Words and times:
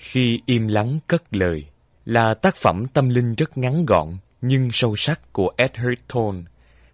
Khi 0.00 0.40
im 0.46 0.68
lắng 0.68 0.98
cất 1.06 1.22
lời 1.30 1.64
là 2.04 2.34
tác 2.34 2.56
phẩm 2.56 2.86
tâm 2.92 3.08
linh 3.08 3.34
rất 3.34 3.58
ngắn 3.58 3.86
gọn 3.86 4.16
nhưng 4.40 4.68
sâu 4.72 4.96
sắc 4.96 5.32
của 5.32 5.52
Edward 5.56 5.94
Thorne, 6.08 6.42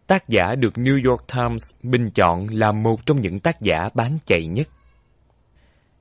Tác 0.07 0.29
giả 0.29 0.55
được 0.55 0.75
New 0.75 1.11
York 1.11 1.25
Times 1.35 1.63
bình 1.83 2.11
chọn 2.11 2.49
là 2.49 2.73
một 2.73 3.07
trong 3.07 3.21
những 3.21 3.41
tác 3.41 3.61
giả 3.61 3.89
bán 3.95 4.19
chạy 4.27 4.47
nhất. 4.47 4.69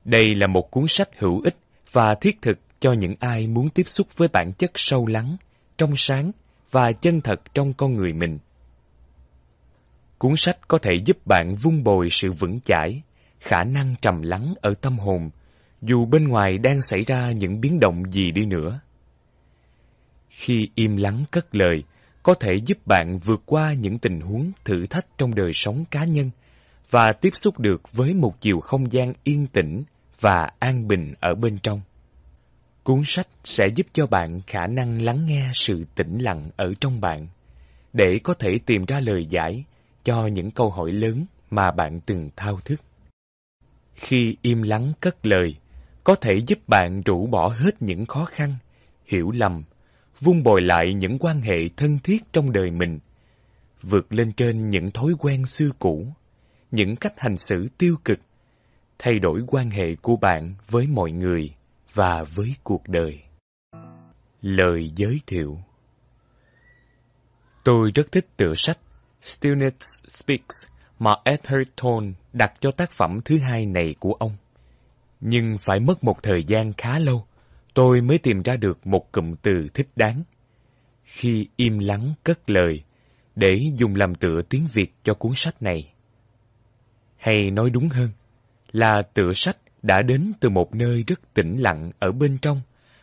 Đây 0.04 0.34
là 0.34 0.46
một 0.46 0.70
cuốn 0.70 0.84
sách 0.88 1.08
hữu 1.18 1.40
ích 1.44 1.56
và 1.92 2.14
thiết 2.14 2.42
thực 2.42 2.58
cho 2.80 2.92
những 2.92 3.14
ai 3.20 3.46
muốn 3.46 3.68
tiếp 3.68 3.82
xúc 3.86 4.06
với 4.16 4.28
bản 4.28 4.52
chất 4.52 4.70
sâu 4.74 5.06
lắng, 5.06 5.36
trong 5.78 5.92
sáng 5.96 6.30
và 6.70 6.92
chân 6.92 7.20
thật 7.20 7.40
trong 7.54 7.72
con 7.74 7.96
người 7.96 8.12
mình. 8.12 8.38
Cuốn 10.18 10.36
sách 10.36 10.68
có 10.68 10.78
thể 10.78 10.94
giúp 10.94 11.26
bạn 11.26 11.54
vun 11.54 11.84
bồi 11.84 12.10
sự 12.10 12.32
vững 12.32 12.60
chãi, 12.60 13.02
khả 13.40 13.64
năng 13.64 13.94
trầm 14.00 14.22
lắng 14.22 14.54
ở 14.60 14.74
tâm 14.80 14.98
hồn, 14.98 15.30
dù 15.82 16.06
bên 16.06 16.28
ngoài 16.28 16.58
đang 16.58 16.80
xảy 16.80 17.04
ra 17.04 17.30
những 17.30 17.60
biến 17.60 17.80
động 17.80 18.02
gì 18.12 18.30
đi 18.30 18.44
nữa. 18.44 18.80
Khi 20.28 20.68
im 20.74 20.96
lắng 20.96 21.24
cất 21.30 21.54
lời, 21.54 21.84
có 22.22 22.34
thể 22.34 22.54
giúp 22.54 22.86
bạn 22.86 23.18
vượt 23.18 23.42
qua 23.46 23.72
những 23.72 23.98
tình 23.98 24.20
huống 24.20 24.52
thử 24.64 24.86
thách 24.86 25.06
trong 25.18 25.34
đời 25.34 25.50
sống 25.52 25.84
cá 25.90 26.04
nhân 26.04 26.30
và 26.90 27.12
tiếp 27.12 27.30
xúc 27.34 27.58
được 27.58 27.92
với 27.92 28.14
một 28.14 28.40
chiều 28.40 28.60
không 28.60 28.92
gian 28.92 29.12
yên 29.24 29.46
tĩnh 29.46 29.82
và 30.20 30.50
an 30.58 30.88
bình 30.88 31.14
ở 31.20 31.34
bên 31.34 31.58
trong. 31.58 31.80
Cuốn 32.82 33.00
sách 33.04 33.28
sẽ 33.44 33.66
giúp 33.74 33.86
cho 33.92 34.06
bạn 34.06 34.40
khả 34.46 34.66
năng 34.66 35.02
lắng 35.02 35.26
nghe 35.26 35.50
sự 35.54 35.84
tĩnh 35.94 36.18
lặng 36.18 36.50
ở 36.56 36.72
trong 36.80 37.00
bạn, 37.00 37.26
để 37.92 38.20
có 38.22 38.34
thể 38.34 38.58
tìm 38.66 38.84
ra 38.84 39.00
lời 39.00 39.26
giải 39.30 39.64
cho 40.04 40.26
những 40.26 40.50
câu 40.50 40.70
hỏi 40.70 40.92
lớn 40.92 41.24
mà 41.50 41.70
bạn 41.70 42.00
từng 42.06 42.30
thao 42.36 42.60
thức. 42.64 42.80
Khi 43.94 44.36
im 44.42 44.62
lắng 44.62 44.92
cất 45.00 45.26
lời, 45.26 45.56
có 46.06 46.14
thể 46.14 46.32
giúp 46.46 46.58
bạn 46.66 47.02
rũ 47.02 47.26
bỏ 47.26 47.48
hết 47.48 47.82
những 47.82 48.06
khó 48.06 48.24
khăn, 48.24 48.54
hiểu 49.06 49.30
lầm, 49.30 49.62
vun 50.20 50.42
bồi 50.42 50.62
lại 50.62 50.94
những 50.94 51.18
quan 51.18 51.40
hệ 51.40 51.68
thân 51.76 51.98
thiết 52.04 52.22
trong 52.32 52.52
đời 52.52 52.70
mình, 52.70 52.98
vượt 53.82 54.12
lên 54.12 54.32
trên 54.32 54.70
những 54.70 54.90
thói 54.90 55.12
quen 55.18 55.46
xưa 55.46 55.70
cũ, 55.78 56.06
những 56.70 56.96
cách 56.96 57.12
hành 57.16 57.38
xử 57.38 57.68
tiêu 57.78 57.96
cực, 58.04 58.18
thay 58.98 59.18
đổi 59.18 59.42
quan 59.46 59.70
hệ 59.70 59.94
của 60.02 60.16
bạn 60.16 60.54
với 60.70 60.86
mọi 60.86 61.10
người 61.10 61.54
và 61.94 62.22
với 62.34 62.54
cuộc 62.64 62.88
đời. 62.88 63.22
Lời 64.42 64.92
giới 64.96 65.20
thiệu 65.26 65.58
Tôi 67.64 67.90
rất 67.94 68.12
thích 68.12 68.26
tựa 68.36 68.54
sách 68.56 68.78
Stillness 69.20 70.04
Speaks 70.08 70.56
mà 70.98 71.14
Edward 71.24 71.64
Tone 71.82 72.12
đặt 72.32 72.52
cho 72.60 72.70
tác 72.70 72.90
phẩm 72.90 73.20
thứ 73.24 73.38
hai 73.38 73.66
này 73.66 73.94
của 74.00 74.12
ông. 74.12 74.36
Nhưng 75.20 75.58
phải 75.58 75.80
mất 75.80 76.04
một 76.04 76.22
thời 76.22 76.44
gian 76.44 76.72
khá 76.72 76.98
lâu, 76.98 77.26
tôi 77.74 78.00
mới 78.00 78.18
tìm 78.18 78.42
ra 78.42 78.56
được 78.56 78.86
một 78.86 79.12
cụm 79.12 79.34
từ 79.42 79.68
thích 79.74 79.88
đáng. 79.96 80.22
Khi 81.04 81.48
im 81.56 81.78
lắng 81.78 82.14
cất 82.24 82.50
lời, 82.50 82.82
để 83.36 83.60
dùng 83.76 83.94
làm 83.94 84.14
tựa 84.14 84.42
tiếng 84.48 84.66
Việt 84.72 84.92
cho 85.02 85.14
cuốn 85.14 85.32
sách 85.34 85.62
này. 85.62 85.92
Hay 87.16 87.50
nói 87.50 87.70
đúng 87.70 87.88
hơn, 87.88 88.08
là 88.72 89.02
tựa 89.14 89.32
sách 89.34 89.56
đã 89.82 90.02
đến 90.02 90.32
từ 90.40 90.48
một 90.48 90.74
nơi 90.74 91.04
rất 91.06 91.34
tĩnh 91.34 91.56
lặng 91.58 91.90
ở 91.98 92.12
bên 92.12 92.38
trong, 92.42 92.60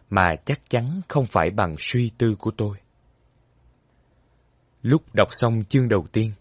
mà 0.09 0.27
chắc 0.45 0.69
chắn 0.69 1.01
không 1.07 1.25
phải 1.25 1.49
bằng 1.49 1.75
suy 1.79 2.11
tư 2.17 2.35
của 2.39 2.51
tôi. 2.57 2.77
Lúc 4.81 5.01
đọc 5.13 5.27
xong 5.31 5.63
chương 5.69 5.89
đầu 5.89 6.05
tiên, 6.11 6.31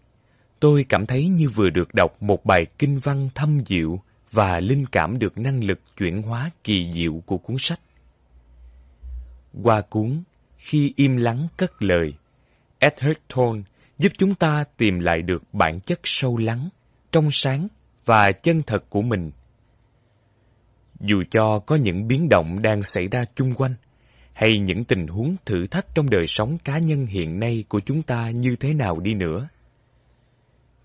tôi 0.59 0.85
cảm 0.89 1.05
thấy 1.05 1.27
như 1.27 1.49
vừa 1.49 1.69
được 1.69 1.93
đọc 1.93 2.23
một 2.23 2.45
bài 2.45 2.61
kinh 2.77 2.99
văn 2.99 3.29
thâm 3.35 3.65
diệu 3.65 3.99
và 4.33 4.59
linh 4.59 4.85
cảm 4.85 5.19
được 5.19 5.37
năng 5.37 5.63
lực 5.63 5.79
chuyển 5.97 6.21
hóa 6.21 6.49
kỳ 6.63 6.91
diệu 6.93 7.23
của 7.25 7.37
cuốn 7.37 7.55
sách. 7.59 7.79
Qua 9.63 9.81
cuốn, 9.81 10.23
khi 10.57 10.93
im 10.95 11.17
lắng 11.17 11.47
cất 11.57 11.83
lời, 11.83 12.13
Edward 12.79 13.13
Thorne 13.29 13.61
giúp 13.97 14.11
chúng 14.17 14.35
ta 14.35 14.63
tìm 14.77 14.99
lại 14.99 15.21
được 15.21 15.43
bản 15.53 15.79
chất 15.79 15.99
sâu 16.03 16.37
lắng, 16.37 16.69
trong 17.11 17.31
sáng 17.31 17.67
và 18.05 18.31
chân 18.31 18.61
thật 18.67 18.89
của 18.89 19.01
mình. 19.01 19.31
Dù 20.99 21.23
cho 21.31 21.59
có 21.59 21.75
những 21.75 22.07
biến 22.07 22.29
động 22.29 22.61
đang 22.61 22.83
xảy 22.83 23.07
ra 23.07 23.25
chung 23.35 23.53
quanh, 23.53 23.75
hay 24.33 24.51
những 24.59 24.83
tình 24.83 25.07
huống 25.07 25.35
thử 25.45 25.67
thách 25.67 25.95
trong 25.95 26.09
đời 26.09 26.27
sống 26.27 26.57
cá 26.63 26.77
nhân 26.77 27.05
hiện 27.05 27.39
nay 27.39 27.63
của 27.67 27.79
chúng 27.85 28.01
ta 28.01 28.29
như 28.29 28.55
thế 28.55 28.73
nào 28.73 28.99
đi 28.99 29.13
nữa, 29.13 29.47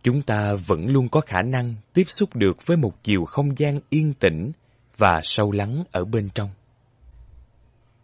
chúng 0.03 0.23
ta 0.23 0.55
vẫn 0.67 0.87
luôn 0.89 1.09
có 1.09 1.21
khả 1.21 1.43
năng 1.43 1.75
tiếp 1.95 2.05
xúc 2.07 2.37
được 2.37 2.67
với 2.67 2.77
một 2.77 3.05
chiều 3.05 3.25
không 3.25 3.59
gian 3.59 3.81
yên 3.91 4.15
tĩnh 4.15 4.53
và 4.97 5.21
sâu 5.23 5.53
lắng 5.53 5.85
ở 5.93 6.05
bên 6.05 6.29
trong. 6.35 6.51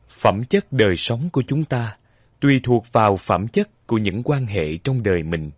Phẩm 0.08 0.44
chất 0.44 0.72
đời 0.72 0.96
sống 0.96 1.28
của 1.32 1.42
chúng 1.46 1.64
ta 1.64 1.96
tùy 2.40 2.60
thuộc 2.62 2.92
vào 2.92 3.16
phẩm 3.16 3.48
chất 3.48 3.86
của 3.86 3.98
những 3.98 4.22
quan 4.24 4.46
hệ 4.46 4.76
trong 4.84 5.02
đời 5.02 5.22
mình. 5.22 5.50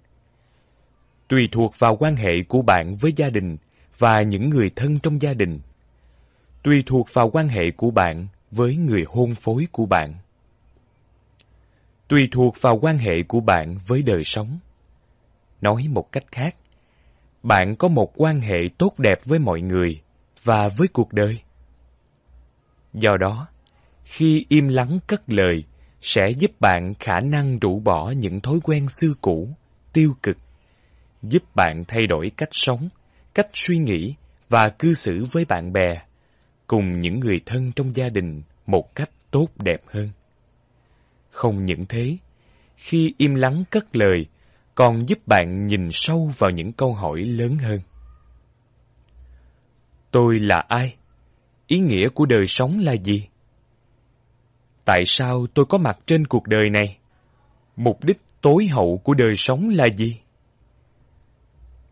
Tùy 1.28 1.48
thuộc 1.52 1.78
vào 1.78 1.96
quan 1.96 2.16
hệ 2.16 2.32
của 2.48 2.62
bạn 2.62 2.96
với 2.96 3.12
gia 3.16 3.30
đình 3.30 3.56
và 3.98 4.22
những 4.22 4.50
người 4.50 4.70
thân 4.76 4.98
trong 4.98 5.22
gia 5.22 5.34
đình. 5.34 5.60
Tùy 6.62 6.82
thuộc 6.86 7.06
vào 7.12 7.30
quan 7.30 7.48
hệ 7.48 7.70
của 7.70 7.90
bạn 7.90 8.26
với 8.50 8.76
người 8.76 9.04
hôn 9.08 9.34
phối 9.34 9.66
của 9.72 9.86
bạn. 9.86 10.14
Tùy 12.08 12.28
thuộc 12.32 12.56
vào 12.60 12.78
quan 12.78 12.98
hệ 12.98 13.22
của 13.22 13.40
bạn 13.40 13.76
với 13.86 14.02
đời 14.02 14.24
sống. 14.24 14.58
Nói 15.60 15.86
một 15.90 16.12
cách 16.12 16.24
khác, 16.32 16.56
bạn 17.42 17.76
có 17.76 17.88
một 17.88 18.12
quan 18.16 18.40
hệ 18.40 18.58
tốt 18.78 18.98
đẹp 18.98 19.18
với 19.24 19.38
mọi 19.38 19.60
người 19.60 20.00
và 20.42 20.68
với 20.76 20.88
cuộc 20.88 21.12
đời. 21.12 21.38
Do 22.94 23.16
đó, 23.16 23.48
khi 24.04 24.46
im 24.48 24.68
lắng 24.68 24.98
cất 25.06 25.22
lời 25.26 25.64
sẽ 26.00 26.28
giúp 26.38 26.50
bạn 26.60 26.94
khả 27.00 27.20
năng 27.20 27.58
rũ 27.58 27.80
bỏ 27.80 28.10
những 28.10 28.40
thói 28.40 28.58
quen 28.62 28.88
xưa 28.88 29.12
cũ, 29.20 29.48
tiêu 29.92 30.14
cực, 30.22 30.36
giúp 31.22 31.42
bạn 31.54 31.84
thay 31.88 32.06
đổi 32.06 32.30
cách 32.36 32.48
sống, 32.52 32.88
cách 33.34 33.48
suy 33.52 33.78
nghĩ 33.78 34.14
và 34.48 34.68
cư 34.68 34.94
xử 34.94 35.24
với 35.32 35.44
bạn 35.44 35.72
bè, 35.72 36.02
cùng 36.66 37.00
những 37.00 37.20
người 37.20 37.40
thân 37.46 37.72
trong 37.76 37.96
gia 37.96 38.08
đình 38.08 38.42
một 38.66 38.94
cách 38.94 39.10
tốt 39.30 39.48
đẹp 39.56 39.80
hơn. 39.86 40.08
Không 41.30 41.64
những 41.64 41.86
thế, 41.88 42.16
khi 42.76 43.14
im 43.18 43.34
lắng 43.34 43.64
cất 43.70 43.96
lời, 43.96 44.26
còn 44.76 45.08
giúp 45.08 45.18
bạn 45.26 45.66
nhìn 45.66 45.88
sâu 45.92 46.30
vào 46.38 46.50
những 46.50 46.72
câu 46.72 46.94
hỏi 46.94 47.20
lớn 47.20 47.56
hơn. 47.56 47.80
Tôi 50.10 50.38
là 50.38 50.64
ai? 50.68 50.96
Ý 51.66 51.78
nghĩa 51.78 52.08
của 52.08 52.26
đời 52.26 52.46
sống 52.46 52.78
là 52.78 52.92
gì? 52.92 53.28
Tại 54.84 55.02
sao 55.06 55.46
tôi 55.54 55.64
có 55.68 55.78
mặt 55.78 55.98
trên 56.06 56.26
cuộc 56.26 56.46
đời 56.46 56.70
này? 56.70 56.98
Mục 57.76 58.04
đích 58.04 58.20
tối 58.40 58.66
hậu 58.66 59.00
của 59.04 59.14
đời 59.14 59.36
sống 59.36 59.68
là 59.68 59.86
gì? 59.86 60.20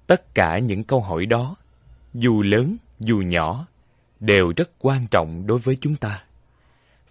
Tất 0.06 0.34
cả 0.34 0.58
những 0.58 0.84
câu 0.84 1.00
hỏi 1.00 1.26
đó, 1.26 1.56
dù 2.14 2.42
lớn, 2.42 2.76
dù 3.00 3.16
nhỏ, 3.16 3.66
đều 4.20 4.52
rất 4.56 4.70
quan 4.78 5.06
trọng 5.06 5.46
đối 5.46 5.58
với 5.58 5.76
chúng 5.80 5.96
ta. 5.96 6.24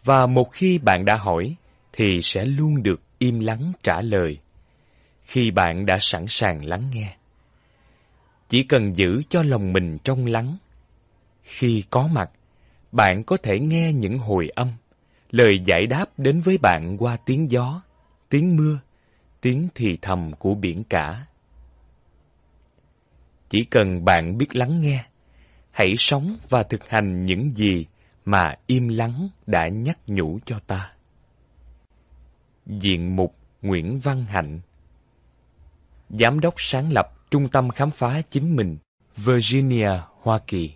Và 0.04 0.26
một 0.26 0.52
khi 0.52 0.78
bạn 0.78 1.06
đã 1.06 1.16
hỏi, 1.18 1.56
thì 1.94 2.06
sẽ 2.22 2.46
luôn 2.46 2.84
được 2.84 3.02
im 3.18 3.40
lắng 3.40 3.72
trả 3.84 4.02
lời. 4.02 4.40
Khi 5.24 5.52
bạn 5.52 5.86
đã 5.86 5.98
sẵn 6.00 6.26
sàng 6.28 6.66
lắng 6.66 6.90
nghe. 6.94 7.16
Chỉ 8.50 8.64
cần 8.64 8.96
giữ 8.96 9.22
cho 9.30 9.44
lòng 9.44 9.74
mình 9.74 9.98
trong 10.04 10.26
lắng. 10.26 10.58
Khi 11.44 11.84
có 11.90 12.08
mặt, 12.08 12.30
bạn 12.92 13.24
có 13.24 13.38
thể 13.44 13.60
nghe 13.60 13.94
những 13.94 14.20
hồi 14.20 14.50
âm 14.56 14.72
lời 15.34 15.60
giải 15.66 15.86
đáp 15.86 16.06
đến 16.18 16.42
với 16.42 16.58
bạn 16.58 16.98
qua 17.00 17.18
tiếng 17.18 17.52
gió, 17.52 17.82
tiếng 18.30 18.56
mưa, 18.56 18.80
tiếng 19.42 19.68
thì 19.76 19.98
thầm 20.02 20.32
của 20.40 20.56
biển 20.56 20.84
cả. 20.84 21.26
Chỉ 23.50 23.64
cần 23.64 24.06
bạn 24.06 24.38
biết 24.38 24.56
lắng 24.56 24.82
nghe, 24.82 25.04
hãy 25.72 25.94
sống 25.98 26.38
và 26.50 26.64
thực 26.64 26.90
hành 26.90 27.26
những 27.26 27.52
gì 27.56 27.86
mà 28.26 28.56
im 28.68 28.88
lắng 28.88 29.30
đã 29.48 29.68
nhắc 29.68 29.98
nhủ 30.08 30.40
cho 30.46 30.60
ta. 30.60 30.92
Diện 32.66 33.16
mục 33.16 33.36
Nguyễn 33.62 34.00
Văn 34.00 34.26
Hạnh 34.26 34.60
Giám 36.20 36.40
đốc 36.40 36.54
sáng 36.58 36.92
lập 36.92 37.14
Trung 37.32 37.50
tâm 37.50 37.70
Khám 37.70 37.92
phá 37.92 38.22
Chính 38.30 38.56
mình, 38.56 38.78
Virginia, 39.18 39.92
Hoa 40.22 40.40
Kỳ. 40.48 40.74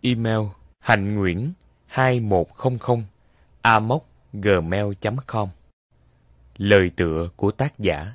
Email 0.00 0.40
hạnh 0.80 1.14
nguyễn 1.14 1.52
2100 1.86 3.04
amok.gmail.com 3.62 5.48
Lời 6.56 6.90
tựa 6.96 7.28
của 7.36 7.50
tác 7.50 7.78
giả. 7.78 8.12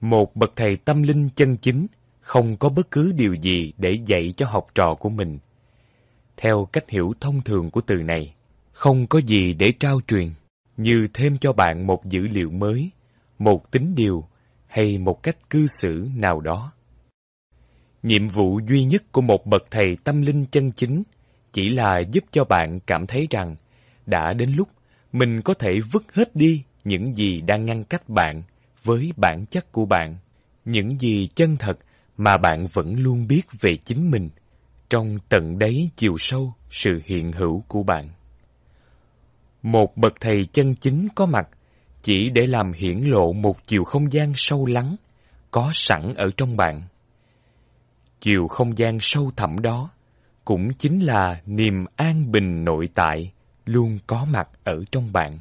Một 0.00 0.36
bậc 0.36 0.52
thầy 0.56 0.76
tâm 0.76 1.02
linh 1.02 1.28
chân 1.36 1.56
chính 1.56 1.86
không 2.20 2.56
có 2.56 2.68
bất 2.68 2.90
cứ 2.90 3.12
điều 3.12 3.34
gì 3.34 3.72
để 3.78 3.98
dạy 4.06 4.34
cho 4.36 4.46
học 4.46 4.66
trò 4.74 4.94
của 4.94 5.08
mình. 5.08 5.38
Theo 6.36 6.64
cách 6.72 6.90
hiểu 6.90 7.14
thông 7.20 7.42
thường 7.42 7.70
của 7.70 7.80
từ 7.80 7.94
này, 7.94 8.34
không 8.72 9.06
có 9.06 9.18
gì 9.18 9.52
để 9.52 9.72
trao 9.80 10.00
truyền, 10.06 10.30
như 10.76 11.08
thêm 11.14 11.38
cho 11.38 11.52
bạn 11.52 11.86
một 11.86 12.04
dữ 12.04 12.20
liệu 12.20 12.50
mới, 12.50 12.90
một 13.38 13.70
tính 13.70 13.94
điều 13.94 14.24
hay 14.66 14.98
một 14.98 15.22
cách 15.22 15.50
cư 15.50 15.66
xử 15.66 16.08
nào 16.16 16.40
đó. 16.40 16.72
Nhiệm 18.02 18.28
vụ 18.28 18.60
duy 18.68 18.84
nhất 18.84 19.02
của 19.12 19.20
một 19.20 19.46
bậc 19.46 19.62
thầy 19.70 19.96
tâm 20.04 20.22
linh 20.22 20.46
chân 20.50 20.72
chính 20.72 21.02
chỉ 21.52 21.68
là 21.68 22.00
giúp 22.12 22.24
cho 22.30 22.44
bạn 22.44 22.80
cảm 22.86 23.06
thấy 23.06 23.26
rằng 23.30 23.56
đã 24.06 24.32
đến 24.32 24.52
lúc 24.56 24.68
mình 25.12 25.42
có 25.42 25.54
thể 25.54 25.80
vứt 25.92 26.14
hết 26.14 26.36
đi 26.36 26.62
những 26.84 27.16
gì 27.16 27.40
đang 27.40 27.66
ngăn 27.66 27.84
cách 27.84 28.08
bạn 28.08 28.42
với 28.84 29.12
bản 29.16 29.46
chất 29.50 29.72
của 29.72 29.86
bạn, 29.86 30.16
những 30.64 30.98
gì 30.98 31.28
chân 31.34 31.56
thật 31.56 31.78
mà 32.16 32.36
bạn 32.36 32.64
vẫn 32.72 32.94
luôn 32.94 33.26
biết 33.26 33.42
về 33.60 33.76
chính 33.76 34.10
mình 34.10 34.30
trong 34.88 35.18
tận 35.28 35.58
đáy 35.58 35.90
chiều 35.96 36.14
sâu 36.18 36.52
sự 36.70 37.00
hiện 37.04 37.32
hữu 37.32 37.64
của 37.68 37.82
bạn. 37.82 38.08
Một 39.62 39.96
bậc 39.96 40.14
thầy 40.20 40.46
chân 40.52 40.74
chính 40.74 41.08
có 41.14 41.26
mặt 41.26 41.48
chỉ 42.06 42.30
để 42.30 42.46
làm 42.46 42.72
hiển 42.72 43.00
lộ 43.00 43.32
một 43.32 43.66
chiều 43.66 43.84
không 43.84 44.12
gian 44.12 44.32
sâu 44.34 44.66
lắng 44.66 44.96
có 45.50 45.70
sẵn 45.74 46.14
ở 46.16 46.30
trong 46.36 46.56
bạn. 46.56 46.82
Chiều 48.20 48.48
không 48.48 48.78
gian 48.78 48.98
sâu 49.00 49.30
thẳm 49.36 49.58
đó 49.62 49.90
cũng 50.44 50.72
chính 50.78 51.00
là 51.00 51.40
niềm 51.46 51.84
an 51.96 52.32
bình 52.32 52.64
nội 52.64 52.88
tại 52.94 53.32
luôn 53.64 53.98
có 54.06 54.24
mặt 54.24 54.48
ở 54.64 54.84
trong 54.90 55.12
bạn. 55.12 55.38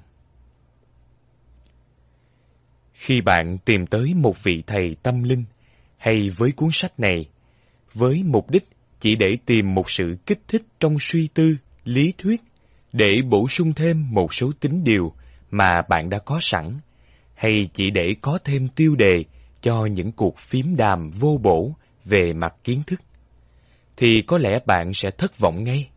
Khi 2.94 3.22
bạn 3.22 3.58
tìm 3.66 3.88
tới 3.88 4.14
một 4.14 4.44
vị 4.44 4.64
thầy 4.68 4.96
tâm 5.04 5.24
linh 5.24 5.44
hay 5.98 6.30
với 6.30 6.52
cuốn 6.52 6.70
sách 6.72 7.00
này, 7.00 7.26
với 7.94 8.24
mục 8.24 8.50
đích 8.50 8.68
chỉ 9.00 9.16
để 9.16 9.38
tìm 9.46 9.74
một 9.74 9.90
sự 9.90 10.16
kích 10.26 10.42
thích 10.48 10.64
trong 10.80 10.98
suy 11.00 11.30
tư, 11.34 11.56
lý 11.84 12.14
thuyết, 12.18 12.42
để 12.94 13.22
bổ 13.30 13.48
sung 13.48 13.74
thêm 13.74 14.08
một 14.12 14.34
số 14.34 14.52
tính 14.60 14.84
điều 14.84 15.14
mà 15.58 15.82
bạn 15.90 16.10
đã 16.10 16.20
có 16.26 16.38
sẵn, 16.42 16.80
hay 17.34 17.70
chỉ 17.74 17.90
để 17.90 18.16
có 18.22 18.40
thêm 18.44 18.68
tiêu 18.76 18.96
đề 18.96 19.14
cho 19.62 19.86
những 19.86 20.12
cuộc 20.12 20.38
phím 20.38 20.76
đàm 20.76 21.10
vô 21.10 21.40
bổ 21.44 21.72
về 22.06 22.34
mặt 22.34 22.56
kiến 22.64 22.84
thức, 22.88 23.02
thì 23.98 24.22
có 24.28 24.38
lẽ 24.38 24.60
bạn 24.66 24.94
sẽ 24.94 25.10
thất 25.18 25.40
vọng 25.40 25.64
ngay. 25.64 25.90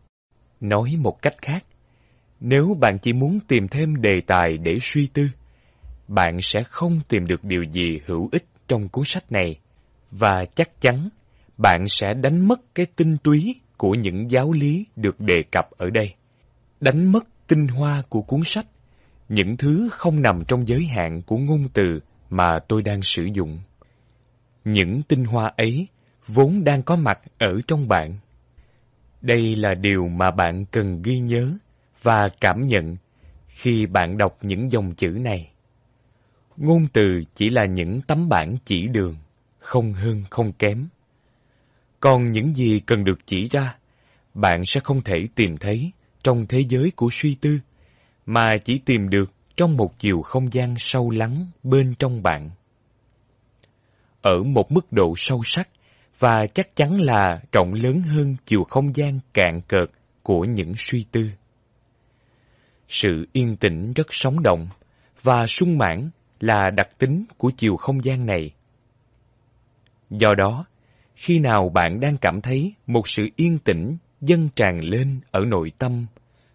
Nói 0.59 0.95
một 0.97 1.21
cách 1.21 1.35
khác, 1.41 1.65
nếu 2.39 2.77
bạn 2.79 2.97
chỉ 3.01 3.13
muốn 3.13 3.39
tìm 3.47 3.67
thêm 3.67 4.01
đề 4.01 4.21
tài 4.27 4.57
để 4.63 4.77
suy 4.81 5.07
tư, 5.13 5.27
bạn 6.07 6.41
sẽ 6.41 6.63
không 6.63 6.99
tìm 7.07 7.27
được 7.27 7.43
điều 7.43 7.63
gì 7.63 7.99
hữu 8.05 8.29
ích 8.31 8.45
trong 8.67 8.89
cuốn 8.89 9.05
sách 9.05 9.31
này, 9.31 9.59
và 10.11 10.45
chắc 10.55 10.81
chắn 10.81 11.09
bạn 11.57 11.87
sẽ 11.87 12.13
đánh 12.13 12.47
mất 12.47 12.59
cái 12.75 12.85
tinh 12.95 13.17
túy 13.23 13.55
của 13.77 13.91
những 13.91 14.31
giáo 14.31 14.51
lý 14.51 14.85
được 14.95 15.19
đề 15.19 15.37
cập 15.51 15.71
ở 15.77 15.89
đây. 15.89 16.13
Đánh 16.79 17.11
mất 17.11 17.23
tinh 17.47 17.67
hoa 17.67 18.01
của 18.09 18.21
cuốn 18.21 18.41
sách, 18.45 18.65
những 19.29 19.57
thứ 19.57 19.89
không 19.91 20.21
nằm 20.21 20.43
trong 20.47 20.67
giới 20.67 20.85
hạn 20.85 21.21
của 21.21 21.37
ngôn 21.37 21.69
từ 21.73 21.99
mà 22.29 22.59
tôi 22.67 22.81
đang 22.81 23.01
sử 23.01 23.23
dụng. 23.33 23.59
Những 24.65 25.01
tinh 25.07 25.23
hoa 25.23 25.53
ấy 25.57 25.87
vốn 26.27 26.63
đang 26.63 26.83
có 26.83 26.95
mặt 26.95 27.19
ở 27.37 27.53
trong 27.67 27.87
bạn. 27.87 28.13
Đây 29.21 29.55
là 29.55 29.73
điều 29.73 30.07
mà 30.07 30.31
bạn 30.31 30.65
cần 30.71 31.01
ghi 31.01 31.19
nhớ 31.19 31.57
và 32.01 32.29
cảm 32.41 32.67
nhận 32.67 32.95
khi 33.47 33.85
bạn 33.85 34.17
đọc 34.17 34.37
những 34.41 34.71
dòng 34.71 34.95
chữ 34.95 35.07
này. 35.07 35.51
Ngôn 36.57 36.87
từ 36.93 37.23
chỉ 37.35 37.49
là 37.49 37.65
những 37.65 38.01
tấm 38.01 38.29
bản 38.29 38.55
chỉ 38.65 38.87
đường, 38.87 39.15
không 39.59 39.93
hơn 39.93 40.23
không 40.29 40.51
kém. 40.51 40.87
Còn 41.99 42.31
những 42.31 42.55
gì 42.55 42.79
cần 42.79 43.03
được 43.03 43.19
chỉ 43.25 43.47
ra, 43.47 43.75
bạn 44.33 44.65
sẽ 44.65 44.79
không 44.79 45.01
thể 45.01 45.27
tìm 45.35 45.57
thấy 45.57 45.91
trong 46.23 46.45
thế 46.49 46.59
giới 46.69 46.91
của 46.95 47.09
suy 47.11 47.35
tư, 47.41 47.59
mà 48.29 48.57
chỉ 48.65 48.79
tìm 48.85 49.09
được 49.09 49.33
trong 49.55 49.77
một 49.77 49.99
chiều 49.99 50.21
không 50.21 50.53
gian 50.53 50.75
sâu 50.77 51.09
lắng 51.09 51.45
bên 51.63 51.93
trong 51.99 52.23
bạn. 52.23 52.49
Ở 54.21 54.43
một 54.43 54.71
mức 54.71 54.91
độ 54.91 55.13
sâu 55.17 55.41
sắc, 55.45 55.69
và 56.19 56.47
chắc 56.53 56.75
chắn 56.75 57.01
là 57.01 57.41
rộng 57.51 57.73
lớn 57.73 58.01
hơn 58.01 58.35
chiều 58.45 58.63
không 58.63 58.95
gian 58.95 59.19
cạn 59.33 59.61
cợt 59.67 59.89
của 60.23 60.41
những 60.41 60.73
suy 60.77 61.05
tư. 61.11 61.29
Sự 62.87 63.27
yên 63.33 63.55
tĩnh 63.55 63.93
rất 63.93 64.07
sống 64.09 64.43
động 64.43 64.67
và 65.21 65.47
sung 65.47 65.77
mãn 65.77 66.09
là 66.39 66.69
đặc 66.69 66.87
tính 66.97 67.25
của 67.37 67.51
chiều 67.57 67.75
không 67.75 68.03
gian 68.03 68.25
này. 68.25 68.51
Do 70.09 70.33
đó, 70.37 70.65
khi 71.15 71.39
nào 71.39 71.69
bạn 71.69 71.99
đang 71.99 72.17
cảm 72.17 72.41
thấy 72.41 72.73
một 72.87 73.07
sự 73.07 73.27
yên 73.35 73.57
tĩnh 73.59 73.97
dâng 74.21 74.49
tràn 74.55 74.79
lên 74.83 75.19
ở 75.31 75.39
nội 75.45 75.71
tâm 75.77 76.05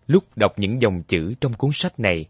lúc 0.06 0.24
đọc 0.36 0.58
những 0.58 0.82
dòng 0.82 1.02
chữ 1.02 1.34
trong 1.40 1.52
cuốn 1.52 1.70
sách 1.74 2.00
này, 2.00 2.26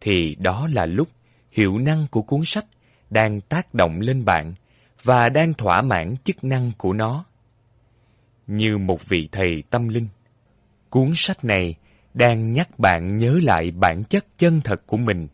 thì 0.00 0.34
đó 0.38 0.68
là 0.72 0.86
lúc 0.86 1.08
hiệu 1.52 1.78
năng 1.78 2.06
của 2.10 2.22
cuốn 2.22 2.40
sách 2.44 2.66
đang 3.10 3.40
tác 3.40 3.74
động 3.74 4.00
lên 4.00 4.24
bạn 4.24 4.52
và 5.02 5.28
đang 5.28 5.54
thỏa 5.54 5.82
mãn 5.82 6.14
chức 6.24 6.44
năng 6.44 6.72
của 6.78 6.92
nó. 6.92 7.24
Như 8.46 8.78
một 8.78 9.08
vị 9.08 9.28
thầy 9.32 9.62
tâm 9.70 9.88
linh, 9.88 10.08
cuốn 10.90 11.12
sách 11.14 11.44
này 11.44 11.74
đang 12.14 12.52
nhắc 12.52 12.78
bạn 12.78 13.16
nhớ 13.16 13.38
lại 13.42 13.70
bản 13.70 14.04
chất 14.04 14.24
chân 14.38 14.60
thật 14.64 14.86
của 14.86 14.96
mình 14.96 15.28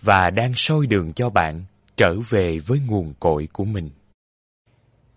và 0.00 0.30
đang 0.30 0.52
soi 0.54 0.86
đường 0.86 1.12
cho 1.12 1.30
bạn 1.30 1.64
trở 1.96 2.14
về 2.30 2.58
với 2.58 2.80
nguồn 2.86 3.14
cội 3.20 3.48
của 3.52 3.64
mình. 3.64 3.90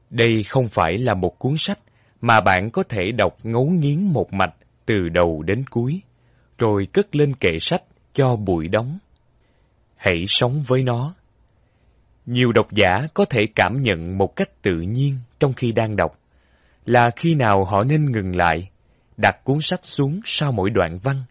Đây 0.09 0.43
không 0.43 0.67
phải 0.69 0.97
là 0.97 1.13
một 1.13 1.39
cuốn 1.39 1.53
sách 1.57 1.79
mà 2.21 2.41
bạn 2.41 2.71
có 2.71 2.83
thể 2.83 3.11
đọc 3.11 3.37
ngấu 3.43 3.65
nghiến 3.65 4.01
một 4.01 4.33
mạch 4.33 4.55
từ 4.87 5.09
đầu 5.09 5.43
đến 5.43 5.65
cuối, 5.69 6.01
rồi 6.57 6.87
cất 6.93 7.15
lên 7.15 7.33
kệ 7.35 7.59
sách 7.61 7.83
cho 8.13 8.35
bụi 8.35 8.67
đóng. 8.67 8.99
Hãy 9.95 10.25
sống 10.27 10.63
với 10.67 10.83
nó. 10.83 11.15
Nhiều 12.25 12.51
độc 12.51 12.71
giả 12.71 12.97
có 13.13 13.25
thể 13.25 13.47
cảm 13.55 13.81
nhận 13.81 14.17
một 14.17 14.35
cách 14.35 14.61
tự 14.61 14.81
nhiên 14.81 15.15
trong 15.39 15.53
khi 15.53 15.71
đang 15.71 15.95
đọc, 15.95 16.19
là 16.85 17.09
khi 17.15 17.35
nào 17.35 17.65
họ 17.65 17.83
nên 17.83 18.11
ngừng 18.11 18.35
lại, 18.35 18.69
đặt 19.17 19.43
cuốn 19.43 19.61
sách 19.61 19.85
xuống 19.85 20.19
sau 20.25 20.51
mỗi 20.51 20.69
đoạn 20.69 20.99
văn, 21.03 21.23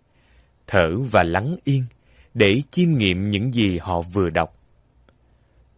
thở 0.67 0.97
và 1.11 1.25
lắng 1.25 1.57
yên 1.65 1.85
để 2.35 2.63
chiêm 2.71 2.93
nghiệm 2.93 3.31
những 3.31 3.53
gì 3.53 3.79
họ 3.79 4.01
vừa 4.01 4.31
đọc. 4.31 4.57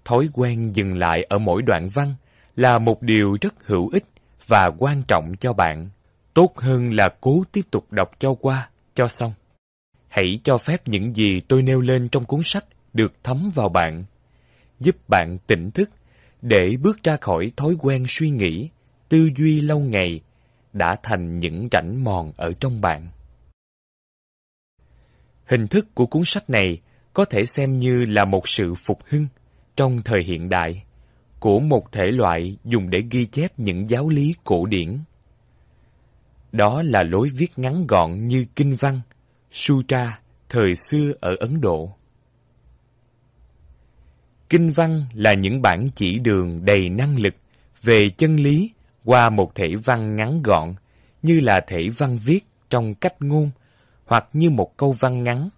Thói 0.05 0.29
quen 0.33 0.73
dừng 0.73 0.99
lại 0.99 1.27
ở 1.29 1.39
mỗi 1.39 1.63
đoạn 1.63 1.89
văn 1.95 2.15
là 2.57 2.79
một 2.79 3.03
điều 3.03 3.37
rất 3.41 3.67
hữu 3.67 3.89
ích 3.93 4.05
và 4.47 4.71
quan 4.79 5.03
trọng 5.09 5.33
cho 5.41 5.53
bạn, 5.53 5.89
tốt 6.39 6.59
hơn 6.59 6.93
là 6.93 7.09
cố 7.21 7.43
tiếp 7.53 7.63
tục 7.71 7.93
đọc 7.93 8.11
cho 8.19 8.35
qua, 8.35 8.71
cho 8.95 9.09
xong. 9.09 9.33
Hãy 10.09 10.41
cho 10.45 10.59
phép 10.59 10.89
những 10.89 11.15
gì 11.15 11.41
tôi 11.41 11.63
nêu 11.63 11.81
lên 11.81 12.09
trong 12.09 12.25
cuốn 12.25 12.41
sách 12.45 12.65
được 12.93 13.13
thấm 13.23 13.51
vào 13.55 13.69
bạn, 13.69 14.05
giúp 14.81 14.97
bạn 15.09 15.39
tỉnh 15.47 15.71
thức 15.71 15.91
để 16.43 16.77
bước 16.83 17.03
ra 17.03 17.17
khỏi 17.21 17.53
thói 17.57 17.77
quen 17.81 18.05
suy 18.09 18.31
nghĩ, 18.31 18.69
tư 19.09 19.29
duy 19.37 19.61
lâu 19.61 19.79
ngày 19.79 20.21
đã 20.73 20.97
thành 21.03 21.39
những 21.39 21.69
rãnh 21.73 22.05
mòn 22.05 22.33
ở 22.37 22.53
trong 22.61 22.81
bạn. 22.81 23.09
Hình 25.47 25.69
thức 25.69 25.95
của 25.95 26.07
cuốn 26.07 26.23
sách 26.25 26.51
này 26.51 26.81
có 27.13 27.25
thể 27.25 27.45
xem 27.47 27.79
như 27.79 28.05
là 28.09 28.25
một 28.25 28.49
sự 28.49 28.75
phục 28.75 28.99
hưng 29.09 29.27
trong 29.77 30.03
thời 30.05 30.21
hiện 30.27 30.49
đại 30.49 30.85
của 31.41 31.61
một 31.61 31.93
thể 31.93 32.05
loại 32.11 32.57
dùng 32.65 32.91
để 32.91 32.99
ghi 33.11 33.27
chép 33.27 33.59
những 33.59 33.91
giáo 33.91 34.09
lý 34.09 34.35
cổ 34.45 34.67
điển. 34.67 34.99
Đó 36.53 36.83
là 36.83 37.03
lối 37.03 37.31
viết 37.35 37.59
ngắn 37.59 37.87
gọn 37.87 38.29
như 38.29 38.47
kinh 38.57 38.77
văn, 38.81 39.01
sutra 39.51 40.21
thời 40.49 40.75
xưa 40.75 41.13
ở 41.21 41.37
Ấn 41.41 41.61
Độ. 41.61 41.95
Kinh 44.49 44.73
văn 44.73 45.05
là 45.13 45.35
những 45.35 45.63
bản 45.63 45.89
chỉ 45.95 46.19
đường 46.19 46.65
đầy 46.65 46.89
năng 46.89 47.19
lực 47.19 47.35
về 47.83 48.11
chân 48.19 48.37
lý 48.37 48.71
qua 49.05 49.31
một 49.31 49.55
thể 49.55 49.69
văn 49.85 50.17
ngắn 50.17 50.43
gọn 50.43 50.75
như 51.23 51.41
là 51.41 51.61
thể 51.67 51.89
văn 51.99 52.19
viết 52.25 52.41
trong 52.71 52.95
cách 52.95 53.23
ngôn 53.23 53.51
hoặc 54.07 54.29
như 54.33 54.51
một 54.51 54.77
câu 54.77 54.93
văn 54.99 55.25
ngắn 55.25 55.49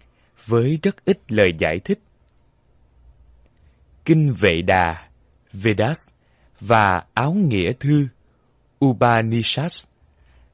với 0.45 0.79
rất 0.83 1.05
ít 1.05 1.31
lời 1.31 1.49
giải 1.57 1.79
thích. 1.79 1.99
Kinh 4.05 4.33
Vệ 4.33 4.61
Đà, 4.61 5.09
Vedas 5.53 6.09
và 6.59 7.03
Áo 7.13 7.33
Nghĩa 7.33 7.73
Thư, 7.79 8.07
Upanishads 8.85 9.85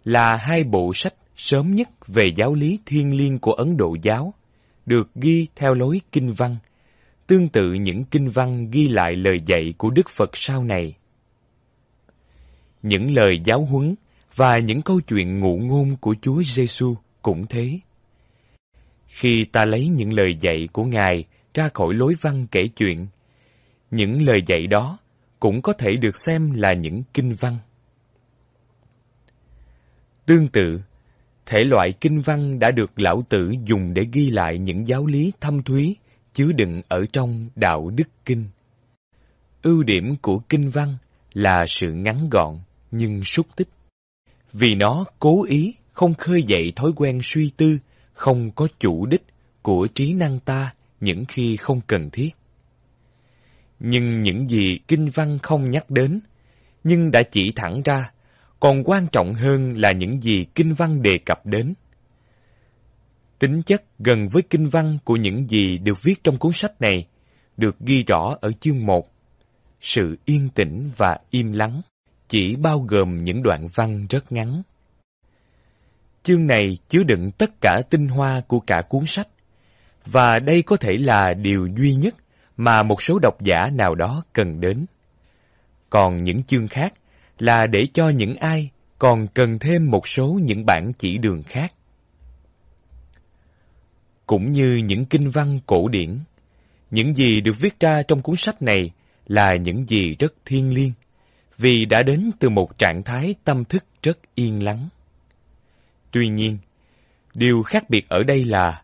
là 0.08 0.36
hai 0.36 0.64
bộ 0.64 0.92
sách 0.94 1.14
sớm 1.36 1.76
nhất 1.76 1.90
về 2.08 2.32
giáo 2.36 2.54
lý 2.54 2.80
thiên 2.86 3.18
liêng 3.18 3.40
của 3.40 3.52
Ấn 3.52 3.78
Độ 3.78 3.96
giáo, 4.02 4.34
được 4.86 5.10
ghi 5.16 5.48
theo 5.56 5.74
lối 5.74 6.02
kinh 6.12 6.34
văn, 6.34 6.58
tương 7.28 7.50
tự 7.50 7.74
những 7.74 8.04
kinh 8.04 8.30
văn 8.30 8.72
ghi 8.72 8.88
lại 8.88 9.16
lời 9.16 9.38
dạy 9.46 9.74
của 9.78 9.90
Đức 9.90 10.10
Phật 10.10 10.30
sau 10.34 10.64
này. 10.64 10.94
Những 12.82 13.16
lời 13.16 13.40
giáo 13.46 13.62
huấn 13.62 13.96
và 14.36 14.58
những 14.64 14.82
câu 14.82 15.02
chuyện 15.02 15.40
ngụ 15.40 15.58
ngôn 15.58 15.96
của 16.02 16.16
Chúa 16.22 16.44
Giêsu 16.44 16.96
cũng 17.22 17.46
thế. 17.48 17.80
Khi 19.08 19.46
ta 19.52 19.66
lấy 19.66 19.88
những 19.88 20.14
lời 20.14 20.38
dạy 20.42 20.68
của 20.72 20.84
Ngài 20.84 21.24
ra 21.54 21.70
khỏi 21.74 21.94
lối 21.94 22.14
văn 22.22 22.48
kể 22.52 22.68
chuyện, 22.76 23.08
những 23.92 24.22
lời 24.22 24.40
dạy 24.48 24.68
đó 24.68 24.98
cũng 25.40 25.62
có 25.62 25.74
thể 25.74 25.92
được 26.02 26.18
xem 26.18 26.52
là 26.52 26.74
những 26.74 27.04
kinh 27.14 27.36
văn. 27.40 27.58
Tương 30.28 30.48
tự, 30.48 30.82
thể 31.46 31.64
loại 31.64 31.94
kinh 32.02 32.22
văn 32.22 32.60
đã 32.60 32.72
được 32.72 33.00
lão 33.00 33.24
tử 33.30 33.52
dùng 33.66 33.94
để 33.94 34.06
ghi 34.14 34.30
lại 34.30 34.58
những 34.58 34.88
giáo 34.88 35.06
lý 35.06 35.32
thâm 35.42 35.64
thúy 35.64 35.96
chứa 36.34 36.52
đựng 36.52 36.82
ở 36.88 37.06
trong 37.14 37.50
đạo 37.56 37.90
đức 37.90 38.08
kinh. 38.26 38.46
Ưu 39.62 39.84
điểm 39.84 40.16
của 40.22 40.40
kinh 40.50 40.70
văn 40.70 40.98
là 41.34 41.66
sự 41.68 41.88
ngắn 41.94 42.30
gọn 42.32 42.60
nhưng 42.92 43.24
súc 43.24 43.56
tích. 43.56 43.68
Vì 44.54 44.76
nó 44.76 45.06
cố 45.20 45.44
ý 45.44 45.74
không 45.92 46.14
khơi 46.14 46.44
dậy 46.48 46.74
thói 46.76 46.92
quen 46.96 47.20
suy 47.24 47.52
tư, 47.58 47.78
không 48.14 48.52
có 48.52 48.68
chủ 48.80 49.06
đích 49.06 49.24
của 49.62 49.88
trí 49.96 50.14
năng 50.14 50.40
ta 50.40 50.74
những 51.00 51.26
khi 51.28 51.58
không 51.58 51.82
cần 51.88 52.10
thiết. 52.10 52.30
Nhưng 53.80 54.24
những 54.24 54.50
gì 54.50 54.80
kinh 54.88 55.10
văn 55.14 55.40
không 55.44 55.72
nhắc 55.72 55.90
đến, 55.90 56.20
nhưng 56.84 57.12
đã 57.12 57.24
chỉ 57.32 57.52
thẳng 57.56 57.82
ra, 57.86 58.12
còn 58.60 58.84
quan 58.84 59.08
trọng 59.12 59.34
hơn 59.34 59.78
là 59.78 59.92
những 59.92 60.22
gì 60.22 60.46
kinh 60.56 60.74
văn 60.74 61.02
đề 61.02 61.14
cập 61.26 61.46
đến. 61.46 61.74
Tính 63.40 63.62
chất 63.62 63.84
gần 64.00 64.28
với 64.32 64.44
kinh 64.50 64.70
văn 64.70 64.98
của 65.04 65.16
những 65.16 65.50
gì 65.50 65.78
được 65.78 66.04
viết 66.04 66.24
trong 66.24 66.38
cuốn 66.38 66.52
sách 66.54 66.82
này 66.82 67.08
được 67.58 67.80
ghi 67.80 68.04
rõ 68.04 68.38
ở 68.42 68.50
chương 68.60 68.86
1. 68.86 69.12
Sự 69.82 70.18
yên 70.26 70.50
tĩnh 70.50 70.92
và 70.98 71.18
im 71.30 71.52
lắng 71.52 71.82
chỉ 72.28 72.56
bao 72.56 72.80
gồm 72.80 73.24
những 73.24 73.44
đoạn 73.44 73.68
văn 73.76 74.06
rất 74.10 74.32
ngắn. 74.32 74.62
Chương 76.24 76.48
này 76.48 76.78
chứa 76.90 77.04
đựng 77.04 77.32
tất 77.38 77.50
cả 77.62 77.82
tinh 77.90 78.08
hoa 78.08 78.42
của 78.48 78.60
cả 78.60 78.82
cuốn 78.90 79.04
sách, 79.06 79.28
và 80.06 80.40
đây 80.40 80.62
có 80.62 80.78
thể 80.78 80.92
là 81.00 81.34
điều 81.34 81.68
duy 81.78 81.94
nhất 81.94 82.16
mà 82.58 82.84
một 82.84 83.02
số 83.02 83.20
độc 83.22 83.42
giả 83.42 83.70
nào 83.74 83.96
đó 83.96 84.24
cần 84.34 84.60
đến. 84.60 84.86
Còn 85.90 86.24
những 86.24 86.44
chương 86.44 86.68
khác 86.68 86.94
là 87.40 87.66
để 87.68 87.88
cho 87.94 88.10
những 88.10 88.36
ai 88.36 88.70
còn 89.00 89.28
cần 89.28 89.60
thêm 89.60 89.92
một 89.92 90.08
số 90.08 90.40
những 90.44 90.66
bản 90.66 90.92
chỉ 90.98 91.18
đường 91.18 91.44
khác. 91.44 91.74
Cũng 94.26 94.52
như 94.52 94.76
những 94.76 95.06
kinh 95.06 95.30
văn 95.30 95.60
cổ 95.66 95.88
điển, 95.88 96.20
những 96.92 97.16
gì 97.16 97.42
được 97.42 97.60
viết 97.60 97.80
ra 97.80 98.04
trong 98.04 98.22
cuốn 98.22 98.36
sách 98.36 98.62
này 98.62 98.92
là 99.28 99.56
những 99.56 99.86
gì 99.88 100.16
rất 100.20 100.34
thiêng 100.46 100.74
liêng, 100.74 100.92
vì 101.58 101.86
đã 101.86 102.04
đến 102.04 102.32
từ 102.40 102.50
một 102.50 102.78
trạng 102.78 103.04
thái 103.04 103.36
tâm 103.44 103.66
thức 103.66 103.86
rất 104.04 104.18
yên 104.36 104.64
lắng. 104.64 104.90
Tuy 106.12 106.28
nhiên, 106.28 106.58
điều 107.34 107.64
khác 107.64 107.90
biệt 107.90 108.10
ở 108.10 108.24
đây 108.24 108.44
là 108.44 108.82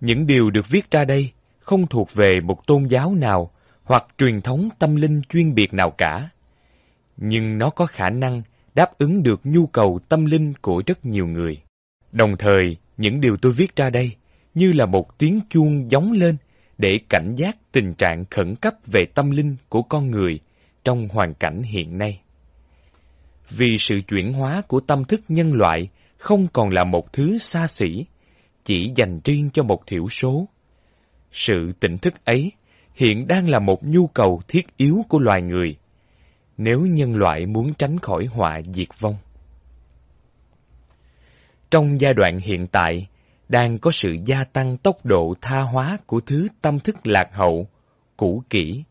những 0.00 0.26
điều 0.26 0.50
được 0.50 0.68
viết 0.68 0.90
ra 0.90 1.04
đây 1.04 1.30
không 1.60 1.86
thuộc 1.86 2.14
về 2.14 2.40
một 2.40 2.66
tôn 2.66 2.86
giáo 2.86 3.14
nào 3.14 3.50
hoặc 3.84 4.06
truyền 4.18 4.40
thống 4.40 4.68
tâm 4.78 4.96
linh 4.96 5.22
chuyên 5.28 5.54
biệt 5.54 5.74
nào 5.74 5.90
cả, 5.90 6.28
nhưng 7.16 7.58
nó 7.58 7.70
có 7.70 7.86
khả 7.86 8.10
năng 8.10 8.42
đáp 8.74 8.98
ứng 8.98 9.22
được 9.22 9.40
nhu 9.44 9.66
cầu 9.66 10.00
tâm 10.08 10.24
linh 10.24 10.52
của 10.60 10.82
rất 10.86 11.04
nhiều 11.04 11.26
người. 11.26 11.62
Đồng 12.12 12.36
thời, 12.38 12.76
những 12.96 13.20
điều 13.20 13.36
tôi 13.36 13.52
viết 13.52 13.76
ra 13.76 13.90
đây 13.90 14.10
như 14.54 14.72
là 14.72 14.86
một 14.86 15.18
tiếng 15.18 15.40
chuông 15.50 15.88
gióng 15.90 16.12
lên 16.12 16.36
để 16.78 17.00
cảnh 17.08 17.34
giác 17.36 17.56
tình 17.72 17.94
trạng 17.94 18.24
khẩn 18.30 18.54
cấp 18.56 18.74
về 18.86 19.00
tâm 19.14 19.30
linh 19.30 19.56
của 19.68 19.82
con 19.82 20.10
người 20.10 20.40
trong 20.84 21.08
hoàn 21.08 21.34
cảnh 21.34 21.62
hiện 21.62 21.98
nay. 21.98 22.20
Vì 23.50 23.76
sự 23.78 23.94
chuyển 24.08 24.32
hóa 24.32 24.62
của 24.68 24.80
tâm 24.80 25.04
thức 25.04 25.20
nhân 25.28 25.52
loại 25.52 25.88
không 26.16 26.46
còn 26.52 26.68
là 26.68 26.84
một 26.84 27.12
thứ 27.12 27.38
xa 27.38 27.66
xỉ, 27.66 28.04
chỉ 28.64 28.92
dành 28.96 29.20
riêng 29.24 29.50
cho 29.52 29.62
một 29.62 29.86
thiểu 29.86 30.08
số. 30.08 30.48
Sự 31.32 31.72
tỉnh 31.80 31.98
thức 31.98 32.24
ấy 32.24 32.52
hiện 32.94 33.26
đang 33.26 33.48
là 33.48 33.58
một 33.58 33.84
nhu 33.84 34.06
cầu 34.06 34.40
thiết 34.48 34.76
yếu 34.76 34.96
của 35.08 35.18
loài 35.18 35.42
người, 35.42 35.76
nếu 36.56 36.80
nhân 36.80 37.16
loại 37.16 37.46
muốn 37.46 37.74
tránh 37.74 37.98
khỏi 37.98 38.26
họa 38.26 38.60
diệt 38.74 38.88
vong. 39.00 39.16
Trong 41.70 42.00
giai 42.00 42.14
đoạn 42.14 42.38
hiện 42.38 42.66
tại, 42.66 43.06
đang 43.48 43.78
có 43.78 43.90
sự 43.90 44.16
gia 44.24 44.44
tăng 44.44 44.76
tốc 44.76 45.06
độ 45.06 45.34
tha 45.40 45.60
hóa 45.60 45.96
của 46.06 46.20
thứ 46.20 46.48
tâm 46.62 46.80
thức 46.80 46.96
lạc 47.06 47.28
hậu, 47.32 47.66
cũ 48.16 48.42
kỹ. 48.50 48.84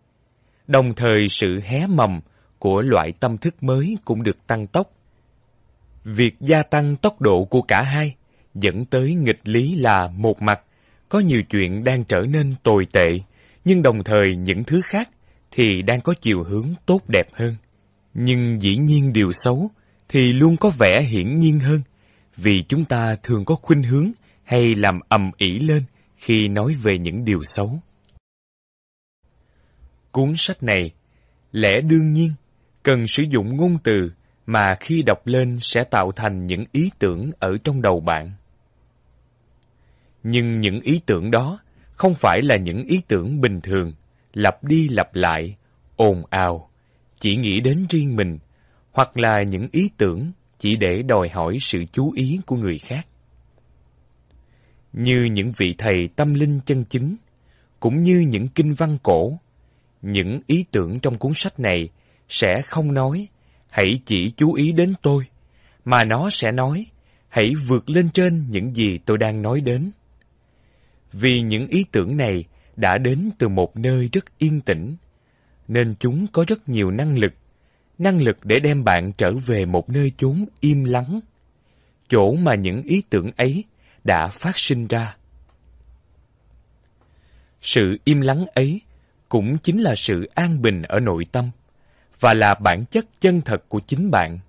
Đồng 0.67 0.93
thời 0.93 1.27
sự 1.29 1.59
hé 1.63 1.87
mầm 1.87 2.21
của 2.59 2.81
loại 2.81 3.11
tâm 3.19 3.37
thức 3.37 3.63
mới 3.63 3.97
cũng 4.05 4.23
được 4.23 4.47
tăng 4.47 4.67
tốc. 4.67 4.89
Việc 6.03 6.35
gia 6.39 6.63
tăng 6.63 6.95
tốc 6.95 7.21
độ 7.21 7.45
của 7.45 7.61
cả 7.61 7.83
hai 7.83 8.15
dẫn 8.53 8.85
tới 8.85 9.13
nghịch 9.13 9.39
lý 9.43 9.75
là 9.75 10.07
một 10.07 10.41
mặt, 10.41 10.61
có 11.09 11.19
nhiều 11.19 11.41
chuyện 11.49 11.83
đang 11.83 12.03
trở 12.03 12.21
nên 12.21 12.55
tồi 12.63 12.87
tệ, 12.93 13.07
nhưng 13.65 13.83
đồng 13.83 14.03
thời 14.03 14.35
những 14.35 14.63
thứ 14.63 14.81
khác 14.83 15.09
thì 15.55 15.81
đang 15.81 16.01
có 16.01 16.13
chiều 16.21 16.43
hướng 16.43 16.73
tốt 16.85 17.01
đẹp 17.07 17.27
hơn. 17.33 17.55
Nhưng 18.13 18.61
dĩ 18.61 18.77
nhiên 18.77 19.13
điều 19.13 19.31
xấu 19.31 19.69
thì 20.09 20.33
luôn 20.33 20.57
có 20.57 20.71
vẻ 20.79 21.03
hiển 21.03 21.39
nhiên 21.39 21.59
hơn, 21.59 21.81
vì 22.35 22.63
chúng 22.69 22.85
ta 22.85 23.15
thường 23.23 23.45
có 23.45 23.55
khuynh 23.55 23.83
hướng 23.83 24.11
hay 24.43 24.75
làm 24.75 24.99
ầm 25.09 25.31
ĩ 25.37 25.59
lên 25.59 25.83
khi 26.17 26.47
nói 26.47 26.75
về 26.83 26.97
những 26.97 27.25
điều 27.25 27.43
xấu. 27.43 27.79
Cuốn 30.11 30.33
sách 30.37 30.63
này, 30.63 30.91
lẽ 31.51 31.81
đương 31.81 32.13
nhiên, 32.13 32.31
cần 32.83 33.07
sử 33.07 33.23
dụng 33.29 33.57
ngôn 33.57 33.77
từ 33.83 34.11
mà 34.45 34.75
khi 34.79 35.01
đọc 35.01 35.27
lên 35.27 35.57
sẽ 35.61 35.83
tạo 35.83 36.11
thành 36.11 36.47
những 36.47 36.63
ý 36.71 36.91
tưởng 36.99 37.31
ở 37.39 37.57
trong 37.63 37.81
đầu 37.81 37.99
bạn. 37.99 38.31
Nhưng 40.23 40.59
những 40.59 40.81
ý 40.81 41.01
tưởng 41.05 41.31
đó 41.31 41.59
không 41.95 42.13
phải 42.13 42.41
là 42.41 42.57
những 42.57 42.83
ý 42.83 43.01
tưởng 43.07 43.41
bình 43.41 43.61
thường, 43.61 43.93
lặp 44.33 44.63
đi 44.63 44.87
lặp 44.89 45.15
lại, 45.15 45.55
ồn 45.95 46.23
ào, 46.29 46.69
chỉ 47.19 47.35
nghĩ 47.35 47.59
đến 47.59 47.85
riêng 47.89 48.15
mình, 48.15 48.37
hoặc 48.91 49.17
là 49.17 49.43
những 49.43 49.67
ý 49.71 49.89
tưởng 49.97 50.31
chỉ 50.59 50.75
để 50.75 51.01
đòi 51.01 51.29
hỏi 51.29 51.57
sự 51.61 51.79
chú 51.91 52.11
ý 52.11 52.39
của 52.45 52.55
người 52.55 52.77
khác 52.77 53.07
như 54.93 55.23
những 55.31 55.51
vị 55.57 55.75
thầy 55.77 56.09
tâm 56.15 56.33
linh 56.33 56.59
chân 56.65 56.83
chính, 56.83 57.15
cũng 57.79 58.03
như 58.03 58.19
những 58.19 58.47
kinh 58.47 58.73
văn 58.73 58.97
cổ, 59.03 59.39
những 60.01 60.41
ý 60.47 60.65
tưởng 60.71 60.99
trong 60.99 61.17
cuốn 61.17 61.31
sách 61.35 61.59
này 61.59 61.89
sẽ 62.29 62.61
không 62.67 62.93
nói, 62.93 63.27
hãy 63.69 63.99
chỉ 64.05 64.33
chú 64.37 64.53
ý 64.53 64.71
đến 64.71 64.93
tôi, 65.01 65.23
mà 65.85 66.03
nó 66.03 66.29
sẽ 66.29 66.51
nói, 66.51 66.85
hãy 67.29 67.53
vượt 67.67 67.89
lên 67.89 68.09
trên 68.13 68.45
những 68.49 68.75
gì 68.75 68.99
tôi 69.05 69.17
đang 69.17 69.41
nói 69.41 69.61
đến. 69.61 69.91
Vì 71.11 71.41
những 71.41 71.67
ý 71.67 71.85
tưởng 71.91 72.17
này 72.17 72.45
đã 72.75 72.97
đến 72.97 73.29
từ 73.37 73.47
một 73.47 73.77
nơi 73.77 74.09
rất 74.13 74.37
yên 74.37 74.61
tĩnh, 74.61 74.95
nên 75.67 75.95
chúng 75.99 76.27
có 76.27 76.45
rất 76.47 76.69
nhiều 76.69 76.91
năng 76.91 77.17
lực, 77.17 77.33
năng 77.97 78.21
lực 78.21 78.37
để 78.43 78.59
đem 78.59 78.83
bạn 78.83 79.11
trở 79.17 79.31
về 79.45 79.65
một 79.65 79.89
nơi 79.89 80.11
chốn 80.17 80.45
im 80.59 80.83
lắng, 80.83 81.19
chỗ 82.09 82.33
mà 82.35 82.55
những 82.55 82.81
ý 82.81 83.03
tưởng 83.09 83.31
ấy 83.37 83.63
đã 84.03 84.27
phát 84.27 84.57
sinh 84.57 84.87
ra. 84.87 85.15
Sự 87.61 87.97
im 88.03 88.21
lắng 88.21 88.45
ấy 88.53 88.81
cũng 89.29 89.57
chính 89.57 89.81
là 89.81 89.95
sự 89.95 90.25
an 90.35 90.61
bình 90.61 90.81
ở 90.81 90.99
nội 90.99 91.25
tâm 91.31 91.51
và 92.19 92.33
là 92.33 92.55
bản 92.55 92.85
chất 92.85 93.05
chân 93.21 93.41
thật 93.41 93.69
của 93.69 93.79
chính 93.79 94.11
bạn. 94.11 94.39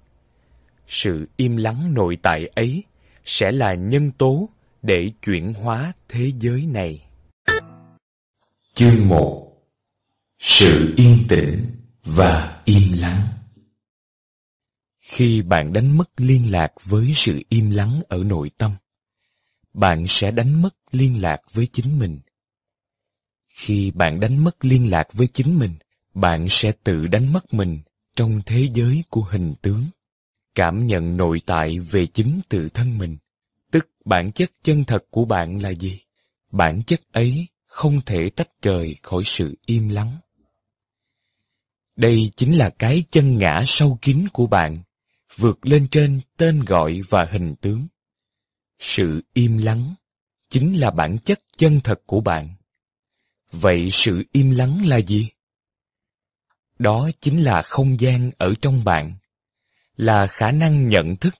Sự 0.86 1.28
im 1.36 1.56
lắng 1.56 1.94
nội 1.94 2.16
tại 2.22 2.50
ấy 2.54 2.84
sẽ 3.24 3.52
là 3.52 3.74
nhân 3.74 4.10
tố 4.18 4.48
để 4.82 5.10
chuyển 5.22 5.54
hóa 5.54 5.92
thế 6.08 6.30
giới 6.40 6.66
này. 6.72 7.03
Chương 8.74 9.08
1 9.08 9.56
Sự 10.38 10.94
yên 10.96 11.24
tĩnh 11.28 11.76
và 12.04 12.62
im 12.64 12.92
lắng 12.92 13.26
Khi 15.00 15.42
bạn 15.42 15.72
đánh 15.72 15.96
mất 15.96 16.10
liên 16.16 16.52
lạc 16.52 16.72
với 16.84 17.12
sự 17.16 17.42
im 17.48 17.70
lắng 17.70 18.00
ở 18.08 18.24
nội 18.24 18.50
tâm, 18.58 18.72
bạn 19.74 20.04
sẽ 20.08 20.30
đánh 20.30 20.62
mất 20.62 20.74
liên 20.90 21.22
lạc 21.22 21.40
với 21.52 21.68
chính 21.72 21.98
mình. 21.98 22.20
Khi 23.48 23.90
bạn 23.90 24.20
đánh 24.20 24.44
mất 24.44 24.64
liên 24.64 24.90
lạc 24.90 25.12
với 25.12 25.28
chính 25.34 25.58
mình, 25.58 25.74
bạn 26.14 26.46
sẽ 26.50 26.72
tự 26.84 27.06
đánh 27.06 27.32
mất 27.32 27.54
mình 27.54 27.78
trong 28.16 28.42
thế 28.46 28.68
giới 28.74 29.04
của 29.10 29.22
hình 29.22 29.54
tướng. 29.62 29.86
Cảm 30.54 30.86
nhận 30.86 31.16
nội 31.16 31.42
tại 31.46 31.78
về 31.78 32.06
chính 32.06 32.40
tự 32.48 32.68
thân 32.68 32.98
mình, 32.98 33.16
tức 33.70 33.90
bản 34.04 34.32
chất 34.32 34.50
chân 34.62 34.84
thật 34.84 35.04
của 35.10 35.24
bạn 35.24 35.62
là 35.62 35.70
gì? 35.70 36.00
Bản 36.50 36.82
chất 36.86 37.00
ấy 37.12 37.48
không 37.74 38.00
thể 38.06 38.30
tách 38.30 38.62
rời 38.62 38.96
khỏi 39.02 39.22
sự 39.26 39.54
im 39.66 39.88
lắng. 39.88 40.18
Đây 41.96 42.30
chính 42.36 42.56
là 42.56 42.70
cái 42.70 43.04
chân 43.10 43.38
ngã 43.38 43.64
sâu 43.66 43.98
kín 44.02 44.28
của 44.32 44.46
bạn, 44.46 44.82
vượt 45.36 45.66
lên 45.66 45.88
trên 45.90 46.20
tên 46.36 46.64
gọi 46.64 47.00
và 47.08 47.24
hình 47.24 47.54
tướng. 47.60 47.86
Sự 48.78 49.22
im 49.32 49.58
lắng 49.58 49.94
chính 50.50 50.80
là 50.80 50.90
bản 50.90 51.18
chất 51.24 51.40
chân 51.56 51.80
thật 51.84 52.00
của 52.06 52.20
bạn. 52.20 52.54
Vậy 53.52 53.88
sự 53.92 54.24
im 54.32 54.50
lắng 54.50 54.86
là 54.86 54.96
gì? 54.96 55.30
Đó 56.78 57.10
chính 57.20 57.44
là 57.44 57.62
không 57.62 58.00
gian 58.00 58.30
ở 58.38 58.54
trong 58.60 58.84
bạn, 58.84 59.14
là 59.96 60.26
khả 60.26 60.52
năng 60.52 60.88
nhận 60.88 61.16
thức, 61.16 61.34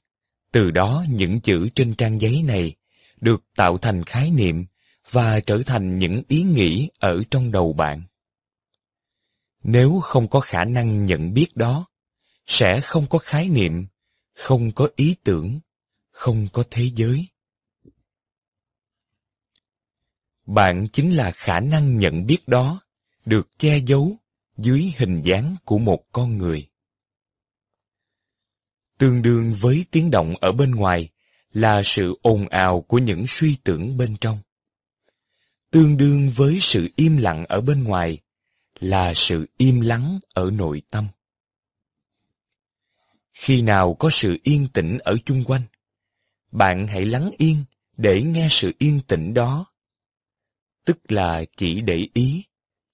từ 0.52 0.70
đó 0.70 1.04
những 1.08 1.40
chữ 1.40 1.68
trên 1.74 1.94
trang 1.94 2.20
giấy 2.20 2.42
này 2.42 2.74
được 3.20 3.44
tạo 3.56 3.78
thành 3.78 4.04
khái 4.04 4.30
niệm 4.30 4.64
và 5.10 5.40
trở 5.40 5.62
thành 5.66 5.98
những 5.98 6.22
ý 6.28 6.42
nghĩ 6.42 6.90
ở 6.98 7.22
trong 7.30 7.52
đầu 7.52 7.72
bạn. 7.72 8.02
Nếu 9.62 10.00
không 10.00 10.28
có 10.28 10.40
khả 10.40 10.64
năng 10.64 11.06
nhận 11.06 11.34
biết 11.34 11.56
đó, 11.56 11.86
sẽ 12.46 12.80
không 12.80 13.06
có 13.10 13.18
khái 13.18 13.48
niệm, 13.48 13.86
không 14.34 14.72
có 14.72 14.88
ý 14.96 15.16
tưởng, 15.24 15.60
không 16.10 16.48
có 16.52 16.64
thế 16.70 16.90
giới. 16.94 17.26
Bạn 20.46 20.88
chính 20.92 21.16
là 21.16 21.30
khả 21.30 21.60
năng 21.60 21.98
nhận 21.98 22.26
biết 22.26 22.48
đó, 22.48 22.80
được 23.24 23.58
che 23.58 23.78
giấu 23.78 24.16
dưới 24.56 24.92
hình 24.96 25.22
dáng 25.22 25.56
của 25.64 25.78
một 25.78 26.04
con 26.12 26.38
người. 26.38 26.68
Tương 28.98 29.22
đương 29.22 29.54
với 29.60 29.84
tiếng 29.90 30.10
động 30.10 30.34
ở 30.40 30.52
bên 30.52 30.70
ngoài 30.70 31.08
là 31.52 31.82
sự 31.84 32.18
ồn 32.22 32.48
ào 32.48 32.80
của 32.80 32.98
những 32.98 33.24
suy 33.28 33.56
tưởng 33.64 33.96
bên 33.96 34.16
trong. 34.20 34.38
Tương 35.74 35.96
đương 35.96 36.30
với 36.36 36.58
sự 36.60 36.88
im 36.96 37.16
lặng 37.16 37.44
ở 37.48 37.60
bên 37.60 37.84
ngoài 37.84 38.18
là 38.80 39.14
sự 39.14 39.46
im 39.56 39.80
lắng 39.80 40.18
ở 40.34 40.50
nội 40.50 40.82
tâm. 40.90 41.08
Khi 43.32 43.62
nào 43.62 43.94
có 43.94 44.10
sự 44.10 44.38
yên 44.42 44.68
tĩnh 44.74 44.98
ở 44.98 45.16
chung 45.24 45.44
quanh, 45.44 45.62
bạn 46.52 46.86
hãy 46.86 47.04
lắng 47.04 47.30
yên 47.38 47.64
để 47.96 48.22
nghe 48.22 48.48
sự 48.50 48.72
yên 48.78 49.00
tĩnh 49.08 49.34
đó. 49.34 49.66
Tức 50.84 50.98
là 51.08 51.44
chỉ 51.56 51.80
để 51.80 52.08
ý, 52.14 52.44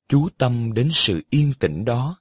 chú 0.08 0.28
tâm 0.38 0.74
đến 0.74 0.90
sự 0.92 1.22
yên 1.30 1.52
tĩnh 1.60 1.84
đó. 1.84 2.20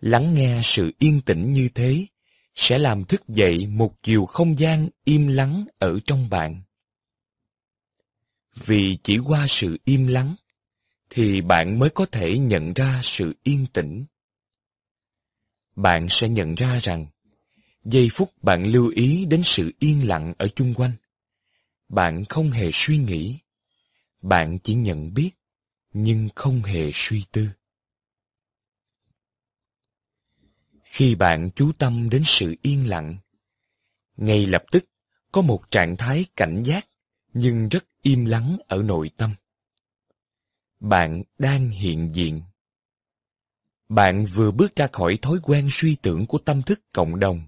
Lắng 0.00 0.34
nghe 0.34 0.60
sự 0.62 0.92
yên 0.98 1.20
tĩnh 1.26 1.52
như 1.52 1.68
thế 1.74 2.06
sẽ 2.54 2.78
làm 2.78 3.04
thức 3.04 3.28
dậy 3.28 3.66
một 3.66 4.02
chiều 4.02 4.26
không 4.26 4.58
gian 4.58 4.88
im 5.04 5.26
lắng 5.26 5.66
ở 5.78 5.98
trong 6.06 6.30
bạn. 6.30 6.62
Vì 8.54 8.98
chỉ 9.02 9.18
qua 9.18 9.46
sự 9.48 9.78
im 9.84 10.06
lắng, 10.06 10.34
thì 11.10 11.40
bạn 11.40 11.78
mới 11.78 11.90
có 11.90 12.06
thể 12.06 12.38
nhận 12.38 12.72
ra 12.72 13.00
sự 13.02 13.34
yên 13.42 13.66
tĩnh. 13.72 14.04
Bạn 15.76 16.06
sẽ 16.10 16.28
nhận 16.28 16.54
ra 16.54 16.78
rằng, 16.82 17.06
giây 17.84 18.08
phút 18.12 18.42
bạn 18.42 18.66
lưu 18.66 18.88
ý 18.88 19.24
đến 19.24 19.42
sự 19.44 19.72
yên 19.78 20.08
lặng 20.08 20.34
ở 20.38 20.48
chung 20.56 20.74
quanh, 20.74 20.92
bạn 21.88 22.24
không 22.24 22.50
hề 22.50 22.70
suy 22.72 22.98
nghĩ, 22.98 23.38
bạn 24.22 24.58
chỉ 24.58 24.74
nhận 24.74 25.14
biết, 25.14 25.30
nhưng 25.92 26.28
không 26.34 26.62
hề 26.62 26.90
suy 26.94 27.24
tư. 27.32 27.48
Khi 30.82 31.14
bạn 31.14 31.50
chú 31.56 31.72
tâm 31.78 32.10
đến 32.10 32.22
sự 32.26 32.54
yên 32.62 32.88
lặng, 32.88 33.16
ngay 34.16 34.46
lập 34.46 34.64
tức 34.72 34.84
có 35.32 35.42
một 35.42 35.70
trạng 35.70 35.96
thái 35.96 36.24
cảnh 36.36 36.62
giác 36.66 36.88
nhưng 37.34 37.68
rất 37.68 37.84
im 38.02 38.24
lắng 38.24 38.56
ở 38.68 38.82
nội 38.82 39.10
tâm. 39.16 39.34
Bạn 40.80 41.22
đang 41.38 41.70
hiện 41.70 42.10
diện. 42.14 42.42
Bạn 43.88 44.24
vừa 44.34 44.50
bước 44.50 44.76
ra 44.76 44.88
khỏi 44.92 45.18
thói 45.22 45.38
quen 45.42 45.68
suy 45.70 45.96
tưởng 46.02 46.26
của 46.26 46.38
tâm 46.38 46.62
thức 46.62 46.80
cộng 46.92 47.20
đồng, 47.20 47.46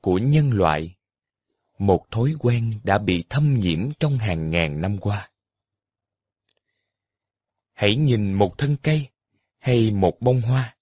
của 0.00 0.18
nhân 0.18 0.52
loại, 0.52 0.94
một 1.78 2.10
thói 2.10 2.34
quen 2.38 2.80
đã 2.84 2.98
bị 2.98 3.24
thâm 3.28 3.60
nhiễm 3.60 3.88
trong 4.00 4.18
hàng 4.18 4.50
ngàn 4.50 4.80
năm 4.80 4.98
qua. 4.98 5.30
Hãy 7.72 7.96
nhìn 7.96 8.32
một 8.32 8.58
thân 8.58 8.76
cây 8.82 9.08
hay 9.58 9.90
một 9.90 10.20
bông 10.20 10.40
hoa 10.40 10.76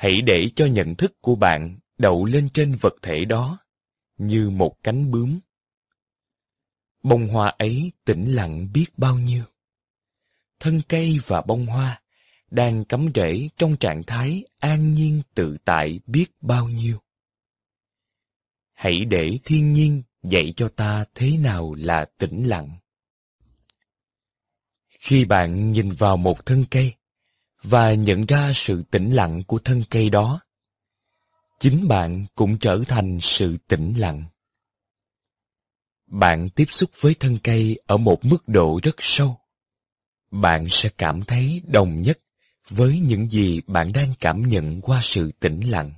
hãy 0.00 0.22
để 0.22 0.50
cho 0.56 0.66
nhận 0.66 0.94
thức 0.94 1.20
của 1.20 1.34
bạn 1.34 1.78
đậu 1.98 2.24
lên 2.24 2.48
trên 2.54 2.76
vật 2.80 2.94
thể 3.02 3.24
đó 3.24 3.58
như 4.18 4.50
một 4.50 4.82
cánh 4.82 5.10
bướm 5.10 5.40
bông 7.02 7.28
hoa 7.28 7.54
ấy 7.58 7.92
tĩnh 8.04 8.34
lặng 8.34 8.68
biết 8.72 8.86
bao 8.96 9.18
nhiêu 9.18 9.44
thân 10.60 10.82
cây 10.88 11.16
và 11.26 11.42
bông 11.42 11.66
hoa 11.66 12.02
đang 12.50 12.84
cắm 12.84 13.08
rễ 13.14 13.48
trong 13.56 13.76
trạng 13.76 14.02
thái 14.02 14.44
an 14.60 14.94
nhiên 14.94 15.22
tự 15.34 15.56
tại 15.64 16.00
biết 16.06 16.26
bao 16.40 16.68
nhiêu 16.68 16.98
hãy 18.72 19.04
để 19.04 19.38
thiên 19.44 19.72
nhiên 19.72 20.02
dạy 20.22 20.52
cho 20.56 20.68
ta 20.68 21.04
thế 21.14 21.36
nào 21.36 21.74
là 21.74 22.06
tĩnh 22.18 22.44
lặng 22.48 22.78
khi 25.00 25.24
bạn 25.24 25.72
nhìn 25.72 25.92
vào 25.92 26.16
một 26.16 26.46
thân 26.46 26.64
cây 26.70 26.94
và 27.62 27.94
nhận 27.94 28.26
ra 28.26 28.52
sự 28.54 28.82
tĩnh 28.90 29.10
lặng 29.10 29.42
của 29.46 29.58
thân 29.58 29.84
cây 29.90 30.10
đó. 30.10 30.40
Chính 31.60 31.88
bạn 31.88 32.26
cũng 32.34 32.58
trở 32.58 32.82
thành 32.88 33.18
sự 33.20 33.56
tĩnh 33.68 33.94
lặng. 33.96 34.24
Bạn 36.10 36.48
tiếp 36.50 36.64
xúc 36.70 36.90
với 37.00 37.14
thân 37.20 37.38
cây 37.42 37.80
ở 37.86 37.96
một 37.96 38.24
mức 38.24 38.48
độ 38.48 38.80
rất 38.82 38.96
sâu. 38.98 39.40
Bạn 40.30 40.66
sẽ 40.70 40.90
cảm 40.98 41.24
thấy 41.24 41.62
đồng 41.66 42.02
nhất 42.02 42.18
với 42.68 42.98
những 42.98 43.30
gì 43.30 43.60
bạn 43.66 43.92
đang 43.92 44.14
cảm 44.20 44.48
nhận 44.48 44.80
qua 44.80 45.00
sự 45.02 45.32
tĩnh 45.40 45.60
lặng. 45.70 45.92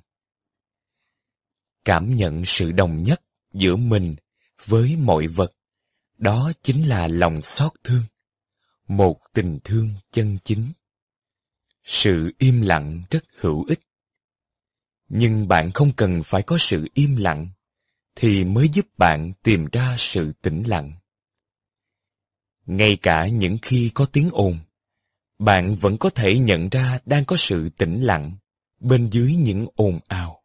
Cảm 1.85 2.15
nhận 2.15 2.45
sự 2.47 2.73
đồng 2.73 3.03
nhất 3.03 3.21
giữa 3.53 3.77
mình 3.77 4.17
với 4.67 4.97
mọi 4.97 5.27
vật, 5.27 5.53
đó 6.19 6.53
chính 6.63 6.89
là 6.89 7.09
lòng 7.09 7.43
xót 7.43 7.73
thương, 7.85 8.05
một 8.89 9.21
tình 9.33 9.59
thương 9.65 9.95
chân 10.11 10.39
chính. 10.45 10.73
Sự 11.85 12.33
im 12.39 12.61
lặng 12.61 13.03
rất 13.11 13.25
hữu 13.37 13.65
ích. 13.65 13.81
Nhưng 15.09 15.49
bạn 15.49 15.71
không 15.73 15.93
cần 15.97 16.23
phải 16.25 16.43
có 16.43 16.57
sự 16.61 16.89
im 16.95 17.17
lặng, 17.17 17.49
thì 18.15 18.45
mới 18.45 18.69
giúp 18.69 18.87
bạn 18.99 19.33
tìm 19.43 19.67
ra 19.73 19.97
sự 19.99 20.33
tĩnh 20.43 20.63
lặng. 20.67 20.93
Ngay 22.67 22.99
cả 23.03 23.29
những 23.29 23.59
khi 23.63 23.91
có 23.95 24.07
tiếng 24.07 24.31
ồn, 24.33 24.59
bạn 25.39 25.75
vẫn 25.75 25.99
có 25.99 26.11
thể 26.11 26.39
nhận 26.39 26.69
ra 26.69 26.99
đang 27.07 27.25
có 27.25 27.37
sự 27.37 27.69
tĩnh 27.69 28.01
lặng 28.01 28.33
bên 28.81 29.11
dưới 29.11 29.35
những 29.35 29.67
ồn 29.75 30.01
ào. 30.09 30.43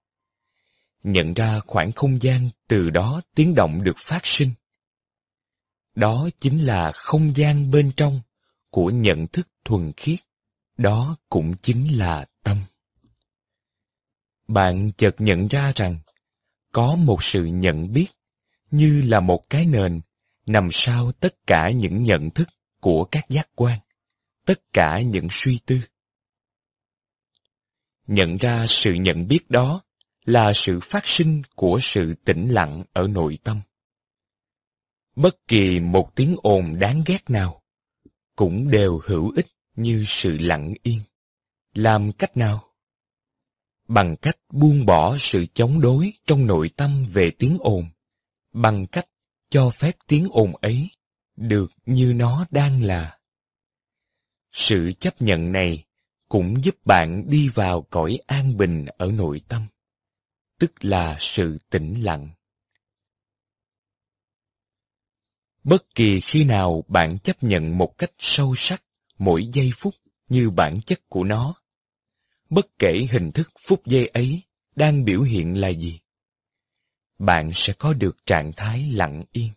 Nhận 1.04 1.34
ra 1.34 1.60
khoảng 1.60 1.92
không 1.92 2.22
gian 2.22 2.50
từ 2.68 2.90
đó 2.90 3.22
tiếng 3.36 3.56
động 3.56 3.84
được 3.84 3.96
phát 3.98 4.22
sinh. 4.24 4.52
Đó 5.96 6.30
chính 6.40 6.66
là 6.66 6.92
không 6.92 7.38
gian 7.38 7.72
bên 7.72 7.92
trong 7.98 8.22
của 8.70 8.90
nhận 8.90 9.28
thức 9.28 9.48
thuần 9.66 9.92
khiết. 9.98 10.20
Đó 10.78 11.18
cũng 11.30 11.54
chính 11.62 11.98
là 11.98 12.26
tâm. 12.44 12.58
Bạn 14.48 14.92
chợt 14.98 15.16
nhận 15.18 15.48
ra 15.48 15.72
rằng 15.76 16.00
có 16.72 16.96
một 16.96 17.24
sự 17.24 17.46
nhận 17.46 17.94
biết 17.94 18.08
như 18.72 19.02
là 19.02 19.20
một 19.20 19.42
cái 19.50 19.66
nền 19.66 20.02
nằm 20.46 20.70
sau 20.72 21.12
tất 21.12 21.36
cả 21.48 21.72
những 21.72 22.04
nhận 22.04 22.30
thức 22.30 22.50
của 22.82 23.06
các 23.06 23.30
giác 23.30 23.50
quan, 23.56 23.80
tất 24.46 24.74
cả 24.74 25.02
những 25.02 25.28
suy 25.32 25.60
tư. 25.66 25.80
Nhận 28.08 28.38
ra 28.38 28.66
sự 28.68 28.94
nhận 28.94 29.28
biết 29.28 29.50
đó 29.50 29.82
là 30.26 30.52
sự 30.56 30.80
phát 30.80 31.08
sinh 31.08 31.42
của 31.56 31.80
sự 31.82 32.14
tĩnh 32.26 32.50
lặng 32.50 32.84
ở 32.94 33.08
nội 33.08 33.38
tâm. 33.44 33.62
Bất 35.16 35.48
kỳ 35.48 35.80
một 35.80 36.16
tiếng 36.16 36.36
ồn 36.44 36.80
đáng 36.80 37.04
ghét 37.06 37.30
nào 37.30 37.62
cũng 38.36 38.72
đều 38.72 39.02
hữu 39.06 39.32
ích 39.36 39.48
như 39.76 40.04
sự 40.08 40.38
lặng 40.38 40.74
yên. 40.84 41.02
Làm 41.74 42.12
cách 42.12 42.38
nào? 42.38 42.67
Bằng 43.88 44.16
cách 44.22 44.38
buông 44.50 44.86
bỏ 44.86 45.18
sự 45.20 45.46
chống 45.54 45.82
đối 45.82 46.14
trong 46.26 46.46
nội 46.48 46.70
tâm 46.76 47.06
về 47.14 47.32
tiếng 47.40 47.58
ồn, 47.60 47.90
bằng 48.54 48.88
cách 48.88 49.08
cho 49.50 49.70
phép 49.70 49.96
tiếng 50.08 50.28
ồn 50.32 50.56
ấy 50.56 50.90
được 51.36 51.72
như 51.86 52.14
nó 52.14 52.46
đang 52.52 52.84
là. 52.84 53.20
Sự 54.52 54.92
chấp 55.00 55.22
nhận 55.22 55.52
này 55.52 55.86
cũng 56.30 56.64
giúp 56.64 56.76
bạn 56.86 57.24
đi 57.30 57.50
vào 57.50 57.82
cõi 57.82 58.20
an 58.28 58.58
bình 58.58 58.86
ở 58.98 59.12
nội 59.12 59.42
tâm, 59.48 59.68
tức 60.60 60.72
là 60.82 61.18
sự 61.20 61.58
tĩnh 61.70 62.04
lặng. 62.04 62.30
Bất 65.64 65.96
kỳ 65.96 66.20
khi 66.20 66.44
nào 66.44 66.84
bạn 66.88 67.20
chấp 67.20 67.44
nhận 67.44 67.78
một 67.78 67.98
cách 67.98 68.12
sâu 68.18 68.54
sắc 68.58 68.84
mỗi 69.18 69.48
giây 69.54 69.72
phút 69.78 69.96
như 70.30 70.50
bản 70.50 70.80
chất 70.86 71.10
của 71.10 71.24
nó. 71.24 71.56
Bất 72.50 72.68
kể 72.80 73.08
hình 73.12 73.32
thức 73.32 73.52
phút 73.62 73.86
giây 73.86 74.08
ấy 74.08 74.42
đang 74.76 75.06
biểu 75.06 75.22
hiện 75.22 75.62
là 75.62 75.68
gì, 75.68 76.00
bạn 77.20 77.52
sẽ 77.54 77.74
có 77.74 77.94
được 77.94 78.26
trạng 78.26 78.52
thái 78.56 78.92
lặng 78.92 79.24
yên. 79.32 79.52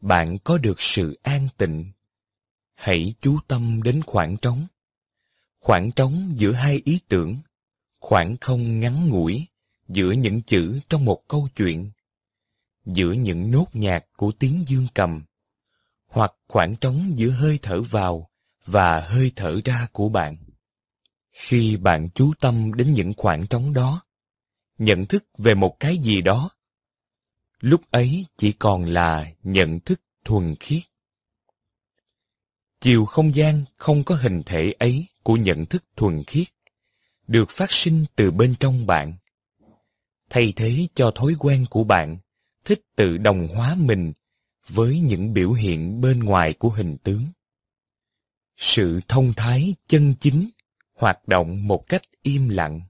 Bạn 0.00 0.38
có 0.44 0.58
được 0.58 0.80
sự 0.80 1.18
an 1.22 1.48
tịnh. 1.56 1.92
Hãy 2.74 3.14
chú 3.20 3.38
tâm 3.48 3.82
đến 3.82 4.02
khoảng 4.06 4.36
trống. 4.36 4.66
Khoảng 5.58 5.92
trống 5.92 6.34
giữa 6.36 6.52
hai 6.52 6.82
ý 6.84 7.00
tưởng, 7.08 7.38
khoảng 8.00 8.36
không 8.40 8.80
ngắn 8.80 9.08
ngủi 9.08 9.46
giữa 9.88 10.12
những 10.12 10.42
chữ 10.42 10.80
trong 10.88 11.04
một 11.04 11.22
câu 11.28 11.48
chuyện, 11.56 11.90
giữa 12.86 13.12
những 13.12 13.50
nốt 13.50 13.66
nhạc 13.72 14.04
của 14.16 14.32
tiếng 14.32 14.64
dương 14.66 14.86
cầm, 14.94 15.24
hoặc 16.06 16.32
khoảng 16.48 16.76
trống 16.76 17.12
giữa 17.14 17.30
hơi 17.30 17.58
thở 17.62 17.82
vào 17.82 18.30
và 18.66 19.00
hơi 19.00 19.32
thở 19.36 19.60
ra 19.64 19.86
của 19.92 20.08
bạn. 20.08 20.36
Khi 21.34 21.76
bạn 21.76 22.08
chú 22.14 22.32
tâm 22.40 22.74
đến 22.74 22.94
những 22.94 23.14
khoảng 23.16 23.46
trống 23.46 23.72
đó, 23.72 24.02
nhận 24.78 25.06
thức 25.06 25.24
về 25.38 25.54
một 25.54 25.80
cái 25.80 25.98
gì 25.98 26.20
đó, 26.20 26.50
lúc 27.60 27.90
ấy 27.90 28.26
chỉ 28.36 28.52
còn 28.52 28.84
là 28.84 29.32
nhận 29.42 29.80
thức 29.80 30.00
thuần 30.24 30.54
khiết. 30.60 30.82
Chiều 32.80 33.04
không 33.04 33.34
gian 33.34 33.64
không 33.76 34.04
có 34.04 34.14
hình 34.14 34.42
thể 34.46 34.74
ấy 34.78 35.06
của 35.22 35.36
nhận 35.36 35.66
thức 35.66 35.84
thuần 35.96 36.24
khiết, 36.24 36.46
được 37.26 37.50
phát 37.50 37.72
sinh 37.72 38.04
từ 38.16 38.30
bên 38.30 38.54
trong 38.60 38.86
bạn. 38.86 39.12
Thay 40.30 40.52
thế 40.56 40.86
cho 40.94 41.10
thói 41.10 41.34
quen 41.38 41.66
của 41.70 41.84
bạn 41.84 42.18
thích 42.64 42.80
tự 42.96 43.16
đồng 43.16 43.48
hóa 43.48 43.74
mình 43.74 44.12
với 44.68 45.00
những 45.00 45.32
biểu 45.32 45.52
hiện 45.52 46.00
bên 46.00 46.18
ngoài 46.18 46.54
của 46.58 46.70
hình 46.70 46.96
tướng 47.02 47.26
sự 48.56 49.00
thông 49.08 49.32
thái 49.36 49.74
chân 49.88 50.14
chính 50.20 50.48
hoạt 50.94 51.28
động 51.28 51.68
một 51.68 51.84
cách 51.88 52.02
im 52.22 52.48
lặng 52.48 52.80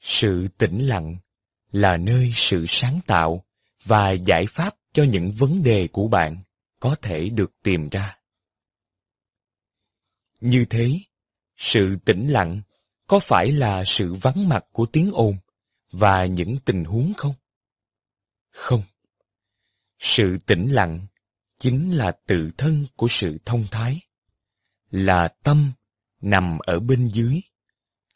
sự 0.00 0.48
tĩnh 0.58 0.78
lặng 0.78 1.16
là 1.72 1.96
nơi 1.96 2.32
sự 2.34 2.64
sáng 2.68 3.00
tạo 3.06 3.44
và 3.84 4.12
giải 4.12 4.46
pháp 4.50 4.74
cho 4.92 5.04
những 5.04 5.32
vấn 5.32 5.62
đề 5.62 5.88
của 5.92 6.08
bạn 6.08 6.42
có 6.80 6.96
thể 7.02 7.28
được 7.28 7.52
tìm 7.62 7.88
ra. 7.88 8.18
Như 10.40 10.64
thế, 10.70 11.00
sự 11.56 11.96
tĩnh 12.04 12.28
lặng 12.28 12.60
có 13.06 13.18
phải 13.18 13.52
là 13.52 13.84
sự 13.86 14.14
vắng 14.14 14.48
mặt 14.48 14.64
của 14.72 14.86
tiếng 14.86 15.10
ồn 15.12 15.38
và 15.90 16.26
những 16.26 16.56
tình 16.64 16.84
huống 16.84 17.14
không? 17.16 17.34
Không. 18.50 18.82
Sự 19.98 20.38
tĩnh 20.46 20.68
lặng 20.72 21.06
chính 21.58 21.96
là 21.96 22.12
tự 22.26 22.50
thân 22.58 22.86
của 22.96 23.06
sự 23.10 23.38
thông 23.44 23.66
thái, 23.70 24.00
là 24.90 25.28
tâm 25.28 25.72
nằm 26.20 26.58
ở 26.58 26.80
bên 26.80 27.08
dưới. 27.08 27.40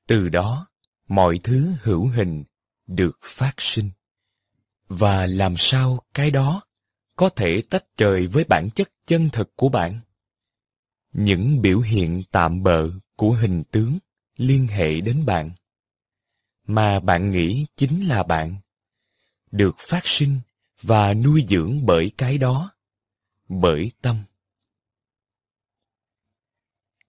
Từ 0.07 0.29
đó, 0.29 0.67
mọi 1.09 1.41
thứ 1.45 1.75
hữu 1.83 2.09
hình 2.09 2.45
được 2.87 3.19
phát 3.23 3.55
sinh. 3.59 3.91
Và 4.89 5.27
làm 5.27 5.57
sao 5.57 6.01
cái 6.15 6.31
đó 6.31 6.63
có 7.17 7.29
thể 7.29 7.63
tách 7.71 7.85
rời 7.99 8.27
với 8.27 8.45
bản 8.45 8.69
chất 8.75 8.91
chân 9.07 9.29
thực 9.33 9.57
của 9.57 9.69
bạn? 9.69 10.01
Những 11.13 11.63
biểu 11.63 11.81
hiện 11.81 12.23
tạm 12.31 12.63
bợ 12.63 12.91
của 13.17 13.33
hình 13.33 13.65
tướng 13.71 13.99
liên 14.37 14.67
hệ 14.67 15.01
đến 15.01 15.27
bạn, 15.27 15.51
mà 16.67 17.01
bạn 17.01 17.31
nghĩ 17.31 17.67
chính 17.77 18.09
là 18.09 18.23
bạn, 18.23 18.57
được 19.51 19.77
phát 19.79 20.03
sinh 20.05 20.41
và 20.83 21.15
nuôi 21.15 21.47
dưỡng 21.49 21.87
bởi 21.87 22.13
cái 22.19 22.39
đó, 22.39 22.71
bởi 23.49 23.93
tâm. 24.03 24.25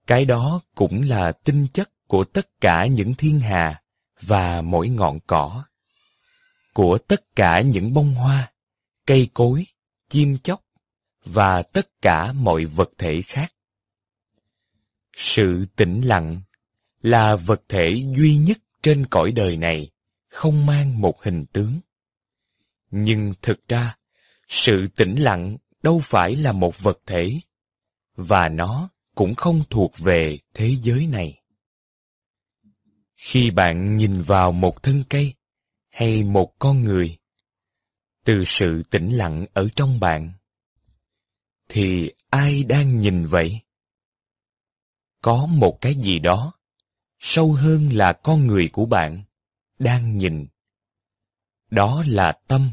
Cái 0.08 0.26
đó 0.26 0.62
cũng 0.76 1.02
là 1.02 1.32
tinh 1.32 1.68
chất 1.74 2.08
của 2.08 2.24
tất 2.24 2.48
cả 2.62 2.86
những 2.86 3.14
thiên 3.14 3.40
hà 3.40 3.82
và 4.22 4.62
mỗi 4.62 4.90
ngọn 4.90 5.20
cỏ, 5.28 5.64
của 6.74 6.98
tất 6.98 7.36
cả 7.36 7.62
những 7.62 7.94
bông 7.94 8.14
hoa, 8.14 8.52
cây 9.06 9.30
cối, 9.34 9.66
chim 10.10 10.38
chóc 10.44 10.64
và 11.26 11.62
tất 11.62 12.02
cả 12.02 12.34
mọi 12.34 12.66
vật 12.66 12.90
thể 12.98 13.22
khác. 13.22 13.54
Sự 15.16 15.66
tĩnh 15.76 16.02
lặng 16.02 16.42
là 17.02 17.36
vật 17.36 17.62
thể 17.70 18.04
duy 18.18 18.38
nhất 18.38 18.58
trên 18.82 19.06
cõi 19.06 19.32
đời 19.32 19.58
này 19.58 19.92
không 20.30 20.66
mang 20.66 21.02
một 21.02 21.24
hình 21.24 21.46
tướng. 21.46 21.80
Nhưng 22.92 23.34
thực 23.42 23.68
ra, 23.68 23.96
sự 24.48 24.88
tĩnh 24.88 25.16
lặng 25.16 25.58
đâu 25.84 26.02
phải 26.04 26.36
là 26.36 26.52
một 26.52 26.80
vật 26.80 27.00
thể, 27.06 27.40
và 28.16 28.50
nó 28.50 28.90
cũng 29.16 29.36
không 29.36 29.64
thuộc 29.70 29.92
về 29.98 30.40
thế 30.54 30.76
giới 30.82 31.08
này. 31.08 31.42
Khi 33.16 33.52
bạn 33.52 33.96
nhìn 33.96 34.22
vào 34.22 34.52
một 34.52 34.84
thân 34.84 35.04
cây 35.10 35.34
hay 35.90 36.24
một 36.24 36.60
con 36.60 36.84
người, 36.84 37.18
từ 38.24 38.44
sự 38.46 38.84
tĩnh 38.84 39.14
lặng 39.14 39.46
ở 39.54 39.68
trong 39.76 40.00
bạn, 40.00 40.32
thì 41.70 42.12
ai 42.30 42.64
đang 42.64 43.00
nhìn 43.00 43.28
vậy? 43.28 43.60
Có 45.22 45.46
một 45.46 45.78
cái 45.82 45.96
gì 45.96 46.20
đó, 46.20 46.54
sâu 47.20 47.54
hơn 47.54 47.90
là 47.94 48.14
con 48.14 48.48
người 48.48 48.70
của 48.74 48.86
bạn, 48.86 49.24
đang 49.80 50.18
nhìn. 50.18 50.48
Đó 51.70 52.04
là 52.08 52.32
tâm, 52.48 52.72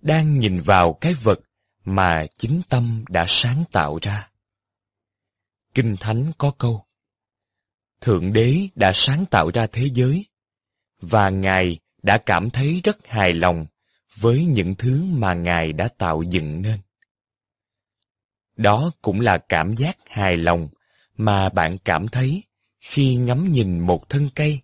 đang 0.00 0.38
nhìn 0.38 0.60
vào 0.60 0.92
cái 0.92 1.14
vật 1.14 1.40
mà 1.84 2.26
chính 2.38 2.62
tâm 2.68 3.04
đã 3.08 3.24
sáng 3.28 3.64
tạo 3.72 3.98
ra. 4.02 4.30
Kinh 5.74 5.96
Thánh 6.00 6.32
có 6.38 6.50
câu 6.58 6.84
Thượng 8.00 8.32
Đế 8.32 8.68
đã 8.74 8.92
sáng 8.94 9.24
tạo 9.30 9.50
ra 9.54 9.66
thế 9.66 9.88
giới, 9.94 10.26
và 11.00 11.30
Ngài 11.30 11.78
đã 12.02 12.18
cảm 12.18 12.50
thấy 12.50 12.80
rất 12.84 13.06
hài 13.06 13.32
lòng 13.32 13.66
với 14.16 14.44
những 14.44 14.74
thứ 14.74 15.04
mà 15.04 15.34
Ngài 15.34 15.72
đã 15.72 15.88
tạo 15.98 16.22
dựng 16.22 16.62
nên. 16.62 16.80
Đó 18.56 18.90
cũng 19.02 19.20
là 19.20 19.38
cảm 19.38 19.76
giác 19.76 19.96
hài 20.06 20.36
lòng 20.36 20.68
mà 21.16 21.48
bạn 21.48 21.78
cảm 21.84 22.08
thấy 22.08 22.42
khi 22.80 23.14
ngắm 23.14 23.52
nhìn 23.52 23.80
một 23.80 24.08
thân 24.08 24.28
cây 24.34 24.60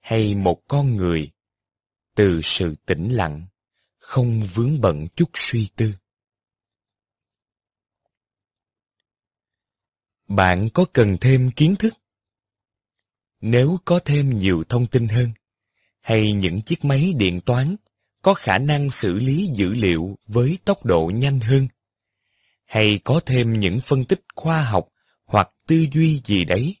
hay 0.00 0.34
một 0.34 0.60
con 0.68 0.96
người 0.96 1.30
từ 2.14 2.40
sự 2.42 2.74
tĩnh 2.86 3.08
lặng, 3.08 3.46
không 3.98 4.42
vướng 4.54 4.80
bận 4.80 5.08
chút 5.16 5.30
suy 5.34 5.68
tư. 5.76 5.92
Bạn 10.30 10.68
có 10.74 10.84
cần 10.92 11.16
thêm 11.20 11.50
kiến 11.50 11.76
thức? 11.78 11.94
Nếu 13.40 13.78
có 13.84 14.00
thêm 14.04 14.38
nhiều 14.38 14.64
thông 14.68 14.86
tin 14.86 15.08
hơn, 15.08 15.30
hay 16.00 16.32
những 16.32 16.60
chiếc 16.60 16.84
máy 16.84 17.12
điện 17.16 17.40
toán 17.40 17.76
có 18.22 18.34
khả 18.34 18.58
năng 18.58 18.90
xử 18.90 19.14
lý 19.14 19.50
dữ 19.54 19.74
liệu 19.74 20.18
với 20.26 20.58
tốc 20.64 20.84
độ 20.84 21.10
nhanh 21.14 21.40
hơn, 21.40 21.68
hay 22.64 23.00
có 23.04 23.20
thêm 23.26 23.60
những 23.60 23.80
phân 23.80 24.04
tích 24.04 24.20
khoa 24.34 24.64
học 24.64 24.88
hoặc 25.24 25.50
tư 25.66 25.86
duy 25.92 26.20
gì 26.24 26.44
đấy. 26.44 26.76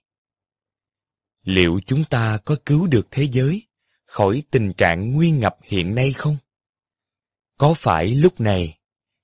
Liệu 1.42 1.80
chúng 1.86 2.04
ta 2.04 2.38
có 2.44 2.56
cứu 2.66 2.86
được 2.86 3.08
thế 3.10 3.28
giới 3.32 3.62
khỏi 4.06 4.42
tình 4.50 4.72
trạng 4.72 5.12
nguy 5.12 5.30
ngập 5.30 5.56
hiện 5.62 5.94
nay 5.94 6.12
không? 6.12 6.36
Có 7.58 7.74
phải 7.74 8.06
lúc 8.14 8.40
này, 8.40 8.78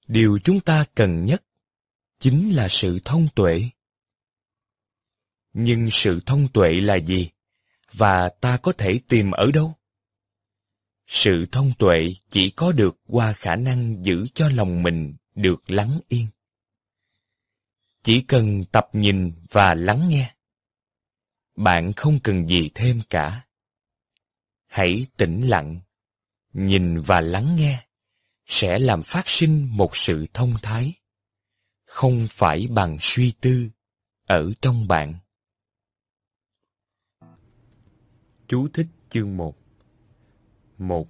điều 0.06 0.38
chúng 0.44 0.60
ta 0.60 0.84
cần 0.94 1.24
nhất 1.24 1.42
chính 2.20 2.56
là 2.56 2.68
sự 2.68 2.98
thông 3.04 3.28
tuệ? 3.34 3.70
Nhưng 5.58 5.88
sự 5.92 6.20
thông 6.26 6.48
tuệ 6.52 6.80
là 6.80 6.96
gì? 6.96 7.30
Và 7.92 8.28
ta 8.28 8.56
có 8.56 8.72
thể 8.72 9.00
tìm 9.08 9.30
ở 9.30 9.50
đâu? 9.50 9.74
Sự 11.06 11.46
thông 11.52 11.72
tuệ 11.78 12.14
chỉ 12.30 12.50
có 12.50 12.72
được 12.72 12.96
qua 13.06 13.32
khả 13.32 13.56
năng 13.56 14.04
giữ 14.04 14.26
cho 14.34 14.48
lòng 14.48 14.82
mình 14.82 15.14
được 15.34 15.70
lắng 15.70 16.00
yên. 16.08 16.26
Chỉ 18.02 18.20
cần 18.28 18.64
tập 18.72 18.88
nhìn 18.92 19.32
và 19.50 19.74
lắng 19.74 20.08
nghe. 20.08 20.34
Bạn 21.56 21.92
không 21.92 22.20
cần 22.20 22.46
gì 22.46 22.70
thêm 22.74 23.02
cả. 23.10 23.46
Hãy 24.66 25.06
tĩnh 25.16 25.48
lặng, 25.48 25.80
nhìn 26.52 27.00
và 27.00 27.20
lắng 27.20 27.56
nghe, 27.56 27.86
sẽ 28.46 28.78
làm 28.78 29.02
phát 29.02 29.28
sinh 29.28 29.68
một 29.70 29.96
sự 29.96 30.26
thông 30.34 30.54
thái, 30.62 30.94
không 31.84 32.26
phải 32.30 32.66
bằng 32.66 32.98
suy 33.00 33.32
tư 33.40 33.68
ở 34.26 34.52
trong 34.62 34.88
bạn. 34.88 35.18
Chú 38.48 38.68
thích 38.72 38.86
chương 39.10 39.36
1 39.36 39.56
1. 40.78 41.08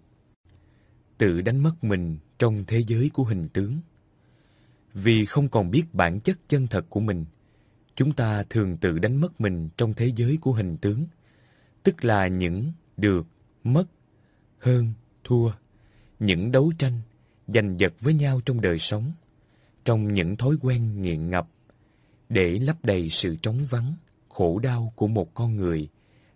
Tự 1.19 1.41
đánh 1.41 1.63
mất 1.63 1.85
mình 1.85 2.19
trong 2.39 2.65
thế 2.67 2.85
giới 2.87 3.11
của 3.13 3.25
hình 3.25 3.49
tướng 3.49 3.81
Vì 4.95 5.25
không 5.25 5.49
còn 5.49 5.71
biết 5.71 5.85
bản 5.93 6.21
chất 6.21 6.39
chân 6.49 6.67
thật 6.67 6.87
của 6.91 7.01
mình, 7.01 7.25
chúng 7.95 8.13
ta 8.13 8.43
thường 8.51 8.77
tự 8.77 8.99
đánh 8.99 9.17
mất 9.17 9.41
mình 9.41 9.69
trong 9.77 9.95
thế 9.95 10.13
giới 10.17 10.39
của 10.41 10.53
hình 10.53 10.77
tướng, 10.77 11.07
tức 11.83 12.05
là 12.05 12.29
những 12.29 12.73
được, 12.97 13.27
mất, 13.65 13.85
hơn, 14.59 14.93
thua, 15.25 15.51
những 16.19 16.53
đấu 16.53 16.73
tranh, 16.79 17.01
giành 17.47 17.77
giật 17.79 17.93
với 18.01 18.15
nhau 18.15 18.41
trong 18.45 18.61
đời 18.61 18.79
sống, 18.79 19.13
trong 19.85 20.13
những 20.13 20.37
thói 20.37 20.57
quen 20.63 21.03
nghiện 21.03 21.31
ngập, 21.31 21.49
để 22.29 22.59
lấp 22.59 22.77
đầy 22.83 23.09
sự 23.11 23.37
trống 23.43 23.67
vắng, 23.71 23.95
khổ 24.29 24.59
đau 24.59 24.93
của 24.97 25.07
một 25.09 25.35
con 25.35 25.57
người 25.57 25.89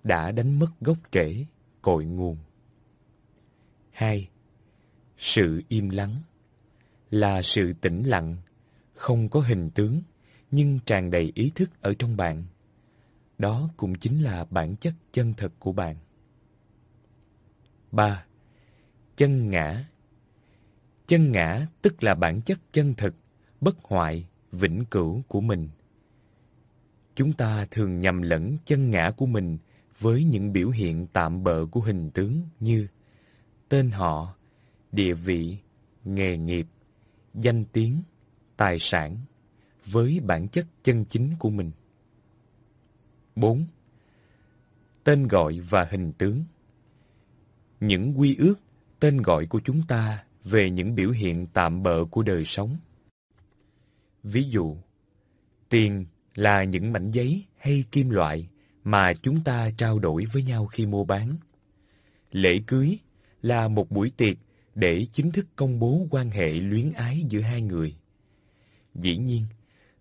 đã 0.04 0.32
đánh 0.32 0.58
mất 0.58 0.70
gốc 0.80 0.98
rễ, 1.12 1.46
cội 1.82 2.04
nguồn. 2.04 2.36
2. 3.90 4.28
Sự 5.18 5.62
im 5.68 5.88
lắng 5.88 6.22
là 7.10 7.42
sự 7.42 7.72
tĩnh 7.72 8.02
lặng, 8.02 8.36
không 8.94 9.28
có 9.28 9.40
hình 9.40 9.70
tướng, 9.70 10.02
nhưng 10.50 10.78
tràn 10.86 11.10
đầy 11.10 11.32
ý 11.34 11.52
thức 11.54 11.70
ở 11.80 11.94
trong 11.98 12.16
bạn. 12.16 12.44
Đó 13.38 13.70
cũng 13.76 13.94
chính 13.94 14.22
là 14.22 14.46
bản 14.50 14.76
chất 14.76 14.94
chân 15.12 15.34
thật 15.36 15.52
của 15.58 15.72
bạn. 15.72 15.96
3. 17.92 18.24
Chân 19.16 19.50
ngã 19.50 19.84
Chân 21.06 21.32
ngã 21.32 21.66
tức 21.82 22.02
là 22.02 22.14
bản 22.14 22.40
chất 22.40 22.58
chân 22.72 22.94
thực, 22.94 23.14
bất 23.60 23.76
hoại, 23.82 24.26
vĩnh 24.52 24.84
cửu 24.84 25.22
của 25.28 25.40
mình. 25.40 25.68
Chúng 27.14 27.32
ta 27.32 27.66
thường 27.70 28.00
nhầm 28.00 28.22
lẫn 28.22 28.56
chân 28.64 28.90
ngã 28.90 29.10
của 29.16 29.26
mình 29.26 29.58
với 30.00 30.24
những 30.24 30.52
biểu 30.52 30.70
hiện 30.70 31.06
tạm 31.12 31.42
bợ 31.42 31.66
của 31.66 31.80
hình 31.80 32.10
tướng 32.10 32.42
như 32.60 32.86
tên 33.68 33.90
họ, 33.90 34.34
địa 34.92 35.14
vị, 35.14 35.56
nghề 36.04 36.36
nghiệp, 36.36 36.66
danh 37.34 37.64
tiếng, 37.64 38.02
tài 38.56 38.78
sản 38.78 39.16
với 39.86 40.20
bản 40.20 40.48
chất 40.48 40.66
chân 40.84 41.04
chính 41.04 41.34
của 41.38 41.50
mình. 41.50 41.70
4. 43.36 43.66
Tên 45.04 45.28
gọi 45.28 45.60
và 45.60 45.88
hình 45.90 46.12
tướng 46.12 46.44
Những 47.80 48.20
quy 48.20 48.36
ước, 48.36 48.54
tên 49.00 49.22
gọi 49.22 49.46
của 49.46 49.60
chúng 49.64 49.82
ta 49.88 50.24
về 50.44 50.70
những 50.70 50.94
biểu 50.94 51.10
hiện 51.10 51.46
tạm 51.52 51.82
bợ 51.82 52.04
của 52.04 52.22
đời 52.22 52.44
sống. 52.44 52.76
Ví 54.22 54.42
dụ, 54.42 54.76
tiền 55.68 56.06
là 56.34 56.64
những 56.64 56.92
mảnh 56.92 57.10
giấy 57.10 57.44
hay 57.56 57.84
kim 57.90 58.10
loại 58.10 58.48
mà 58.90 59.12
chúng 59.14 59.44
ta 59.44 59.70
trao 59.76 59.98
đổi 59.98 60.24
với 60.32 60.42
nhau 60.42 60.66
khi 60.66 60.86
mua 60.86 61.04
bán. 61.04 61.36
Lễ 62.32 62.60
cưới 62.66 62.98
là 63.42 63.68
một 63.68 63.90
buổi 63.90 64.12
tiệc 64.16 64.36
để 64.74 65.06
chính 65.12 65.30
thức 65.30 65.46
công 65.56 65.78
bố 65.78 66.06
quan 66.10 66.30
hệ 66.30 66.52
luyến 66.52 66.92
ái 66.92 67.24
giữa 67.28 67.40
hai 67.40 67.62
người. 67.62 67.96
Dĩ 68.94 69.16
nhiên, 69.16 69.44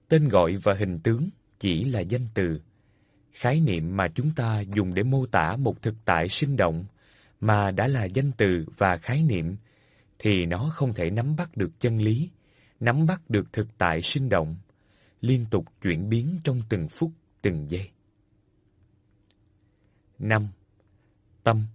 tên 0.08 0.30
gọi 0.30 0.58
và 0.58 0.73
hình 0.73 0.99
tướng 0.99 1.30
chỉ 1.60 1.84
là 1.84 1.99
danh 1.99 2.28
từ, 2.34 2.62
khái 3.32 3.60
niệm 3.60 3.97
mà 3.97 4.08
chúng 4.08 4.32
ta 4.36 4.60
dùng 4.60 4.93
để 4.93 5.04
mô 5.04 5.25
tả 5.25 5.56
một 5.56 5.82
thực 5.82 5.95
tại 6.06 6.30
sinh 6.30 6.58
động 6.58 6.86
mà 7.39 7.71
đã 7.71 7.88
là 7.88 8.06
danh 8.06 8.32
từ 8.32 8.65
và 8.78 8.97
khái 8.97 9.23
niệm 9.23 9.56
thì 10.19 10.45
nó 10.45 10.71
không 10.75 10.93
thể 10.93 11.10
nắm 11.10 11.36
bắt 11.36 11.58
được 11.58 11.80
chân 11.80 12.02
lý, 12.02 12.30
nắm 12.80 13.06
bắt 13.06 13.30
được 13.30 13.54
thực 13.54 13.67
tại 13.78 14.02
sinh 14.02 14.30
động, 14.30 14.56
liên 15.21 15.45
tục 15.52 15.65
chuyển 15.82 16.10
biến 16.10 16.39
trong 16.43 16.62
từng 16.69 16.89
phút, 16.89 17.12
từng 17.41 17.71
giây. 17.71 17.89
5. 20.20 20.48
Tâm 21.44 21.66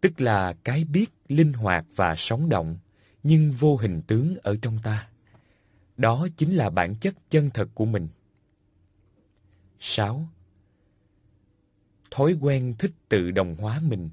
Tức 0.00 0.20
là 0.20 0.54
cái 0.64 0.84
biết 0.84 1.06
linh 1.28 1.52
hoạt 1.52 1.86
và 1.96 2.14
sống 2.16 2.48
động, 2.48 2.78
nhưng 3.22 3.52
vô 3.52 3.76
hình 3.76 4.02
tướng 4.06 4.36
ở 4.42 4.56
trong 4.62 4.78
ta. 4.82 5.08
Đó 5.96 6.28
chính 6.36 6.56
là 6.56 6.70
bản 6.70 6.94
chất 6.94 7.14
chân 7.30 7.50
thật 7.54 7.68
của 7.74 7.84
mình. 7.84 8.08
6. 9.80 10.28
Thói 12.10 12.36
quen 12.40 12.74
thích 12.78 12.92
tự 13.08 13.30
đồng 13.30 13.56
hóa 13.56 13.80
mình 13.80 14.10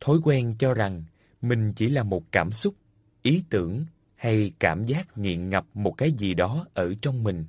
Thói 0.00 0.18
quen 0.24 0.54
cho 0.58 0.74
rằng 0.74 1.02
mình 1.42 1.72
chỉ 1.72 1.88
là 1.88 2.02
một 2.02 2.32
cảm 2.32 2.52
xúc, 2.52 2.74
ý 3.22 3.44
tưởng 3.50 3.84
hay 4.16 4.52
cảm 4.58 4.86
giác 4.86 5.18
nghiện 5.18 5.50
ngập 5.50 5.66
một 5.74 5.94
cái 5.98 6.12
gì 6.12 6.34
đó 6.34 6.66
ở 6.74 6.94
trong 7.02 7.22
mình. 7.22 7.44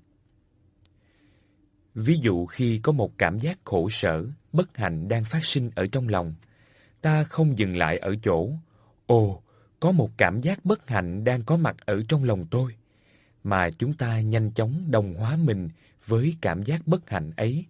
Ví 1.95 2.19
dụ 2.21 2.45
khi 2.45 2.79
có 2.83 2.91
một 2.91 3.17
cảm 3.17 3.39
giác 3.39 3.59
khổ 3.63 3.89
sở, 3.89 4.25
bất 4.53 4.77
hạnh 4.77 5.07
đang 5.07 5.23
phát 5.23 5.45
sinh 5.45 5.69
ở 5.75 5.87
trong 5.91 6.07
lòng, 6.07 6.33
ta 7.01 7.23
không 7.23 7.57
dừng 7.57 7.77
lại 7.77 7.97
ở 7.97 8.15
chỗ, 8.23 8.49
ồ, 9.05 9.41
có 9.79 9.91
một 9.91 10.09
cảm 10.17 10.41
giác 10.41 10.65
bất 10.65 10.89
hạnh 10.89 11.23
đang 11.23 11.43
có 11.43 11.57
mặt 11.57 11.75
ở 11.85 12.01
trong 12.07 12.23
lòng 12.23 12.45
tôi, 12.51 12.75
mà 13.43 13.69
chúng 13.69 13.93
ta 13.93 14.19
nhanh 14.19 14.51
chóng 14.51 14.91
đồng 14.91 15.13
hóa 15.13 15.35
mình 15.35 15.69
với 16.05 16.35
cảm 16.41 16.63
giác 16.63 16.87
bất 16.87 17.09
hạnh 17.09 17.31
ấy 17.37 17.65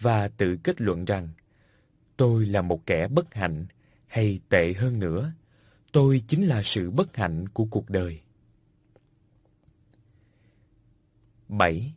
và 0.00 0.28
tự 0.28 0.56
kết 0.62 0.80
luận 0.80 1.04
rằng 1.04 1.28
tôi 2.16 2.46
là 2.46 2.62
một 2.62 2.86
kẻ 2.86 3.08
bất 3.08 3.34
hạnh 3.34 3.66
hay 4.06 4.40
tệ 4.48 4.72
hơn 4.72 4.98
nữa, 4.98 5.32
tôi 5.92 6.22
chính 6.28 6.46
là 6.46 6.62
sự 6.62 6.90
bất 6.90 7.16
hạnh 7.16 7.48
của 7.48 7.64
cuộc 7.64 7.90
đời. 7.90 8.20
7. 11.48 11.92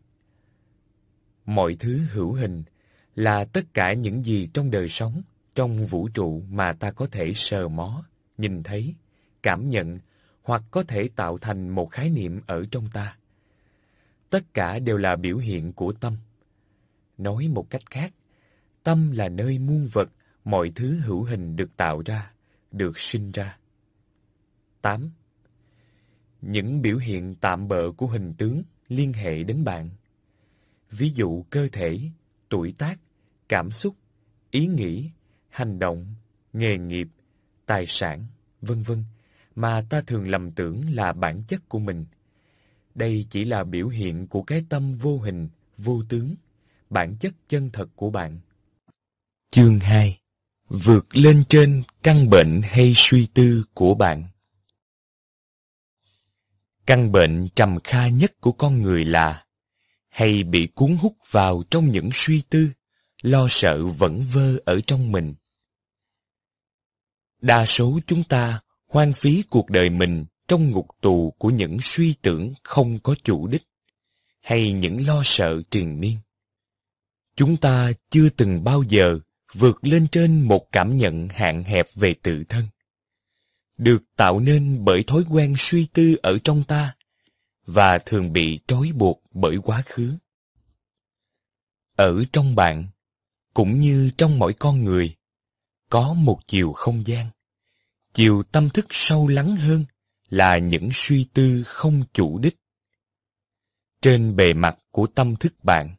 Mọi 1.46 1.76
thứ 1.80 2.00
hữu 2.12 2.34
hình 2.34 2.64
là 3.16 3.46
tất 3.46 3.74
cả 3.74 3.94
những 3.94 4.26
gì 4.26 4.50
trong 4.54 4.72
đời 4.72 4.88
sống, 4.88 5.22
trong 5.56 5.86
vũ 5.86 6.10
trụ 6.14 6.44
mà 6.50 6.74
ta 6.74 6.92
có 6.92 7.08
thể 7.12 7.34
sờ 7.36 7.68
mó, 7.68 8.06
nhìn 8.38 8.64
thấy, 8.64 8.96
cảm 9.44 9.70
nhận 9.70 10.00
hoặc 10.44 10.64
có 10.72 10.84
thể 10.84 11.10
tạo 11.16 11.38
thành 11.38 11.70
một 11.70 11.92
khái 11.92 12.10
niệm 12.10 12.42
ở 12.48 12.66
trong 12.72 12.90
ta. 12.94 13.18
Tất 14.30 14.54
cả 14.54 14.80
đều 14.80 14.98
là 14.98 15.16
biểu 15.16 15.38
hiện 15.38 15.74
của 15.74 15.92
tâm. 15.92 16.18
Nói 17.18 17.48
một 17.48 17.70
cách 17.70 17.90
khác, 17.90 18.14
tâm 18.84 19.12
là 19.12 19.30
nơi 19.30 19.60
muôn 19.60 19.88
vật, 19.92 20.10
mọi 20.44 20.72
thứ 20.76 21.00
hữu 21.00 21.24
hình 21.24 21.56
được 21.56 21.78
tạo 21.78 22.02
ra, 22.06 22.32
được 22.72 23.00
sinh 23.00 23.32
ra. 23.32 23.58
8. 24.82 25.10
Những 26.42 26.82
biểu 26.82 26.98
hiện 26.98 27.36
tạm 27.36 27.68
bợ 27.68 27.92
của 27.92 28.08
hình 28.08 28.34
tướng 28.34 28.64
liên 28.90 29.14
hệ 29.14 29.44
đến 29.44 29.64
bạn. 29.64 29.90
Ví 30.98 31.12
dụ 31.16 31.46
cơ 31.50 31.68
thể, 31.72 32.00
tuổi 32.50 32.74
tác, 32.78 33.00
cảm 33.50 33.72
xúc, 33.72 33.96
ý 34.52 34.68
nghĩ, 34.68 35.10
hành 35.50 35.80
động, 35.80 36.16
nghề 36.54 36.78
nghiệp, 36.78 37.08
tài 37.66 37.86
sản, 37.88 38.26
vân 38.62 38.84
vân 38.84 39.04
mà 39.56 39.86
ta 39.90 40.02
thường 40.02 40.30
lầm 40.30 40.52
tưởng 40.52 40.96
là 40.96 41.14
bản 41.14 41.44
chất 41.48 41.70
của 41.70 41.80
mình. 41.80 42.06
Đây 42.96 43.26
chỉ 43.30 43.46
là 43.46 43.64
biểu 43.64 43.88
hiện 43.88 44.28
của 44.28 44.44
cái 44.44 44.66
tâm 44.70 44.96
vô 44.96 45.18
hình, 45.18 45.50
vô 45.78 46.04
tướng, 46.10 46.36
bản 46.90 47.16
chất 47.20 47.34
chân 47.50 47.70
thật 47.74 47.90
của 47.96 48.10
bạn. 48.10 48.40
Chương 49.52 49.80
2 49.80 50.20
Vượt 50.70 51.16
lên 51.16 51.44
trên 51.50 51.84
căn 52.04 52.30
bệnh 52.30 52.62
hay 52.64 52.94
suy 52.96 53.28
tư 53.34 53.64
của 53.74 53.96
bạn 53.96 54.24
Căn 56.86 57.12
bệnh 57.12 57.48
trầm 57.56 57.80
kha 57.84 58.08
nhất 58.08 58.32
của 58.42 58.52
con 58.52 58.82
người 58.82 59.06
là 59.06 59.43
hay 60.14 60.44
bị 60.44 60.68
cuốn 60.76 60.96
hút 60.96 61.18
vào 61.32 61.64
trong 61.70 61.92
những 61.92 62.10
suy 62.14 62.42
tư, 62.50 62.70
lo 63.22 63.48
sợ 63.50 63.86
vẩn 63.86 64.26
vơ 64.34 64.58
ở 64.66 64.80
trong 64.88 65.12
mình. 65.12 65.34
Đa 67.42 67.66
số 67.66 68.00
chúng 68.08 68.24
ta 68.24 68.62
hoang 68.88 69.14
phí 69.14 69.44
cuộc 69.50 69.70
đời 69.70 69.90
mình 69.90 70.26
trong 70.48 70.72
ngục 70.72 70.88
tù 71.02 71.34
của 71.38 71.50
những 71.50 71.78
suy 71.82 72.16
tưởng 72.22 72.54
không 72.64 73.00
có 73.00 73.16
chủ 73.24 73.48
đích, 73.48 73.64
hay 74.42 74.72
những 74.72 75.08
lo 75.08 75.22
sợ 75.26 75.62
triền 75.72 76.00
miên. 76.00 76.18
Chúng 77.36 77.58
ta 77.58 77.92
chưa 78.10 78.30
từng 78.30 78.64
bao 78.64 78.84
giờ 78.90 79.20
vượt 79.54 79.78
lên 79.82 80.08
trên 80.12 80.42
một 80.42 80.72
cảm 80.72 80.98
nhận 80.98 81.28
hạn 81.28 81.64
hẹp 81.64 81.88
về 81.96 82.16
tự 82.24 82.44
thân, 82.50 82.68
được 83.78 84.04
tạo 84.16 84.40
nên 84.40 84.86
bởi 84.86 85.04
thói 85.04 85.24
quen 85.30 85.56
suy 85.58 85.88
tư 85.94 86.16
ở 86.24 86.38
trong 86.44 86.64
ta 86.64 86.96
và 87.66 88.00
thường 88.06 88.34
bị 88.34 88.60
trói 88.68 88.92
buộc 88.96 89.24
bởi 89.32 89.58
quá 89.64 89.84
khứ. 89.86 90.18
Ở 91.96 92.24
trong 92.34 92.56
bạn, 92.56 92.88
cũng 93.54 93.80
như 93.80 94.12
trong 94.18 94.40
mỗi 94.40 94.54
con 94.54 94.84
người, 94.84 95.16
có 95.90 96.14
một 96.14 96.40
chiều 96.48 96.74
không 96.74 97.08
gian, 97.08 97.30
chiều 98.14 98.44
tâm 98.44 98.70
thức 98.70 98.86
sâu 98.90 99.28
lắng 99.28 99.56
hơn 99.56 99.86
là 100.30 100.58
những 100.58 100.90
suy 100.94 101.28
tư 101.34 101.64
không 101.66 102.04
chủ 102.14 102.40
đích. 102.40 102.58
Trên 104.02 104.36
bề 104.36 104.54
mặt 104.54 104.78
của 104.92 105.08
tâm 105.08 105.36
thức 105.36 105.54
bạn, 105.64 105.96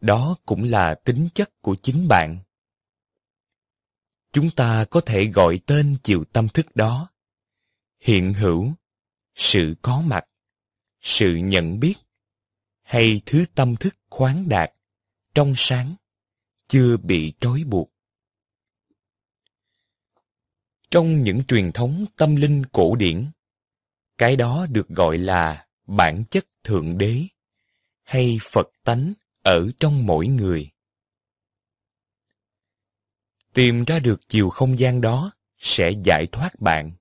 đó 0.00 0.36
cũng 0.46 0.62
là 0.64 0.94
tính 0.94 1.28
chất 1.34 1.50
của 1.60 1.76
chính 1.82 2.08
bạn. 2.08 2.38
Chúng 4.32 4.50
ta 4.50 4.84
có 4.90 5.00
thể 5.06 5.24
gọi 5.24 5.60
tên 5.66 5.96
chiều 6.02 6.24
tâm 6.32 6.48
thức 6.48 6.76
đó 6.76 7.08
hiện 8.00 8.34
hữu, 8.34 8.72
sự 9.36 9.74
có 9.82 10.00
mặt, 10.00 10.24
sự 11.00 11.34
nhận 11.34 11.80
biết, 11.80 11.94
hay 12.82 13.20
thứ 13.26 13.44
tâm 13.54 13.76
thức 13.76 13.96
khoáng 14.10 14.48
đạt, 14.48 14.70
trong 15.34 15.54
sáng, 15.56 15.94
chưa 16.68 16.96
bị 16.96 17.32
trói 17.40 17.64
buộc. 17.64 17.92
Trong 20.90 21.22
những 21.22 21.44
truyền 21.48 21.72
thống 21.72 22.04
tâm 22.16 22.36
linh 22.36 22.66
cổ 22.66 22.96
điển, 22.96 23.30
cái 24.18 24.36
đó 24.36 24.66
được 24.70 24.88
gọi 24.88 25.18
là 25.18 25.66
bản 25.86 26.24
chất 26.30 26.46
thượng 26.64 26.98
đế 26.98 27.22
hay 28.02 28.38
Phật 28.52 28.68
tánh 28.84 29.12
ở 29.42 29.70
trong 29.80 30.06
mỗi 30.06 30.26
người. 30.26 30.70
Tìm 33.52 33.84
ra 33.84 33.98
được 33.98 34.28
chiều 34.28 34.50
không 34.50 34.78
gian 34.78 35.00
đó 35.00 35.30
sẽ 35.58 35.90
giải 36.04 36.26
thoát 36.32 36.60
bạn 36.60 36.92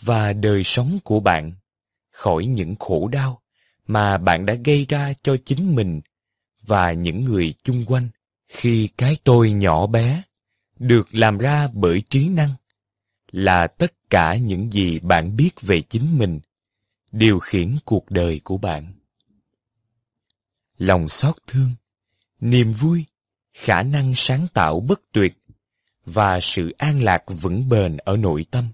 và 0.00 0.32
đời 0.32 0.62
sống 0.64 0.98
của 1.04 1.20
bạn 1.20 1.52
khỏi 2.20 2.44
những 2.44 2.76
khổ 2.76 3.08
đau 3.08 3.42
mà 3.86 4.18
bạn 4.18 4.46
đã 4.46 4.54
gây 4.64 4.86
ra 4.88 5.12
cho 5.22 5.36
chính 5.44 5.74
mình 5.74 6.00
và 6.62 6.92
những 6.92 7.24
người 7.24 7.54
chung 7.64 7.84
quanh 7.86 8.08
khi 8.48 8.88
cái 8.96 9.16
tôi 9.24 9.50
nhỏ 9.50 9.86
bé 9.86 10.22
được 10.78 11.08
làm 11.14 11.38
ra 11.38 11.68
bởi 11.72 12.02
trí 12.10 12.28
năng 12.28 12.54
là 13.30 13.66
tất 13.66 14.10
cả 14.10 14.36
những 14.36 14.72
gì 14.72 14.98
bạn 14.98 15.36
biết 15.36 15.50
về 15.60 15.80
chính 15.80 16.18
mình, 16.18 16.40
điều 17.12 17.38
khiển 17.38 17.76
cuộc 17.84 18.10
đời 18.10 18.40
của 18.44 18.58
bạn. 18.58 18.92
Lòng 20.78 21.08
xót 21.08 21.36
thương, 21.46 21.70
niềm 22.40 22.72
vui, 22.72 23.04
khả 23.54 23.82
năng 23.82 24.12
sáng 24.16 24.46
tạo 24.54 24.80
bất 24.80 25.00
tuyệt 25.12 25.32
và 26.04 26.40
sự 26.40 26.74
an 26.78 27.02
lạc 27.02 27.22
vững 27.26 27.68
bền 27.68 27.96
ở 27.96 28.16
nội 28.16 28.46
tâm 28.50 28.68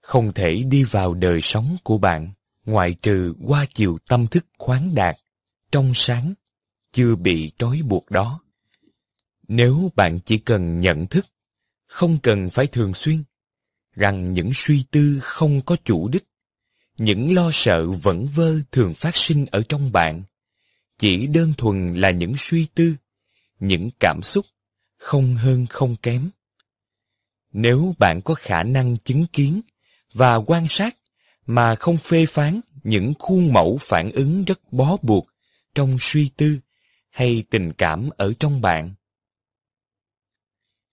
không 0.00 0.32
thể 0.32 0.62
đi 0.62 0.82
vào 0.82 1.14
đời 1.14 1.40
sống 1.42 1.76
của 1.84 1.98
bạn 1.98 2.32
ngoại 2.64 2.94
trừ 3.02 3.34
qua 3.46 3.66
chiều 3.74 3.98
tâm 4.08 4.26
thức 4.26 4.46
khoáng 4.58 4.94
đạt, 4.94 5.16
trong 5.72 5.92
sáng, 5.94 6.34
chưa 6.92 7.16
bị 7.16 7.52
trói 7.58 7.82
buộc 7.82 8.10
đó. 8.10 8.40
Nếu 9.48 9.92
bạn 9.96 10.20
chỉ 10.24 10.38
cần 10.38 10.80
nhận 10.80 11.06
thức, 11.06 11.26
không 11.86 12.18
cần 12.22 12.50
phải 12.50 12.66
thường 12.66 12.94
xuyên, 12.94 13.24
rằng 13.94 14.32
những 14.32 14.50
suy 14.54 14.84
tư 14.90 15.18
không 15.22 15.62
có 15.62 15.76
chủ 15.84 16.08
đích, 16.08 16.24
những 16.98 17.34
lo 17.34 17.50
sợ 17.52 17.90
vẩn 17.90 18.26
vơ 18.26 18.54
thường 18.72 18.94
phát 18.94 19.16
sinh 19.16 19.46
ở 19.50 19.62
trong 19.68 19.92
bạn, 19.92 20.22
chỉ 20.98 21.26
đơn 21.26 21.54
thuần 21.58 21.94
là 21.94 22.10
những 22.10 22.34
suy 22.38 22.66
tư, 22.74 22.96
những 23.60 23.90
cảm 24.00 24.22
xúc 24.22 24.46
không 24.96 25.34
hơn 25.34 25.66
không 25.66 25.96
kém. 25.96 26.30
Nếu 27.52 27.94
bạn 27.98 28.20
có 28.24 28.34
khả 28.34 28.62
năng 28.62 28.96
chứng 28.98 29.26
kiến 29.26 29.60
và 30.12 30.36
quan 30.36 30.66
sát 30.68 30.96
mà 31.46 31.74
không 31.74 31.96
phê 31.96 32.26
phán 32.26 32.60
những 32.82 33.14
khuôn 33.18 33.52
mẫu 33.52 33.78
phản 33.80 34.12
ứng 34.12 34.44
rất 34.44 34.72
bó 34.72 34.96
buộc 35.02 35.26
trong 35.74 35.96
suy 36.00 36.30
tư 36.36 36.58
hay 37.10 37.44
tình 37.50 37.72
cảm 37.72 38.10
ở 38.16 38.32
trong 38.38 38.60
bạn 38.60 38.94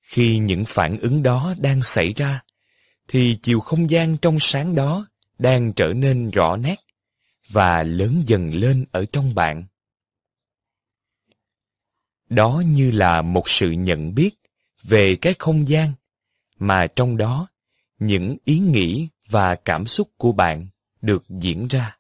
khi 0.10 0.38
những 0.38 0.64
phản 0.66 1.00
ứng 1.00 1.24
đó 1.24 1.54
đang 1.58 1.82
xảy 1.82 2.14
ra, 2.14 2.42
thì 3.08 3.38
chiều 3.42 3.60
không 3.60 3.90
gian 3.90 4.18
trong 4.18 4.38
sáng 4.40 4.76
đó 4.76 5.08
đang 5.40 5.74
trở 5.74 5.94
nên 5.94 6.30
rõ 6.30 6.58
nét 6.58 6.76
và 7.50 7.84
lớn 7.84 8.24
dần 8.28 8.54
lên 8.54 8.86
ở 8.92 9.06
trong 9.12 9.36
bạn. 9.36 9.64
Đó 12.30 12.64
như 12.66 12.92
là 12.92 13.22
một 13.22 13.50
sự 13.50 13.72
nhận 13.72 14.16
biết 14.16 14.32
về 14.84 15.16
cái 15.16 15.34
không 15.40 15.70
gian 15.70 15.94
mà 16.60 16.88
trong 16.88 17.18
đó 17.18 17.48
những 18.00 18.38
ý 18.44 18.60
nghĩ 18.60 19.08
và 19.30 19.56
cảm 19.56 19.86
xúc 19.86 20.10
của 20.18 20.32
bạn 20.32 20.68
được 21.02 21.24
diễn 21.30 21.68
ra. 21.68 21.98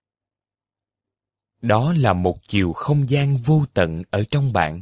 Đó 1.61 1.93
là 1.93 2.13
một 2.13 2.37
chiều 2.47 2.73
không 2.73 3.09
gian 3.09 3.37
vô 3.37 3.65
tận 3.73 4.03
ở 4.09 4.23
trong 4.31 4.53
bạn. 4.53 4.81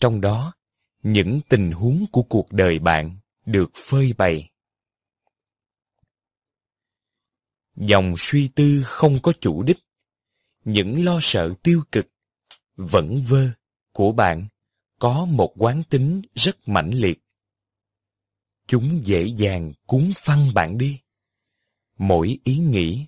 Trong 0.00 0.20
đó, 0.20 0.52
những 1.02 1.40
tình 1.48 1.72
huống 1.72 2.06
của 2.12 2.22
cuộc 2.22 2.52
đời 2.52 2.78
bạn 2.78 3.16
được 3.46 3.70
phơi 3.74 4.12
bày. 4.12 4.50
Dòng 7.76 8.14
suy 8.18 8.48
tư 8.48 8.82
không 8.84 9.18
có 9.22 9.32
chủ 9.40 9.62
đích, 9.62 9.78
những 10.64 11.04
lo 11.04 11.18
sợ 11.22 11.54
tiêu 11.62 11.82
cực, 11.92 12.06
vẫn 12.76 13.22
vơ 13.28 13.48
của 13.92 14.12
bạn 14.12 14.46
có 14.98 15.24
một 15.24 15.54
quán 15.56 15.82
tính 15.90 16.22
rất 16.34 16.68
mãnh 16.68 16.90
liệt. 16.90 17.18
Chúng 18.66 19.06
dễ 19.06 19.26
dàng 19.36 19.72
cuốn 19.86 20.12
phăng 20.16 20.54
bạn 20.54 20.78
đi. 20.78 21.00
Mỗi 21.98 22.38
ý 22.44 22.56
nghĩ, 22.56 23.06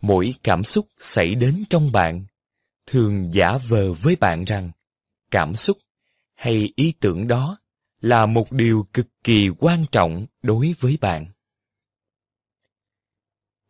mỗi 0.00 0.34
cảm 0.42 0.64
xúc 0.64 0.88
xảy 0.98 1.34
đến 1.34 1.64
trong 1.70 1.92
bạn 1.92 2.24
thường 2.86 3.30
giả 3.34 3.58
vờ 3.68 3.92
với 3.92 4.16
bạn 4.16 4.44
rằng 4.44 4.70
cảm 5.30 5.56
xúc 5.56 5.78
hay 6.34 6.72
ý 6.76 6.92
tưởng 7.00 7.28
đó 7.28 7.58
là 8.00 8.26
một 8.26 8.52
điều 8.52 8.86
cực 8.92 9.06
kỳ 9.24 9.48
quan 9.58 9.84
trọng 9.92 10.26
đối 10.42 10.74
với 10.80 10.98
bạn. 11.00 11.26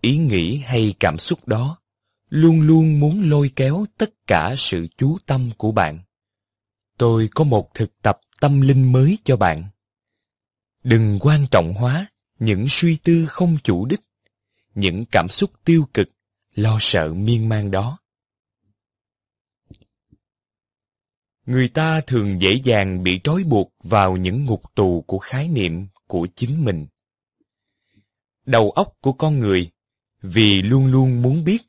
Ý 0.01 0.16
nghĩ 0.16 0.57
hay 0.57 0.94
cảm 1.01 1.18
xúc 1.18 1.48
đó 1.48 1.79
luôn 2.29 2.61
luôn 2.61 3.01
muốn 3.01 3.31
lôi 3.31 3.53
kéo 3.57 3.87
tất 3.96 4.11
cả 4.27 4.55
sự 4.59 4.87
chú 4.96 5.18
tâm 5.27 5.51
của 5.59 5.72
bạn. 5.72 5.98
Tôi 6.98 7.29
có 7.35 7.44
một 7.44 7.75
thực 7.75 8.03
tập 8.03 8.20
tâm 8.40 8.61
linh 8.61 8.92
mới 8.92 9.18
cho 9.25 9.37
bạn. 9.37 9.64
Đừng 10.85 11.18
quan 11.20 11.46
trọng 11.51 11.75
hóa 11.75 12.07
những 12.38 12.66
suy 12.68 12.96
tư 12.96 13.27
không 13.27 13.59
chủ 13.64 13.87
đích, 13.87 14.01
những 14.74 15.04
cảm 15.11 15.28
xúc 15.28 15.50
tiêu 15.64 15.88
cực, 15.94 16.08
lo 16.54 16.78
sợ 16.80 17.14
miên 17.14 17.48
man 17.48 17.70
đó. 17.70 17.98
Người 21.46 21.68
ta 21.68 22.00
thường 22.00 22.40
dễ 22.42 22.61
dàng 22.64 23.02
bị 23.02 23.20
trói 23.24 23.44
buộc 23.44 23.72
vào 23.82 24.16
những 24.16 24.44
ngục 24.44 24.62
tù 24.74 25.04
của 25.06 25.18
khái 25.18 25.48
niệm 25.48 25.87
của 26.06 26.26
chính 26.37 26.64
mình. 26.64 26.87
Đầu 28.46 28.70
óc 28.70 28.96
của 29.00 29.12
con 29.12 29.38
người 29.38 29.70
vì 30.22 30.62
luôn 30.62 30.87
luôn 30.87 31.22
muốn 31.22 31.44
biết, 31.44 31.62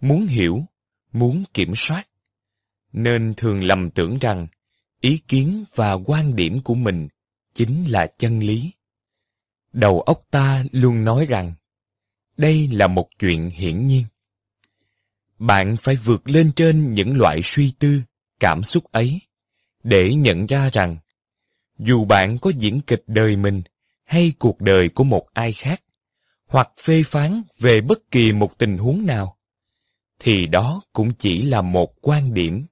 muốn 0.00 0.26
hiểu, 0.26 0.64
muốn 1.12 1.44
kiểm 1.54 1.72
soát, 1.76 2.08
nên 2.92 3.34
thường 3.36 3.64
lầm 3.64 3.90
tưởng 3.90 4.18
rằng 4.18 4.46
ý 5.00 5.18
kiến 5.28 5.64
và 5.74 5.92
quan 5.92 6.36
điểm 6.36 6.62
của 6.62 6.74
mình 6.74 7.08
chính 7.54 7.84
là 7.90 8.06
chân 8.18 8.38
lý. 8.38 8.70
Đầu 9.72 10.00
óc 10.00 10.26
ta 10.30 10.64
luôn 10.72 11.04
nói 11.04 11.26
rằng 11.26 11.52
đây 12.40 12.68
là 12.72 12.86
một 12.86 13.08
chuyện 13.18 13.50
hiển 13.50 13.86
nhiên. 13.86 14.04
Bạn 15.38 15.76
phải 15.76 15.96
vượt 15.96 16.28
lên 16.28 16.52
trên 16.56 16.94
những 16.94 17.16
loại 17.16 17.40
suy 17.42 17.72
tư, 17.78 18.00
cảm 18.40 18.62
xúc 18.62 18.84
ấy 18.92 19.20
để 19.82 20.14
nhận 20.14 20.46
ra 20.46 20.70
rằng 20.72 20.96
dù 21.78 22.04
bạn 22.04 22.38
có 22.38 22.50
diễn 22.58 22.80
kịch 22.80 23.02
đời 23.06 23.36
mình 23.36 23.62
hay 24.04 24.32
cuộc 24.38 24.60
đời 24.60 24.88
của 24.88 25.04
một 25.04 25.26
ai 25.32 25.52
khác, 25.52 25.82
hoặc 26.46 26.68
phê 26.82 27.02
phán 27.06 27.42
về 27.58 27.80
bất 27.80 28.10
kỳ 28.10 28.32
một 28.32 28.58
tình 28.58 28.78
huống 28.78 29.06
nào, 29.06 29.36
thì 30.18 30.46
đó 30.46 30.82
cũng 30.92 31.10
chỉ 31.18 31.42
là 31.42 31.62
một 31.62 31.94
quan 32.00 32.34
điểm, 32.34 32.66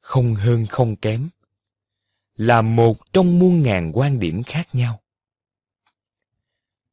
không 0.00 0.34
hơn 0.34 0.66
không 0.66 0.96
kém, 0.96 1.28
là 2.36 2.62
một 2.62 3.12
trong 3.12 3.38
muôn 3.38 3.62
ngàn 3.62 3.92
quan 3.94 4.18
điểm 4.20 4.42
khác 4.42 4.68
nhau. 4.72 5.00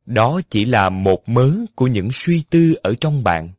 Đó 0.06 0.42
chỉ 0.50 0.66
là 0.66 0.90
một 0.90 1.30
mớ 1.30 1.52
của 1.76 1.88
những 1.88 2.10
suy 2.12 2.44
tư 2.50 2.74
ở 2.84 2.96
trong 2.96 3.24
bạn. 3.24 3.54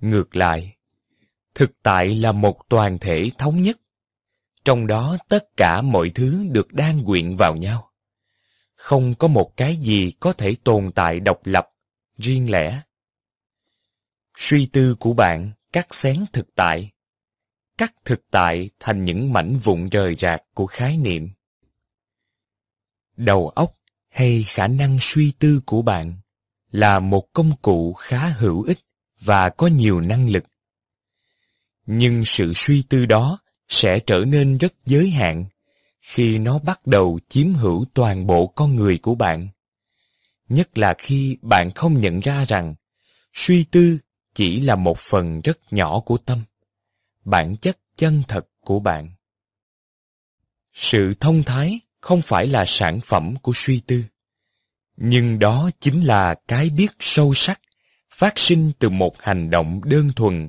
Ngược 0.00 0.36
lại, 0.36 0.76
thực 1.54 1.82
tại 1.82 2.14
là 2.14 2.32
một 2.32 2.68
toàn 2.68 2.98
thể 2.98 3.30
thống 3.38 3.62
nhất, 3.62 3.80
trong 4.64 4.86
đó 4.86 5.16
tất 5.28 5.44
cả 5.56 5.82
mọi 5.82 6.10
thứ 6.14 6.44
được 6.50 6.72
đan 6.72 7.04
quyện 7.04 7.36
vào 7.36 7.56
nhau. 7.56 7.90
Không 8.74 9.14
có 9.14 9.28
một 9.28 9.56
cái 9.56 9.76
gì 9.76 10.12
có 10.20 10.32
thể 10.32 10.56
tồn 10.64 10.92
tại 10.92 11.20
độc 11.20 11.40
lập, 11.44 11.68
riêng 12.18 12.50
lẻ. 12.50 12.82
Suy 14.36 14.66
tư 14.66 14.94
của 14.94 15.12
bạn 15.12 15.50
cắt 15.72 15.94
xén 15.94 16.24
thực 16.32 16.54
tại, 16.54 16.90
cắt 17.78 17.94
thực 18.04 18.30
tại 18.30 18.70
thành 18.80 19.04
những 19.04 19.32
mảnh 19.32 19.58
vụn 19.58 19.88
rời 19.88 20.14
rạc 20.14 20.42
của 20.54 20.66
khái 20.66 20.96
niệm. 20.96 21.30
Đầu 23.16 23.48
óc 23.48 23.76
hay 24.14 24.44
khả 24.48 24.68
năng 24.68 24.98
suy 25.00 25.32
tư 25.38 25.60
của 25.66 25.82
bạn 25.82 26.14
là 26.70 27.00
một 27.00 27.32
công 27.32 27.56
cụ 27.62 27.92
khá 27.92 28.28
hữu 28.28 28.62
ích 28.62 28.78
và 29.20 29.50
có 29.50 29.66
nhiều 29.66 30.00
năng 30.00 30.28
lực. 30.28 30.44
Nhưng 31.86 32.24
sự 32.24 32.52
suy 32.56 32.82
tư 32.82 33.06
đó 33.06 33.38
sẽ 33.68 33.98
trở 33.98 34.24
nên 34.24 34.58
rất 34.58 34.74
giới 34.86 35.10
hạn 35.10 35.44
khi 36.00 36.38
nó 36.38 36.58
bắt 36.58 36.86
đầu 36.86 37.18
chiếm 37.28 37.54
hữu 37.54 37.84
toàn 37.94 38.26
bộ 38.26 38.46
con 38.46 38.76
người 38.76 38.98
của 38.98 39.14
bạn. 39.14 39.48
Nhất 40.48 40.78
là 40.78 40.94
khi 40.98 41.36
bạn 41.42 41.70
không 41.74 42.00
nhận 42.00 42.20
ra 42.20 42.44
rằng 42.44 42.74
suy 43.32 43.64
tư 43.64 43.98
chỉ 44.34 44.60
là 44.60 44.76
một 44.76 44.98
phần 44.98 45.40
rất 45.40 45.58
nhỏ 45.72 46.00
của 46.00 46.18
tâm, 46.18 46.42
bản 47.24 47.56
chất 47.56 47.78
chân 47.96 48.22
thật 48.28 48.46
của 48.60 48.80
bạn. 48.80 49.10
Sự 50.72 51.14
thông 51.20 51.42
thái 51.42 51.80
không 52.04 52.20
phải 52.20 52.46
là 52.46 52.64
sản 52.66 53.00
phẩm 53.00 53.34
của 53.42 53.52
suy 53.54 53.80
tư, 53.80 54.04
nhưng 54.96 55.38
đó 55.38 55.70
chính 55.80 56.06
là 56.06 56.34
cái 56.48 56.70
biết 56.70 56.92
sâu 56.98 57.34
sắc 57.34 57.60
phát 58.10 58.38
sinh 58.38 58.72
từ 58.78 58.88
một 58.88 59.22
hành 59.22 59.50
động 59.50 59.80
đơn 59.84 60.10
thuần 60.16 60.48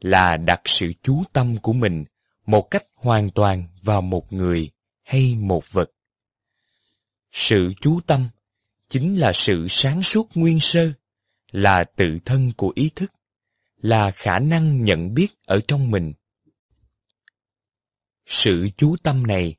là 0.00 0.36
đặt 0.36 0.60
sự 0.64 0.92
chú 1.02 1.22
tâm 1.32 1.56
của 1.56 1.72
mình 1.72 2.04
một 2.46 2.70
cách 2.70 2.84
hoàn 2.94 3.30
toàn 3.30 3.64
vào 3.82 4.02
một 4.02 4.32
người 4.32 4.70
hay 5.02 5.36
một 5.36 5.72
vật. 5.72 5.90
Sự 7.32 7.72
chú 7.80 8.00
tâm 8.06 8.28
chính 8.88 9.16
là 9.16 9.32
sự 9.32 9.66
sáng 9.70 10.02
suốt 10.02 10.28
nguyên 10.34 10.60
sơ, 10.60 10.92
là 11.50 11.84
tự 11.84 12.18
thân 12.24 12.52
của 12.56 12.72
ý 12.74 12.90
thức, 12.96 13.12
là 13.76 14.10
khả 14.10 14.38
năng 14.38 14.84
nhận 14.84 15.14
biết 15.14 15.28
ở 15.46 15.60
trong 15.68 15.90
mình. 15.90 16.12
Sự 18.26 18.68
chú 18.76 18.96
tâm 19.02 19.26
này 19.26 19.54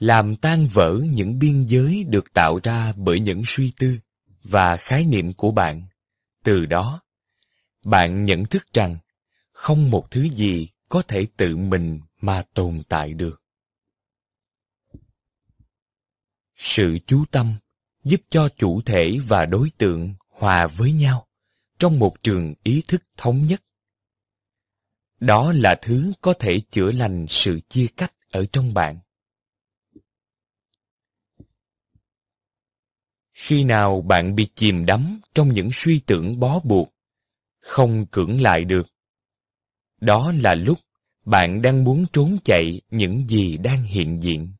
làm 0.00 0.36
tan 0.36 0.68
vỡ 0.72 1.00
những 1.10 1.38
biên 1.38 1.66
giới 1.66 2.04
được 2.04 2.32
tạo 2.32 2.60
ra 2.62 2.92
bởi 2.92 3.20
những 3.20 3.42
suy 3.46 3.72
tư 3.78 3.98
và 4.42 4.76
khái 4.76 5.04
niệm 5.04 5.32
của 5.32 5.52
bạn. 5.52 5.82
Từ 6.44 6.66
đó, 6.66 7.00
bạn 7.84 8.24
nhận 8.24 8.46
thức 8.46 8.66
rằng 8.72 8.98
không 9.52 9.90
một 9.90 10.10
thứ 10.10 10.22
gì 10.22 10.68
có 10.88 11.02
thể 11.08 11.26
tự 11.36 11.56
mình 11.56 12.00
mà 12.20 12.42
tồn 12.54 12.82
tại 12.88 13.14
được. 13.14 13.42
Sự 16.56 16.98
chú 17.06 17.24
tâm 17.30 17.54
giúp 18.04 18.20
cho 18.28 18.48
chủ 18.56 18.82
thể 18.82 19.18
và 19.28 19.46
đối 19.46 19.70
tượng 19.78 20.14
hòa 20.28 20.66
với 20.66 20.92
nhau 20.92 21.26
trong 21.78 21.98
một 21.98 22.22
trường 22.22 22.54
ý 22.62 22.82
thức 22.88 23.02
thống 23.16 23.46
nhất. 23.46 23.62
Đó 25.20 25.52
là 25.52 25.78
thứ 25.82 26.12
có 26.20 26.34
thể 26.40 26.60
chữa 26.70 26.92
lành 26.92 27.26
sự 27.28 27.60
chia 27.68 27.86
cách 27.96 28.14
ở 28.30 28.46
trong 28.52 28.74
bạn. 28.74 28.98
Khi 33.42 33.64
nào 33.64 34.00
bạn 34.00 34.34
bị 34.34 34.48
chìm 34.54 34.86
đắm 34.86 35.20
trong 35.34 35.52
những 35.52 35.70
suy 35.72 36.00
tưởng 36.06 36.40
bó 36.40 36.60
buộc, 36.60 36.94
không 37.60 38.06
cưỡng 38.06 38.40
lại 38.40 38.64
được, 38.64 38.88
đó 40.00 40.32
là 40.32 40.54
lúc 40.54 40.78
bạn 41.24 41.62
đang 41.62 41.84
muốn 41.84 42.06
trốn 42.12 42.38
chạy 42.44 42.80
những 42.90 43.28
gì 43.28 43.56
đang 43.56 43.82
hiện 43.82 44.22
diện. 44.22 44.52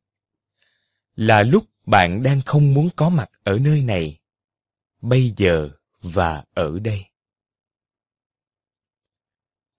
Là 1.14 1.42
lúc 1.42 1.64
bạn 1.86 2.22
đang 2.22 2.42
không 2.42 2.74
muốn 2.74 2.88
có 2.96 3.08
mặt 3.08 3.30
ở 3.44 3.58
nơi 3.58 3.82
này, 3.82 4.20
bây 5.00 5.34
giờ 5.36 5.70
và 6.02 6.44
ở 6.54 6.78
đây. 6.78 7.04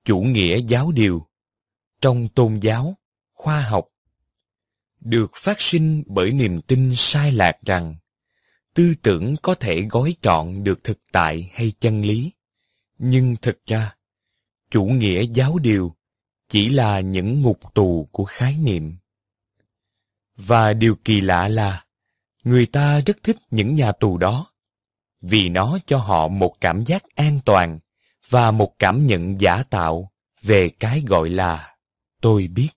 Chủ 0.05 0.21
nghĩa 0.21 0.61
giáo 0.67 0.91
điều 0.91 1.27
trong 2.01 2.27
tôn 2.27 2.59
giáo, 2.59 2.97
khoa 3.33 3.61
học 3.61 3.87
được 4.99 5.31
phát 5.35 5.61
sinh 5.61 6.03
bởi 6.07 6.31
niềm 6.31 6.61
tin 6.61 6.93
sai 6.95 7.31
lạc 7.31 7.57
rằng 7.65 7.95
tư 8.73 8.95
tưởng 9.01 9.35
có 9.41 9.55
thể 9.55 9.81
gói 9.81 10.15
trọn 10.21 10.63
được 10.63 10.83
thực 10.83 10.99
tại 11.11 11.51
hay 11.53 11.73
chân 11.79 12.01
lý. 12.01 12.31
Nhưng 12.97 13.35
thực 13.41 13.65
ra, 13.65 13.95
chủ 14.69 14.85
nghĩa 14.85 15.25
giáo 15.33 15.59
điều 15.59 15.95
chỉ 16.49 16.69
là 16.69 16.99
những 16.99 17.41
ngục 17.41 17.73
tù 17.73 18.09
của 18.11 18.25
khái 18.25 18.57
niệm. 18.57 18.95
Và 20.35 20.73
điều 20.73 20.95
kỳ 20.95 21.21
lạ 21.21 21.47
là, 21.47 21.85
người 22.43 22.65
ta 22.65 22.99
rất 22.99 23.17
thích 23.23 23.37
những 23.51 23.75
nhà 23.75 23.91
tù 23.91 24.17
đó. 24.17 24.47
vì 25.21 25.49
nó 25.49 25.77
cho 25.85 25.97
họ 25.97 26.27
một 26.27 26.55
cảm 26.61 26.83
giác 26.85 27.03
an 27.15 27.39
toàn 27.45 27.79
và 28.29 28.51
một 28.51 28.75
cảm 28.79 29.07
nhận 29.07 29.41
giả 29.41 29.63
tạo 29.63 30.11
về 30.41 30.69
cái 30.79 31.03
gọi 31.07 31.29
là 31.29 31.75
tôi 32.21 32.47
biết. 32.47 32.69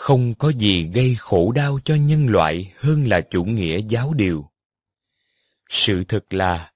Không 0.00 0.34
có 0.34 0.48
gì 0.48 0.90
gây 0.94 1.14
khổ 1.18 1.52
đau 1.52 1.78
cho 1.84 1.94
nhân 1.94 2.26
loại 2.26 2.72
hơn 2.76 3.08
là 3.08 3.20
chủ 3.20 3.44
nghĩa 3.44 3.80
giáo 3.88 4.14
điều. 4.14 4.50
Sự 5.68 6.04
thật 6.04 6.24
là, 6.30 6.72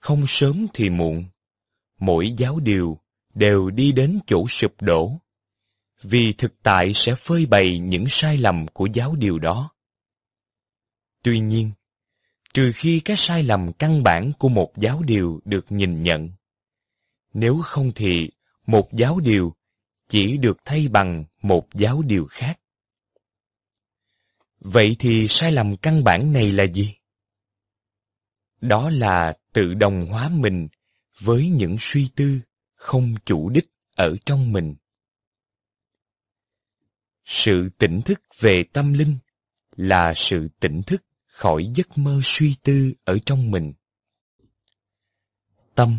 không 0.00 0.24
sớm 0.26 0.66
thì 0.74 0.90
muộn, 0.90 1.24
mỗi 1.98 2.34
giáo 2.38 2.60
điều 2.60 2.98
đều 3.34 3.70
đi 3.70 3.92
đến 3.92 4.18
chỗ 4.26 4.48
sụp 4.48 4.82
đổ, 4.82 5.20
vì 6.02 6.32
thực 6.32 6.62
tại 6.62 6.94
sẽ 6.94 7.14
phơi 7.14 7.46
bày 7.46 7.78
những 7.78 8.04
sai 8.08 8.36
lầm 8.36 8.66
của 8.68 8.86
giáo 8.92 9.14
điều 9.14 9.38
đó. 9.38 9.70
Tuy 11.22 11.40
nhiên, 11.40 11.70
trừ 12.54 12.72
khi 12.74 13.00
các 13.00 13.18
sai 13.18 13.42
lầm 13.42 13.72
căn 13.72 14.02
bản 14.02 14.32
của 14.38 14.48
một 14.48 14.72
giáo 14.76 15.02
điều 15.02 15.40
được 15.44 15.66
nhìn 15.68 16.02
nhận. 16.02 16.30
Nếu 17.34 17.60
không 17.64 17.92
thì 17.94 18.30
một 18.66 18.92
giáo 18.92 19.20
điều 19.20 19.54
chỉ 20.08 20.36
được 20.36 20.58
thay 20.64 20.88
bằng 20.88 21.24
một 21.42 21.74
giáo 21.74 22.02
điều 22.02 22.26
khác. 22.30 22.60
Vậy 24.64 24.96
thì 24.98 25.26
sai 25.28 25.52
lầm 25.52 25.76
căn 25.76 26.04
bản 26.04 26.32
này 26.32 26.50
là 26.50 26.64
gì? 26.64 26.94
Đó 28.60 28.90
là 28.90 29.36
tự 29.52 29.74
đồng 29.74 30.06
hóa 30.06 30.28
mình 30.28 30.68
với 31.20 31.48
những 31.48 31.76
suy 31.80 32.08
tư 32.16 32.40
không 32.74 33.14
chủ 33.24 33.48
đích 33.48 33.64
ở 33.96 34.16
trong 34.26 34.52
mình. 34.52 34.74
Sự 37.24 37.68
tỉnh 37.78 38.02
thức 38.02 38.20
về 38.40 38.64
tâm 38.72 38.92
linh 38.92 39.16
là 39.76 40.12
sự 40.16 40.48
tỉnh 40.60 40.82
thức 40.82 41.04
khỏi 41.26 41.70
giấc 41.74 41.98
mơ 41.98 42.20
suy 42.22 42.56
tư 42.62 42.92
ở 43.04 43.18
trong 43.26 43.50
mình. 43.50 43.72
Tâm 45.74 45.98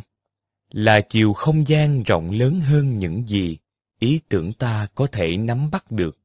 là 0.69 1.01
chiều 1.09 1.33
không 1.33 1.67
gian 1.67 2.03
rộng 2.03 2.31
lớn 2.31 2.61
hơn 2.61 2.99
những 2.99 3.27
gì 3.27 3.57
ý 3.99 4.19
tưởng 4.29 4.53
ta 4.53 4.87
có 4.95 5.07
thể 5.07 5.37
nắm 5.37 5.71
bắt 5.71 5.91
được. 5.91 6.17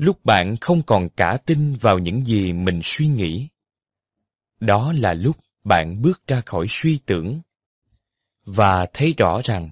Lúc 0.00 0.24
bạn 0.24 0.56
không 0.60 0.82
còn 0.82 1.08
cả 1.08 1.38
tin 1.46 1.74
vào 1.74 1.98
những 1.98 2.26
gì 2.26 2.52
mình 2.52 2.80
suy 2.84 3.06
nghĩ, 3.06 3.48
đó 4.60 4.92
là 4.92 5.14
lúc 5.14 5.36
bạn 5.64 6.02
bước 6.02 6.26
ra 6.26 6.40
khỏi 6.46 6.66
suy 6.68 6.98
tưởng 7.06 7.40
và 8.44 8.86
thấy 8.92 9.14
rõ 9.16 9.40
rằng 9.44 9.70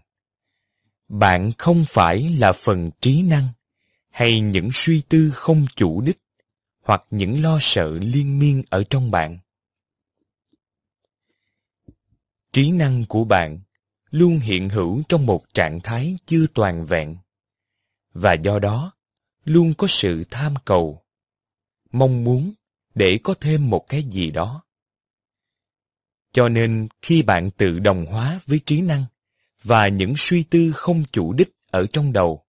bạn 1.09 1.53
không 1.59 1.85
phải 1.89 2.29
là 2.39 2.53
phần 2.53 2.91
trí 3.01 3.23
năng 3.23 3.49
hay 4.11 4.41
những 4.41 4.69
suy 4.73 5.03
tư 5.09 5.31
không 5.35 5.67
chủ 5.77 6.01
đích 6.01 6.19
hoặc 6.83 7.03
những 7.11 7.43
lo 7.43 7.59
sợ 7.61 7.99
liên 8.01 8.39
miên 8.39 8.63
ở 8.71 8.85
trong 8.91 9.11
bạn. 9.11 9.39
Trí 12.53 12.71
năng 12.71 13.05
của 13.09 13.25
bạn 13.25 13.61
luôn 14.11 14.39
hiện 14.39 14.69
hữu 14.69 15.03
trong 15.09 15.27
một 15.27 15.55
trạng 15.55 15.81
thái 15.81 16.17
chưa 16.27 16.47
toàn 16.55 16.87
vẹn, 16.87 17.17
và 18.13 18.33
do 18.33 18.59
đó 18.59 18.93
luôn 19.49 19.75
có 19.75 19.87
sự 19.87 20.25
tham 20.31 20.55
cầu, 20.65 21.03
mong 21.93 22.25
muốn 22.25 22.53
để 22.95 23.19
có 23.25 23.35
thêm 23.41 23.71
một 23.71 23.85
cái 23.89 24.03
gì 24.03 24.31
đó. 24.31 24.63
Cho 26.33 26.49
nên 26.49 26.89
khi 27.03 27.23
bạn 27.23 27.51
tự 27.51 27.79
đồng 27.79 28.07
hóa 28.07 28.41
với 28.47 28.61
trí 28.67 28.81
năng 28.81 29.05
và 29.63 29.89
những 29.89 30.15
suy 30.17 30.43
tư 30.43 30.73
không 30.75 31.05
chủ 31.13 31.33
đích 31.33 31.51
ở 31.71 31.87
trong 31.93 32.13
đầu, 32.13 32.45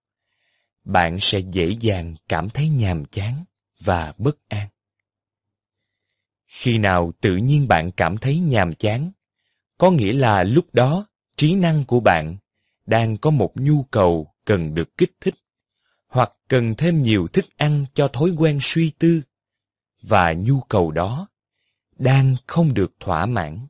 bạn 0.84 1.18
sẽ 1.20 1.38
dễ 1.38 1.76
dàng 1.80 2.14
cảm 2.28 2.50
thấy 2.50 2.68
nhàm 2.68 3.04
chán 3.04 3.44
và 3.80 4.12
bất 4.18 4.48
an. 4.48 4.68
Khi 6.46 6.78
nào 6.78 7.12
tự 7.20 7.36
nhiên 7.36 7.68
bạn 7.68 7.90
cảm 7.92 8.18
thấy 8.18 8.38
nhàm 8.38 8.74
chán, 8.74 9.10
có 9.78 9.90
nghĩa 9.90 10.12
là 10.12 10.42
lúc 10.44 10.66
đó 10.72 11.06
trí 11.36 11.54
năng 11.54 11.84
của 11.84 12.00
bạn 12.00 12.36
đang 12.86 13.16
có 13.16 13.30
một 13.30 13.52
nhu 13.54 13.82
cầu 13.82 14.34
cần 14.44 14.74
được 14.74 14.96
kích 14.96 15.12
thích, 15.20 15.34
cần 16.50 16.74
thêm 16.78 17.02
nhiều 17.02 17.26
thức 17.28 17.44
ăn 17.56 17.86
cho 17.94 18.08
thói 18.08 18.30
quen 18.30 18.58
suy 18.62 18.92
tư, 18.98 19.22
và 20.02 20.32
nhu 20.32 20.60
cầu 20.60 20.90
đó 20.90 21.28
đang 21.98 22.36
không 22.46 22.74
được 22.74 22.92
thỏa 23.00 23.26
mãn. 23.26 23.66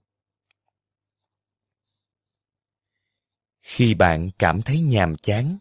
Khi 3.61 3.95
bạn 3.95 4.31
cảm 4.39 4.63
thấy 4.63 4.81
nhàm 4.81 5.17
chán, 5.17 5.59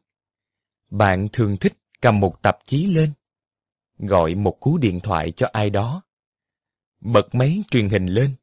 bạn 0.90 1.28
thường 1.34 1.58
thích 1.58 1.74
cầm 2.02 2.20
một 2.20 2.42
tạp 2.42 2.58
chí 2.66 2.86
lên 2.86 3.14
gọi 3.98 4.36
một 4.36 4.58
cú 4.60 4.78
điện 4.78 5.00
thoại 5.04 5.34
cho 5.36 5.50
ai 5.54 5.70
đó, 5.70 6.04
bật 7.00 7.36
máy 7.36 7.64
truyền 7.72 7.90
hình 7.90 8.06
lên, 8.06 8.36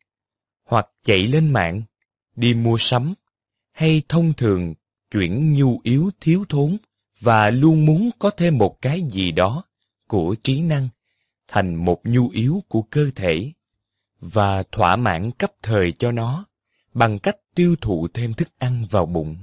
hoặc 0.64 0.88
chạy 1.04 1.26
lên 1.26 1.52
mạng, 1.52 1.82
đi 2.34 2.54
mua 2.54 2.76
sắm, 2.78 3.14
hay 3.72 4.02
thông 4.08 4.32
thường 4.34 4.74
chuyển 5.10 5.52
nhu 5.52 5.80
yếu 5.82 6.10
thiếu 6.20 6.44
thốn 6.48 6.76
và 7.20 7.50
luôn 7.50 7.86
muốn 7.86 8.10
có 8.18 8.30
thêm 8.30 8.58
một 8.58 8.82
cái 8.82 9.02
gì 9.10 9.32
đó 9.32 9.64
của 10.08 10.36
trí 10.42 10.60
năng 10.60 10.88
thành 11.48 11.74
một 11.74 12.00
nhu 12.04 12.28
yếu 12.28 12.62
của 12.68 12.82
cơ 12.82 13.10
thể 13.14 13.52
và 14.20 14.62
thỏa 14.62 14.96
mãn 14.96 15.30
cấp 15.30 15.52
thời 15.62 15.92
cho 15.92 16.12
nó 16.12 16.44
bằng 16.94 17.18
cách 17.18 17.36
tiêu 17.54 17.76
thụ 17.80 18.08
thêm 18.14 18.34
thức 18.34 18.48
ăn 18.58 18.86
vào 18.90 19.06
bụng. 19.06 19.36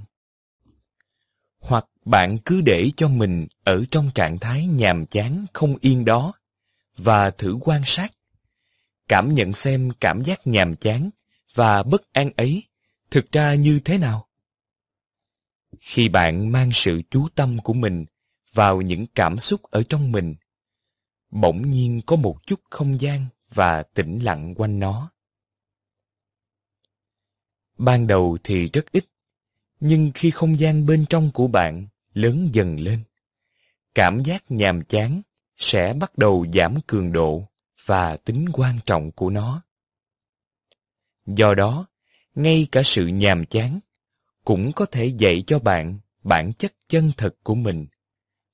Hoặc 1.60 1.86
bạn 2.06 2.38
cứ 2.46 2.62
để 2.62 2.90
cho 2.98 3.08
mình 3.08 3.48
ở 3.64 3.84
trong 3.92 4.12
trạng 4.16 4.40
thái 4.40 4.66
nhàm 4.66 5.06
chán 5.06 5.46
không 5.54 5.76
yên 5.82 6.06
đó 6.06 6.34
và 6.98 7.30
thử 7.30 7.58
quan 7.62 7.82
sát, 7.86 8.14
cảm 9.08 9.34
nhận 9.34 9.54
xem 9.54 9.92
cảm 10.00 10.24
giác 10.24 10.48
nhàm 10.48 10.76
chán 10.76 11.10
và 11.54 11.84
bất 11.84 12.14
an 12.14 12.32
ấy 12.38 12.64
thực 13.12 13.32
ra 13.32 13.56
như 13.56 13.80
thế 13.86 13.98
nào 13.98 14.28
khi 15.82 16.10
bạn 16.10 16.52
mang 16.52 16.70
sự 16.74 17.02
chú 17.10 17.28
tâm 17.36 17.60
của 17.64 17.74
mình 17.74 18.06
vào 18.54 18.82
những 18.82 19.06
cảm 19.16 19.40
xúc 19.40 19.62
ở 19.64 19.84
trong 19.90 20.12
mình 20.12 20.36
bỗng 21.32 21.72
nhiên 21.72 22.02
có 22.06 22.16
một 22.16 22.48
chút 22.48 22.60
không 22.70 23.02
gian 23.02 23.26
và 23.54 23.84
tĩnh 23.84 24.20
lặng 24.24 24.54
quanh 24.56 24.80
nó 24.80 25.14
ban 27.78 28.08
đầu 28.08 28.38
thì 28.44 28.70
rất 28.74 28.92
ít 28.92 29.06
nhưng 29.80 30.12
khi 30.16 30.32
không 30.32 30.60
gian 30.60 30.86
bên 30.86 31.06
trong 31.10 31.32
của 31.34 31.48
bạn 31.48 31.88
lớn 32.14 32.50
dần 32.54 32.80
lên. 32.80 33.04
Cảm 33.96 34.24
giác 34.24 34.44
nhàm 34.50 34.84
chán 34.84 35.22
sẽ 35.58 35.94
bắt 35.94 36.18
đầu 36.18 36.46
giảm 36.54 36.82
cường 36.88 37.12
độ 37.12 37.48
và 37.86 38.18
tính 38.18 38.46
quan 38.54 38.80
trọng 38.86 39.12
của 39.12 39.30
nó. 39.30 39.62
Do 41.26 41.56
đó, 41.56 41.88
ngay 42.36 42.68
cả 42.72 42.82
sự 42.84 43.08
nhàm 43.08 43.46
chán 43.46 43.80
cũng 44.44 44.72
có 44.76 44.86
thể 44.86 45.06
dạy 45.06 45.44
cho 45.48 45.60
bạn 45.60 46.00
bản 46.24 46.54
chất 46.54 46.74
chân 46.88 47.12
thật 47.18 47.36
của 47.44 47.56
mình 47.56 47.88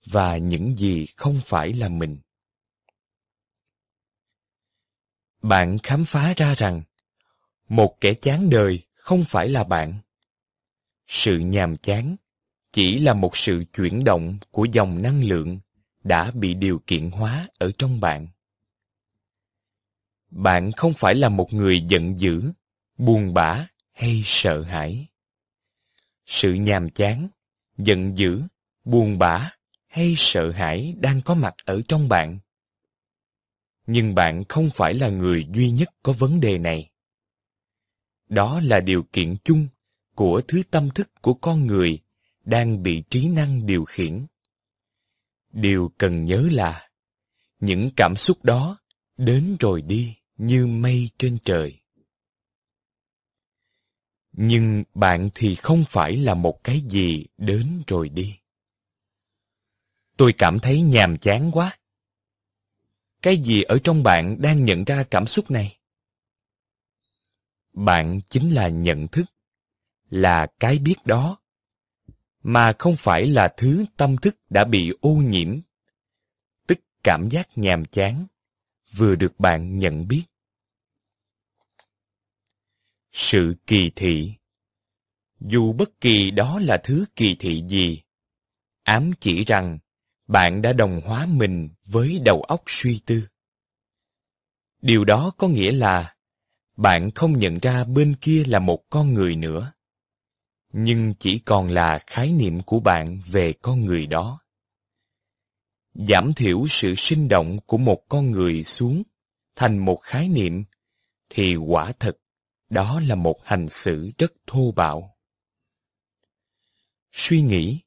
và 0.05 0.37
những 0.37 0.77
gì 0.77 1.05
không 1.15 1.39
phải 1.43 1.73
là 1.73 1.89
mình. 1.89 2.19
Bạn 5.41 5.77
khám 5.83 6.05
phá 6.05 6.33
ra 6.37 6.53
rằng 6.53 6.81
một 7.69 8.01
kẻ 8.01 8.13
chán 8.13 8.49
đời 8.49 8.81
không 8.95 9.23
phải 9.27 9.49
là 9.49 9.63
bạn. 9.63 9.99
Sự 11.07 11.39
nhàm 11.39 11.77
chán 11.77 12.15
chỉ 12.71 12.99
là 12.99 13.13
một 13.13 13.37
sự 13.37 13.63
chuyển 13.73 14.03
động 14.03 14.37
của 14.51 14.65
dòng 14.65 15.01
năng 15.01 15.23
lượng 15.23 15.59
đã 16.03 16.31
bị 16.31 16.53
điều 16.53 16.81
kiện 16.87 17.11
hóa 17.11 17.47
ở 17.57 17.71
trong 17.77 17.99
bạn. 17.99 18.27
Bạn 20.29 20.71
không 20.71 20.93
phải 20.93 21.15
là 21.15 21.29
một 21.29 21.53
người 21.53 21.81
giận 21.81 22.19
dữ, 22.19 22.51
buồn 22.97 23.33
bã 23.33 23.67
hay 23.91 24.21
sợ 24.25 24.61
hãi. 24.61 25.07
Sự 26.29 26.53
nhàm 26.53 26.89
chán, 26.89 27.27
giận 27.77 28.17
dữ, 28.17 28.41
buồn 28.83 29.17
bã 29.17 29.51
hay 29.87 30.13
sợ 30.17 30.51
hãi 30.51 30.95
đang 30.97 31.21
có 31.21 31.35
mặt 31.35 31.55
ở 31.65 31.81
trong 31.87 32.09
bạn. 32.09 32.39
Nhưng 33.87 34.15
bạn 34.15 34.43
không 34.49 34.69
phải 34.75 34.93
là 34.93 35.09
người 35.09 35.47
duy 35.53 35.71
nhất 35.71 35.89
có 36.03 36.11
vấn 36.11 36.39
đề 36.39 36.57
này. 36.57 36.89
Đó 38.27 38.59
là 38.63 38.79
điều 38.79 39.03
kiện 39.03 39.35
chung 39.43 39.67
của 40.15 40.41
thứ 40.47 40.63
tâm 40.71 40.89
thức 40.95 41.09
của 41.21 41.33
con 41.33 41.67
người 41.67 41.99
đang 42.45 42.83
bị 42.83 43.03
trí 43.09 43.27
năng 43.27 43.65
điều 43.65 43.85
khiển. 43.85 44.25
Điều 45.51 45.91
cần 45.97 46.25
nhớ 46.25 46.47
là, 46.51 46.89
những 47.59 47.89
cảm 47.95 48.15
xúc 48.15 48.43
đó 48.43 48.77
đến 49.17 49.57
rồi 49.59 49.81
đi 49.81 50.17
như 50.37 50.67
mây 50.67 51.09
trên 51.17 51.37
trời. 51.45 51.78
Nhưng 54.41 54.83
bạn 54.93 55.29
thì 55.35 55.55
không 55.55 55.83
phải 55.87 56.17
là 56.17 56.33
một 56.33 56.63
cái 56.63 56.81
gì 56.81 57.25
đến 57.37 57.83
rồi 57.87 58.09
đi. 58.09 58.35
Tôi 60.17 60.33
cảm 60.33 60.59
thấy 60.59 60.81
nhàm 60.81 61.17
chán 61.17 61.51
quá. 61.53 61.77
Cái 63.21 63.37
gì 63.37 63.61
ở 63.61 63.79
trong 63.83 64.03
bạn 64.03 64.41
đang 64.41 64.65
nhận 64.65 64.83
ra 64.83 65.03
cảm 65.03 65.27
xúc 65.27 65.51
này? 65.51 65.77
Bạn 67.73 68.21
chính 68.29 68.49
là 68.49 68.67
nhận 68.67 69.07
thức, 69.07 69.25
là 70.09 70.47
cái 70.59 70.77
biết 70.77 70.95
đó 71.05 71.37
mà 72.43 72.73
không 72.79 72.95
phải 72.95 73.27
là 73.27 73.53
thứ 73.57 73.85
tâm 73.97 74.17
thức 74.17 74.35
đã 74.49 74.63
bị 74.63 74.93
ô 75.01 75.09
nhiễm, 75.09 75.59
tức 76.67 76.79
cảm 77.03 77.29
giác 77.29 77.47
nhàm 77.55 77.85
chán, 77.85 78.25
vừa 78.95 79.15
được 79.15 79.39
bạn 79.39 79.79
nhận 79.79 80.07
biết 80.07 80.23
sự 83.11 83.55
kỳ 83.67 83.91
thị. 83.95 84.33
Dù 85.39 85.73
bất 85.73 86.01
kỳ 86.01 86.31
đó 86.31 86.59
là 86.59 86.81
thứ 86.83 87.05
kỳ 87.15 87.35
thị 87.39 87.63
gì, 87.67 88.01
ám 88.83 89.11
chỉ 89.19 89.43
rằng 89.45 89.79
bạn 90.27 90.61
đã 90.61 90.73
đồng 90.73 91.01
hóa 91.05 91.25
mình 91.25 91.69
với 91.85 92.19
đầu 92.25 92.41
óc 92.41 92.63
suy 92.67 93.01
tư. 93.05 93.27
Điều 94.81 95.05
đó 95.05 95.31
có 95.37 95.47
nghĩa 95.47 95.71
là 95.71 96.15
bạn 96.77 97.11
không 97.11 97.39
nhận 97.39 97.57
ra 97.61 97.83
bên 97.83 98.15
kia 98.21 98.43
là 98.47 98.59
một 98.59 98.83
con 98.89 99.13
người 99.13 99.35
nữa, 99.35 99.73
nhưng 100.73 101.13
chỉ 101.19 101.39
còn 101.39 101.69
là 101.69 101.99
khái 102.07 102.31
niệm 102.31 102.61
của 102.61 102.79
bạn 102.79 103.21
về 103.27 103.53
con 103.61 103.85
người 103.85 104.07
đó. 104.07 104.41
Giảm 105.93 106.33
thiểu 106.33 106.65
sự 106.69 106.93
sinh 106.97 107.27
động 107.27 107.59
của 107.65 107.77
một 107.77 108.03
con 108.09 108.31
người 108.31 108.63
xuống 108.63 109.03
thành 109.55 109.77
một 109.77 109.99
khái 110.03 110.27
niệm 110.27 110.63
thì 111.29 111.55
quả 111.55 111.93
thật 111.99 112.17
đó 112.69 112.99
là 112.99 113.15
một 113.15 113.39
hành 113.43 113.69
xử 113.69 114.11
rất 114.17 114.33
thô 114.47 114.71
bạo. 114.71 115.17
Suy 117.11 117.41
nghĩ, 117.41 117.79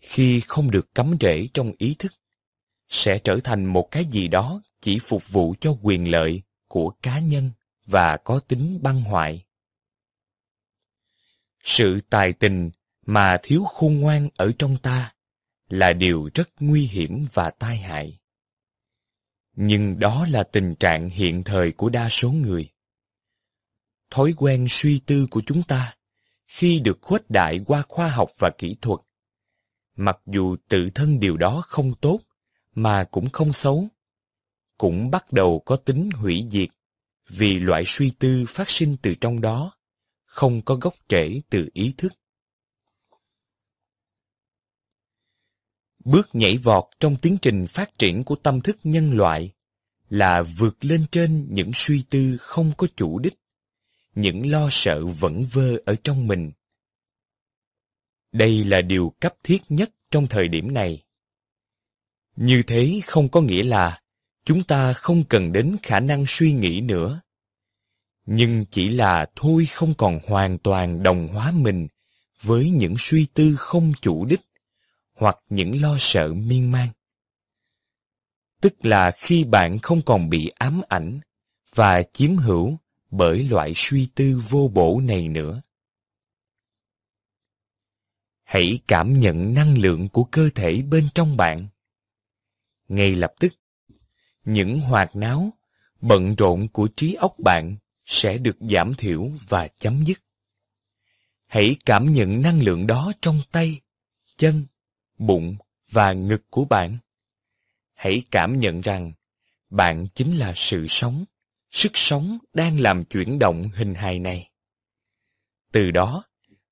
khi 0.00 0.40
không 0.40 0.70
được 0.70 0.94
cắm 0.94 1.16
rễ 1.20 1.48
trong 1.54 1.72
ý 1.78 1.96
thức, 1.98 2.12
sẽ 2.88 3.18
trở 3.18 3.38
thành 3.44 3.64
một 3.64 3.90
cái 3.90 4.04
gì 4.04 4.28
đó 4.28 4.62
chỉ 4.80 4.98
phục 5.06 5.28
vụ 5.28 5.54
cho 5.60 5.76
quyền 5.82 6.10
lợi 6.10 6.42
của 6.68 6.90
cá 7.02 7.18
nhân 7.18 7.50
và 7.86 8.16
có 8.16 8.40
tính 8.40 8.78
băng 8.82 9.02
hoại. 9.02 9.44
Sự 11.62 12.00
tài 12.10 12.32
tình 12.32 12.70
mà 13.06 13.38
thiếu 13.42 13.64
khôn 13.64 14.00
ngoan 14.00 14.28
ở 14.36 14.52
trong 14.58 14.76
ta 14.82 15.14
là 15.68 15.92
điều 15.92 16.30
rất 16.34 16.48
nguy 16.60 16.86
hiểm 16.86 17.26
và 17.32 17.50
tai 17.50 17.76
hại. 17.76 18.18
Nhưng 19.56 19.98
đó 19.98 20.26
là 20.30 20.42
tình 20.42 20.74
trạng 20.74 21.10
hiện 21.10 21.44
thời 21.44 21.72
của 21.72 21.88
đa 21.88 22.08
số 22.08 22.30
người 22.32 22.73
thói 24.14 24.34
quen 24.36 24.66
suy 24.70 25.00
tư 25.06 25.26
của 25.30 25.42
chúng 25.46 25.62
ta 25.62 25.96
khi 26.46 26.80
được 26.80 26.98
khuếch 27.02 27.30
đại 27.30 27.60
qua 27.66 27.82
khoa 27.88 28.08
học 28.08 28.30
và 28.38 28.50
kỹ 28.58 28.76
thuật. 28.82 29.00
Mặc 29.96 30.18
dù 30.26 30.56
tự 30.68 30.90
thân 30.94 31.20
điều 31.20 31.36
đó 31.36 31.62
không 31.66 31.94
tốt, 32.00 32.20
mà 32.74 33.04
cũng 33.10 33.30
không 33.30 33.52
xấu, 33.52 33.88
cũng 34.78 35.10
bắt 35.10 35.32
đầu 35.32 35.62
có 35.66 35.76
tính 35.76 36.10
hủy 36.10 36.46
diệt 36.50 36.68
vì 37.28 37.58
loại 37.58 37.84
suy 37.86 38.10
tư 38.10 38.44
phát 38.48 38.70
sinh 38.70 38.96
từ 39.02 39.14
trong 39.20 39.40
đó, 39.40 39.72
không 40.24 40.62
có 40.62 40.74
gốc 40.74 40.94
rễ 41.08 41.40
từ 41.50 41.68
ý 41.72 41.94
thức. 41.96 42.12
Bước 46.04 46.28
nhảy 46.32 46.56
vọt 46.56 46.84
trong 47.00 47.16
tiến 47.22 47.36
trình 47.42 47.66
phát 47.66 47.98
triển 47.98 48.24
của 48.24 48.36
tâm 48.36 48.60
thức 48.60 48.78
nhân 48.84 49.16
loại 49.16 49.52
là 50.08 50.42
vượt 50.42 50.84
lên 50.84 51.06
trên 51.12 51.46
những 51.50 51.70
suy 51.74 52.04
tư 52.10 52.36
không 52.40 52.72
có 52.76 52.86
chủ 52.96 53.18
đích 53.18 53.43
những 54.14 54.50
lo 54.50 54.68
sợ 54.70 55.06
vẩn 55.06 55.44
vơ 55.52 55.76
ở 55.86 55.96
trong 56.04 56.26
mình. 56.26 56.52
Đây 58.32 58.64
là 58.64 58.80
điều 58.80 59.14
cấp 59.20 59.34
thiết 59.42 59.62
nhất 59.68 59.90
trong 60.10 60.26
thời 60.26 60.48
điểm 60.48 60.74
này. 60.74 61.02
Như 62.36 62.62
thế 62.66 63.00
không 63.06 63.28
có 63.28 63.40
nghĩa 63.40 63.62
là 63.62 64.00
chúng 64.44 64.64
ta 64.64 64.92
không 64.92 65.24
cần 65.24 65.52
đến 65.52 65.76
khả 65.82 66.00
năng 66.00 66.24
suy 66.28 66.52
nghĩ 66.52 66.80
nữa. 66.80 67.20
Nhưng 68.26 68.64
chỉ 68.70 68.88
là 68.88 69.26
thôi 69.36 69.66
không 69.66 69.94
còn 69.94 70.20
hoàn 70.26 70.58
toàn 70.58 71.02
đồng 71.02 71.28
hóa 71.28 71.50
mình 71.50 71.88
với 72.42 72.70
những 72.70 72.94
suy 72.98 73.26
tư 73.34 73.56
không 73.58 73.92
chủ 74.00 74.24
đích 74.24 74.40
hoặc 75.14 75.38
những 75.48 75.82
lo 75.82 75.96
sợ 76.00 76.34
miên 76.34 76.72
man. 76.72 76.88
Tức 78.60 78.74
là 78.84 79.10
khi 79.10 79.44
bạn 79.44 79.78
không 79.78 80.02
còn 80.02 80.30
bị 80.30 80.50
ám 80.58 80.80
ảnh 80.88 81.20
và 81.74 82.02
chiếm 82.12 82.36
hữu 82.36 82.78
bởi 83.16 83.44
loại 83.44 83.72
suy 83.76 84.08
tư 84.14 84.42
vô 84.48 84.70
bổ 84.74 85.00
này 85.00 85.28
nữa. 85.28 85.62
Hãy 88.42 88.78
cảm 88.88 89.18
nhận 89.18 89.54
năng 89.54 89.78
lượng 89.78 90.08
của 90.08 90.24
cơ 90.24 90.50
thể 90.54 90.82
bên 90.82 91.08
trong 91.14 91.36
bạn. 91.36 91.66
Ngay 92.88 93.14
lập 93.14 93.32
tức, 93.40 93.54
những 94.44 94.80
hoạt 94.80 95.16
náo, 95.16 95.52
bận 96.00 96.34
rộn 96.34 96.68
của 96.68 96.88
trí 96.96 97.14
óc 97.14 97.34
bạn 97.38 97.76
sẽ 98.04 98.38
được 98.38 98.56
giảm 98.60 98.94
thiểu 98.94 99.30
và 99.48 99.68
chấm 99.78 100.04
dứt. 100.06 100.20
Hãy 101.46 101.76
cảm 101.86 102.12
nhận 102.12 102.42
năng 102.42 102.62
lượng 102.62 102.86
đó 102.86 103.12
trong 103.22 103.42
tay, 103.52 103.80
chân, 104.36 104.66
bụng 105.18 105.56
và 105.90 106.12
ngực 106.12 106.42
của 106.50 106.64
bạn. 106.64 106.98
Hãy 107.94 108.22
cảm 108.30 108.60
nhận 108.60 108.80
rằng 108.80 109.12
bạn 109.70 110.06
chính 110.14 110.36
là 110.36 110.52
sự 110.56 110.86
sống 110.88 111.24
sức 111.74 111.92
sống 111.94 112.38
đang 112.52 112.80
làm 112.80 113.04
chuyển 113.04 113.38
động 113.38 113.70
hình 113.74 113.94
hài 113.94 114.18
này. 114.18 114.50
Từ 115.72 115.90
đó, 115.90 116.24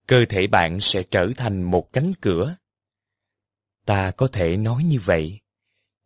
cơ 0.07 0.24
thể 0.28 0.46
bạn 0.46 0.80
sẽ 0.80 1.03
trở 1.11 1.28
thành 1.36 1.62
một 1.62 1.92
cánh 1.92 2.12
cửa. 2.20 2.57
Ta 3.84 4.11
có 4.11 4.28
thể 4.32 4.57
nói 4.57 4.84
như 4.84 4.98
vậy, 5.05 5.40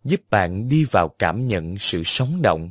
giúp 0.05 0.21
bạn 0.31 0.69
đi 0.69 0.85
vào 0.85 1.09
cảm 1.09 1.47
nhận 1.47 1.79
sự 1.79 2.03
sống 2.05 2.43
động, 2.43 2.71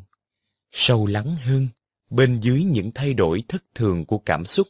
sâu 0.71 1.07
lắng 1.07 1.35
hơn 1.35 1.67
bên 2.09 2.39
dưới 2.39 2.63
những 2.63 2.91
thay 2.95 3.13
đổi 3.13 3.43
thất 3.47 3.63
thường 3.75 4.05
của 4.05 4.17
cảm 4.17 4.45
xúc 4.45 4.67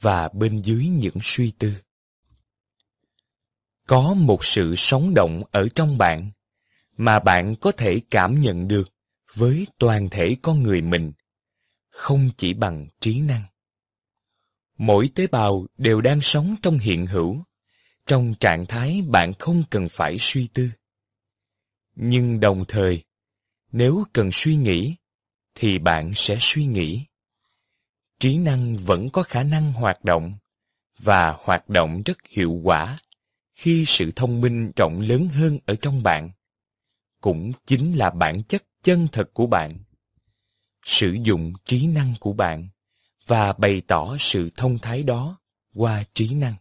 và 0.00 0.28
bên 0.28 0.62
dưới 0.62 0.86
những 0.86 1.18
suy 1.22 1.52
tư. 1.58 1.72
Có 3.86 4.14
một 4.14 4.44
sự 4.44 4.74
sống 4.76 5.14
động 5.14 5.42
ở 5.50 5.68
trong 5.74 5.98
bạn 5.98 6.30
mà 6.96 7.18
bạn 7.18 7.56
có 7.60 7.72
thể 7.72 8.00
cảm 8.10 8.40
nhận 8.40 8.68
được 8.68 8.91
với 9.34 9.66
toàn 9.78 10.08
thể 10.10 10.36
con 10.42 10.62
người 10.62 10.82
mình, 10.82 11.12
không 11.88 12.30
chỉ 12.36 12.54
bằng 12.54 12.86
trí 13.00 13.20
năng. 13.20 13.44
Mỗi 14.78 15.10
tế 15.14 15.26
bào 15.26 15.66
đều 15.78 16.00
đang 16.00 16.20
sống 16.20 16.56
trong 16.62 16.78
hiện 16.78 17.06
hữu, 17.06 17.44
trong 18.06 18.34
trạng 18.40 18.66
thái 18.66 19.02
bạn 19.08 19.32
không 19.38 19.64
cần 19.70 19.88
phải 19.88 20.16
suy 20.18 20.48
tư. 20.54 20.70
Nhưng 21.94 22.40
đồng 22.40 22.64
thời, 22.68 23.04
nếu 23.72 24.04
cần 24.12 24.30
suy 24.32 24.56
nghĩ, 24.56 24.94
thì 25.54 25.78
bạn 25.78 26.12
sẽ 26.14 26.36
suy 26.40 26.64
nghĩ. 26.64 27.04
Trí 28.18 28.38
năng 28.38 28.76
vẫn 28.76 29.10
có 29.12 29.22
khả 29.22 29.42
năng 29.42 29.72
hoạt 29.72 30.04
động 30.04 30.34
và 30.98 31.36
hoạt 31.38 31.68
động 31.68 32.02
rất 32.04 32.18
hiệu 32.28 32.60
quả 32.64 32.98
khi 33.54 33.84
sự 33.86 34.12
thông 34.16 34.40
minh 34.40 34.72
rộng 34.76 35.00
lớn 35.00 35.28
hơn 35.28 35.58
ở 35.66 35.74
trong 35.82 36.02
bạn, 36.02 36.30
cũng 37.20 37.52
chính 37.66 37.98
là 37.98 38.10
bản 38.10 38.42
chất 38.42 38.62
chân 38.82 39.08
thật 39.12 39.30
của 39.34 39.46
bạn, 39.46 39.78
sử 40.84 41.16
dụng 41.22 41.52
trí 41.64 41.86
năng 41.86 42.14
của 42.20 42.32
bạn 42.32 42.68
và 43.26 43.52
bày 43.52 43.82
tỏ 43.86 44.16
sự 44.20 44.50
thông 44.56 44.78
thái 44.78 45.02
đó 45.02 45.40
qua 45.74 46.04
trí 46.14 46.34
năng. 46.34 46.54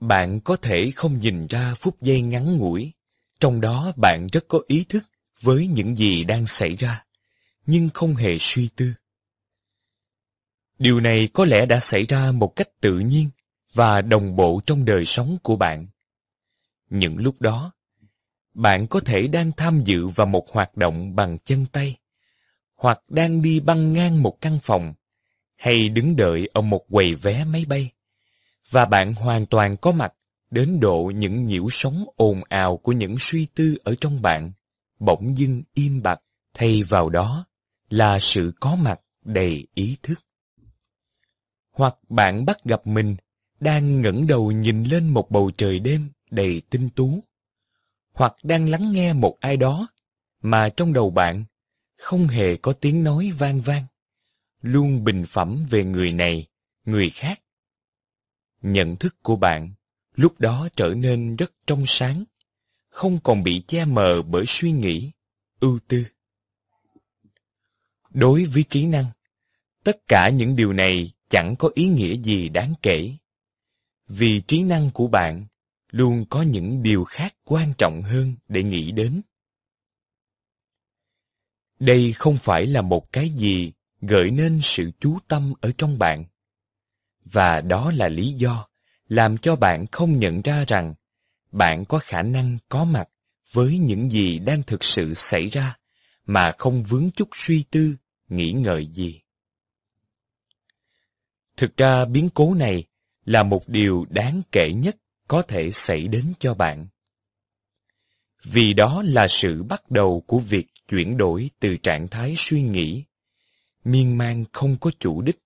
Bạn 0.00 0.40
có 0.40 0.56
thể 0.56 0.90
không 0.96 1.20
nhìn 1.20 1.46
ra 1.46 1.74
phút 1.74 2.00
giây 2.00 2.20
ngắn 2.20 2.56
ngủi, 2.56 2.92
trong 3.40 3.60
đó 3.60 3.92
bạn 3.96 4.26
rất 4.32 4.44
có 4.48 4.60
ý 4.66 4.84
thức 4.88 5.04
với 5.40 5.66
những 5.66 5.96
gì 5.96 6.24
đang 6.24 6.46
xảy 6.46 6.76
ra, 6.76 7.04
nhưng 7.66 7.88
không 7.94 8.14
hề 8.14 8.38
suy 8.40 8.68
tư. 8.76 8.92
Điều 10.78 11.00
này 11.00 11.28
có 11.34 11.44
lẽ 11.44 11.66
đã 11.66 11.80
xảy 11.80 12.06
ra 12.06 12.32
một 12.32 12.56
cách 12.56 12.68
tự 12.80 12.98
nhiên 12.98 13.30
và 13.72 14.02
đồng 14.02 14.36
bộ 14.36 14.60
trong 14.66 14.84
đời 14.84 15.04
sống 15.04 15.38
của 15.42 15.56
bạn. 15.56 15.86
Những 16.90 17.16
lúc 17.16 17.40
đó 17.40 17.72
bạn 18.58 18.86
có 18.86 19.00
thể 19.00 19.26
đang 19.26 19.52
tham 19.56 19.82
dự 19.84 20.06
vào 20.06 20.26
một 20.26 20.52
hoạt 20.52 20.76
động 20.76 21.16
bằng 21.16 21.38
chân 21.44 21.66
tay, 21.72 21.96
hoặc 22.76 23.00
đang 23.08 23.42
đi 23.42 23.60
băng 23.60 23.92
ngang 23.92 24.22
một 24.22 24.40
căn 24.40 24.58
phòng, 24.62 24.94
hay 25.56 25.88
đứng 25.88 26.16
đợi 26.16 26.48
ở 26.52 26.60
một 26.60 26.84
quầy 26.90 27.14
vé 27.14 27.44
máy 27.44 27.64
bay, 27.64 27.90
và 28.70 28.84
bạn 28.84 29.14
hoàn 29.14 29.46
toàn 29.46 29.76
có 29.76 29.92
mặt 29.92 30.14
đến 30.50 30.80
độ 30.80 31.12
những 31.14 31.44
nhiễu 31.44 31.66
sóng 31.70 32.04
ồn 32.16 32.42
ào 32.48 32.76
của 32.76 32.92
những 32.92 33.16
suy 33.18 33.46
tư 33.54 33.78
ở 33.84 33.94
trong 34.00 34.22
bạn 34.22 34.52
bỗng 34.98 35.38
dưng 35.38 35.62
im 35.74 36.02
bặt. 36.02 36.20
Thay 36.54 36.82
vào 36.82 37.10
đó 37.10 37.46
là 37.90 38.18
sự 38.18 38.52
có 38.60 38.76
mặt 38.76 39.00
đầy 39.24 39.66
ý 39.74 39.96
thức. 40.02 40.20
Hoặc 41.70 41.94
bạn 42.08 42.44
bắt 42.44 42.64
gặp 42.64 42.86
mình 42.86 43.16
đang 43.60 44.00
ngẩng 44.00 44.26
đầu 44.26 44.52
nhìn 44.52 44.84
lên 44.84 45.08
một 45.08 45.30
bầu 45.30 45.50
trời 45.56 45.78
đêm 45.78 46.10
đầy 46.30 46.62
tinh 46.70 46.90
tú 46.90 47.22
hoặc 48.18 48.36
đang 48.42 48.68
lắng 48.68 48.92
nghe 48.92 49.12
một 49.12 49.36
ai 49.40 49.56
đó 49.56 49.88
mà 50.42 50.68
trong 50.68 50.92
đầu 50.92 51.10
bạn 51.10 51.44
không 51.96 52.28
hề 52.28 52.56
có 52.56 52.72
tiếng 52.72 53.04
nói 53.04 53.30
vang 53.38 53.60
vang, 53.60 53.84
luôn 54.62 55.04
bình 55.04 55.24
phẩm 55.28 55.66
về 55.70 55.84
người 55.84 56.12
này, 56.12 56.46
người 56.84 57.10
khác. 57.10 57.40
Nhận 58.62 58.96
thức 58.96 59.16
của 59.22 59.36
bạn 59.36 59.70
lúc 60.14 60.40
đó 60.40 60.68
trở 60.76 60.88
nên 60.88 61.36
rất 61.36 61.52
trong 61.66 61.84
sáng, 61.86 62.24
không 62.88 63.18
còn 63.24 63.42
bị 63.42 63.62
che 63.66 63.84
mờ 63.84 64.22
bởi 64.22 64.44
suy 64.46 64.72
nghĩ, 64.72 65.10
ưu 65.60 65.78
tư. 65.88 66.04
Đối 68.10 68.44
với 68.44 68.64
trí 68.70 68.86
năng, 68.86 69.06
tất 69.84 70.08
cả 70.08 70.28
những 70.28 70.56
điều 70.56 70.72
này 70.72 71.12
chẳng 71.28 71.54
có 71.58 71.70
ý 71.74 71.88
nghĩa 71.88 72.16
gì 72.16 72.48
đáng 72.48 72.74
kể. 72.82 73.12
Vì 74.08 74.40
trí 74.40 74.62
năng 74.62 74.90
của 74.90 75.08
bạn 75.08 75.46
luôn 75.90 76.24
có 76.30 76.42
những 76.42 76.82
điều 76.82 77.04
khác 77.04 77.34
quan 77.44 77.72
trọng 77.78 78.02
hơn 78.02 78.34
để 78.48 78.62
nghĩ 78.62 78.92
đến 78.92 79.20
Đây 81.78 82.12
không 82.12 82.38
phải 82.42 82.66
là 82.66 82.82
một 82.82 83.12
cái 83.12 83.30
gì 83.30 83.72
gợi 84.00 84.30
nên 84.30 84.60
sự 84.62 84.90
chú 85.00 85.18
tâm 85.28 85.52
ở 85.60 85.72
trong 85.78 85.98
bạn. 85.98 86.24
Và 87.24 87.60
đó 87.60 87.92
là 87.94 88.08
lý 88.08 88.32
do 88.32 88.68
làm 89.08 89.38
cho 89.38 89.56
bạn 89.56 89.86
không 89.92 90.18
nhận 90.18 90.42
ra 90.42 90.64
rằng 90.68 90.94
bạn 91.52 91.84
có 91.84 91.98
khả 91.98 92.22
năng 92.22 92.58
có 92.68 92.84
mặt 92.84 93.08
với 93.52 93.78
những 93.78 94.10
gì 94.10 94.38
đang 94.38 94.62
thực 94.62 94.84
sự 94.84 95.14
xảy 95.14 95.48
ra 95.48 95.76
mà 96.26 96.52
không 96.58 96.82
vướng 96.82 97.10
chút 97.10 97.28
suy 97.32 97.64
tư, 97.70 97.96
nghĩ 98.28 98.52
ngợi 98.52 98.86
gì. 98.86 99.20
Thực 101.56 101.76
ra 101.76 102.04
biến 102.04 102.28
cố 102.34 102.54
này 102.54 102.84
là 103.24 103.42
một 103.42 103.68
điều 103.68 104.06
đáng 104.10 104.42
kể 104.52 104.72
nhất 104.72 104.96
có 105.28 105.42
thể 105.42 105.70
xảy 105.72 106.08
đến 106.08 106.32
cho 106.38 106.54
bạn. 106.54 106.86
Vì 108.44 108.72
đó 108.72 109.02
là 109.06 109.28
sự 109.28 109.62
bắt 109.62 109.90
đầu 109.90 110.24
của 110.26 110.38
việc 110.38 110.66
chuyển 110.88 111.16
đổi 111.16 111.50
từ 111.60 111.76
trạng 111.76 112.08
thái 112.08 112.34
suy 112.36 112.62
nghĩ, 112.62 113.04
miên 113.84 114.18
man 114.18 114.44
không 114.52 114.76
có 114.80 114.90
chủ 115.00 115.22
đích, 115.22 115.38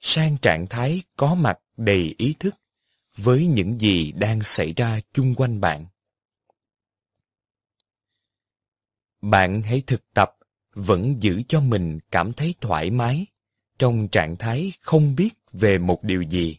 sang 0.00 0.36
trạng 0.42 0.66
thái 0.66 1.02
có 1.16 1.34
mặt 1.34 1.58
đầy 1.76 2.14
ý 2.18 2.34
thức 2.38 2.54
với 3.16 3.46
những 3.46 3.80
gì 3.80 4.12
đang 4.12 4.40
xảy 4.42 4.72
ra 4.72 5.00
chung 5.12 5.34
quanh 5.34 5.60
bạn. 5.60 5.86
Bạn 9.20 9.62
hãy 9.62 9.82
thực 9.86 10.12
tập 10.14 10.36
vẫn 10.74 11.16
giữ 11.22 11.42
cho 11.48 11.60
mình 11.60 11.98
cảm 12.10 12.32
thấy 12.32 12.54
thoải 12.60 12.90
mái 12.90 13.26
trong 13.78 14.08
trạng 14.08 14.36
thái 14.36 14.72
không 14.80 15.14
biết 15.14 15.30
về 15.52 15.78
một 15.78 16.02
điều 16.02 16.22
gì. 16.22 16.56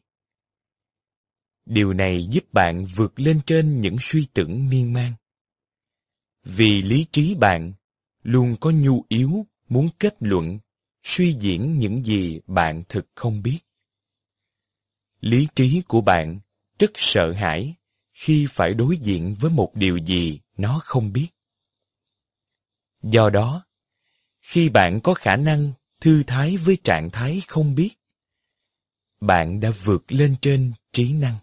Điều 1.66 1.94
này 1.94 2.28
giúp 2.32 2.54
bạn 2.54 2.86
vượt 2.96 3.20
lên 3.20 3.42
trên 3.46 3.82
những 3.82 3.98
suy 4.02 4.28
tưởng 4.34 4.70
miên 4.70 4.94
man. 4.94 5.14
Vì 6.44 6.82
lý 6.82 7.06
trí 7.12 7.36
bạn 7.36 7.74
luôn 8.24 8.56
có 8.62 8.72
nhu 8.72 9.06
yếu 9.10 9.46
muốn 9.70 9.90
kết 10.00 10.16
luận, 10.20 10.60
suy 11.04 11.34
diễn 11.34 11.80
những 11.80 12.04
gì 12.04 12.40
bạn 12.48 12.84
thực 12.90 13.06
không 13.16 13.44
biết. 13.44 13.60
Lý 15.22 15.48
trí 15.56 15.82
của 15.88 16.02
bạn 16.02 16.40
rất 16.80 16.92
sợ 16.96 17.32
hãi 17.34 17.76
khi 18.14 18.48
phải 18.50 18.74
đối 18.74 18.98
diện 18.98 19.36
với 19.40 19.52
một 19.52 19.76
điều 19.76 19.98
gì 19.98 20.40
nó 20.58 20.82
không 20.84 21.14
biết. 21.14 21.28
Do 23.04 23.30
đó, 23.30 23.66
khi 24.42 24.70
bạn 24.70 25.00
có 25.04 25.14
khả 25.14 25.36
năng 25.36 25.74
thư 26.02 26.24
thái 26.24 26.58
với 26.58 26.78
trạng 26.84 27.10
thái 27.10 27.42
không 27.48 27.76
biết, 27.76 27.92
bạn 29.20 29.60
đã 29.60 29.72
vượt 29.84 30.12
lên 30.12 30.36
trên 30.42 30.74
trí 30.92 31.14
năng. 31.14 31.38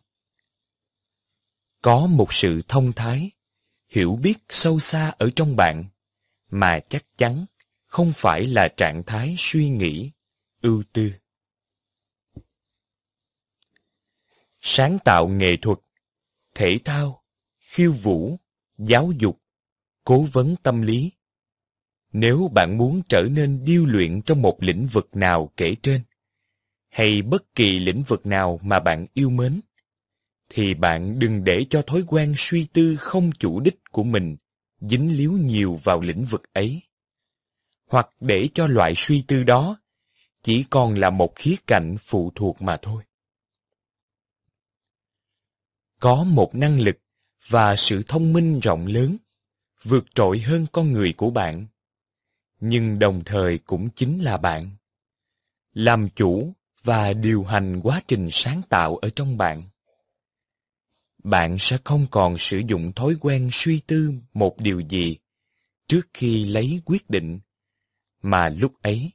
Có 1.82 2.06
một 2.06 2.32
sự 2.32 2.62
thông 2.68 2.92
thái, 2.92 3.30
hiểu 3.88 4.18
biết 4.22 4.38
sâu 4.48 4.78
xa 4.78 5.12
ở 5.18 5.30
trong 5.36 5.56
bạn, 5.56 5.84
mà 6.50 6.80
chắc 6.88 7.04
chắn 7.16 7.46
không 7.86 8.12
phải 8.16 8.46
là 8.46 8.68
trạng 8.76 9.02
thái 9.06 9.34
suy 9.38 9.68
nghĩ, 9.68 10.10
ưu 10.60 10.82
tư. 10.92 11.12
Sáng 14.60 14.98
tạo 15.04 15.28
nghệ 15.28 15.56
thuật, 15.56 15.78
thể 16.54 16.78
thao, 16.84 17.22
khiêu 17.58 17.92
vũ, 17.92 18.38
giáo 18.78 19.12
dục, 19.18 19.42
cố 20.04 20.26
vấn 20.32 20.56
tâm 20.62 20.82
lý. 20.82 21.12
Nếu 22.12 22.50
bạn 22.54 22.78
muốn 22.78 23.02
trở 23.08 23.22
nên 23.22 23.64
điêu 23.64 23.86
luyện 23.86 24.22
trong 24.22 24.42
một 24.42 24.56
lĩnh 24.60 24.86
vực 24.86 25.08
nào 25.12 25.52
kể 25.56 25.74
trên, 25.82 26.02
hay 26.88 27.22
bất 27.22 27.54
kỳ 27.54 27.78
lĩnh 27.78 28.02
vực 28.02 28.26
nào 28.26 28.60
mà 28.62 28.80
bạn 28.80 29.06
yêu 29.14 29.30
mến, 29.30 29.60
thì 30.54 30.74
bạn 30.74 31.18
đừng 31.18 31.44
để 31.44 31.66
cho 31.70 31.82
thói 31.82 32.04
quen 32.06 32.34
suy 32.36 32.66
tư 32.72 32.96
không 32.96 33.30
chủ 33.38 33.60
đích 33.60 33.80
của 33.90 34.02
mình 34.04 34.36
dính 34.80 35.16
líu 35.16 35.32
nhiều 35.32 35.80
vào 35.82 36.00
lĩnh 36.00 36.24
vực 36.24 36.42
ấy. 36.52 36.82
Hoặc 37.86 38.08
để 38.20 38.48
cho 38.54 38.66
loại 38.66 38.92
suy 38.96 39.24
tư 39.26 39.42
đó 39.42 39.80
chỉ 40.42 40.64
còn 40.70 40.94
là 40.94 41.10
một 41.10 41.32
khía 41.36 41.56
cạnh 41.66 41.96
phụ 42.00 42.32
thuộc 42.34 42.62
mà 42.62 42.76
thôi. 42.82 43.04
Có 46.00 46.24
một 46.24 46.54
năng 46.54 46.80
lực 46.80 46.96
và 47.48 47.76
sự 47.76 48.02
thông 48.08 48.32
minh 48.32 48.60
rộng 48.60 48.86
lớn, 48.86 49.16
vượt 49.82 50.04
trội 50.14 50.38
hơn 50.38 50.66
con 50.72 50.92
người 50.92 51.12
của 51.12 51.30
bạn, 51.30 51.66
nhưng 52.60 52.98
đồng 52.98 53.22
thời 53.26 53.58
cũng 53.58 53.88
chính 53.94 54.22
là 54.22 54.36
bạn. 54.36 54.70
Làm 55.72 56.08
chủ 56.08 56.52
và 56.82 57.12
điều 57.12 57.44
hành 57.44 57.80
quá 57.80 58.02
trình 58.08 58.28
sáng 58.30 58.62
tạo 58.68 58.96
ở 58.96 59.10
trong 59.16 59.36
bạn. 59.36 59.71
Bạn 61.22 61.56
sẽ 61.60 61.78
không 61.84 62.06
còn 62.10 62.38
sử 62.38 62.62
dụng 62.66 62.92
thói 62.92 63.16
quen 63.20 63.48
suy 63.52 63.80
tư 63.86 64.12
một 64.34 64.58
điều 64.58 64.80
gì 64.80 65.16
trước 65.88 66.08
khi 66.14 66.44
lấy 66.44 66.82
quyết 66.84 67.10
định, 67.10 67.40
mà 68.22 68.48
lúc 68.48 68.82
ấy, 68.82 69.10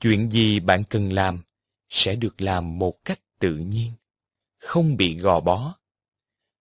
chuyện 0.00 0.30
gì 0.30 0.60
bạn 0.60 0.84
cần 0.84 1.12
làm 1.12 1.42
sẽ 1.88 2.14
được 2.14 2.40
làm 2.40 2.78
một 2.78 3.04
cách 3.04 3.20
tự 3.38 3.56
nhiên, 3.56 3.92
không 4.58 4.96
bị 4.96 5.16
gò 5.16 5.40
bó. 5.40 5.78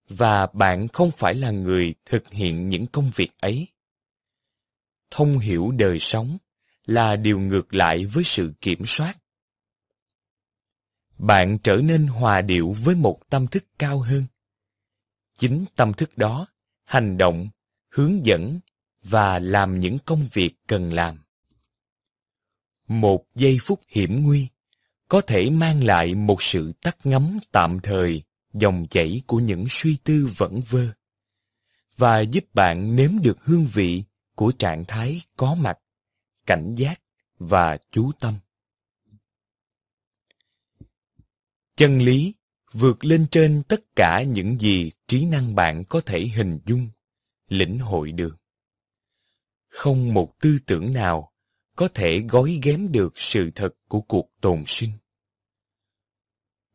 Và 0.09 0.47
bạn 0.47 0.87
không 0.87 1.11
phải 1.11 1.35
là 1.35 1.51
người 1.51 1.93
thực 2.05 2.29
hiện 2.29 2.69
những 2.69 2.87
công 2.87 3.11
việc 3.15 3.31
ấy. 3.39 3.67
Thông 5.11 5.39
hiểu 5.39 5.71
đời 5.71 5.99
sống 5.99 6.37
là 6.85 7.15
điều 7.15 7.39
ngược 7.39 7.73
lại 7.73 8.05
với 8.05 8.23
sự 8.23 8.53
kiểm 8.61 8.83
soát 8.87 9.17
bạn 11.21 11.57
trở 11.63 11.75
nên 11.75 12.07
hòa 12.07 12.41
điệu 12.41 12.75
với 12.83 12.95
một 12.95 13.29
tâm 13.29 13.47
thức 13.47 13.65
cao 13.79 13.99
hơn. 13.99 14.25
Chính 15.37 15.65
tâm 15.75 15.93
thức 15.93 16.17
đó 16.17 16.47
hành 16.83 17.17
động, 17.17 17.49
hướng 17.89 18.25
dẫn 18.25 18.59
và 19.03 19.39
làm 19.39 19.79
những 19.79 19.97
công 20.05 20.27
việc 20.33 20.51
cần 20.67 20.93
làm. 20.93 21.17
Một 22.87 23.25
giây 23.35 23.57
phút 23.61 23.81
hiểm 23.87 24.23
nguy 24.23 24.47
có 25.07 25.21
thể 25.21 25.49
mang 25.49 25.83
lại 25.83 26.15
một 26.15 26.41
sự 26.41 26.71
tắt 26.81 26.97
ngấm 27.03 27.39
tạm 27.51 27.79
thời 27.83 28.23
dòng 28.53 28.87
chảy 28.89 29.21
của 29.27 29.39
những 29.39 29.65
suy 29.69 29.97
tư 30.03 30.29
vẩn 30.37 30.61
vơ 30.69 30.87
và 31.97 32.19
giúp 32.19 32.45
bạn 32.53 32.95
nếm 32.95 33.11
được 33.21 33.43
hương 33.43 33.65
vị 33.65 34.03
của 34.35 34.51
trạng 34.51 34.85
thái 34.85 35.21
có 35.37 35.55
mặt, 35.55 35.77
cảnh 36.45 36.75
giác 36.75 37.01
và 37.39 37.77
chú 37.91 38.11
tâm. 38.19 38.39
Chân 41.75 41.99
lý 41.99 42.33
vượt 42.73 43.05
lên 43.05 43.27
trên 43.31 43.63
tất 43.67 43.81
cả 43.95 44.23
những 44.23 44.59
gì 44.59 44.91
trí 45.07 45.25
năng 45.25 45.55
bạn 45.55 45.83
có 45.89 46.01
thể 46.01 46.27
hình 46.35 46.59
dung, 46.65 46.89
lĩnh 47.47 47.79
hội 47.79 48.11
được. 48.11 48.37
Không 49.67 50.13
một 50.13 50.39
tư 50.39 50.59
tưởng 50.65 50.93
nào 50.93 51.31
có 51.75 51.87
thể 51.93 52.19
gói 52.19 52.59
ghém 52.63 52.91
được 52.91 53.13
sự 53.15 53.51
thật 53.55 53.69
của 53.87 54.01
cuộc 54.01 54.31
tồn 54.41 54.63
sinh. 54.67 54.91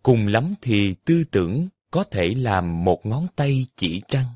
Cùng 0.03 0.26
lắm 0.26 0.55
thì 0.61 0.94
tư 1.05 1.24
tưởng 1.24 1.68
có 1.90 2.05
thể 2.05 2.34
làm 2.34 2.84
một 2.84 3.07
ngón 3.07 3.26
tay 3.36 3.66
chỉ 3.76 4.03
trăng. 4.09 4.26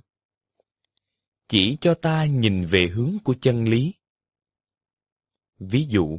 Chỉ 1.48 1.76
cho 1.80 1.94
ta 1.94 2.24
nhìn 2.24 2.64
về 2.64 2.86
hướng 2.86 3.16
của 3.24 3.34
chân 3.40 3.64
lý. 3.64 3.94
Ví 5.58 5.86
dụ, 5.88 6.18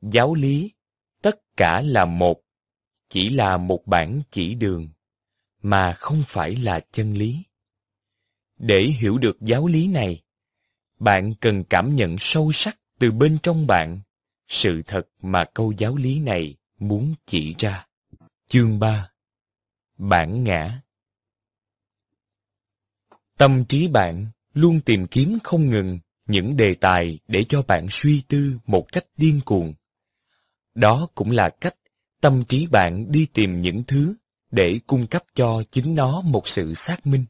giáo 0.00 0.34
lý, 0.34 0.72
tất 1.22 1.36
cả 1.56 1.82
là 1.82 2.04
một 2.04 2.42
chỉ 3.08 3.28
là 3.28 3.56
một 3.56 3.86
bản 3.86 4.22
chỉ 4.30 4.54
đường, 4.54 4.88
mà 5.62 5.92
không 5.92 6.22
phải 6.26 6.56
là 6.56 6.80
chân 6.92 7.14
lý. 7.14 7.42
Để 8.58 8.82
hiểu 8.82 9.18
được 9.18 9.36
giáo 9.40 9.66
lý 9.66 9.86
này, 9.86 10.22
bạn 10.98 11.34
cần 11.40 11.64
cảm 11.64 11.96
nhận 11.96 12.16
sâu 12.18 12.52
sắc 12.52 12.78
từ 12.98 13.10
bên 13.10 13.38
trong 13.42 13.66
bạn 13.66 14.00
sự 14.48 14.82
thật 14.86 15.08
mà 15.22 15.44
câu 15.54 15.72
giáo 15.72 15.96
lý 15.96 16.18
này 16.20 16.56
muốn 16.78 17.14
chỉ 17.26 17.54
ra. 17.58 17.86
Chương 18.46 18.78
3 18.78 19.10
Bản 19.96 20.44
ngã 20.44 20.80
Tâm 23.36 23.64
trí 23.68 23.88
bạn 23.88 24.26
luôn 24.52 24.80
tìm 24.80 25.06
kiếm 25.06 25.38
không 25.44 25.70
ngừng 25.70 25.98
những 26.26 26.56
đề 26.56 26.74
tài 26.74 27.18
để 27.28 27.44
cho 27.48 27.62
bạn 27.62 27.86
suy 27.90 28.22
tư 28.28 28.58
một 28.66 28.86
cách 28.92 29.04
điên 29.16 29.40
cuồng. 29.44 29.74
Đó 30.74 31.08
cũng 31.14 31.30
là 31.30 31.50
cách 31.60 31.74
tâm 32.20 32.44
trí 32.48 32.66
bạn 32.66 33.12
đi 33.12 33.26
tìm 33.34 33.60
những 33.60 33.84
thứ 33.86 34.14
để 34.50 34.80
cung 34.86 35.06
cấp 35.06 35.24
cho 35.34 35.62
chính 35.70 35.94
nó 35.94 36.20
một 36.20 36.48
sự 36.48 36.74
xác 36.74 37.06
minh, 37.06 37.24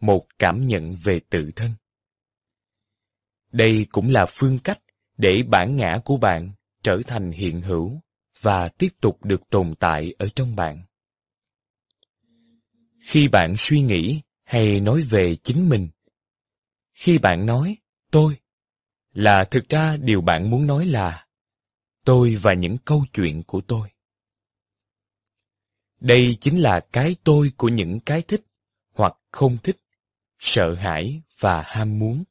một 0.00 0.26
cảm 0.38 0.66
nhận 0.66 0.96
về 1.04 1.20
tự 1.30 1.50
thân. 1.56 1.70
Đây 3.52 3.86
cũng 3.92 4.10
là 4.10 4.26
phương 4.26 4.58
cách 4.58 4.78
để 5.16 5.42
bản 5.42 5.76
ngã 5.76 5.98
của 6.04 6.16
bạn 6.16 6.52
trở 6.82 7.00
thành 7.06 7.32
hiện 7.32 7.60
hữu 7.60 8.00
và 8.40 8.68
tiếp 8.68 8.88
tục 9.00 9.24
được 9.24 9.50
tồn 9.50 9.74
tại 9.74 10.14
ở 10.18 10.28
trong 10.36 10.56
bạn. 10.56 10.84
Khi 13.00 13.28
bạn 13.28 13.54
suy 13.58 13.80
nghĩ 13.80 14.20
hay 14.44 14.80
nói 14.80 15.00
về 15.00 15.36
chính 15.42 15.68
mình, 15.68 15.88
khi 16.92 17.18
bạn 17.18 17.46
nói 17.46 17.76
tôi, 18.10 18.38
là 19.12 19.44
thực 19.44 19.68
ra 19.68 19.96
điều 19.96 20.20
bạn 20.20 20.50
muốn 20.50 20.66
nói 20.66 20.86
là 20.86 21.26
tôi 22.04 22.34
và 22.34 22.54
những 22.54 22.76
câu 22.84 23.04
chuyện 23.12 23.42
của 23.42 23.60
tôi. 23.60 23.93
Đây 26.04 26.36
chính 26.40 26.58
là 26.58 26.80
cái 26.92 27.16
tôi 27.24 27.52
của 27.56 27.68
những 27.68 28.00
cái 28.00 28.22
thích 28.22 28.44
hoặc 28.92 29.14
không 29.30 29.56
thích, 29.62 29.76
sợ 30.38 30.74
hãi 30.74 31.22
và 31.38 31.62
ham 31.66 31.98
muốn. 31.98 32.24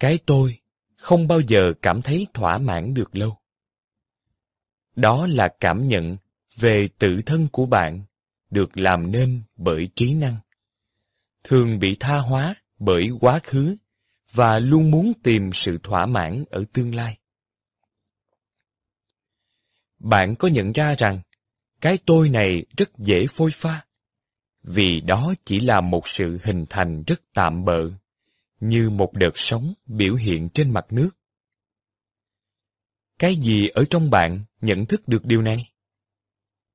Cái 0.00 0.18
tôi 0.26 0.58
không 0.96 1.28
bao 1.28 1.40
giờ 1.40 1.72
cảm 1.82 2.02
thấy 2.02 2.26
thỏa 2.34 2.58
mãn 2.58 2.94
được 2.94 3.16
lâu. 3.16 3.38
Đó 4.96 5.26
là 5.26 5.54
cảm 5.60 5.88
nhận 5.88 6.16
về 6.56 6.88
tự 6.98 7.20
thân 7.26 7.48
của 7.52 7.66
bạn 7.66 8.04
được 8.50 8.76
làm 8.78 9.12
nên 9.12 9.42
bởi 9.56 9.88
trí 9.94 10.14
năng, 10.14 10.36
thường 11.44 11.78
bị 11.78 11.96
tha 12.00 12.18
hóa 12.18 12.54
bởi 12.78 13.10
quá 13.20 13.40
khứ 13.44 13.76
và 14.32 14.58
luôn 14.58 14.90
muốn 14.90 15.12
tìm 15.22 15.50
sự 15.52 15.78
thỏa 15.82 16.06
mãn 16.06 16.44
ở 16.50 16.64
tương 16.72 16.94
lai. 16.94 17.18
Bạn 19.98 20.36
có 20.36 20.48
nhận 20.48 20.72
ra 20.72 20.94
rằng 20.98 21.20
cái 21.82 21.98
tôi 22.06 22.28
này 22.28 22.64
rất 22.76 22.98
dễ 22.98 23.26
phôi 23.26 23.50
pha, 23.50 23.84
vì 24.62 25.00
đó 25.00 25.34
chỉ 25.44 25.60
là 25.60 25.80
một 25.80 26.08
sự 26.08 26.38
hình 26.42 26.66
thành 26.70 27.02
rất 27.06 27.22
tạm 27.34 27.64
bợ, 27.64 27.90
như 28.60 28.90
một 28.90 29.12
đợt 29.12 29.30
sóng 29.34 29.74
biểu 29.86 30.14
hiện 30.14 30.48
trên 30.48 30.70
mặt 30.70 30.86
nước. 30.90 31.10
Cái 33.18 33.36
gì 33.36 33.68
ở 33.68 33.84
trong 33.90 34.10
bạn 34.10 34.44
nhận 34.60 34.86
thức 34.86 35.08
được 35.08 35.24
điều 35.24 35.42
này? 35.42 35.72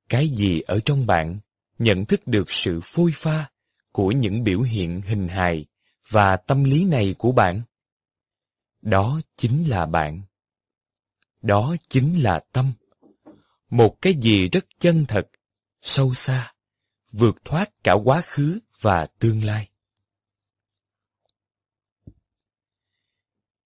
Cái 0.08 0.28
gì 0.28 0.60
ở 0.60 0.80
trong 0.84 1.06
bạn 1.06 1.38
nhận 1.78 2.06
thức 2.06 2.26
được 2.26 2.50
sự 2.50 2.80
phôi 2.82 3.12
pha 3.14 3.50
của 3.92 4.12
những 4.12 4.44
biểu 4.44 4.60
hiện 4.62 5.00
hình 5.00 5.28
hài 5.28 5.66
và 6.10 6.36
tâm 6.36 6.64
lý 6.64 6.84
này 6.84 7.14
của 7.18 7.32
bạn? 7.32 7.62
Đó 8.82 9.20
chính 9.36 9.68
là 9.68 9.86
bạn. 9.86 10.22
Đó 11.42 11.76
chính 11.88 12.22
là 12.22 12.40
tâm. 12.52 12.72
Một 13.70 14.02
cái 14.02 14.14
gì 14.14 14.48
rất 14.48 14.66
chân 14.80 15.04
thật, 15.08 15.28
sâu 15.80 16.14
xa, 16.14 16.52
vượt 17.12 17.44
thoát 17.44 17.70
cả 17.84 17.92
quá 17.92 18.22
khứ 18.24 18.58
và 18.80 19.06
tương 19.06 19.44
lai. 19.44 19.68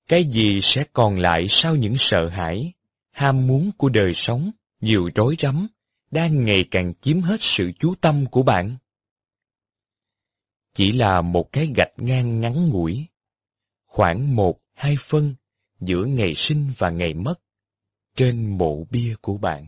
Cái 0.09 0.25
gì 0.25 0.61
sẽ 0.63 0.85
còn 0.93 1.19
lại 1.19 1.47
sau 1.49 1.77
những 1.77 1.95
sợ 1.99 2.29
hãi, 2.29 2.73
ham 3.11 3.47
muốn 3.47 3.71
của 3.79 3.89
đời 3.89 4.15
sống, 4.15 4.51
nhiều 4.81 5.11
rối 5.15 5.37
rắm, 5.39 5.69
đang 6.11 6.45
ngày 6.45 6.65
càng 6.71 6.93
chiếm 7.01 7.21
hết 7.21 7.37
sự 7.41 7.71
chú 7.79 7.95
tâm 8.01 8.27
của 8.27 8.43
bạn? 8.43 8.77
Chỉ 10.75 10.93
là 10.93 11.21
một 11.21 11.53
cái 11.53 11.73
gạch 11.77 11.93
ngang 11.97 12.41
ngắn 12.41 12.69
ngủi, 12.69 13.07
khoảng 13.87 14.37
một, 14.37 14.61
hai 14.73 14.97
phân 15.01 15.35
giữa 15.81 16.05
ngày 16.05 16.35
sinh 16.37 16.73
và 16.79 16.91
ngày 16.91 17.15
mất, 17.15 17.41
trên 18.17 18.59
mộ 18.59 18.85
bia 18.91 19.15
của 19.21 19.39
bạn. 19.39 19.67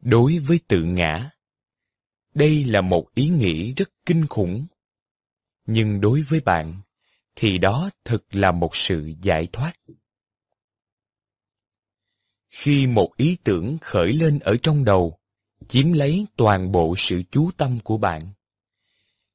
Đối 0.00 0.38
với 0.38 0.60
tự 0.68 0.82
ngã, 0.82 1.30
đây 2.34 2.64
là 2.64 2.80
một 2.80 3.14
ý 3.14 3.28
nghĩ 3.28 3.74
rất 3.74 3.90
kinh 4.06 4.26
khủng. 4.26 4.66
Nhưng 5.66 6.00
đối 6.00 6.22
với 6.22 6.40
bạn, 6.40 6.80
thì 7.34 7.58
đó 7.58 7.90
thực 8.04 8.34
là 8.34 8.52
một 8.52 8.76
sự 8.76 9.12
giải 9.22 9.48
thoát. 9.52 9.72
Khi 12.50 12.86
một 12.86 13.16
ý 13.16 13.36
tưởng 13.44 13.78
khởi 13.80 14.12
lên 14.12 14.38
ở 14.38 14.56
trong 14.62 14.84
đầu, 14.84 15.18
chiếm 15.68 15.92
lấy 15.92 16.26
toàn 16.36 16.72
bộ 16.72 16.94
sự 16.98 17.22
chú 17.30 17.50
tâm 17.56 17.80
của 17.84 17.96
bạn. 17.98 18.28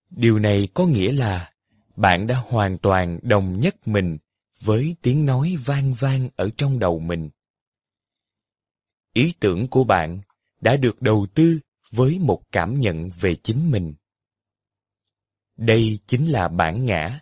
Điều 0.09 0.39
này 0.39 0.67
có 0.73 0.85
nghĩa 0.85 1.11
là 1.11 1.53
bạn 1.95 2.27
đã 2.27 2.43
hoàn 2.47 2.77
toàn 2.77 3.19
đồng 3.21 3.59
nhất 3.59 3.87
mình 3.87 4.17
với 4.59 4.95
tiếng 5.01 5.25
nói 5.25 5.55
vang 5.65 5.93
vang 5.93 6.29
ở 6.35 6.49
trong 6.57 6.79
đầu 6.79 6.99
mình. 6.99 7.29
Ý 9.13 9.33
tưởng 9.39 9.67
của 9.67 9.83
bạn 9.83 10.21
đã 10.61 10.77
được 10.77 11.01
đầu 11.01 11.27
tư 11.33 11.59
với 11.91 12.19
một 12.19 12.41
cảm 12.51 12.79
nhận 12.79 13.09
về 13.19 13.35
chính 13.35 13.71
mình. 13.71 13.93
Đây 15.57 15.99
chính 16.07 16.31
là 16.31 16.47
bản 16.47 16.85
ngã. 16.85 17.19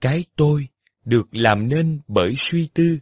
Cái 0.00 0.24
tôi 0.36 0.68
được 1.04 1.28
làm 1.30 1.68
nên 1.68 2.00
bởi 2.08 2.34
suy 2.36 2.68
tư 2.74 2.98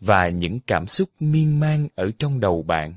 và 0.00 0.28
những 0.28 0.60
cảm 0.66 0.86
xúc 0.86 1.10
miên 1.20 1.60
man 1.60 1.88
ở 1.94 2.10
trong 2.18 2.40
đầu 2.40 2.62
bạn. 2.62 2.94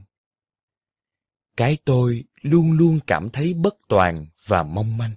Cái 1.58 1.78
tôi 1.86 2.24
luôn 2.42 2.72
luôn 2.72 3.00
cảm 3.08 3.30
thấy 3.30 3.54
bất 3.54 3.76
toàn 3.88 4.26
và 4.46 4.64
mong 4.64 4.98
manh. 4.98 5.16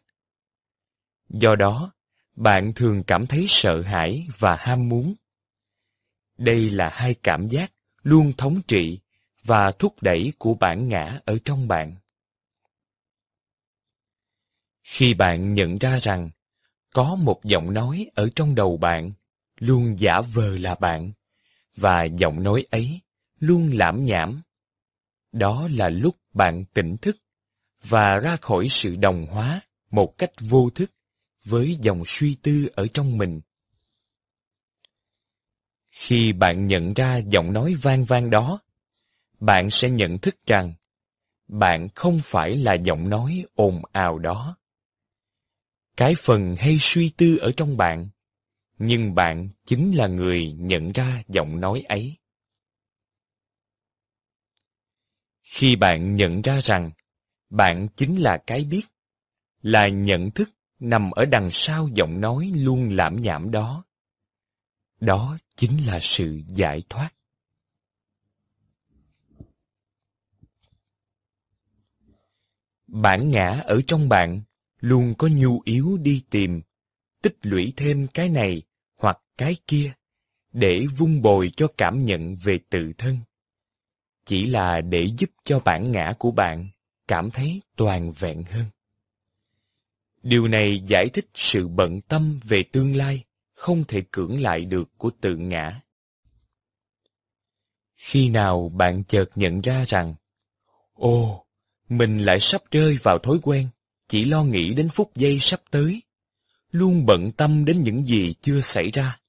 Do 1.28 1.57
đó, 1.57 1.92
bạn 2.36 2.72
thường 2.74 3.03
cảm 3.07 3.26
thấy 3.26 3.45
sợ 3.49 3.82
hãi 3.82 4.26
và 4.38 4.57
ham 4.57 4.88
muốn. 4.88 5.14
Đây 6.38 6.70
là 6.70 6.90
hai 6.92 7.14
cảm 7.22 7.49
giác 7.49 7.72
luôn 8.03 8.32
thống 8.36 8.61
trị 8.68 8.99
và 9.45 9.72
thúc 9.72 10.03
đẩy 10.03 10.32
của 10.38 10.55
bản 10.55 10.88
ngã 10.88 11.20
ở 11.24 11.38
trong 11.45 11.68
bạn. 11.68 11.95
Khi 14.82 15.14
bạn 15.14 15.55
nhận 15.55 15.78
ra 15.78 15.99
rằng 16.03 16.30
có 16.95 17.14
một 17.14 17.45
giọng 17.45 17.74
nói 17.74 18.11
ở 18.14 18.28
trong 18.36 18.55
đầu 18.55 18.76
bạn 18.76 19.12
luôn 19.61 19.97
giả 19.99 20.20
vờ 20.20 20.59
là 20.59 20.74
bạn 20.74 21.12
và 21.76 22.05
giọng 22.05 22.42
nói 22.42 22.66
ấy 22.70 23.01
luôn 23.40 23.70
lãm 23.72 24.05
nhảm, 24.05 24.42
đó 25.32 25.68
là 25.70 25.88
lúc 25.88 26.16
bạn 26.32 26.64
tỉnh 26.74 26.97
thức 26.97 27.16
và 27.82 28.18
ra 28.18 28.36
khỏi 28.36 28.68
sự 28.70 28.97
đồng 28.97 29.26
hóa 29.26 29.61
một 29.90 30.18
cách 30.18 30.30
vô 30.40 30.70
thức 30.70 30.90
với 31.45 31.78
dòng 31.80 32.03
suy 32.07 32.36
tư 32.42 32.68
ở 32.74 32.86
trong 32.95 33.18
mình. 33.18 33.40
Khi 35.90 36.32
bạn 36.32 36.66
nhận 36.66 36.95
ra 36.95 37.16
giọng 37.16 37.53
nói 37.53 37.74
vang 37.82 38.05
vang 38.05 38.30
đó, 38.30 38.61
bạn 39.41 39.70
sẽ 39.70 39.91
nhận 39.91 40.18
thức 40.18 40.37
rằng 40.47 40.74
bạn 41.49 41.89
không 41.95 42.20
phải 42.24 42.57
là 42.57 42.74
giọng 42.74 43.09
nói 43.09 43.45
ồn 43.55 43.82
ào 43.93 44.18
đó. 44.18 44.57
Cái 45.97 46.14
phần 46.14 46.57
hay 46.59 46.76
suy 46.80 47.11
tư 47.16 47.37
ở 47.37 47.53
trong 47.57 47.76
bạn, 47.76 48.09
nhưng 48.78 49.14
bạn 49.14 49.49
chính 49.64 49.97
là 49.97 50.07
người 50.07 50.53
nhận 50.53 50.93
ra 50.93 51.22
giọng 51.28 51.61
nói 51.61 51.82
ấy. 51.89 52.16
Khi 55.43 55.76
bạn 55.76 56.16
nhận 56.16 56.43
ra 56.43 56.61
rằng 56.64 56.91
bạn 57.51 57.89
chính 57.97 58.16
là 58.16 58.39
cái 58.47 58.64
biết, 58.64 58.82
là 59.62 59.89
nhận 59.89 60.30
thức 60.30 60.51
nằm 60.78 61.11
ở 61.11 61.24
đằng 61.24 61.49
sau 61.53 61.89
giọng 61.95 62.20
nói 62.20 62.53
luôn 62.55 62.89
lãm 62.91 63.22
nhảm 63.22 63.51
đó. 63.51 63.85
Đó 65.01 65.39
chính 65.57 65.87
là 65.87 65.99
sự 66.03 66.41
giải 66.49 66.82
thoát. 66.89 67.11
Bản 72.95 73.30
ngã 73.30 73.62
ở 73.64 73.80
trong 73.86 74.09
bạn 74.09 74.40
luôn 74.80 75.14
có 75.18 75.28
nhu 75.32 75.61
yếu 75.64 75.97
đi 75.97 76.22
tìm, 76.30 76.62
tích 77.22 77.36
lũy 77.42 77.72
thêm 77.76 78.07
cái 78.14 78.28
này 78.28 78.62
hoặc 78.99 79.18
cái 79.38 79.57
kia 79.66 79.92
để 80.53 80.86
vun 80.97 81.22
bồi 81.22 81.51
cho 81.57 81.66
cảm 81.76 82.05
nhận 82.05 82.34
về 82.34 82.59
tự 82.70 82.92
thân. 82.99 83.18
Chỉ 84.24 84.47
là 84.47 84.80
để 84.80 85.11
giúp 85.18 85.30
cho 85.45 85.61
bản 85.61 85.92
ngã 85.92 86.14
của 86.18 86.30
bạn 86.30 86.68
cảm 87.09 87.30
thấy 87.30 87.62
toàn 87.76 88.12
vẹn 88.12 88.42
hơn. 88.42 88.64
Điều 90.22 90.49
này 90.49 90.82
giải 90.86 91.09
thích 91.09 91.26
sự 91.34 91.68
bận 91.68 92.01
tâm 92.01 92.40
về 92.45 92.62
tương 92.72 92.97
lai 92.97 93.24
không 93.55 93.84
thể 93.88 94.03
cưỡng 94.11 94.40
lại 94.40 94.64
được 94.64 94.99
của 94.99 95.11
tự 95.20 95.36
ngã. 95.36 95.80
Khi 97.95 98.28
nào 98.28 98.68
bạn 98.68 99.05
chợt 99.05 99.26
nhận 99.34 99.61
ra 99.61 99.84
rằng, 99.88 100.14
ô 100.92 101.43
mình 101.89 102.18
lại 102.18 102.41
sắp 102.41 102.62
rơi 102.70 102.99
vào 103.03 103.18
thói 103.18 103.39
quen, 103.43 103.68
chỉ 104.09 104.24
lo 104.24 104.45
nghĩ 104.45 104.74
đến 104.74 104.89
phút 104.89 105.11
giây 105.14 105.39
sắp 105.41 105.61
tới, 105.70 106.03
luôn 106.70 107.07
bận 107.07 107.32
tâm 107.32 107.64
đến 107.64 107.82
những 107.82 108.07
gì 108.07 108.35
chưa 108.41 108.61
xảy 108.61 108.91
ra. 108.91 109.20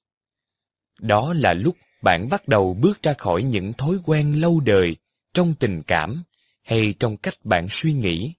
Đó 1.00 1.32
là 1.32 1.54
lúc 1.54 1.76
bạn 2.02 2.28
bắt 2.28 2.48
đầu 2.48 2.74
bước 2.74 3.02
ra 3.02 3.14
khỏi 3.18 3.42
những 3.42 3.72
thói 3.72 3.98
quen 4.04 4.40
lâu 4.40 4.60
đời 4.60 4.96
trong 5.34 5.54
tình 5.54 5.82
cảm 5.86 6.22
hay 6.62 6.94
trong 7.00 7.16
cách 7.16 7.34
bạn 7.44 7.66
suy 7.70 7.92
nghĩ 7.92 8.34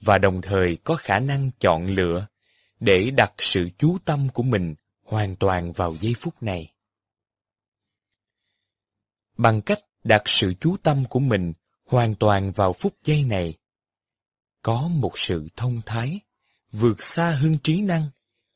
và 0.00 0.18
đồng 0.18 0.42
thời 0.42 0.76
có 0.84 0.96
khả 0.96 1.18
năng 1.18 1.50
chọn 1.58 1.86
lựa 1.86 2.26
để 2.80 3.10
đặt 3.10 3.32
sự 3.38 3.68
chú 3.78 3.98
tâm 4.04 4.28
của 4.34 4.42
mình 4.42 4.74
hoàn 5.04 5.36
toàn 5.36 5.72
vào 5.72 5.96
giây 6.00 6.14
phút 6.20 6.42
này. 6.42 6.72
Bằng 9.36 9.62
cách 9.62 9.78
đặt 10.04 10.22
sự 10.26 10.54
chú 10.60 10.76
tâm 10.82 11.04
của 11.10 11.20
mình 11.20 11.52
hoàn 11.90 12.14
toàn 12.14 12.52
vào 12.52 12.72
phút 12.72 12.94
giây 13.04 13.22
này, 13.22 13.54
có 14.62 14.88
một 14.88 15.18
sự 15.18 15.48
thông 15.56 15.80
thái, 15.86 16.20
vượt 16.72 17.02
xa 17.02 17.30
hơn 17.30 17.58
trí 17.62 17.80
năng, 17.80 18.10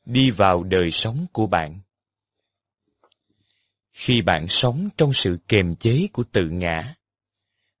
đi 0.05 0.31
vào 0.31 0.63
đời 0.63 0.91
sống 0.91 1.25
của 1.33 1.47
bạn. 1.47 1.79
Khi 3.91 4.21
bạn 4.21 4.47
sống 4.47 4.89
trong 4.97 5.13
sự 5.13 5.37
kềm 5.47 5.75
chế 5.75 6.07
của 6.13 6.23
tự 6.31 6.49
ngã, 6.49 6.95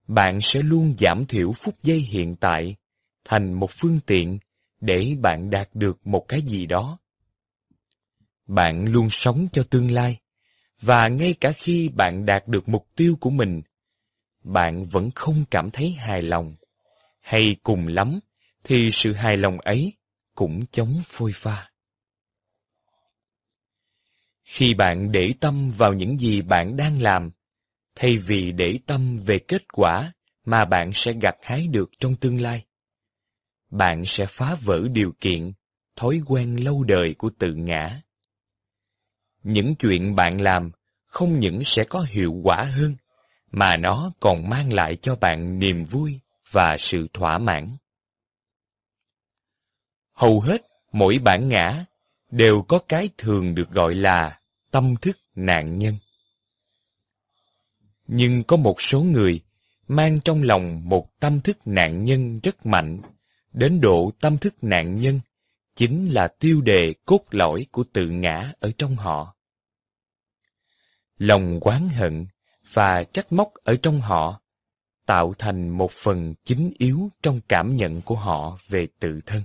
bạn 0.07 0.41
sẽ 0.41 0.61
luôn 0.61 0.95
giảm 0.99 1.25
thiểu 1.25 1.51
phút 1.51 1.83
giây 1.83 1.99
hiện 1.99 2.35
tại 2.35 2.75
thành 3.23 3.53
một 3.53 3.71
phương 3.71 3.99
tiện 4.05 4.39
để 4.81 5.15
bạn 5.21 5.49
đạt 5.49 5.69
được 5.73 6.07
một 6.07 6.25
cái 6.27 6.41
gì 6.41 6.65
đó. 6.65 6.99
Bạn 8.47 8.85
luôn 8.85 9.07
sống 9.11 9.47
cho 9.53 9.63
tương 9.63 9.91
lai, 9.91 10.17
và 10.81 11.07
ngay 11.07 11.35
cả 11.41 11.51
khi 11.51 11.89
bạn 11.89 12.25
đạt 12.25 12.47
được 12.47 12.69
mục 12.69 12.87
tiêu 12.95 13.17
của 13.19 13.29
mình, 13.29 13.61
bạn 14.45 14.85
vẫn 14.85 15.11
không 15.15 15.45
cảm 15.51 15.71
thấy 15.71 15.91
hài 15.91 16.21
lòng, 16.21 16.55
hay 17.21 17.55
cùng 17.63 17.87
lắm 17.87 18.19
thì 18.63 18.89
sự 18.93 19.13
hài 19.13 19.37
lòng 19.37 19.59
ấy 19.59 19.93
cũng 20.35 20.65
chống 20.71 21.01
phôi 21.05 21.31
pha. 21.35 21.71
Khi 24.43 24.73
bạn 24.73 25.11
để 25.11 25.33
tâm 25.39 25.69
vào 25.69 25.93
những 25.93 26.19
gì 26.19 26.41
bạn 26.41 26.77
đang 26.77 27.01
làm, 27.01 27.31
thay 27.95 28.17
vì 28.17 28.51
để 28.51 28.79
tâm 28.85 29.19
về 29.19 29.39
kết 29.39 29.63
quả 29.73 30.13
mà 30.45 30.65
bạn 30.65 30.91
sẽ 30.93 31.13
gặt 31.21 31.35
hái 31.41 31.67
được 31.67 31.89
trong 31.99 32.15
tương 32.15 32.41
lai, 32.41 32.65
bạn 33.69 34.03
sẽ 34.05 34.25
phá 34.25 34.55
vỡ 34.61 34.87
điều 34.91 35.13
kiện, 35.19 35.53
thói 35.95 36.21
quen 36.25 36.63
lâu 36.63 36.83
đời 36.83 37.13
của 37.17 37.29
tự 37.39 37.53
ngã. 37.53 38.01
Những 39.43 39.75
chuyện 39.75 40.15
bạn 40.15 40.41
làm 40.41 40.71
không 41.05 41.39
những 41.39 41.63
sẽ 41.63 41.83
có 41.83 42.05
hiệu 42.09 42.33
quả 42.43 42.63
hơn, 42.63 42.95
mà 43.55 43.77
nó 43.77 44.11
còn 44.19 44.49
mang 44.49 44.73
lại 44.73 44.97
cho 45.01 45.15
bạn 45.15 45.59
niềm 45.59 45.85
vui 45.85 46.19
và 46.51 46.77
sự 46.77 47.07
thỏa 47.13 47.37
mãn. 47.37 47.77
Hầu 50.13 50.41
hết 50.41 50.61
mỗi 50.91 51.19
bản 51.19 51.49
ngã 51.49 51.85
đều 52.31 52.61
có 52.61 52.79
cái 52.79 53.09
thường 53.17 53.55
được 53.55 53.69
gọi 53.71 53.95
là 53.95 54.39
tâm 54.71 54.95
thức 55.01 55.17
nạn 55.35 55.77
nhân. 55.77 55.97
Nhưng 58.07 58.43
có 58.43 58.57
một 58.57 58.81
số 58.81 59.01
người 59.01 59.41
mang 59.87 60.19
trong 60.19 60.43
lòng 60.43 60.89
một 60.89 61.19
tâm 61.19 61.41
thức 61.41 61.57
nạn 61.65 62.03
nhân 62.03 62.39
rất 62.43 62.65
mạnh, 62.65 63.01
đến 63.53 63.81
độ 63.81 64.11
tâm 64.19 64.37
thức 64.37 64.55
nạn 64.61 64.99
nhân 64.99 65.19
chính 65.75 66.07
là 66.07 66.27
tiêu 66.27 66.61
đề 66.61 66.93
cốt 67.05 67.21
lõi 67.31 67.65
của 67.71 67.83
tự 67.93 68.09
ngã 68.09 68.51
ở 68.59 68.71
trong 68.77 68.95
họ. 68.95 69.35
Lòng 71.17 71.59
oán 71.61 71.89
hận 71.89 72.27
và 72.75 73.03
trách 73.03 73.31
móc 73.31 73.53
ở 73.53 73.75
trong 73.81 74.01
họ 74.01 74.41
tạo 75.05 75.33
thành 75.37 75.69
một 75.69 75.91
phần 75.91 76.33
chính 76.43 76.71
yếu 76.77 77.09
trong 77.21 77.41
cảm 77.47 77.75
nhận 77.75 78.01
của 78.01 78.15
họ 78.15 78.57
về 78.67 78.87
tự 78.99 79.19
thân. 79.25 79.43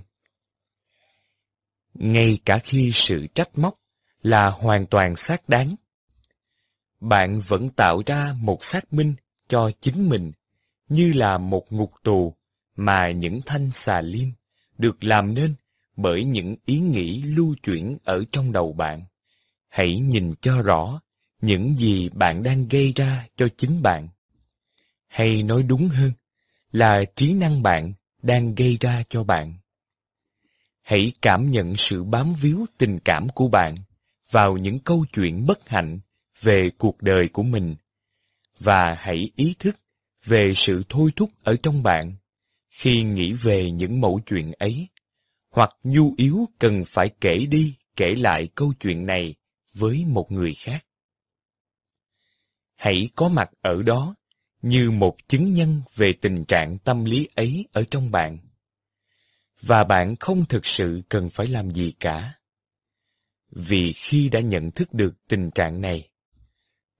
Ngay 1.93 2.39
cả 2.45 2.57
khi 2.57 2.91
sự 2.93 3.27
trách 3.35 3.57
móc 3.57 3.79
là 4.21 4.49
hoàn 4.49 4.85
toàn 4.85 5.15
xác 5.15 5.49
đáng, 5.49 5.75
bạn 6.99 7.39
vẫn 7.47 7.69
tạo 7.69 8.01
ra 8.05 8.35
một 8.39 8.63
xác 8.63 8.93
minh 8.93 9.13
cho 9.47 9.71
chính 9.81 10.09
mình 10.09 10.31
như 10.89 11.13
là 11.13 11.37
một 11.37 11.71
ngục 11.71 11.91
tù 12.03 12.35
mà 12.75 13.11
những 13.11 13.41
thanh 13.45 13.71
xà 13.71 14.01
liêm 14.01 14.27
được 14.77 15.03
làm 15.03 15.33
nên 15.33 15.55
bởi 15.95 16.23
những 16.23 16.55
ý 16.65 16.79
nghĩ 16.79 17.21
lưu 17.21 17.55
chuyển 17.63 17.97
ở 18.03 18.23
trong 18.31 18.51
đầu 18.51 18.73
bạn. 18.73 19.03
Hãy 19.69 19.99
nhìn 19.99 20.33
cho 20.41 20.61
rõ 20.61 21.01
những 21.41 21.77
gì 21.77 22.09
bạn 22.09 22.43
đang 22.43 22.67
gây 22.67 22.93
ra 22.95 23.27
cho 23.37 23.47
chính 23.57 23.81
bạn. 23.81 24.07
Hay 25.07 25.43
nói 25.43 25.63
đúng 25.63 25.87
hơn, 25.87 26.11
là 26.71 27.03
trí 27.15 27.33
năng 27.33 27.63
bạn 27.63 27.93
đang 28.21 28.55
gây 28.55 28.77
ra 28.81 29.03
cho 29.09 29.23
bạn. 29.23 29.53
Hãy 30.81 31.11
cảm 31.21 31.51
nhận 31.51 31.75
sự 31.75 32.03
bám 32.03 32.33
víu 32.41 32.65
tình 32.77 32.99
cảm 33.05 33.29
của 33.29 33.47
bạn 33.47 33.75
vào 34.31 34.57
những 34.57 34.79
câu 34.79 35.05
chuyện 35.13 35.45
bất 35.45 35.69
hạnh 35.69 35.99
về 36.41 36.69
cuộc 36.77 37.01
đời 37.01 37.27
của 37.27 37.43
mình 37.43 37.75
và 38.59 38.95
hãy 38.99 39.31
ý 39.35 39.55
thức 39.59 39.77
về 40.25 40.53
sự 40.55 40.83
thôi 40.89 41.11
thúc 41.15 41.29
ở 41.43 41.55
trong 41.63 41.83
bạn 41.83 42.15
khi 42.69 43.03
nghĩ 43.03 43.33
về 43.33 43.71
những 43.71 44.01
mẫu 44.01 44.21
chuyện 44.25 44.51
ấy 44.51 44.87
hoặc 45.51 45.69
nhu 45.83 46.13
yếu 46.17 46.45
cần 46.59 46.83
phải 46.87 47.09
kể 47.21 47.45
đi 47.45 47.75
kể 47.95 48.15
lại 48.15 48.47
câu 48.55 48.73
chuyện 48.79 49.05
này 49.05 49.35
với 49.73 50.05
một 50.05 50.31
người 50.31 50.53
khác 50.53 50.85
hãy 52.81 53.09
có 53.15 53.29
mặt 53.29 53.49
ở 53.61 53.81
đó 53.81 54.15
như 54.61 54.91
một 54.91 55.17
chứng 55.27 55.53
nhân 55.53 55.81
về 55.95 56.13
tình 56.21 56.45
trạng 56.45 56.77
tâm 56.77 57.05
lý 57.05 57.27
ấy 57.35 57.65
ở 57.71 57.83
trong 57.91 58.11
bạn. 58.11 58.37
Và 59.61 59.83
bạn 59.83 60.15
không 60.19 60.45
thực 60.45 60.65
sự 60.65 61.01
cần 61.09 61.29
phải 61.29 61.47
làm 61.47 61.71
gì 61.71 61.93
cả. 61.99 62.33
Vì 63.51 63.93
khi 63.93 64.29
đã 64.29 64.39
nhận 64.39 64.71
thức 64.71 64.93
được 64.93 65.27
tình 65.27 65.51
trạng 65.51 65.81
này, 65.81 66.09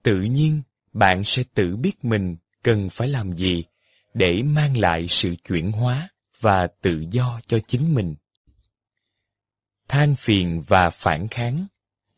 tự 0.04 0.22
nhiên 0.22 0.62
bạn 0.94 1.24
sẽ 1.24 1.44
tự 1.54 1.76
biết 1.76 2.06
mình 2.06 2.38
cần 2.64 2.90
phải 2.90 3.08
làm 3.08 3.34
gì 3.34 3.64
để 4.14 4.44
mang 4.44 4.78
lại 4.78 5.06
sự 5.10 5.36
chuyển 5.48 5.72
hóa 5.72 6.10
và 6.40 6.68
tự 6.68 7.06
do 7.12 7.40
cho 7.48 7.60
chính 7.68 7.96
mình. 7.96 8.16
Than 9.88 10.16
phiền 10.16 10.64
và 10.68 10.90
phản 10.90 11.28
kháng 11.28 11.66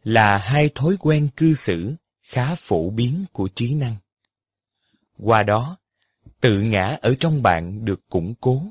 là 0.03 0.37
hai 0.37 0.69
thói 0.75 0.95
quen 0.99 1.29
cư 1.35 1.53
xử 1.53 1.95
khá 2.33 2.55
phổ 2.55 2.89
biến 2.89 3.25
của 3.31 3.47
trí 3.47 3.73
năng. 3.73 3.95
Qua 5.17 5.43
đó, 5.43 5.77
tự 6.41 6.61
ngã 6.61 6.97
ở 7.01 7.15
trong 7.19 7.43
bạn 7.43 7.85
được 7.85 8.09
củng 8.09 8.33
cố. 8.41 8.63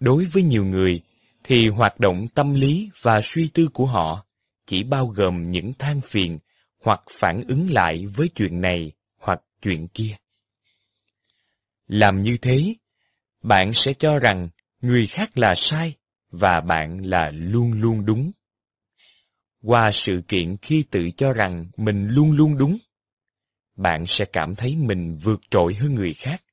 Đối 0.00 0.24
với 0.24 0.42
nhiều 0.42 0.64
người, 0.64 1.00
thì 1.44 1.68
hoạt 1.68 2.00
động 2.00 2.26
tâm 2.34 2.54
lý 2.54 2.90
và 3.02 3.20
suy 3.22 3.48
tư 3.48 3.68
của 3.68 3.86
họ 3.86 4.26
chỉ 4.66 4.82
bao 4.82 5.06
gồm 5.06 5.50
những 5.50 5.72
than 5.78 6.00
phiền 6.00 6.38
hoặc 6.82 7.00
phản 7.10 7.44
ứng 7.48 7.70
lại 7.70 8.06
với 8.06 8.28
chuyện 8.34 8.60
này 8.60 8.92
hoặc 9.18 9.40
chuyện 9.62 9.88
kia. 9.88 10.16
Làm 11.86 12.22
như 12.22 12.36
thế, 12.42 12.74
bạn 13.42 13.72
sẽ 13.72 13.94
cho 13.94 14.18
rằng 14.18 14.48
người 14.80 15.06
khác 15.06 15.38
là 15.38 15.54
sai 15.56 15.94
và 16.30 16.60
bạn 16.60 17.06
là 17.06 17.30
luôn 17.30 17.72
luôn 17.72 18.04
đúng. 18.04 18.32
Qua 19.66 19.90
sự 19.92 20.22
kiện 20.28 20.56
khi 20.56 20.84
tự 20.90 21.10
cho 21.16 21.32
rằng 21.32 21.66
mình 21.76 22.08
luôn 22.08 22.32
luôn 22.32 22.58
đúng, 22.58 22.78
bạn 23.76 24.04
sẽ 24.06 24.24
cảm 24.24 24.54
thấy 24.54 24.76
mình 24.76 25.18
vượt 25.22 25.40
trội 25.50 25.74
hơn 25.74 25.94
người 25.94 26.14
khác. 26.14 26.44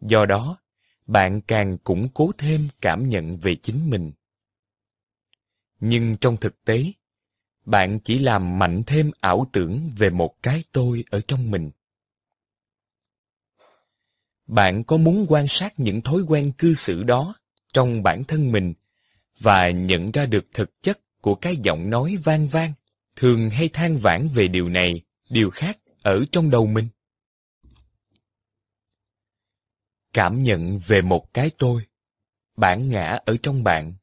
Do 0.00 0.26
đó, 0.26 0.58
bạn 1.06 1.40
càng 1.40 1.78
củng 1.78 2.08
cố 2.14 2.32
thêm 2.38 2.68
cảm 2.80 3.08
nhận 3.08 3.36
về 3.36 3.54
chính 3.54 3.90
mình. 3.90 4.12
Nhưng 5.80 6.16
trong 6.16 6.36
thực 6.36 6.64
tế, 6.64 6.84
bạn 7.64 7.98
chỉ 8.04 8.18
làm 8.18 8.58
mạnh 8.58 8.82
thêm 8.86 9.10
ảo 9.20 9.46
tưởng 9.52 9.90
về 9.96 10.10
một 10.10 10.42
cái 10.42 10.64
tôi 10.72 11.04
ở 11.10 11.20
trong 11.28 11.50
mình. 11.50 11.70
Bạn 14.46 14.84
có 14.84 14.96
muốn 14.96 15.26
quan 15.28 15.46
sát 15.48 15.80
những 15.80 16.00
thói 16.00 16.20
quen 16.28 16.52
cư 16.58 16.74
xử 16.74 17.02
đó 17.02 17.34
trong 17.72 18.02
bản 18.02 18.24
thân 18.24 18.52
mình 18.52 18.74
và 19.40 19.70
nhận 19.70 20.10
ra 20.10 20.26
được 20.26 20.44
thực 20.52 20.82
chất 20.82 21.00
của 21.20 21.34
cái 21.34 21.56
giọng 21.62 21.90
nói 21.90 22.16
vang 22.24 22.48
vang, 22.48 22.72
thường 23.16 23.50
hay 23.50 23.68
than 23.68 23.96
vãn 23.96 24.28
về 24.34 24.48
điều 24.48 24.68
này, 24.68 25.02
điều 25.30 25.50
khác 25.50 25.78
ở 26.02 26.24
trong 26.32 26.50
đầu 26.50 26.66
mình. 26.66 26.88
Cảm 30.12 30.42
nhận 30.42 30.78
về 30.86 31.02
một 31.02 31.34
cái 31.34 31.50
tôi, 31.58 31.86
bản 32.56 32.88
ngã 32.88 33.18
ở 33.24 33.36
trong 33.42 33.64
bạn, 33.64 33.94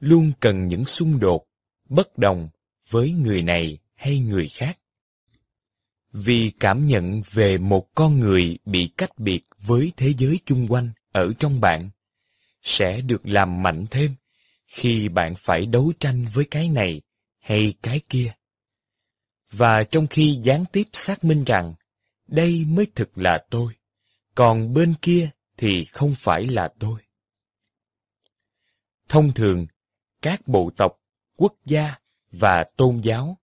luôn 0.00 0.32
cần 0.40 0.66
những 0.66 0.84
xung 0.84 1.20
đột, 1.20 1.46
bất 1.88 2.18
đồng 2.18 2.48
với 2.90 3.12
người 3.12 3.42
này 3.42 3.78
hay 3.94 4.18
người 4.18 4.48
khác. 4.48 4.78
Vì 6.12 6.52
cảm 6.60 6.86
nhận 6.86 7.22
về 7.30 7.58
một 7.58 7.94
con 7.94 8.20
người 8.20 8.58
bị 8.64 8.90
cách 8.96 9.18
biệt 9.18 9.42
với 9.58 9.92
thế 9.96 10.12
giới 10.18 10.38
chung 10.46 10.66
quanh 10.68 10.90
ở 11.12 11.32
trong 11.38 11.60
bạn, 11.60 11.90
sẽ 12.62 13.00
được 13.00 13.26
làm 13.26 13.62
mạnh 13.62 13.86
thêm 13.90 14.14
khi 14.70 15.08
bạn 15.08 15.34
phải 15.38 15.66
đấu 15.66 15.92
tranh 16.00 16.26
với 16.32 16.44
cái 16.50 16.68
này 16.68 17.00
hay 17.38 17.74
cái 17.82 18.00
kia. 18.08 18.32
Và 19.52 19.84
trong 19.84 20.06
khi 20.06 20.38
gián 20.42 20.64
tiếp 20.72 20.84
xác 20.92 21.24
minh 21.24 21.44
rằng 21.44 21.74
đây 22.26 22.64
mới 22.64 22.86
thực 22.94 23.18
là 23.18 23.44
tôi, 23.50 23.72
còn 24.34 24.74
bên 24.74 24.94
kia 25.02 25.30
thì 25.56 25.84
không 25.84 26.14
phải 26.18 26.46
là 26.46 26.72
tôi. 26.78 27.00
Thông 29.08 29.34
thường, 29.34 29.66
các 30.22 30.48
bộ 30.48 30.70
tộc, 30.76 31.00
quốc 31.36 31.54
gia 31.64 31.94
và 32.32 32.64
tôn 32.76 33.00
giáo 33.00 33.38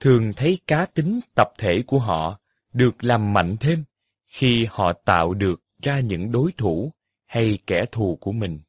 thường 0.00 0.32
thấy 0.36 0.58
cá 0.66 0.86
tính 0.86 1.20
tập 1.34 1.48
thể 1.58 1.82
của 1.86 1.98
họ 1.98 2.40
được 2.72 3.04
làm 3.04 3.32
mạnh 3.32 3.56
thêm 3.60 3.84
khi 4.26 4.66
họ 4.70 4.92
tạo 4.92 5.34
được 5.34 5.62
ra 5.82 6.00
những 6.00 6.32
đối 6.32 6.52
thủ 6.52 6.92
hay 7.26 7.58
kẻ 7.66 7.84
thù 7.92 8.18
của 8.20 8.32
mình. 8.32 8.60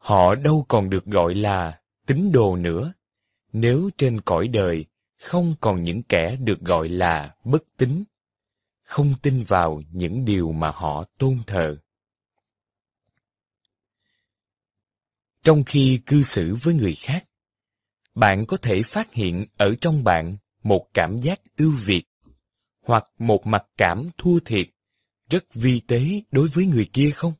Họ 0.00 0.34
đâu 0.34 0.64
còn 0.68 0.90
được 0.90 1.04
gọi 1.04 1.34
là 1.34 1.80
tín 2.06 2.32
đồ 2.32 2.56
nữa, 2.56 2.92
nếu 3.52 3.90
trên 3.98 4.20
cõi 4.20 4.48
đời 4.48 4.84
không 5.18 5.54
còn 5.60 5.82
những 5.82 6.02
kẻ 6.02 6.36
được 6.36 6.60
gọi 6.60 6.88
là 6.88 7.34
bất 7.44 7.62
tín, 7.76 8.04
không 8.82 9.14
tin 9.22 9.44
vào 9.44 9.82
những 9.90 10.24
điều 10.24 10.52
mà 10.52 10.70
họ 10.70 11.04
tôn 11.18 11.38
thờ. 11.46 11.76
Trong 15.42 15.64
khi 15.64 16.00
cư 16.06 16.22
xử 16.22 16.54
với 16.62 16.74
người 16.74 16.94
khác, 16.94 17.24
bạn 18.14 18.46
có 18.46 18.56
thể 18.56 18.82
phát 18.82 19.12
hiện 19.12 19.46
ở 19.56 19.74
trong 19.80 20.04
bạn 20.04 20.36
một 20.62 20.88
cảm 20.94 21.20
giác 21.20 21.40
ưu 21.56 21.72
việt 21.84 22.04
hoặc 22.86 23.04
một 23.18 23.46
mặc 23.46 23.64
cảm 23.76 24.10
thua 24.18 24.38
thiệt 24.40 24.68
rất 25.30 25.54
vi 25.54 25.80
tế 25.80 26.22
đối 26.30 26.48
với 26.48 26.66
người 26.66 26.90
kia 26.92 27.10
không? 27.14 27.32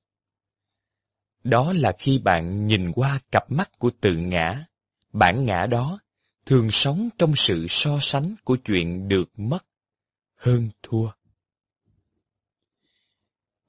Đó 1.45 1.73
là 1.73 1.93
khi 1.99 2.19
bạn 2.19 2.67
nhìn 2.67 2.93
qua 2.93 3.21
cặp 3.31 3.51
mắt 3.51 3.71
của 3.79 3.91
tự 4.01 4.17
ngã, 4.17 4.65
bản 5.13 5.47
ngã 5.47 5.67
đó 5.67 6.01
thường 6.47 6.71
sống 6.71 7.09
trong 7.19 7.35
sự 7.37 7.67
so 7.69 7.99
sánh 8.01 8.35
của 8.45 8.57
chuyện 8.57 9.09
được 9.09 9.39
mất, 9.39 9.67
hơn 10.37 10.71
thua. 10.83 11.11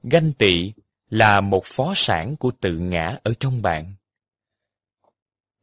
Ganh 0.03 0.33
tị 0.33 0.73
là 1.09 1.41
một 1.41 1.65
phó 1.65 1.93
sản 1.95 2.35
của 2.35 2.51
tự 2.61 2.77
ngã 2.77 3.17
ở 3.23 3.33
trong 3.39 3.61
bạn. 3.61 3.93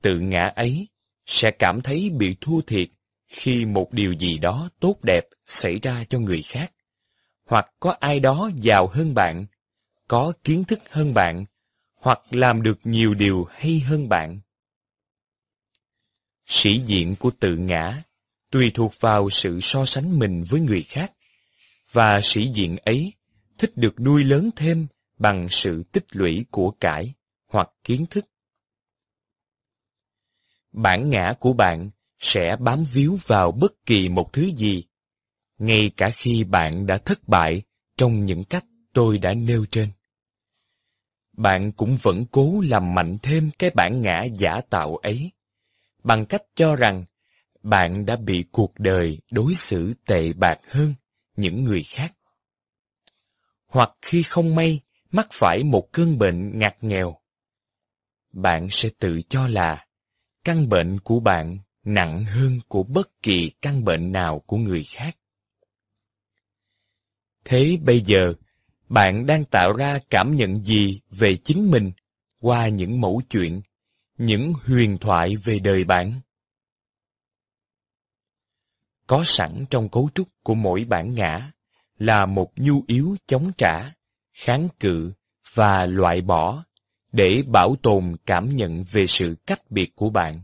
Tự 0.02 0.20
ngã 0.20 0.46
ấy 0.46 0.88
sẽ 1.26 1.50
cảm 1.50 1.80
thấy 1.80 2.10
bị 2.10 2.36
thua 2.40 2.60
thiệt 2.60 2.88
khi 3.26 3.64
một 3.64 3.92
điều 3.92 4.12
gì 4.12 4.38
đó 4.38 4.68
tốt 4.80 4.96
đẹp 5.02 5.24
xảy 5.44 5.78
ra 5.78 6.04
cho 6.10 6.18
người 6.18 6.42
khác, 6.42 6.72
hoặc 7.44 7.72
có 7.80 7.96
ai 8.00 8.20
đó 8.20 8.50
giàu 8.56 8.86
hơn 8.86 9.14
bạn, 9.14 9.46
có 10.08 10.32
kiến 10.44 10.64
thức 10.64 10.80
hơn 10.90 11.14
bạn, 11.14 11.44
hoặc 12.00 12.20
làm 12.30 12.62
được 12.62 12.78
nhiều 12.84 13.14
điều 13.14 13.44
hay 13.50 13.80
hơn 13.80 14.08
bạn. 14.08 14.40
Sĩ 16.46 16.78
diện 16.86 17.16
của 17.16 17.30
tự 17.40 17.56
ngã 17.56 18.02
tùy 18.50 18.70
thuộc 18.74 18.94
vào 19.00 19.30
sự 19.30 19.60
so 19.62 19.84
sánh 19.84 20.18
mình 20.18 20.44
với 20.48 20.60
người 20.60 20.82
khác, 20.82 21.12
và 21.92 22.20
sĩ 22.22 22.48
diện 22.48 22.76
ấy 22.76 23.12
thích 23.58 23.72
được 23.76 24.00
nuôi 24.00 24.24
lớn 24.24 24.50
thêm 24.56 24.86
bằng 25.18 25.48
sự 25.50 25.82
tích 25.82 26.04
lũy 26.10 26.44
của 26.50 26.70
cải 26.70 27.14
hoặc 27.46 27.70
kiến 27.84 28.06
thức. 28.10 28.26
Bản 30.72 31.10
ngã 31.10 31.34
của 31.40 31.52
bạn 31.52 31.90
sẽ 32.18 32.56
bám 32.56 32.84
víu 32.92 33.18
vào 33.26 33.52
bất 33.52 33.72
kỳ 33.86 34.08
một 34.08 34.32
thứ 34.32 34.50
gì, 34.56 34.84
ngay 35.58 35.90
cả 35.96 36.10
khi 36.10 36.44
bạn 36.44 36.86
đã 36.86 36.98
thất 36.98 37.28
bại 37.28 37.62
trong 37.96 38.24
những 38.24 38.44
cách 38.44 38.64
tôi 38.92 39.18
đã 39.18 39.34
nêu 39.34 39.66
trên. 39.70 39.88
Bạn 41.38 41.72
cũng 41.72 41.96
vẫn 42.02 42.26
cố 42.30 42.60
làm 42.60 42.94
mạnh 42.94 43.18
thêm 43.22 43.50
cái 43.58 43.70
bản 43.70 44.00
ngã 44.02 44.22
giả 44.24 44.60
tạo 44.70 44.96
ấy, 44.96 45.30
bằng 46.02 46.26
cách 46.26 46.42
cho 46.54 46.76
rằng 46.76 47.04
bạn 47.62 48.06
đã 48.06 48.16
bị 48.16 48.44
cuộc 48.52 48.72
đời 48.78 49.18
đối 49.30 49.54
xử 49.54 49.94
tệ 50.06 50.32
bạc 50.32 50.58
hơn 50.68 50.94
những 51.36 51.64
người 51.64 51.82
khác. 51.82 52.12
Hoặc 53.66 53.90
khi 54.02 54.22
không 54.22 54.54
may 54.54 54.80
mắc 55.10 55.28
phải 55.32 55.62
một 55.62 55.92
cơn 55.92 56.18
bệnh 56.18 56.58
ngặt 56.58 56.76
nghèo, 56.80 57.18
bạn 58.32 58.68
sẽ 58.70 58.88
tự 58.98 59.20
cho 59.28 59.48
là 59.48 59.86
căn 60.44 60.68
bệnh 60.68 61.00
của 61.00 61.20
bạn 61.20 61.58
nặng 61.84 62.24
hơn 62.24 62.60
của 62.68 62.82
bất 62.82 63.22
kỳ 63.22 63.50
căn 63.62 63.84
bệnh 63.84 64.12
nào 64.12 64.38
của 64.38 64.56
người 64.56 64.84
khác. 64.84 65.16
Thế 67.44 67.78
bây 67.82 68.00
giờ, 68.00 68.34
bạn 68.88 69.26
đang 69.26 69.44
tạo 69.44 69.72
ra 69.72 69.98
cảm 70.10 70.36
nhận 70.36 70.64
gì 70.64 71.00
về 71.10 71.36
chính 71.44 71.70
mình 71.70 71.92
qua 72.40 72.68
những 72.68 73.00
mẫu 73.00 73.22
chuyện, 73.30 73.62
những 74.18 74.52
huyền 74.64 74.98
thoại 74.98 75.36
về 75.36 75.58
đời 75.58 75.84
bạn? 75.84 76.20
Có 79.06 79.22
sẵn 79.24 79.64
trong 79.70 79.88
cấu 79.88 80.08
trúc 80.14 80.28
của 80.42 80.54
mỗi 80.54 80.84
bản 80.84 81.14
ngã 81.14 81.52
là 81.98 82.26
một 82.26 82.52
nhu 82.56 82.84
yếu 82.86 83.16
chống 83.26 83.52
trả, 83.58 83.92
kháng 84.32 84.68
cự 84.80 85.12
và 85.54 85.86
loại 85.86 86.20
bỏ 86.20 86.64
để 87.12 87.42
bảo 87.46 87.76
tồn 87.82 88.16
cảm 88.26 88.56
nhận 88.56 88.84
về 88.84 89.06
sự 89.06 89.36
cách 89.46 89.70
biệt 89.70 89.94
của 89.94 90.10
bạn. 90.10 90.40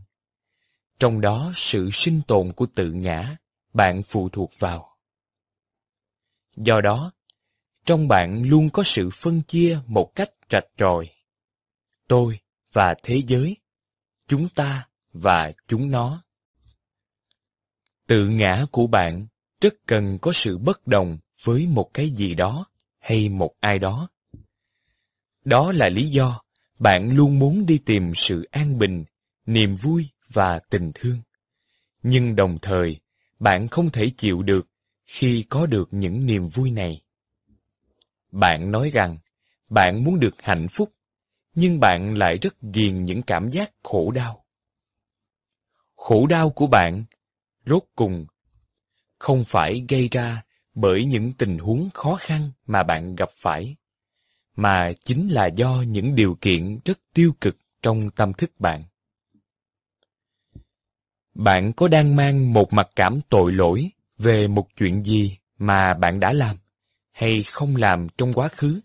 Trong 0.99 1.21
đó 1.21 1.51
sự 1.55 1.89
sinh 1.93 2.21
tồn 2.27 2.53
của 2.53 2.65
tự 2.75 2.91
ngã, 2.91 3.37
bạn 3.73 4.03
phụ 4.03 4.29
thuộc 4.29 4.51
vào. 4.59 4.97
Do 6.55 6.81
đó, 6.81 7.11
trong 7.85 8.07
bạn 8.07 8.43
luôn 8.43 8.69
có 8.69 8.83
sự 8.83 9.09
phân 9.09 9.41
chia 9.41 9.79
một 9.87 10.15
cách 10.15 10.29
rạch 10.51 10.67
ròi. 10.77 11.09
Tôi 12.07 12.39
và 12.73 12.95
thế 13.03 13.21
giới, 13.27 13.57
chúng 14.27 14.49
ta 14.49 14.87
và 15.13 15.51
chúng 15.67 15.91
nó. 15.91 16.23
Tự 18.07 18.27
ngã 18.27 18.65
của 18.71 18.87
bạn 18.87 19.27
rất 19.61 19.73
cần 19.85 20.17
có 20.21 20.31
sự 20.33 20.57
bất 20.57 20.87
đồng 20.87 21.17
với 21.43 21.67
một 21.67 21.93
cái 21.93 22.09
gì 22.09 22.35
đó 22.35 22.65
hay 22.99 23.29
một 23.29 23.55
ai 23.59 23.79
đó. 23.79 24.09
Đó 25.45 25.71
là 25.71 25.89
lý 25.89 26.09
do 26.09 26.41
bạn 26.79 27.11
luôn 27.11 27.39
muốn 27.39 27.65
đi 27.65 27.77
tìm 27.77 28.11
sự 28.15 28.47
an 28.51 28.79
bình, 28.79 29.05
niềm 29.45 29.75
vui 29.75 30.09
và 30.29 30.59
tình 30.59 30.91
thương. 30.95 31.17
Nhưng 32.03 32.35
đồng 32.35 32.57
thời, 32.61 32.99
bạn 33.39 33.67
không 33.67 33.91
thể 33.91 34.11
chịu 34.17 34.43
được 34.43 34.67
khi 35.05 35.45
có 35.49 35.65
được 35.65 35.87
những 35.91 36.25
niềm 36.25 36.47
vui 36.47 36.71
này. 36.71 37.04
Bạn 38.31 38.71
nói 38.71 38.89
rằng 38.89 39.17
bạn 39.69 40.03
muốn 40.03 40.19
được 40.19 40.41
hạnh 40.41 40.67
phúc, 40.67 40.91
nhưng 41.55 41.79
bạn 41.79 42.17
lại 42.17 42.37
rất 42.37 42.55
ghiền 42.61 43.05
những 43.05 43.21
cảm 43.21 43.49
giác 43.49 43.71
khổ 43.83 44.11
đau. 44.11 44.45
Khổ 45.95 46.27
đau 46.27 46.49
của 46.49 46.67
bạn, 46.67 47.05
rốt 47.65 47.83
cùng, 47.95 48.25
không 49.19 49.43
phải 49.47 49.85
gây 49.89 50.09
ra 50.11 50.43
bởi 50.73 51.05
những 51.05 51.33
tình 51.33 51.57
huống 51.57 51.89
khó 51.93 52.17
khăn 52.19 52.51
mà 52.65 52.83
bạn 52.83 53.15
gặp 53.15 53.29
phải, 53.35 53.75
mà 54.55 54.91
chính 54.99 55.27
là 55.27 55.45
do 55.45 55.83
những 55.87 56.15
điều 56.15 56.37
kiện 56.41 56.79
rất 56.85 56.99
tiêu 57.13 57.33
cực 57.41 57.57
trong 57.81 58.11
tâm 58.11 58.33
thức 58.33 58.51
bạn. 58.59 58.83
Bạn 61.33 61.73
có 61.73 61.87
đang 61.87 62.15
mang 62.15 62.53
một 62.53 62.73
mặc 62.73 62.89
cảm 62.95 63.19
tội 63.29 63.51
lỗi 63.51 63.89
về 64.17 64.47
một 64.47 64.67
chuyện 64.77 65.03
gì 65.03 65.37
mà 65.57 65.93
bạn 65.93 66.19
đã 66.19 66.33
làm 66.33 66.57
hay 67.15 67.43
không 67.43 67.75
làm 67.75 68.07
trong 68.17 68.33
quá 68.33 68.47
khứ? 68.47 68.79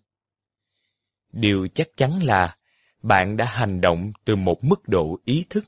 Điều 1.32 1.68
chắc 1.74 1.88
chắn 1.96 2.22
là 2.22 2.56
bạn 3.02 3.36
đã 3.36 3.44
hành 3.44 3.80
động 3.80 4.12
từ 4.24 4.36
một 4.36 4.64
mức 4.64 4.88
độ 4.88 5.18
ý 5.24 5.46
thức 5.50 5.64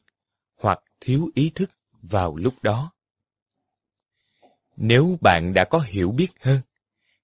hoặc 0.56 0.78
thiếu 1.00 1.30
ý 1.34 1.52
thức 1.54 1.70
vào 2.02 2.36
lúc 2.36 2.54
đó. 2.62 2.92
Nếu 4.76 5.18
bạn 5.20 5.54
đã 5.54 5.64
có 5.64 5.78
hiểu 5.78 6.10
biết 6.12 6.28
hơn, 6.40 6.60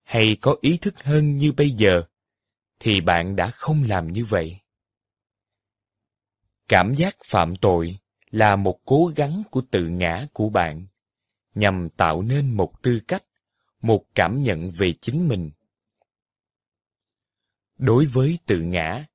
hay 0.02 0.36
có 0.40 0.56
ý 0.60 0.78
thức 0.78 0.94
hơn 1.04 1.36
như 1.36 1.52
bây 1.52 1.70
giờ, 1.70 2.02
thì 2.80 3.00
bạn 3.00 3.36
đã 3.36 3.50
không 3.50 3.84
làm 3.84 4.12
như 4.12 4.24
vậy. 4.24 4.58
Cảm 6.68 6.94
giác 6.94 7.16
phạm 7.24 7.56
tội 7.56 7.98
là 8.30 8.56
một 8.56 8.80
cố 8.84 9.12
gắng 9.16 9.42
của 9.50 9.62
tự 9.70 9.88
ngã 9.88 10.26
của 10.32 10.48
bạn, 10.48 10.86
nhằm 11.54 11.88
tạo 11.96 12.22
nên 12.22 12.50
một 12.50 12.82
tư 12.82 13.00
cách, 13.08 13.24
một 13.82 14.04
cảm 14.14 14.42
nhận 14.42 14.70
về 14.70 14.92
chính 15.00 15.28
mình. 15.28 15.50
Đối 17.78 18.06
với 18.06 18.38
tự 18.46 18.60
ngã, 18.60 19.06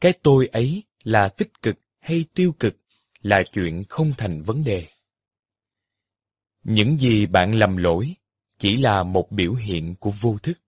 cái 0.00 0.12
tôi 0.22 0.46
ấy 0.46 0.82
là 1.04 1.28
tích 1.28 1.62
cực 1.62 1.76
hay 2.00 2.24
tiêu 2.34 2.54
cực 2.58 2.76
là 3.22 3.42
chuyện 3.52 3.84
không 3.88 4.12
thành 4.18 4.42
vấn 4.42 4.64
đề. 4.64 4.88
Những 6.64 6.98
gì 6.98 7.26
bạn 7.26 7.54
lầm 7.54 7.76
lỗi 7.76 8.14
chỉ 8.58 8.76
là 8.76 9.02
một 9.02 9.32
biểu 9.32 9.54
hiện 9.54 9.94
của 10.00 10.10
vô 10.10 10.38
thức, 10.42 10.60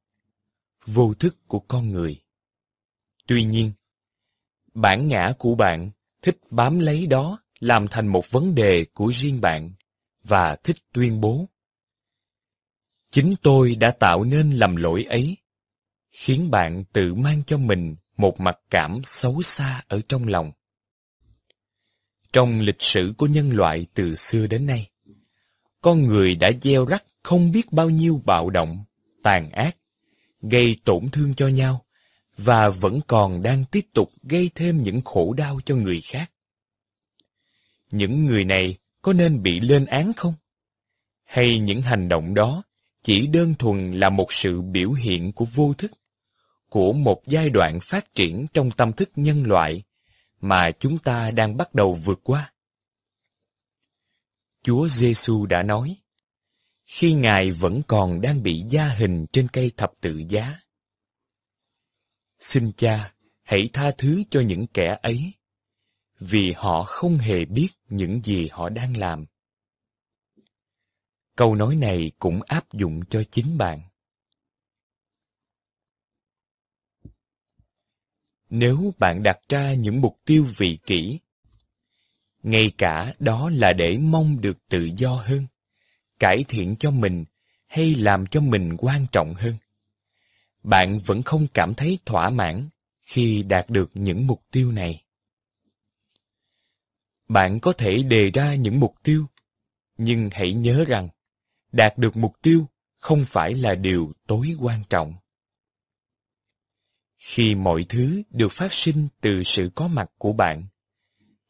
vô 0.87 1.15
thức 1.15 1.37
của 1.47 1.61
con 1.61 1.93
người. 1.93 2.21
Tuy 3.27 3.45
nhiên, 3.45 3.73
bản 4.75 5.09
ngã 5.09 5.33
của 5.39 5.55
bạn 5.55 5.91
thích 6.23 6.39
bám 6.51 6.79
lấy 6.79 7.07
đó 7.07 7.43
làm 7.61 7.87
thành 7.91 8.07
một 8.07 8.31
vấn 8.31 8.55
đề 8.55 8.87
của 8.95 9.13
riêng 9.13 9.41
bạn 9.41 9.73
và 10.25 10.57
thích 10.57 10.77
tuyên 10.93 11.21
bố. 11.21 11.49
Chính 13.11 13.35
tôi 13.43 13.75
đã 13.75 13.91
tạo 13.91 14.25
nên 14.25 14.51
lầm 14.51 14.77
lỗi 14.77 15.05
ấy, 15.05 15.37
khiến 16.11 16.51
bạn 16.51 16.85
tự 16.93 17.15
mang 17.15 17.43
cho 17.47 17.57
mình 17.57 17.97
một 18.17 18.41
mặc 18.41 18.59
cảm 18.71 19.01
xấu 19.05 19.43
xa 19.43 19.83
ở 19.89 20.01
trong 20.09 20.29
lòng. 20.29 20.53
Trong 22.33 22.61
lịch 22.61 22.83
sử 22.83 23.13
của 23.19 23.27
nhân 23.27 23.51
loại 23.51 23.87
từ 23.95 24.15
xưa 24.15 24.47
đến 24.47 24.67
nay, 24.67 24.91
con 25.81 26.03
người 26.03 26.35
đã 26.35 26.51
gieo 26.63 26.85
rắc 26.85 27.05
không 27.23 27.53
biết 27.53 27.73
bao 27.73 27.91
nhiêu 27.91 28.23
bạo 28.25 28.51
động, 28.51 28.85
tàn 29.23 29.51
ác, 29.51 29.77
gây 30.41 30.77
tổn 30.85 31.09
thương 31.13 31.35
cho 31.35 31.49
nhau, 31.49 31.85
và 32.37 32.71
vẫn 32.71 33.01
còn 33.07 33.43
đang 33.43 33.65
tiếp 33.71 33.87
tục 33.95 34.13
gây 34.23 34.51
thêm 34.55 34.83
những 34.83 35.01
khổ 35.05 35.33
đau 35.33 35.61
cho 35.65 35.75
người 35.75 36.01
khác. 36.01 36.31
Những 37.91 38.25
người 38.25 38.45
này 38.45 38.77
có 39.03 39.13
nên 39.13 39.43
bị 39.43 39.61
lên 39.61 39.87
án 39.87 40.13
không? 40.13 40.35
Hay 41.25 41.59
những 41.59 41.83
hành 41.83 42.09
động 42.09 42.35
đó 42.35 42.63
chỉ 43.03 43.27
đơn 43.27 43.55
thuần 43.59 43.93
là 43.93 44.11
một 44.11 44.33
sự 44.33 44.63
biểu 44.63 44.93
hiện 44.93 45.33
của 45.33 45.45
vô 45.45 45.75
thức, 45.79 45.93
của 46.69 46.93
một 46.93 47.23
giai 47.27 47.51
đoạn 47.51 47.79
phát 47.83 48.15
triển 48.15 48.47
trong 48.53 48.71
tâm 48.71 48.93
thức 48.93 49.11
nhân 49.17 49.45
loại 49.47 49.83
mà 50.41 50.71
chúng 50.81 50.99
ta 50.99 51.31
đang 51.31 51.57
bắt 51.57 51.75
đầu 51.75 51.93
vượt 51.93 52.21
qua? 52.23 52.53
Chúa 54.63 54.89
Giêsu 54.89 55.47
đã 55.47 55.63
nói, 55.63 55.97
khi 56.87 57.13
Ngài 57.13 57.51
vẫn 57.51 57.83
còn 57.87 58.21
đang 58.21 58.43
bị 58.43 58.65
gia 58.71 58.89
hình 58.89 59.27
trên 59.33 59.49
cây 59.49 59.73
thập 59.77 59.93
tự 60.01 60.23
giá. 60.29 60.61
Xin 62.39 62.73
cha, 62.77 63.15
hãy 63.43 63.71
tha 63.73 63.91
thứ 63.99 64.23
cho 64.31 64.41
những 64.41 64.67
kẻ 64.67 64.99
ấy, 65.03 65.33
vì 66.21 66.53
họ 66.53 66.85
không 66.85 67.19
hề 67.19 67.45
biết 67.45 67.69
những 67.89 68.21
gì 68.25 68.49
họ 68.53 68.69
đang 68.69 68.97
làm. 68.97 69.27
Câu 71.39 71.55
nói 71.55 71.77
này 71.77 72.11
cũng 72.19 72.41
áp 72.43 72.73
dụng 72.73 73.01
cho 73.11 73.23
chính 73.31 73.59
bạn. 73.59 73.81
Nếu 78.51 78.95
bạn 78.99 79.23
đặt 79.23 79.39
ra 79.49 79.75
những 79.75 80.01
mục 80.01 80.19
tiêu 80.25 80.47
vị 80.57 80.79
kỷ 80.87 81.19
ngay 82.43 82.73
cả 82.79 83.15
đó 83.19 83.51
là 83.53 83.73
để 83.73 83.99
mong 83.99 84.41
được 84.41 84.57
tự 84.69 84.89
do 84.97 85.15
hơn, 85.15 85.47
cải 86.19 86.45
thiện 86.49 86.77
cho 86.81 86.91
mình 86.91 87.25
hay 87.67 87.95
làm 87.95 88.27
cho 88.27 88.41
mình 88.41 88.77
quan 88.79 89.07
trọng 89.13 89.35
hơn. 89.35 89.55
Bạn 90.63 90.99
vẫn 90.99 91.23
không 91.23 91.47
cảm 91.55 91.75
thấy 91.75 91.99
thỏa 92.05 92.31
mãn 92.31 92.69
khi 93.03 93.43
đạt 93.43 93.71
được 93.71 93.91
những 93.95 94.27
mục 94.27 94.43
tiêu 94.51 94.73
này. 94.73 95.05
Bạn 97.29 97.61
có 97.61 97.73
thể 97.73 98.03
đề 98.03 98.31
ra 98.31 98.55
những 98.55 98.81
mục 98.81 98.95
tiêu, 99.03 99.27
nhưng 99.99 100.29
hãy 100.33 100.53
nhớ 100.53 100.85
rằng, 100.89 101.09
đạt 101.73 101.99
được 101.99 102.17
mục 102.17 102.33
tiêu 102.43 102.69
không 102.99 103.25
phải 103.25 103.55
là 103.55 103.75
điều 103.75 104.13
tối 104.27 104.57
quan 104.61 104.83
trọng. 104.91 105.15
Khi 107.19 107.55
mọi 107.55 107.87
thứ 107.89 108.23
được 108.31 108.53
phát 108.53 108.73
sinh 108.73 109.09
từ 109.21 109.43
sự 109.43 109.71
có 109.75 109.89
mặt 109.89 110.11
của 110.19 110.33
bạn, 110.33 110.67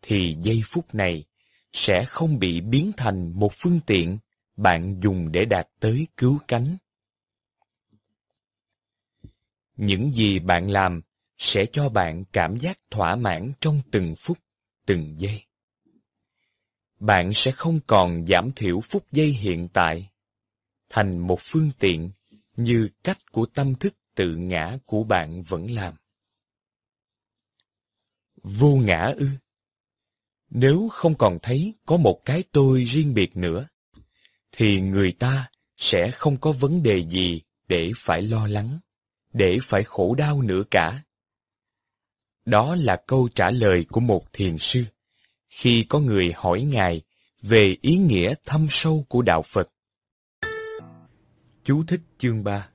thì 0.03 0.37
giây 0.43 0.63
phút 0.65 0.95
này 0.95 1.25
sẽ 1.73 2.05
không 2.05 2.39
bị 2.39 2.61
biến 2.61 2.93
thành 2.97 3.33
một 3.39 3.53
phương 3.57 3.81
tiện 3.87 4.19
bạn 4.57 5.01
dùng 5.03 5.33
để 5.33 5.45
đạt 5.45 5.69
tới 5.81 6.07
cứu 6.17 6.39
cánh. 6.49 6.77
Những 9.77 10.11
gì 10.11 10.39
bạn 10.39 10.71
làm 10.71 11.03
sẽ 11.39 11.67
cho 11.73 11.89
bạn 11.89 12.25
cảm 12.33 12.57
giác 12.57 12.79
thỏa 12.91 13.17
mãn 13.17 13.53
trong 13.61 13.83
từng 13.91 14.15
phút, 14.19 14.39
từng 14.87 15.15
giây. 15.19 15.48
Bạn 17.01 17.33
sẽ 17.35 17.53
không 17.53 17.81
còn 17.87 18.27
giảm 18.27 18.53
thiểu 18.57 18.81
phút 18.81 19.05
giây 19.13 19.27
hiện 19.29 19.69
tại 19.73 20.11
thành 20.89 21.19
một 21.19 21.41
phương 21.43 21.71
tiện 21.79 22.11
như 22.57 22.89
cách 23.05 23.19
của 23.33 23.47
tâm 23.47 23.75
thức 23.75 23.95
tự 24.15 24.37
ngã 24.37 24.79
của 24.87 25.05
bạn 25.05 25.43
vẫn 25.43 25.71
làm. 25.71 25.95
Vô 28.43 28.77
ngã 28.77 29.13
ư? 29.17 29.29
Nếu 30.51 30.89
không 30.93 31.15
còn 31.15 31.39
thấy 31.43 31.75
có 31.87 31.97
một 31.97 32.21
cái 32.25 32.45
tôi 32.53 32.85
riêng 32.85 33.15
biệt 33.15 33.37
nữa, 33.37 33.69
thì 34.53 34.81
người 34.81 35.13
ta 35.13 35.51
sẽ 35.77 36.11
không 36.11 36.41
có 36.41 36.53
vấn 36.53 36.83
đề 36.83 37.05
gì 37.09 37.43
để 37.69 37.93
phải 37.97 38.23
lo 38.23 38.47
lắng, 38.47 38.79
để 39.33 39.59
phải 39.63 39.85
khổ 39.85 40.15
đau 40.15 40.43
nữa 40.43 40.63
cả. 40.71 41.03
Đó 42.45 42.77
là 42.77 43.03
câu 43.07 43.29
trả 43.35 43.51
lời 43.51 43.87
của 43.89 44.01
một 44.01 44.33
thiền 44.33 44.59
sư 44.59 44.85
khi 45.49 45.85
có 45.89 46.01
người 46.01 46.33
hỏi 46.37 46.61
Ngài 46.61 47.03
về 47.43 47.77
ý 47.83 47.97
nghĩa 47.97 48.35
thâm 48.47 48.67
sâu 48.71 49.05
của 49.09 49.23
Đạo 49.23 49.43
Phật. 49.43 49.69
Chú 51.65 51.85
thích 51.85 52.01
chương 52.19 52.45
3 52.45 52.69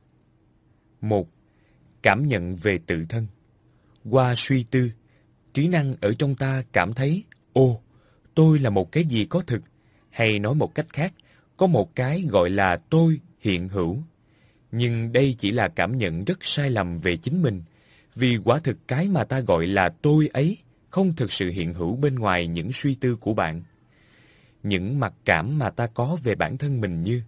một 1.02 1.28
Cảm 2.02 2.28
nhận 2.28 2.56
về 2.56 2.80
tự 2.88 3.06
thân 3.10 3.28
Qua 4.10 4.34
suy 4.38 4.64
tư, 4.64 4.92
trí 5.54 5.68
năng 5.68 5.96
ở 6.02 6.14
trong 6.20 6.36
ta 6.36 6.64
cảm 6.72 6.94
thấy 6.94 7.24
Ô, 7.54 7.82
tôi 8.36 8.60
là 8.60 8.70
một 8.70 8.92
cái 8.92 9.06
gì 9.06 9.26
có 9.26 9.44
thực, 9.48 9.62
hay 10.10 10.40
nói 10.40 10.56
một 10.56 10.76
cách 10.76 10.86
khác, 10.94 11.14
có 11.58 11.68
một 11.68 11.96
cái 11.96 12.26
gọi 12.30 12.50
là 12.50 12.78
tôi 12.90 13.20
hiện 13.40 13.70
hữu. 13.70 13.98
Nhưng 14.72 15.12
đây 15.12 15.36
chỉ 15.40 15.52
là 15.52 15.68
cảm 15.68 15.98
nhận 15.98 16.24
rất 16.24 16.38
sai 16.42 16.70
lầm 16.70 16.98
về 16.98 17.18
chính 17.18 17.42
mình, 17.42 17.64
vì 18.16 18.38
quả 18.44 18.60
thực 18.60 18.78
cái 18.88 19.08
mà 19.08 19.24
ta 19.24 19.40
gọi 19.40 19.68
là 19.68 19.90
tôi 20.02 20.30
ấy 20.34 20.58
không 20.94 21.16
thực 21.16 21.32
sự 21.32 21.52
hiện 21.52 21.74
hữu 21.74 21.96
bên 21.96 22.16
ngoài 22.16 22.48
những 22.48 22.72
suy 22.74 22.96
tư 22.96 23.16
của 23.16 23.34
bạn. 23.34 23.64
Những 24.64 25.00
mặc 25.00 25.14
cảm 25.26 25.58
mà 25.58 25.70
ta 25.70 25.88
có 25.88 26.18
về 26.24 26.36
bản 26.36 26.58
thân 26.58 26.82
mình 26.82 27.04
như 27.04 27.22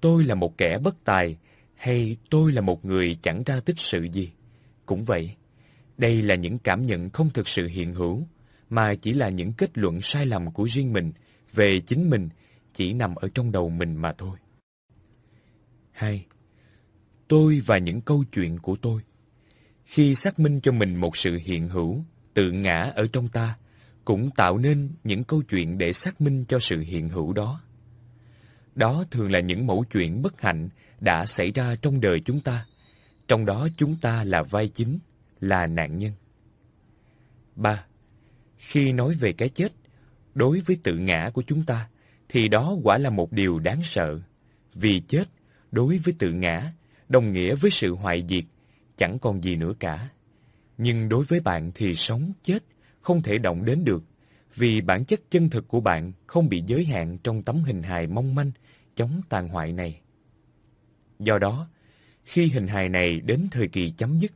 tôi 0.00 0.24
là 0.24 0.34
một 0.34 0.58
kẻ 0.58 0.78
bất 0.78 1.04
tài 1.04 1.36
hay 1.74 2.16
tôi 2.30 2.52
là 2.52 2.60
một 2.60 2.84
người 2.84 3.16
chẳng 3.22 3.42
ra 3.46 3.60
tích 3.60 3.78
sự 3.78 4.08
gì. 4.12 4.32
Cũng 4.86 5.04
vậy, 5.04 5.34
đây 5.98 6.22
là 6.22 6.34
những 6.34 6.58
cảm 6.58 6.86
nhận 6.86 7.10
không 7.10 7.30
thực 7.30 7.48
sự 7.48 7.68
hiện 7.68 7.94
hữu, 7.94 8.26
mà 8.70 8.94
chỉ 8.94 9.12
là 9.12 9.28
những 9.28 9.52
kết 9.52 9.78
luận 9.78 10.00
sai 10.00 10.26
lầm 10.26 10.52
của 10.52 10.64
riêng 10.64 10.92
mình 10.92 11.12
về 11.52 11.80
chính 11.80 12.10
mình 12.10 12.28
chỉ 12.72 12.92
nằm 12.92 13.14
ở 13.14 13.28
trong 13.34 13.52
đầu 13.52 13.68
mình 13.68 13.96
mà 13.96 14.12
thôi. 14.18 14.38
2. 15.90 16.26
Tôi 17.28 17.62
và 17.66 17.78
những 17.78 18.00
câu 18.00 18.24
chuyện 18.32 18.58
của 18.58 18.76
tôi 18.82 19.02
Khi 19.84 20.14
xác 20.14 20.38
minh 20.38 20.60
cho 20.60 20.72
mình 20.72 20.96
một 20.96 21.16
sự 21.16 21.38
hiện 21.44 21.68
hữu, 21.68 22.04
tự 22.34 22.50
ngã 22.50 22.92
ở 22.94 23.06
trong 23.12 23.28
ta, 23.28 23.56
cũng 24.04 24.30
tạo 24.30 24.58
nên 24.58 24.90
những 25.04 25.24
câu 25.24 25.42
chuyện 25.42 25.78
để 25.78 25.92
xác 25.92 26.20
minh 26.20 26.44
cho 26.48 26.58
sự 26.58 26.80
hiện 26.80 27.08
hữu 27.08 27.32
đó. 27.32 27.60
Đó 28.74 29.04
thường 29.10 29.30
là 29.30 29.40
những 29.40 29.66
mẫu 29.66 29.84
chuyện 29.92 30.22
bất 30.22 30.40
hạnh 30.40 30.68
đã 31.00 31.26
xảy 31.26 31.50
ra 31.50 31.74
trong 31.82 32.00
đời 32.00 32.20
chúng 32.24 32.40
ta, 32.40 32.66
trong 33.28 33.46
đó 33.46 33.68
chúng 33.76 33.96
ta 33.96 34.24
là 34.24 34.42
vai 34.42 34.68
chính, 34.68 34.98
là 35.40 35.66
nạn 35.66 35.98
nhân. 35.98 36.12
3. 37.56 37.84
Khi 38.56 38.92
nói 38.92 39.14
về 39.14 39.32
cái 39.32 39.48
chết, 39.48 39.72
đối 40.34 40.60
với 40.60 40.76
tự 40.82 40.98
ngã 40.98 41.30
của 41.34 41.42
chúng 41.46 41.64
ta, 41.64 41.88
thì 42.28 42.48
đó 42.48 42.76
quả 42.82 42.98
là 42.98 43.10
một 43.10 43.32
điều 43.32 43.58
đáng 43.58 43.82
sợ. 43.82 44.20
Vì 44.74 45.02
chết, 45.08 45.24
đối 45.72 45.98
với 45.98 46.14
tự 46.18 46.32
ngã, 46.32 46.72
đồng 47.08 47.32
nghĩa 47.32 47.54
với 47.54 47.70
sự 47.70 47.94
hoại 47.94 48.24
diệt, 48.28 48.44
chẳng 48.96 49.18
còn 49.18 49.42
gì 49.42 49.56
nữa 49.56 49.72
cả. 49.80 50.08
Nhưng 50.78 51.08
đối 51.08 51.24
với 51.24 51.40
bạn 51.40 51.72
thì 51.74 51.94
sống, 51.94 52.32
chết, 52.42 52.64
không 53.00 53.22
thể 53.22 53.38
động 53.38 53.64
đến 53.64 53.84
được, 53.84 54.04
vì 54.54 54.80
bản 54.80 55.04
chất 55.04 55.20
chân 55.30 55.50
thực 55.50 55.68
của 55.68 55.80
bạn 55.80 56.12
không 56.26 56.48
bị 56.48 56.62
giới 56.66 56.84
hạn 56.84 57.18
trong 57.18 57.42
tấm 57.42 57.56
hình 57.56 57.82
hài 57.82 58.06
mong 58.06 58.34
manh, 58.34 58.50
chống 58.96 59.20
tàn 59.28 59.48
hoại 59.48 59.72
này. 59.72 60.00
Do 61.18 61.38
đó, 61.38 61.68
khi 62.24 62.48
hình 62.48 62.66
hài 62.66 62.88
này 62.88 63.20
đến 63.20 63.48
thời 63.50 63.68
kỳ 63.68 63.90
chấm 63.90 64.18
dứt, 64.18 64.32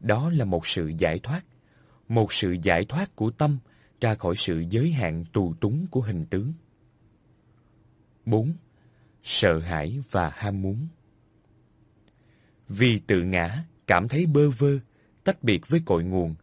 đó 0.00 0.30
là 0.30 0.44
một 0.44 0.66
sự 0.66 0.92
giải 0.98 1.18
thoát, 1.18 1.44
một 2.08 2.32
sự 2.32 2.56
giải 2.62 2.84
thoát 2.84 3.16
của 3.16 3.30
tâm 3.30 3.58
ra 4.00 4.14
khỏi 4.14 4.34
sự 4.36 4.64
giới 4.70 4.92
hạn 4.92 5.24
tù 5.32 5.54
túng 5.54 5.86
của 5.90 6.00
hình 6.00 6.26
tướng. 6.26 6.52
4. 8.26 8.52
Sợ 9.22 9.58
hãi 9.58 10.02
và 10.10 10.30
ham 10.34 10.62
muốn 10.62 10.88
Vì 12.68 12.98
tự 12.98 13.22
ngã, 13.22 13.64
cảm 13.86 14.08
thấy 14.08 14.26
bơ 14.26 14.50
vơ, 14.50 14.78
tách 15.28 15.42
biệt 15.42 15.68
với 15.68 15.80
cội 15.84 16.04
nguồn, 16.04 16.34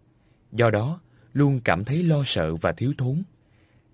do 0.52 0.70
đó 0.70 1.02
luôn 1.34 1.60
cảm 1.64 1.86
thấy 1.86 2.04
lo 2.04 2.24
sợ 2.26 2.56
và 2.56 2.72
thiếu 2.72 2.94
thốn. 2.98 3.24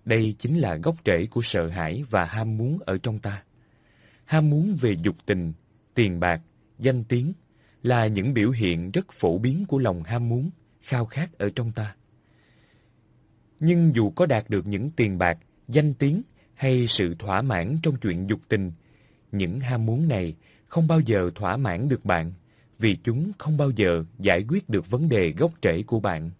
Đây 0.06 0.36
chính 0.40 0.60
là 0.60 0.76
gốc 0.76 0.96
rễ 1.06 1.26
của 1.26 1.42
sợ 1.42 1.68
hãi 1.68 2.04
và 2.10 2.26
ham 2.26 2.58
muốn 2.58 2.80
ở 2.86 2.98
trong 2.98 3.20
ta. 3.20 3.44
Ham 4.26 4.50
muốn 4.50 4.76
về 4.82 4.96
dục 5.04 5.16
tình, 5.26 5.54
tiền 5.94 6.20
bạc, 6.20 6.42
danh 6.80 7.04
tiếng 7.04 7.34
là 7.84 8.08
những 8.08 8.34
biểu 8.34 8.52
hiện 8.52 8.92
rất 8.92 9.12
phổ 9.12 9.38
biến 9.38 9.66
của 9.66 9.80
lòng 9.80 10.04
ham 10.04 10.30
muốn, 10.30 10.50
khao 10.82 11.06
khát 11.06 11.38
ở 11.38 11.50
trong 11.56 11.72
ta. 11.72 11.96
Nhưng 13.60 13.96
dù 13.96 14.10
có 14.10 14.26
đạt 14.26 14.50
được 14.50 14.68
những 14.68 14.92
tiền 14.92 15.18
bạc, 15.18 15.38
danh 15.68 15.94
tiếng 15.94 16.22
hay 16.54 16.88
sự 16.88 17.16
thỏa 17.20 17.42
mãn 17.42 17.78
trong 17.84 17.96
chuyện 17.96 18.30
dục 18.30 18.40
tình, 18.48 18.72
những 19.32 19.60
ham 19.60 19.86
muốn 19.86 20.08
này 20.08 20.36
không 20.68 20.88
bao 20.88 21.00
giờ 21.00 21.32
thỏa 21.36 21.58
mãn 21.58 21.90
được 21.90 22.06
bạn, 22.06 22.34
vì 22.82 22.98
chúng 23.04 23.32
không 23.38 23.58
bao 23.58 23.72
giờ 23.72 24.04
giải 24.20 24.46
quyết 24.48 24.70
được 24.70 24.90
vấn 24.90 25.10
đề 25.10 25.32
gốc 25.32 25.52
rễ 25.64 25.84
của 25.84 26.00
bạn. 26.00 26.32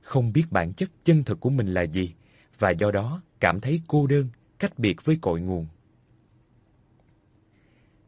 Không 0.00 0.32
biết 0.32 0.44
bản 0.50 0.72
chất 0.72 0.90
chân 1.04 1.24
thực 1.24 1.40
của 1.40 1.50
mình 1.50 1.74
là 1.74 1.82
gì, 1.82 2.14
và 2.58 2.70
do 2.70 2.90
đó 2.90 3.22
cảm 3.40 3.60
thấy 3.60 3.80
cô 3.86 4.06
đơn, 4.06 4.28
cách 4.58 4.78
biệt 4.78 5.04
với 5.04 5.18
cội 5.20 5.40
nguồn. 5.40 5.66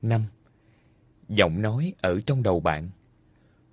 5. 0.02 0.24
Giọng 1.28 1.62
nói 1.62 1.92
ở 2.00 2.20
trong 2.26 2.42
đầu 2.42 2.60
bạn 2.60 2.90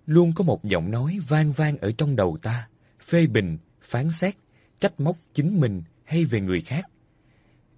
Luôn 0.06 0.34
có 0.35 0.43
một 0.43 0.64
giọng 0.64 0.91
nói 0.91 1.19
vang 1.27 1.52
vang 1.52 1.77
ở 1.77 1.91
trong 1.97 2.15
đầu 2.15 2.38
ta, 2.41 2.68
phê 2.99 3.27
bình, 3.27 3.57
phán 3.81 4.10
xét, 4.10 4.35
trách 4.80 4.99
móc 4.99 5.18
chính 5.34 5.60
mình 5.60 5.84
hay 6.03 6.26
về 6.26 6.41
người 6.41 6.61
khác. 6.61 6.85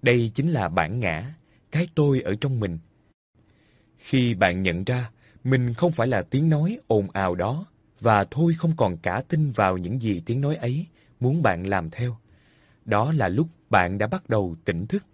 Đây 0.02 0.30
chính 0.34 0.50
là 0.50 0.68
bản 0.68 1.00
ngã, 1.00 1.34
cái 1.70 1.88
tôi 1.94 2.20
ở 2.20 2.34
trong 2.40 2.60
mình. 2.60 2.78
Khi 3.98 4.34
bạn 4.34 4.62
nhận 4.62 4.84
ra 4.84 5.10
mình 5.50 5.74
không 5.74 5.92
phải 5.92 6.08
là 6.08 6.22
tiếng 6.22 6.48
nói 6.48 6.78
ồn 6.86 7.10
ào 7.10 7.34
đó, 7.34 7.66
và 8.00 8.24
thôi 8.24 8.54
không 8.58 8.76
còn 8.76 8.96
cả 8.96 9.22
tin 9.28 9.50
vào 9.50 9.78
những 9.78 10.02
gì 10.02 10.22
tiếng 10.26 10.40
nói 10.40 10.56
ấy 10.56 10.86
muốn 11.20 11.42
bạn 11.42 11.66
làm 11.66 11.90
theo. 11.90 12.16
Đó 12.84 13.12
là 13.12 13.28
lúc 13.28 13.48
bạn 13.70 13.98
đã 13.98 14.06
bắt 14.06 14.28
đầu 14.28 14.56
tỉnh 14.64 14.86
thức 14.86 15.04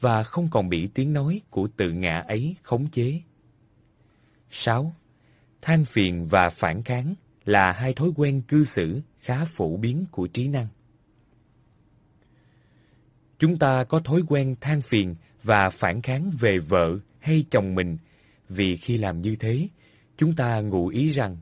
và 0.00 0.22
không 0.22 0.48
còn 0.50 0.68
bị 0.68 0.86
tiếng 0.86 1.12
nói 1.12 1.40
của 1.50 1.68
tự 1.76 1.92
ngã 1.92 2.18
ấy 2.18 2.56
khống 2.62 2.90
chế. 2.90 3.20
6. 4.50 4.94
Than 5.62 5.84
phiền 5.84 6.26
và 6.26 6.50
phản 6.50 6.82
kháng 6.82 7.14
là 7.44 7.72
hai 7.72 7.92
thói 7.92 8.08
quen 8.16 8.42
cư 8.48 8.64
xử 8.64 9.00
khá 9.20 9.44
phổ 9.44 9.76
biến 9.76 10.04
của 10.10 10.26
trí 10.26 10.48
năng. 10.48 10.68
Chúng 13.38 13.58
ta 13.58 13.84
có 13.84 14.00
thói 14.00 14.22
quen 14.28 14.56
than 14.60 14.82
phiền 14.82 15.14
và 15.42 15.70
phản 15.70 16.02
kháng 16.02 16.30
về 16.40 16.58
vợ 16.58 16.98
hay 17.18 17.44
chồng 17.50 17.74
mình 17.74 17.98
vì 18.48 18.76
khi 18.76 18.98
làm 18.98 19.20
như 19.20 19.36
thế, 19.36 19.68
chúng 20.16 20.36
ta 20.36 20.60
ngụ 20.60 20.88
ý 20.88 21.10
rằng 21.10 21.36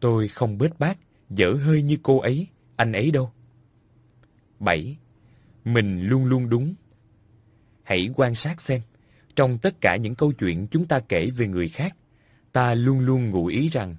tôi 0.00 0.28
không 0.28 0.58
bết 0.58 0.78
bát, 0.78 0.98
dở 1.30 1.52
hơi 1.52 1.82
như 1.82 1.96
cô 2.02 2.18
ấy, 2.18 2.46
anh 2.76 2.92
ấy 2.92 3.10
đâu. 3.10 3.32
7. 4.60 4.96
Mình 5.64 6.02
luôn 6.02 6.24
luôn 6.24 6.48
đúng. 6.48 6.74
Hãy 7.82 8.10
quan 8.16 8.34
sát 8.34 8.60
xem, 8.60 8.80
trong 9.36 9.58
tất 9.58 9.80
cả 9.80 9.96
những 9.96 10.14
câu 10.14 10.32
chuyện 10.32 10.66
chúng 10.70 10.86
ta 10.86 11.00
kể 11.00 11.30
về 11.36 11.46
người 11.46 11.68
khác, 11.68 11.96
ta 12.52 12.74
luôn 12.74 13.00
luôn 13.00 13.30
ngụ 13.30 13.46
ý 13.46 13.68
rằng, 13.68 13.96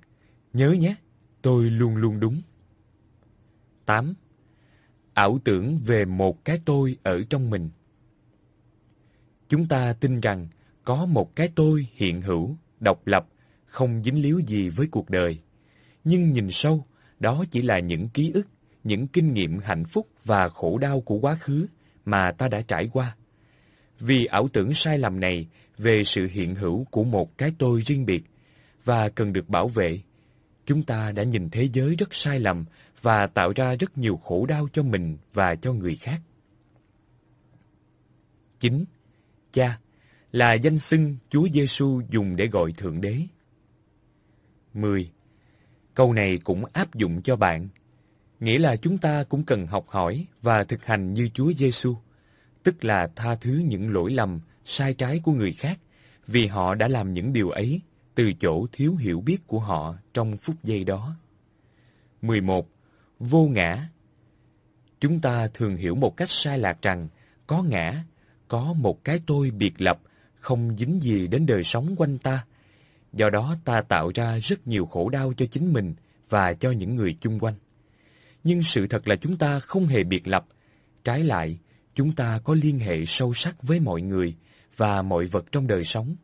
nhớ 0.54 0.72
nhé, 0.72 0.96
tôi 1.42 1.70
luôn 1.70 1.96
luôn 1.96 2.20
đúng. 2.20 2.42
8. 3.86 4.14
Ảo 5.14 5.40
tưởng 5.44 5.78
về 5.78 6.06
một 6.06 6.46
cái 6.46 6.60
tôi 6.66 6.98
ở 7.04 7.24
trong 7.30 7.50
mình. 7.50 7.70
Chúng 9.50 9.68
ta 9.68 9.94
tin 9.94 10.20
rằng 10.20 10.48
có 10.84 11.06
một 11.06 11.36
cái 11.36 11.50
tôi 11.56 11.88
hiện 11.94 12.22
hữu, 12.22 12.58
độc 12.80 13.08
lập, 13.08 13.28
không 13.74 14.04
dính 14.04 14.22
líu 14.22 14.40
gì 14.40 14.70
với 14.70 14.88
cuộc 14.88 15.10
đời. 15.10 15.40
Nhưng 16.04 16.34
nhìn 16.34 16.52
sâu, 16.52 16.86
đó 17.20 17.44
chỉ 17.52 17.62
là 17.62 17.80
những 17.80 18.10
ký 18.10 18.32
ức, 18.34 18.48
những 18.84 19.08
kinh 19.08 19.34
nghiệm 19.34 19.60
hạnh 19.60 19.86
phúc 19.86 20.08
và 20.26 20.50
khổ 20.50 20.78
đau 20.78 21.02
của 21.02 21.18
quá 21.20 21.36
khứ 21.36 21.68
mà 22.06 22.32
ta 22.32 22.48
đã 22.48 22.62
trải 22.62 22.90
qua. 22.94 23.16
Vì 24.00 24.26
ảo 24.26 24.48
tưởng 24.54 24.74
sai 24.74 24.98
lầm 24.98 25.20
này 25.20 25.48
về 25.78 26.04
sự 26.04 26.28
hiện 26.32 26.56
hữu 26.56 26.84
của 26.92 27.04
một 27.04 27.38
cái 27.38 27.52
tôi 27.58 27.82
riêng 27.86 28.06
biệt 28.06 28.24
và 28.84 29.10
cần 29.10 29.34
được 29.34 29.50
bảo 29.50 29.68
vệ, 29.68 30.00
chúng 30.66 30.84
ta 30.84 31.12
đã 31.12 31.24
nhìn 31.24 31.50
thế 31.50 31.70
giới 31.74 31.96
rất 31.96 32.14
sai 32.14 32.40
lầm 32.40 32.66
và 33.02 33.28
tạo 33.28 33.54
ra 33.56 33.76
rất 33.76 33.98
nhiều 33.98 34.18
khổ 34.18 34.46
đau 34.46 34.68
cho 34.74 34.84
mình 34.84 35.18
và 35.34 35.56
cho 35.56 35.74
người 35.74 35.96
khác. 35.96 36.22
9. 38.60 38.86
Cha 39.54 39.80
là 40.32 40.54
danh 40.54 40.80
xưng 40.80 41.16
Chúa 41.30 41.48
Giêsu 41.54 42.02
dùng 42.10 42.36
để 42.36 42.48
gọi 42.48 42.72
Thượng 42.78 43.02
Đế. 43.02 43.18
10. 44.74 45.12
Câu 45.94 46.14
này 46.14 46.40
cũng 46.44 46.66
áp 46.74 46.96
dụng 46.96 47.22
cho 47.22 47.36
bạn, 47.36 47.68
nghĩa 48.40 48.60
là 48.60 48.76
chúng 48.76 48.98
ta 48.98 49.24
cũng 49.24 49.44
cần 49.44 49.68
học 49.68 49.86
hỏi 49.88 50.26
và 50.42 50.64
thực 50.64 50.86
hành 50.86 51.14
như 51.14 51.30
Chúa 51.34 51.54
Giêsu, 51.54 51.96
tức 52.64 52.84
là 52.84 53.08
tha 53.16 53.36
thứ 53.36 53.62
những 53.66 53.94
lỗi 53.94 54.12
lầm, 54.12 54.40
sai 54.66 54.94
trái 54.94 55.20
của 55.24 55.32
người 55.32 55.52
khác 55.52 55.80
vì 56.28 56.48
họ 56.48 56.76
đã 56.76 56.88
làm 56.88 57.14
những 57.14 57.34
điều 57.34 57.50
ấy 57.50 57.82
từ 58.16 58.34
chỗ 58.34 58.68
thiếu 58.72 58.96
hiểu 58.96 59.22
biết 59.22 59.48
của 59.48 59.60
họ 59.60 59.96
trong 60.14 60.38
phút 60.38 60.56
giây 60.64 60.84
đó. 60.84 61.16
11. 62.22 62.70
Vô 63.20 63.48
ngã 63.48 63.90
Chúng 65.00 65.22
ta 65.22 65.48
thường 65.54 65.76
hiểu 65.76 65.96
một 65.96 66.18
cách 66.18 66.30
sai 66.30 66.60
lạc 66.60 66.82
rằng 66.82 67.08
có 67.48 67.64
ngã, 67.64 68.04
có 68.48 68.74
một 68.74 69.04
cái 69.04 69.20
tôi 69.26 69.52
biệt 69.52 69.82
lập, 69.82 70.00
không 70.40 70.78
dính 70.78 71.00
gì 71.02 71.28
đến 71.28 71.46
đời 71.46 71.64
sống 71.64 71.96
quanh 71.98 72.18
ta. 72.18 72.46
Do 73.14 73.30
đó 73.30 73.56
ta 73.66 73.82
tạo 73.82 74.12
ra 74.16 74.38
rất 74.38 74.68
nhiều 74.68 74.86
khổ 74.86 75.10
đau 75.10 75.34
cho 75.38 75.46
chính 75.52 75.74
mình 75.74 75.94
và 76.30 76.54
cho 76.54 76.72
những 76.72 76.96
người 76.96 77.18
chung 77.22 77.40
quanh. 77.40 77.56
Nhưng 78.44 78.64
sự 78.64 78.88
thật 78.88 79.08
là 79.08 79.16
chúng 79.16 79.38
ta 79.38 79.60
không 79.60 79.88
hề 79.88 80.04
biệt 80.04 80.28
lập. 80.28 80.46
Trái 81.04 81.24
lại, 81.24 81.60
chúng 81.96 82.16
ta 82.16 82.40
có 82.44 82.54
liên 82.54 82.80
hệ 82.80 83.06
sâu 83.06 83.34
sắc 83.34 83.64
với 83.64 83.80
mọi 83.80 84.02
người 84.02 84.36
và 84.78 85.02
mọi 85.02 85.26
vật 85.26 85.46
trong 85.52 85.68
đời 85.68 85.84
sống. 85.84 86.16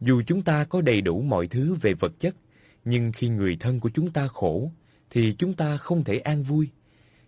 Dù 0.00 0.22
chúng 0.26 0.42
ta 0.42 0.64
có 0.64 0.80
đầy 0.80 1.00
đủ 1.00 1.22
mọi 1.22 1.46
thứ 1.46 1.74
về 1.80 1.94
vật 1.94 2.12
chất, 2.20 2.36
nhưng 2.84 3.12
khi 3.12 3.28
người 3.28 3.56
thân 3.60 3.80
của 3.80 3.90
chúng 3.94 4.10
ta 4.10 4.26
khổ, 4.26 4.70
thì 5.10 5.34
chúng 5.38 5.54
ta 5.54 5.76
không 5.76 6.04
thể 6.04 6.18
an 6.18 6.42
vui. 6.42 6.68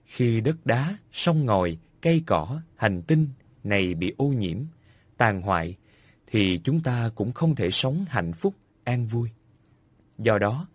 Khi 0.05 0.41
đất 0.41 0.67
đá, 0.67 0.97
sông 1.13 1.47
ngòi, 1.47 1.79
cây 2.01 2.23
cỏ, 2.27 2.61
hành 2.77 3.03
tinh 3.03 3.29
này 3.65 3.95
bị 3.95 4.15
ô 4.17 4.27
nhiễm, 4.27 4.59
tàn 5.17 5.41
hoại, 5.41 5.77
thì 6.27 6.61
chúng 6.65 6.81
ta 6.81 7.11
cũng 7.15 7.33
không 7.33 7.55
thể 7.55 7.71
sống 7.71 8.05
hạnh 8.09 8.33
phúc, 8.33 8.55
an 8.85 9.07
vui. 9.07 9.31
Do 10.19 10.39
đó, 10.39 10.69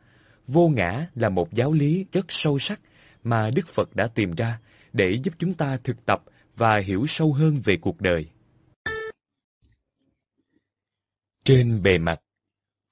vô 0.48 0.70
ngã 0.70 1.10
là 1.16 1.30
một 1.30 1.54
giáo 1.54 1.72
lý 1.72 2.06
rất 2.12 2.26
sâu 2.30 2.60
sắc 2.60 2.82
mà 3.24 3.50
Đức 3.50 3.68
Phật 3.68 3.96
đã 3.96 4.08
tìm 4.08 4.36
ra 4.36 4.60
để 4.94 5.20
giúp 5.24 5.34
chúng 5.38 5.54
ta 5.54 5.78
thực 5.84 6.06
tập 6.06 6.24
và 6.56 6.78
hiểu 6.78 7.06
sâu 7.08 7.34
hơn 7.34 7.62
về 7.64 7.78
cuộc 7.82 8.02
đời. 8.02 8.30
Trên 11.44 11.84
bề 11.84 11.98
mặt, 11.98 12.22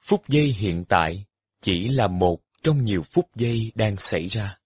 phút 0.01 0.27
giây 0.27 0.45
hiện 0.45 0.85
tại 0.85 1.25
chỉ 1.61 1.89
là 1.89 2.07
một 2.07 2.41
trong 2.63 2.85
nhiều 2.85 3.03
phút 3.03 3.35
giây 3.35 3.71
đang 3.75 3.97
xảy 3.97 4.27
ra. 4.27 4.57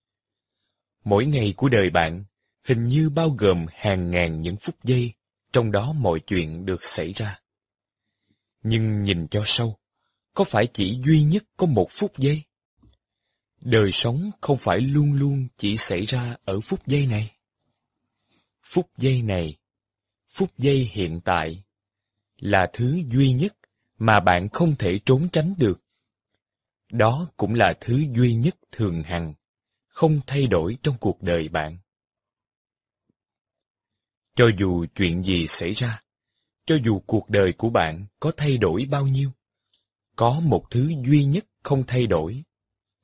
Mỗi 1.04 1.26
ngày 1.26 1.54
của 1.58 1.70
đời 1.70 1.90
bạn 1.90 2.24
hình 2.68 2.88
như 2.88 3.10
bao 3.10 3.30
gồm 3.30 3.66
hàng 3.74 4.12
ngàn 4.12 4.42
những 4.42 4.56
phút 4.56 4.76
giây, 4.84 5.14
trong 5.54 5.72
đó 5.72 5.94
mọi 5.94 6.20
chuyện 6.20 6.66
được 6.66 6.84
xảy 6.84 7.14
ra. 7.14 7.40
Nhưng 8.64 9.04
nhìn 9.04 9.28
cho 9.28 9.44
sâu, 9.46 9.78
có 10.34 10.44
phải 10.44 10.68
chỉ 10.74 11.00
duy 11.06 11.24
nhất 11.24 11.44
có 11.58 11.66
một 11.66 11.88
phút 11.92 12.18
giây? 12.18 12.42
Đời 13.62 13.92
sống 13.94 14.32
không 14.42 14.58
phải 14.58 14.82
luôn 14.82 15.14
luôn 15.14 15.48
chỉ 15.58 15.78
xảy 15.78 16.06
ra 16.06 16.36
ở 16.46 16.60
phút 16.60 16.88
giây 16.88 17.06
này. 17.06 17.32
Phút 18.64 18.90
giây 18.98 19.22
này, 19.22 19.58
phút 20.30 20.50
giây 20.58 20.90
hiện 20.92 21.22
tại, 21.26 21.64
là 22.38 22.70
thứ 22.74 23.02
duy 23.12 23.32
nhất 23.32 23.56
mà 23.98 24.20
bạn 24.20 24.50
không 24.50 24.76
thể 24.80 25.00
trốn 25.06 25.30
tránh 25.32 25.54
được. 25.58 25.82
Đó 26.92 27.28
cũng 27.38 27.54
là 27.54 27.74
thứ 27.82 28.06
duy 28.16 28.36
nhất 28.36 28.56
thường 28.72 29.04
hằng, 29.04 29.34
không 29.88 30.20
thay 30.28 30.48
đổi 30.48 30.78
trong 30.84 30.98
cuộc 31.00 31.22
đời 31.22 31.48
bạn. 31.48 31.78
Cho 34.36 34.50
dù 34.60 34.86
chuyện 34.96 35.24
gì 35.24 35.48
xảy 35.48 35.74
ra, 35.74 36.02
cho 36.66 36.78
dù 36.84 37.00
cuộc 37.00 37.30
đời 37.30 37.54
của 37.58 37.70
bạn 37.70 38.06
có 38.20 38.32
thay 38.38 38.58
đổi 38.58 38.86
bao 38.90 39.08
nhiêu, 39.08 39.32
có 40.22 40.40
một 40.40 40.66
thứ 40.72 40.94
duy 41.06 41.24
nhất 41.24 41.46
không 41.64 41.84
thay 41.88 42.08
đổi, 42.08 42.44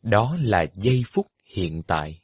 đó 0.02 0.38
là 0.40 0.66
giây 0.76 1.04
phút 1.08 1.28
hiện 1.46 1.84
tại. 1.84 2.22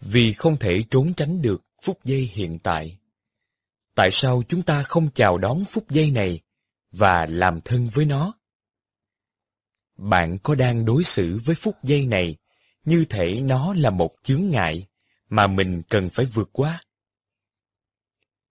Vì 0.00 0.32
không 0.32 0.56
thể 0.56 0.84
trốn 0.90 1.14
tránh 1.14 1.42
được 1.42 1.62
phút 1.82 2.04
giây 2.04 2.30
hiện 2.32 2.58
tại, 2.62 2.98
tại 3.94 4.08
sao 4.12 4.42
chúng 4.48 4.62
ta 4.62 4.82
không 4.82 5.08
chào 5.14 5.38
đón 5.38 5.64
phút 5.64 5.90
giây 5.90 6.10
này 6.10 6.40
và 6.90 7.26
làm 7.26 7.60
thân 7.60 7.88
với 7.88 8.04
nó? 8.04 8.34
Bạn 9.96 10.38
có 10.42 10.54
đang 10.54 10.84
đối 10.84 11.04
xử 11.04 11.38
với 11.44 11.54
phút 11.54 11.76
giây 11.82 12.06
này 12.06 12.36
như 12.84 13.04
thể 13.04 13.40
nó 13.40 13.74
là 13.74 13.90
một 13.90 14.14
chướng 14.22 14.50
ngại 14.50 14.86
mà 15.28 15.46
mình 15.46 15.82
cần 15.88 16.10
phải 16.10 16.24
vượt 16.24 16.48
qua? 16.52 16.84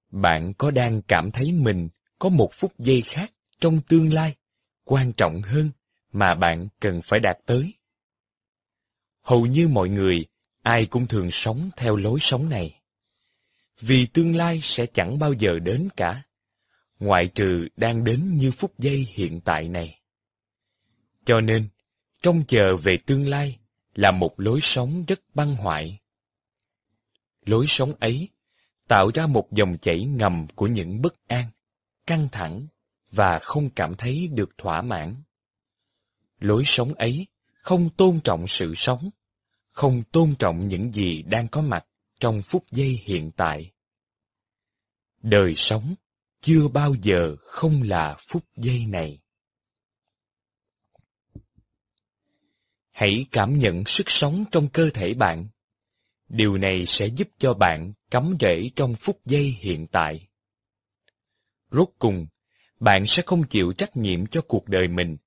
Bạn 0.09 0.53
có 0.57 0.71
đang 0.71 1.01
cảm 1.01 1.31
thấy 1.31 1.51
mình 1.51 1.89
có 2.19 2.29
một 2.29 2.51
phút 2.53 2.73
giây 2.79 3.01
khác 3.01 3.31
trong 3.61 3.81
tương 3.81 4.13
lai 4.13 4.35
quan 4.83 5.13
trọng 5.13 5.41
hơn 5.41 5.71
mà 6.11 6.35
bạn 6.35 6.67
cần 6.79 7.01
phải 7.01 7.19
đạt 7.19 7.37
tới? 7.45 7.73
Hầu 9.21 9.45
như 9.45 9.67
mọi 9.67 9.89
người, 9.89 10.25
ai 10.61 10.85
cũng 10.85 11.07
thường 11.07 11.31
sống 11.31 11.69
theo 11.77 11.95
lối 11.95 12.19
sống 12.21 12.49
này 12.49 12.81
vì 13.79 14.05
tương 14.05 14.35
lai 14.35 14.59
sẽ 14.63 14.85
chẳng 14.85 15.19
bao 15.19 15.33
giờ 15.33 15.59
đến 15.59 15.89
cả, 15.97 16.23
ngoại 16.99 17.27
trừ 17.27 17.67
đang 17.75 18.03
đến 18.03 18.37
như 18.37 18.51
phút 18.51 18.79
giây 18.79 19.07
hiện 19.09 19.41
tại 19.41 19.67
này. 19.67 19.99
Cho 21.25 21.41
nên, 21.41 21.67
trông 22.21 22.43
chờ 22.47 22.77
về 22.77 22.97
tương 22.97 23.27
lai 23.27 23.59
là 23.95 24.11
một 24.11 24.39
lối 24.39 24.59
sống 24.61 25.05
rất 25.07 25.19
băng 25.33 25.55
hoại. 25.55 25.99
Lối 27.45 27.65
sống 27.67 27.93
ấy 27.99 28.29
tạo 28.87 29.11
ra 29.13 29.27
một 29.27 29.51
dòng 29.51 29.77
chảy 29.81 30.03
ngầm 30.03 30.47
của 30.55 30.67
những 30.67 31.01
bất 31.01 31.27
an, 31.27 31.45
căng 32.07 32.27
thẳng 32.31 32.67
và 33.11 33.39
không 33.39 33.69
cảm 33.69 33.95
thấy 33.95 34.27
được 34.27 34.57
thỏa 34.57 34.81
mãn. 34.81 35.23
Lối 36.39 36.63
sống 36.65 36.93
ấy 36.93 37.27
không 37.53 37.89
tôn 37.89 38.19
trọng 38.23 38.45
sự 38.47 38.73
sống, 38.75 39.09
không 39.71 40.03
tôn 40.11 40.35
trọng 40.39 40.67
những 40.67 40.91
gì 40.93 41.21
đang 41.21 41.47
có 41.47 41.61
mặt 41.61 41.85
trong 42.19 42.41
phút 42.41 42.65
giây 42.71 43.01
hiện 43.03 43.31
tại. 43.31 43.71
Đời 45.21 45.53
sống 45.55 45.95
chưa 46.41 46.67
bao 46.67 46.95
giờ 47.01 47.35
không 47.39 47.81
là 47.83 48.17
phút 48.27 48.45
giây 48.55 48.85
này. 48.85 49.21
Hãy 52.91 53.25
cảm 53.31 53.59
nhận 53.59 53.83
sức 53.85 54.09
sống 54.09 54.45
trong 54.51 54.69
cơ 54.69 54.89
thể 54.93 55.13
bạn. 55.13 55.47
Điều 56.27 56.57
này 56.57 56.85
sẽ 56.85 57.07
giúp 57.07 57.27
cho 57.37 57.53
bạn 57.53 57.93
cắm 58.11 58.35
rễ 58.39 58.69
trong 58.75 58.95
phút 58.95 59.19
giây 59.25 59.55
hiện 59.59 59.87
tại. 59.87 60.27
Rốt 61.71 61.89
cùng, 61.99 62.27
bạn 62.81 63.05
sẽ 63.07 63.23
không 63.25 63.43
chịu 63.43 63.73
trách 63.73 63.97
nhiệm 63.97 64.27
cho 64.27 64.41
cuộc 64.41 64.67
đời 64.67 64.87
mình, 64.87 65.17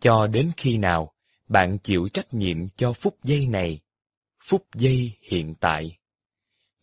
cho 0.00 0.26
đến 0.26 0.50
khi 0.56 0.78
nào 0.78 1.12
bạn 1.48 1.78
chịu 1.78 2.08
trách 2.08 2.34
nhiệm 2.34 2.68
cho 2.76 2.92
phút 2.92 3.16
giây 3.24 3.46
này, 3.46 3.80
phút 4.40 4.66
giây 4.74 5.12
hiện 5.20 5.54
tại 5.54 5.98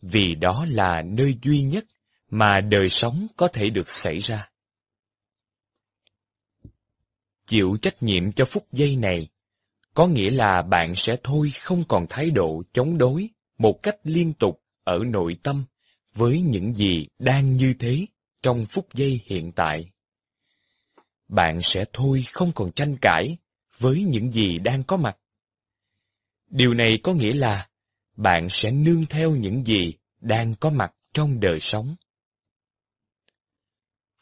vì 0.00 0.34
đó 0.34 0.66
là 0.68 1.02
nơi 1.02 1.38
duy 1.42 1.62
nhất 1.62 1.84
mà 2.30 2.60
đời 2.60 2.88
sống 2.88 3.26
có 3.36 3.48
thể 3.48 3.70
được 3.70 3.90
xảy 3.90 4.18
ra. 4.18 4.50
Chịu 7.46 7.76
trách 7.82 8.02
nhiệm 8.02 8.32
cho 8.32 8.44
phút 8.44 8.66
giây 8.72 8.96
này 8.96 9.28
có 9.94 10.06
nghĩa 10.06 10.30
là 10.30 10.62
bạn 10.62 10.94
sẽ 10.96 11.16
thôi 11.22 11.50
không 11.60 11.84
còn 11.88 12.06
thái 12.08 12.30
độ 12.30 12.62
chống 12.72 12.98
đối 12.98 13.28
một 13.58 13.82
cách 13.82 13.96
liên 14.04 14.32
tục 14.32 14.62
ở 14.84 14.98
nội 14.98 15.36
tâm 15.42 15.64
với 16.14 16.40
những 16.40 16.74
gì 16.74 17.06
đang 17.18 17.56
như 17.56 17.74
thế 17.78 18.06
trong 18.42 18.66
phút 18.66 18.94
giây 18.94 19.20
hiện 19.24 19.52
tại. 19.52 19.90
Bạn 21.28 21.60
sẽ 21.62 21.84
thôi 21.92 22.24
không 22.32 22.52
còn 22.54 22.72
tranh 22.72 22.96
cãi 23.00 23.36
với 23.78 24.02
những 24.02 24.32
gì 24.32 24.58
đang 24.58 24.82
có 24.82 24.96
mặt. 24.96 25.16
Điều 26.46 26.74
này 26.74 26.98
có 27.02 27.12
nghĩa 27.12 27.32
là 27.32 27.68
bạn 28.16 28.48
sẽ 28.50 28.70
nương 28.70 29.06
theo 29.06 29.30
những 29.30 29.64
gì 29.64 29.94
đang 30.20 30.54
có 30.60 30.70
mặt 30.70 30.94
trong 31.12 31.40
đời 31.40 31.60
sống. 31.60 31.96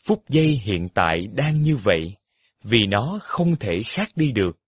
Phút 0.04 0.22
giây 0.28 0.46
hiện 0.46 0.88
tại 0.94 1.26
đang 1.26 1.62
như 1.62 1.76
vậy, 1.76 2.14
vì 2.62 2.86
nó 2.86 3.18
không 3.22 3.56
thể 3.56 3.82
khác 3.82 4.08
đi 4.16 4.32
được. 4.32 4.58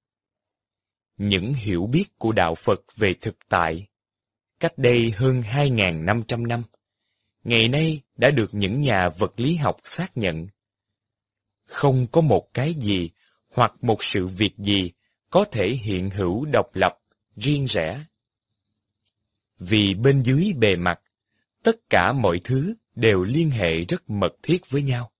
Những 1.17 1.55
hiểu 1.55 1.87
biết 1.87 2.05
của 2.19 2.33
Đạo 2.33 2.55
Phật 2.55 2.81
về 2.97 3.15
thực 3.21 3.37
tại, 3.49 3.87
cách 4.61 4.73
đây 4.79 5.13
hơn 5.17 5.41
2.500 5.41 6.47
năm, 6.47 6.63
ngày 7.45 7.69
nay 7.69 8.01
đã 8.17 8.31
được 8.31 8.49
những 8.53 8.81
nhà 8.81 9.09
vật 9.09 9.33
lý 9.37 9.57
học 9.57 9.77
xác 9.85 10.17
nhận. 10.17 10.47
Không 11.67 12.07
có 12.13 12.21
một 12.21 12.55
cái 12.55 12.75
gì 12.75 13.11
hoặc 13.55 13.73
một 13.83 14.05
sự 14.05 14.27
việc 14.27 14.59
gì 14.59 14.91
có 15.31 15.45
thể 15.45 15.69
hiện 15.69 16.11
hữu 16.11 16.45
độc 16.45 16.75
lập, 16.75 16.99
riêng 17.37 17.65
rẽ 17.65 18.05
vì 19.59 19.95
bên 19.95 20.23
dưới 20.23 20.53
bề 20.53 20.77
mặt, 20.77 21.01
tất 21.63 21.77
cả 21.91 22.13
mọi 22.13 22.41
thứ 22.45 22.75
đều 22.95 23.25
liên 23.25 23.51
hệ 23.51 23.85
rất 23.85 24.11
mật 24.11 24.35
thiết 24.43 24.71
với 24.71 24.83
nhau, 24.83 25.11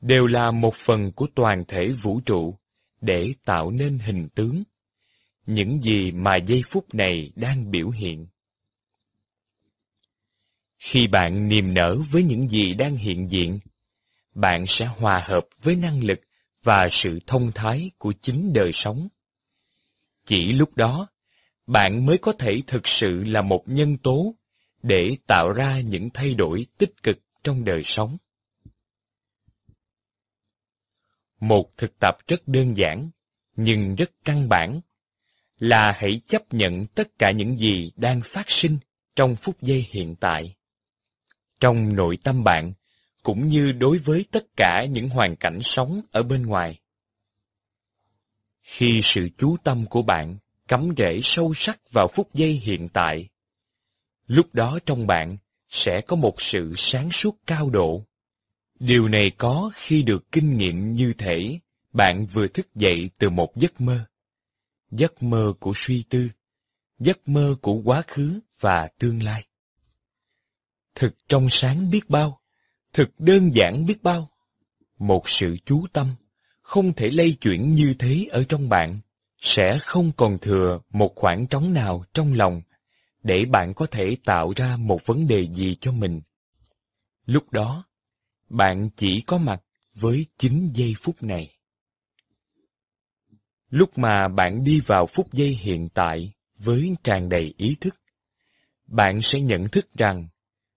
đều 0.00 0.26
là 0.26 0.50
một 0.50 0.74
phần 0.74 1.12
của 1.12 1.26
toàn 1.34 1.64
thể 1.68 1.88
vũ 1.88 2.20
trụ 2.20 2.58
để 3.00 3.34
tạo 3.44 3.70
nên 3.70 3.98
hình 3.98 4.28
tướng, 4.34 4.62
những 5.46 5.82
gì 5.82 6.12
mà 6.12 6.36
giây 6.36 6.62
phút 6.68 6.94
này 6.94 7.32
đang 7.36 7.70
biểu 7.70 7.90
hiện. 7.90 8.26
Khi 10.78 11.06
bạn 11.06 11.48
niềm 11.48 11.74
nở 11.74 11.98
với 12.10 12.22
những 12.22 12.48
gì 12.48 12.74
đang 12.74 12.96
hiện 12.96 13.30
diện, 13.30 13.58
bạn 14.34 14.66
sẽ 14.66 14.86
hòa 14.86 15.24
hợp 15.26 15.46
với 15.62 15.76
năng 15.76 16.04
lực 16.04 16.20
và 16.62 16.88
sự 16.90 17.18
thông 17.26 17.52
thái 17.54 17.90
của 17.98 18.12
chính 18.20 18.52
đời 18.52 18.70
sống. 18.72 19.08
Chỉ 20.26 20.52
lúc 20.52 20.76
đó, 20.76 21.08
bạn 21.66 22.06
mới 22.06 22.18
có 22.18 22.32
thể 22.32 22.62
thực 22.66 22.88
sự 22.88 23.24
là 23.24 23.42
một 23.42 23.62
nhân 23.66 23.98
tố 23.98 24.34
để 24.82 25.16
tạo 25.26 25.52
ra 25.52 25.80
những 25.80 26.10
thay 26.14 26.34
đổi 26.34 26.66
tích 26.78 27.02
cực 27.02 27.18
trong 27.42 27.64
đời 27.64 27.82
sống. 27.84 28.16
Một 31.40 31.76
thực 31.76 31.98
tập 31.98 32.16
rất 32.26 32.48
đơn 32.48 32.76
giản, 32.76 33.10
nhưng 33.56 33.94
rất 33.94 34.10
căn 34.24 34.48
bản, 34.48 34.80
là 35.58 35.92
hãy 35.92 36.20
chấp 36.28 36.42
nhận 36.54 36.86
tất 36.86 37.18
cả 37.18 37.30
những 37.30 37.58
gì 37.58 37.92
đang 37.96 38.20
phát 38.24 38.50
sinh 38.50 38.78
trong 39.16 39.36
phút 39.36 39.62
giây 39.62 39.86
hiện 39.90 40.16
tại. 40.20 40.54
Trong 41.60 41.96
nội 41.96 42.18
tâm 42.22 42.44
bạn, 42.44 42.72
cũng 43.24 43.48
như 43.48 43.72
đối 43.72 43.98
với 43.98 44.24
tất 44.30 44.44
cả 44.56 44.84
những 44.84 45.08
hoàn 45.08 45.36
cảnh 45.36 45.58
sống 45.62 46.02
ở 46.12 46.22
bên 46.22 46.46
ngoài. 46.46 46.80
Khi 48.62 49.00
sự 49.04 49.28
chú 49.38 49.56
tâm 49.64 49.86
của 49.86 50.02
bạn 50.02 50.36
cắm 50.68 50.94
rễ 50.96 51.20
sâu 51.22 51.54
sắc 51.54 51.80
vào 51.92 52.08
phút 52.08 52.34
giây 52.34 52.52
hiện 52.52 52.88
tại, 52.88 53.28
lúc 54.26 54.54
đó 54.54 54.78
trong 54.86 55.06
bạn 55.06 55.36
sẽ 55.68 56.00
có 56.00 56.16
một 56.16 56.42
sự 56.42 56.74
sáng 56.76 57.10
suốt 57.10 57.38
cao 57.46 57.70
độ. 57.70 58.04
Điều 58.78 59.08
này 59.08 59.30
có 59.38 59.70
khi 59.74 60.02
được 60.02 60.32
kinh 60.32 60.56
nghiệm 60.56 60.92
như 60.92 61.12
thể 61.18 61.58
bạn 61.92 62.26
vừa 62.26 62.48
thức 62.48 62.74
dậy 62.74 63.10
từ 63.18 63.30
một 63.30 63.56
giấc 63.56 63.80
mơ. 63.80 64.06
Giấc 64.90 65.22
mơ 65.22 65.52
của 65.60 65.72
suy 65.74 66.04
tư, 66.10 66.30
giấc 66.98 67.28
mơ 67.28 67.56
của 67.62 67.80
quá 67.84 68.02
khứ 68.06 68.40
và 68.60 68.88
tương 68.98 69.22
lai. 69.22 69.46
Thực 70.94 71.14
trong 71.28 71.46
sáng 71.50 71.90
biết 71.90 72.10
bao, 72.10 72.40
thực 72.94 73.20
đơn 73.20 73.54
giản 73.54 73.86
biết 73.86 74.02
bao. 74.02 74.30
Một 74.98 75.28
sự 75.28 75.56
chú 75.66 75.86
tâm, 75.92 76.14
không 76.62 76.92
thể 76.92 77.10
lây 77.10 77.36
chuyển 77.40 77.70
như 77.70 77.94
thế 77.98 78.26
ở 78.30 78.44
trong 78.44 78.68
bạn, 78.68 79.00
sẽ 79.38 79.78
không 79.78 80.12
còn 80.16 80.38
thừa 80.38 80.80
một 80.90 81.12
khoảng 81.14 81.46
trống 81.46 81.72
nào 81.72 82.04
trong 82.12 82.32
lòng 82.32 82.60
để 83.22 83.44
bạn 83.44 83.74
có 83.74 83.86
thể 83.86 84.16
tạo 84.24 84.52
ra 84.56 84.76
một 84.76 85.06
vấn 85.06 85.26
đề 85.26 85.48
gì 85.54 85.76
cho 85.80 85.92
mình. 85.92 86.20
Lúc 87.26 87.52
đó, 87.52 87.84
bạn 88.48 88.90
chỉ 88.96 89.20
có 89.20 89.38
mặt 89.38 89.62
với 89.94 90.26
chính 90.38 90.70
giây 90.74 90.94
phút 91.02 91.22
này. 91.22 91.50
Lúc 93.70 93.98
mà 93.98 94.28
bạn 94.28 94.64
đi 94.64 94.80
vào 94.80 95.06
phút 95.06 95.32
giây 95.32 95.48
hiện 95.48 95.88
tại 95.88 96.32
với 96.58 96.94
tràn 97.04 97.28
đầy 97.28 97.54
ý 97.56 97.76
thức, 97.80 98.00
bạn 98.86 99.22
sẽ 99.22 99.40
nhận 99.40 99.68
thức 99.68 99.88
rằng 99.94 100.28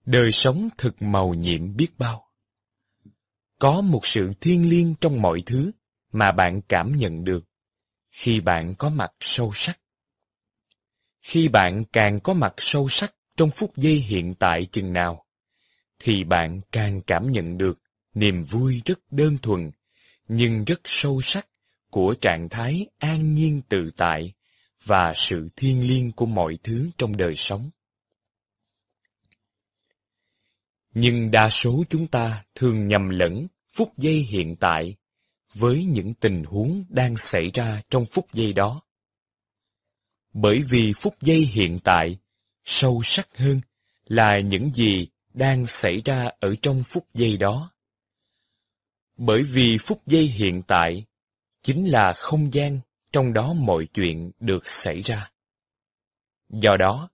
đời 0.08 0.32
sống 0.32 0.70
thực 0.78 1.02
màu 1.02 1.34
nhiệm 1.34 1.76
biết 1.76 1.88
bao. 1.98 2.28
Có 3.60 3.82
một 3.82 4.06
sự 4.06 4.34
thiêng 4.42 4.70
liêng 4.70 4.96
trong 5.02 5.22
mọi 5.22 5.44
thứ 5.46 5.72
mà 6.12 6.32
bạn 6.32 6.62
cảm 6.62 6.98
nhận 6.98 7.24
được 7.24 7.44
khi 8.12 8.40
bạn 8.40 8.76
có 8.76 8.90
mặt 8.90 9.12
sâu 9.20 9.52
sắc. 9.54 9.80
Khi 11.22 11.48
bạn 11.48 11.84
càng 11.94 12.20
có 12.20 12.34
mặt 12.34 12.54
sâu 12.58 12.88
sắc 12.90 13.16
trong 13.38 13.52
phút 13.52 13.78
giây 13.78 13.94
hiện 13.94 14.34
tại 14.36 14.68
chừng 14.72 14.94
nào, 14.94 15.26
thì 16.00 16.24
bạn 16.24 16.62
càng 16.72 17.02
cảm 17.02 17.32
nhận 17.32 17.58
được 17.58 17.80
niềm 18.14 18.44
vui 18.44 18.82
rất 18.86 19.00
đơn 19.12 19.38
thuần, 19.42 19.72
nhưng 20.28 20.66
rất 20.66 20.82
sâu 20.84 21.22
sắc 21.22 21.48
của 21.90 22.16
trạng 22.22 22.50
thái 22.50 22.88
an 22.98 23.34
nhiên 23.34 23.62
tự 23.70 23.92
tại 23.98 24.34
và 24.86 25.14
sự 25.16 25.50
thiêng 25.56 25.88
liêng 25.88 26.12
của 26.12 26.26
mọi 26.26 26.58
thứ 26.64 26.90
trong 26.98 27.18
đời 27.18 27.34
sống. 27.36 27.70
Nhưng 31.00 31.32
đa 31.32 31.50
số 31.50 31.84
chúng 31.90 32.08
ta 32.08 32.44
thường 32.56 32.88
nhầm 32.88 33.10
lẫn 33.10 33.48
phút 33.74 33.98
giây 33.98 34.14
hiện 34.14 34.56
tại 34.56 34.96
với 35.54 35.86
những 35.86 36.14
tình 36.14 36.44
huống 36.44 36.86
đang 36.90 37.18
xảy 37.18 37.52
ra 37.54 37.82
trong 37.90 38.06
phút 38.06 38.28
giây 38.34 38.54
đó. 38.54 38.82
Bởi 40.34 40.64
vì 40.70 40.94
phút 40.94 41.16
giây 41.22 41.40
hiện 41.40 41.80
tại 41.84 42.18
sâu 42.64 43.02
sắc 43.04 43.38
hơn 43.38 43.62
là 44.06 44.40
những 44.40 44.72
gì 44.74 45.08
đang 45.34 45.68
xảy 45.68 46.02
ra 46.06 46.30
ở 46.40 46.56
trong 46.62 46.84
phút 46.84 47.08
giây 47.14 47.38
đó. 47.38 47.72
Bởi 49.18 49.44
vì 49.44 49.78
phút 49.78 50.02
giây 50.06 50.28
hiện 50.28 50.62
tại 50.68 51.06
chính 51.62 51.92
là 51.92 52.14
không 52.14 52.54
gian 52.54 52.80
trong 53.12 53.34
đó 53.34 53.54
mọi 53.54 53.88
chuyện 53.94 54.32
được 54.40 54.68
xảy 54.68 55.02
ra. 55.02 55.32
Do 56.50 56.78
đó, 56.78 57.10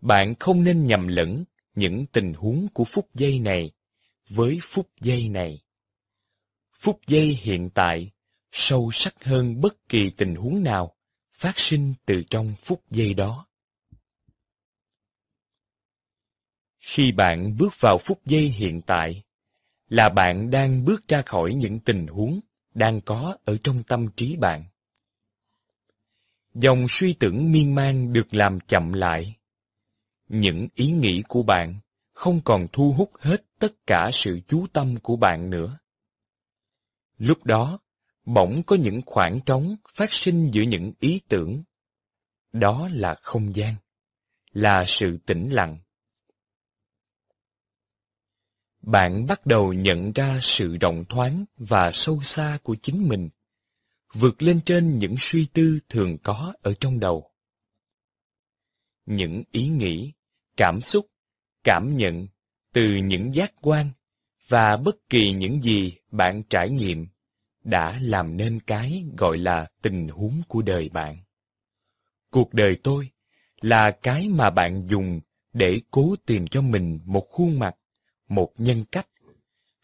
bạn 0.00 0.34
không 0.40 0.64
nên 0.64 0.86
nhầm 0.86 1.08
lẫn 1.08 1.44
những 1.74 2.06
tình 2.06 2.34
huống 2.34 2.68
của 2.74 2.84
phút 2.84 3.08
giây 3.14 3.38
này 3.38 3.70
với 4.28 4.58
phút 4.62 4.88
giây 5.00 5.28
này. 5.28 5.62
Phút 6.78 7.00
giây 7.06 7.38
hiện 7.42 7.70
tại 7.74 8.10
sâu 8.52 8.90
sắc 8.92 9.24
hơn 9.24 9.60
bất 9.60 9.88
kỳ 9.88 10.10
tình 10.10 10.34
huống 10.34 10.62
nào 10.62 10.96
phát 11.32 11.58
sinh 11.58 11.94
từ 12.06 12.22
trong 12.30 12.54
phút 12.58 12.82
giây 12.90 13.14
đó. 13.14 13.46
Khi 16.78 17.12
bạn 17.12 17.56
bước 17.56 17.80
vào 17.80 17.98
phút 17.98 18.20
giây 18.26 18.48
hiện 18.48 18.80
tại, 18.86 19.22
là 19.88 20.08
bạn 20.08 20.50
đang 20.50 20.84
bước 20.84 21.08
ra 21.08 21.22
khỏi 21.22 21.54
những 21.54 21.80
tình 21.80 22.06
huống 22.06 22.40
đang 22.74 23.00
có 23.00 23.36
ở 23.44 23.56
trong 23.62 23.82
tâm 23.82 24.08
trí 24.16 24.36
bạn. 24.36 24.64
Dòng 26.54 26.86
suy 26.88 27.12
tưởng 27.12 27.52
miên 27.52 27.74
man 27.74 28.12
được 28.12 28.34
làm 28.34 28.60
chậm 28.60 28.92
lại. 28.92 29.36
Những 30.30 30.68
ý 30.74 30.90
nghĩ 30.90 31.22
của 31.28 31.42
bạn 31.42 31.80
không 32.12 32.40
còn 32.44 32.66
thu 32.72 32.92
hút 32.92 33.10
hết 33.18 33.44
tất 33.58 33.86
cả 33.86 34.10
sự 34.12 34.40
chú 34.48 34.66
tâm 34.72 34.96
của 35.02 35.16
bạn 35.16 35.50
nữa. 35.50 35.78
Lúc 37.18 37.44
đó, 37.44 37.78
bỗng 38.24 38.62
có 38.66 38.76
những 38.76 39.00
khoảng 39.06 39.40
trống 39.46 39.76
phát 39.94 40.12
sinh 40.12 40.50
giữa 40.52 40.62
những 40.62 40.92
ý 41.00 41.20
tưởng. 41.28 41.62
Đó 42.52 42.88
là 42.92 43.14
không 43.14 43.56
gian, 43.56 43.74
là 44.52 44.84
sự 44.86 45.18
tĩnh 45.26 45.50
lặng. 45.52 45.78
Bạn 48.82 49.26
bắt 49.26 49.46
đầu 49.46 49.72
nhận 49.72 50.12
ra 50.12 50.38
sự 50.42 50.76
rộng 50.76 51.04
thoáng 51.08 51.44
và 51.56 51.90
sâu 51.92 52.22
xa 52.22 52.58
của 52.62 52.76
chính 52.82 53.08
mình, 53.08 53.28
vượt 54.12 54.42
lên 54.42 54.60
trên 54.64 54.98
những 54.98 55.14
suy 55.18 55.46
tư 55.52 55.78
thường 55.88 56.18
có 56.22 56.52
ở 56.62 56.74
trong 56.80 57.00
đầu. 57.00 57.30
Những 59.06 59.42
ý 59.50 59.66
nghĩ, 59.66 60.12
cảm 60.60 60.80
xúc, 60.80 61.06
cảm 61.64 61.96
nhận 61.96 62.26
từ 62.72 62.94
những 62.94 63.34
giác 63.34 63.52
quan 63.60 63.90
và 64.48 64.76
bất 64.76 64.96
kỳ 65.08 65.32
những 65.32 65.62
gì 65.62 65.96
bạn 66.10 66.42
trải 66.50 66.70
nghiệm 66.70 67.06
đã 67.64 67.98
làm 68.02 68.36
nên 68.36 68.60
cái 68.60 69.04
gọi 69.16 69.38
là 69.38 69.66
tình 69.82 70.08
huống 70.08 70.42
của 70.48 70.62
đời 70.62 70.88
bạn. 70.88 71.16
Cuộc 72.30 72.54
đời 72.54 72.76
tôi 72.82 73.10
là 73.60 73.90
cái 73.90 74.28
mà 74.28 74.50
bạn 74.50 74.86
dùng 74.90 75.20
để 75.52 75.80
cố 75.90 76.14
tìm 76.26 76.46
cho 76.46 76.60
mình 76.60 77.00
một 77.04 77.26
khuôn 77.30 77.58
mặt, 77.58 77.76
một 78.28 78.52
nhân 78.58 78.84
cách, 78.92 79.08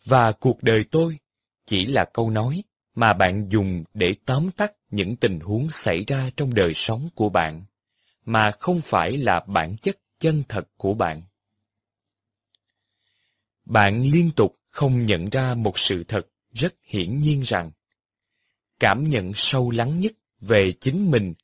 và 0.04 0.32
cuộc 0.32 0.62
đời 0.62 0.84
tôi 0.90 1.18
chỉ 1.66 1.86
là 1.86 2.04
câu 2.04 2.30
nói 2.30 2.62
mà 2.94 3.12
bạn 3.12 3.48
dùng 3.48 3.84
để 3.94 4.14
tóm 4.26 4.50
tắt 4.56 4.72
những 4.90 5.16
tình 5.16 5.40
huống 5.40 5.68
xảy 5.70 6.04
ra 6.06 6.30
trong 6.36 6.54
đời 6.54 6.72
sống 6.74 7.08
của 7.14 7.28
bạn, 7.28 7.64
mà 8.24 8.50
không 8.50 8.80
phải 8.80 9.16
là 9.16 9.40
bản 9.46 9.76
chất 9.76 9.96
chân 10.18 10.42
thật 10.48 10.68
của 10.76 10.94
bạn. 10.94 11.22
Bạn 13.64 14.02
liên 14.02 14.30
tục 14.36 14.60
không 14.70 15.06
nhận 15.06 15.30
ra 15.30 15.54
một 15.54 15.78
sự 15.78 16.04
thật 16.08 16.26
rất 16.52 16.74
hiển 16.82 17.20
nhiên 17.20 17.42
rằng 17.42 17.70
cảm 18.80 19.08
nhận 19.08 19.32
sâu 19.34 19.70
lắng 19.70 20.00
nhất 20.00 20.12
về 20.40 20.72
chính 20.80 21.10
mình 21.10 21.34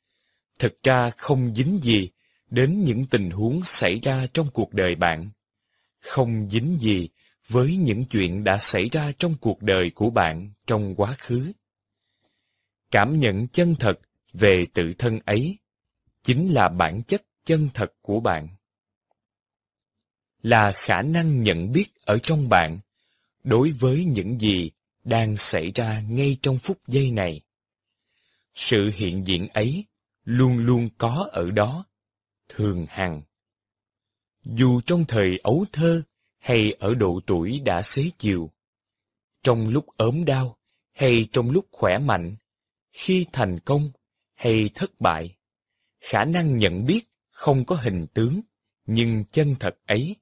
thực 0.59 0.83
ra 0.83 1.09
không 1.09 1.55
dính 1.55 1.79
gì 1.83 2.09
đến 2.49 2.83
những 2.83 3.05
tình 3.05 3.29
huống 3.29 3.63
xảy 3.63 3.99
ra 3.99 4.27
trong 4.33 4.49
cuộc 4.53 4.73
đời 4.73 4.95
bạn, 4.95 5.29
không 5.99 6.49
dính 6.49 6.77
gì 6.79 7.09
với 7.47 7.75
những 7.75 8.05
chuyện 8.05 8.43
đã 8.43 8.57
xảy 8.57 8.89
ra 8.89 9.11
trong 9.19 9.35
cuộc 9.41 9.61
đời 9.61 9.91
của 9.95 10.09
bạn 10.09 10.51
trong 10.67 10.95
quá 10.95 11.15
khứ. 11.19 11.51
Cảm 12.91 13.19
nhận 13.19 13.47
chân 13.47 13.75
thật 13.79 13.99
về 14.33 14.65
tự 14.73 14.93
thân 14.97 15.19
ấy 15.25 15.57
chính 16.23 16.53
là 16.53 16.69
bản 16.69 17.03
chất 17.03 17.23
chân 17.45 17.69
thật 17.73 17.93
của 18.01 18.19
bạn. 18.19 18.47
Là 20.43 20.71
khả 20.71 21.01
năng 21.01 21.43
nhận 21.43 21.71
biết 21.71 21.85
ở 22.05 22.17
trong 22.23 22.49
bạn 22.49 22.79
đối 23.43 23.71
với 23.71 24.05
những 24.05 24.39
gì 24.39 24.71
đang 25.03 25.37
xảy 25.37 25.71
ra 25.75 26.03
ngay 26.09 26.37
trong 26.41 26.57
phút 26.57 26.77
giây 26.87 27.11
này. 27.11 27.41
Sự 28.53 28.91
hiện 28.95 29.27
diện 29.27 29.47
ấy 29.47 29.85
luôn 30.23 30.57
luôn 30.57 30.89
có 30.97 31.29
ở 31.31 31.51
đó, 31.51 31.85
thường 32.49 32.85
hằng, 32.89 33.21
Dù 34.43 34.81
trong 34.81 35.05
thời 35.07 35.39
ấu 35.43 35.65
thơ 35.71 36.03
hay 36.39 36.71
ở 36.71 36.93
độ 36.93 37.19
tuổi 37.25 37.59
đã 37.65 37.81
xế 37.81 38.09
chiều, 38.17 38.49
trong 39.43 39.69
lúc 39.69 39.85
ốm 39.97 40.25
đau 40.25 40.57
hay 40.93 41.27
trong 41.31 41.51
lúc 41.51 41.65
khỏe 41.71 41.97
mạnh, 41.97 42.35
khi 42.91 43.25
thành 43.33 43.59
công 43.59 43.91
hay 44.33 44.69
thất 44.75 45.01
bại, 45.01 45.35
khả 45.99 46.25
năng 46.25 46.57
nhận 46.57 46.85
biết 46.85 47.01
không 47.31 47.65
có 47.65 47.75
hình 47.75 48.07
tướng, 48.13 48.41
nhưng 48.85 49.23
chân 49.31 49.55
thật 49.59 49.77
ấy, 49.85 50.15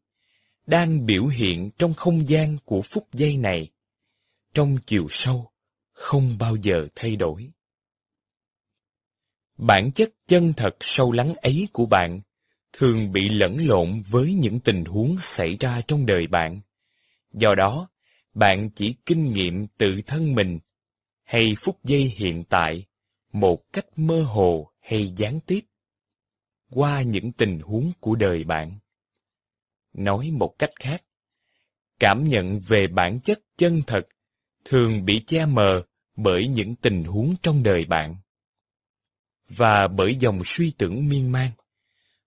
đang 0.65 1.05
biểu 1.05 1.27
hiện 1.27 1.71
trong 1.77 1.93
không 1.93 2.29
gian 2.29 2.57
của 2.65 2.81
phút 2.81 3.07
giây 3.13 3.37
này, 3.37 3.71
trong 4.53 4.77
chiều 4.85 5.07
sâu, 5.09 5.51
không 5.91 6.37
bao 6.39 6.55
giờ 6.55 6.87
thay 6.95 7.15
đổi. 7.15 7.51
Bản 9.57 9.91
chất 9.91 10.09
chân 10.27 10.53
thật 10.57 10.75
sâu 10.79 11.11
lắng 11.11 11.33
ấy 11.35 11.67
của 11.73 11.85
bạn 11.85 12.21
thường 12.73 13.11
bị 13.11 13.29
lẫn 13.29 13.67
lộn 13.67 14.01
với 14.09 14.33
những 14.33 14.59
tình 14.59 14.85
huống 14.85 15.15
xảy 15.19 15.57
ra 15.59 15.81
trong 15.87 16.05
đời 16.05 16.27
bạn. 16.27 16.61
Do 17.33 17.55
đó, 17.55 17.89
bạn 18.33 18.69
chỉ 18.69 18.95
kinh 19.05 19.33
nghiệm 19.33 19.67
tự 19.67 20.01
thân 20.07 20.35
mình 20.35 20.59
hay 21.23 21.55
phút 21.61 21.83
giây 21.83 22.13
hiện 22.17 22.43
tại 22.43 22.85
một 23.33 23.73
cách 23.73 23.85
mơ 23.95 24.23
hồ 24.23 24.71
hay 24.79 25.13
gián 25.17 25.39
tiếp 25.39 25.65
qua 26.69 27.01
những 27.01 27.31
tình 27.31 27.59
huống 27.59 27.91
của 27.99 28.15
đời 28.15 28.43
bạn. 28.43 28.79
Nói 29.93 30.31
một 30.31 30.55
cách 30.59 30.71
khác, 30.75 31.03
cảm 31.99 32.27
nhận 32.27 32.59
về 32.59 32.87
bản 32.87 33.19
chất 33.19 33.39
chân 33.57 33.81
thật 33.87 34.07
thường 34.65 35.05
bị 35.05 35.23
che 35.27 35.45
mờ 35.45 35.83
bởi 36.15 36.47
những 36.47 36.75
tình 36.75 37.03
huống 37.03 37.35
trong 37.43 37.63
đời 37.63 37.85
bạn 37.85 38.15
và 39.49 39.87
bởi 39.87 40.15
dòng 40.15 40.41
suy 40.45 40.73
tưởng 40.77 41.09
miên 41.09 41.31
man 41.31 41.51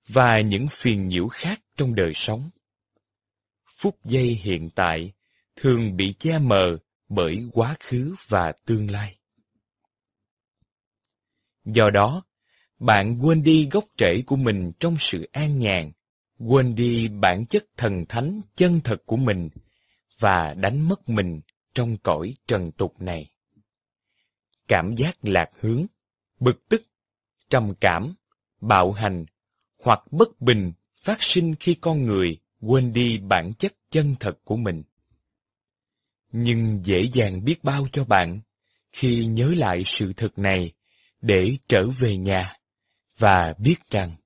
và 0.08 0.40
những 0.40 0.66
phiền 0.70 1.08
nhiễu 1.08 1.28
khác 1.28 1.60
trong 1.76 1.94
đời 1.94 2.12
sống. 2.14 2.50
Phút 3.66 4.04
giây 4.04 4.40
hiện 4.42 4.70
tại 4.70 5.12
thường 5.56 5.96
bị 5.96 6.14
che 6.18 6.38
mờ 6.38 6.78
bởi 7.08 7.48
quá 7.52 7.76
khứ 7.80 8.14
và 8.28 8.52
tương 8.66 8.90
lai. 8.90 9.18
Do 11.64 11.90
đó, 11.90 12.24
bạn 12.78 13.18
quên 13.22 13.42
đi 13.42 13.68
gốc 13.72 13.84
rễ 13.98 14.22
của 14.26 14.36
mình 14.36 14.72
trong 14.80 14.96
sự 15.00 15.28
an 15.32 15.58
nhàn, 15.58 15.92
quên 16.39 16.74
đi 16.74 17.09
bản 17.09 17.47
chất 17.47 17.65
thần 17.77 18.05
thánh 18.09 18.40
chân 18.56 18.81
thật 18.85 19.02
của 19.06 19.16
mình 19.16 19.48
và 20.19 20.55
đánh 20.55 20.89
mất 20.89 21.09
mình 21.09 21.40
trong 21.74 21.97
cõi 22.02 22.35
trần 22.47 22.73
tục 22.73 23.01
này. 23.01 23.31
Cảm 24.69 24.94
giác 24.94 25.16
lạc 25.23 25.51
hướng, 25.61 25.86
bực 26.40 26.69
tức, 26.69 26.82
trầm 27.48 27.74
cảm, 27.81 28.15
bạo 28.61 28.93
hành 28.93 29.24
hoặc 29.85 30.01
bất 30.11 30.40
bình 30.40 30.73
phát 31.02 31.23
sinh 31.23 31.55
khi 31.61 31.74
con 31.74 32.02
người 32.02 32.40
quên 32.61 32.93
đi 32.93 33.19
bản 33.19 33.55
chất 33.55 33.73
chân 33.90 34.15
thật 34.20 34.39
của 34.44 34.56
mình. 34.56 34.82
Nhưng 36.32 36.81
dễ 36.85 37.09
dàng 37.15 37.44
biết 37.44 37.65
bao 37.65 37.86
cho 37.93 38.05
bạn 38.05 38.40
khi 38.93 39.27
nhớ 39.27 39.55
lại 39.56 39.82
sự 39.86 40.12
thật 40.16 40.39
này 40.39 40.73
để 41.20 41.56
trở 41.69 41.86
về 41.86 42.16
nhà 42.16 42.56
và 43.19 43.55
biết 43.59 43.77
rằng 43.90 44.16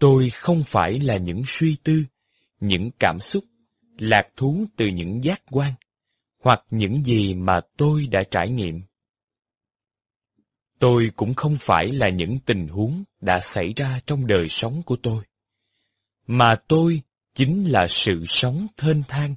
tôi 0.00 0.30
không 0.30 0.64
phải 0.66 1.00
là 1.00 1.16
những 1.16 1.42
suy 1.46 1.76
tư, 1.84 2.04
những 2.60 2.90
cảm 2.98 3.20
xúc, 3.20 3.44
lạc 3.98 4.28
thú 4.36 4.64
từ 4.76 4.86
những 4.86 5.24
giác 5.24 5.42
quan 5.50 5.74
hoặc 6.42 6.62
những 6.70 7.04
gì 7.04 7.34
mà 7.34 7.60
tôi 7.76 8.06
đã 8.06 8.22
trải 8.30 8.48
nghiệm. 8.50 8.82
Tôi 10.78 11.10
cũng 11.16 11.34
không 11.34 11.56
phải 11.60 11.90
là 11.90 12.08
những 12.08 12.38
tình 12.46 12.68
huống 12.68 13.04
đã 13.20 13.40
xảy 13.40 13.72
ra 13.76 14.00
trong 14.06 14.26
đời 14.26 14.48
sống 14.48 14.82
của 14.82 14.96
tôi, 15.02 15.24
mà 16.26 16.54
tôi 16.68 17.00
chính 17.34 17.70
là 17.70 17.88
sự 17.88 18.24
sống 18.26 18.66
thênh 18.76 19.02
thang 19.08 19.34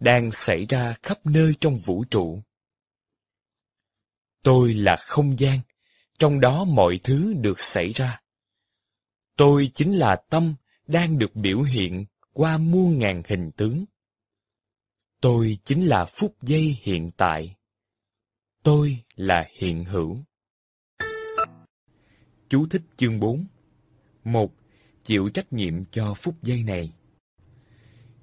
đang 0.00 0.30
xảy 0.30 0.66
ra 0.68 0.94
khắp 1.02 1.26
nơi 1.26 1.54
trong 1.60 1.78
vũ 1.78 2.04
trụ. 2.04 2.42
Tôi 4.42 4.74
là 4.74 4.96
không 4.96 5.38
gian, 5.38 5.60
trong 6.18 6.40
đó 6.40 6.64
mọi 6.64 7.00
thứ 7.04 7.34
được 7.34 7.60
xảy 7.60 7.92
ra. 7.92 8.20
Tôi 9.36 9.70
chính 9.74 9.92
là 9.92 10.16
tâm 10.16 10.54
đang 10.86 11.18
được 11.18 11.36
biểu 11.36 11.62
hiện 11.62 12.04
qua 12.32 12.58
muôn 12.58 12.98
ngàn 12.98 13.22
hình 13.28 13.50
tướng. 13.56 13.84
Tôi 15.20 15.58
chính 15.64 15.86
là 15.86 16.04
phút 16.04 16.34
giây 16.42 16.76
hiện 16.82 17.10
tại. 17.16 17.56
Tôi 18.62 18.98
là 19.16 19.46
hiện 19.52 19.84
hữu. 19.84 20.18
Chú 22.48 22.66
thích 22.70 22.82
chương 22.96 23.20
4 23.20 23.46
một 24.24 24.52
Chịu 25.04 25.28
trách 25.28 25.52
nhiệm 25.52 25.84
cho 25.84 26.14
phút 26.14 26.34
giây 26.42 26.62
này. 26.62 26.92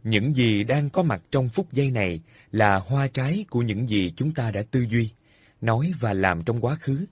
Những 0.03 0.35
gì 0.35 0.63
đang 0.63 0.89
có 0.89 1.03
mặt 1.03 1.21
trong 1.31 1.49
phút 1.49 1.73
giây 1.73 1.91
này 1.91 2.21
là 2.51 2.75
hoa 2.75 3.07
trái 3.07 3.45
của 3.49 3.61
những 3.61 3.89
gì 3.89 4.13
chúng 4.15 4.33
ta 4.33 4.51
đã 4.51 4.63
tư 4.71 4.85
duy, 4.89 5.09
nói 5.61 5.91
và 5.99 6.13
làm 6.13 6.43
trong 6.43 6.61
quá 6.61 6.75
khứ. 6.75 7.05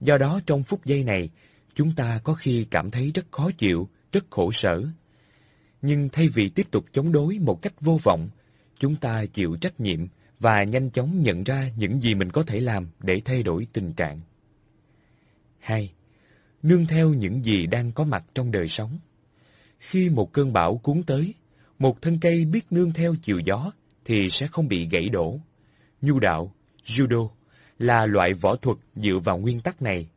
Do 0.00 0.18
đó 0.18 0.40
trong 0.46 0.62
phút 0.62 0.84
giây 0.84 1.04
này, 1.04 1.30
chúng 1.78 1.94
ta 1.94 2.20
có 2.24 2.34
khi 2.34 2.66
cảm 2.70 2.90
thấy 2.90 3.10
rất 3.14 3.26
khó 3.30 3.50
chịu, 3.58 3.88
rất 4.12 4.24
khổ 4.30 4.50
sở. 4.52 4.84
Nhưng 5.82 6.08
thay 6.08 6.28
vì 6.28 6.48
tiếp 6.48 6.70
tục 6.70 6.84
chống 6.92 7.12
đối 7.12 7.38
một 7.38 7.62
cách 7.62 7.80
vô 7.80 7.98
vọng, 8.02 8.28
chúng 8.78 8.96
ta 8.96 9.24
chịu 9.32 9.56
trách 9.60 9.80
nhiệm 9.80 10.06
và 10.40 10.64
nhanh 10.64 10.90
chóng 10.90 11.22
nhận 11.22 11.44
ra 11.44 11.70
những 11.76 12.00
gì 12.00 12.14
mình 12.14 12.30
có 12.30 12.42
thể 12.46 12.60
làm 12.60 12.88
để 13.00 13.20
thay 13.24 13.42
đổi 13.42 13.66
tình 13.72 13.92
trạng. 13.92 14.20
2. 15.58 15.92
Nương 16.62 16.86
theo 16.86 17.14
những 17.14 17.44
gì 17.44 17.66
đang 17.66 17.92
có 17.92 18.04
mặt 18.04 18.24
trong 18.34 18.50
đời 18.50 18.68
sống. 18.68 18.98
Khi 19.78 20.10
một 20.10 20.32
cơn 20.32 20.52
bão 20.52 20.76
cuốn 20.76 21.02
tới, 21.02 21.34
một 21.78 22.02
thân 22.02 22.18
cây 22.20 22.44
biết 22.44 22.66
nương 22.70 22.92
theo 22.92 23.14
chiều 23.22 23.38
gió 23.38 23.72
thì 24.04 24.30
sẽ 24.30 24.46
không 24.46 24.68
bị 24.68 24.88
gãy 24.88 25.08
đổ. 25.08 25.40
Nhu 26.00 26.18
đạo, 26.18 26.54
judo, 26.84 27.28
là 27.78 28.06
loại 28.06 28.34
võ 28.34 28.56
thuật 28.56 28.78
dựa 28.96 29.18
vào 29.24 29.38
nguyên 29.38 29.60
tắc 29.60 29.82
này. 29.82 30.08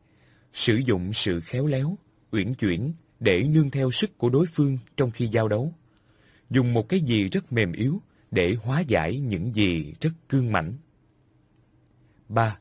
Sử 0.52 0.76
dụng 0.86 1.12
sự 1.12 1.40
khéo 1.40 1.66
léo, 1.66 1.98
uyển 2.30 2.54
chuyển 2.54 2.92
để 3.20 3.42
nương 3.42 3.70
theo 3.70 3.90
sức 3.90 4.18
của 4.18 4.28
đối 4.30 4.46
phương 4.46 4.78
trong 4.96 5.10
khi 5.10 5.28
giao 5.32 5.48
đấu. 5.48 5.74
Dùng 6.50 6.72
một 6.72 6.88
cái 6.88 7.00
gì 7.00 7.28
rất 7.28 7.52
mềm 7.52 7.72
yếu 7.72 8.00
để 8.30 8.56
hóa 8.62 8.80
giải 8.80 9.20
những 9.20 9.54
gì 9.54 9.94
rất 10.00 10.10
cương 10.28 10.52
mãnh. 10.52 10.72
3. 12.28 12.58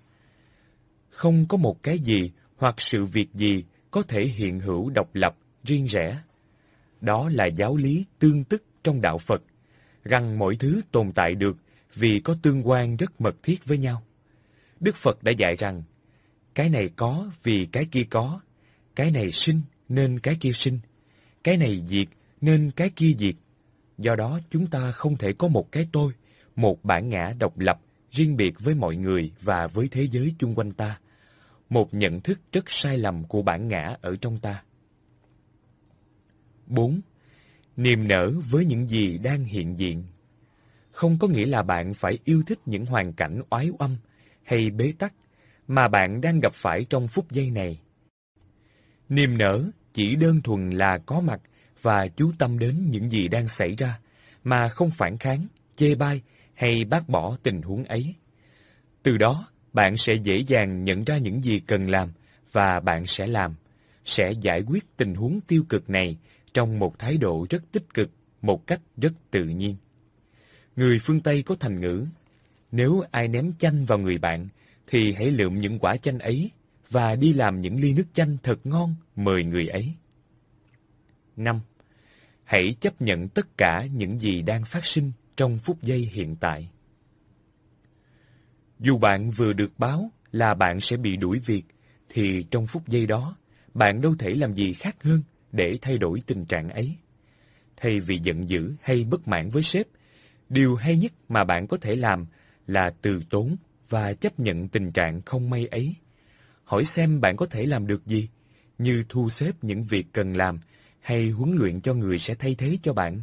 Không 1.10 1.46
có 1.48 1.58
một 1.58 1.84
cái 1.84 2.00
gì 2.00 2.32
hoặc 2.58 2.76
sự 2.78 3.06
việc 3.06 3.34
gì 3.34 3.64
có 3.92 4.04
thể 4.04 4.28
hiện 4.28 4.60
hữu 4.60 4.90
độc 4.90 5.16
lập, 5.16 5.38
riêng 5.64 5.86
rẽ. 5.86 6.22
Đó 7.02 7.30
là 7.30 7.46
giáo 7.46 7.78
lý 7.78 8.06
tương 8.20 8.44
tức 8.44 8.64
trong 8.84 9.02
đạo 9.02 9.18
Phật, 9.18 9.44
rằng 10.04 10.40
mọi 10.40 10.56
thứ 10.56 10.82
tồn 10.92 11.12
tại 11.12 11.36
được 11.36 11.58
vì 11.96 12.20
có 12.20 12.36
tương 12.42 12.68
quan 12.68 12.98
rất 12.98 13.22
mật 13.22 13.36
thiết 13.44 13.66
với 13.66 13.78
nhau. 13.78 14.04
Đức 14.80 14.96
Phật 14.96 15.24
đã 15.24 15.32
dạy 15.32 15.56
rằng, 15.56 15.84
cái 16.56 16.70
này 16.70 16.90
có 16.96 17.32
vì 17.44 17.66
cái 17.72 17.86
kia 17.92 18.04
có, 18.10 18.42
cái 18.96 19.12
này 19.12 19.32
sinh 19.32 19.62
nên 19.90 20.20
cái 20.20 20.38
kia 20.40 20.52
sinh, 20.54 20.80
cái 21.44 21.58
này 21.58 21.84
diệt 21.90 22.08
nên 22.42 22.72
cái 22.76 22.90
kia 22.90 23.14
diệt. 23.20 23.36
Do 23.98 24.16
đó 24.16 24.40
chúng 24.50 24.68
ta 24.68 24.92
không 24.92 25.18
thể 25.18 25.34
có 25.34 25.48
một 25.48 25.72
cái 25.72 25.88
tôi, 25.92 26.14
một 26.56 26.84
bản 26.84 27.10
ngã 27.10 27.34
độc 27.40 27.60
lập, 27.60 27.82
riêng 28.12 28.38
biệt 28.38 28.60
với 28.60 28.76
mọi 28.76 28.96
người 28.96 29.32
và 29.42 29.68
với 29.68 29.88
thế 29.88 30.08
giới 30.12 30.36
chung 30.40 30.56
quanh 30.56 30.72
ta. 30.72 31.00
Một 31.70 31.94
nhận 31.94 32.22
thức 32.22 32.40
rất 32.52 32.66
sai 32.68 32.98
lầm 32.98 33.24
của 33.24 33.42
bản 33.42 33.68
ngã 33.68 33.96
ở 34.02 34.16
trong 34.22 34.40
ta. 34.40 34.64
4 36.68 37.02
niềm 37.78 38.08
nở 38.08 38.32
với 38.50 38.66
những 38.66 38.88
gì 38.88 39.18
đang 39.18 39.44
hiện 39.44 39.80
diện. 39.80 40.04
Không 40.92 41.18
có 41.20 41.28
nghĩa 41.28 41.46
là 41.46 41.64
bạn 41.64 41.94
phải 41.94 42.18
yêu 42.24 42.44
thích 42.48 42.60
những 42.66 42.86
hoàn 42.86 43.14
cảnh 43.14 43.42
oái 43.50 43.70
oăm 43.80 43.98
hay 44.44 44.70
bế 44.70 44.94
tắc 44.98 45.14
mà 45.68 45.88
bạn 45.88 46.22
đang 46.22 46.40
gặp 46.40 46.54
phải 46.54 46.86
trong 46.90 47.08
phút 47.08 47.32
giây 47.32 47.52
này. 47.52 47.80
Niềm 49.10 49.38
nở 49.38 49.64
chỉ 49.94 50.16
đơn 50.16 50.42
thuần 50.42 50.70
là 50.70 50.98
có 50.98 51.20
mặt 51.20 51.42
và 51.82 52.08
chú 52.08 52.32
tâm 52.38 52.60
đến 52.60 52.88
những 52.90 53.12
gì 53.12 53.28
đang 53.28 53.48
xảy 53.48 53.76
ra, 53.76 54.00
mà 54.44 54.70
không 54.70 54.92
phản 54.92 55.18
kháng, 55.18 55.48
chê 55.76 55.96
bai 55.96 56.22
hay 56.54 56.86
bác 56.86 57.10
bỏ 57.10 57.38
tình 57.44 57.62
huống 57.62 57.84
ấy. 57.84 58.16
Từ 59.04 59.18
đó, 59.18 59.48
bạn 59.74 59.98
sẽ 59.98 60.14
dễ 60.14 60.38
dàng 60.48 60.84
nhận 60.84 61.04
ra 61.04 61.18
những 61.18 61.44
gì 61.44 61.60
cần 61.60 61.90
làm 61.90 62.12
và 62.52 62.80
bạn 62.80 63.06
sẽ 63.06 63.28
làm, 63.28 63.56
sẽ 64.06 64.32
giải 64.42 64.62
quyết 64.68 64.98
tình 64.98 65.16
huống 65.16 65.42
tiêu 65.42 65.64
cực 65.70 65.90
này 65.90 66.18
trong 66.54 66.80
một 66.80 67.00
thái 67.00 67.18
độ 67.18 67.46
rất 67.50 67.64
tích 67.72 67.94
cực, 67.94 68.10
một 68.42 68.68
cách 68.68 68.82
rất 68.98 69.14
tự 69.32 69.44
nhiên. 69.46 69.76
Người 70.76 71.00
phương 71.00 71.22
Tây 71.22 71.44
có 71.44 71.56
thành 71.60 71.82
ngữ, 71.82 72.06
nếu 72.72 73.04
ai 73.12 73.28
ném 73.28 73.54
chanh 73.60 73.86
vào 73.86 73.98
người 74.00 74.18
bạn, 74.18 74.48
thì 74.92 75.14
hãy 75.14 75.32
lượm 75.32 75.60
những 75.60 75.80
quả 75.80 75.98
chanh 75.98 76.20
ấy 76.20 76.52
và 76.90 77.16
đi 77.16 77.34
làm 77.34 77.62
những 77.62 77.82
ly 77.82 77.94
nước 77.94 78.06
chanh 78.14 78.38
thật 78.44 78.60
ngon 78.64 78.96
mời 79.16 79.44
người 79.44 79.68
ấy. 79.68 79.94
5. 81.36 81.60
Hãy 82.44 82.76
chấp 82.80 83.02
nhận 83.02 83.28
tất 83.28 83.58
cả 83.58 83.86
những 83.94 84.20
gì 84.20 84.42
đang 84.42 84.66
phát 84.66 84.86
sinh 84.86 85.12
trong 85.36 85.58
phút 85.58 85.82
giây 85.82 86.10
hiện 86.12 86.36
tại. 86.36 86.72
Dù 88.80 88.98
bạn 88.98 89.32
vừa 89.32 89.54
được 89.54 89.72
báo 89.78 90.12
là 90.32 90.54
bạn 90.54 90.80
sẽ 90.80 90.98
bị 90.98 91.18
đuổi 91.18 91.40
việc, 91.46 91.64
thì 92.10 92.46
trong 92.52 92.68
phút 92.68 92.88
giây 92.88 93.06
đó, 93.06 93.38
bạn 93.74 94.02
đâu 94.02 94.16
thể 94.20 94.30
làm 94.30 94.54
gì 94.54 94.74
khác 94.74 95.04
hơn 95.04 95.22
để 95.52 95.78
thay 95.82 95.98
đổi 95.98 96.22
tình 96.28 96.46
trạng 96.46 96.70
ấy. 96.70 96.96
thay 97.78 98.00
vì 98.00 98.20
giận 98.24 98.50
dữ 98.50 98.74
hay 98.82 99.04
bất 99.04 99.28
mãn 99.28 99.50
với 99.50 99.64
sếp, 99.64 99.88
điều 100.50 100.76
hay 100.76 100.98
nhất 100.98 101.12
mà 101.30 101.44
bạn 101.44 101.68
có 101.68 101.78
thể 101.78 101.96
làm 101.96 102.26
là 102.68 102.94
từ 103.02 103.20
tốn 103.30 103.56
và 103.92 104.14
chấp 104.14 104.40
nhận 104.40 104.68
tình 104.68 104.92
trạng 104.92 105.22
không 105.22 105.50
may 105.50 105.66
ấy. 105.66 105.96
Hỏi 106.64 106.86
xem 106.86 107.22
bạn 107.22 107.36
có 107.36 107.46
thể 107.46 107.66
làm 107.66 107.88
được 107.88 108.06
gì, 108.06 108.30
như 108.78 109.04
thu 109.10 109.30
xếp 109.30 109.52
những 109.62 109.84
việc 109.84 110.06
cần 110.14 110.34
làm 110.34 110.60
hay 111.00 111.30
huấn 111.30 111.56
luyện 111.56 111.82
cho 111.82 111.94
người 111.94 112.20
sẽ 112.20 112.36
thay 112.36 112.56
thế 112.56 112.78
cho 112.84 112.94
bạn. 112.94 113.22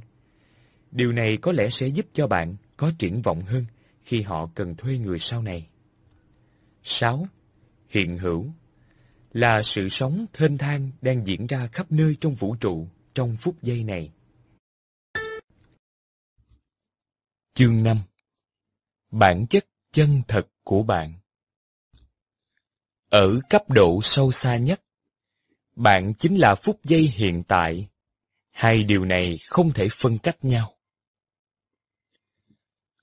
Điều 0.90 1.12
này 1.12 1.36
có 1.36 1.52
lẽ 1.52 1.68
sẽ 1.70 1.86
giúp 1.86 2.06
cho 2.12 2.26
bạn 2.26 2.56
có 2.76 2.92
triển 2.98 3.22
vọng 3.22 3.42
hơn 3.42 3.64
khi 4.02 4.22
họ 4.22 4.50
cần 4.54 4.76
thuê 4.76 4.98
người 4.98 5.18
sau 5.18 5.42
này. 5.42 5.68
6. 6.82 7.26
Hiện 7.88 8.18
hữu 8.18 8.46
là 9.32 9.62
sự 9.62 9.88
sống 9.88 10.26
thênh 10.32 10.58
thang 10.58 10.90
đang 11.00 11.26
diễn 11.26 11.46
ra 11.46 11.66
khắp 11.72 11.92
nơi 11.92 12.16
trong 12.20 12.34
vũ 12.34 12.56
trụ 12.60 12.88
trong 13.14 13.36
phút 13.36 13.62
giây 13.62 13.84
này. 13.84 14.10
Chương 17.54 17.82
5 17.82 18.02
Bản 19.10 19.46
chất 19.46 19.64
chân 19.92 20.22
thật 20.28 20.48
của 20.68 20.82
bạn 20.82 21.12
Ở 23.10 23.40
cấp 23.50 23.70
độ 23.70 24.00
sâu 24.02 24.32
xa 24.32 24.56
nhất, 24.56 24.82
bạn 25.76 26.14
chính 26.14 26.36
là 26.36 26.54
phút 26.54 26.84
giây 26.84 27.02
hiện 27.02 27.42
tại. 27.48 27.88
Hai 28.50 28.82
điều 28.82 29.04
này 29.04 29.38
không 29.46 29.72
thể 29.72 29.88
phân 29.92 30.18
cách 30.18 30.44
nhau. 30.44 30.74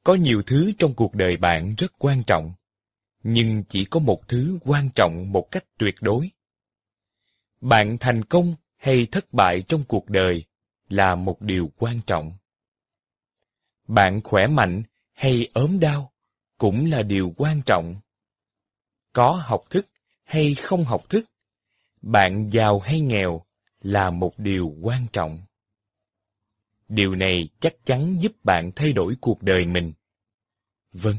Có 0.03 0.15
nhiều 0.15 0.43
thứ 0.45 0.71
trong 0.77 0.93
cuộc 0.93 1.15
đời 1.15 1.37
bạn 1.37 1.75
rất 1.77 1.91
quan 1.97 2.23
trọng, 2.23 2.53
nhưng 3.23 3.63
chỉ 3.69 3.85
có 3.85 3.99
một 3.99 4.27
thứ 4.27 4.59
quan 4.61 4.89
trọng 4.95 5.31
một 5.31 5.47
cách 5.51 5.65
tuyệt 5.77 5.95
đối. 6.01 6.31
Bạn 7.61 7.97
thành 7.99 8.23
công 8.23 8.55
hay 8.77 9.07
thất 9.11 9.33
bại 9.33 9.63
trong 9.67 9.83
cuộc 9.87 10.09
đời 10.09 10.45
là 10.89 11.15
một 11.15 11.41
điều 11.41 11.71
quan 11.77 11.99
trọng. 12.07 12.37
Bạn 13.87 14.21
khỏe 14.23 14.47
mạnh 14.47 14.83
hay 15.13 15.49
ốm 15.53 15.79
đau 15.79 16.14
cũng 16.57 16.91
là 16.91 17.03
điều 17.03 17.33
quan 17.37 17.61
trọng. 17.65 17.95
Có 19.13 19.43
học 19.45 19.63
thức 19.69 19.87
hay 20.23 20.55
không 20.55 20.83
học 20.83 21.09
thức, 21.09 21.25
bạn 22.01 22.49
giàu 22.53 22.79
hay 22.79 22.99
nghèo 22.99 23.45
là 23.81 24.09
một 24.09 24.39
điều 24.39 24.75
quan 24.81 25.07
trọng. 25.13 25.41
Điều 26.87 27.15
này 27.15 27.49
chắc 27.59 27.73
chắn 27.85 28.17
giúp 28.21 28.31
bạn 28.43 28.71
thay 28.75 28.93
đổi 28.93 29.15
cuộc 29.21 29.43
đời 29.43 29.65
mình. 29.65 29.93
Vâng, 30.91 31.17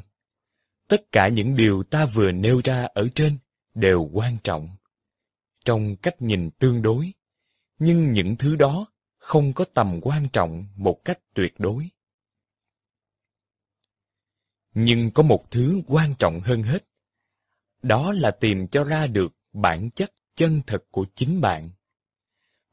tất 0.89 1.13
cả 1.13 1.29
những 1.29 1.57
điều 1.57 1.83
ta 1.83 2.07
vừa 2.07 2.33
nêu 2.33 2.61
ra 2.65 2.89
ở 2.95 3.09
trên 3.15 3.39
đều 3.75 4.11
quan 4.13 4.39
trọng. 4.45 4.69
Trong 5.65 5.97
cách 5.97 6.23
nhìn 6.23 6.51
tương 6.51 6.83
đối, 6.83 7.13
nhưng 7.79 8.13
những 8.13 8.37
thứ 8.37 8.57
đó 8.57 8.87
không 9.19 9.53
có 9.53 9.65
tầm 9.75 10.01
quan 10.03 10.29
trọng 10.33 10.67
một 10.77 11.05
cách 11.05 11.19
tuyệt 11.35 11.55
đối. 11.59 11.89
Nhưng 14.79 15.11
có 15.11 15.23
một 15.23 15.51
thứ 15.51 15.83
quan 15.87 16.15
trọng 16.19 16.41
hơn 16.41 16.63
hết. 16.63 16.89
Đó 17.83 18.13
là 18.13 18.31
tìm 18.31 18.69
cho 18.69 18.85
ra 18.85 19.07
được 19.07 19.35
bản 19.53 19.91
chất 19.91 20.13
chân 20.35 20.61
thật 20.67 20.85
của 20.91 21.07
chính 21.15 21.41
bạn. 21.41 21.71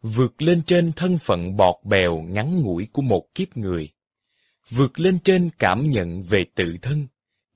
Vượt 0.01 0.41
lên 0.41 0.61
trên 0.65 0.91
thân 0.95 1.17
phận 1.17 1.57
bọt 1.57 1.75
bèo 1.83 2.21
ngắn 2.21 2.61
ngủi 2.61 2.87
của 2.93 3.01
một 3.01 3.35
kiếp 3.35 3.57
người. 3.57 3.89
Vượt 4.69 4.99
lên 4.99 5.19
trên 5.23 5.49
cảm 5.59 5.89
nhận 5.89 6.23
về 6.23 6.45
tự 6.55 6.77
thân 6.81 7.07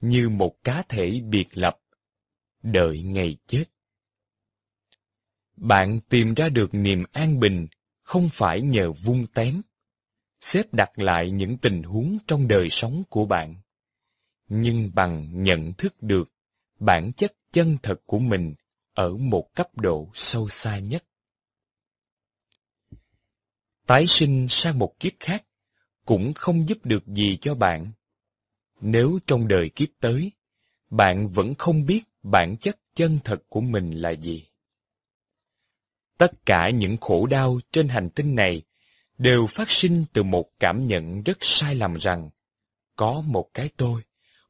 như 0.01 0.29
một 0.29 0.63
cá 0.63 0.83
thể 0.89 1.21
biệt 1.29 1.47
lập, 1.53 1.79
đợi 2.63 3.03
ngày 3.03 3.37
chết. 3.47 3.65
Bạn 5.55 5.99
tìm 6.09 6.33
ra 6.33 6.49
được 6.49 6.73
niềm 6.73 7.03
an 7.11 7.39
bình 7.39 7.67
không 8.03 8.29
phải 8.33 8.61
nhờ 8.61 8.91
vung 8.91 9.27
tém, 9.27 9.61
xếp 10.41 10.73
đặt 10.73 10.99
lại 10.99 11.31
những 11.31 11.57
tình 11.57 11.83
huống 11.83 12.17
trong 12.27 12.47
đời 12.47 12.69
sống 12.69 13.03
của 13.09 13.25
bạn, 13.25 13.55
nhưng 14.47 14.91
bằng 14.93 15.43
nhận 15.43 15.73
thức 15.73 15.93
được 16.01 16.31
bản 16.79 17.11
chất 17.17 17.33
chân 17.51 17.77
thật 17.83 18.01
của 18.05 18.19
mình 18.19 18.55
ở 18.93 19.17
một 19.17 19.55
cấp 19.55 19.77
độ 19.77 20.09
sâu 20.13 20.49
xa 20.49 20.79
nhất. 20.79 21.03
Tái 23.85 24.07
sinh 24.07 24.47
sang 24.49 24.79
một 24.79 24.99
kiếp 24.99 25.13
khác 25.19 25.45
cũng 26.05 26.33
không 26.33 26.69
giúp 26.69 26.77
được 26.83 27.07
gì 27.07 27.37
cho 27.41 27.55
bạn. 27.55 27.91
Nếu 28.81 29.19
trong 29.27 29.47
đời 29.47 29.69
kiếp 29.75 29.89
tới, 29.99 30.31
bạn 30.89 31.29
vẫn 31.29 31.55
không 31.55 31.85
biết 31.85 32.03
bản 32.23 32.57
chất 32.57 32.79
chân 32.95 33.19
thật 33.23 33.43
của 33.49 33.61
mình 33.61 33.91
là 33.91 34.11
gì. 34.11 34.47
Tất 36.17 36.45
cả 36.45 36.69
những 36.69 36.97
khổ 36.97 37.25
đau 37.25 37.59
trên 37.71 37.87
hành 37.87 38.09
tinh 38.09 38.35
này 38.35 38.61
đều 39.17 39.47
phát 39.47 39.69
sinh 39.69 40.05
từ 40.13 40.23
một 40.23 40.49
cảm 40.59 40.87
nhận 40.87 41.23
rất 41.23 41.37
sai 41.41 41.75
lầm 41.75 41.95
rằng 41.95 42.29
có 42.95 43.21
một 43.21 43.49
cái 43.53 43.69
tôi, 43.77 44.01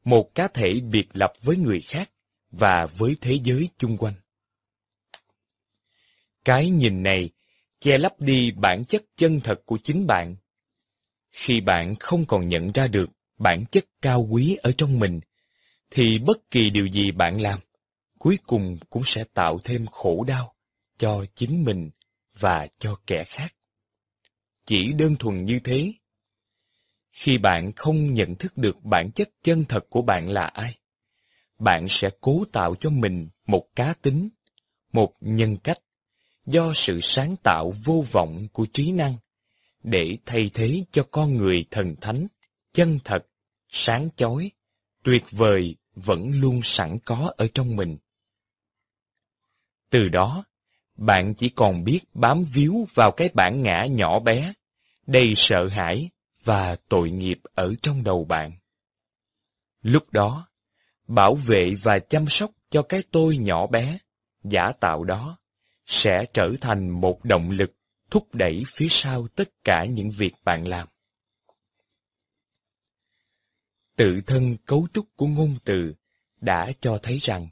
một 0.08 0.36
cá 0.36 0.48
thể 0.48 0.80
biệt 0.80 1.08
lập 1.14 1.34
với 1.42 1.58
người 1.58 1.82
khác 1.82 2.12
và 2.52 2.86
với 2.86 3.16
thế 3.22 3.40
giới 3.44 3.70
chung 3.78 3.98
quanh. 3.98 4.14
Cái 6.46 6.70
nhìn 6.70 7.04
này 7.04 7.30
che 7.80 7.98
lấp 7.98 8.22
đi 8.22 8.52
bản 8.52 8.86
chất 8.86 9.04
chân 9.16 9.40
thật 9.44 9.62
của 9.66 9.78
chính 9.84 10.08
bạn. 10.08 10.36
Khi 11.32 11.62
bạn 11.62 11.96
không 12.00 12.26
còn 12.26 12.48
nhận 12.48 12.72
ra 12.72 12.88
được 12.88 13.10
bản 13.38 13.66
chất 13.72 13.86
cao 14.02 14.28
quý 14.32 14.58
ở 14.62 14.72
trong 14.78 15.00
mình, 15.00 15.20
thì 15.92 16.20
bất 16.20 16.52
kỳ 16.52 16.70
điều 16.70 16.86
gì 16.86 17.12
bạn 17.12 17.42
làm, 17.42 17.60
cuối 18.20 18.38
cùng 18.48 18.78
cũng 18.90 19.04
sẽ 19.06 19.24
tạo 19.34 19.60
thêm 19.64 19.86
khổ 19.86 20.24
đau 20.24 20.56
cho 20.98 21.26
chính 21.36 21.64
mình 21.64 21.90
và 22.40 22.68
cho 22.80 23.00
kẻ 23.08 23.24
khác. 23.24 23.54
Chỉ 24.66 24.94
đơn 24.94 25.16
thuần 25.16 25.46
như 25.46 25.60
thế. 25.64 25.94
Khi 27.20 27.38
bạn 27.38 27.72
không 27.76 28.14
nhận 28.14 28.36
thức 28.36 28.58
được 28.58 28.84
bản 28.84 29.12
chất 29.12 29.30
chân 29.44 29.66
thật 29.70 29.86
của 29.90 30.02
bạn 30.02 30.30
là 30.30 30.46
ai, 30.46 30.78
bạn 31.60 31.86
sẽ 31.90 32.10
cố 32.22 32.44
tạo 32.52 32.76
cho 32.80 32.90
mình 32.90 33.30
một 33.48 33.68
cá 33.76 33.94
tính, 34.02 34.30
một 34.94 35.14
nhân 35.22 35.58
cách 35.64 35.78
do 36.46 36.74
sự 36.74 37.00
sáng 37.02 37.36
tạo 37.44 37.74
vô 37.86 38.06
vọng 38.12 38.48
của 38.54 38.66
trí 38.74 38.92
năng 38.92 39.16
để 39.84 40.18
thay 40.26 40.52
thế 40.54 40.84
cho 40.92 41.04
con 41.12 41.38
người 41.38 41.66
thần 41.72 41.96
thánh, 42.02 42.28
chân 42.74 43.00
thật, 43.04 43.26
sáng 43.70 44.10
chói, 44.16 44.52
tuyệt 45.04 45.24
vời 45.32 45.76
vẫn 45.96 46.32
luôn 46.32 46.62
sẵn 46.64 46.98
có 47.06 47.34
ở 47.38 47.48
trong 47.54 47.76
mình. 47.76 47.98
Từ 49.90 50.10
đó, 50.10 50.46
bạn 50.96 51.34
chỉ 51.34 51.50
còn 51.50 51.84
biết 51.84 52.00
bám 52.14 52.44
víu 52.44 52.88
vào 52.94 53.12
cái 53.12 53.30
bản 53.34 53.64
ngã 53.64 53.86
nhỏ 53.86 54.20
bé, 54.20 54.54
đầy 55.08 55.34
sợ 55.36 55.68
hãi 55.68 56.10
và 56.48 56.76
tội 56.90 57.10
nghiệp 57.10 57.40
ở 57.56 57.74
trong 57.82 58.04
đầu 58.04 58.26
bạn. 58.26 58.52
Lúc 59.82 60.12
đó, 60.12 60.50
bảo 61.08 61.36
vệ 61.36 61.76
và 61.84 62.00
chăm 62.00 62.26
sóc 62.28 62.52
cho 62.70 62.82
cái 62.82 63.04
tôi 63.12 63.38
nhỏ 63.38 63.68
bé, 63.68 63.98
giả 64.44 64.72
tạo 64.72 65.04
đó, 65.04 65.38
sẽ 65.86 66.26
trở 66.34 66.54
thành 66.62 66.90
một 66.90 67.26
động 67.26 67.52
lực 67.52 67.72
thúc 68.10 68.36
đẩy 68.36 68.64
phía 68.76 68.88
sau 68.90 69.28
tất 69.28 69.50
cả 69.64 69.86
những 69.86 70.12
việc 70.12 70.34
bạn 70.44 70.68
làm. 70.68 70.88
Tự 73.96 74.22
thân 74.26 74.58
cấu 74.66 74.88
trúc 74.94 75.06
của 75.16 75.28
ngôn 75.28 75.58
từ 75.64 75.94
đã 76.42 76.72
cho 76.82 77.00
thấy 77.04 77.18
rằng 77.18 77.48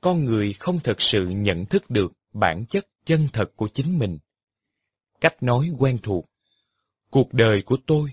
con 0.00 0.24
người 0.24 0.52
không 0.52 0.80
thực 0.80 1.00
sự 1.00 1.28
nhận 1.28 1.66
thức 1.66 1.90
được 1.90 2.12
bản 2.32 2.64
chất 2.66 2.86
chân 3.04 3.28
thật 3.32 3.50
của 3.56 3.68
chính 3.68 3.98
mình. 3.98 4.18
Cách 5.20 5.42
nói 5.42 5.70
quen 5.78 5.98
thuộc. 6.02 6.24
Cuộc 7.10 7.32
đời 7.32 7.62
của 7.62 7.76
tôi, 7.86 8.12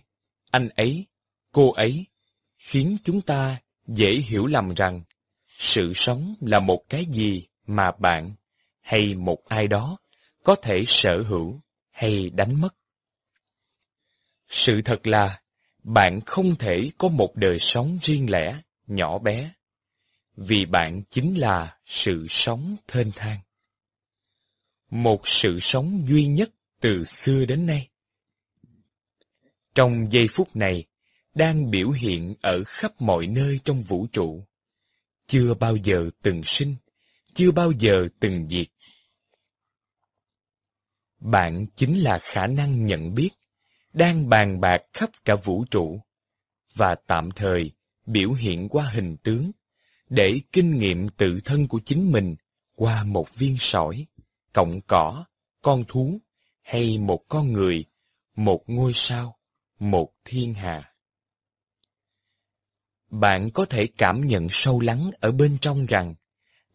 anh 0.55 0.69
ấy, 0.69 1.05
cô 1.51 1.71
ấy, 1.71 2.05
khiến 2.57 2.97
chúng 3.03 3.21
ta 3.21 3.57
dễ 3.87 4.13
hiểu 4.13 4.45
lầm 4.45 4.73
rằng 4.73 5.03
sự 5.57 5.91
sống 5.95 6.35
là 6.41 6.59
một 6.59 6.83
cái 6.89 7.05
gì 7.05 7.47
mà 7.67 7.91
bạn 7.91 8.35
hay 8.81 9.15
một 9.15 9.45
ai 9.45 9.67
đó 9.67 9.97
có 10.43 10.55
thể 10.55 10.83
sở 10.87 11.23
hữu 11.23 11.61
hay 11.91 12.29
đánh 12.29 12.61
mất. 12.61 12.75
Sự 14.47 14.81
thật 14.81 15.07
là 15.07 15.41
bạn 15.83 16.21
không 16.25 16.55
thể 16.55 16.91
có 16.97 17.07
một 17.07 17.35
đời 17.35 17.59
sống 17.59 17.99
riêng 18.01 18.31
lẻ, 18.31 18.61
nhỏ 18.87 19.17
bé, 19.17 19.51
vì 20.37 20.65
bạn 20.65 21.03
chính 21.09 21.39
là 21.39 21.77
sự 21.85 22.27
sống 22.29 22.75
thênh 22.87 23.11
thang 23.15 23.39
một 24.89 25.27
sự 25.27 25.59
sống 25.59 26.05
duy 26.07 26.27
nhất 26.27 26.49
từ 26.81 27.03
xưa 27.03 27.45
đến 27.45 27.65
nay. 27.65 27.89
Trong 29.75 30.11
giây 30.11 30.27
phút 30.33 30.55
này, 30.55 30.85
đang 31.33 31.71
biểu 31.71 31.91
hiện 31.91 32.35
ở 32.41 32.63
khắp 32.67 33.01
mọi 33.01 33.27
nơi 33.27 33.59
trong 33.63 33.81
vũ 33.81 34.07
trụ, 34.11 34.43
chưa 35.27 35.53
bao 35.53 35.75
giờ 35.75 36.09
từng 36.21 36.41
sinh, 36.45 36.75
chưa 37.33 37.51
bao 37.51 37.71
giờ 37.71 38.07
từng 38.19 38.47
diệt. 38.49 38.67
Bạn 41.19 41.65
chính 41.75 41.99
là 41.99 42.19
khả 42.21 42.47
năng 42.47 42.85
nhận 42.85 43.13
biết, 43.13 43.29
đang 43.93 44.29
bàn 44.29 44.61
bạc 44.61 44.81
khắp 44.93 45.09
cả 45.25 45.35
vũ 45.35 45.65
trụ, 45.71 45.99
và 46.75 46.95
tạm 46.95 47.31
thời 47.31 47.71
biểu 48.05 48.33
hiện 48.33 48.69
qua 48.69 48.89
hình 48.93 49.17
tướng, 49.23 49.51
để 50.09 50.39
kinh 50.51 50.77
nghiệm 50.77 51.09
tự 51.09 51.39
thân 51.45 51.67
của 51.67 51.79
chính 51.85 52.11
mình 52.11 52.35
qua 52.75 53.03
một 53.03 53.35
viên 53.35 53.57
sỏi 53.59 54.05
cọng 54.53 54.79
cỏ, 54.87 55.25
con 55.61 55.83
thú 55.87 56.19
hay 56.61 56.97
một 56.97 57.21
con 57.29 57.53
người 57.53 57.85
một 58.35 58.63
ngôi 58.67 58.91
sao, 58.95 59.37
một 59.79 60.11
thiên 60.25 60.53
hà. 60.53 60.93
Bạn 63.09 63.49
có 63.53 63.65
thể 63.65 63.87
cảm 63.97 64.27
nhận 64.27 64.47
sâu 64.49 64.79
lắng 64.79 65.11
ở 65.19 65.31
bên 65.31 65.57
trong 65.61 65.85
rằng 65.85 66.15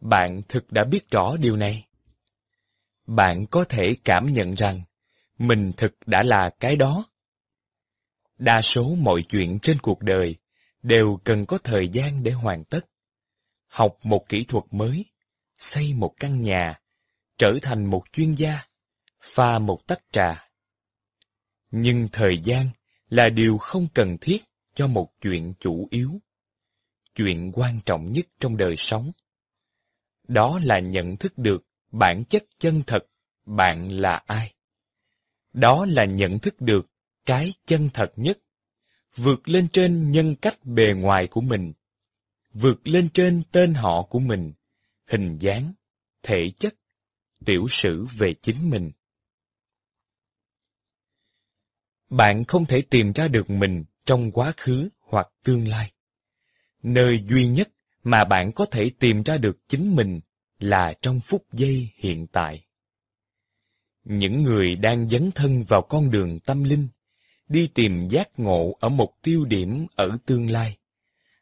bạn 0.01 0.43
thực 0.48 0.72
đã 0.72 0.85
biết 0.85 1.10
rõ 1.10 1.36
điều 1.36 1.56
này. 1.56 1.86
Bạn 3.06 3.47
có 3.47 3.64
thể 3.64 3.97
cảm 4.05 4.32
nhận 4.32 4.55
rằng 4.55 4.82
mình 5.39 5.72
thực 5.77 5.94
đã 6.06 6.22
là 6.22 6.51
cái 6.60 6.77
đó. 6.77 7.10
Đa 8.39 8.62
số 8.62 8.94
mọi 8.94 9.22
chuyện 9.28 9.59
trên 9.62 9.78
cuộc 9.78 10.02
đời 10.02 10.36
đều 10.82 11.20
cần 11.24 11.47
có 11.47 11.59
thời 11.59 11.89
gian 11.89 12.22
để 12.22 12.32
hoàn 12.32 12.64
tất. 12.64 12.86
Học 13.66 13.97
một 14.02 14.28
kỹ 14.28 14.44
thuật 14.44 14.64
mới, 14.70 15.05
xây 15.59 15.94
một 15.94 16.14
căn 16.20 16.43
nhà, 16.43 16.81
trở 17.39 17.59
thành 17.62 17.85
một 17.85 18.05
chuyên 18.12 18.35
gia, 18.35 18.62
pha 19.20 19.59
một 19.59 19.86
tách 19.86 20.02
trà. 20.12 20.48
Nhưng 21.70 22.09
thời 22.12 22.39
gian 22.39 22.70
là 23.11 23.28
điều 23.28 23.59
không 23.59 23.87
cần 23.95 24.16
thiết 24.20 24.43
cho 24.74 24.87
một 24.87 25.12
chuyện 25.20 25.55
chủ 25.61 25.89
yếu. 25.91 26.20
Chuyện 27.15 27.53
quan 27.55 27.81
trọng 27.87 28.12
nhất 28.12 28.27
trong 28.41 28.57
đời 28.57 28.74
sống. 28.77 29.12
Đó 30.28 30.61
là 30.62 30.78
nhận 30.78 31.16
thức 31.16 31.39
được 31.39 31.66
bản 31.93 32.24
chất 32.24 32.45
chân 32.59 32.82
thật 32.87 33.07
bạn 33.47 33.89
là 33.89 34.23
ai. 34.27 34.55
Đó 35.53 35.87
là 35.89 36.05
nhận 36.05 36.39
thức 36.39 36.61
được 36.61 36.87
cái 37.27 37.53
chân 37.66 37.91
thật 37.95 38.12
nhất, 38.16 38.39
vượt 39.16 39.49
lên 39.49 39.69
trên 39.69 40.11
nhân 40.11 40.37
cách 40.37 40.65
bề 40.65 40.93
ngoài 40.93 41.27
của 41.27 41.41
mình, 41.41 41.73
vượt 42.53 42.89
lên 42.89 43.09
trên 43.15 43.43
tên 43.53 43.74
họ 43.74 44.03
của 44.03 44.19
mình, 44.19 44.53
hình 45.07 45.39
dáng, 45.39 45.73
thể 46.23 46.51
chất, 46.59 46.74
tiểu 47.45 47.66
sử 47.70 48.07
về 48.19 48.35
chính 48.43 48.70
mình. 48.70 48.91
Bạn 52.11 52.45
không 52.45 52.66
thể 52.66 52.82
tìm 52.82 53.12
ra 53.12 53.28
được 53.28 53.51
mình 53.51 53.85
trong 54.05 54.31
quá 54.32 54.53
khứ 54.57 54.89
hoặc 55.01 55.28
tương 55.45 55.69
lai. 55.69 55.93
Nơi 56.82 57.24
duy 57.28 57.47
nhất 57.47 57.69
mà 58.03 58.24
bạn 58.24 58.53
có 58.53 58.66
thể 58.66 58.91
tìm 58.99 59.23
ra 59.23 59.37
được 59.37 59.69
chính 59.69 59.97
mình 59.97 60.20
là 60.59 60.95
trong 61.03 61.20
phút 61.20 61.45
giây 61.53 61.91
hiện 61.97 62.27
tại. 62.27 62.65
Những 64.05 64.43
người 64.43 64.77
đang 64.77 65.09
dấn 65.09 65.31
thân 65.31 65.65
vào 65.65 65.82
con 65.82 66.11
đường 66.11 66.41
tâm 66.41 66.65
linh, 66.65 66.89
đi 67.49 67.70
tìm 67.74 68.09
giác 68.09 68.39
ngộ 68.39 68.77
ở 68.81 68.89
một 68.89 69.23
tiêu 69.23 69.45
điểm 69.45 69.87
ở 69.97 70.19
tương 70.27 70.51
lai, 70.51 70.78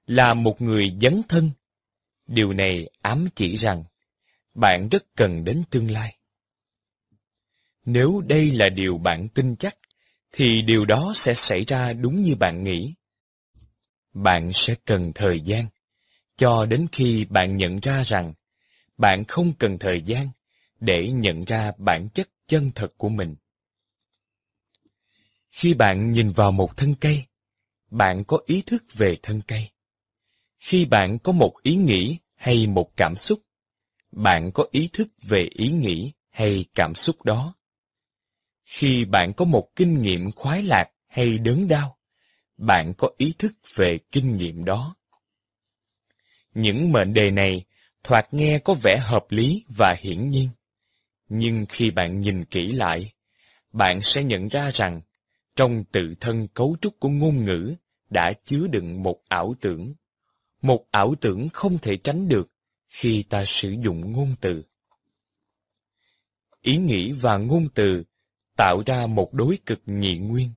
là 0.07 0.35
một 0.35 0.61
người 0.61 0.97
dấn 1.01 1.23
thân. 1.28 1.51
Điều 2.27 2.53
này 2.53 2.90
ám 3.03 3.28
chỉ 3.35 3.57
rằng, 3.57 3.85
bạn 4.55 4.89
rất 4.89 5.05
cần 5.16 5.45
đến 5.45 5.62
tương 5.70 5.90
lai. 5.90 6.16
Nếu 7.85 8.23
đây 8.27 8.51
là 8.51 8.69
điều 8.69 8.99
bạn 8.99 9.28
tin 9.28 9.57
chắc, 9.57 9.77
thì 10.32 10.62
điều 10.62 10.84
đó 10.84 11.12
sẽ 11.14 11.34
xảy 11.34 11.64
ra 11.64 11.92
đúng 11.92 12.22
như 12.22 12.34
bạn 12.34 12.64
nghĩ. 12.64 12.94
Bạn 14.12 14.50
sẽ 14.55 14.74
cần 14.84 15.12
thời 15.14 15.40
gian, 15.40 15.66
cho 16.36 16.66
đến 16.66 16.86
khi 16.92 17.24
bạn 17.24 17.56
nhận 17.56 17.80
ra 17.80 18.02
rằng 18.02 18.32
bạn 18.96 19.24
không 19.24 19.52
cần 19.59 19.78
thời 19.78 20.02
gian 20.02 20.28
để 20.80 21.09
nhận 21.09 21.44
ra 21.44 21.72
bản 21.78 22.09
chất 22.09 22.28
chân 22.46 22.70
thật 22.74 22.88
của 22.96 23.09
mình. 23.09 23.36
Khi 25.50 25.74
bạn 25.74 26.10
nhìn 26.10 26.32
vào 26.32 26.52
một 26.52 26.76
thân 26.76 26.94
cây, 27.00 27.24
bạn 27.90 28.24
có 28.24 28.38
ý 28.46 28.62
thức 28.66 28.84
về 28.92 29.16
thân 29.22 29.42
cây. 29.46 29.70
Khi 30.59 30.84
bạn 30.84 31.18
có 31.18 31.32
một 31.32 31.55
ý 31.62 31.76
nghĩ 31.76 32.18
hay 32.34 32.66
một 32.66 32.96
cảm 32.96 33.16
xúc, 33.16 33.40
bạn 34.12 34.52
có 34.52 34.66
ý 34.70 34.88
thức 34.92 35.09
về 35.22 35.48
ý 35.52 35.70
nghĩ 35.70 36.12
hay 36.30 36.64
cảm 36.74 36.94
xúc 36.94 37.22
đó. 37.22 37.55
Khi 38.70 39.05
bạn 39.05 39.32
có 39.32 39.45
một 39.45 39.77
kinh 39.77 40.03
nghiệm 40.03 40.32
khoái 40.32 40.62
lạc 40.62 40.90
hay 41.07 41.39
đớn 41.39 41.69
đau, 41.69 41.99
bạn 42.57 42.93
có 42.99 43.11
ý 43.16 43.35
thức 43.39 43.53
về 43.74 43.99
kinh 44.12 44.36
nghiệm 44.36 44.65
đó. 44.65 44.97
Những 46.55 46.93
mệnh 46.93 47.12
đề 47.15 47.31
này 47.31 47.65
thoạt 48.05 48.35
nghe 48.35 48.59
có 48.59 48.74
vẻ 48.74 48.99
hợp 49.03 49.27
lý 49.28 49.65
và 49.77 49.97
hiển 50.01 50.31
nhiên. 50.31 50.49
Nhưng 51.28 51.66
khi 51.69 51.90
bạn 51.90 52.20
nhìn 52.20 52.45
kỹ 52.45 52.73
lại, 52.73 53.12
bạn 53.73 54.03
sẽ 54.03 54.24
nhận 54.24 54.49
ra 54.49 54.70
rằng 54.70 55.01
trong 55.57 55.85
tự 55.85 56.15
thân 56.20 56.49
cấu 56.49 56.77
trúc 56.81 57.01
của 57.01 57.09
ngôn 57.09 57.45
ngữ 57.45 57.74
đã 58.11 58.32
chứa 58.45 58.66
đựng 58.66 59.03
một 59.03 59.20
ảo 59.28 59.55
tưởng. 59.61 59.95
Một 60.62 60.86
ảo 60.90 61.15
tưởng 61.20 61.49
không 61.49 61.78
thể 61.78 61.97
tránh 61.97 62.28
được 62.28 62.51
khi 62.89 63.23
ta 63.23 63.45
sử 63.47 63.74
dụng 63.85 64.12
ngôn 64.12 64.35
từ. 64.40 64.65
Ý 66.62 66.77
nghĩ 66.77 67.12
và 67.12 67.36
ngôn 67.36 67.69
từ 67.74 68.05
tạo 68.59 68.82
ra 68.86 69.06
một 69.06 69.35
đối 69.35 69.59
cực 69.66 69.80
nhị 69.86 70.18
nguyên, 70.18 70.51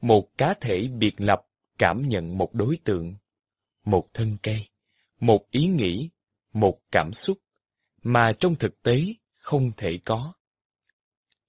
một 0.00 0.38
cá 0.38 0.54
thể 0.54 0.88
biệt 0.88 1.20
lập 1.20 1.42
cảm 1.78 2.08
nhận 2.08 2.38
một 2.38 2.54
đối 2.54 2.78
tượng, 2.84 3.14
một 3.84 4.08
thân 4.14 4.36
cây, 4.42 4.68
một 5.20 5.50
ý 5.50 5.66
nghĩ, 5.66 6.10
một 6.52 6.80
cảm 6.92 7.12
xúc, 7.12 7.38
mà 8.02 8.32
trong 8.32 8.54
thực 8.54 8.82
tế 8.82 9.04
không 9.38 9.72
thể 9.76 9.98
có. 10.04 10.32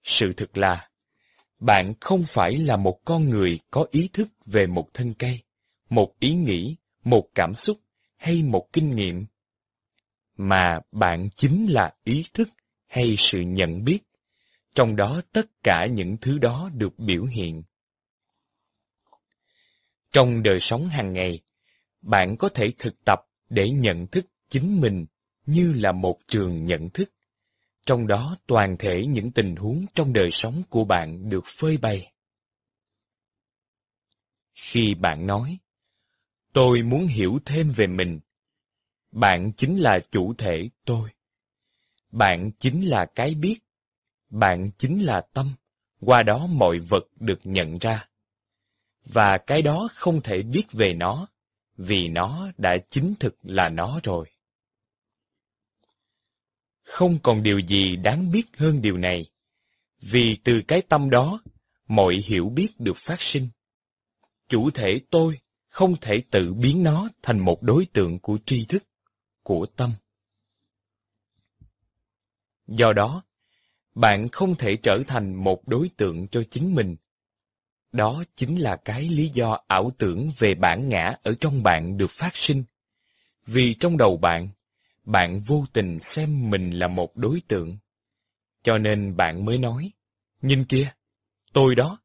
Sự 0.03 0.34
thực 0.34 0.57
là, 0.57 0.90
bạn 1.60 1.94
không 1.99 2.23
phải 2.28 2.57
là 2.57 2.78
một 2.78 2.99
con 3.06 3.30
người 3.30 3.60
có 3.72 3.86
ý 3.91 4.10
thức 4.14 4.28
về 4.45 4.68
một 4.68 4.90
thân 4.94 5.14
cây, 5.14 5.40
một 5.90 6.14
ý 6.19 6.34
nghĩ, 6.34 6.76
một 7.03 7.28
cảm 7.36 7.53
xúc 7.53 7.80
hay 8.18 8.44
một 8.44 8.73
kinh 8.73 8.95
nghiệm, 8.95 9.26
mà 10.38 10.80
bạn 10.91 11.30
chính 11.36 11.65
là 11.69 11.94
ý 12.03 12.26
thức 12.34 12.49
hay 12.88 13.15
sự 13.18 13.41
nhận 13.41 13.84
biết, 13.84 14.03
trong 14.76 14.95
đó 14.95 15.22
tất 15.31 15.64
cả 15.64 15.85
những 15.85 16.18
thứ 16.22 16.38
đó 16.38 16.69
được 16.73 16.99
biểu 16.99 17.26
hiện. 17.26 17.64
Trong 20.11 20.43
đời 20.43 20.60
sống 20.60 20.89
hàng 20.89 21.14
ngày, 21.14 21.39
bạn 22.02 22.38
có 22.38 22.49
thể 22.49 22.73
thực 22.80 23.06
tập 23.06 23.19
để 23.49 23.69
nhận 23.69 24.07
thức 24.07 24.26
chính 24.49 24.81
mình 24.81 25.06
như 25.45 25.73
là 25.73 25.91
một 25.91 26.19
trường 26.27 26.64
nhận 26.64 26.89
thức. 26.89 27.14
Trong 27.85 28.07
đó 28.07 28.38
toàn 28.48 28.77
thể 28.80 29.06
những 29.06 29.31
tình 29.31 29.56
huống 29.56 29.85
trong 29.93 30.14
đời 30.14 30.31
sống 30.31 30.64
của 30.69 30.85
bạn 30.85 31.30
được 31.30 31.43
phơi 31.45 31.77
bày. 31.77 32.14
Khi 34.53 34.93
bạn 34.93 35.27
nói, 35.27 35.57
tôi 36.53 36.81
muốn 36.81 37.07
hiểu 37.07 37.39
thêm 37.45 37.72
về 37.72 37.88
mình, 37.88 38.19
bạn 39.11 39.52
chính 39.57 39.77
là 39.77 39.99
chủ 40.11 40.34
thể 40.38 40.69
tôi. 40.85 41.10
Bạn 42.11 42.52
chính 42.60 42.89
là 42.89 43.06
cái 43.06 43.35
biết. 43.35 43.60
Bạn 44.32 44.72
chính 44.78 45.03
là 45.03 45.22
tâm, 45.34 45.53
qua 45.99 46.24
đó 46.24 46.48
mọi 46.48 46.80
vật 46.80 47.03
được 47.20 47.40
nhận 47.44 47.78
ra. 47.78 48.08
Và 49.06 49.38
cái 49.38 49.62
đó 49.62 49.90
không 49.95 50.22
thể 50.22 50.41
biết 50.41 50.72
về 50.72 50.94
nó, 50.94 51.28
vì 51.78 52.08
nó 52.08 52.52
đã 52.58 52.78
chính 52.78 53.14
thực 53.20 53.36
là 53.44 53.70
nó 53.70 53.99
rồi. 54.03 54.30
Không 56.84 57.20
còn 57.24 57.44
điều 57.44 57.60
gì 57.60 57.95
đáng 57.95 58.32
biết 58.32 58.58
hơn 58.58 58.82
điều 58.82 58.98
này, 58.98 59.26
vì 59.99 60.38
từ 60.44 60.62
cái 60.68 60.82
tâm 60.82 61.10
đó, 61.10 61.41
mọi 61.88 62.16
hiểu 62.16 62.49
biết 62.49 62.80
được 62.80 62.98
phát 62.98 63.22
sinh. 63.22 63.49
Chủ 64.48 64.72
thể 64.72 65.02
tôi 65.10 65.40
không 65.68 65.95
thể 66.02 66.24
tự 66.32 66.53
biến 66.53 66.84
nó 66.84 67.10
thành 67.22 67.40
một 67.40 67.64
đối 67.64 67.86
tượng 67.86 68.20
của 68.20 68.38
tri 68.45 68.66
thức, 68.66 68.84
của 69.44 69.66
tâm. 69.66 69.94
Do 72.68 72.94
đó, 72.94 73.24
bạn 73.96 74.30
không 74.30 74.56
thể 74.56 74.76
trở 74.76 75.04
thành 75.08 75.34
một 75.34 75.68
đối 75.68 75.90
tượng 75.98 76.28
cho 76.28 76.44
chính 76.52 76.76
mình. 76.76 76.96
Đó 77.92 78.24
chính 78.36 78.56
là 78.56 78.76
cái 78.76 79.10
lý 79.10 79.30
do 79.30 79.60
ảo 79.68 79.92
tưởng 79.98 80.32
về 80.38 80.56
bản 80.56 80.90
ngã 80.90 81.16
ở 81.24 81.36
trong 81.40 81.64
bạn 81.64 81.98
được 81.98 82.12
phát 82.12 82.36
sinh. 82.36 82.64
Vì 83.46 83.74
trong 83.74 83.98
đầu 83.98 84.18
bạn, 84.18 84.50
bạn 85.04 85.42
vô 85.42 85.66
tình 85.74 86.00
xem 86.00 86.50
mình 86.50 86.72
là 86.72 86.88
một 86.88 87.18
đối 87.18 87.42
tượng. 87.48 87.78
Cho 88.64 88.78
nên 88.78 89.18
bạn 89.18 89.46
mới 89.46 89.58
nói, 89.58 89.92
nhìn 90.42 90.66
kia, 90.66 90.92
tôi 91.54 91.76
đó. 91.76 92.00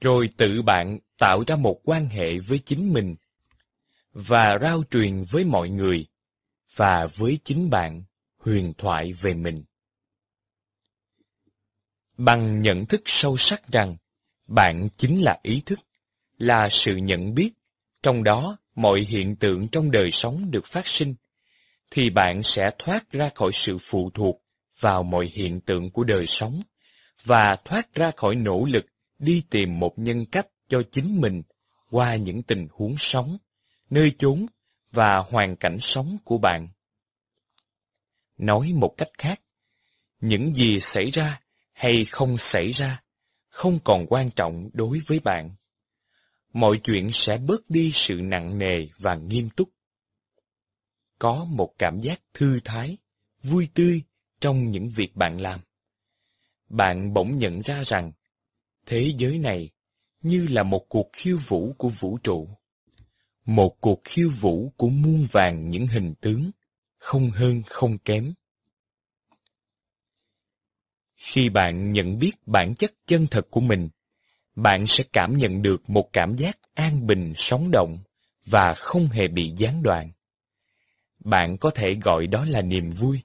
Rồi 0.00 0.28
tự 0.36 0.62
bạn 0.62 0.98
tạo 1.18 1.44
ra 1.46 1.56
một 1.56 1.80
quan 1.84 2.08
hệ 2.08 2.38
với 2.38 2.58
chính 2.58 2.92
mình, 2.92 3.16
và 4.12 4.58
rao 4.58 4.82
truyền 4.90 5.24
với 5.24 5.44
mọi 5.44 5.68
người, 5.68 6.06
và 6.76 7.06
với 7.06 7.38
chính 7.44 7.70
bạn, 7.70 8.04
huyền 8.38 8.72
thoại 8.78 9.12
về 9.12 9.34
mình. 9.34 9.64
Bằng 12.16 12.62
nhận 12.62 12.86
thức 12.86 13.02
sâu 13.04 13.36
sắc 13.36 13.72
rằng, 13.72 13.96
bạn 14.46 14.88
chính 14.96 15.22
là 15.22 15.38
ý 15.42 15.62
thức, 15.66 15.80
là 16.38 16.68
sự 16.68 16.96
nhận 16.96 17.34
biết, 17.34 17.50
trong 18.02 18.24
đó 18.24 18.56
mọi 18.74 19.00
hiện 19.00 19.36
tượng 19.36 19.68
trong 19.68 19.90
đời 19.90 20.10
sống 20.10 20.50
được 20.50 20.66
phát 20.66 20.86
sinh, 20.86 21.14
thì 21.90 22.10
bạn 22.10 22.42
sẽ 22.42 22.70
thoát 22.78 23.10
ra 23.10 23.30
khỏi 23.34 23.50
sự 23.54 23.78
phụ 23.78 24.10
thuộc 24.14 24.42
vào 24.80 25.02
mọi 25.02 25.30
hiện 25.34 25.60
tượng 25.60 25.90
của 25.90 26.04
đời 26.04 26.26
sống 26.26 26.60
và 27.24 27.56
thoát 27.64 27.94
ra 27.94 28.10
khỏi 28.16 28.34
nỗ 28.34 28.64
lực 28.64 28.86
đi 29.18 29.42
tìm 29.50 29.80
một 29.80 29.98
nhân 29.98 30.26
cách 30.32 30.46
cho 30.68 30.82
chính 30.90 31.20
mình 31.20 31.42
qua 31.90 32.16
những 32.16 32.42
tình 32.42 32.68
huống 32.70 32.94
sống, 32.98 33.38
nơi 33.90 34.12
chốn 34.18 34.46
và 34.92 35.18
hoàn 35.18 35.56
cảnh 35.56 35.78
sống 35.80 36.16
của 36.24 36.38
bạn. 36.38 36.68
Nói 38.38 38.72
một 38.72 38.94
cách 38.96 39.10
khác, 39.18 39.40
những 40.20 40.54
gì 40.54 40.80
xảy 40.80 41.10
ra 41.10 41.40
hay 41.74 42.04
không 42.04 42.38
xảy 42.38 42.70
ra 42.70 43.04
không 43.54 43.78
còn 43.84 44.06
quan 44.06 44.30
trọng 44.30 44.70
đối 44.72 44.98
với 45.06 45.20
bạn. 45.20 45.54
Mọi 46.52 46.80
chuyện 46.84 47.10
sẽ 47.12 47.38
bớt 47.38 47.70
đi 47.70 47.90
sự 47.94 48.14
nặng 48.14 48.58
nề 48.58 48.86
và 48.98 49.14
nghiêm 49.14 49.50
túc. 49.50 49.68
Có 51.18 51.44
một 51.44 51.74
cảm 51.78 52.00
giác 52.00 52.20
thư 52.34 52.60
thái, 52.64 52.96
vui 53.42 53.68
tươi 53.74 54.02
trong 54.40 54.70
những 54.70 54.88
việc 54.88 55.16
bạn 55.16 55.40
làm. 55.40 55.60
Bạn 56.68 57.14
bỗng 57.14 57.38
nhận 57.38 57.60
ra 57.60 57.82
rằng 57.86 58.12
thế 58.86 59.12
giới 59.18 59.38
này 59.38 59.70
như 60.22 60.46
là 60.46 60.62
một 60.62 60.86
cuộc 60.88 61.10
khiêu 61.12 61.38
vũ 61.46 61.74
của 61.78 61.88
vũ 61.88 62.18
trụ. 62.18 62.48
Một 63.44 63.80
cuộc 63.80 64.00
khiêu 64.04 64.30
vũ 64.40 64.72
của 64.76 64.88
muôn 64.88 65.26
vàng 65.32 65.70
những 65.70 65.86
hình 65.86 66.14
tướng, 66.20 66.50
không 66.98 67.30
hơn 67.30 67.62
không 67.66 67.98
kém. 67.98 68.34
Khi 71.26 71.48
bạn 71.48 71.92
nhận 71.92 72.18
biết 72.18 72.32
bản 72.46 72.74
chất 72.74 72.92
chân 73.06 73.26
thật 73.26 73.46
của 73.50 73.60
mình, 73.60 73.88
bạn 74.56 74.86
sẽ 74.86 75.04
cảm 75.12 75.36
nhận 75.36 75.62
được 75.62 75.90
một 75.90 76.12
cảm 76.12 76.36
giác 76.36 76.58
an 76.74 77.06
bình 77.06 77.32
sống 77.36 77.70
động 77.70 77.98
và 78.46 78.74
không 78.74 79.08
hề 79.08 79.28
bị 79.28 79.52
gián 79.56 79.82
đoạn. 79.82 80.10
Bạn 81.18 81.58
có 81.58 81.70
thể 81.70 81.94
gọi 81.94 82.26
đó 82.26 82.44
là 82.44 82.62
niềm 82.62 82.90
vui, 82.90 83.20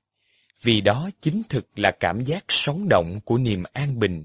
vì 0.62 0.82
đó 0.82 1.10
chính 1.22 1.42
thực 1.50 1.80
là 1.80 1.92
cảm 2.00 2.26
giác 2.26 2.46
sống 2.48 2.90
động 2.90 3.20
của 3.26 3.38
niềm 3.38 3.64
an 3.74 4.00
bình. 4.00 4.24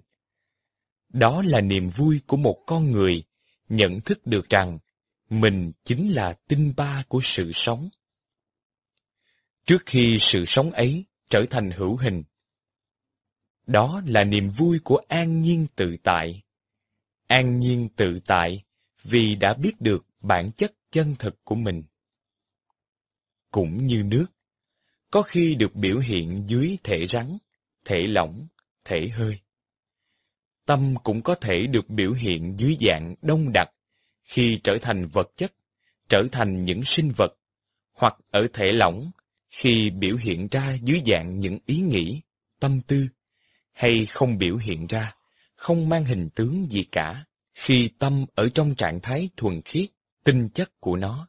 Đó 1.09 1.42
là 1.42 1.60
niềm 1.60 1.88
vui 1.88 2.20
của 2.26 2.36
một 2.36 2.62
con 2.66 2.90
người 2.90 3.22
nhận 3.68 4.01
thức 4.01 4.26
được 4.26 4.48
rằng 4.48 4.78
mình 5.30 5.72
chính 5.84 6.14
là 6.14 6.32
tinh 6.48 6.72
ba 6.76 7.02
của 7.09 7.20
sự 7.22 7.51
sống. 7.52 7.88
Trước 9.66 9.82
khi 9.86 10.18
sự 10.20 10.44
sống 10.44 10.70
ấy 10.70 11.05
trở 11.30 11.44
thành 11.51 11.70
hữu 11.70 11.96
hình, 11.96 12.22
đó 13.66 14.02
là 14.06 14.24
niềm 14.24 14.48
vui 14.48 14.78
của 14.84 15.00
an 15.08 15.40
nhiên 15.40 15.66
tự 15.76 15.96
tại. 16.02 16.42
An 17.26 17.58
nhiên 17.58 17.88
tự 17.96 18.20
tại 18.26 18.64
vì 19.02 19.34
đã 19.34 19.54
biết 19.54 19.80
được 19.80 20.06
bản 20.20 20.50
chất 20.56 20.72
chân 20.90 21.16
thực 21.18 21.44
của 21.44 21.54
mình. 21.54 21.82
Cũng 23.50 23.86
như 23.86 24.02
nước, 24.02 24.26
có 25.10 25.22
khi 25.22 25.54
được 25.54 25.74
biểu 25.74 25.98
hiện 25.98 26.44
dưới 26.46 26.78
thể 26.84 27.06
rắn, 27.06 27.38
thể 27.84 28.06
lỏng, 28.06 28.46
thể 28.84 29.08
hơi. 29.08 29.40
Tâm 30.66 30.94
cũng 31.04 31.22
có 31.22 31.34
thể 31.34 31.66
được 31.66 31.88
biểu 31.88 32.12
hiện 32.12 32.54
dưới 32.58 32.76
dạng 32.80 33.14
đông 33.22 33.52
đặc 33.52 33.70
khi 34.22 34.60
trở 34.64 34.78
thành 34.82 35.06
vật 35.06 35.30
chất, 35.36 35.52
trở 36.08 36.22
thành 36.32 36.64
những 36.64 36.84
sinh 36.84 37.12
vật, 37.16 37.38
hoặc 37.92 38.16
ở 38.30 38.46
thể 38.52 38.72
lỏng 38.72 39.10
khi 39.50 39.90
biểu 39.90 40.16
hiện 40.16 40.48
ra 40.50 40.76
dưới 40.82 41.02
dạng 41.06 41.40
những 41.40 41.58
ý 41.66 41.80
nghĩ, 41.80 42.20
tâm 42.60 42.80
tư, 42.80 43.06
hay 43.74 44.06
không 44.06 44.38
biểu 44.38 44.56
hiện 44.56 44.86
ra, 44.86 45.14
không 45.56 45.88
mang 45.88 46.05
hình 46.05 46.28
tướng 46.34 46.70
gì 46.70 46.84
cả, 46.92 47.24
khi 47.55 47.88
tâm 47.98 48.26
ở 48.34 48.48
trong 48.48 48.74
trạng 48.74 49.01
thái 49.01 49.28
thuần 49.36 49.62
khiết, 49.62 49.90
tinh 50.24 50.48
chất 50.48 50.80
của 50.80 50.96
nó. 50.96 51.28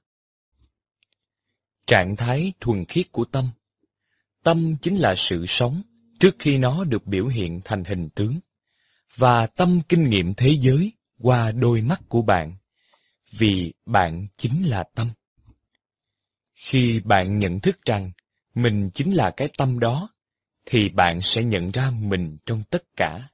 Trạng 1.87 2.15
thái 2.15 2.53
thuần 2.59 2.85
khiết 2.85 3.11
của 3.11 3.25
tâm 3.25 3.49
Tâm 4.43 4.77
chính 4.81 4.97
là 4.97 5.15
sự 5.15 5.45
sống 5.47 5.81
trước 6.19 6.35
khi 6.39 6.57
nó 6.57 6.83
được 6.83 7.07
biểu 7.07 7.27
hiện 7.27 7.61
thành 7.65 7.83
hình 7.83 8.09
tướng. 8.15 8.39
Và 9.15 9.47
tâm 9.47 9.81
kinh 9.89 10.09
nghiệm 10.09 10.33
thế 10.33 10.57
giới 10.61 10.91
qua 11.19 11.51
đôi 11.51 11.81
mắt 11.81 12.01
của 12.09 12.21
bạn, 12.21 12.55
vì 13.31 13.73
bạn 13.85 14.27
chính 14.37 14.69
là 14.69 14.83
tâm. 14.95 15.11
Khi 16.53 16.99
bạn 16.99 17.37
nhận 17.37 17.59
thức 17.59 17.79
rằng 17.85 18.11
mình 18.55 18.89
chính 18.93 19.13
là 19.13 19.31
cái 19.31 19.49
tâm 19.57 19.79
đó, 19.79 20.09
thì 20.65 20.89
bạn 20.89 21.21
sẽ 21.21 21.43
nhận 21.43 21.71
ra 21.71 21.91
mình 21.91 22.37
trong 22.45 22.63
tất 22.69 22.83
cả. 22.95 23.29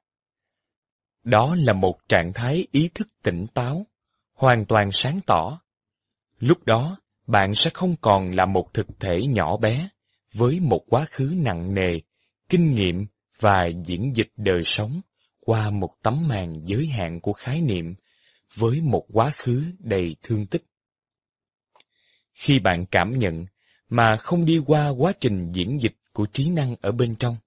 Đó 1.23 1.55
là 1.55 1.73
một 1.73 1.99
trạng 2.09 2.33
thái 2.33 2.67
ý 2.71 2.89
thức 2.93 3.07
tỉnh 3.23 3.45
táo, 3.53 3.87
hoàn 4.33 4.65
toàn 4.65 4.91
sáng 4.91 5.19
tỏ. 5.25 5.61
Lúc 6.39 6.65
đó, 6.65 6.97
bạn 7.27 7.55
sẽ 7.55 7.69
không 7.73 7.95
còn 8.01 8.31
là 8.31 8.45
một 8.45 8.73
thực 8.73 8.87
thể 8.99 9.21
nhỏ 9.27 9.57
bé, 9.57 9.89
với 10.33 10.59
một 10.59 10.83
quá 10.89 11.05
khứ 11.09 11.33
nặng 11.37 11.73
nề, 11.73 11.99
kinh 12.49 12.73
nghiệm 12.73 13.05
và 13.39 13.65
diễn 13.85 14.15
dịch 14.15 14.31
đời 14.35 14.61
sống 14.65 15.01
qua 15.39 15.69
một 15.69 15.95
tấm 16.03 16.27
màn 16.27 16.53
giới 16.65 16.87
hạn 16.87 17.19
của 17.19 17.33
khái 17.33 17.61
niệm 17.61 17.95
với 18.55 18.81
một 18.81 19.05
quá 19.13 19.31
khứ 19.35 19.63
đầy 19.79 20.15
thương 20.23 20.45
tích. 20.45 20.63
Khi 22.33 22.59
bạn 22.59 22.85
cảm 22.85 23.19
nhận 23.19 23.45
mà 23.89 24.17
không 24.17 24.45
đi 24.45 24.59
qua 24.65 24.89
quá 24.89 25.13
trình 25.19 25.51
diễn 25.51 25.81
dịch 25.81 25.95
của 26.13 26.25
trí 26.25 26.49
năng 26.49 26.75
ở 26.81 26.91
bên 26.91 27.15
trong, 27.15 27.37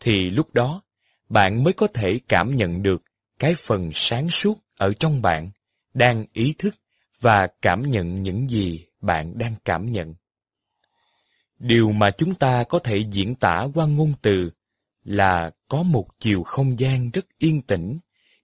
thì 0.00 0.30
lúc 0.30 0.54
đó 0.54 0.82
bạn 1.28 1.64
mới 1.64 1.72
có 1.72 1.86
thể 1.86 2.20
cảm 2.28 2.56
nhận 2.56 2.82
được 2.82 3.02
cái 3.38 3.54
phần 3.54 3.90
sáng 3.94 4.30
suốt 4.30 4.58
ở 4.78 4.92
trong 5.00 5.22
bạn 5.22 5.50
đang 5.94 6.26
ý 6.32 6.54
thức 6.58 6.74
và 7.20 7.46
cảm 7.62 7.90
nhận 7.90 8.22
những 8.22 8.50
gì 8.50 8.86
bạn 9.00 9.38
đang 9.38 9.54
cảm 9.64 9.86
nhận. 9.86 10.14
Điều 11.58 11.92
mà 11.92 12.10
chúng 12.10 12.34
ta 12.34 12.64
có 12.64 12.78
thể 12.78 12.96
diễn 13.10 13.34
tả 13.34 13.66
qua 13.74 13.86
ngôn 13.86 14.12
từ 14.22 14.50
là 15.04 15.50
có 15.68 15.82
một 15.82 16.08
chiều 16.20 16.42
không 16.42 16.78
gian 16.78 17.10
rất 17.10 17.26
yên 17.38 17.62
tĩnh, 17.62 17.98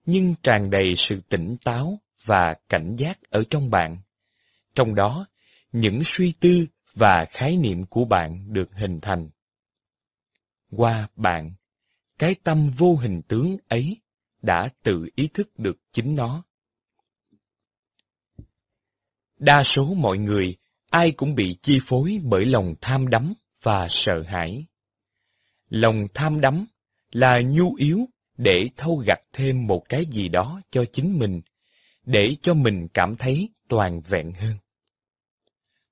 nhưng 0.06 0.34
tràn 0.42 0.70
đầy 0.70 0.94
sự 0.96 1.20
tỉnh 1.28 1.56
táo 1.64 2.00
và 2.24 2.54
cảnh 2.68 2.96
giác 2.96 3.18
ở 3.30 3.44
trong 3.50 3.70
bạn. 3.70 3.98
Trong 4.74 4.94
đó, 4.94 5.26
những 5.72 6.00
suy 6.04 6.32
tư 6.40 6.66
và 6.94 7.24
khái 7.24 7.56
niệm 7.56 7.84
của 7.84 8.04
bạn 8.04 8.52
được 8.52 8.68
hình 8.72 9.00
thành. 9.00 9.28
Qua 10.76 11.08
bạn, 11.16 11.52
cái 12.18 12.34
tâm 12.44 12.70
vô 12.76 12.96
hình 12.96 13.22
tướng 13.28 13.56
ấy 13.68 14.00
đã 14.42 14.68
tự 14.82 15.08
ý 15.14 15.28
thức 15.34 15.58
được 15.58 15.76
chính 15.92 16.16
nó. 16.16 16.44
Đa 19.38 19.62
số 19.62 19.94
mọi 19.94 20.18
người 20.18 20.56
ai 20.90 21.10
cũng 21.10 21.34
bị 21.34 21.56
chi 21.62 21.78
phối 21.84 22.20
bởi 22.22 22.44
lòng 22.44 22.74
tham 22.80 23.08
đắm 23.08 23.34
và 23.62 23.86
sợ 23.90 24.22
hãi. 24.22 24.66
Lòng 25.68 26.06
tham 26.14 26.40
đắm 26.40 26.66
là 27.12 27.40
nhu 27.40 27.74
yếu 27.74 28.08
để 28.36 28.68
thâu 28.76 28.96
gặt 28.96 29.20
thêm 29.32 29.66
một 29.66 29.84
cái 29.88 30.06
gì 30.06 30.28
đó 30.28 30.60
cho 30.70 30.84
chính 30.92 31.18
mình, 31.18 31.40
để 32.04 32.36
cho 32.42 32.54
mình 32.54 32.88
cảm 32.94 33.16
thấy 33.16 33.48
toàn 33.68 34.00
vẹn 34.00 34.32
hơn. 34.32 34.56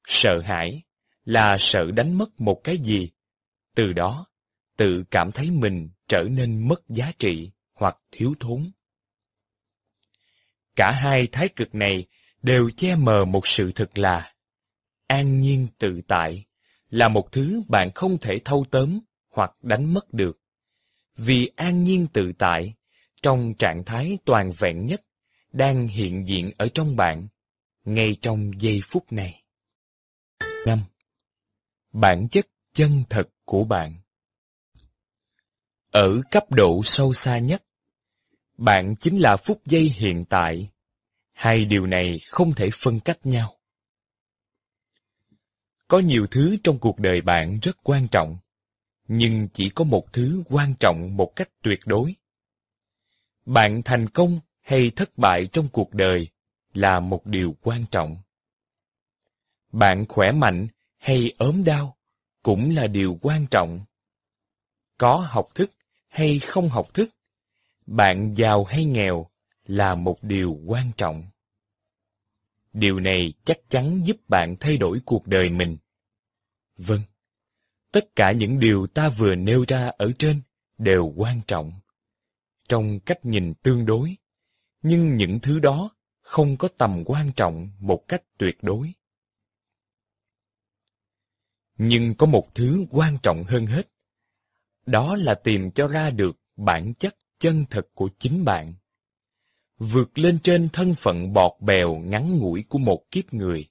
Sợ 0.05 0.41
hãi 0.41 0.83
là 1.25 1.57
sợ 1.59 1.91
đánh 1.91 2.15
mất 2.19 2.41
một 2.41 2.61
cái 2.65 2.79
gì, 2.79 3.11
từ 3.75 3.93
đó 3.93 4.27
tự 4.77 5.05
cảm 5.11 5.33
thấy 5.33 5.51
mình 5.51 5.89
trở 6.09 6.23
nên 6.23 6.69
mất 6.69 6.89
giá 6.89 7.13
trị 7.19 7.51
hoặc 7.75 7.99
thiếu 8.11 8.35
thốn. 8.41 8.63
Cả 10.77 10.91
hai 10.91 11.27
thái 11.33 11.49
cực 11.49 11.75
này 11.75 12.07
đều 12.43 12.71
che 12.77 12.95
mờ 12.95 13.25
một 13.25 13.47
sự 13.47 13.73
thực 13.73 13.99
là 13.99 14.35
an 15.07 15.41
nhiên 15.41 15.69
tự 15.79 16.01
tại 16.09 16.45
là 16.91 17.09
một 17.09 17.33
thứ 17.33 17.63
bạn 17.69 17.91
không 17.95 18.19
thể 18.19 18.41
thâu 18.45 18.65
tóm 18.71 19.01
hoặc 19.31 19.53
đánh 19.63 19.95
mất 19.95 20.15
được. 20.15 20.41
Vì 21.17 21.51
an 21.57 21.85
nhiên 21.85 22.07
tự 22.13 22.33
tại, 22.39 22.75
trong 23.23 23.55
trạng 23.59 23.85
thái 23.85 24.19
toàn 24.25 24.53
vẹn 24.59 24.87
nhất, 24.87 25.03
đang 25.53 25.87
hiện 25.87 26.27
diện 26.27 26.53
ở 26.59 26.69
trong 26.75 26.97
bạn, 26.97 27.29
ngay 27.85 28.17
trong 28.23 28.51
giây 28.61 28.81
phút 28.85 29.13
này. 29.13 29.43
5. 30.67 30.79
Bản 31.93 32.29
chất 32.29 32.47
chân 32.73 33.03
thật 33.11 33.29
của 33.45 33.65
bạn 33.65 33.95
ở 35.95 36.21
cấp 36.31 36.45
độ 36.51 36.81
sâu 36.85 37.13
xa 37.13 37.39
nhất, 37.39 37.65
bạn 38.59 38.95
chính 38.97 39.19
là 39.19 39.37
phút 39.37 39.61
giây 39.67 39.83
hiện 39.83 40.25
tại. 40.25 40.71
Hai 41.33 41.65
điều 41.65 41.87
này 41.87 42.19
không 42.31 42.55
thể 42.55 42.69
phân 42.83 43.01
cách 43.01 43.19
nhau. 43.27 43.59
Có 45.89 45.99
nhiều 45.99 46.27
thứ 46.31 46.57
trong 46.65 46.79
cuộc 46.79 46.99
đời 46.99 47.21
bạn 47.21 47.59
rất 47.63 47.77
quan 47.83 48.09
trọng, 48.09 48.39
nhưng 49.09 49.49
chỉ 49.53 49.71
có 49.71 49.85
một 49.85 50.13
thứ 50.13 50.43
quan 50.47 50.75
trọng 50.81 51.17
một 51.17 51.33
cách 51.37 51.49
tuyệt 51.63 51.81
đối. 51.87 52.15
Bạn 53.47 53.83
thành 53.85 54.09
công 54.09 54.41
hay 54.61 54.91
thất 54.97 55.19
bại 55.19 55.49
trong 55.53 55.69
cuộc 55.73 55.95
đời 55.95 56.29
là 56.73 57.01
một 57.01 57.27
điều 57.27 57.57
quan 57.63 57.85
trọng. 57.91 58.17
Bạn 59.73 60.05
khỏe 60.09 60.33
mạnh 60.33 60.69
hay 60.99 61.33
ốm 61.39 61.65
đau 61.65 61.97
cũng 62.43 62.75
là 62.75 62.87
điều 62.87 63.19
quan 63.23 63.47
trọng. 63.51 63.85
Có 64.99 65.27
học 65.31 65.49
thức 65.55 65.71
hay 66.15 66.39
không 66.39 66.69
học 66.69 66.95
thức, 66.95 67.11
bạn 67.87 68.35
giàu 68.37 68.65
hay 68.65 68.85
nghèo 68.85 69.31
là 69.67 69.95
một 69.95 70.23
điều 70.23 70.59
quan 70.67 70.91
trọng. 70.97 71.25
Điều 72.73 73.01
này 73.01 73.33
chắc 73.45 73.59
chắn 73.69 74.03
giúp 74.05 74.17
bạn 74.29 74.57
thay 74.61 74.77
đổi 74.77 75.01
cuộc 75.05 75.27
đời 75.27 75.51
mình. 75.51 75.77
Vâng, 76.77 77.01
tất 77.93 78.17
cả 78.17 78.33
những 78.33 78.61
điều 78.61 78.87
ta 78.87 79.09
vừa 79.09 79.35
nêu 79.35 79.65
ra 79.69 79.93
ở 79.99 80.13
trên 80.19 80.43
đều 80.79 81.13
quan 81.17 81.41
trọng. 81.47 81.73
Trong 82.69 83.01
cách 83.01 83.25
nhìn 83.25 83.55
tương 83.55 83.87
đối, 83.87 84.17
nhưng 84.83 85.17
những 85.17 85.41
thứ 85.41 85.59
đó 85.59 85.91
không 86.21 86.57
có 86.57 86.69
tầm 86.79 87.03
quan 87.07 87.33
trọng 87.37 87.71
một 87.79 88.09
cách 88.09 88.23
tuyệt 88.39 88.59
đối. 88.63 88.93
Nhưng 91.79 92.15
có 92.15 92.27
một 92.27 92.55
thứ 92.55 92.87
quan 92.91 93.19
trọng 93.23 93.45
hơn 93.45 93.67
hết. 93.67 93.94
Đó 94.87 95.17
là 95.17 95.35
tìm 95.35 95.71
cho 95.71 95.89
ra 95.89 96.11
được 96.11 96.37
bản 96.57 96.95
chất 96.95 97.17
chân 97.39 97.65
thật 97.71 97.87
của 97.95 98.09
chính 98.19 98.45
bạn. 98.45 98.75
vượt 99.79 100.19
lên 100.19 100.39
trên 100.43 100.69
thân 100.73 100.95
phận 100.95 101.33
bọt 101.33 101.53
bèo 101.61 101.97
ngắn 101.97 102.39
ngủi 102.39 102.65
của 102.69 102.79
một 102.79 103.11
kiếp 103.11 103.35
người, 103.35 103.69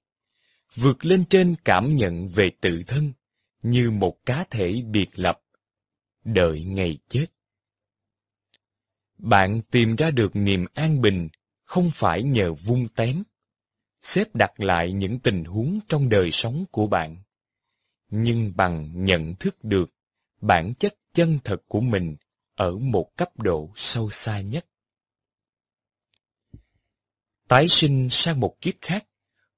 vượt 0.75 1.05
lên 1.05 1.25
trên 1.29 1.55
cảm 1.65 1.95
nhận 1.95 2.27
về 2.27 2.51
tự 2.61 2.83
thân 2.87 3.13
như 3.61 3.91
một 3.91 4.25
cá 4.25 4.45
thể 4.49 4.81
biệt 4.91 5.09
lập, 5.13 5.41
đợi 6.23 6.63
ngày 6.63 6.97
chết. 7.09 7.25
Bạn 9.17 9.61
tìm 9.71 9.95
ra 9.95 10.11
được 10.11 10.35
niềm 10.35 10.65
an 10.73 11.01
bình 11.01 11.29
không 11.63 11.91
phải 11.93 12.23
nhờ 12.23 12.53
vung 12.53 12.87
tém, 12.87 13.23
xếp 14.01 14.35
đặt 14.35 14.59
lại 14.59 14.91
những 14.91 15.19
tình 15.19 15.43
huống 15.43 15.79
trong 15.87 16.09
đời 16.09 16.31
sống 16.31 16.65
của 16.71 16.87
bạn, 16.87 17.17
nhưng 18.09 18.53
bằng 18.55 19.05
nhận 19.05 19.35
thức 19.35 19.55
được 19.63 19.93
bản 20.41 20.73
chất 20.79 20.95
chân 21.13 21.39
thật 21.43 21.61
của 21.67 21.81
mình 21.81 22.15
ở 22.55 22.71
một 22.71 23.17
cấp 23.17 23.39
độ 23.39 23.69
sâu 23.75 24.09
xa 24.09 24.41
nhất. 24.41 24.65
Tái 27.47 27.67
sinh 27.67 28.07
sang 28.11 28.39
một 28.39 28.61
kiếp 28.61 28.73
khác 28.81 29.05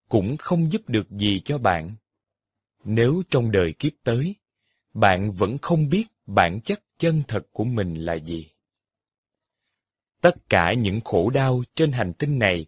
cũng 0.10 0.38
không 0.38 0.72
giúp 0.72 0.90
được 0.90 1.10
gì 1.12 1.42
cho 1.46 1.58
bạn. 1.58 1.96
Nếu 2.84 3.24
trong 3.30 3.52
đời 3.52 3.74
kiếp 3.80 3.92
tới, 4.04 4.36
bạn 4.94 5.32
vẫn 5.32 5.58
không 5.58 5.90
biết 5.90 6.06
bản 6.26 6.62
chất 6.62 6.84
chân 6.98 7.24
thật 7.28 7.48
của 7.52 7.64
mình 7.64 7.94
là 7.96 8.14
gì. 8.14 8.52
Tất 10.22 10.50
cả 10.50 10.74
những 10.74 11.02
khổ 11.02 11.30
đau 11.30 11.64
trên 11.76 11.92
hành 11.92 12.14
tinh 12.14 12.40
này 12.40 12.66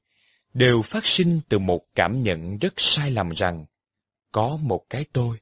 đều 0.54 0.82
phát 0.82 1.06
sinh 1.06 1.42
từ 1.50 1.60
một 1.60 1.86
cảm 1.96 2.24
nhận 2.24 2.58
rất 2.58 2.74
sai 2.78 3.12
lầm 3.12 3.30
rằng 3.30 3.66
có 4.32 4.58
một 4.58 4.86
cái 4.90 5.06
tôi, 5.14 5.38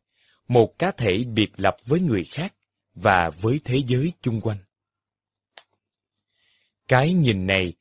một 0.48 0.80
cá 0.80 0.92
thể 0.92 1.24
biệt 1.24 1.52
lập 1.58 1.78
với 1.86 2.00
người 2.00 2.24
khác 2.24 2.54
và 2.96 3.30
với 3.30 3.60
thế 3.64 3.82
giới 3.88 4.14
chung 4.22 4.42
quanh. 4.42 4.58
Cái 6.88 7.14
nhìn 7.14 7.48
này 7.48 7.74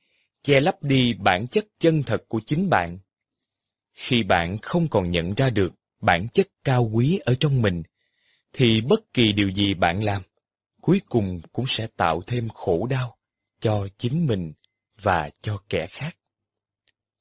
che 0.43 0.61
lấp 0.61 0.83
đi 0.83 1.15
bản 1.15 1.47
chất 1.47 1.67
chân 1.79 2.03
thật 2.03 2.25
của 2.29 2.41
chính 2.47 2.71
bạn. 2.71 2.99
Khi 3.93 4.23
bạn 4.23 4.59
không 4.63 4.89
còn 4.89 5.11
nhận 5.11 5.35
ra 5.35 5.51
được 5.51 5.73
bản 6.01 6.29
chất 6.35 6.49
cao 6.65 6.91
quý 6.93 7.19
ở 7.25 7.35
trong 7.41 7.63
mình, 7.63 7.83
thì 8.53 8.81
bất 8.81 9.15
kỳ 9.15 9.33
điều 9.33 9.49
gì 9.49 9.75
bạn 9.75 10.05
làm, 10.05 10.23
cuối 10.81 11.01
cùng 11.09 11.41
cũng 11.53 11.67
sẽ 11.69 11.87
tạo 11.97 12.23
thêm 12.27 12.49
khổ 12.49 12.87
đau 12.87 13.17
cho 13.61 13.89
chính 13.99 14.27
mình 14.27 14.53
và 15.03 15.31
cho 15.43 15.63
kẻ 15.69 15.87
khác. 15.87 16.17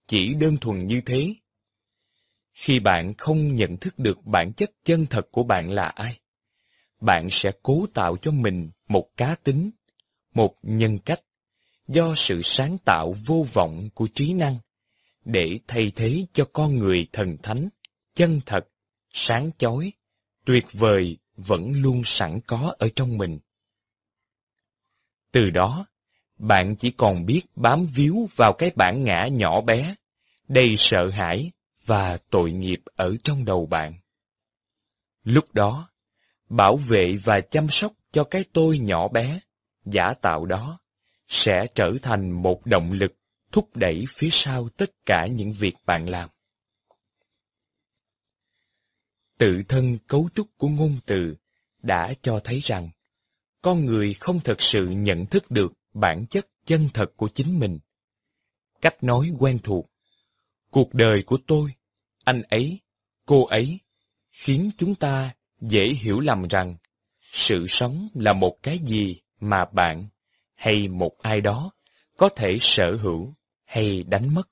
Chỉ 0.08 0.34
đơn 0.34 0.58
thuần 0.58 0.88
như 0.88 1.02
thế. 1.06 1.36
Khi 2.54 2.80
bạn 2.80 3.14
không 3.18 3.56
nhận 3.56 3.78
thức 3.78 4.00
được 4.00 4.26
bản 4.26 4.54
chất 4.54 4.72
chân 4.86 5.06
thật 5.06 5.28
của 5.32 5.44
bạn 5.44 5.72
là 5.72 5.88
ai, 5.88 6.20
bạn 7.04 7.28
sẽ 7.32 7.52
cố 7.64 7.86
tạo 7.94 8.18
cho 8.18 8.32
mình 8.32 8.72
một 8.88 9.10
cá 9.18 9.36
tính, 9.36 9.72
một 10.34 10.56
nhân 10.62 11.00
cách, 11.00 11.22
do 11.88 12.14
sự 12.16 12.42
sáng 12.44 12.78
tạo 12.86 13.16
vô 13.26 13.46
vọng 13.54 13.90
của 13.94 14.08
trí 14.14 14.34
năng, 14.34 14.58
để 15.26 15.60
thay 15.68 15.92
thế 15.96 16.26
cho 16.34 16.46
con 16.54 16.78
người 16.78 17.08
thần 17.12 17.38
thánh, 17.44 17.70
chân 18.16 18.42
thật, 18.46 18.68
sáng 19.14 19.52
chói, 19.58 19.94
tuyệt 20.46 20.66
vời 20.74 21.18
vẫn 21.36 21.82
luôn 21.82 22.02
sẵn 22.06 22.40
có 22.48 22.76
ở 22.80 22.90
trong 22.96 23.18
mình. 23.18 23.40
Từ 25.32 25.50
đó, 25.50 25.86
bạn 26.38 26.76
chỉ 26.76 26.92
còn 26.92 27.26
biết 27.26 27.42
bám 27.56 27.86
víu 27.86 28.30
vào 28.36 28.54
cái 28.54 28.72
bản 28.76 29.04
ngã 29.04 29.28
nhỏ 29.28 29.62
bé, 29.62 29.96
đầy 30.48 30.76
sợ 30.78 31.10
hãi 31.10 31.52
và 31.86 32.18
tội 32.30 32.52
nghiệp 32.52 32.82
ở 32.96 33.16
trong 33.24 33.46
đầu 33.46 33.66
bạn. 33.66 33.94
Lúc 35.24 35.54
đó, 35.54 35.93
bảo 36.56 36.78
vệ 36.78 37.16
và 37.24 37.42
chăm 37.42 37.68
sóc 37.70 37.94
cho 38.12 38.24
cái 38.24 38.46
tôi 38.54 38.78
nhỏ 38.78 39.08
bé, 39.08 39.40
giả 39.86 40.14
tạo 40.14 40.46
đó, 40.46 40.80
sẽ 41.28 41.68
trở 41.76 41.94
thành 42.02 42.32
một 42.32 42.66
động 42.66 42.92
lực 42.92 43.14
thúc 43.52 43.76
đẩy 43.76 44.04
phía 44.10 44.30
sau 44.32 44.70
tất 44.70 44.92
cả 45.06 45.28
những 45.28 45.54
việc 45.54 45.76
bạn 45.86 46.10
làm. 46.10 46.30
Tự 49.38 49.64
thân 49.70 49.98
cấu 50.08 50.30
trúc 50.36 50.48
của 50.58 50.68
ngôn 50.68 51.00
từ 51.06 51.36
đã 51.82 52.14
cho 52.22 52.40
thấy 52.44 52.60
rằng 52.60 52.90
con 53.62 53.86
người 53.86 54.14
không 54.14 54.40
thật 54.40 54.62
sự 54.62 54.88
nhận 54.88 55.26
thức 55.26 55.52
được 55.52 55.74
bản 55.94 56.26
chất 56.30 56.48
chân 56.66 56.90
thật 56.94 57.12
của 57.16 57.30
chính 57.34 57.60
mình. 57.60 57.80
Cách 58.82 59.04
nói 59.04 59.32
quen 59.40 59.60
thuộc, 59.64 59.86
cuộc 60.72 60.94
đời 60.94 61.24
của 61.26 61.38
tôi, 61.48 61.74
anh 62.24 62.42
ấy, 62.42 62.80
cô 63.26 63.46
ấy, 63.46 63.80
khiến 64.32 64.72
chúng 64.78 64.96
ta 64.96 65.34
dễ 65.70 65.88
hiểu 65.88 66.20
lầm 66.20 66.48
rằng 66.48 66.76
sự 67.32 67.66
sống 67.68 68.08
là 68.14 68.34
một 68.34 68.58
cái 68.64 68.80
gì 68.80 69.16
mà 69.40 69.66
bạn 69.66 70.08
hay 70.56 70.88
một 70.88 71.18
ai 71.22 71.42
đó 71.42 71.72
có 72.18 72.30
thể 72.30 72.58
sở 72.62 72.96
hữu 72.96 73.34
hay 73.66 74.04
đánh 74.04 74.34
mất. 74.34 74.50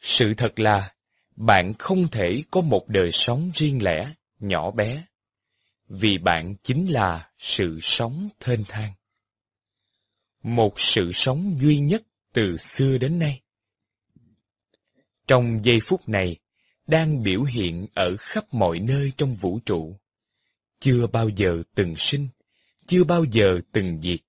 Sự 0.00 0.34
thật 0.34 0.58
là 0.58 0.94
bạn 1.36 1.74
không 1.78 2.08
thể 2.08 2.42
có 2.50 2.60
một 2.60 2.88
đời 2.88 3.12
sống 3.12 3.50
riêng 3.54 3.82
lẻ, 3.82 4.12
nhỏ 4.38 4.70
bé, 4.70 5.04
vì 5.88 6.18
bạn 6.18 6.54
chính 6.62 6.92
là 6.92 7.30
sự 7.38 7.78
sống 7.82 8.28
thênh 8.40 8.64
thang. 8.68 8.92
Một 10.42 10.80
sự 10.80 11.12
sống 11.12 11.58
duy 11.60 11.78
nhất 11.78 12.02
từ 12.32 12.56
xưa 12.56 12.98
đến 12.98 13.18
nay. 13.18 13.42
Trong 15.26 15.64
giây 15.64 15.78
phút 15.86 16.08
này, 16.08 16.38
đang 16.86 17.22
biểu 17.22 17.42
hiện 17.42 17.86
ở 17.94 18.16
khắp 18.18 18.44
mọi 18.52 18.78
nơi 18.78 19.12
trong 19.16 19.34
vũ 19.34 19.58
trụ, 19.66 19.96
chưa 20.80 21.06
bao 21.06 21.28
giờ 21.28 21.62
từng 21.74 21.94
sinh, 21.96 22.28
chưa 22.86 23.04
bao 23.04 23.24
giờ 23.24 23.60
từng 23.72 24.00
diệt. 24.00 24.20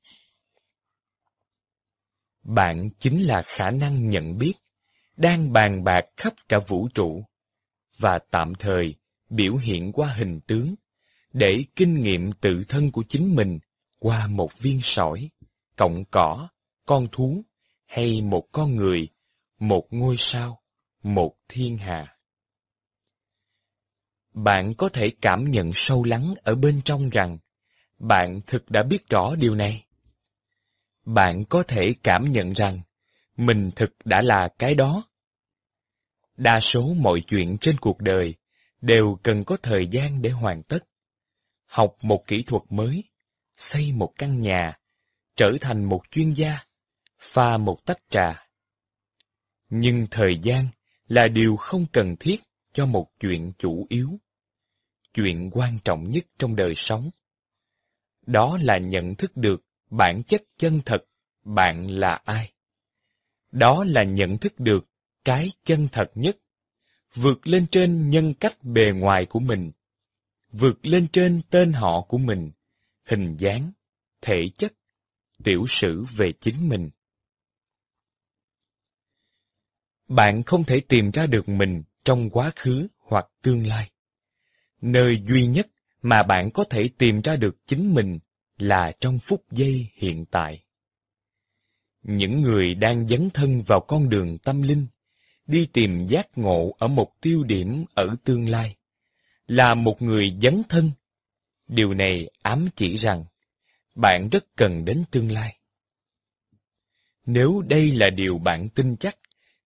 Bạn 2.44 2.90
chính 3.00 3.24
là 3.24 3.42
khả 3.42 3.72
năng 3.72 4.10
nhận 4.10 4.38
biết, 4.38 4.54
đang 5.18 5.54
bàn 5.54 5.84
bạc 5.84 6.06
khắp 6.18 6.34
cả 6.50 6.60
vũ 6.60 6.88
trụ, 6.94 7.24
và 7.98 8.20
tạm 8.20 8.56
thời 8.56 8.96
biểu 9.30 9.56
hiện 9.56 9.92
qua 9.92 10.14
hình 10.14 10.40
tướng, 10.48 10.76
để 11.34 11.64
kinh 11.76 12.02
nghiệm 12.02 12.32
tự 12.34 12.64
thân 12.68 12.92
của 12.92 13.04
chính 13.10 13.36
mình 13.36 13.60
qua 14.00 14.28
một 14.28 14.60
viên 14.60 14.80
sỏi, 14.84 15.30
cọng 15.76 16.04
cỏ, 16.12 16.48
con 16.86 17.08
thú, 17.12 17.44
hay 17.86 18.22
một 18.22 18.46
con 18.52 18.76
người, 18.76 19.08
một 19.60 19.88
ngôi 19.90 20.16
sao, 20.18 20.62
một 21.04 21.36
thiên 21.48 21.78
hà. 21.78 22.13
Bạn 24.34 24.74
có 24.76 24.90
thể 24.90 25.12
cảm 25.22 25.52
nhận 25.52 25.72
sâu 25.74 26.04
lắng 26.04 26.34
ở 26.44 26.56
bên 26.56 26.82
trong 26.86 27.10
rằng 27.10 27.38
bạn 28.00 28.42
thực 28.48 28.72
đã 28.72 28.84
biết 28.84 29.10
rõ 29.10 29.36
điều 29.36 29.56
này. 29.56 29.86
Bạn 31.06 31.46
có 31.46 31.64
thể 31.64 31.96
cảm 32.04 32.32
nhận 32.32 32.54
rằng 32.54 32.82
mình 33.38 33.72
thực 33.76 33.94
đã 34.06 34.22
là 34.22 34.48
cái 34.60 34.76
đó. 34.76 35.10
Đa 36.38 36.60
số 36.60 36.94
mọi 36.94 37.22
chuyện 37.28 37.58
trên 37.62 37.78
cuộc 37.78 38.00
đời 38.00 38.36
đều 38.82 39.20
cần 39.24 39.44
có 39.44 39.58
thời 39.64 39.88
gian 39.88 40.22
để 40.22 40.30
hoàn 40.30 40.64
tất. 40.64 40.80
Học 41.66 41.96
một 42.02 42.24
kỹ 42.28 42.44
thuật 42.44 42.64
mới, 42.70 43.04
xây 43.58 43.92
một 43.92 44.14
căn 44.18 44.42
nhà, 44.42 44.80
trở 45.36 45.52
thành 45.62 45.84
một 45.84 46.02
chuyên 46.12 46.34
gia, 46.34 46.60
pha 47.20 47.58
một 47.58 47.86
tách 47.86 48.00
trà. 48.10 48.48
Nhưng 49.70 50.08
thời 50.12 50.40
gian 50.44 50.68
là 51.08 51.28
điều 51.28 51.56
không 51.56 51.86
cần 51.92 52.16
thiết 52.20 52.42
cho 52.74 52.86
một 52.86 53.12
chuyện 53.20 53.52
chủ 53.58 53.86
yếu. 53.90 54.20
Chuyện 55.14 55.50
quan 55.54 55.80
trọng 55.84 56.10
nhất 56.10 56.26
trong 56.40 56.56
đời 56.56 56.74
sống. 56.76 57.10
Đó 58.26 58.58
là 58.62 58.78
nhận 58.78 59.16
thức 59.16 59.38
được 59.38 59.66
bản 59.90 60.24
chất 60.24 60.44
chân 60.58 60.82
thật 60.86 61.06
bạn 61.44 61.88
là 61.88 62.22
ai. 62.26 62.54
Đó 63.52 63.84
là 63.88 64.04
nhận 64.04 64.38
thức 64.38 64.60
được 64.60 64.88
cái 65.26 65.52
chân 65.64 65.88
thật 65.92 66.12
nhất, 66.16 66.38
vượt 67.14 67.48
lên 67.48 67.68
trên 67.72 68.10
nhân 68.10 68.34
cách 68.34 68.64
bề 68.64 68.92
ngoài 68.92 69.26
của 69.26 69.40
mình, 69.40 69.72
vượt 70.52 70.86
lên 70.86 71.08
trên 71.12 71.42
tên 71.50 71.74
họ 71.74 72.02
của 72.02 72.18
mình, 72.18 72.52
hình 73.06 73.38
dáng, 73.38 73.72
thể 74.22 74.50
chất, 74.58 74.74
tiểu 75.44 75.66
sử 75.68 76.06
về 76.16 76.34
chính 76.40 76.70
mình. 76.70 76.90
Bạn 80.08 80.44
không 80.44 80.64
thể 80.64 80.80
tìm 80.80 81.12
ra 81.12 81.28
được 81.28 81.50
mình 81.50 81.84
trong 82.04 82.30
quá 82.30 82.52
khứ 82.56 82.88
hoặc 82.98 83.28
tương 83.42 83.68
lai. 83.68 83.93
Nơi 84.84 85.22
duy 85.28 85.48
nhất 85.48 85.68
mà 86.02 86.24
bạn 86.24 86.52
có 86.52 86.64
thể 86.64 86.90
tìm 86.98 87.22
ra 87.22 87.36
được 87.36 87.56
chính 87.66 87.94
mình 87.94 88.20
là 88.58 88.92
trong 89.00 89.20
phút 89.20 89.44
giây 89.52 89.88
hiện 89.94 90.26
tại. 90.26 90.64
Những 92.02 92.42
người 92.42 92.76
đang 92.76 93.08
dấn 93.08 93.30
thân 93.30 93.62
vào 93.62 93.80
con 93.80 94.10
đường 94.10 94.38
tâm 94.38 94.62
linh, 94.62 94.88
đi 95.46 95.66
tìm 95.74 96.08
giác 96.08 96.28
ngộ 96.38 96.76
ở 96.80 96.88
một 96.88 97.22
tiêu 97.22 97.44
điểm 97.44 97.86
ở 97.94 98.16
tương 98.24 98.50
lai, 98.50 98.76
là 99.48 99.76
một 99.76 100.02
người 100.02 100.38
dấn 100.42 100.62
thân. 100.70 100.92
Điều 101.68 101.94
này 101.94 102.30
ám 102.42 102.70
chỉ 102.76 102.96
rằng, 102.96 103.26
bạn 103.96 104.30
rất 104.32 104.46
cần 104.56 104.86
đến 104.86 105.04
tương 105.12 105.32
lai. 105.32 105.58
Nếu 107.26 107.62
đây 107.68 107.92
là 107.92 108.10
điều 108.10 108.38
bạn 108.38 108.70
tin 108.70 108.96
chắc, 108.98 109.18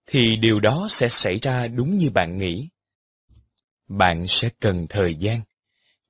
thì 0.06 0.35
điều 0.35 0.60
đó 0.60 0.88
sẽ 0.89 1.10
xảy 1.10 1.39
ra 1.39 1.68
đúng 1.68 1.98
như 1.98 2.10
bạn 2.10 2.38
nghĩ. 2.38 2.69
Bạn 3.88 4.26
sẽ 4.27 4.49
cần 4.59 4.88
thời 4.89 5.15
gian, 5.15 5.41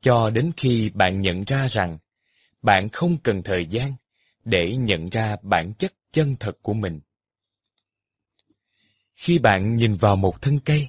cho 0.02 0.30
đến 0.30 0.52
khi 0.58 0.90
bạn 0.90 1.22
nhận 1.22 1.44
ra 1.44 1.68
rằng 1.68 1.98
bạn 2.62 2.90
không 2.90 3.18
cần 3.24 3.44
thời 3.44 3.66
gian 3.66 3.94
để 4.46 4.76
nhận 4.76 5.10
ra 5.10 5.36
bản 5.42 5.74
chất 5.74 5.94
chân 6.12 6.36
thật 6.40 6.58
của 6.62 6.74
mình. 6.74 7.00
Khi 9.16 9.40
bạn 9.40 9.76
nhìn 9.76 9.96
vào 9.96 10.16
một 10.16 10.42
thân 10.42 10.60
cây, 10.66 10.88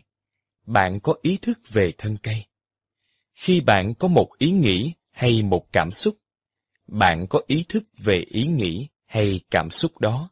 bạn 0.66 1.00
có 1.00 1.14
ý 1.22 1.38
thức 1.42 1.58
về 1.68 1.92
thân 1.98 2.16
cây. 2.22 2.44
Khi 3.34 3.60
bạn 3.60 3.94
có 3.94 4.08
một 4.08 4.30
ý 4.38 4.50
nghĩ 4.50 4.92
hay 5.10 5.42
một 5.42 5.72
cảm 5.72 5.90
xúc, 5.90 6.18
bạn 6.86 7.26
có 7.30 7.40
ý 7.46 7.64
thức 7.68 7.82
về 7.98 8.18
ý 8.18 8.46
nghĩ 8.46 8.88
hay 9.06 9.40
cảm 9.50 9.70
xúc 9.70 9.98
đó. 9.98 10.30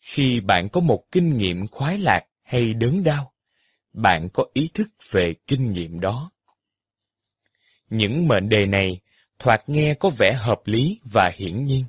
Khi 0.00 0.40
bạn 0.40 0.68
có 0.68 0.80
một 0.80 1.04
kinh 1.12 1.36
nghiệm 1.36 1.68
khoái 1.68 1.98
lạc 1.98 2.26
hay 2.42 2.74
đớn 2.74 3.02
đau, 3.02 3.32
bạn 3.98 4.28
có 4.32 4.44
ý 4.52 4.70
thức 4.74 4.88
về 5.10 5.34
kinh 5.46 5.72
nghiệm 5.72 6.00
đó. 6.00 6.30
Những 7.90 8.28
mệnh 8.28 8.48
đề 8.48 8.66
này 8.66 9.00
thoạt 9.38 9.68
nghe 9.68 9.94
có 9.94 10.10
vẻ 10.10 10.34
hợp 10.34 10.60
lý 10.64 11.00
và 11.04 11.32
hiển 11.36 11.64
nhiên. 11.64 11.84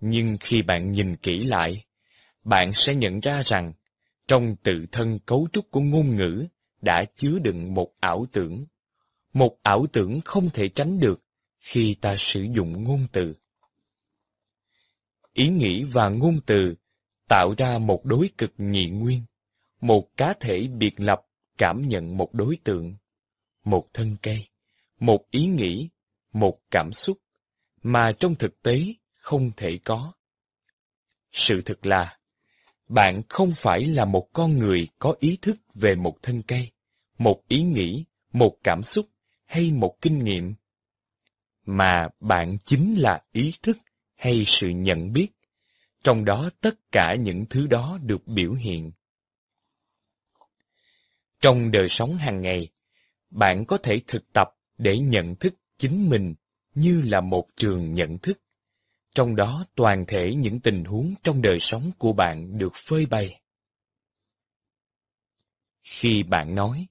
Nhưng 0.00 0.36
khi 0.40 0.62
bạn 0.62 0.92
nhìn 0.92 1.16
kỹ 1.16 1.44
lại, 1.44 1.84
bạn 2.44 2.72
sẽ 2.74 2.94
nhận 2.94 3.20
ra 3.20 3.42
rằng 3.42 3.72
trong 4.26 4.56
tự 4.62 4.86
thân 4.92 5.18
cấu 5.26 5.48
trúc 5.52 5.70
của 5.70 5.80
ngôn 5.80 6.16
ngữ 6.16 6.46
đã 6.80 7.04
chứa 7.16 7.38
đựng 7.38 7.74
một 7.74 7.92
ảo 8.00 8.26
tưởng. 8.32 8.66
Một 9.32 9.58
ảo 9.62 9.86
tưởng 9.92 10.20
không 10.24 10.50
thể 10.50 10.68
tránh 10.68 10.98
được 10.98 11.20
khi 11.58 11.94
ta 12.00 12.14
sử 12.18 12.46
dụng 12.54 12.84
ngôn 12.84 13.06
từ. 13.12 13.34
Ý 15.32 15.48
nghĩ 15.48 15.84
và 15.84 16.08
ngôn 16.08 16.40
từ 16.46 16.74
tạo 17.28 17.54
ra 17.58 17.78
một 17.78 18.04
đối 18.04 18.30
cực 18.38 18.52
nhị 18.58 18.86
nguyên, 18.86 19.22
một 19.84 20.16
cá 20.16 20.34
thể 20.40 20.66
biệt 20.66 21.00
lập 21.00 21.22
cảm 21.58 21.88
nhận 21.88 22.16
một 22.16 22.34
đối 22.34 22.56
tượng, 22.64 22.94
một 23.64 23.86
thân 23.92 24.16
cây, 24.22 24.46
một 25.00 25.30
ý 25.30 25.46
nghĩ, 25.46 25.88
một 26.32 26.58
cảm 26.70 26.92
xúc, 26.92 27.18
mà 27.82 28.12
trong 28.12 28.34
thực 28.34 28.62
tế 28.62 28.84
không 29.14 29.50
thể 29.56 29.78
có. 29.84 30.12
Sự 31.32 31.62
thật 31.64 31.86
là, 31.86 32.18
bạn 32.88 33.22
không 33.28 33.52
phải 33.56 33.84
là 33.86 34.04
một 34.04 34.28
con 34.32 34.58
người 34.58 34.88
có 34.98 35.14
ý 35.20 35.38
thức 35.42 35.56
về 35.74 35.94
một 35.94 36.16
thân 36.22 36.42
cây, 36.42 36.70
một 37.18 37.42
ý 37.48 37.62
nghĩ, 37.62 38.04
một 38.32 38.56
cảm 38.64 38.82
xúc 38.82 39.06
hay 39.46 39.70
một 39.70 39.96
kinh 40.00 40.24
nghiệm, 40.24 40.54
mà 41.66 42.08
bạn 42.20 42.58
chính 42.64 42.94
là 42.94 43.22
ý 43.32 43.54
thức 43.62 43.78
hay 44.16 44.44
sự 44.46 44.68
nhận 44.68 45.12
biết, 45.12 45.28
trong 46.02 46.24
đó 46.24 46.50
tất 46.60 46.74
cả 46.92 47.14
những 47.14 47.44
thứ 47.50 47.66
đó 47.66 47.98
được 48.02 48.26
biểu 48.26 48.52
hiện. 48.52 48.92
Trong 51.44 51.70
đời 51.70 51.88
sống 51.88 52.16
hàng 52.16 52.42
ngày, 52.42 52.70
bạn 53.30 53.64
có 53.66 53.78
thể 53.78 54.00
thực 54.06 54.32
tập 54.32 54.48
để 54.78 54.98
nhận 54.98 55.36
thức 55.36 55.54
chính 55.78 56.08
mình 56.10 56.34
như 56.74 57.00
là 57.00 57.20
một 57.20 57.48
trường 57.56 57.94
nhận 57.94 58.18
thức. 58.18 58.42
Trong 59.14 59.36
đó 59.36 59.64
toàn 59.74 60.04
thể 60.08 60.34
những 60.34 60.60
tình 60.60 60.84
huống 60.84 61.14
trong 61.22 61.42
đời 61.42 61.60
sống 61.60 61.90
của 61.98 62.12
bạn 62.12 62.58
được 62.58 62.72
phơi 62.74 63.06
bày. 63.06 63.40
Khi 65.82 66.22
bạn 66.22 66.54
nói, 66.54 66.86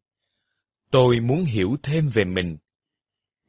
tôi 0.91 1.19
muốn 1.19 1.43
hiểu 1.43 1.77
thêm 1.83 2.09
về 2.09 2.25
mình, 2.25 2.57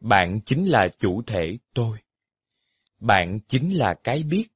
bạn 0.01 0.41
chính 0.41 0.67
là 0.67 0.89
chủ 0.99 1.23
thể 1.23 1.59
tôi. 1.75 1.99
Bạn 2.99 3.41
chính 3.49 3.77
là 3.77 3.95
cái 3.95 4.23
biết. 4.23 4.47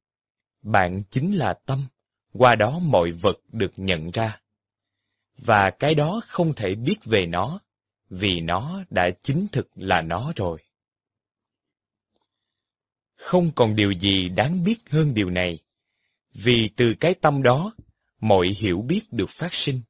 Bạn 0.62 1.02
chính 1.10 1.36
là 1.36 1.54
tâm, 1.66 1.86
qua 2.32 2.54
đó 2.54 2.78
mọi 2.78 3.12
vật 3.12 3.36
được 3.48 3.72
nhận 3.76 4.10
ra. 4.10 4.40
Và 5.39 5.70
cái 5.70 5.94
đó 5.94 6.20
không 6.27 6.55
thể 6.55 6.74
biết 6.74 7.05
về 7.05 7.27
nó, 7.27 7.60
vì 8.10 8.40
nó 8.40 8.82
đã 8.90 9.10
chính 9.23 9.47
thực 9.52 9.69
là 9.74 10.02
nó 10.02 10.32
rồi. 10.36 10.62
Không 13.16 13.51
còn 13.56 13.77
điều 13.77 13.90
gì 13.90 14.28
đáng 14.28 14.65
biết 14.65 14.77
hơn 14.90 15.15
điều 15.15 15.31
này, 15.31 15.59
vì 16.32 16.70
từ 16.77 16.94
cái 17.01 17.15
tâm 17.15 17.43
đó, 17.43 17.74
mọi 18.20 18.48
hiểu 18.48 18.82
biết 18.82 19.12
được 19.12 19.31
phát 19.31 19.55
sinh. 19.55 19.81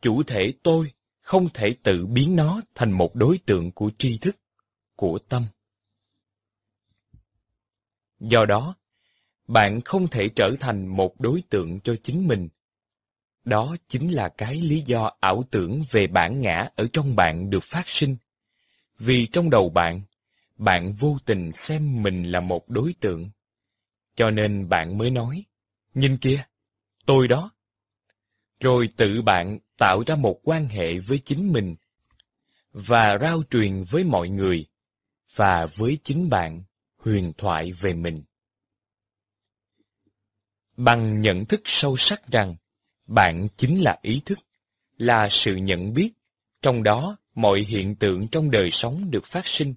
Chủ 0.00 0.22
thể 0.22 0.52
tôi 0.62 0.92
không 1.20 1.48
thể 1.54 1.76
tự 1.82 2.06
biến 2.06 2.36
nó 2.36 2.60
thành 2.74 2.92
một 2.92 3.14
đối 3.14 3.38
tượng 3.46 3.72
của 3.72 3.90
tri 3.98 4.18
thức, 4.18 4.36
của 4.96 5.18
tâm. 5.18 5.46
Do 8.20 8.46
đó, 8.46 8.74
bạn 9.46 9.80
không 9.80 10.08
thể 10.08 10.28
trở 10.28 10.54
thành 10.60 10.86
một 10.86 11.20
đối 11.20 11.42
tượng 11.50 11.80
cho 11.80 11.96
chính 12.02 12.28
mình. 12.28 12.48
Đó 13.48 13.76
chính 13.88 14.12
là 14.12 14.28
cái 14.28 14.60
lý 14.60 14.80
do 14.80 15.10
ảo 15.20 15.44
tưởng 15.50 15.82
về 15.90 16.06
bản 16.06 16.40
ngã 16.40 16.68
ở 16.76 16.88
trong 16.92 17.16
bạn 17.16 17.50
được 17.50 17.64
phát 17.64 17.88
sinh. 17.88 18.16
Vì 18.98 19.26
trong 19.26 19.50
đầu 19.50 19.70
bạn, 19.70 20.02
bạn 20.56 20.92
vô 20.92 21.18
tình 21.24 21.52
xem 21.52 22.02
mình 22.02 22.22
là 22.22 22.40
một 22.40 22.68
đối 22.68 22.94
tượng. 23.00 23.30
Cho 24.16 24.30
nên 24.30 24.68
bạn 24.68 24.98
mới 24.98 25.10
nói, 25.10 25.44
nhìn 25.94 26.16
kia, 26.16 26.44
tôi 27.06 27.28
đó. 27.28 27.50
Rồi 28.60 28.88
tự 28.96 29.22
bạn 29.22 29.58
tạo 29.76 30.02
ra 30.06 30.16
một 30.16 30.40
quan 30.42 30.68
hệ 30.68 30.98
với 30.98 31.22
chính 31.24 31.52
mình 31.52 31.76
và 32.72 33.18
rao 33.18 33.42
truyền 33.50 33.84
với 33.90 34.04
mọi 34.04 34.28
người 34.28 34.66
và 35.34 35.66
với 35.66 35.98
chính 36.04 36.28
bạn 36.28 36.62
huyền 36.96 37.32
thoại 37.38 37.72
về 37.72 37.94
mình. 37.94 38.22
Bằng 40.76 41.20
nhận 41.20 41.44
thức 41.46 41.60
sâu 41.64 41.96
sắc 41.96 42.22
rằng 42.26 42.56
bạn 43.08 43.48
chính 43.56 43.80
là 43.80 43.98
ý 44.02 44.20
thức, 44.24 44.38
là 44.98 45.28
sự 45.28 45.56
nhận 45.56 45.94
biết, 45.94 46.10
trong 46.62 46.82
đó 46.82 47.16
mọi 47.34 47.60
hiện 47.60 47.96
tượng 47.96 48.28
trong 48.28 48.50
đời 48.50 48.70
sống 48.70 49.10
được 49.10 49.26
phát 49.26 49.46
sinh, 49.46 49.74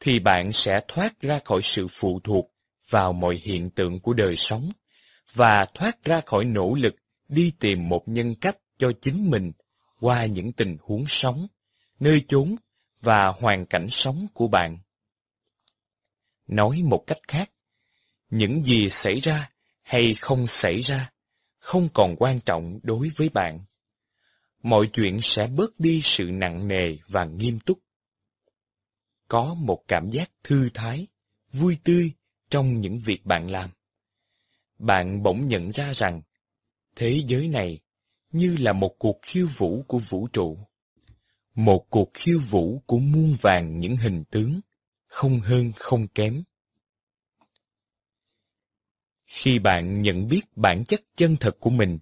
thì 0.00 0.18
bạn 0.18 0.52
sẽ 0.52 0.80
thoát 0.88 1.20
ra 1.20 1.40
khỏi 1.44 1.60
sự 1.62 1.86
phụ 1.90 2.20
thuộc 2.24 2.52
vào 2.88 3.12
mọi 3.12 3.40
hiện 3.42 3.70
tượng 3.70 4.00
của 4.00 4.12
đời 4.12 4.36
sống 4.36 4.70
và 5.34 5.66
thoát 5.74 6.04
ra 6.04 6.20
khỏi 6.26 6.44
nỗ 6.44 6.74
lực 6.74 6.96
đi 7.28 7.52
tìm 7.60 7.88
một 7.88 8.08
nhân 8.08 8.34
cách 8.40 8.56
cho 8.78 8.92
chính 9.00 9.30
mình 9.30 9.52
qua 10.00 10.26
những 10.26 10.52
tình 10.52 10.76
huống 10.80 11.04
sống, 11.08 11.46
nơi 12.00 12.24
chốn 12.28 12.56
và 13.00 13.26
hoàn 13.26 13.66
cảnh 13.66 13.86
sống 13.90 14.26
của 14.34 14.48
bạn. 14.48 14.78
Nói 16.46 16.82
một 16.82 17.04
cách 17.06 17.20
khác, 17.28 17.50
những 18.30 18.64
gì 18.64 18.88
xảy 18.90 19.20
ra 19.20 19.50
hay 19.82 20.14
không 20.14 20.46
xảy 20.46 20.80
ra 20.80 21.10
không 21.68 21.88
còn 21.94 22.16
quan 22.18 22.40
trọng 22.40 22.80
đối 22.82 23.08
với 23.16 23.28
bạn. 23.28 23.60
Mọi 24.62 24.90
chuyện 24.92 25.18
sẽ 25.22 25.46
bớt 25.46 25.80
đi 25.80 26.00
sự 26.02 26.24
nặng 26.24 26.68
nề 26.68 26.96
và 27.08 27.24
nghiêm 27.24 27.60
túc. 27.60 27.78
Có 29.28 29.54
một 29.54 29.84
cảm 29.88 30.10
giác 30.10 30.30
thư 30.44 30.68
thái, 30.74 31.06
vui 31.52 31.78
tươi 31.84 32.12
trong 32.50 32.80
những 32.80 32.98
việc 32.98 33.26
bạn 33.26 33.50
làm. 33.50 33.70
Bạn 34.78 35.22
bỗng 35.22 35.48
nhận 35.48 35.70
ra 35.70 35.92
rằng, 35.94 36.22
thế 36.96 37.22
giới 37.26 37.48
này 37.48 37.80
như 38.32 38.56
là 38.56 38.72
một 38.72 38.94
cuộc 38.98 39.18
khiêu 39.22 39.46
vũ 39.56 39.82
của 39.88 39.98
vũ 39.98 40.28
trụ. 40.32 40.58
Một 41.54 41.86
cuộc 41.90 42.10
khiêu 42.14 42.38
vũ 42.50 42.82
của 42.86 42.98
muôn 42.98 43.34
vàng 43.40 43.78
những 43.78 43.96
hình 43.96 44.24
tướng, 44.30 44.60
không 45.06 45.40
hơn 45.40 45.72
không 45.76 46.08
kém. 46.08 46.42
Khi 49.28 49.58
bạn 49.58 50.00
nhận 50.00 50.28
biết 50.28 50.42
bản 50.56 50.84
chất 50.84 51.02
chân 51.16 51.36
thật 51.36 51.56
của 51.60 51.70
mình, 51.70 51.98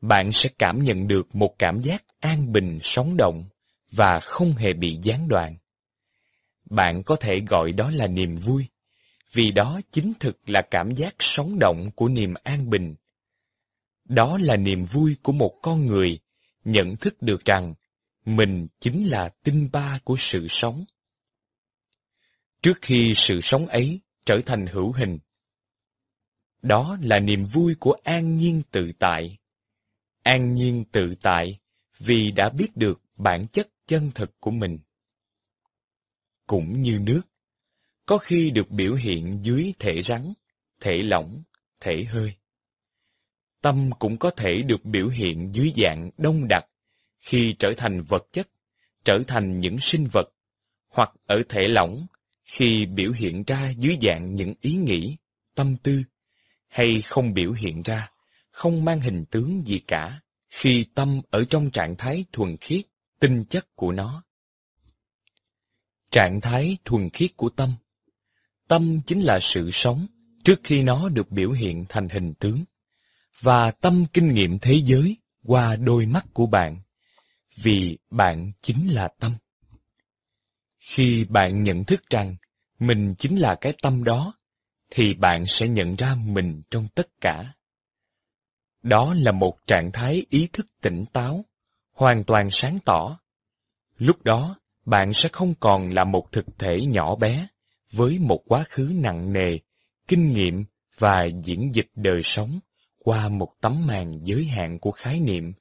bạn 0.00 0.32
sẽ 0.32 0.50
cảm 0.58 0.84
nhận 0.84 1.08
được 1.08 1.34
một 1.34 1.54
cảm 1.58 1.82
giác 1.82 2.04
an 2.20 2.52
bình 2.52 2.78
sống 2.82 3.16
động 3.16 3.44
và 3.90 4.20
không 4.20 4.52
hề 4.52 4.72
bị 4.72 4.98
gián 5.02 5.28
đoạn. 5.28 5.56
Bạn 6.70 7.02
có 7.02 7.16
thể 7.16 7.40
gọi 7.40 7.72
đó 7.72 7.90
là 7.90 8.06
niềm 8.06 8.34
vui, 8.34 8.66
vì 9.32 9.50
đó 9.50 9.80
chính 9.90 10.12
thực 10.20 10.48
là 10.48 10.62
cảm 10.62 10.94
giác 10.94 11.14
sống 11.18 11.58
động 11.58 11.90
của 11.96 12.08
niềm 12.08 12.34
an 12.42 12.70
bình. 12.70 12.94
Đó 14.04 14.38
là 14.40 14.56
niềm 14.56 14.84
vui 14.84 15.16
của 15.22 15.32
một 15.32 15.58
con 15.62 15.86
người 15.86 16.18
nhận 16.64 16.96
thức 16.96 17.22
được 17.22 17.44
rằng 17.44 17.74
mình 18.24 18.68
chính 18.80 19.04
là 19.04 19.28
tinh 19.42 19.68
ba 19.72 19.98
của 20.04 20.16
sự 20.18 20.46
sống. 20.48 20.84
Trước 22.62 22.78
khi 22.82 23.14
sự 23.16 23.40
sống 23.40 23.66
ấy 23.66 24.00
trở 24.26 24.40
thành 24.46 24.66
hữu 24.66 24.92
hình, 24.92 25.18
đó 26.64 26.98
là 27.00 27.20
niềm 27.20 27.44
vui 27.44 27.74
của 27.80 27.96
an 28.04 28.36
nhiên 28.36 28.62
tự 28.70 28.92
tại. 28.98 29.38
An 30.22 30.54
nhiên 30.54 30.84
tự 30.92 31.14
tại 31.22 31.58
vì 31.98 32.30
đã 32.30 32.48
biết 32.50 32.76
được 32.76 33.00
bản 33.16 33.46
chất 33.52 33.68
chân 33.86 34.10
thực 34.14 34.40
của 34.40 34.50
mình. 34.50 34.78
Cũng 36.46 36.82
như 36.82 36.98
nước, 36.98 37.22
có 38.06 38.18
khi 38.18 38.50
được 38.50 38.70
biểu 38.70 38.94
hiện 38.94 39.38
dưới 39.42 39.74
thể 39.78 40.02
rắn, 40.02 40.32
thể 40.80 41.02
lỏng, 41.02 41.42
thể 41.80 42.04
hơi. 42.04 42.34
Tâm 43.60 43.90
cũng 43.98 44.16
có 44.16 44.30
thể 44.30 44.62
được 44.62 44.84
biểu 44.84 45.08
hiện 45.08 45.50
dưới 45.54 45.72
dạng 45.76 46.10
đông 46.18 46.48
đặc 46.48 46.66
khi 47.20 47.56
trở 47.58 47.74
thành 47.76 48.02
vật 48.02 48.26
chất, 48.32 48.48
trở 49.04 49.22
thành 49.26 49.60
những 49.60 49.78
sinh 49.80 50.08
vật, 50.12 50.28
hoặc 50.88 51.12
ở 51.26 51.42
thể 51.48 51.68
lỏng 51.68 52.06
khi 52.44 52.86
biểu 52.86 53.12
hiện 53.12 53.44
ra 53.46 53.70
dưới 53.78 53.98
dạng 54.02 54.34
những 54.34 54.54
ý 54.60 54.74
nghĩ, 54.74 55.16
tâm 55.54 55.76
tư, 55.82 56.02
hay 56.74 57.02
không 57.02 57.34
biểu 57.34 57.52
hiện 57.52 57.82
ra, 57.82 58.10
không 58.50 58.84
mang 58.84 59.00
hình 59.00 59.24
tướng 59.30 59.66
gì 59.66 59.78
cả, 59.78 60.20
khi 60.48 60.86
tâm 60.94 61.20
ở 61.30 61.44
trong 61.50 61.70
trạng 61.70 61.96
thái 61.96 62.24
thuần 62.32 62.56
khiết, 62.56 62.84
tinh 63.20 63.44
chất 63.44 63.76
của 63.76 63.92
nó. 63.92 64.24
Trạng 66.10 66.40
thái 66.40 66.76
thuần 66.84 67.10
khiết 67.10 67.36
của 67.36 67.48
tâm 67.48 67.74
Tâm 68.68 69.00
chính 69.06 69.20
là 69.20 69.38
sự 69.40 69.70
sống, 69.70 70.06
trước 70.44 70.60
khi 70.64 70.82
nó 70.82 71.08
được 71.08 71.30
biểu 71.30 71.52
hiện 71.52 71.84
thành 71.88 72.08
hình 72.08 72.34
tướng, 72.34 72.64
và 73.40 73.70
tâm 73.70 74.06
kinh 74.12 74.34
nghiệm 74.34 74.58
thế 74.58 74.82
giới 74.84 75.16
qua 75.42 75.76
đôi 75.76 76.06
mắt 76.06 76.26
của 76.32 76.46
bạn, 76.46 76.76
vì 77.54 77.98
bạn 78.10 78.52
chính 78.62 78.88
là 78.88 79.08
tâm. 79.18 79.36
Khi 80.78 81.24
bạn 81.24 81.62
nhận 81.62 81.84
thức 81.84 82.02
rằng 82.10 82.36
mình 82.78 83.14
chính 83.18 83.36
là 83.36 83.54
cái 83.54 83.74
tâm 83.82 84.04
đó, 84.04 84.34
thì 84.94 85.14
bạn 85.14 85.46
sẽ 85.46 85.68
nhận 85.68 85.94
ra 85.94 86.14
mình 86.14 86.62
trong 86.70 86.88
tất 86.94 87.08
cả. 87.20 87.52
Đó 88.82 89.14
là 89.14 89.32
một 89.32 89.66
trạng 89.66 89.92
thái 89.92 90.26
ý 90.30 90.48
thức 90.52 90.66
tỉnh 90.80 91.04
táo, 91.12 91.44
hoàn 91.92 92.24
toàn 92.24 92.48
sáng 92.50 92.78
tỏ. 92.84 93.18
Lúc 93.96 94.22
đó, 94.22 94.56
bạn 94.84 95.12
sẽ 95.12 95.28
không 95.32 95.54
còn 95.60 95.90
là 95.90 96.04
một 96.04 96.32
thực 96.32 96.58
thể 96.58 96.80
nhỏ 96.86 97.16
bé 97.16 97.46
với 97.92 98.18
một 98.18 98.42
quá 98.46 98.64
khứ 98.68 98.92
nặng 98.94 99.32
nề, 99.32 99.58
kinh 100.08 100.32
nghiệm 100.32 100.64
và 100.98 101.24
diễn 101.44 101.70
dịch 101.74 101.88
đời 101.94 102.20
sống 102.22 102.60
qua 102.98 103.28
một 103.28 103.54
tấm 103.60 103.86
màn 103.86 104.20
giới 104.24 104.44
hạn 104.44 104.78
của 104.78 104.90
khái 104.90 105.20
niệm 105.20 105.52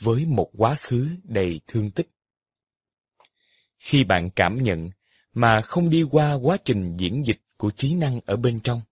với 0.00 0.26
một 0.26 0.50
quá 0.56 0.76
khứ 0.80 1.08
đầy 1.24 1.60
thương 1.66 1.90
tích. 1.90 2.08
Khi 3.78 4.04
bạn 4.04 4.30
cảm 4.30 4.62
nhận 4.62 4.90
mà 5.32 5.60
không 5.60 5.90
đi 5.90 6.02
qua 6.10 6.34
quá 6.34 6.56
trình 6.64 6.96
diễn 6.96 7.26
dịch 7.26 7.40
của 7.60 7.70
trí 7.70 7.94
năng 7.94 8.20
ở 8.26 8.36
bên 8.36 8.60
trong, 8.60 8.82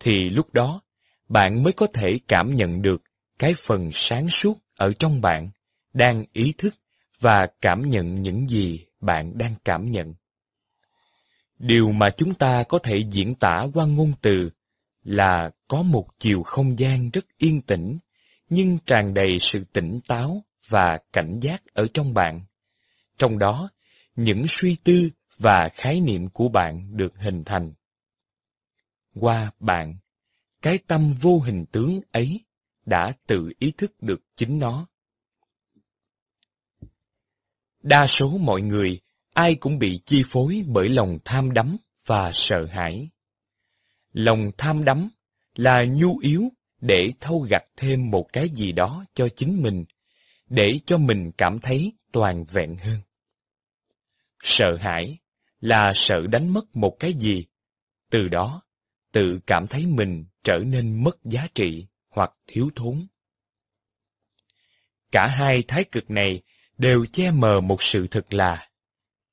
thì 0.00 0.30
lúc 0.30 0.54
đó 0.54 0.80
bạn 1.28 1.62
mới 1.62 1.72
có 1.72 1.86
thể 1.86 2.18
cảm 2.28 2.54
nhận 2.54 2.82
được 2.82 3.02
cái 3.38 3.54
phần 3.58 3.90
sáng 3.92 4.28
suốt 4.28 4.58
ở 4.76 4.92
trong 4.98 5.20
bạn 5.20 5.50
đang 5.92 6.24
ý 6.32 6.52
thức 6.58 6.74
và 7.20 7.46
cảm 7.60 7.90
nhận 7.90 8.22
những 8.22 8.48
gì 8.48 8.86
bạn 9.00 9.38
đang 9.38 9.54
cảm 9.64 9.86
nhận. 9.86 10.14
Điều 11.58 11.92
mà 11.92 12.10
chúng 12.10 12.34
ta 12.34 12.62
có 12.62 12.78
thể 12.78 13.04
diễn 13.10 13.34
tả 13.34 13.66
qua 13.74 13.86
ngôn 13.86 14.12
từ 14.20 14.50
là 15.02 15.50
có 15.68 15.82
một 15.82 16.06
chiều 16.18 16.42
không 16.42 16.78
gian 16.78 17.10
rất 17.10 17.24
yên 17.38 17.62
tĩnh, 17.62 17.98
nhưng 18.48 18.78
tràn 18.86 19.14
đầy 19.14 19.38
sự 19.40 19.64
tỉnh 19.72 20.00
táo 20.08 20.44
và 20.68 20.98
cảnh 21.12 21.40
giác 21.40 21.62
ở 21.72 21.86
trong 21.94 22.14
bạn. 22.14 22.40
Trong 23.18 23.38
đó, 23.38 23.68
những 24.16 24.44
suy 24.48 24.76
tư 24.84 25.10
và 25.38 25.68
khái 25.68 26.00
niệm 26.00 26.28
của 26.28 26.48
bạn 26.48 26.96
được 26.96 27.12
hình 27.16 27.44
thành. 27.44 27.72
Qua 29.14 29.52
bạn, 29.60 29.96
cái 30.62 30.78
tâm 30.78 31.14
vô 31.20 31.38
hình 31.38 31.64
tướng 31.72 32.00
ấy 32.12 32.40
đã 32.86 33.12
tự 33.26 33.52
ý 33.58 33.70
thức 33.70 34.02
được 34.02 34.22
chính 34.36 34.58
nó. 34.58 34.88
Đa 37.82 38.06
số 38.06 38.38
mọi 38.38 38.62
người, 38.62 39.00
ai 39.34 39.54
cũng 39.54 39.78
bị 39.78 40.00
chi 40.06 40.22
phối 40.28 40.64
bởi 40.66 40.88
lòng 40.88 41.18
tham 41.24 41.52
đắm 41.52 41.76
và 42.06 42.30
sợ 42.32 42.66
hãi. 42.66 43.08
Lòng 44.12 44.50
tham 44.58 44.84
đắm 44.84 45.10
là 45.54 45.84
nhu 45.84 46.18
yếu 46.18 46.48
để 46.80 47.12
thâu 47.20 47.40
gặt 47.40 47.64
thêm 47.76 48.10
một 48.10 48.32
cái 48.32 48.48
gì 48.48 48.72
đó 48.72 49.04
cho 49.14 49.28
chính 49.36 49.62
mình, 49.62 49.84
để 50.46 50.80
cho 50.86 50.98
mình 50.98 51.30
cảm 51.38 51.58
thấy 51.58 51.92
toàn 52.12 52.44
vẹn 52.44 52.76
hơn. 52.76 53.00
Sợ 54.40 54.76
hãi 54.76 55.18
là 55.60 55.92
sợ 55.94 56.26
đánh 56.26 56.52
mất 56.52 56.76
một 56.76 56.96
cái 56.98 57.14
gì, 57.14 57.44
từ 58.10 58.28
đó 58.28 58.63
tự 59.14 59.38
cảm 59.46 59.66
thấy 59.66 59.86
mình 59.86 60.24
trở 60.42 60.58
nên 60.58 61.04
mất 61.04 61.24
giá 61.24 61.46
trị 61.54 61.86
hoặc 62.08 62.32
thiếu 62.46 62.70
thốn. 62.76 63.06
Cả 65.12 65.26
hai 65.26 65.64
thái 65.68 65.84
cực 65.84 66.10
này 66.10 66.42
đều 66.78 67.06
che 67.12 67.30
mờ 67.30 67.60
một 67.60 67.82
sự 67.82 68.06
thật 68.06 68.34
là 68.34 68.68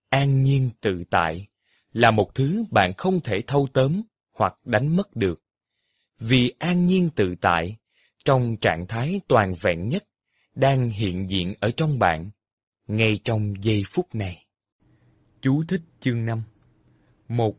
an 0.10 0.44
nhiên 0.44 0.70
tự 0.82 1.04
tại 1.10 1.48
là 1.94 2.12
một 2.12 2.36
thứ 2.36 2.64
bạn 2.72 2.94
không 2.94 3.20
thể 3.22 3.42
thâu 3.42 3.68
tóm 3.74 4.02
hoặc 4.34 4.56
đánh 4.66 4.96
mất 4.96 5.16
được. 5.16 5.44
Vì 6.20 6.54
an 6.60 6.86
nhiên 6.86 7.10
tự 7.16 7.36
tại, 7.42 7.78
trong 8.26 8.58
trạng 8.58 8.88
thái 8.88 9.22
toàn 9.28 9.56
vẹn 9.62 9.90
nhất, 9.90 10.04
đang 10.56 10.90
hiện 10.90 11.30
diện 11.30 11.54
ở 11.60 11.72
trong 11.78 12.00
bạn, 12.00 12.30
ngay 12.88 13.20
trong 13.24 13.54
giây 13.64 13.84
phút 13.88 14.16
này. 14.16 14.46
Chú 15.42 15.64
thích 15.68 15.82
chương 16.00 16.26
5 16.26 16.44
một 17.28 17.58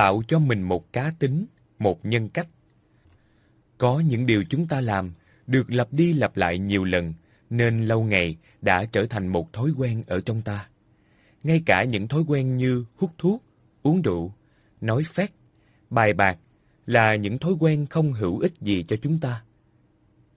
Tạo 0.00 0.22
cho 0.28 0.38
mình 0.38 0.62
một 0.62 0.92
cá 0.92 1.12
tính, 1.18 1.46
một 1.78 2.06
nhân 2.06 2.28
cách. 2.28 2.48
Có 3.78 4.00
những 4.00 4.26
điều 4.26 4.44
chúng 4.50 4.66
ta 4.66 4.80
làm 4.80 5.12
được 5.46 5.70
lặp 5.70 5.92
đi 5.92 6.12
lặp 6.12 6.36
lại 6.36 6.58
nhiều 6.58 6.84
lần, 6.84 7.14
nên 7.50 7.84
lâu 7.84 8.04
ngày 8.04 8.36
đã 8.62 8.84
trở 8.84 9.06
thành 9.06 9.28
một 9.28 9.52
thói 9.52 9.70
quen 9.76 10.02
ở 10.06 10.20
trong 10.20 10.42
ta. 10.42 10.68
Ngay 11.42 11.62
cả 11.66 11.84
những 11.84 12.08
thói 12.08 12.22
quen 12.26 12.56
như 12.56 12.84
hút 12.96 13.10
thuốc, 13.18 13.42
uống 13.82 14.02
rượu, 14.02 14.34
nói 14.80 15.02
phét, 15.12 15.30
bài 15.90 16.12
bạc 16.12 16.38
là 16.86 17.16
những 17.16 17.38
thói 17.38 17.52
quen 17.60 17.86
không 17.86 18.12
hữu 18.12 18.38
ích 18.38 18.52
gì 18.60 18.84
cho 18.88 18.96
chúng 19.02 19.20
ta. 19.20 19.42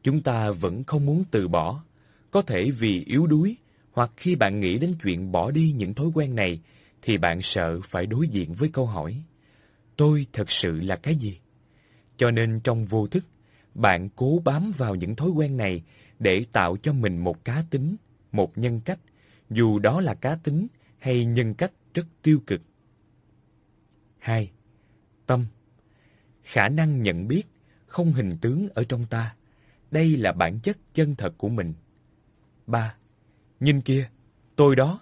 Chúng 0.03 0.21
ta 0.21 0.51
vẫn 0.51 0.83
không 0.83 1.05
muốn 1.05 1.23
từ 1.31 1.47
bỏ, 1.47 1.83
có 2.31 2.41
thể 2.41 2.71
vì 2.71 3.03
yếu 3.03 3.27
đuối 3.27 3.57
hoặc 3.91 4.11
khi 4.17 4.35
bạn 4.35 4.59
nghĩ 4.59 4.77
đến 4.77 4.95
chuyện 5.03 5.31
bỏ 5.31 5.51
đi 5.51 5.73
những 5.77 5.93
thói 5.93 6.07
quen 6.13 6.35
này 6.35 6.61
thì 7.01 7.17
bạn 7.17 7.41
sợ 7.41 7.79
phải 7.81 8.05
đối 8.05 8.27
diện 8.27 8.53
với 8.53 8.69
câu 8.69 8.85
hỏi 8.85 9.23
tôi 9.97 10.25
thật 10.33 10.51
sự 10.51 10.71
là 10.71 10.95
cái 10.95 11.15
gì? 11.15 11.39
Cho 12.17 12.31
nên 12.31 12.59
trong 12.63 12.85
vô 12.85 13.07
thức, 13.07 13.25
bạn 13.75 14.09
cố 14.15 14.41
bám 14.45 14.71
vào 14.77 14.95
những 14.95 15.15
thói 15.15 15.29
quen 15.29 15.57
này 15.57 15.83
để 16.19 16.45
tạo 16.51 16.77
cho 16.77 16.93
mình 16.93 17.17
một 17.17 17.45
cá 17.45 17.63
tính, 17.69 17.95
một 18.31 18.57
nhân 18.57 18.81
cách, 18.85 18.99
dù 19.49 19.79
đó 19.79 20.01
là 20.01 20.13
cá 20.13 20.35
tính 20.35 20.67
hay 20.99 21.25
nhân 21.25 21.53
cách 21.53 21.71
rất 21.93 22.05
tiêu 22.21 22.39
cực. 22.47 22.61
2. 24.19 24.51
Tâm 25.25 25.45
Khả 26.43 26.69
năng 26.69 27.01
nhận 27.01 27.27
biết, 27.27 27.43
không 27.85 28.11
hình 28.11 28.37
tướng 28.41 28.67
ở 28.73 28.83
trong 28.83 29.05
ta. 29.05 29.35
Đây 29.91 30.17
là 30.17 30.31
bản 30.31 30.59
chất 30.59 30.77
chân 30.93 31.15
thật 31.15 31.33
của 31.37 31.49
mình. 31.49 31.73
3. 32.67 32.95
Nhìn 33.59 33.81
kia, 33.81 34.09
tôi 34.55 34.75
đó. 34.75 34.99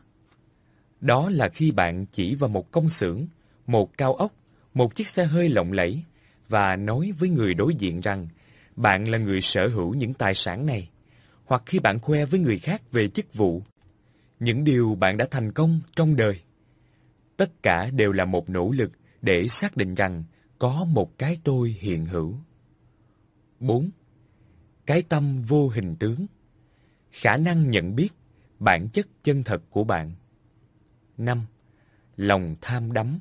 Đó 1.01 1.30
là 1.30 1.49
khi 1.49 1.72
bạn 1.72 2.05
chỉ 2.11 2.35
vào 2.35 2.49
một 2.49 2.72
công 2.72 2.89
xưởng, 2.89 3.26
một 3.68 3.97
cao 3.97 4.13
ốc, 4.13 4.34
một 4.73 4.95
chiếc 4.95 5.07
xe 5.07 5.26
hơi 5.26 5.49
lộng 5.49 5.72
lẫy 5.72 6.03
và 6.49 6.76
nói 6.76 7.11
với 7.19 7.30
người 7.30 7.53
đối 7.53 7.76
diện 7.76 8.02
rằng 8.02 8.27
bạn 8.76 9.10
là 9.10 9.18
người 9.18 9.41
sở 9.41 9.68
hữu 9.68 9.93
những 9.93 10.14
tài 10.14 10.34
sản 10.34 10.65
này, 10.65 10.89
hoặc 11.45 11.64
khi 11.65 11.80
bạn 11.80 11.99
khoe 11.99 12.26
với 12.26 12.39
người 12.39 12.60
khác 12.60 12.81
về 12.91 13.07
chức 13.07 13.34
vụ, 13.34 13.61
những 14.39 14.64
điều 14.64 14.95
bạn 14.95 15.18
đã 15.18 15.27
thành 15.31 15.52
công 15.52 15.81
trong 15.95 16.15
đời. 16.15 16.41
Tất 17.38 17.64
cả 17.64 17.89
đều 17.89 18.11
là 18.11 18.26
một 18.26 18.49
nỗ 18.49 18.72
lực 18.72 18.91
để 19.22 19.48
xác 19.48 19.77
định 19.77 19.95
rằng 19.95 20.23
có 20.60 20.84
một 20.84 21.18
cái 21.18 21.38
tôi 21.43 21.76
hiện 21.80 22.06
hữu. 22.06 22.35
4. 23.60 23.89
Cái 24.85 25.02
tâm 25.02 25.41
vô 25.41 25.68
hình 25.68 25.95
tướng 25.95 26.26
Khả 27.11 27.38
năng 27.38 27.69
nhận 27.69 27.95
biết 27.95 28.10
bản 28.60 28.89
chất 28.89 29.07
chân 29.23 29.43
thật 29.43 29.61
của 29.69 29.84
bạn. 29.84 30.11
5. 31.18 31.45
Lòng 32.18 32.56
tham 32.61 32.93
đắm 32.93 33.19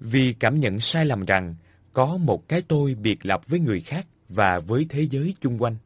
vì 0.00 0.32
cảm 0.32 0.60
nhận 0.60 0.80
sai 0.80 1.06
lầm 1.06 1.24
rằng 1.24 1.54
có 1.92 2.16
một 2.16 2.48
cái 2.48 2.62
tôi 2.68 2.94
biệt 2.94 3.26
lập 3.26 3.40
với 3.46 3.60
người 3.60 3.80
khác 3.80 4.06
và 4.28 4.58
với 4.58 4.86
thế 4.88 5.06
giới 5.10 5.34
chung 5.40 5.62
quanh. 5.62 5.76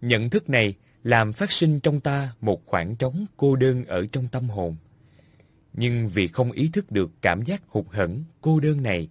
Nhận 0.00 0.30
thức 0.30 0.48
này 0.50 0.74
làm 1.02 1.32
phát 1.32 1.52
sinh 1.52 1.80
trong 1.80 2.00
ta 2.00 2.34
một 2.40 2.66
khoảng 2.66 2.96
trống 2.96 3.26
cô 3.36 3.56
đơn 3.56 3.84
ở 3.84 4.06
trong 4.12 4.28
tâm 4.28 4.48
hồn. 4.48 4.76
Nhưng 5.72 6.08
vì 6.08 6.28
không 6.28 6.52
ý 6.52 6.70
thức 6.72 6.90
được 6.90 7.10
cảm 7.22 7.42
giác 7.42 7.62
hụt 7.68 7.86
hẫng, 7.90 8.24
cô 8.40 8.60
đơn 8.60 8.82
này, 8.82 9.08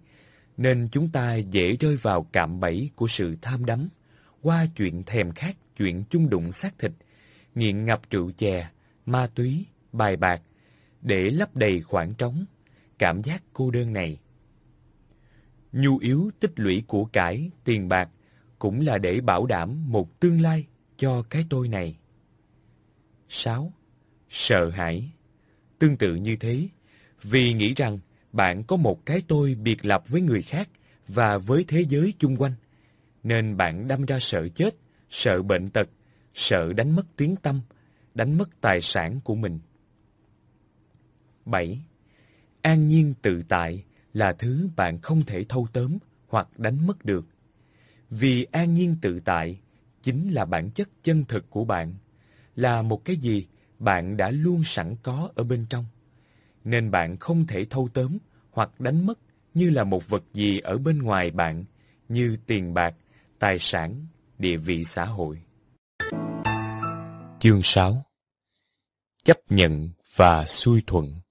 nên 0.56 0.88
chúng 0.92 1.08
ta 1.08 1.36
dễ 1.36 1.76
rơi 1.76 1.96
vào 1.96 2.26
cạm 2.32 2.60
bẫy 2.60 2.90
của 2.96 3.06
sự 3.06 3.36
tham 3.42 3.64
đắm, 3.64 3.88
qua 4.42 4.66
chuyện 4.76 5.02
thèm 5.06 5.32
khát, 5.32 5.56
chuyện 5.76 6.04
chung 6.10 6.30
đụng 6.30 6.52
xác 6.52 6.78
thịt, 6.78 6.92
nghiện 7.54 7.84
ngập 7.84 8.00
rượu 8.10 8.30
chè, 8.38 8.70
ma 9.06 9.26
túy, 9.34 9.66
bài 9.92 10.16
bạc, 10.16 10.42
để 11.00 11.30
lấp 11.30 11.56
đầy 11.56 11.80
khoảng 11.80 12.14
trống, 12.14 12.44
cảm 13.02 13.22
giác 13.22 13.42
cô 13.52 13.70
đơn 13.70 13.92
này. 13.92 14.20
Nhu 15.72 15.98
yếu 15.98 16.30
tích 16.40 16.52
lũy 16.56 16.82
của 16.86 17.04
cải, 17.04 17.50
tiền 17.64 17.88
bạc 17.88 18.08
cũng 18.58 18.80
là 18.80 18.98
để 18.98 19.20
bảo 19.20 19.46
đảm 19.46 19.92
một 19.92 20.20
tương 20.20 20.40
lai 20.40 20.66
cho 20.96 21.22
cái 21.30 21.46
tôi 21.50 21.68
này. 21.68 21.98
6. 23.28 23.72
Sợ 24.30 24.70
hãi 24.70 25.12
Tương 25.78 25.96
tự 25.96 26.14
như 26.14 26.36
thế, 26.36 26.68
vì 27.22 27.52
nghĩ 27.52 27.74
rằng 27.74 27.98
bạn 28.32 28.64
có 28.64 28.76
một 28.76 29.06
cái 29.06 29.22
tôi 29.28 29.54
biệt 29.54 29.84
lập 29.84 30.08
với 30.08 30.20
người 30.20 30.42
khác 30.42 30.68
và 31.08 31.38
với 31.38 31.64
thế 31.68 31.84
giới 31.88 32.14
chung 32.18 32.36
quanh, 32.36 32.54
nên 33.22 33.56
bạn 33.56 33.88
đâm 33.88 34.04
ra 34.04 34.18
sợ 34.18 34.48
chết, 34.54 34.76
sợ 35.10 35.42
bệnh 35.42 35.70
tật, 35.70 35.88
sợ 36.34 36.72
đánh 36.72 36.96
mất 36.96 37.06
tiếng 37.16 37.36
tâm, 37.36 37.60
đánh 38.14 38.38
mất 38.38 38.60
tài 38.60 38.80
sản 38.80 39.20
của 39.24 39.34
mình. 39.34 39.58
7. 41.44 41.82
An 42.62 42.88
nhiên 42.88 43.14
tự 43.22 43.42
tại 43.48 43.84
là 44.12 44.32
thứ 44.32 44.68
bạn 44.76 45.00
không 45.00 45.22
thể 45.26 45.44
thâu 45.48 45.68
tóm 45.72 45.98
hoặc 46.28 46.58
đánh 46.58 46.86
mất 46.86 47.04
được. 47.04 47.24
Vì 48.10 48.44
an 48.44 48.74
nhiên 48.74 48.96
tự 49.02 49.20
tại 49.20 49.60
chính 50.02 50.30
là 50.32 50.44
bản 50.44 50.70
chất 50.70 50.88
chân 51.02 51.24
thực 51.28 51.50
của 51.50 51.64
bạn, 51.64 51.94
là 52.56 52.82
một 52.82 53.04
cái 53.04 53.16
gì 53.16 53.46
bạn 53.78 54.16
đã 54.16 54.30
luôn 54.30 54.64
sẵn 54.64 54.96
có 55.02 55.30
ở 55.34 55.44
bên 55.44 55.66
trong. 55.70 55.84
Nên 56.64 56.90
bạn 56.90 57.16
không 57.16 57.46
thể 57.46 57.64
thâu 57.64 57.88
tóm 57.94 58.18
hoặc 58.50 58.80
đánh 58.80 59.06
mất 59.06 59.18
như 59.54 59.70
là 59.70 59.84
một 59.84 60.08
vật 60.08 60.24
gì 60.32 60.58
ở 60.58 60.78
bên 60.78 60.98
ngoài 60.98 61.30
bạn, 61.30 61.64
như 62.08 62.36
tiền 62.46 62.74
bạc, 62.74 62.94
tài 63.38 63.58
sản, 63.58 64.06
địa 64.38 64.56
vị 64.56 64.84
xã 64.84 65.04
hội. 65.04 65.42
Chương 67.40 67.62
6 67.62 68.04
Chấp 69.24 69.38
nhận 69.50 69.90
và 70.16 70.44
xuôi 70.46 70.82
thuận 70.86 71.21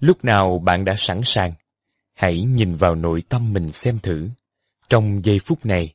Lúc 0.00 0.24
nào 0.24 0.58
bạn 0.58 0.84
đã 0.84 0.94
sẵn 0.98 1.20
sàng, 1.24 1.52
hãy 2.14 2.42
nhìn 2.42 2.76
vào 2.76 2.94
nội 2.94 3.22
tâm 3.28 3.52
mình 3.52 3.68
xem 3.68 3.98
thử. 3.98 4.28
Trong 4.88 5.24
giây 5.24 5.38
phút 5.38 5.66
này, 5.66 5.94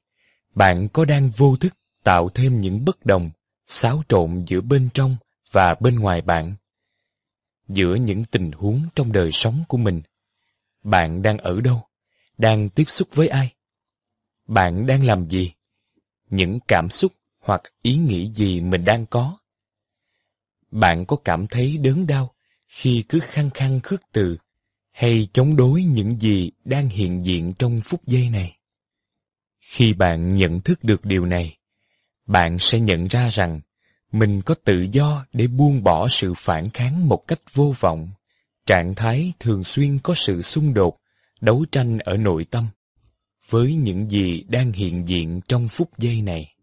bạn 0.56 0.88
có 0.94 1.06
đang 1.06 1.30
vô 1.30 1.56
thức 1.56 1.74
tạo 2.04 2.30
thêm 2.30 2.62
những 2.62 2.86
bất 2.86 3.06
đồng, 3.06 3.32
xáo 3.68 4.04
trộn 4.10 4.44
giữa 4.48 4.62
bên 4.62 4.90
trong 4.94 5.18
và 5.52 5.76
bên 5.80 6.00
ngoài 6.00 6.22
bạn? 6.22 6.56
Giữa 7.68 7.96
những 7.96 8.26
tình 8.26 8.52
huống 8.52 8.82
trong 8.96 9.12
đời 9.12 9.32
sống 9.32 9.64
của 9.68 9.78
mình, 9.78 10.02
bạn 10.84 11.22
đang 11.22 11.38
ở 11.38 11.62
đâu? 11.62 11.82
Đang 12.38 12.70
tiếp 12.70 12.86
xúc 12.88 13.08
với 13.12 13.28
ai? 13.28 13.54
Bạn 14.48 14.86
đang 14.86 15.06
làm 15.06 15.30
gì? 15.30 15.54
Những 16.30 16.60
cảm 16.68 16.90
xúc 16.90 17.12
hoặc 17.40 17.62
ý 17.82 17.96
nghĩ 17.96 18.32
gì 18.36 18.62
mình 18.62 18.86
đang 18.86 19.06
có? 19.06 19.38
Bạn 20.72 21.06
có 21.06 21.16
cảm 21.16 21.48
thấy 21.48 21.78
đớn 21.78 22.08
đau 22.08 22.35
khi 22.68 23.04
cứ 23.10 23.20
khăng 23.24 23.50
khăng 23.50 23.80
khước 23.80 24.02
từ 24.12 24.38
hay 24.92 25.28
chống 25.34 25.56
đối 25.56 25.84
những 25.84 26.22
gì 26.22 26.52
đang 26.66 26.90
hiện 26.90 27.26
diện 27.26 27.54
trong 27.60 27.82
phút 27.82 28.08
giây 28.08 28.30
này? 28.30 28.58
Khi 29.60 29.94
bạn 29.94 30.36
nhận 30.36 30.62
thức 30.62 30.84
được 30.84 31.06
điều 31.06 31.26
này, 31.26 31.58
bạn 32.26 32.60
sẽ 32.60 32.80
nhận 32.80 33.08
ra 33.08 33.30
rằng 33.30 33.62
mình 34.12 34.42
có 34.42 34.56
tự 34.64 34.88
do 34.92 35.26
để 35.34 35.48
buông 35.48 35.84
bỏ 35.84 36.08
sự 36.08 36.34
phản 36.38 36.70
kháng 36.70 37.08
một 37.08 37.28
cách 37.28 37.40
vô 37.54 37.74
vọng, 37.80 38.10
trạng 38.66 38.96
thái 38.96 39.34
thường 39.40 39.64
xuyên 39.64 40.00
có 40.00 40.14
sự 40.14 40.42
xung 40.42 40.74
đột, 40.74 41.00
đấu 41.42 41.66
tranh 41.72 42.00
ở 42.00 42.18
nội 42.18 42.46
tâm 42.46 42.68
với 43.50 43.74
những 43.74 44.10
gì 44.10 44.44
đang 44.48 44.72
hiện 44.72 45.08
diện 45.08 45.42
trong 45.48 45.68
phút 45.68 45.90
giây 45.98 46.22
này. 46.22 46.56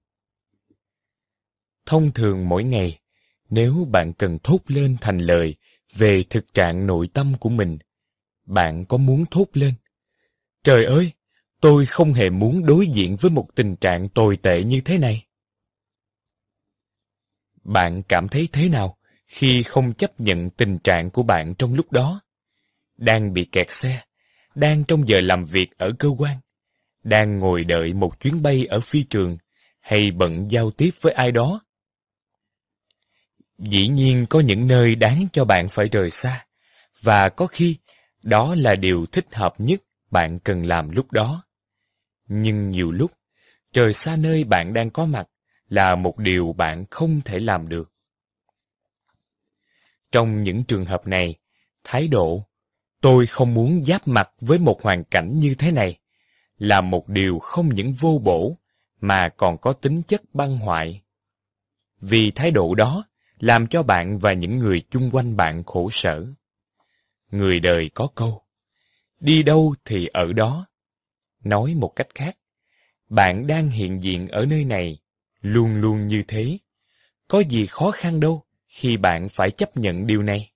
Thông 1.86 2.12
thường 2.12 2.48
mỗi 2.48 2.64
ngày, 2.64 2.98
nếu 3.50 3.88
bạn 3.90 4.12
cần 4.12 4.38
thốt 4.42 4.58
lên 4.66 4.96
thành 5.00 5.18
lời 5.18 5.54
về 5.92 6.24
thực 6.30 6.54
trạng 6.54 6.86
nội 6.86 7.08
tâm 7.12 7.34
của 7.40 7.48
mình, 7.48 7.78
bạn 8.44 8.84
có 8.84 8.96
muốn 8.96 9.24
thốt 9.30 9.46
lên? 9.52 9.74
Trời 10.64 10.84
ơi, 10.84 11.12
tôi 11.60 11.86
không 11.86 12.12
hề 12.12 12.30
muốn 12.30 12.66
đối 12.66 12.86
diện 12.86 13.16
với 13.16 13.30
một 13.30 13.48
tình 13.54 13.76
trạng 13.76 14.08
tồi 14.08 14.36
tệ 14.36 14.64
như 14.64 14.80
thế 14.80 14.98
này. 14.98 15.26
Bạn 17.64 18.02
cảm 18.02 18.28
thấy 18.28 18.48
thế 18.52 18.68
nào 18.68 18.96
khi 19.26 19.62
không 19.62 19.92
chấp 19.92 20.20
nhận 20.20 20.50
tình 20.50 20.78
trạng 20.78 21.10
của 21.10 21.22
bạn 21.22 21.54
trong 21.54 21.74
lúc 21.74 21.92
đó? 21.92 22.20
Đang 22.96 23.32
bị 23.32 23.44
kẹt 23.44 23.66
xe, 23.70 24.02
đang 24.54 24.84
trong 24.84 25.08
giờ 25.08 25.20
làm 25.20 25.44
việc 25.44 25.78
ở 25.78 25.92
cơ 25.98 26.08
quan, 26.18 26.36
đang 27.02 27.38
ngồi 27.38 27.64
đợi 27.64 27.92
một 27.92 28.20
chuyến 28.20 28.42
bay 28.42 28.66
ở 28.66 28.80
phi 28.80 29.02
trường, 29.02 29.38
hay 29.80 30.10
bận 30.10 30.50
giao 30.50 30.70
tiếp 30.70 30.90
với 31.00 31.12
ai 31.12 31.32
đó. 31.32 31.60
Dĩ 33.70 33.88
nhiên 33.88 34.26
có 34.30 34.40
những 34.40 34.66
nơi 34.66 34.94
đáng 34.94 35.26
cho 35.32 35.44
bạn 35.44 35.68
phải 35.68 35.88
rời 35.88 36.10
xa, 36.10 36.46
và 37.00 37.28
có 37.28 37.46
khi 37.46 37.76
đó 38.22 38.54
là 38.54 38.74
điều 38.74 39.06
thích 39.06 39.26
hợp 39.32 39.54
nhất 39.58 39.80
bạn 40.10 40.38
cần 40.38 40.66
làm 40.66 40.90
lúc 40.90 41.12
đó. 41.12 41.44
Nhưng 42.28 42.70
nhiều 42.70 42.92
lúc, 42.92 43.12
rời 43.72 43.92
xa 43.92 44.16
nơi 44.16 44.44
bạn 44.44 44.74
đang 44.74 44.90
có 44.90 45.06
mặt 45.06 45.28
là 45.68 45.94
một 45.94 46.18
điều 46.18 46.52
bạn 46.52 46.84
không 46.90 47.20
thể 47.24 47.38
làm 47.38 47.68
được. 47.68 47.92
Trong 50.12 50.42
những 50.42 50.64
trường 50.64 50.84
hợp 50.84 51.06
này, 51.06 51.34
thái 51.84 52.08
độ 52.08 52.46
tôi 53.00 53.26
không 53.26 53.54
muốn 53.54 53.84
giáp 53.84 54.08
mặt 54.08 54.30
với 54.40 54.58
một 54.58 54.82
hoàn 54.82 55.04
cảnh 55.04 55.40
như 55.40 55.54
thế 55.54 55.70
này 55.70 55.98
là 56.58 56.80
một 56.80 57.08
điều 57.08 57.38
không 57.38 57.74
những 57.74 57.92
vô 57.92 58.20
bổ 58.24 58.58
mà 59.00 59.28
còn 59.28 59.58
có 59.58 59.72
tính 59.72 60.02
chất 60.02 60.22
băng 60.34 60.58
hoại. 60.58 61.02
Vì 62.00 62.30
thái 62.30 62.50
độ 62.50 62.74
đó 62.74 63.04
làm 63.42 63.66
cho 63.66 63.82
bạn 63.82 64.18
và 64.18 64.32
những 64.32 64.58
người 64.58 64.82
chung 64.90 65.10
quanh 65.12 65.36
bạn 65.36 65.64
khổ 65.64 65.88
sở. 65.92 66.26
Người 67.30 67.60
đời 67.60 67.90
có 67.94 68.08
câu, 68.14 68.42
đi 69.20 69.42
đâu 69.42 69.74
thì 69.84 70.06
ở 70.06 70.32
đó. 70.32 70.66
Nói 71.44 71.74
một 71.74 71.92
cách 71.96 72.06
khác, 72.14 72.38
bạn 73.08 73.46
đang 73.46 73.68
hiện 73.68 74.02
diện 74.02 74.28
ở 74.28 74.46
nơi 74.46 74.64
này, 74.64 74.98
luôn 75.40 75.80
luôn 75.80 76.08
như 76.08 76.22
thế. 76.28 76.58
Có 77.28 77.40
gì 77.40 77.66
khó 77.66 77.90
khăn 77.90 78.20
đâu 78.20 78.42
khi 78.68 78.96
bạn 78.96 79.28
phải 79.28 79.50
chấp 79.50 79.76
nhận 79.76 80.06
điều 80.06 80.22
này. 80.22 80.52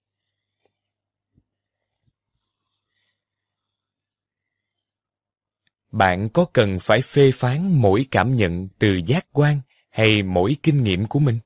Bạn 5.93 6.29
có 6.29 6.45
cần 6.53 6.79
phải 6.83 7.03
phê 7.03 7.31
phán 7.35 7.73
mỗi 7.73 8.07
cảm 8.11 8.37
nhận 8.37 8.69
từ 8.79 9.01
giác 9.07 9.27
quan 9.33 9.61
hay 9.91 10.23
mỗi 10.23 10.57
kinh 10.63 10.85
nghiệm 10.85 11.07
của 11.07 11.19
mình? 11.19 11.39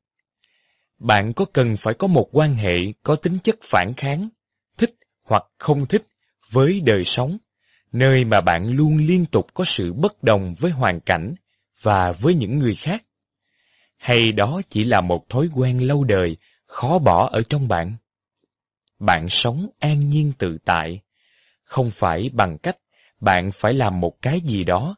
Bạn 1.01 1.33
có 1.33 1.45
cần 1.45 1.77
phải 1.77 1.95
có 1.95 2.07
một 2.07 2.29
quan 2.33 2.55
hệ 2.55 2.79
có 3.03 3.17
tính 3.17 3.39
chất 3.45 3.57
phản 3.63 3.95
kháng, 3.95 4.29
thích 4.79 4.95
hoặc 5.23 5.45
không 5.59 5.87
thích 5.87 6.07
với 6.51 6.81
đời 6.81 7.05
sống, 7.05 7.39
nơi 7.93 8.25
mà 8.25 8.41
bạn 8.41 8.69
luôn 8.69 8.97
liên 8.97 9.27
tục 9.27 9.47
có 9.55 9.65
sự 9.65 9.93
bất 9.93 10.23
đồng 10.23 10.55
với 10.59 10.71
hoàn 10.71 11.01
cảnh 11.01 11.35
và 11.83 12.13
với 12.13 12.35
những 12.35 12.59
người 12.59 12.75
khác? 12.75 13.05
Hay 13.97 14.33
đó 14.33 14.61
chỉ 14.69 14.85
là 14.85 15.01
một 15.01 15.29
thói 15.29 15.49
quen 15.55 15.87
lâu 15.87 16.05
đời, 16.05 16.37
khó 16.67 16.99
bỏ 16.99 17.29
ở 17.29 17.43
trong 17.49 17.69
bạn? 17.69 17.97
Bạn 18.99 19.29
sống 19.29 19.69
an 19.79 20.11
nhiên 20.11 20.33
tự 20.39 20.59
tại, 20.65 21.01
không 21.65 21.91
phải 21.91 22.31
bằng 22.33 22.59
cách 22.59 22.77
bạn 23.21 23.53
phải 23.53 23.75
làm 23.75 24.01
một 24.01 24.23
cái 24.23 24.41
gì 24.41 24.65
đó, 24.65 24.97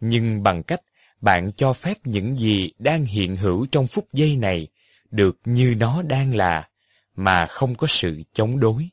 nhưng 0.00 0.42
bằng 0.42 0.62
cách 0.62 0.80
bạn 1.20 1.52
cho 1.56 1.72
phép 1.72 1.98
những 2.04 2.36
gì 2.36 2.70
đang 2.78 3.04
hiện 3.04 3.36
hữu 3.36 3.66
trong 3.66 3.86
phút 3.86 4.08
giây 4.12 4.36
này 4.36 4.68
được 5.14 5.38
như 5.44 5.74
nó 5.78 6.02
đang 6.02 6.34
là, 6.34 6.68
mà 7.14 7.46
không 7.46 7.74
có 7.74 7.86
sự 7.86 8.22
chống 8.32 8.60
đối. 8.60 8.88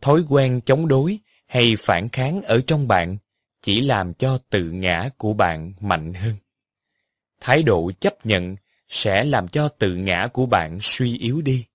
Thói 0.00 0.24
quen 0.28 0.60
chống 0.66 0.88
đối 0.88 1.18
hay 1.46 1.76
phản 1.78 2.08
kháng 2.08 2.42
ở 2.42 2.60
trong 2.66 2.88
bạn 2.88 3.16
chỉ 3.62 3.80
làm 3.80 4.14
cho 4.14 4.38
tự 4.50 4.70
ngã 4.70 5.08
của 5.16 5.32
bạn 5.32 5.72
mạnh 5.80 6.14
hơn. 6.14 6.36
Thái 7.40 7.62
độ 7.62 7.90
chấp 8.00 8.26
nhận 8.26 8.56
sẽ 8.88 9.24
làm 9.24 9.48
cho 9.48 9.68
tự 9.68 9.94
ngã 9.94 10.28
của 10.32 10.46
bạn 10.46 10.78
suy 10.82 11.18
yếu 11.18 11.40
đi. 11.40 11.66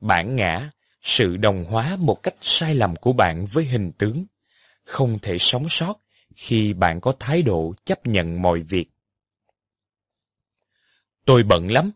Bản 0.00 0.36
ngã, 0.36 0.70
sự 1.02 1.36
đồng 1.36 1.64
hóa 1.64 1.96
một 1.96 2.22
cách 2.22 2.34
sai 2.40 2.74
lầm 2.74 2.96
của 2.96 3.12
bạn 3.12 3.44
với 3.44 3.64
hình 3.64 3.92
tướng, 3.98 4.24
không 4.84 5.18
thể 5.18 5.38
sống 5.38 5.66
sót 5.70 5.94
khi 6.36 6.72
bạn 6.72 7.00
có 7.00 7.12
thái 7.20 7.42
độ 7.42 7.74
chấp 7.84 8.06
nhận 8.06 8.42
mọi 8.42 8.60
việc. 8.60 8.91
Tôi 11.24 11.42
bận 11.42 11.70
lắm. 11.70 11.90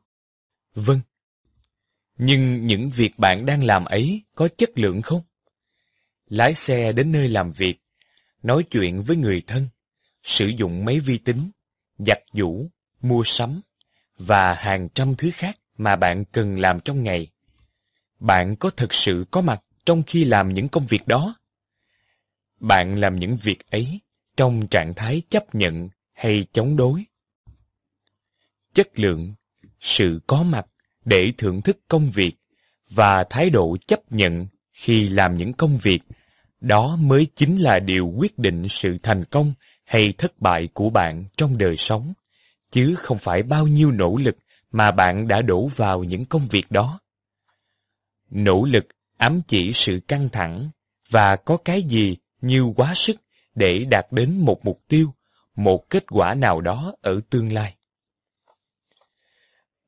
Vâng. 0.74 1.00
Nhưng 2.18 2.66
những 2.66 2.90
việc 2.90 3.18
bạn 3.18 3.46
đang 3.46 3.64
làm 3.64 3.84
ấy 3.84 4.22
có 4.34 4.48
chất 4.58 4.70
lượng 4.78 5.02
không? 5.02 5.22
Lái 6.28 6.54
xe 6.54 6.92
đến 6.92 7.12
nơi 7.12 7.28
làm 7.28 7.52
việc, 7.52 7.76
nói 8.42 8.62
chuyện 8.70 9.02
với 9.02 9.16
người 9.16 9.42
thân, 9.46 9.68
sử 10.22 10.46
dụng 10.46 10.84
máy 10.84 11.00
vi 11.00 11.18
tính, 11.18 11.50
giặt 11.98 12.18
giũ, 12.32 12.70
mua 13.00 13.22
sắm 13.24 13.60
và 14.18 14.54
hàng 14.54 14.88
trăm 14.94 15.14
thứ 15.16 15.30
khác 15.34 15.58
mà 15.78 15.96
bạn 15.96 16.24
cần 16.24 16.58
làm 16.58 16.80
trong 16.80 17.02
ngày. 17.02 17.30
Bạn 18.18 18.56
có 18.56 18.70
thực 18.70 18.94
sự 18.94 19.24
có 19.30 19.40
mặt 19.40 19.62
trong 19.84 20.02
khi 20.06 20.24
làm 20.24 20.54
những 20.54 20.68
công 20.68 20.86
việc 20.86 21.06
đó? 21.08 21.36
Bạn 22.60 23.00
làm 23.00 23.18
những 23.18 23.36
việc 23.36 23.70
ấy 23.70 24.00
trong 24.36 24.66
trạng 24.68 24.94
thái 24.94 25.22
chấp 25.30 25.54
nhận 25.54 25.88
hay 26.12 26.46
chống 26.52 26.76
đối? 26.76 27.04
Chất 28.76 28.98
lượng, 28.98 29.34
sự 29.80 30.20
có 30.26 30.42
mặt 30.42 30.66
để 31.04 31.32
thưởng 31.38 31.62
thức 31.62 31.78
công 31.88 32.10
việc 32.10 32.32
và 32.90 33.24
thái 33.24 33.50
độ 33.50 33.76
chấp 33.86 34.12
nhận 34.12 34.46
khi 34.72 35.08
làm 35.08 35.36
những 35.36 35.52
công 35.52 35.78
việc, 35.78 36.00
đó 36.60 36.96
mới 36.96 37.26
chính 37.34 37.58
là 37.58 37.78
điều 37.78 38.12
quyết 38.16 38.38
định 38.38 38.68
sự 38.68 38.98
thành 39.02 39.24
công 39.24 39.52
hay 39.84 40.12
thất 40.18 40.40
bại 40.40 40.68
của 40.74 40.90
bạn 40.90 41.24
trong 41.36 41.58
đời 41.58 41.76
sống, 41.76 42.12
chứ 42.70 42.94
không 42.98 43.18
phải 43.18 43.42
bao 43.42 43.66
nhiêu 43.66 43.90
nỗ 43.90 44.16
lực 44.16 44.36
mà 44.72 44.90
bạn 44.90 45.28
đã 45.28 45.42
đổ 45.42 45.70
vào 45.76 46.04
những 46.04 46.24
công 46.24 46.46
việc 46.50 46.70
đó. 46.70 47.00
Nỗ 48.30 48.64
lực 48.64 48.86
ám 49.16 49.40
chỉ 49.48 49.72
sự 49.72 50.00
căng 50.08 50.28
thẳng 50.28 50.70
và 51.10 51.36
có 51.36 51.56
cái 51.56 51.82
gì 51.82 52.16
như 52.40 52.72
quá 52.76 52.94
sức 52.94 53.16
để 53.54 53.84
đạt 53.84 54.06
đến 54.10 54.40
một 54.40 54.64
mục 54.64 54.80
tiêu, 54.88 55.14
một 55.54 55.90
kết 55.90 56.04
quả 56.10 56.34
nào 56.34 56.60
đó 56.60 56.94
ở 57.02 57.20
tương 57.30 57.52
lai. 57.52 57.75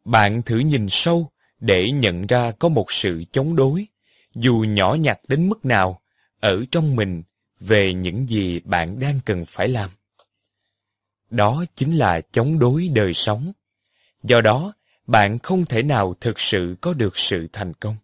Bạn 0.09 0.43
thử 0.43 0.59
nhìn 0.59 0.87
sâu 0.91 1.31
để 1.61 1.91
nhận 1.91 2.27
ra 2.27 2.53
có 2.59 2.69
một 2.69 2.93
sự 2.93 3.25
chống 3.33 3.57
đối, 3.57 3.87
dù 4.35 4.65
nhỏ 4.69 4.95
nhặt 4.95 5.21
đến 5.29 5.49
mức 5.49 5.65
nào, 5.65 6.01
ở 6.41 6.65
trong 6.71 6.97
mình 6.97 7.23
về 7.61 7.95
những 7.95 8.29
gì 8.29 8.61
bạn 8.61 9.01
đang 9.01 9.21
cần 9.25 9.45
phải 9.47 9.69
làm. 9.69 9.91
Đó 11.31 11.65
chính 11.77 11.97
là 11.97 12.21
chống 12.33 12.59
đối 12.59 12.89
đời 12.89 13.15
sống. 13.15 13.53
Do 14.23 14.41
đó, 14.41 14.73
bạn 15.07 15.39
không 15.39 15.65
thể 15.65 15.83
nào 15.83 16.15
thực 16.21 16.41
sự 16.41 16.77
có 16.81 16.93
được 16.93 17.19
sự 17.19 17.49
thành 17.53 17.75
công. 17.75 17.97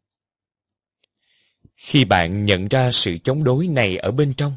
Khi 1.76 2.04
bạn 2.04 2.44
nhận 2.44 2.68
ra 2.68 2.90
sự 2.90 3.18
chống 3.24 3.44
đối 3.44 3.66
này 3.66 3.96
ở 3.96 4.10
bên 4.10 4.34
trong, 4.34 4.56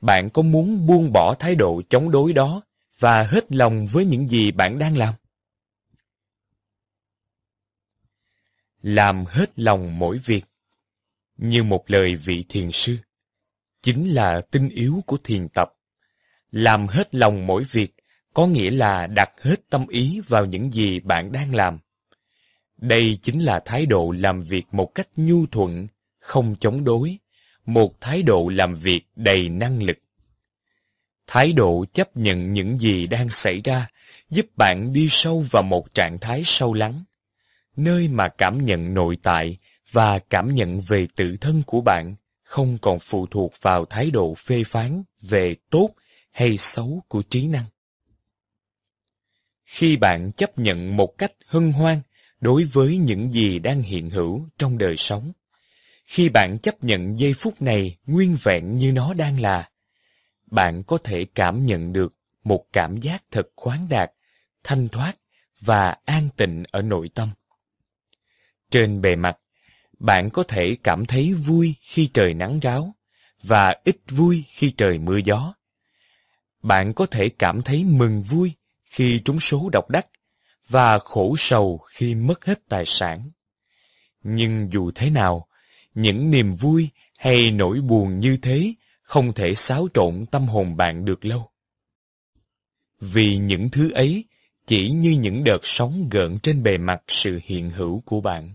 bạn 0.00 0.30
có 0.30 0.42
muốn 0.42 0.86
buông 0.86 1.12
bỏ 1.12 1.34
thái 1.34 1.54
độ 1.54 1.82
chống 1.90 2.10
đối 2.10 2.32
đó 2.32 2.62
và 2.98 3.22
hết 3.22 3.52
lòng 3.52 3.86
với 3.86 4.04
những 4.04 4.30
gì 4.30 4.50
bạn 4.50 4.78
đang 4.78 4.96
làm? 4.96 5.14
Làm 8.82 9.24
hết 9.24 9.50
lòng 9.56 9.98
mỗi 9.98 10.18
việc 10.18 10.44
Như 11.36 11.62
một 11.62 11.90
lời 11.90 12.16
vị 12.16 12.44
thiền 12.48 12.72
sư, 12.72 12.96
chính 13.82 14.10
là 14.14 14.40
tinh 14.40 14.68
yếu 14.68 15.02
của 15.06 15.16
thiền 15.24 15.48
tập. 15.48 15.72
Làm 16.50 16.86
hết 16.86 17.14
lòng 17.14 17.46
mỗi 17.46 17.64
việc 17.64 17.94
có 18.34 18.46
nghĩa 18.46 18.70
là 18.70 19.06
đặt 19.06 19.30
hết 19.42 19.56
tâm 19.70 19.86
ý 19.88 20.20
vào 20.28 20.46
những 20.46 20.72
gì 20.72 21.00
bạn 21.00 21.32
đang 21.32 21.54
làm. 21.54 21.78
Đây 22.76 23.18
chính 23.22 23.40
là 23.40 23.60
thái 23.64 23.86
độ 23.86 24.14
làm 24.18 24.42
việc 24.42 24.64
một 24.72 24.94
cách 24.94 25.08
nhu 25.16 25.46
thuận, 25.46 25.86
không 26.18 26.56
chống 26.60 26.84
đối, 26.84 27.18
một 27.66 28.00
thái 28.00 28.22
độ 28.22 28.48
làm 28.48 28.74
việc 28.74 29.02
đầy 29.16 29.48
năng 29.48 29.82
lực. 29.82 29.98
Thái 31.26 31.52
độ 31.52 31.84
chấp 31.92 32.16
nhận 32.16 32.52
những 32.52 32.78
gì 32.78 33.06
đang 33.06 33.28
xảy 33.28 33.60
ra 33.64 33.88
giúp 34.30 34.46
bạn 34.56 34.92
đi 34.92 35.08
sâu 35.10 35.44
vào 35.50 35.62
một 35.62 35.94
trạng 35.94 36.18
thái 36.18 36.42
sâu 36.44 36.74
lắng, 36.74 37.04
nơi 37.78 38.08
mà 38.08 38.28
cảm 38.28 38.64
nhận 38.64 38.94
nội 38.94 39.18
tại 39.22 39.58
và 39.92 40.18
cảm 40.18 40.54
nhận 40.54 40.80
về 40.80 41.06
tự 41.16 41.36
thân 41.40 41.62
của 41.66 41.80
bạn 41.80 42.14
không 42.42 42.78
còn 42.82 42.98
phụ 42.98 43.26
thuộc 43.26 43.52
vào 43.62 43.84
thái 43.84 44.10
độ 44.10 44.34
phê 44.34 44.64
phán 44.64 45.02
về 45.20 45.56
tốt 45.70 45.90
hay 46.32 46.56
xấu 46.56 47.02
của 47.08 47.22
trí 47.22 47.46
năng. 47.46 47.64
Khi 49.64 49.96
bạn 49.96 50.32
chấp 50.32 50.58
nhận 50.58 50.96
một 50.96 51.18
cách 51.18 51.32
hân 51.46 51.72
hoan 51.72 52.00
đối 52.40 52.64
với 52.64 52.96
những 52.96 53.32
gì 53.32 53.58
đang 53.58 53.82
hiện 53.82 54.10
hữu 54.10 54.48
trong 54.58 54.78
đời 54.78 54.96
sống, 54.96 55.32
khi 56.06 56.28
bạn 56.28 56.58
chấp 56.58 56.84
nhận 56.84 57.18
giây 57.18 57.34
phút 57.34 57.62
này 57.62 57.96
nguyên 58.06 58.36
vẹn 58.42 58.78
như 58.78 58.92
nó 58.92 59.14
đang 59.14 59.40
là, 59.40 59.70
bạn 60.46 60.82
có 60.82 60.98
thể 61.04 61.26
cảm 61.34 61.66
nhận 61.66 61.92
được 61.92 62.14
một 62.44 62.64
cảm 62.72 62.96
giác 62.96 63.24
thật 63.30 63.48
khoáng 63.56 63.86
đạt, 63.88 64.10
thanh 64.64 64.88
thoát 64.88 65.12
và 65.60 65.96
an 66.04 66.28
tịnh 66.36 66.64
ở 66.70 66.82
nội 66.82 67.10
tâm. 67.14 67.30
Trên 68.70 69.00
bề 69.00 69.16
mặt, 69.16 69.38
bạn 69.98 70.30
có 70.30 70.42
thể 70.42 70.76
cảm 70.82 71.06
thấy 71.06 71.34
vui 71.34 71.74
khi 71.80 72.10
trời 72.14 72.34
nắng 72.34 72.60
ráo 72.60 72.94
và 73.42 73.74
ít 73.84 73.96
vui 74.08 74.44
khi 74.48 74.70
trời 74.76 74.98
mưa 74.98 75.18
gió. 75.24 75.54
Bạn 76.62 76.94
có 76.94 77.06
thể 77.06 77.28
cảm 77.28 77.62
thấy 77.62 77.84
mừng 77.84 78.22
vui 78.22 78.52
khi 78.84 79.20
trúng 79.24 79.40
số 79.40 79.68
độc 79.72 79.90
đắc 79.90 80.06
và 80.68 80.98
khổ 80.98 81.34
sầu 81.38 81.78
khi 81.78 82.14
mất 82.14 82.44
hết 82.44 82.60
tài 82.68 82.84
sản. 82.86 83.30
Nhưng 84.22 84.68
dù 84.72 84.90
thế 84.94 85.10
nào, 85.10 85.48
những 85.94 86.30
niềm 86.30 86.56
vui 86.56 86.88
hay 87.16 87.50
nỗi 87.50 87.80
buồn 87.80 88.18
như 88.18 88.36
thế 88.42 88.74
không 89.02 89.32
thể 89.32 89.54
xáo 89.54 89.88
trộn 89.94 90.26
tâm 90.26 90.46
hồn 90.46 90.76
bạn 90.76 91.04
được 91.04 91.24
lâu. 91.24 91.50
Vì 93.00 93.36
những 93.36 93.70
thứ 93.70 93.90
ấy 93.90 94.24
chỉ 94.66 94.90
như 94.90 95.10
những 95.10 95.44
đợt 95.44 95.60
sóng 95.62 96.08
gợn 96.10 96.38
trên 96.42 96.62
bề 96.62 96.78
mặt 96.78 97.02
sự 97.08 97.40
hiện 97.44 97.70
hữu 97.70 98.02
của 98.06 98.20
bạn. 98.20 98.54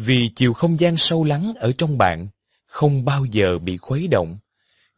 Vì 0.00 0.30
chiều 0.36 0.52
không 0.52 0.80
gian 0.80 0.96
sâu 0.96 1.24
lắng 1.24 1.52
ở 1.56 1.72
trong 1.78 1.98
bạn 1.98 2.28
không 2.66 3.04
bao 3.04 3.24
giờ 3.24 3.58
bị 3.58 3.76
khuấy 3.76 4.08
động, 4.08 4.38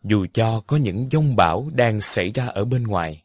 dù 0.02 0.26
cho 0.34 0.62
có 0.66 0.76
những 0.76 1.08
dông 1.12 1.36
bão 1.36 1.70
đang 1.74 2.00
xảy 2.00 2.30
ra 2.30 2.46
ở 2.46 2.64
bên 2.64 2.82
ngoài. 2.82 3.22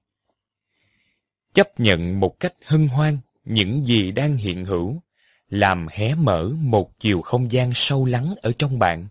Chấp 1.54 1.80
nhận 1.80 2.20
một 2.20 2.40
cách 2.40 2.54
hân 2.66 2.88
hoan 2.88 3.18
những 3.46 3.86
gì 3.86 4.12
đang 4.12 4.38
hiện 4.38 4.66
hữu, 4.66 5.02
làm 5.50 5.88
hé 5.92 6.16
mở 6.16 6.50
một 6.50 7.00
chiều 7.00 7.22
không 7.22 7.52
gian 7.52 7.72
sâu 7.76 8.06
lắng 8.06 8.36
ở 8.42 8.52
trong 8.58 8.80
bạn, 8.80 9.08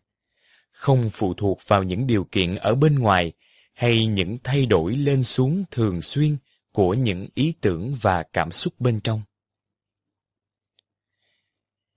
không 0.70 1.10
phụ 1.12 1.34
thuộc 1.34 1.60
vào 1.66 1.82
những 1.82 2.06
điều 2.06 2.24
kiện 2.24 2.54
ở 2.54 2.74
bên 2.74 2.98
ngoài 2.98 3.32
hay 3.74 4.06
những 4.06 4.38
thay 4.44 4.66
đổi 4.66 4.96
lên 4.96 5.24
xuống 5.24 5.64
thường 5.70 6.02
xuyên 6.02 6.36
của 6.72 6.94
những 6.94 7.28
ý 7.34 7.54
tưởng 7.60 7.94
và 8.00 8.22
cảm 8.22 8.50
xúc 8.50 8.74
bên 8.78 9.00
trong. 9.00 9.22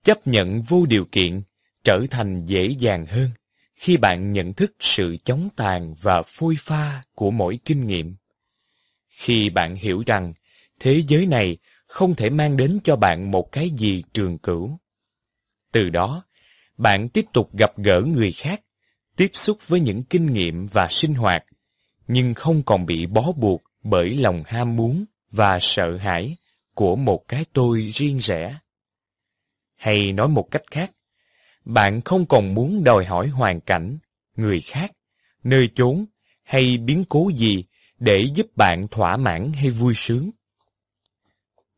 Chấp 0.04 0.26
nhận 0.26 0.62
vô 0.62 0.86
điều 0.86 1.04
kiện 1.12 1.42
trở 1.84 2.00
thành 2.10 2.46
dễ 2.46 2.66
dàng 2.66 3.06
hơn 3.06 3.30
khi 3.74 3.96
bạn 3.96 4.32
nhận 4.32 4.52
thức 4.52 4.72
sự 4.80 5.16
chống 5.24 5.48
tàn 5.56 5.94
và 6.02 6.22
phôi 6.22 6.56
pha 6.58 7.02
của 7.14 7.30
mỗi 7.30 7.58
kinh 7.64 7.86
nghiệm. 7.86 8.16
Khi 9.08 9.50
bạn 9.50 9.76
hiểu 9.76 10.02
rằng 10.06 10.32
thế 10.80 11.02
giới 11.08 11.26
này 11.26 11.56
không 11.86 12.14
thể 12.14 12.30
mang 12.30 12.56
đến 12.56 12.78
cho 12.84 12.96
bạn 12.96 13.30
một 13.30 13.52
cái 13.52 13.70
gì 13.70 14.02
trường 14.12 14.38
cửu. 14.38 14.78
Từ 15.72 15.90
đó, 15.90 16.24
bạn 16.76 17.08
tiếp 17.08 17.24
tục 17.32 17.50
gặp 17.56 17.78
gỡ 17.78 18.00
người 18.00 18.32
khác, 18.32 18.62
tiếp 19.16 19.30
xúc 19.32 19.58
với 19.68 19.80
những 19.80 20.02
kinh 20.02 20.32
nghiệm 20.32 20.66
và 20.66 20.88
sinh 20.90 21.14
hoạt, 21.14 21.44
nhưng 22.08 22.34
không 22.34 22.62
còn 22.62 22.86
bị 22.86 23.06
bó 23.06 23.32
buộc 23.32 23.62
bởi 23.82 24.14
lòng 24.14 24.42
ham 24.46 24.76
muốn 24.76 25.04
và 25.30 25.58
sợ 25.60 25.96
hãi 25.96 26.36
của 26.74 26.96
một 26.96 27.28
cái 27.28 27.44
tôi 27.52 27.90
riêng 27.94 28.18
rẽ. 28.18 28.58
Hay 29.78 30.12
nói 30.12 30.28
một 30.28 30.48
cách 30.50 30.62
khác, 30.70 30.92
bạn 31.64 32.00
không 32.00 32.26
còn 32.26 32.54
muốn 32.54 32.84
đòi 32.84 33.04
hỏi 33.04 33.28
hoàn 33.28 33.60
cảnh, 33.60 33.98
người 34.36 34.60
khác, 34.60 34.92
nơi 35.44 35.70
chốn 35.74 36.06
hay 36.42 36.76
biến 36.76 37.04
cố 37.08 37.30
gì 37.34 37.64
để 37.98 38.28
giúp 38.34 38.46
bạn 38.56 38.88
thỏa 38.88 39.16
mãn 39.16 39.52
hay 39.52 39.70
vui 39.70 39.94
sướng. 39.96 40.30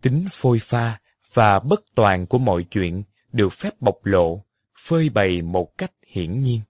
Tính 0.03 0.27
phôi 0.33 0.59
pha 0.59 1.01
và 1.35 1.61
bất 1.61 1.81
toàn 1.95 2.27
của 2.27 2.39
mọi 2.39 2.65
chuyện 2.71 3.03
được 3.33 3.53
phép 3.53 3.81
bộc 3.81 3.97
lộ, 4.05 4.45
phơi 4.79 5.09
bày 5.09 5.43
một 5.43 5.79
cách 5.79 5.93
hiển 6.07 6.43
nhiên. 6.43 6.61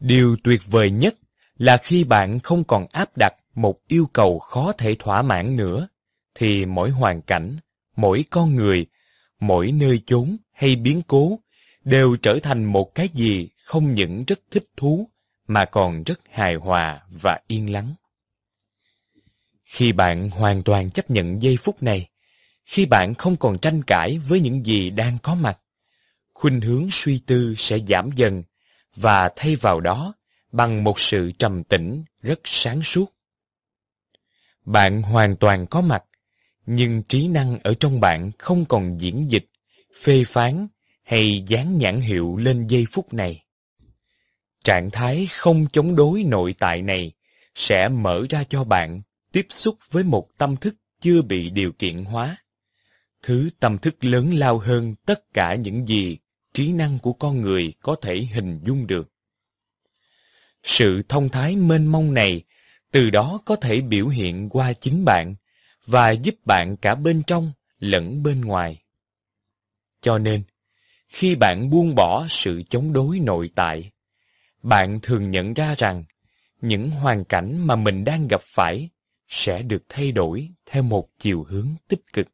Điều 0.00 0.36
tuyệt 0.44 0.60
vời 0.66 0.90
nhất 0.90 1.14
là 1.56 1.76
khi 1.76 2.04
bạn 2.04 2.40
không 2.40 2.64
còn 2.64 2.86
áp 2.92 3.16
đặt 3.16 3.34
một 3.54 3.78
yêu 3.88 4.06
cầu 4.12 4.38
khó 4.38 4.72
thể 4.72 4.96
thỏa 4.98 5.22
mãn 5.22 5.56
nữa, 5.56 5.88
thì 6.34 6.66
mỗi 6.66 6.90
hoàn 6.90 7.22
cảnh, 7.22 7.56
mỗi 7.96 8.24
con 8.30 8.56
người, 8.56 8.86
mỗi 9.40 9.72
nơi 9.72 10.02
chốn 10.06 10.36
hay 10.52 10.76
biến 10.76 11.02
cố 11.08 11.38
đều 11.84 12.16
trở 12.16 12.38
thành 12.42 12.64
một 12.64 12.94
cái 12.94 13.08
gì 13.08 13.48
không 13.64 13.94
những 13.94 14.24
rất 14.24 14.40
thích 14.50 14.66
thú 14.76 15.08
mà 15.46 15.64
còn 15.64 16.02
rất 16.02 16.20
hài 16.30 16.54
hòa 16.54 17.00
và 17.10 17.40
yên 17.46 17.72
lắng. 17.72 17.94
Khi 19.64 19.92
bạn 19.92 20.30
hoàn 20.30 20.62
toàn 20.62 20.90
chấp 20.90 21.10
nhận 21.10 21.42
giây 21.42 21.56
phút 21.56 21.82
này, 21.82 22.08
khi 22.64 22.86
bạn 22.86 23.14
không 23.14 23.36
còn 23.36 23.58
tranh 23.58 23.82
cãi 23.82 24.18
với 24.18 24.40
những 24.40 24.66
gì 24.66 24.90
đang 24.90 25.18
có 25.22 25.34
mặt, 25.34 25.58
khuynh 26.34 26.60
hướng 26.60 26.88
suy 26.90 27.18
tư 27.26 27.54
sẽ 27.58 27.78
giảm 27.88 28.10
dần 28.16 28.42
và 28.96 29.30
thay 29.36 29.56
vào 29.56 29.80
đó 29.80 30.14
bằng 30.52 30.84
một 30.84 31.00
sự 31.00 31.32
trầm 31.38 31.62
tĩnh 31.64 32.04
rất 32.22 32.40
sáng 32.44 32.82
suốt. 32.82 33.14
Bạn 34.64 35.02
hoàn 35.02 35.36
toàn 35.36 35.66
có 35.66 35.80
mặt, 35.80 36.04
nhưng 36.66 37.02
trí 37.02 37.28
năng 37.28 37.58
ở 37.58 37.74
trong 37.74 38.00
bạn 38.00 38.30
không 38.38 38.64
còn 38.64 39.00
diễn 39.00 39.30
dịch, 39.30 39.46
phê 40.02 40.24
phán 40.26 40.66
hay 41.02 41.44
dán 41.48 41.78
nhãn 41.78 42.00
hiệu 42.00 42.36
lên 42.36 42.66
giây 42.66 42.86
phút 42.92 43.14
này. 43.14 43.44
Trạng 44.64 44.90
thái 44.90 45.28
không 45.30 45.66
chống 45.72 45.96
đối 45.96 46.22
nội 46.22 46.54
tại 46.58 46.82
này 46.82 47.12
sẽ 47.54 47.88
mở 47.88 48.26
ra 48.30 48.44
cho 48.44 48.64
bạn 48.64 49.02
tiếp 49.32 49.46
xúc 49.48 49.78
với 49.90 50.04
một 50.04 50.28
tâm 50.38 50.56
thức 50.56 50.74
chưa 51.00 51.22
bị 51.22 51.50
điều 51.50 51.72
kiện 51.72 52.04
hóa. 52.04 52.36
Thứ 53.22 53.50
tâm 53.60 53.78
thức 53.78 54.04
lớn 54.04 54.34
lao 54.34 54.58
hơn 54.58 54.94
tất 55.06 55.34
cả 55.34 55.54
những 55.54 55.86
gì 55.86 56.18
trí 56.54 56.72
năng 56.72 56.98
của 56.98 57.12
con 57.12 57.40
người 57.40 57.72
có 57.82 57.96
thể 58.02 58.28
hình 58.32 58.60
dung 58.64 58.86
được. 58.86 59.08
Sự 60.62 61.02
thông 61.08 61.28
thái 61.28 61.56
mênh 61.56 61.86
mông 61.86 62.14
này 62.14 62.42
từ 62.90 63.10
đó 63.10 63.40
có 63.44 63.56
thể 63.56 63.80
biểu 63.80 64.08
hiện 64.08 64.48
qua 64.48 64.72
chính 64.72 65.04
bạn 65.04 65.34
và 65.86 66.10
giúp 66.10 66.34
bạn 66.44 66.76
cả 66.76 66.94
bên 66.94 67.22
trong 67.26 67.52
lẫn 67.78 68.22
bên 68.22 68.40
ngoài. 68.40 68.82
Cho 70.00 70.18
nên, 70.18 70.42
khi 71.08 71.34
bạn 71.34 71.70
buông 71.70 71.94
bỏ 71.94 72.26
sự 72.28 72.62
chống 72.70 72.92
đối 72.92 73.18
nội 73.18 73.50
tại, 73.54 73.90
bạn 74.62 75.00
thường 75.02 75.30
nhận 75.30 75.54
ra 75.54 75.74
rằng 75.78 76.04
những 76.60 76.90
hoàn 76.90 77.24
cảnh 77.24 77.66
mà 77.66 77.76
mình 77.76 78.04
đang 78.04 78.28
gặp 78.28 78.40
phải 78.42 78.88
sẽ 79.28 79.62
được 79.62 79.82
thay 79.88 80.12
đổi 80.12 80.50
theo 80.66 80.82
một 80.82 81.08
chiều 81.18 81.44
hướng 81.48 81.68
tích 81.88 82.12
cực. 82.12 82.28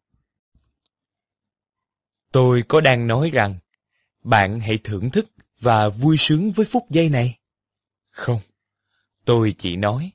Tôi 2.33 2.62
có 2.69 2.81
đang 2.81 3.07
nói 3.07 3.31
rằng 3.31 3.59
bạn 4.25 4.61
hãy 4.61 4.79
thưởng 4.85 5.11
thức 5.11 5.31
và 5.61 5.89
vui 5.89 6.16
sướng 6.19 6.51
với 6.51 6.66
phút 6.66 6.91
giây 6.91 7.09
này? 7.09 7.39
Không, 8.11 8.41
tôi 9.25 9.55
chỉ 9.59 9.77
nói 9.77 10.11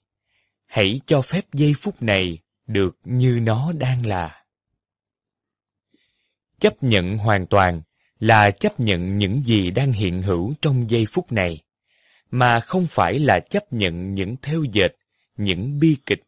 hãy 0.65 1.01
cho 1.07 1.21
phép 1.21 1.45
giây 1.53 1.73
phút 1.81 2.01
này 2.01 2.37
được 2.67 2.97
như 3.03 3.39
nó 3.41 3.71
đang 3.71 4.05
là. 4.05 4.43
Chấp 6.59 6.83
nhận 6.83 7.17
hoàn 7.17 7.47
toàn 7.47 7.81
là 8.19 8.51
chấp 8.51 8.79
nhận 8.79 9.17
những 9.17 9.43
gì 9.45 9.71
đang 9.71 9.91
hiện 9.91 10.21
hữu 10.21 10.53
trong 10.61 10.89
giây 10.89 11.05
phút 11.11 11.31
này, 11.31 11.63
mà 12.31 12.59
không 12.59 12.85
phải 12.89 13.19
là 13.19 13.39
chấp 13.39 13.73
nhận 13.73 14.13
những 14.13 14.35
theo 14.41 14.63
dệt, 14.63 14.95
những 15.37 15.79
bi 15.79 15.97
kịch. 16.05 16.21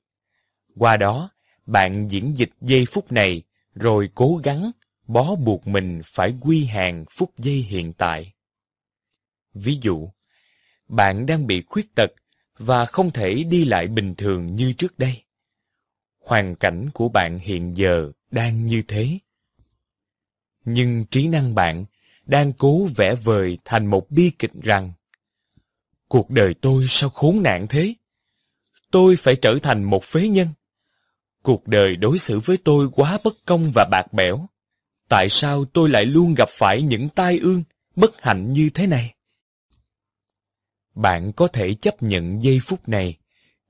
Qua 0.78 0.98
đó, 0.98 1.30
bạn 1.66 2.08
diễn 2.08 2.38
dịch 2.38 2.52
giây 2.62 2.86
phút 2.92 3.12
này, 3.12 3.44
rồi 3.76 4.10
cố 4.16 4.42
gắng 4.44 4.72
bó 5.08 5.36
buộc 5.36 5.68
mình 5.68 6.02
phải 6.06 6.34
quy 6.42 6.66
hàng 6.66 7.06
phút 7.10 7.32
giây 7.38 7.56
hiện 7.56 7.94
tại. 7.94 8.34
Ví 9.54 9.80
dụ, 9.82 10.10
bạn 10.88 11.26
đang 11.26 11.48
bị 11.48 11.64
khuyết 11.68 11.96
tật 11.96 12.10
và 12.58 12.86
không 12.86 13.12
thể 13.12 13.44
đi 13.44 13.66
lại 13.66 13.88
bình 13.88 14.16
thường 14.16 14.56
như 14.56 14.74
trước 14.74 15.00
đây. 15.00 15.24
Hoàn 16.26 16.56
cảnh 16.56 16.90
của 16.94 17.10
bạn 17.10 17.40
hiện 17.40 17.78
giờ 17.78 18.12
đang 18.32 18.66
như 18.68 18.82
thế. 18.88 19.20
Nhưng 20.66 21.06
trí 21.12 21.28
năng 21.28 21.56
bạn 21.56 21.86
đang 22.26 22.54
cố 22.54 22.86
vẽ 22.96 23.16
vời 23.16 23.58
thành 23.66 23.86
một 23.86 24.12
bi 24.12 24.32
kịch 24.40 24.54
rằng 24.64 24.94
Cuộc 26.08 26.30
đời 26.30 26.54
tôi 26.62 26.86
sao 26.88 27.10
khốn 27.10 27.44
nạn 27.44 27.68
thế? 27.70 27.94
Tôi 28.92 29.16
phải 29.16 29.36
trở 29.36 29.60
thành 29.64 29.84
một 29.84 30.04
phế 30.04 30.28
nhân. 30.28 30.48
Cuộc 31.44 31.68
đời 31.68 31.96
đối 31.96 32.20
xử 32.20 32.40
với 32.40 32.58
tôi 32.58 32.90
quá 32.92 33.18
bất 33.24 33.34
công 33.46 33.72
và 33.76 33.86
bạc 33.92 34.14
bẽo. 34.14 34.48
Tại 35.10 35.30
sao 35.30 35.66
tôi 35.66 35.90
lại 35.90 36.06
luôn 36.06 36.34
gặp 36.38 36.50
phải 36.50 36.82
những 36.82 37.10
tai 37.10 37.40
ương, 37.40 37.64
bất 37.96 38.22
hạnh 38.22 38.54
như 38.54 38.70
thế 38.74 38.88
này? 38.88 39.16
Bạn 40.96 41.34
có 41.34 41.48
thể 41.48 41.74
chấp 41.74 42.04
nhận 42.04 42.44
giây 42.44 42.60
phút 42.66 42.90
này, 42.90 43.18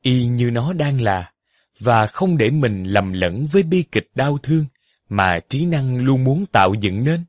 y 0.01 0.25
như 0.25 0.51
nó 0.51 0.73
đang 0.73 1.01
là, 1.01 1.31
và 1.79 2.07
không 2.07 2.37
để 2.37 2.49
mình 2.49 2.83
lầm 2.83 3.13
lẫn 3.13 3.47
với 3.51 3.63
bi 3.63 3.83
kịch 3.91 4.09
đau 4.15 4.37
thương 4.37 4.65
mà 5.09 5.39
trí 5.49 5.65
năng 5.65 5.97
luôn 5.97 6.23
muốn 6.23 6.45
tạo 6.45 6.73
dựng 6.73 7.03
nên. 7.03 7.25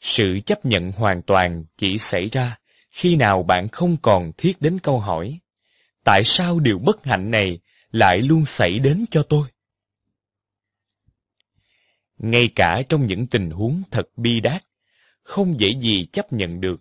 Sự 0.00 0.40
chấp 0.46 0.64
nhận 0.64 0.92
hoàn 0.92 1.22
toàn 1.22 1.64
chỉ 1.76 1.98
xảy 1.98 2.28
ra 2.28 2.58
khi 2.90 3.16
nào 3.16 3.42
bạn 3.42 3.68
không 3.68 3.96
còn 4.02 4.32
thiết 4.36 4.62
đến 4.62 4.78
câu 4.82 5.00
hỏi, 5.00 5.38
tại 6.04 6.24
sao 6.24 6.60
điều 6.60 6.78
bất 6.78 7.04
hạnh 7.04 7.30
này 7.30 7.58
lại 7.92 8.18
luôn 8.18 8.44
xảy 8.44 8.78
đến 8.78 9.04
cho 9.10 9.22
tôi? 9.22 9.48
Ngay 12.18 12.48
cả 12.56 12.82
trong 12.88 13.06
những 13.06 13.26
tình 13.26 13.50
huống 13.50 13.82
thật 13.90 14.08
bi 14.16 14.40
đát, 14.40 14.64
không 15.22 15.60
dễ 15.60 15.68
gì 15.80 16.06
chấp 16.12 16.32
nhận 16.32 16.60
được, 16.60 16.80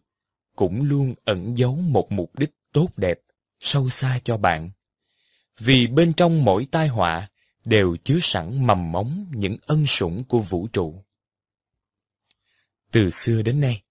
cũng 0.55 0.81
luôn 0.81 1.15
ẩn 1.25 1.57
giấu 1.57 1.75
một 1.75 2.11
mục 2.11 2.39
đích 2.39 2.51
tốt 2.73 2.87
đẹp, 2.97 3.19
sâu 3.59 3.89
xa 3.89 4.19
cho 4.23 4.37
bạn. 4.37 4.71
Vì 5.59 5.87
bên 5.87 6.13
trong 6.13 6.45
mỗi 6.45 6.67
tai 6.71 6.87
họa 6.87 7.29
đều 7.65 7.95
chứa 8.03 8.19
sẵn 8.21 8.67
mầm 8.67 8.91
móng 8.91 9.25
những 9.31 9.57
ân 9.65 9.85
sủng 9.85 10.23
của 10.27 10.39
vũ 10.39 10.67
trụ. 10.67 11.03
Từ 12.91 13.09
xưa 13.09 13.41
đến 13.41 13.59
nay, 13.59 13.81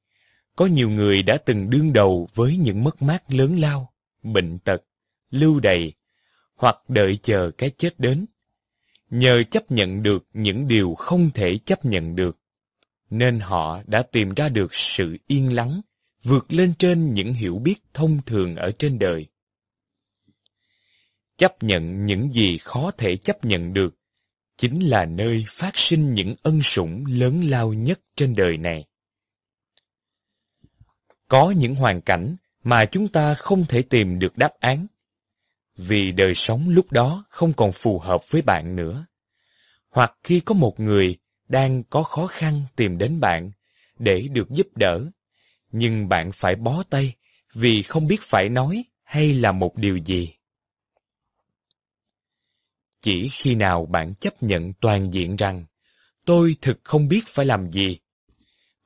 có 0.56 0.66
nhiều 0.66 0.90
người 0.90 1.22
đã 1.22 1.36
từng 1.36 1.70
đương 1.70 1.92
đầu 1.92 2.28
với 2.34 2.56
những 2.56 2.84
mất 2.84 3.02
mát 3.02 3.32
lớn 3.32 3.60
lao, 3.60 3.92
bệnh 4.22 4.58
tật, 4.58 4.82
lưu 5.30 5.60
đày, 5.60 5.92
hoặc 6.56 6.76
đợi 6.88 7.18
chờ 7.22 7.50
cái 7.58 7.70
chết 7.76 8.00
đến. 8.00 8.26
Nhờ 9.10 9.42
chấp 9.50 9.70
nhận 9.70 10.02
được 10.02 10.26
những 10.32 10.68
điều 10.68 10.94
không 10.94 11.30
thể 11.34 11.58
chấp 11.58 11.84
nhận 11.84 12.16
được, 12.16 12.38
nên 13.10 13.40
họ 13.40 13.82
đã 13.86 14.02
tìm 14.02 14.34
ra 14.34 14.48
được 14.48 14.74
sự 14.74 15.16
yên 15.26 15.54
lắng, 15.54 15.80
vượt 16.22 16.52
lên 16.52 16.72
trên 16.78 17.14
những 17.14 17.34
hiểu 17.34 17.58
biết 17.58 17.76
thông 17.94 18.20
thường 18.26 18.56
ở 18.56 18.72
trên 18.78 18.98
đời. 18.98 19.26
Chấp 21.38 21.62
nhận 21.62 22.06
những 22.06 22.32
gì 22.32 22.58
khó 22.58 22.90
thể 22.90 23.16
chấp 23.16 23.44
nhận 23.44 23.72
được, 23.72 23.94
chính 24.56 24.88
là 24.88 25.04
nơi 25.04 25.44
phát 25.48 25.76
sinh 25.76 26.14
những 26.14 26.34
ân 26.42 26.62
sủng 26.62 27.04
lớn 27.08 27.44
lao 27.44 27.72
nhất 27.72 28.00
trên 28.16 28.34
đời 28.34 28.56
này. 28.56 28.84
Có 31.28 31.50
những 31.50 31.74
hoàn 31.74 32.00
cảnh 32.00 32.36
mà 32.64 32.84
chúng 32.84 33.08
ta 33.08 33.34
không 33.34 33.64
thể 33.68 33.82
tìm 33.82 34.18
được 34.18 34.38
đáp 34.38 34.52
án, 34.60 34.86
vì 35.76 36.12
đời 36.12 36.34
sống 36.34 36.68
lúc 36.68 36.92
đó 36.92 37.24
không 37.30 37.52
còn 37.52 37.72
phù 37.72 37.98
hợp 37.98 38.30
với 38.30 38.42
bạn 38.42 38.76
nữa. 38.76 39.06
Hoặc 39.90 40.14
khi 40.22 40.40
có 40.40 40.54
một 40.54 40.80
người 40.80 41.16
đang 41.48 41.82
có 41.84 42.02
khó 42.02 42.26
khăn 42.26 42.62
tìm 42.76 42.98
đến 42.98 43.20
bạn 43.20 43.50
để 43.98 44.28
được 44.32 44.50
giúp 44.50 44.66
đỡ, 44.76 45.00
nhưng 45.72 46.08
bạn 46.08 46.32
phải 46.32 46.56
bó 46.56 46.82
tay 46.82 47.14
vì 47.54 47.82
không 47.82 48.06
biết 48.06 48.22
phải 48.22 48.48
nói 48.48 48.84
hay 49.02 49.34
là 49.34 49.52
một 49.52 49.76
điều 49.76 49.96
gì. 49.96 50.37
Chỉ 53.08 53.28
khi 53.28 53.54
nào 53.54 53.86
bạn 53.86 54.14
chấp 54.14 54.42
nhận 54.42 54.72
toàn 54.72 55.14
diện 55.14 55.36
rằng 55.36 55.64
tôi 56.24 56.56
thực 56.60 56.78
không 56.84 57.08
biết 57.08 57.20
phải 57.26 57.46
làm 57.46 57.70
gì, 57.70 57.98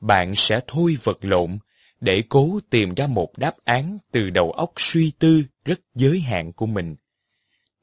bạn 0.00 0.34
sẽ 0.34 0.60
thôi 0.66 0.96
vật 1.02 1.18
lộn 1.20 1.58
để 2.00 2.22
cố 2.28 2.60
tìm 2.70 2.94
ra 2.94 3.06
một 3.06 3.38
đáp 3.38 3.54
án 3.64 3.98
từ 4.12 4.30
đầu 4.30 4.52
óc 4.52 4.72
suy 4.76 5.12
tư 5.18 5.44
rất 5.64 5.80
giới 5.94 6.20
hạn 6.20 6.52
của 6.52 6.66
mình, 6.66 6.96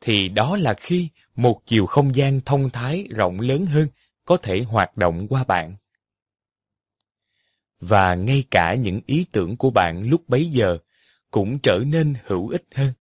thì 0.02 0.30
đó 0.30 0.57
là 0.57 0.74
khi 0.74 1.10
một 1.36 1.61
chiều 1.66 1.86
không 1.86 2.16
gian 2.16 2.41
thông 2.41 2.70
thái 2.70 3.07
rộng 3.10 3.40
lớn 3.40 3.66
hơn 3.66 3.88
có 4.26 4.38
thể 4.38 4.64
hoạt 4.64 4.98
động 4.98 5.28
qua 5.28 5.44
bạn. 5.44 5.76
Và 7.80 8.16
ngay 8.16 8.44
cả 8.52 8.76
những 8.76 9.02
ý 9.06 9.26
tưởng 9.32 9.57
của 9.57 9.70
bạn 9.70 10.03
lúc 10.03 10.30
bấy 10.30 10.45
giờ 10.45 10.78
cũng 11.32 11.60
trở 11.60 11.80
nên 11.88 12.16
hữu 12.26 12.49
ích 12.49 12.66
hơn. 12.76 12.94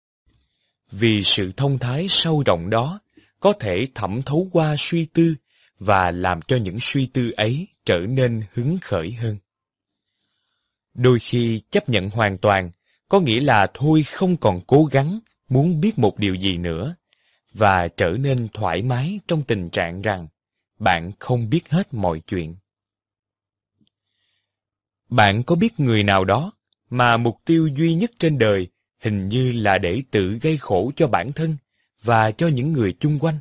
Vì 0.91 1.23
sự 1.25 1.53
thông 1.57 1.79
thái 1.79 2.07
sâu 2.09 2.43
rộng 2.47 2.71
đó 2.71 3.01
có 3.41 3.53
thể 3.53 3.89
thẩm 3.95 4.23
thấu 4.23 4.49
qua 4.53 4.75
suy 4.79 5.05
tư 5.05 5.35
và 5.79 6.11
làm 6.11 6.43
cho 6.43 6.57
những 6.57 6.77
suy 6.81 7.07
tư 7.07 7.31
ấy 7.31 7.67
trở 7.85 7.99
nên 7.99 8.43
hứng 8.53 8.79
khởi 8.83 9.13
hơn. 9.13 9.39
Đôi 10.95 11.19
khi 11.19 11.63
chấp 11.71 11.89
nhận 11.89 12.11
hoàn 12.11 12.39
toàn 12.39 12.71
có 13.09 13.21
nghĩa 13.21 13.41
là 13.41 13.67
thôi 13.75 14.03
không 14.03 14.37
còn 14.37 14.61
cố 14.67 14.85
gắng 14.85 15.21
muốn 15.49 15.81
biết 15.81 15.99
một 15.99 16.19
điều 16.19 16.35
gì 16.35 16.57
nữa 16.57 16.97
và 17.53 17.89
trở 17.89 18.11
nên 18.11 18.49
thoải 18.49 18.83
mái 18.83 19.21
trong 19.29 19.43
tình 19.43 19.71
trạng 19.71 20.03
rằng 20.03 20.29
bạn 20.79 21.13
không 21.19 21.51
biết 21.51 21.69
hết 21.69 21.95
mọi 21.95 22.21
chuyện. 22.27 22.57
Bạn 25.09 25.43
có 25.43 25.55
biết 25.55 25.81
người 25.81 26.03
nào 26.03 26.25
đó 26.25 26.53
mà 26.91 27.17
mục 27.17 27.37
tiêu 27.45 27.67
duy 27.77 27.95
nhất 27.95 28.11
trên 28.19 28.39
đời 28.39 28.69
hình 29.01 29.29
như 29.29 29.53
là 29.53 29.79
để 29.79 30.03
tự 30.11 30.39
gây 30.43 30.57
khổ 30.57 30.93
cho 30.97 31.09
bản 31.09 31.33
thân 31.33 31.57
và 32.03 32.31
cho 32.31 32.49
những 32.49 32.73
người 32.73 32.97
chung 33.01 33.19
quanh, 33.19 33.39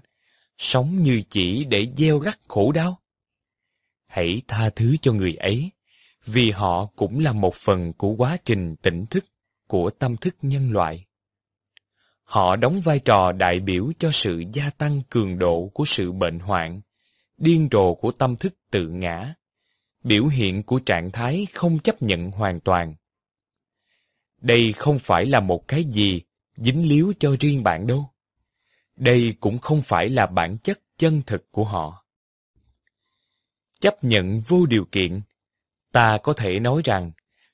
sống 0.58 1.02
như 1.02 1.22
chỉ 1.30 1.66
để 1.66 1.88
gieo 1.98 2.20
rắc 2.20 2.40
khổ 2.48 2.72
đau? 2.72 3.00
Hãy 4.08 4.42
tha 4.48 4.70
thứ 4.70 4.96
cho 5.02 5.14
người 5.14 5.36
ấy 5.36 5.72
vì 6.26 6.52
họ 6.52 6.86
cũng 6.86 7.20
là 7.20 7.32
một 7.32 7.56
phần 7.56 7.94
của 7.94 8.10
quá 8.10 8.38
trình 8.46 8.76
tỉnh 8.76 9.06
thức 9.06 9.26
của 9.68 9.90
tâm 9.90 10.18
thức 10.18 10.36
nhân 10.42 10.72
loại. 10.72 11.06
Họ 12.24 12.56
đóng 12.56 12.82
vai 12.82 13.00
trò 13.00 13.32
đại 13.32 13.60
biểu 13.60 13.92
cho 14.00 14.12
sự 14.12 14.44
gia 14.54 14.70
tăng 14.70 15.02
cường 15.10 15.40
độ 15.40 15.72
của 15.74 15.86
sự 15.86 16.12
bệnh 16.12 16.40
hoạn, 16.40 16.82
điên 17.38 17.68
rồ 17.72 17.94
của 17.94 18.12
tâm 18.12 18.36
thức 18.36 18.54
tự 18.72 18.88
ngã, 18.88 19.34
biểu 20.04 20.28
hiện 20.28 20.64
của 20.64 20.80
trạng 20.80 21.12
thái 21.12 21.48
không 21.54 21.80
chấp 21.80 22.02
nhận 22.02 22.32
hoàn 22.32 22.60
toàn. 22.60 22.96
Đây 24.42 24.74
không 24.74 25.00
phải 25.00 25.26
là 25.26 25.40
một 25.40 25.68
cái 25.68 25.84
gì 25.84 26.22
dính 26.56 26.90
líu 26.90 27.14
cho 27.20 27.36
riêng 27.40 27.64
bạn 27.64 27.88
đâu. 27.88 28.10
Đây 28.98 29.36
cũng 29.40 29.60
không 29.60 29.82
phải 29.82 30.10
là 30.10 30.26
bản 30.26 30.57
chất 30.57 30.80
chân 30.98 31.22
thực 31.26 31.52
của 31.52 31.64
họ. 31.64 32.06
Chấp 33.80 34.03
nhận 34.03 34.41
vô 34.41 34.65
điều 34.65 34.86
kiện 34.91 35.22
ta 35.91 36.18
có 36.18 36.34
thể 36.34 36.60
nói 36.60 36.82
rằng 36.86 37.11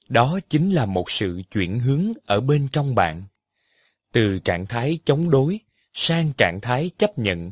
đó 0.10 0.40
chính 0.50 0.72
là 0.72 0.86
một 0.86 1.12
sự 1.12 1.42
chuyển 1.52 1.80
hướng 1.80 2.14
ở 2.26 2.42
bên 2.42 2.68
trong 2.72 2.96
bạn. 2.96 3.24
Từ 4.12 4.40
trạng 4.40 4.66
thái 4.66 5.00
chống 5.06 5.30
đối 5.30 5.60
sang 5.94 6.34
trạng 6.38 6.62
thái 6.62 6.92
chấp 6.98 7.18
nhận, 7.18 7.52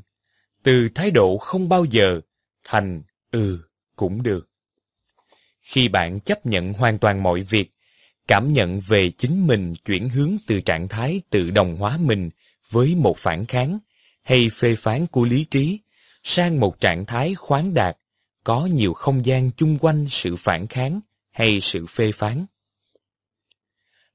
từ 0.64 0.90
thái 0.96 1.12
độ 1.12 1.38
không 1.38 1.70
bao 1.70 1.86
giờ 1.86 2.22
thành 2.64 3.04
ừ 3.32 3.60
cũng 3.96 4.24
được. 4.24 4.50
Khi 5.62 5.88
bạn 5.88 6.20
chấp 6.20 6.46
nhận 6.46 6.74
hoàn 6.74 7.00
toàn 7.00 7.24
mọi 7.24 7.42
việc, 7.42 7.72
cảm 8.28 8.54
nhận 8.54 8.80
về 8.80 9.12
chính 9.18 9.48
mình 9.48 9.74
chuyển 9.86 10.10
hướng 10.10 10.38
từ 10.48 10.62
trạng 10.62 10.88
thái 10.88 11.22
tự 11.30 11.50
đồng 11.52 11.78
hóa 11.78 11.98
mình 11.98 12.30
với 12.72 12.96
một 12.96 13.18
phản 13.18 13.46
kháng 13.46 13.80
hay 14.24 14.50
phê 14.50 14.76
phán 14.76 15.08
của 15.08 15.26
lý 15.26 15.44
trí 15.44 15.80
sang 16.24 16.60
một 16.60 16.80
trạng 16.80 17.06
thái 17.06 17.36
khoáng 17.36 17.74
đạt 17.74 17.98
có 18.44 18.66
nhiều 18.66 18.94
không 18.94 19.26
gian 19.26 19.52
chung 19.52 19.78
quanh 19.78 20.08
sự 20.10 20.36
phản 20.36 20.68
kháng 20.68 21.00
hay 21.32 21.62
sự 21.62 21.86
phê 21.86 22.12
phán. 22.12 22.46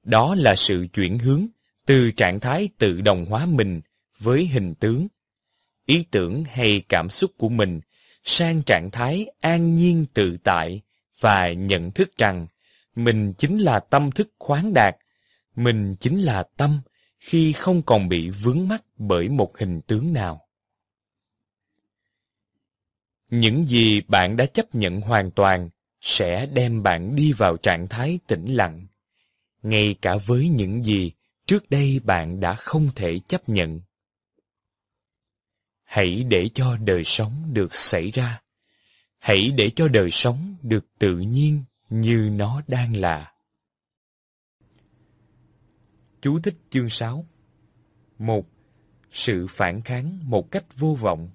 Đó 0.03 0.35
là 0.35 0.57
sự 0.57 0.87
chuyển 0.93 1.19
hướng 1.19 1.47
từ 1.87 2.11
trạng 2.11 2.41
thái 2.41 2.69
tự 2.79 3.01
đồng 3.01 3.27
hóa 3.27 3.47
mình 3.47 3.81
với 4.19 4.47
hình 4.47 4.75
tướng, 4.75 5.09
ý 5.87 6.05
tưởng 6.11 6.45
hay 6.45 6.83
cảm 6.89 7.11
xúc 7.11 7.31
của 7.39 7.49
mình 7.49 7.81
sang 8.25 8.63
trạng 8.63 8.91
thái 8.91 9.27
an 9.41 9.77
nhiên 9.77 10.07
tự 10.15 10.37
tại 10.45 10.81
và 11.21 11.53
nhận 11.53 11.91
thức 11.91 12.17
rằng 12.19 12.47
mình 12.95 13.33
chính 13.39 13.59
là 13.59 13.81
tâm 13.81 14.11
thức 14.11 14.31
khoáng 14.39 14.75
đạt, 14.75 14.97
mình 15.57 15.95
chính 16.01 16.21
là 16.21 16.45
tâm 16.57 16.81
khi 17.19 17.53
không 17.53 17.83
còn 17.83 18.09
bị 18.09 18.31
vướng 18.31 18.69
mắc 18.69 18.83
bởi 18.97 19.29
một 19.29 19.59
hình 19.59 19.81
tướng 19.87 20.13
nào. 20.13 20.49
Những 23.31 23.67
gì 23.67 24.01
bạn 24.01 24.37
đã 24.37 24.47
chấp 24.47 24.75
nhận 24.75 25.01
hoàn 25.01 25.31
toàn 25.31 25.71
sẽ 26.01 26.47
đem 26.47 26.83
bạn 26.83 27.17
đi 27.17 27.33
vào 27.33 27.57
trạng 27.57 27.89
thái 27.89 28.19
tĩnh 28.27 28.45
lặng, 28.47 28.87
ngay 29.63 29.95
cả 30.03 30.17
với 30.27 30.49
những 30.49 30.85
gì 30.85 31.13
trước 31.47 31.71
đây 31.71 32.01
bạn 32.05 32.41
đã 32.41 32.55
không 32.55 32.91
thể 32.95 33.21
chấp 33.29 33.49
nhận. 33.49 33.81
Hãy 35.85 36.25
để 36.29 36.49
cho 36.55 36.77
đời 36.77 37.05
sống 37.05 37.51
được 37.53 37.75
xảy 37.75 38.11
ra. 38.11 38.43
Hãy 39.19 39.51
để 39.57 39.71
cho 39.77 39.89
đời 39.89 40.11
sống 40.11 40.57
được 40.63 40.87
tự 40.99 41.19
nhiên 41.19 41.65
như 41.89 42.29
nó 42.33 42.63
đang 42.67 42.97
là. 42.97 43.33
Chú 46.27 46.39
thích 46.39 46.55
chương 46.71 46.89
6 46.89 47.27
một 48.19 48.47
Sự 49.11 49.47
phản 49.51 49.83
kháng 49.83 50.19
một 50.25 50.51
cách 50.51 50.65
vô 50.77 50.97
vọng 51.01 51.31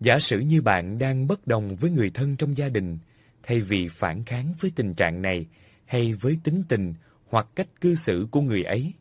Giả 0.00 0.18
sử 0.18 0.38
như 0.38 0.62
bạn 0.62 0.98
đang 0.98 1.26
bất 1.26 1.46
đồng 1.46 1.76
với 1.76 1.90
người 1.90 2.10
thân 2.10 2.36
trong 2.36 2.56
gia 2.56 2.68
đình, 2.68 2.98
thay 3.42 3.60
vì 3.60 3.88
phản 3.88 4.24
kháng 4.24 4.54
với 4.60 4.72
tình 4.76 4.94
trạng 4.94 5.22
này 5.22 5.46
hay 5.86 6.12
với 6.12 6.38
tính 6.44 6.62
tình 6.68 6.94
hoặc 7.28 7.46
cách 7.54 7.68
cư 7.80 7.94
xử 7.94 8.26
của 8.30 8.40
người 8.40 8.62
ấy, 8.62 8.92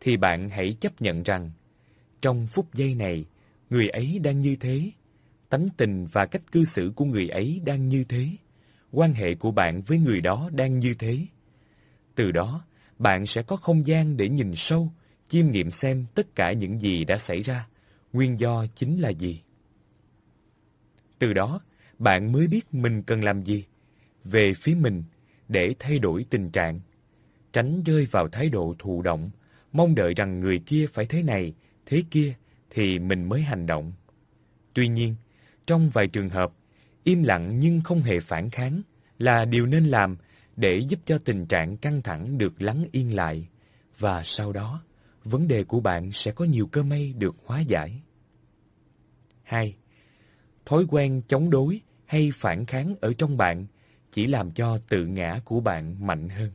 thì 0.00 0.16
bạn 0.16 0.50
hãy 0.50 0.76
chấp 0.80 1.02
nhận 1.02 1.22
rằng 1.22 1.50
trong 2.22 2.46
phút 2.46 2.74
giây 2.74 2.94
này, 2.94 3.24
người 3.70 3.88
ấy 3.88 4.18
đang 4.18 4.40
như 4.40 4.56
thế, 4.56 4.90
tánh 5.48 5.68
tình 5.76 6.06
và 6.12 6.26
cách 6.26 6.42
cư 6.52 6.64
xử 6.64 6.92
của 6.96 7.04
người 7.04 7.28
ấy 7.28 7.60
đang 7.64 7.88
như 7.88 8.04
thế, 8.04 8.28
quan 8.92 9.12
hệ 9.12 9.34
của 9.34 9.50
bạn 9.50 9.82
với 9.82 9.98
người 9.98 10.20
đó 10.20 10.50
đang 10.52 10.78
như 10.78 10.94
thế. 10.94 11.26
Từ 12.14 12.32
đó, 12.32 12.64
bạn 13.00 13.26
sẽ 13.26 13.42
có 13.42 13.56
không 13.56 13.86
gian 13.86 14.16
để 14.16 14.28
nhìn 14.28 14.52
sâu, 14.56 14.92
chiêm 15.28 15.50
nghiệm 15.50 15.70
xem 15.70 16.06
tất 16.14 16.34
cả 16.34 16.52
những 16.52 16.80
gì 16.80 17.04
đã 17.04 17.18
xảy 17.18 17.42
ra, 17.42 17.68
nguyên 18.12 18.40
do 18.40 18.66
chính 18.74 19.00
là 19.00 19.08
gì. 19.08 19.40
Từ 21.18 21.32
đó, 21.32 21.60
bạn 21.98 22.32
mới 22.32 22.46
biết 22.46 22.74
mình 22.74 23.02
cần 23.02 23.24
làm 23.24 23.42
gì 23.42 23.64
về 24.24 24.52
phía 24.54 24.74
mình 24.74 25.02
để 25.48 25.74
thay 25.78 25.98
đổi 25.98 26.24
tình 26.30 26.50
trạng, 26.50 26.80
tránh 27.52 27.82
rơi 27.82 28.06
vào 28.10 28.28
thái 28.28 28.48
độ 28.48 28.74
thụ 28.78 29.02
động, 29.02 29.30
mong 29.72 29.94
đợi 29.94 30.14
rằng 30.14 30.40
người 30.40 30.58
kia 30.58 30.86
phải 30.92 31.06
thế 31.06 31.22
này, 31.22 31.54
thế 31.86 32.02
kia 32.10 32.34
thì 32.70 32.98
mình 32.98 33.28
mới 33.28 33.42
hành 33.42 33.66
động. 33.66 33.92
Tuy 34.74 34.88
nhiên, 34.88 35.14
trong 35.66 35.90
vài 35.90 36.06
trường 36.06 36.28
hợp, 36.28 36.52
im 37.04 37.22
lặng 37.22 37.60
nhưng 37.60 37.80
không 37.80 38.00
hề 38.00 38.20
phản 38.20 38.50
kháng 38.50 38.82
là 39.18 39.44
điều 39.44 39.66
nên 39.66 39.84
làm 39.86 40.16
để 40.60 40.78
giúp 40.88 41.00
cho 41.04 41.18
tình 41.18 41.46
trạng 41.46 41.76
căng 41.76 42.02
thẳng 42.02 42.38
được 42.38 42.62
lắng 42.62 42.84
yên 42.92 43.14
lại 43.14 43.48
và 43.98 44.22
sau 44.24 44.52
đó 44.52 44.82
vấn 45.24 45.48
đề 45.48 45.64
của 45.64 45.80
bạn 45.80 46.12
sẽ 46.12 46.32
có 46.32 46.44
nhiều 46.44 46.66
cơ 46.66 46.82
may 46.82 47.12
được 47.12 47.36
hóa 47.44 47.60
giải. 47.60 48.02
2. 49.42 49.76
Thói 50.66 50.84
quen 50.88 51.22
chống 51.28 51.50
đối 51.50 51.80
hay 52.06 52.30
phản 52.34 52.66
kháng 52.66 52.94
ở 53.00 53.12
trong 53.18 53.36
bạn 53.36 53.66
chỉ 54.12 54.26
làm 54.26 54.50
cho 54.50 54.78
tự 54.88 55.06
ngã 55.06 55.40
của 55.44 55.60
bạn 55.60 56.06
mạnh 56.06 56.28
hơn. 56.28 56.50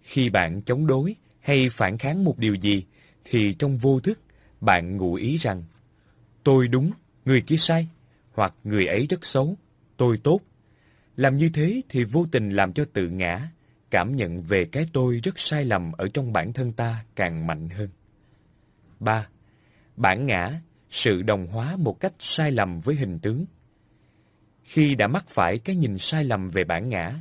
Khi 0.00 0.30
bạn 0.30 0.62
chống 0.62 0.86
đối 0.86 1.16
hay 1.40 1.68
phản 1.68 1.98
kháng 1.98 2.24
một 2.24 2.38
điều 2.38 2.54
gì, 2.54 2.84
thì 3.24 3.54
trong 3.58 3.78
vô 3.78 4.00
thức 4.00 4.20
bạn 4.60 4.96
ngụ 4.96 5.14
ý 5.14 5.36
rằng 5.36 5.64
tôi 6.44 6.68
đúng, 6.68 6.90
người 7.24 7.40
kia 7.40 7.56
sai, 7.56 7.88
hoặc 8.32 8.54
người 8.64 8.86
ấy 8.86 9.06
rất 9.06 9.24
xấu, 9.24 9.56
tôi 9.96 10.18
tốt. 10.18 10.40
Làm 11.20 11.36
như 11.36 11.48
thế 11.48 11.82
thì 11.88 12.04
vô 12.04 12.26
tình 12.32 12.50
làm 12.50 12.72
cho 12.72 12.84
tự 12.92 13.08
ngã, 13.08 13.50
cảm 13.90 14.16
nhận 14.16 14.42
về 14.42 14.64
cái 14.64 14.86
tôi 14.92 15.20
rất 15.22 15.38
sai 15.38 15.64
lầm 15.64 15.92
ở 15.92 16.08
trong 16.14 16.32
bản 16.32 16.52
thân 16.52 16.72
ta 16.72 17.04
càng 17.16 17.46
mạnh 17.46 17.68
hơn. 17.70 17.88
3. 19.00 19.28
Bản 19.96 20.26
ngã, 20.26 20.60
sự 20.90 21.22
đồng 21.22 21.46
hóa 21.46 21.76
một 21.76 22.00
cách 22.00 22.12
sai 22.18 22.50
lầm 22.50 22.80
với 22.80 22.94
hình 22.94 23.18
tướng. 23.18 23.44
Khi 24.62 24.94
đã 24.94 25.08
mắc 25.08 25.24
phải 25.28 25.58
cái 25.58 25.76
nhìn 25.76 25.98
sai 25.98 26.24
lầm 26.24 26.50
về 26.50 26.64
bản 26.64 26.88
ngã, 26.88 27.12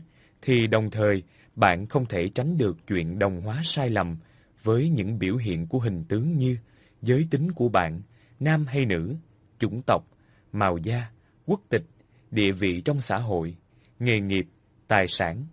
thì 0.41 0.67
đồng 0.67 0.89
thời 0.89 1.23
bạn 1.55 1.87
không 1.87 2.05
thể 2.05 2.29
tránh 2.35 2.57
được 2.57 2.77
chuyện 2.87 3.19
đồng 3.19 3.41
hóa 3.41 3.61
sai 3.63 3.89
lầm 3.89 4.17
với 4.63 4.89
những 4.89 5.19
biểu 5.19 5.35
hiện 5.35 5.67
của 5.67 5.79
hình 5.79 6.03
tướng 6.03 6.37
như 6.37 6.57
giới 7.01 7.27
tính 7.31 7.51
của 7.51 7.69
bạn, 7.69 8.01
nam 8.39 8.65
hay 8.65 8.85
nữ, 8.85 9.15
chủng 9.59 9.81
tộc, 9.87 10.03
màu 10.51 10.77
da, 10.77 11.11
quốc 11.45 11.61
tịch, 11.69 11.85
địa 12.31 12.51
vị 12.51 12.81
trong 12.81 13.01
xã 13.01 13.17
hội, 13.17 13.55
nghề 13.99 14.19
nghiệp, 14.19 14.47
tài 14.87 15.07
sản, 15.07 15.45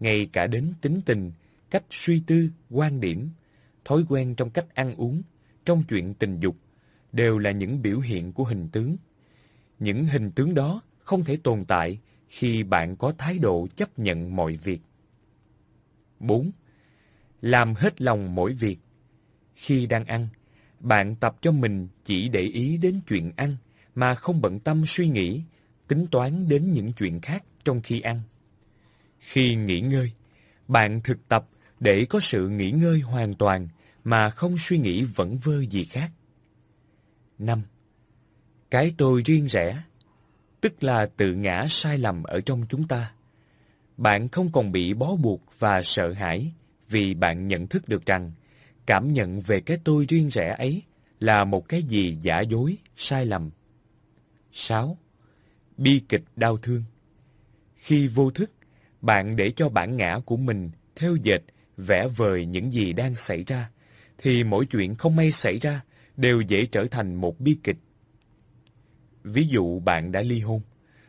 ngay 0.00 0.28
cả 0.32 0.46
đến 0.46 0.72
tính 0.80 1.00
tình, 1.06 1.32
cách 1.70 1.84
suy 1.90 2.22
tư, 2.26 2.48
quan 2.70 3.00
điểm, 3.00 3.30
thói 3.84 4.04
quen 4.08 4.34
trong 4.34 4.50
cách 4.50 4.74
ăn 4.74 4.94
uống, 4.94 5.22
trong 5.64 5.84
chuyện 5.88 6.14
tình 6.14 6.40
dục, 6.40 6.56
đều 7.12 7.38
là 7.38 7.50
những 7.50 7.82
biểu 7.82 8.00
hiện 8.00 8.32
của 8.32 8.44
hình 8.44 8.68
tướng. 8.72 8.96
Những 9.78 10.04
hình 10.04 10.30
tướng 10.30 10.54
đó 10.54 10.82
không 10.98 11.24
thể 11.24 11.36
tồn 11.36 11.64
tại 11.64 11.98
khi 12.28 12.62
bạn 12.62 12.96
có 12.96 13.12
thái 13.18 13.38
độ 13.38 13.66
chấp 13.76 13.98
nhận 13.98 14.36
mọi 14.36 14.56
việc. 14.56 14.80
4. 16.20 16.50
Làm 17.40 17.74
hết 17.74 18.00
lòng 18.00 18.34
mỗi 18.34 18.52
việc. 18.52 18.78
Khi 19.54 19.86
đang 19.86 20.04
ăn, 20.04 20.28
bạn 20.80 21.16
tập 21.16 21.36
cho 21.40 21.52
mình 21.52 21.88
chỉ 22.04 22.28
để 22.28 22.40
ý 22.40 22.76
đến 22.76 23.00
chuyện 23.08 23.32
ăn 23.36 23.56
mà 23.94 24.14
không 24.14 24.40
bận 24.40 24.60
tâm 24.60 24.86
suy 24.86 25.08
nghĩ, 25.08 25.42
tính 25.88 26.06
toán 26.10 26.48
đến 26.48 26.72
những 26.72 26.92
chuyện 26.92 27.20
khác 27.20 27.44
trong 27.68 27.80
khi 27.80 28.00
ăn. 28.00 28.20
Khi 29.18 29.54
nghỉ 29.54 29.80
ngơi, 29.80 30.12
bạn 30.68 31.00
thực 31.04 31.28
tập 31.28 31.48
để 31.80 32.06
có 32.10 32.20
sự 32.20 32.48
nghỉ 32.48 32.70
ngơi 32.70 33.00
hoàn 33.00 33.34
toàn 33.34 33.68
mà 34.04 34.30
không 34.30 34.56
suy 34.58 34.78
nghĩ 34.78 35.04
vẩn 35.04 35.38
vơ 35.38 35.60
gì 35.60 35.84
khác. 35.84 36.10
5. 37.38 37.62
Cái 38.70 38.94
tôi 38.98 39.22
riêng 39.24 39.46
rẽ, 39.46 39.82
tức 40.60 40.82
là 40.82 41.06
tự 41.16 41.34
ngã 41.34 41.66
sai 41.68 41.98
lầm 41.98 42.22
ở 42.22 42.40
trong 42.40 42.66
chúng 42.68 42.88
ta. 42.88 43.12
Bạn 43.96 44.28
không 44.28 44.52
còn 44.52 44.72
bị 44.72 44.94
bó 44.94 45.16
buộc 45.16 45.42
và 45.58 45.82
sợ 45.82 46.12
hãi 46.12 46.52
vì 46.88 47.14
bạn 47.14 47.48
nhận 47.48 47.66
thức 47.66 47.88
được 47.88 48.06
rằng 48.06 48.32
cảm 48.86 49.12
nhận 49.12 49.40
về 49.40 49.60
cái 49.60 49.78
tôi 49.84 50.06
riêng 50.08 50.28
rẽ 50.28 50.54
ấy 50.58 50.82
là 51.20 51.44
một 51.44 51.68
cái 51.68 51.82
gì 51.82 52.18
giả 52.22 52.40
dối, 52.40 52.76
sai 52.96 53.26
lầm. 53.26 53.50
6. 54.52 54.98
Bi 55.76 56.00
kịch 56.08 56.24
đau 56.36 56.56
thương 56.56 56.82
khi 57.88 58.08
vô 58.08 58.30
thức, 58.30 58.50
bạn 59.00 59.36
để 59.36 59.52
cho 59.56 59.68
bản 59.68 59.96
ngã 59.96 60.18
của 60.24 60.36
mình 60.36 60.70
theo 60.96 61.16
dệt, 61.16 61.42
vẽ 61.76 62.06
vời 62.16 62.46
những 62.46 62.72
gì 62.72 62.92
đang 62.92 63.14
xảy 63.14 63.44
ra, 63.44 63.70
thì 64.18 64.44
mỗi 64.44 64.66
chuyện 64.66 64.94
không 64.94 65.16
may 65.16 65.32
xảy 65.32 65.58
ra 65.58 65.80
đều 66.16 66.40
dễ 66.40 66.66
trở 66.66 66.84
thành 66.90 67.14
một 67.14 67.40
bi 67.40 67.58
kịch. 67.64 67.76
Ví 69.24 69.46
dụ 69.48 69.80
bạn 69.80 70.12
đã 70.12 70.22
ly 70.22 70.40
hôn, 70.40 70.60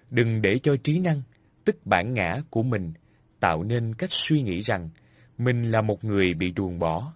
đừng 0.10 0.42
để 0.42 0.60
cho 0.64 0.76
trí 0.84 1.00
năng, 1.00 1.22
tức 1.66 1.86
bản 1.86 2.14
ngã 2.14 2.42
của 2.50 2.64
mình, 2.64 2.94
tạo 3.40 3.64
nên 3.64 3.94
cách 3.96 4.12
suy 4.12 4.42
nghĩ 4.42 4.62
rằng 4.62 4.90
mình 5.38 5.72
là 5.72 5.82
một 5.82 6.04
người 6.04 6.34
bị 6.34 6.54
ruồng 6.58 6.80
bỏ. 6.80 7.14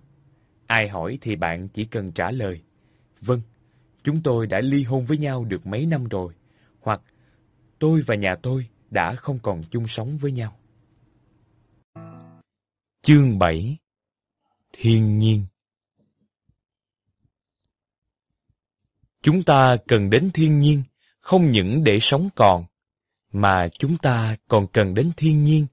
Ai 0.68 0.90
hỏi 0.90 1.18
thì 1.22 1.36
bạn 1.36 1.68
chỉ 1.68 1.86
cần 1.86 2.12
trả 2.12 2.32
lời, 2.32 2.62
vâng, 3.22 3.42
chúng 4.04 4.24
tôi 4.24 4.48
đã 4.48 4.62
ly 4.62 4.84
hôn 4.84 5.06
với 5.06 5.18
nhau 5.18 5.46
được 5.46 5.68
mấy 5.68 5.86
năm 5.86 6.08
rồi, 6.08 6.34
hoặc 6.82 7.02
tôi 7.80 8.02
và 8.08 8.16
nhà 8.16 8.36
tôi 8.36 8.68
đã 8.94 9.16
không 9.16 9.40
còn 9.40 9.64
chung 9.72 9.88
sống 9.88 10.18
với 10.18 10.32
nhau. 10.32 10.58
Chương 13.02 13.40
7 13.40 13.78
Thiên 14.74 15.20
nhiên 15.20 15.46
Chúng 19.22 19.44
ta 19.44 19.78
cần 19.88 20.10
đến 20.10 20.32
thiên 20.34 20.60
nhiên 20.60 20.84
không 21.20 21.52
những 21.52 21.84
để 21.84 22.00
sống 22.02 22.30
còn, 22.36 22.66
mà 23.32 23.68
chúng 23.80 23.98
ta 23.98 24.38
còn 24.48 24.68
cần 24.68 24.94
đến 24.94 25.12
thiên 25.18 25.44
nhiên 25.44 25.66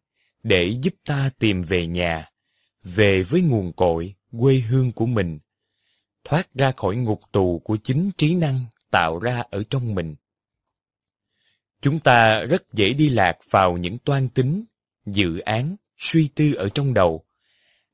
để 0.42 0.76
giúp 0.82 0.94
ta 1.04 1.30
tìm 1.38 1.62
về 1.62 1.86
nhà, 1.86 2.28
về 2.82 3.22
với 3.22 3.40
nguồn 3.40 3.72
cội, 3.72 4.14
quê 4.38 4.58
hương 4.58 4.92
của 4.92 5.06
mình, 5.06 5.38
thoát 6.24 6.54
ra 6.54 6.72
khỏi 6.76 6.96
ngục 6.96 7.20
tù 7.32 7.58
của 7.64 7.76
chính 7.76 8.10
trí 8.16 8.34
năng 8.34 8.64
tạo 8.90 9.18
ra 9.18 9.42
ở 9.50 9.62
trong 9.70 9.94
mình. 9.94 10.14
Chúng 11.82 12.00
ta 12.00 12.40
rất 12.40 12.72
dễ 12.72 12.92
đi 12.92 13.08
lạc 13.08 13.38
vào 13.50 13.76
những 13.76 13.98
toan 13.98 14.28
tính, 14.28 14.64
dự 15.06 15.38
án, 15.38 15.76
suy 15.98 16.28
tư 16.34 16.54
ở 16.54 16.68
trong 16.68 16.94
đầu, 16.94 17.24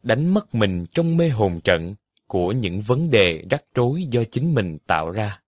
đánh 0.02 0.34
mất 0.34 0.54
mình 0.54 0.86
trong 0.94 1.16
mê 1.16 1.28
hồn 1.28 1.60
trận 1.64 1.94
của 2.26 2.52
những 2.52 2.80
vấn 2.80 3.10
đề 3.10 3.44
rắc 3.50 3.64
rối 3.74 4.06
do 4.10 4.22
chính 4.30 4.54
mình 4.54 4.78
tạo 4.86 5.10
ra. 5.10 5.40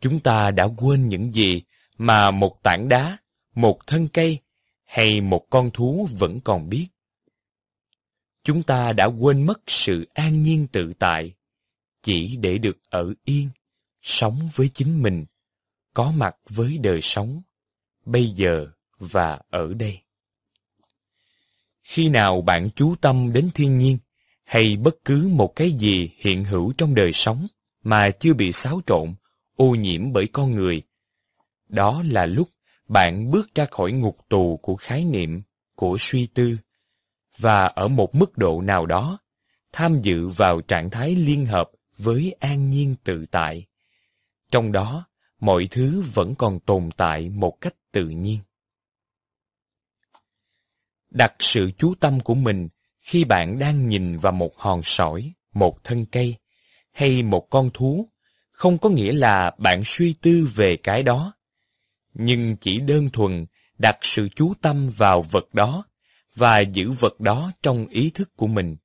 Chúng 0.00 0.20
ta 0.20 0.50
đã 0.50 0.68
quên 0.76 1.08
những 1.08 1.34
gì 1.34 1.62
mà 1.98 2.30
một 2.30 2.62
tảng 2.62 2.88
đá, 2.88 3.18
một 3.54 3.86
thân 3.86 4.08
cây 4.08 4.38
hay 4.84 5.20
một 5.20 5.46
con 5.50 5.70
thú 5.70 6.08
vẫn 6.18 6.40
còn 6.40 6.68
biết. 6.68 6.88
Chúng 8.42 8.62
ta 8.62 8.92
đã 8.92 9.04
quên 9.04 9.46
mất 9.46 9.60
sự 9.66 10.06
an 10.14 10.42
nhiên 10.42 10.66
tự 10.72 10.92
tại, 10.98 11.34
chỉ 12.02 12.36
để 12.36 12.58
được 12.58 12.78
ở 12.90 13.14
yên, 13.24 13.48
sống 14.02 14.48
với 14.54 14.70
chính 14.74 15.02
mình, 15.02 15.24
có 15.98 16.10
mặt 16.10 16.36
với 16.48 16.78
đời 16.78 17.00
sống, 17.02 17.42
bây 18.04 18.30
giờ 18.30 18.66
và 18.98 19.40
ở 19.50 19.74
đây. 19.74 19.98
Khi 21.82 22.08
nào 22.08 22.40
bạn 22.40 22.70
chú 22.76 22.94
tâm 23.00 23.32
đến 23.32 23.50
thiên 23.54 23.78
nhiên, 23.78 23.98
hay 24.44 24.76
bất 24.76 24.94
cứ 25.04 25.28
một 25.28 25.56
cái 25.56 25.72
gì 25.72 26.10
hiện 26.16 26.44
hữu 26.44 26.72
trong 26.78 26.94
đời 26.94 27.12
sống 27.12 27.46
mà 27.82 28.10
chưa 28.10 28.34
bị 28.34 28.52
xáo 28.52 28.80
trộn, 28.86 29.14
ô 29.56 29.70
nhiễm 29.70 30.12
bởi 30.12 30.28
con 30.32 30.54
người, 30.54 30.82
đó 31.68 32.02
là 32.06 32.26
lúc 32.26 32.48
bạn 32.88 33.30
bước 33.30 33.54
ra 33.54 33.66
khỏi 33.70 33.92
ngục 33.92 34.18
tù 34.28 34.56
của 34.62 34.76
khái 34.76 35.04
niệm, 35.04 35.42
của 35.74 35.96
suy 36.00 36.26
tư, 36.26 36.56
và 37.38 37.66
ở 37.66 37.88
một 37.88 38.14
mức 38.14 38.38
độ 38.38 38.60
nào 38.60 38.86
đó, 38.86 39.18
tham 39.72 40.02
dự 40.02 40.28
vào 40.28 40.60
trạng 40.60 40.90
thái 40.90 41.16
liên 41.16 41.46
hợp 41.46 41.70
với 41.96 42.34
an 42.40 42.70
nhiên 42.70 42.96
tự 43.04 43.26
tại. 43.30 43.66
Trong 44.50 44.72
đó, 44.72 45.07
mọi 45.40 45.68
thứ 45.70 46.02
vẫn 46.14 46.34
còn 46.34 46.60
tồn 46.60 46.90
tại 46.96 47.28
một 47.28 47.60
cách 47.60 47.74
tự 47.92 48.08
nhiên. 48.08 48.38
Đặt 51.10 51.34
sự 51.38 51.70
chú 51.78 51.94
tâm 52.00 52.20
của 52.20 52.34
mình 52.34 52.68
khi 53.00 53.24
bạn 53.24 53.58
đang 53.58 53.88
nhìn 53.88 54.18
vào 54.18 54.32
một 54.32 54.56
hòn 54.56 54.80
sỏi, 54.84 55.32
một 55.54 55.84
thân 55.84 56.06
cây 56.06 56.36
hay 56.92 57.22
một 57.22 57.50
con 57.50 57.70
thú, 57.74 58.08
không 58.50 58.78
có 58.78 58.88
nghĩa 58.88 59.12
là 59.12 59.50
bạn 59.58 59.82
suy 59.84 60.14
tư 60.22 60.48
về 60.54 60.76
cái 60.76 61.02
đó, 61.02 61.32
nhưng 62.14 62.56
chỉ 62.60 62.78
đơn 62.78 63.10
thuần 63.12 63.46
đặt 63.78 63.98
sự 64.02 64.28
chú 64.36 64.54
tâm 64.60 64.90
vào 64.96 65.22
vật 65.22 65.54
đó 65.54 65.84
và 66.34 66.60
giữ 66.60 66.90
vật 66.90 67.20
đó 67.20 67.52
trong 67.62 67.86
ý 67.86 68.10
thức 68.10 68.36
của 68.36 68.46
mình. 68.46 68.76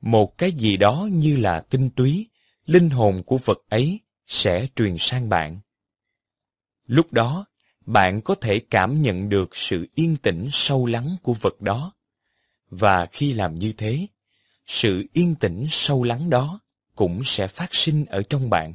Một 0.00 0.38
cái 0.38 0.52
gì 0.52 0.76
đó 0.76 1.08
như 1.12 1.36
là 1.36 1.60
tinh 1.70 1.90
túy, 1.90 2.28
linh 2.66 2.90
hồn 2.90 3.22
của 3.26 3.38
vật 3.44 3.58
ấy 3.68 4.00
sẽ 4.32 4.66
truyền 4.76 4.96
sang 4.98 5.28
bạn. 5.28 5.60
Lúc 6.86 7.12
đó, 7.12 7.46
bạn 7.86 8.22
có 8.22 8.34
thể 8.34 8.60
cảm 8.70 9.02
nhận 9.02 9.28
được 9.28 9.56
sự 9.56 9.86
yên 9.94 10.16
tĩnh 10.16 10.48
sâu 10.52 10.86
lắng 10.86 11.16
của 11.22 11.34
vật 11.34 11.60
đó. 11.60 11.92
Và 12.70 13.06
khi 13.06 13.32
làm 13.32 13.58
như 13.58 13.72
thế, 13.72 14.06
sự 14.66 15.04
yên 15.12 15.34
tĩnh 15.34 15.66
sâu 15.70 16.04
lắng 16.04 16.30
đó 16.30 16.60
cũng 16.94 17.24
sẽ 17.24 17.46
phát 17.46 17.74
sinh 17.74 18.04
ở 18.04 18.22
trong 18.22 18.50
bạn. 18.50 18.74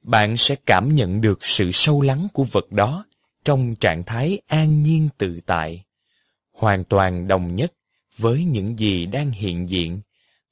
Bạn 0.00 0.36
sẽ 0.36 0.56
cảm 0.66 0.94
nhận 0.94 1.20
được 1.20 1.38
sự 1.44 1.70
sâu 1.72 2.02
lắng 2.02 2.28
của 2.32 2.44
vật 2.44 2.72
đó 2.72 3.04
trong 3.44 3.74
trạng 3.76 4.04
thái 4.04 4.40
an 4.46 4.82
nhiên 4.82 5.08
tự 5.18 5.40
tại, 5.46 5.84
hoàn 6.52 6.84
toàn 6.84 7.28
đồng 7.28 7.54
nhất 7.54 7.72
với 8.16 8.44
những 8.44 8.78
gì 8.78 9.06
đang 9.06 9.30
hiện 9.30 9.70
diện 9.70 10.00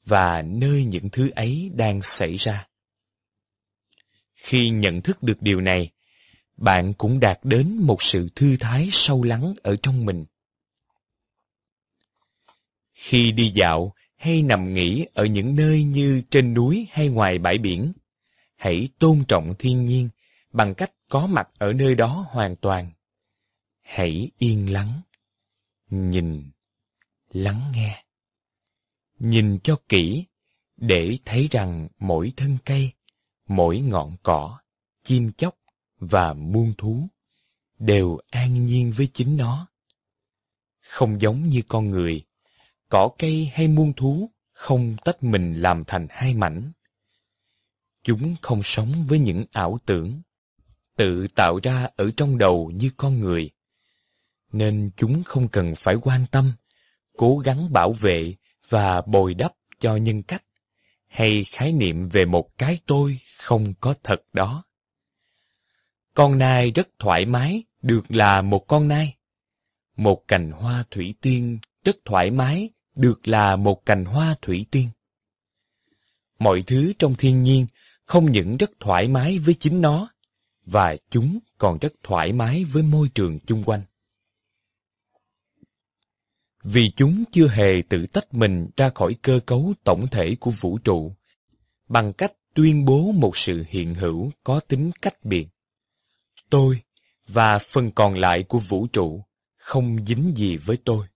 và 0.05 0.43
nơi 0.43 0.84
những 0.84 1.10
thứ 1.10 1.30
ấy 1.30 1.70
đang 1.74 2.01
xảy 2.02 2.36
ra. 2.36 2.66
Khi 4.47 4.70
nhận 4.70 5.02
thức 5.02 5.23
được 5.23 5.43
điều 5.43 5.60
này, 5.60 5.90
bạn 6.56 6.94
cũng 6.98 7.20
đạt 7.20 7.39
đến 7.43 7.77
một 7.82 8.02
sự 8.02 8.28
thư 8.35 8.56
thái 8.60 8.89
sâu 8.93 9.23
lắng 9.23 9.55
ở 9.62 9.77
trong 9.82 10.05
mình. 10.05 10.24
Khi 12.94 13.32
đi 13.32 13.52
dạo 13.55 13.94
hay 14.16 14.43
nằm 14.43 14.74
nghỉ 14.74 15.06
ở 15.14 15.24
những 15.24 15.56
nơi 15.56 15.85
như 15.85 16.23
trên 16.31 16.55
núi 16.55 16.86
hay 16.90 17.09
ngoài 17.09 17.39
bãi 17.39 17.59
biển, 17.59 17.93
hãy 18.56 18.89
tôn 18.98 19.24
trọng 19.28 19.55
thiên 19.59 19.85
nhiên 19.85 20.09
bằng 20.52 20.74
cách 20.74 20.93
có 21.09 21.27
mặt 21.27 21.48
ở 21.59 21.73
nơi 21.73 21.94
đó 21.94 22.27
hoàn 22.31 22.56
toàn. 22.56 22.90
Hãy 23.82 24.31
yên 24.39 24.73
lắng, 24.73 25.01
nhìn, 25.90 26.51
lắng 27.31 27.73
nghe. 27.74 28.05
Nhìn 29.18 29.59
cho 29.62 29.77
kỹ 29.89 30.24
để 30.77 31.18
thấy 31.24 31.48
rằng 31.51 31.89
mỗi 31.98 32.32
thân 32.36 32.59
cây, 32.64 32.93
mỗi 33.47 33.78
ngọn 33.78 34.16
cỏ, 34.23 34.59
chim 35.02 35.32
chóc 35.32 35.56
và 35.98 36.32
muôn 36.32 36.74
thú 36.78 37.09
đều 37.78 38.18
an 38.31 38.66
nhiên 38.66 38.93
với 38.97 39.09
chính 39.12 39.36
nó. 39.36 39.68
Không 40.81 41.20
giống 41.20 41.48
như 41.48 41.62
con 41.68 41.90
người, 41.90 42.24
cỏ 42.89 43.09
cây 43.18 43.51
hay 43.55 43.68
muôn 43.68 43.93
thú 43.93 44.31
không 44.52 44.97
tách 45.05 45.23
mình 45.23 45.60
làm 45.60 45.85
thành 45.85 46.06
hai 46.10 46.35
mảnh. 46.35 46.73
Chúng 48.02 48.36
không 48.43 48.60
sống 48.62 49.06
với 49.09 49.18
những 49.18 49.44
ảo 49.52 49.78
tưởng, 49.86 50.23
tự 50.97 51.26
tạo 51.34 51.58
ra 51.62 51.89
ở 51.97 52.10
trong 52.16 52.39
đầu 52.39 52.70
như 52.75 52.91
con 52.97 53.20
người. 53.20 53.50
Nên 54.52 54.91
chúng 54.97 55.23
không 55.23 55.49
cần 55.49 55.75
phải 55.76 55.97
quan 56.02 56.26
tâm, 56.31 56.52
cố 57.16 57.39
gắng 57.39 57.73
bảo 57.73 57.92
vệ 57.92 58.34
và 58.68 59.00
bồi 59.00 59.34
đắp 59.34 59.52
cho 59.78 59.97
nhân 59.97 60.23
cách, 60.23 60.44
hay 61.17 61.45
khái 61.45 61.73
niệm 61.73 62.09
về 62.09 62.25
một 62.25 62.59
cái 62.59 62.78
tôi 62.86 63.19
không 63.39 63.75
có 63.81 63.95
thật 64.03 64.23
đó. 64.33 64.65
Con 66.15 66.39
nai 66.39 66.70
rất 66.70 66.89
thoải 66.99 67.27
mái 67.27 67.62
được 67.83 68.05
là 68.09 68.43
một 68.43 68.67
con 68.69 68.89
nai. 68.89 69.17
Một 69.97 70.28
cành 70.28 70.51
hoa 70.51 70.85
thủy 70.91 71.15
tiên 71.20 71.59
rất 71.85 71.97
thoải 72.05 72.31
mái 72.31 72.69
được 72.95 73.28
là 73.28 73.57
một 73.57 73.86
cành 73.86 74.05
hoa 74.05 74.35
thủy 74.43 74.67
tiên. 74.70 74.89
Mọi 76.39 76.62
thứ 76.67 76.93
trong 76.99 77.15
thiên 77.19 77.43
nhiên 77.43 77.67
không 78.05 78.33
những 78.33 78.57
rất 78.57 78.70
thoải 78.81 79.09
mái 79.09 79.39
với 79.39 79.55
chính 79.55 79.81
nó, 79.81 80.09
và 80.65 80.97
chúng 81.11 81.39
còn 81.59 81.78
rất 81.78 81.93
thoải 82.03 82.33
mái 82.33 82.65
với 82.65 82.83
môi 82.83 83.09
trường 83.15 83.39
chung 83.47 83.65
quanh. 83.65 83.83
Vì 86.69 86.91
chúng 86.97 87.25
chưa 87.33 87.49
hề 87.49 87.83
tự 87.89 88.07
tách 88.07 88.35
mình 88.35 88.69
ra 88.77 88.91
khỏi 88.95 89.17
cơ 89.23 89.41
cấu 89.47 89.75
tổng 89.85 90.07
thể 90.11 90.36
của 90.41 90.51
vũ 90.51 90.78
trụ, 90.78 91.12
bằng 91.89 92.12
cách 92.12 92.33
tuyên 92.55 92.85
bố 92.85 93.12
một 93.12 93.36
sự 93.36 93.65
hiện 93.69 93.95
hữu 93.95 94.31
có 94.45 94.61
tính 94.61 94.91
cách 95.03 95.25
biệt. 95.25 95.49
Tôi 96.51 96.83
và 97.28 97.59
phần 97.59 97.91
còn 97.91 98.15
lại 98.15 98.43
của 98.43 98.59
vũ 98.59 98.86
trụ 98.86 99.25
không 99.57 100.07
dính 100.07 100.33
gì 100.36 100.57
với 100.57 100.78
tôi. 100.85 101.07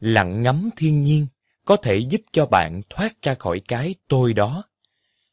Lặng 0.00 0.42
ngắm 0.42 0.70
thiên 0.76 1.02
nhiên 1.02 1.26
có 1.64 1.76
thể 1.76 1.98
giúp 1.98 2.20
cho 2.32 2.46
bạn 2.46 2.82
thoát 2.90 3.22
ra 3.22 3.34
khỏi 3.34 3.60
cái 3.68 3.94
tôi 4.08 4.34
đó. 4.34 4.64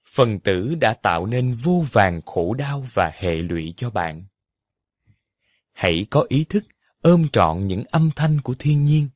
Phần 0.06 0.40
tử 0.40 0.76
đã 0.76 0.94
tạo 0.94 1.26
nên 1.26 1.54
vô 1.64 1.86
vàng 1.92 2.22
khổ 2.26 2.54
đau 2.54 2.86
và 2.94 3.12
hệ 3.16 3.36
lụy 3.36 3.74
cho 3.78 3.90
bạn. 3.90 4.24
Hãy 5.74 6.06
có 6.10 6.26
ý 6.30 6.44
thức 6.44 6.64
ôm 7.02 7.28
trọn 7.34 7.68
những 7.68 7.84
âm 7.90 8.12
thanh 8.16 8.42
của 8.42 8.56
thiên 8.60 8.86
nhiên. 8.86 9.10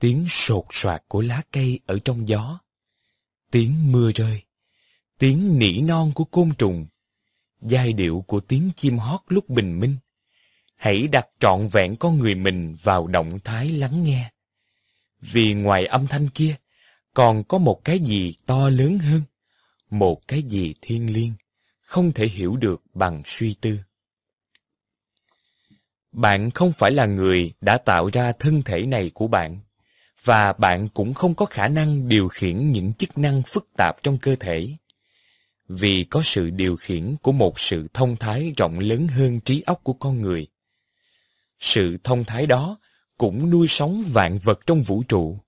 Tiếng 0.00 0.26
sột 0.28 0.64
soạt 0.70 1.02
của 1.08 1.20
lá 1.20 1.42
cây 1.52 1.80
ở 1.86 1.98
trong 2.04 2.28
gió. 2.28 2.58
Tiếng 3.50 3.92
mưa 3.92 4.12
rơi. 4.14 4.42
Tiếng 5.18 5.58
nỉ 5.58 5.80
non 5.80 6.12
của 6.14 6.24
côn 6.24 6.50
trùng. 6.58 6.86
Giai 7.60 7.92
điệu 7.92 8.24
của 8.26 8.40
tiếng 8.40 8.70
chim 8.76 8.98
hót 8.98 9.20
lúc 9.28 9.48
bình 9.48 9.80
minh. 9.80 9.96
Hãy 10.76 11.08
đặt 11.08 11.26
trọn 11.40 11.68
vẹn 11.72 11.96
con 11.96 12.18
người 12.18 12.34
mình 12.34 12.76
vào 12.82 13.06
động 13.06 13.38
thái 13.44 13.68
lắng 13.68 14.04
nghe 14.04 14.30
vì 15.32 15.54
ngoài 15.54 15.86
âm 15.86 16.06
thanh 16.06 16.28
kia, 16.30 16.56
còn 17.14 17.44
có 17.44 17.58
một 17.58 17.84
cái 17.84 17.98
gì 17.98 18.34
to 18.46 18.70
lớn 18.70 18.98
hơn, 18.98 19.22
một 19.90 20.28
cái 20.28 20.42
gì 20.42 20.74
thiêng 20.80 21.12
liêng, 21.12 21.32
không 21.80 22.12
thể 22.12 22.26
hiểu 22.26 22.56
được 22.56 22.82
bằng 22.94 23.22
suy 23.26 23.54
tư. 23.60 23.78
Bạn 26.14 26.50
không 26.50 26.72
phải 26.72 26.90
là 26.90 27.06
người 27.06 27.52
đã 27.60 27.78
tạo 27.78 28.10
ra 28.12 28.32
thân 28.32 28.62
thể 28.62 28.86
này 28.86 29.10
của 29.14 29.28
bạn, 29.28 29.60
và 30.24 30.52
bạn 30.52 30.88
cũng 30.94 31.14
không 31.14 31.34
có 31.34 31.46
khả 31.46 31.68
năng 31.68 32.08
điều 32.08 32.28
khiển 32.28 32.72
những 32.72 32.92
chức 32.94 33.18
năng 33.18 33.42
phức 33.42 33.68
tạp 33.76 34.02
trong 34.02 34.18
cơ 34.18 34.36
thể. 34.40 34.68
Vì 35.68 36.04
có 36.04 36.22
sự 36.24 36.50
điều 36.50 36.76
khiển 36.76 37.16
của 37.22 37.32
một 37.32 37.60
sự 37.60 37.88
thông 37.94 38.16
thái 38.16 38.52
rộng 38.56 38.78
lớn 38.78 39.08
hơn 39.08 39.40
trí 39.40 39.62
óc 39.66 39.80
của 39.82 39.92
con 39.92 40.22
người. 40.22 40.46
Sự 41.58 41.96
thông 42.04 42.24
thái 42.24 42.46
đó 42.46 42.78
cũng 43.18 43.50
nuôi 43.50 43.68
sống 43.68 44.04
vạn 44.12 44.38
vật 44.38 44.60
trong 44.66 44.82
vũ 44.82 45.02
trụ. 45.08 45.38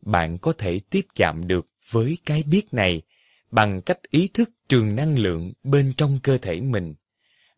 Bạn 0.00 0.38
có 0.38 0.52
thể 0.58 0.80
tiếp 0.90 1.06
chạm 1.14 1.46
được 1.46 1.66
với 1.90 2.18
cái 2.26 2.42
biết 2.42 2.74
này 2.74 3.02
bằng 3.50 3.82
cách 3.82 3.98
ý 4.10 4.28
thức 4.34 4.50
trường 4.68 4.96
năng 4.96 5.18
lượng 5.18 5.52
bên 5.62 5.92
trong 5.96 6.20
cơ 6.22 6.38
thể 6.38 6.60
mình, 6.60 6.94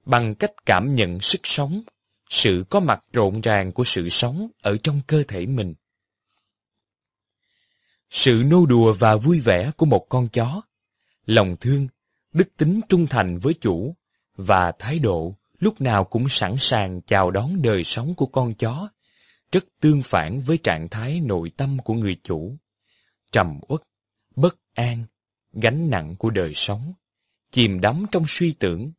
bằng 0.07 0.35
cách 0.35 0.53
cảm 0.67 0.95
nhận 0.95 1.21
sức 1.21 1.41
sống, 1.45 1.83
sự 2.31 2.65
có 2.71 2.81
mặt 2.81 3.05
rộn 3.13 3.41
ràng 3.41 3.73
của 3.73 3.85
sự 3.85 4.09
sống 4.09 4.49
ở 4.63 4.77
trong 4.83 5.01
cơ 5.07 5.23
thể 5.29 5.47
mình. 5.47 5.75
Sự 8.11 8.43
nô 8.47 8.67
đùa 8.67 8.95
và 8.99 9.17
vui 9.17 9.41
vẻ 9.41 9.71
của 9.77 9.87
một 9.87 10.07
con 10.09 10.29
chó, 10.29 10.63
lòng 11.27 11.57
thương, 11.61 11.89
đức 12.33 12.57
tính 12.57 12.81
trung 12.89 13.07
thành 13.07 13.39
với 13.39 13.55
chủ 13.61 13.97
và 14.37 14.73
thái 14.79 14.99
độ 14.99 15.35
lúc 15.59 15.81
nào 15.81 16.05
cũng 16.05 16.29
sẵn 16.29 16.55
sàng 16.59 17.01
chào 17.03 17.31
đón 17.31 17.63
đời 17.63 17.85
sống 17.85 18.15
của 18.15 18.27
con 18.27 18.55
chó 18.55 18.89
rất 19.53 19.65
tương 19.81 20.03
phản 20.03 20.41
với 20.41 20.59
trạng 20.59 20.89
thái 20.89 21.21
nội 21.21 21.51
tâm 21.57 21.79
của 21.85 21.95
người 21.95 22.17
chủ. 22.23 22.57
Trầm 23.33 23.61
uất, 23.69 23.81
bất 24.37 24.57
an, 24.75 25.05
gánh 25.53 25.91
nặng 25.91 26.17
của 26.19 26.31
đời 26.31 26.53
sống, 26.55 26.93
chìm 27.51 27.81
đắm 27.81 28.07
trong 28.13 28.25
suy 28.29 28.53
tưởng, 28.53 28.93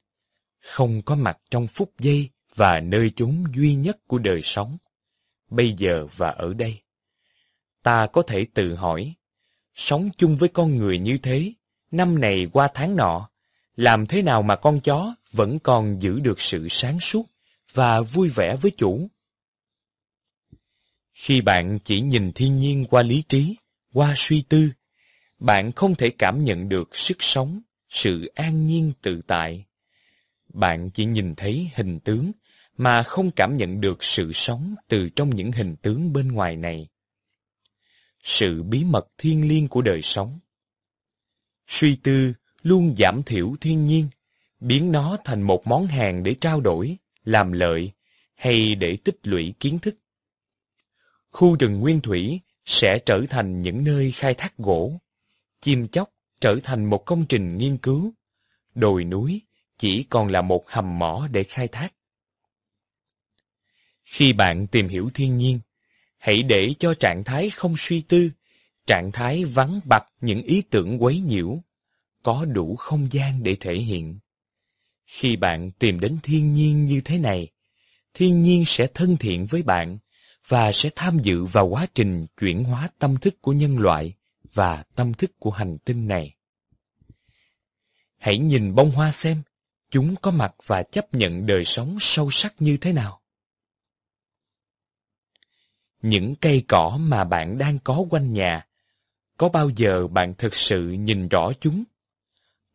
không 0.60 1.02
có 1.06 1.16
mặt 1.16 1.38
trong 1.50 1.68
phút 1.68 1.92
giây 2.00 2.30
và 2.56 2.80
nơi 2.80 3.12
chốn 3.16 3.44
duy 3.54 3.76
nhất 3.76 3.98
của 4.08 4.18
đời 4.18 4.42
sống, 4.44 4.78
bây 5.50 5.74
giờ 5.78 6.08
và 6.18 6.30
ở 6.30 6.54
đây. 6.54 6.82
Ta 7.84 8.08
có 8.08 8.22
thể 8.22 8.46
tự 8.54 8.76
hỏi, 8.76 9.14
sống 9.76 10.10
chung 10.18 10.36
với 10.36 10.50
con 10.50 10.78
người 10.78 11.00
như 11.00 11.18
thế, 11.18 11.54
năm 11.92 12.20
này 12.22 12.48
qua 12.54 12.70
tháng 12.74 12.96
nọ, 12.96 13.30
làm 13.76 14.06
thế 14.06 14.22
nào 14.22 14.42
mà 14.42 14.56
con 14.56 14.80
chó 14.80 15.16
vẫn 15.32 15.60
còn 15.60 16.02
giữ 16.02 16.20
được 16.20 16.42
sự 16.42 16.68
sáng 16.70 17.00
suốt 17.00 17.26
và 17.74 18.02
vui 18.02 18.30
vẻ 18.30 18.56
với 18.56 18.72
chủ? 18.78 19.08
Khi 21.14 21.42
bạn 21.42 21.80
chỉ 21.84 22.02
nhìn 22.02 22.32
thiên 22.32 22.60
nhiên 22.60 22.86
qua 22.86 23.04
lý 23.04 23.24
trí, 23.30 23.56
qua 23.94 24.14
suy 24.18 24.42
tư, 24.50 24.70
bạn 25.40 25.72
không 25.72 25.96
thể 25.96 26.10
cảm 26.10 26.44
nhận 26.44 26.70
được 26.70 26.96
sức 26.96 27.18
sống, 27.20 27.62
sự 27.90 28.32
an 28.36 28.68
nhiên 28.68 28.94
tự 29.02 29.22
tại. 29.28 29.66
Bạn 30.54 30.90
chỉ 30.90 31.06
nhìn 31.06 31.36
thấy 31.36 31.70
hình 31.76 32.00
tướng, 32.00 32.32
mà 32.82 33.04
không 33.04 33.32
cảm 33.32 33.58
nhận 33.58 33.82
được 33.82 34.04
sự 34.04 34.32
sống 34.34 34.76
từ 34.88 35.10
trong 35.10 35.30
những 35.30 35.52
hình 35.52 35.76
tướng 35.76 36.14
bên 36.14 36.32
ngoài 36.32 36.56
này. 36.56 36.88
Sự 38.24 38.64
bí 38.64 38.84
mật 38.84 39.08
thiên 39.18 39.48
liêng 39.48 39.68
của 39.68 39.82
đời 39.82 40.02
sống. 40.02 40.40
Suy 41.68 41.96
tư 41.96 42.34
luôn 42.62 42.96
giảm 42.98 43.24
thiểu 43.24 43.56
thiên 43.62 43.86
nhiên, 43.86 44.08
biến 44.60 44.92
nó 44.92 45.18
thành 45.26 45.42
một 45.42 45.68
món 45.68 45.88
hàng 45.88 46.24
để 46.24 46.36
trao 46.42 46.62
đổi, 46.62 46.98
làm 47.24 47.52
lợi 47.52 47.92
hay 48.36 48.76
để 48.76 48.98
tích 49.04 49.20
lũy 49.24 49.54
kiến 49.60 49.80
thức. 49.80 49.96
Khu 51.32 51.56
rừng 51.56 51.80
nguyên 51.80 52.02
thủy 52.02 52.40
sẽ 52.66 53.00
trở 53.06 53.22
thành 53.30 53.62
những 53.62 53.84
nơi 53.84 54.12
khai 54.12 54.34
thác 54.34 54.58
gỗ, 54.58 55.02
chim 55.62 55.88
chóc 55.88 56.10
trở 56.42 56.60
thành 56.64 56.86
một 56.86 57.06
công 57.06 57.26
trình 57.30 57.58
nghiên 57.58 57.78
cứu, 57.78 58.14
đồi 58.76 59.04
núi 59.04 59.42
chỉ 59.78 60.04
còn 60.04 60.28
là 60.28 60.42
một 60.42 60.70
hầm 60.70 61.00
mỏ 61.00 61.28
để 61.32 61.44
khai 61.44 61.68
thác. 61.68 61.94
Khi 64.12 64.34
bạn 64.34 64.68
tìm 64.68 64.88
hiểu 64.88 65.10
thiên 65.14 65.38
nhiên, 65.38 65.60
hãy 66.18 66.44
để 66.44 66.74
cho 66.80 66.94
trạng 66.94 67.24
thái 67.24 67.50
không 67.50 67.74
suy 67.78 68.02
tư, 68.02 68.30
trạng 68.88 69.12
thái 69.12 69.44
vắng 69.46 69.80
bặt 69.86 70.04
những 70.22 70.44
ý 70.44 70.62
tưởng 70.62 71.04
quấy 71.04 71.20
nhiễu, 71.20 71.62
có 72.24 72.46
đủ 72.46 72.76
không 72.76 73.08
gian 73.12 73.44
để 73.44 73.56
thể 73.60 73.76
hiện. 73.76 74.20
Khi 75.06 75.36
bạn 75.36 75.72
tìm 75.72 76.00
đến 76.00 76.18
thiên 76.24 76.54
nhiên 76.54 76.86
như 76.86 77.02
thế 77.06 77.18
này, 77.18 77.48
thiên 78.14 78.42
nhiên 78.42 78.64
sẽ 78.68 78.88
thân 78.94 79.18
thiện 79.18 79.46
với 79.46 79.64
bạn 79.64 79.98
và 80.48 80.72
sẽ 80.72 80.90
tham 80.96 81.20
dự 81.20 81.46
vào 81.46 81.68
quá 81.68 81.88
trình 81.96 82.26
chuyển 82.40 82.64
hóa 82.64 82.90
tâm 83.00 83.18
thức 83.18 83.42
của 83.42 83.54
nhân 83.54 83.80
loại 83.80 84.14
và 84.54 84.84
tâm 84.96 85.14
thức 85.14 85.32
của 85.40 85.52
hành 85.52 85.78
tinh 85.78 86.08
này. 86.08 86.36
Hãy 88.18 88.38
nhìn 88.38 88.76
bông 88.76 88.92
hoa 88.92 89.12
xem, 89.12 89.42
chúng 89.90 90.16
có 90.16 90.32
mặt 90.32 90.54
và 90.66 90.84
chấp 90.84 91.14
nhận 91.14 91.46
đời 91.46 91.66
sống 91.66 91.98
sâu 92.00 92.32
sắc 92.32 92.54
như 92.60 92.78
thế 92.78 92.94
nào. 92.94 93.21
Những 96.02 96.36
cây 96.36 96.64
cỏ 96.68 96.98
mà 97.02 97.24
bạn 97.24 97.58
đang 97.58 97.80
có 97.80 98.06
quanh 98.10 98.34
nhà, 98.34 98.66
có 99.38 99.50
bao 99.50 99.70
giờ 99.70 100.08
bạn 100.08 100.34
thực 100.38 100.56
sự 100.56 100.90
nhìn 100.92 101.28
rõ 101.28 101.52
chúng? 101.60 101.84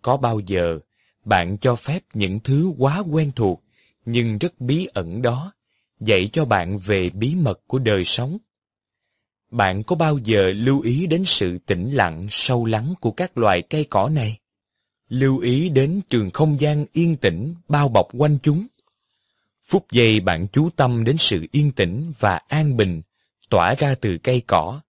Có 0.02 0.16
bao 0.16 0.40
giờ 0.40 0.78
bạn 1.24 1.58
cho 1.58 1.76
phép 1.76 2.02
những 2.14 2.40
thứ 2.40 2.72
quá 2.78 3.02
quen 3.10 3.32
thuộc 3.36 3.62
nhưng 4.04 4.38
rất 4.38 4.60
bí 4.60 4.86
ẩn 4.94 5.22
đó 5.22 5.52
dạy 6.00 6.30
cho 6.32 6.44
bạn 6.44 6.78
về 6.78 7.10
bí 7.10 7.34
mật 7.34 7.60
của 7.66 7.78
đời 7.78 8.04
sống? 8.04 8.38
Bạn 9.50 9.82
có 9.82 9.96
bao 9.96 10.18
giờ 10.18 10.52
lưu 10.56 10.80
ý 10.80 11.06
đến 11.06 11.22
sự 11.26 11.58
tĩnh 11.58 11.90
lặng 11.90 12.26
sâu 12.30 12.64
lắng 12.64 12.94
của 13.00 13.10
các 13.10 13.38
loài 13.38 13.62
cây 13.62 13.86
cỏ 13.90 14.08
này? 14.08 14.38
Lưu 15.08 15.38
ý 15.38 15.68
đến 15.68 16.00
trường 16.08 16.30
không 16.30 16.60
gian 16.60 16.86
yên 16.92 17.16
tĩnh 17.16 17.54
bao 17.68 17.88
bọc 17.88 18.06
quanh 18.12 18.38
chúng. 18.42 18.66
Phút 19.64 19.86
giây 19.90 20.20
bạn 20.20 20.46
chú 20.52 20.70
tâm 20.76 21.04
đến 21.04 21.16
sự 21.18 21.46
yên 21.52 21.72
tĩnh 21.72 22.12
và 22.18 22.40
an 22.48 22.76
bình 22.76 23.02
tỏa 23.48 23.74
ra 23.74 23.94
từ 24.00 24.18
cây 24.22 24.42
cỏ. 24.46 24.80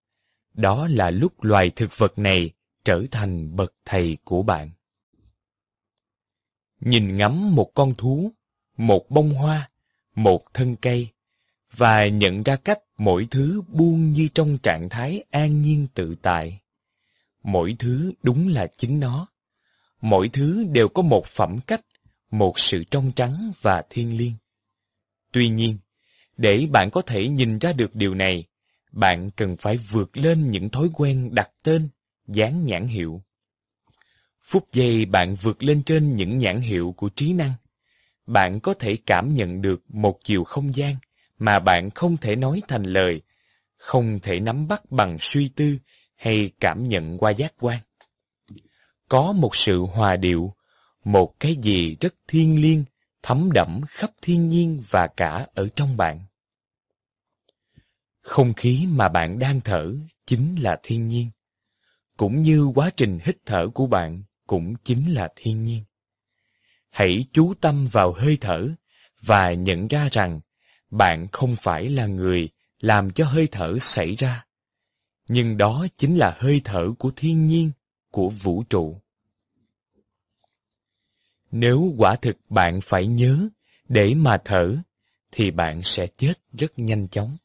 Đó 0.53 0.87
là 0.87 1.09
lúc 1.09 1.43
loài 1.43 1.71
thực 1.75 1.97
vật 1.97 2.19
này 2.19 2.51
trở 2.83 3.03
thành 3.11 3.55
bậc 3.55 3.73
thầy 3.85 4.17
của 4.23 4.43
bạn. 4.43 4.71
Nhìn 6.79 7.17
ngắm 7.17 7.55
một 7.55 7.71
con 7.73 7.95
thú, 7.95 8.31
một 8.77 9.09
bông 9.09 9.33
hoa, 9.33 9.69
một 10.15 10.53
thân 10.53 10.75
cây, 10.75 11.07
và 11.75 12.07
nhận 12.07 12.43
ra 12.43 12.55
cách 12.55 12.79
mỗi 12.97 13.27
thứ 13.31 13.61
buông 13.67 14.13
như 14.13 14.27
trong 14.33 14.57
trạng 14.57 14.89
thái 14.89 15.23
an 15.31 15.61
nhiên 15.61 15.87
tự 15.93 16.15
tại. 16.21 16.59
Mỗi 17.43 17.75
thứ 17.79 18.13
đúng 18.23 18.47
là 18.47 18.67
chính 18.77 18.99
nó. 18.99 19.27
Mỗi 20.01 20.29
thứ 20.33 20.63
đều 20.63 20.87
có 20.87 21.01
một 21.01 21.25
phẩm 21.25 21.59
cách, 21.67 21.81
một 22.31 22.59
sự 22.59 22.83
trong 22.83 23.11
trắng 23.15 23.51
và 23.61 23.83
thiên 23.89 24.17
liêng. 24.17 24.33
Tuy 25.31 25.49
nhiên, 25.49 25.77
để 26.37 26.67
bạn 26.71 26.89
có 26.91 27.01
thể 27.01 27.27
nhìn 27.27 27.59
ra 27.59 27.73
được 27.73 27.95
điều 27.95 28.15
này, 28.15 28.45
bạn 28.91 29.31
cần 29.31 29.57
phải 29.57 29.77
vượt 29.77 30.17
lên 30.17 30.51
những 30.51 30.69
thói 30.69 30.89
quen 30.93 31.29
đặt 31.35 31.49
tên, 31.63 31.89
dán 32.27 32.65
nhãn 32.65 32.87
hiệu. 32.87 33.21
Phút 34.43 34.67
giây 34.73 35.05
bạn 35.05 35.35
vượt 35.35 35.63
lên 35.63 35.83
trên 35.83 36.15
những 36.15 36.37
nhãn 36.37 36.61
hiệu 36.61 36.93
của 36.97 37.09
trí 37.09 37.33
năng, 37.33 37.53
bạn 38.25 38.59
có 38.59 38.73
thể 38.73 38.97
cảm 39.05 39.35
nhận 39.35 39.61
được 39.61 39.81
một 39.89 40.19
chiều 40.23 40.43
không 40.43 40.75
gian 40.75 40.95
mà 41.39 41.59
bạn 41.59 41.89
không 41.89 42.17
thể 42.17 42.35
nói 42.35 42.61
thành 42.67 42.83
lời, 42.83 43.21
không 43.77 44.19
thể 44.19 44.39
nắm 44.39 44.67
bắt 44.67 44.91
bằng 44.91 45.17
suy 45.19 45.49
tư 45.49 45.77
hay 46.15 46.51
cảm 46.59 46.87
nhận 46.87 47.17
qua 47.17 47.31
giác 47.31 47.53
quan. 47.59 47.79
Có 49.09 49.31
một 49.31 49.55
sự 49.55 49.81
hòa 49.81 50.15
điệu, 50.15 50.53
một 51.03 51.39
cái 51.39 51.55
gì 51.55 51.95
rất 51.99 52.15
thiêng 52.27 52.61
liêng, 52.61 52.83
thấm 53.27 53.51
đẫm 53.51 53.81
khắp 53.89 54.11
thiên 54.21 54.49
nhiên 54.49 54.83
và 54.89 55.07
cả 55.07 55.47
ở 55.53 55.67
trong 55.75 55.97
bạn. 55.97 56.19
Không 58.21 58.53
khí 58.53 58.87
mà 58.89 59.09
bạn 59.09 59.39
đang 59.39 59.61
thở 59.61 59.93
chính 60.25 60.55
là 60.55 60.79
thiên 60.83 61.07
nhiên, 61.07 61.29
cũng 62.17 62.41
như 62.41 62.63
quá 62.75 62.89
trình 62.97 63.19
hít 63.23 63.37
thở 63.45 63.67
của 63.73 63.87
bạn 63.87 64.23
cũng 64.47 64.75
chính 64.83 65.13
là 65.13 65.29
thiên 65.35 65.63
nhiên. 65.63 65.83
Hãy 66.89 67.25
chú 67.33 67.53
tâm 67.53 67.87
vào 67.91 68.13
hơi 68.13 68.37
thở 68.41 68.67
và 69.21 69.53
nhận 69.53 69.87
ra 69.87 70.09
rằng 70.11 70.39
bạn 70.89 71.27
không 71.31 71.55
phải 71.61 71.89
là 71.89 72.05
người 72.05 72.49
làm 72.79 73.11
cho 73.11 73.25
hơi 73.25 73.47
thở 73.51 73.77
xảy 73.81 74.15
ra, 74.15 74.45
nhưng 75.27 75.57
đó 75.57 75.87
chính 75.97 76.15
là 76.15 76.37
hơi 76.39 76.61
thở 76.63 76.91
của 76.99 77.11
thiên 77.15 77.47
nhiên, 77.47 77.71
của 78.11 78.29
vũ 78.29 78.63
trụ. 78.69 79.01
Nếu 81.51 81.93
quả 81.97 82.15
thực 82.15 82.37
bạn 82.49 82.79
phải 82.81 83.07
nhớ 83.07 83.47
để 83.89 84.13
mà 84.13 84.37
thở, 84.45 84.77
thì 85.31 85.51
bạn 85.51 85.83
sẽ 85.83 86.07
chết 86.17 86.33
rất 86.53 86.79
nhanh 86.79 87.07
chóng. 87.07 87.37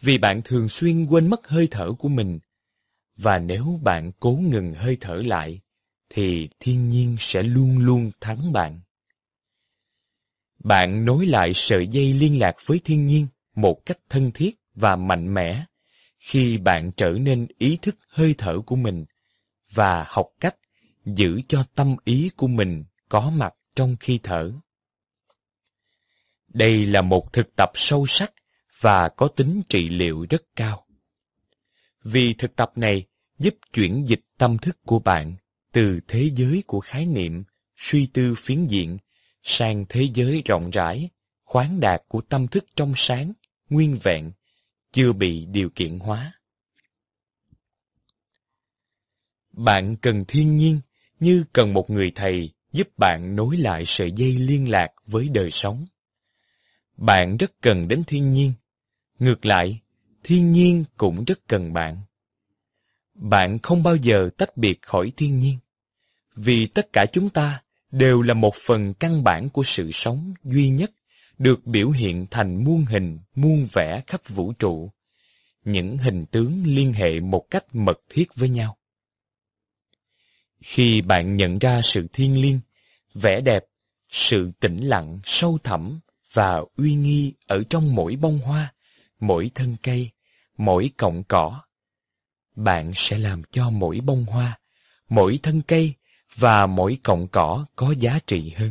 Vì 0.00 0.18
bạn 0.18 0.40
thường 0.44 0.68
xuyên 0.68 1.06
quên 1.06 1.30
mất 1.30 1.48
hơi 1.48 1.68
thở 1.70 1.92
của 1.98 2.08
mình. 2.08 2.38
Và 3.16 3.38
nếu 3.38 3.80
bạn 3.82 4.12
cố 4.20 4.32
ngừng 4.32 4.74
hơi 4.74 4.96
thở 5.00 5.14
lại, 5.26 5.60
thì 6.08 6.48
thiên 6.60 6.88
nhiên 6.88 7.16
sẽ 7.18 7.42
luôn 7.42 7.78
luôn 7.78 8.10
thắng 8.20 8.52
bạn. 8.52 8.80
Bạn 10.64 11.04
nối 11.04 11.26
lại 11.26 11.52
sợi 11.54 11.86
dây 11.86 12.12
liên 12.12 12.38
lạc 12.38 12.56
với 12.66 12.80
thiên 12.84 13.06
nhiên 13.06 13.26
một 13.54 13.86
cách 13.86 13.98
thân 14.08 14.30
thiết 14.34 14.56
và 14.74 14.96
mạnh 14.96 15.34
mẽ 15.34 15.64
khi 16.18 16.58
bạn 16.58 16.92
trở 16.96 17.10
nên 17.10 17.46
ý 17.58 17.78
thức 17.82 17.96
hơi 18.08 18.34
thở 18.38 18.60
của 18.66 18.76
mình 18.76 19.04
và 19.72 20.04
học 20.08 20.28
cách 20.40 20.56
giữ 21.04 21.40
cho 21.48 21.64
tâm 21.74 21.96
ý 22.04 22.30
của 22.36 22.46
mình 22.46 22.84
có 23.10 23.30
mặt 23.30 23.54
trong 23.74 23.96
khi 24.00 24.20
thở. 24.22 24.52
Đây 26.48 26.86
là 26.86 27.02
một 27.02 27.32
thực 27.32 27.56
tập 27.56 27.70
sâu 27.74 28.06
sắc 28.08 28.32
và 28.80 29.08
có 29.08 29.28
tính 29.28 29.62
trị 29.68 29.88
liệu 29.88 30.26
rất 30.30 30.42
cao. 30.56 30.86
Vì 32.02 32.34
thực 32.34 32.56
tập 32.56 32.72
này 32.76 33.06
giúp 33.38 33.54
chuyển 33.72 34.08
dịch 34.08 34.20
tâm 34.38 34.58
thức 34.58 34.78
của 34.86 34.98
bạn 34.98 35.36
từ 35.72 36.00
thế 36.08 36.30
giới 36.34 36.62
của 36.66 36.80
khái 36.80 37.06
niệm, 37.06 37.44
suy 37.76 38.06
tư 38.06 38.34
phiến 38.38 38.66
diện 38.66 38.98
sang 39.42 39.84
thế 39.88 40.08
giới 40.14 40.42
rộng 40.44 40.70
rãi, 40.70 41.10
khoáng 41.44 41.80
đạt 41.80 42.02
của 42.08 42.20
tâm 42.20 42.48
thức 42.48 42.64
trong 42.76 42.92
sáng, 42.96 43.32
nguyên 43.70 43.98
vẹn, 44.02 44.32
chưa 44.92 45.12
bị 45.12 45.46
điều 45.46 45.70
kiện 45.70 45.98
hóa. 45.98 46.32
Bạn 49.52 49.96
cần 49.96 50.24
thiên 50.28 50.56
nhiên 50.56 50.80
như 51.20 51.44
cần 51.52 51.74
một 51.74 51.90
người 51.90 52.12
thầy 52.14 52.52
giúp 52.72 52.88
bạn 52.96 53.36
nối 53.36 53.56
lại 53.56 53.84
sợi 53.86 54.12
dây 54.12 54.32
liên 54.32 54.70
lạc 54.70 54.88
với 55.06 55.28
đời 55.28 55.50
sống. 55.50 55.86
Bạn 56.96 57.36
rất 57.36 57.52
cần 57.60 57.88
đến 57.88 58.04
thiên 58.06 58.32
nhiên. 58.32 58.52
Ngược 59.18 59.46
lại, 59.46 59.80
thiên 60.24 60.52
nhiên 60.52 60.84
cũng 60.96 61.24
rất 61.24 61.38
cần 61.46 61.72
bạn. 61.72 61.96
Bạn 63.14 63.58
không 63.58 63.82
bao 63.82 63.96
giờ 63.96 64.30
tách 64.38 64.56
biệt 64.56 64.82
khỏi 64.82 65.12
thiên 65.16 65.40
nhiên, 65.40 65.58
vì 66.36 66.66
tất 66.66 66.92
cả 66.92 67.06
chúng 67.12 67.30
ta 67.30 67.62
đều 67.90 68.22
là 68.22 68.34
một 68.34 68.54
phần 68.66 68.94
căn 68.94 69.24
bản 69.24 69.48
của 69.50 69.62
sự 69.62 69.90
sống 69.92 70.34
duy 70.44 70.68
nhất 70.68 70.90
được 71.38 71.66
biểu 71.66 71.90
hiện 71.90 72.26
thành 72.30 72.64
muôn 72.64 72.84
hình, 72.84 73.18
muôn 73.34 73.68
vẻ 73.72 74.02
khắp 74.06 74.28
vũ 74.28 74.52
trụ. 74.52 74.90
Những 75.64 75.98
hình 75.98 76.26
tướng 76.26 76.62
liên 76.66 76.92
hệ 76.92 77.20
một 77.20 77.46
cách 77.50 77.64
mật 77.72 78.00
thiết 78.08 78.34
với 78.34 78.48
nhau. 78.48 78.76
Khi 80.60 81.02
bạn 81.02 81.36
nhận 81.36 81.58
ra 81.58 81.80
sự 81.82 82.06
thiên 82.12 82.40
liêng, 82.42 82.60
vẻ 83.14 83.40
đẹp, 83.40 83.64
sự 84.10 84.50
tĩnh 84.60 84.76
lặng 84.76 85.18
sâu 85.24 85.58
thẳm 85.64 86.00
và 86.32 86.62
uy 86.76 86.94
nghi 86.94 87.32
ở 87.46 87.62
trong 87.70 87.94
mỗi 87.94 88.16
bông 88.16 88.38
hoa, 88.38 88.74
mỗi 89.20 89.50
thân 89.54 89.76
cây, 89.82 90.10
mỗi 90.56 90.90
cọng 90.96 91.24
cỏ, 91.24 91.60
bạn 92.56 92.92
sẽ 92.94 93.18
làm 93.18 93.42
cho 93.50 93.70
mỗi 93.70 94.00
bông 94.00 94.24
hoa, 94.24 94.58
mỗi 95.08 95.38
thân 95.42 95.62
cây 95.62 95.94
và 96.36 96.66
mỗi 96.66 96.98
cọng 97.02 97.28
cỏ 97.28 97.66
có 97.76 97.94
giá 97.98 98.18
trị 98.26 98.52
hơn. 98.56 98.70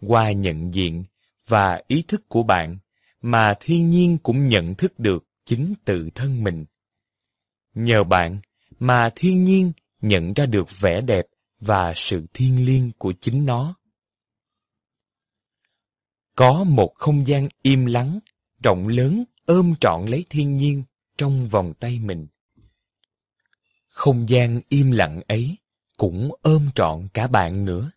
Qua 0.00 0.32
nhận 0.32 0.74
diện 0.74 1.04
và 1.48 1.82
ý 1.86 2.04
thức 2.08 2.28
của 2.28 2.42
bạn 2.42 2.78
mà 3.20 3.54
thiên 3.60 3.90
nhiên 3.90 4.18
cũng 4.22 4.48
nhận 4.48 4.74
thức 4.74 4.98
được 4.98 5.24
chính 5.44 5.74
tự 5.84 6.08
thân 6.14 6.44
mình. 6.44 6.64
Nhờ 7.74 8.04
bạn 8.04 8.38
mà 8.78 9.10
thiên 9.16 9.44
nhiên 9.44 9.72
nhận 10.00 10.32
ra 10.34 10.46
được 10.46 10.66
vẻ 10.80 11.00
đẹp 11.00 11.26
và 11.60 11.92
sự 11.96 12.26
thiêng 12.34 12.66
liêng 12.66 12.92
của 12.98 13.12
chính 13.20 13.46
nó. 13.46 13.74
Có 16.36 16.64
một 16.64 16.94
không 16.94 17.26
gian 17.26 17.48
im 17.62 17.86
lắng, 17.86 18.18
rộng 18.62 18.88
lớn 18.88 19.24
ôm 19.46 19.74
trọn 19.80 20.06
lấy 20.06 20.24
thiên 20.30 20.56
nhiên 20.56 20.82
trong 21.18 21.48
vòng 21.48 21.74
tay 21.80 21.98
mình. 21.98 22.26
Không 23.88 24.28
gian 24.28 24.60
im 24.68 24.90
lặng 24.90 25.20
ấy 25.28 25.56
cũng 25.96 26.30
ôm 26.42 26.70
trọn 26.74 27.08
cả 27.14 27.26
bạn 27.26 27.64
nữa. 27.64 27.90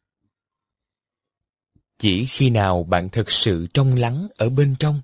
Chỉ 1.98 2.26
khi 2.26 2.50
nào 2.50 2.84
bạn 2.84 3.10
thật 3.10 3.32
sự 3.32 3.68
trong 3.74 3.96
lắng 3.96 4.28
ở 4.36 4.50
bên 4.50 4.76
trong, 4.80 5.02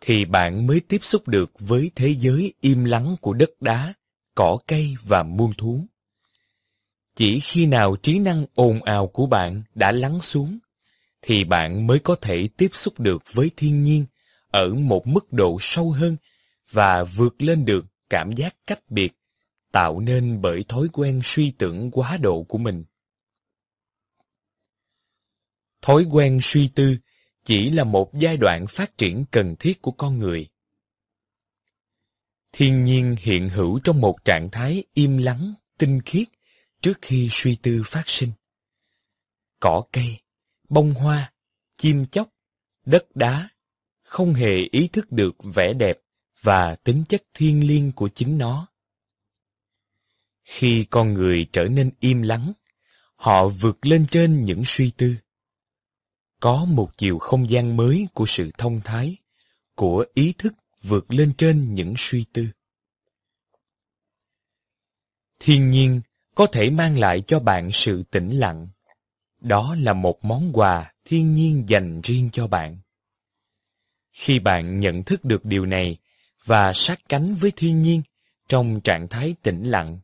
thì 0.00 0.24
bạn 0.24 0.66
mới 0.66 0.80
tiếp 0.80 0.98
xúc 1.04 1.28
được 1.28 1.50
với 1.58 1.90
thế 1.94 2.14
giới 2.18 2.54
im 2.60 2.84
lắng 2.84 3.16
của 3.20 3.32
đất 3.32 3.50
đá, 3.60 3.94
cỏ 4.34 4.58
cây 4.66 4.94
và 5.02 5.22
muôn 5.22 5.52
thú. 5.58 5.86
Chỉ 7.16 7.40
khi 7.40 7.66
nào 7.66 7.96
trí 7.96 8.18
năng 8.18 8.46
ồn 8.54 8.82
ào 8.82 9.06
của 9.06 9.26
bạn 9.26 9.62
đã 9.74 9.92
lắng 9.92 10.20
xuống, 10.20 10.58
thì 11.22 11.44
bạn 11.44 11.86
mới 11.86 11.98
có 11.98 12.16
thể 12.20 12.48
tiếp 12.56 12.68
xúc 12.72 13.00
được 13.00 13.22
với 13.32 13.50
thiên 13.56 13.84
nhiên 13.84 14.06
ở 14.50 14.74
một 14.74 15.06
mức 15.06 15.32
độ 15.32 15.58
sâu 15.60 15.90
hơn 15.90 16.16
và 16.70 17.04
vượt 17.04 17.42
lên 17.42 17.64
được 17.64 17.84
cảm 18.10 18.32
giác 18.32 18.56
cách 18.66 18.80
biệt 18.90 19.12
tạo 19.74 20.00
nên 20.00 20.40
bởi 20.42 20.64
thói 20.68 20.88
quen 20.92 21.20
suy 21.24 21.50
tưởng 21.50 21.90
quá 21.90 22.16
độ 22.16 22.42
của 22.42 22.58
mình. 22.58 22.84
Thói 25.82 26.04
quen 26.10 26.38
suy 26.42 26.68
tư 26.68 26.96
chỉ 27.44 27.70
là 27.70 27.84
một 27.84 28.14
giai 28.14 28.36
đoạn 28.36 28.66
phát 28.66 28.98
triển 28.98 29.24
cần 29.30 29.56
thiết 29.58 29.82
của 29.82 29.90
con 29.90 30.18
người. 30.18 30.48
Thiên 32.52 32.84
nhiên 32.84 33.16
hiện 33.18 33.48
hữu 33.48 33.80
trong 33.84 34.00
một 34.00 34.24
trạng 34.24 34.48
thái 34.50 34.84
im 34.94 35.18
lắng, 35.18 35.54
tinh 35.78 36.00
khiết 36.02 36.28
trước 36.84 36.98
khi 37.02 37.28
suy 37.30 37.56
tư 37.62 37.82
phát 37.86 38.02
sinh. 38.06 38.32
Cỏ 39.60 39.84
cây, 39.92 40.20
bông 40.68 40.94
hoa, 40.94 41.32
chim 41.76 42.06
chóc, 42.06 42.28
đất 42.86 43.06
đá 43.14 43.48
không 44.02 44.34
hề 44.34 44.56
ý 44.56 44.88
thức 44.88 45.12
được 45.12 45.36
vẻ 45.54 45.72
đẹp 45.72 45.98
và 46.40 46.76
tính 46.76 47.04
chất 47.08 47.22
thiêng 47.34 47.66
liêng 47.66 47.92
của 47.92 48.08
chính 48.08 48.38
nó. 48.38 48.68
Khi 50.42 50.86
con 50.90 51.14
người 51.14 51.46
trở 51.52 51.64
nên 51.64 51.90
im 52.00 52.22
lắng, 52.22 52.52
họ 53.16 53.48
vượt 53.48 53.86
lên 53.86 54.06
trên 54.10 54.44
những 54.44 54.62
suy 54.66 54.92
tư. 54.96 55.14
Có 56.40 56.64
một 56.64 56.90
chiều 56.96 57.18
không 57.18 57.50
gian 57.50 57.76
mới 57.76 58.06
của 58.14 58.24
sự 58.28 58.50
thông 58.58 58.80
thái, 58.84 59.16
của 59.74 60.04
ý 60.14 60.32
thức 60.38 60.54
vượt 60.82 61.10
lên 61.10 61.32
trên 61.38 61.74
những 61.74 61.94
suy 61.96 62.24
tư. 62.32 62.46
Thiên 65.38 65.70
nhiên 65.70 66.00
có 66.34 66.46
thể 66.46 66.70
mang 66.70 66.98
lại 66.98 67.22
cho 67.26 67.40
bạn 67.40 67.72
sự 67.72 68.02
tĩnh 68.10 68.30
lặng. 68.30 68.68
Đó 69.40 69.76
là 69.78 69.92
một 69.92 70.24
món 70.24 70.52
quà 70.52 70.92
thiên 71.04 71.34
nhiên 71.34 71.64
dành 71.68 72.00
riêng 72.00 72.30
cho 72.32 72.46
bạn. 72.46 72.78
Khi 74.12 74.38
bạn 74.38 74.80
nhận 74.80 75.02
thức 75.02 75.24
được 75.24 75.44
điều 75.44 75.66
này 75.66 75.96
và 76.44 76.72
sát 76.72 77.00
cánh 77.08 77.34
với 77.34 77.52
thiên 77.56 77.82
nhiên 77.82 78.02
trong 78.48 78.80
trạng 78.80 79.08
thái 79.08 79.34
tĩnh 79.42 79.64
lặng, 79.64 79.98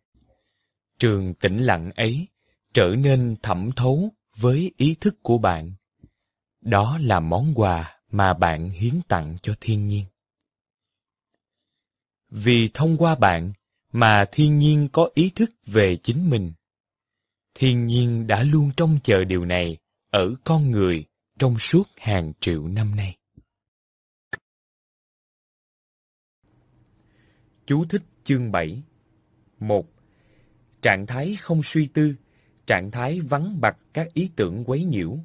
trường 0.99 1.35
tĩnh 1.35 1.59
lặng 1.59 1.91
ấy 1.97 2.27
trở 2.73 2.95
nên 2.99 3.37
thẩm 3.43 3.71
thấu 3.77 4.13
với 4.37 4.73
ý 4.77 4.95
thức 5.01 5.23
của 5.23 5.39
bạn. 5.39 5.73
Đó 6.61 6.99
là 7.03 7.21
món 7.21 7.53
quà 7.55 8.01
mà 8.11 8.35
bạn 8.35 8.71
hiến 8.71 9.01
tặng 9.09 9.37
cho 9.43 9.55
thiên 9.61 9.87
nhiên. 9.87 10.05
Vì 12.29 12.71
thông 12.75 12.97
qua 12.99 13.15
bạn 13.15 13.53
mà 13.93 14.25
thiên 14.33 14.59
nhiên 14.59 14.89
có 14.93 15.09
ý 15.15 15.31
thức 15.35 15.51
về 15.67 15.97
chính 16.03 16.31
mình. 16.31 16.53
Thiên 17.55 17.87
nhiên 17.87 18.27
đã 18.27 18.43
luôn 18.43 18.71
trông 18.77 18.99
chờ 19.03 19.25
điều 19.25 19.45
này 19.45 19.77
ở 20.11 20.35
con 20.45 20.71
người 20.71 21.05
trong 21.39 21.59
suốt 21.59 21.89
hàng 21.97 22.33
triệu 22.41 22.69
năm 22.69 22.97
nay. 22.97 23.17
Chú 27.67 27.85
thích 27.85 28.03
chương 28.25 28.53
7 28.53 28.83
1. 29.59 29.87
Trạng 30.83 31.07
thái 31.07 31.37
không 31.41 31.63
suy 31.63 31.87
tư, 31.87 32.15
trạng 32.67 32.91
thái 32.91 33.21
vắng 33.21 33.61
bặt 33.61 33.77
các 33.93 34.15
ý 34.15 34.31
tưởng 34.37 34.65
quấy 34.67 34.85
nhiễu. 34.85 35.19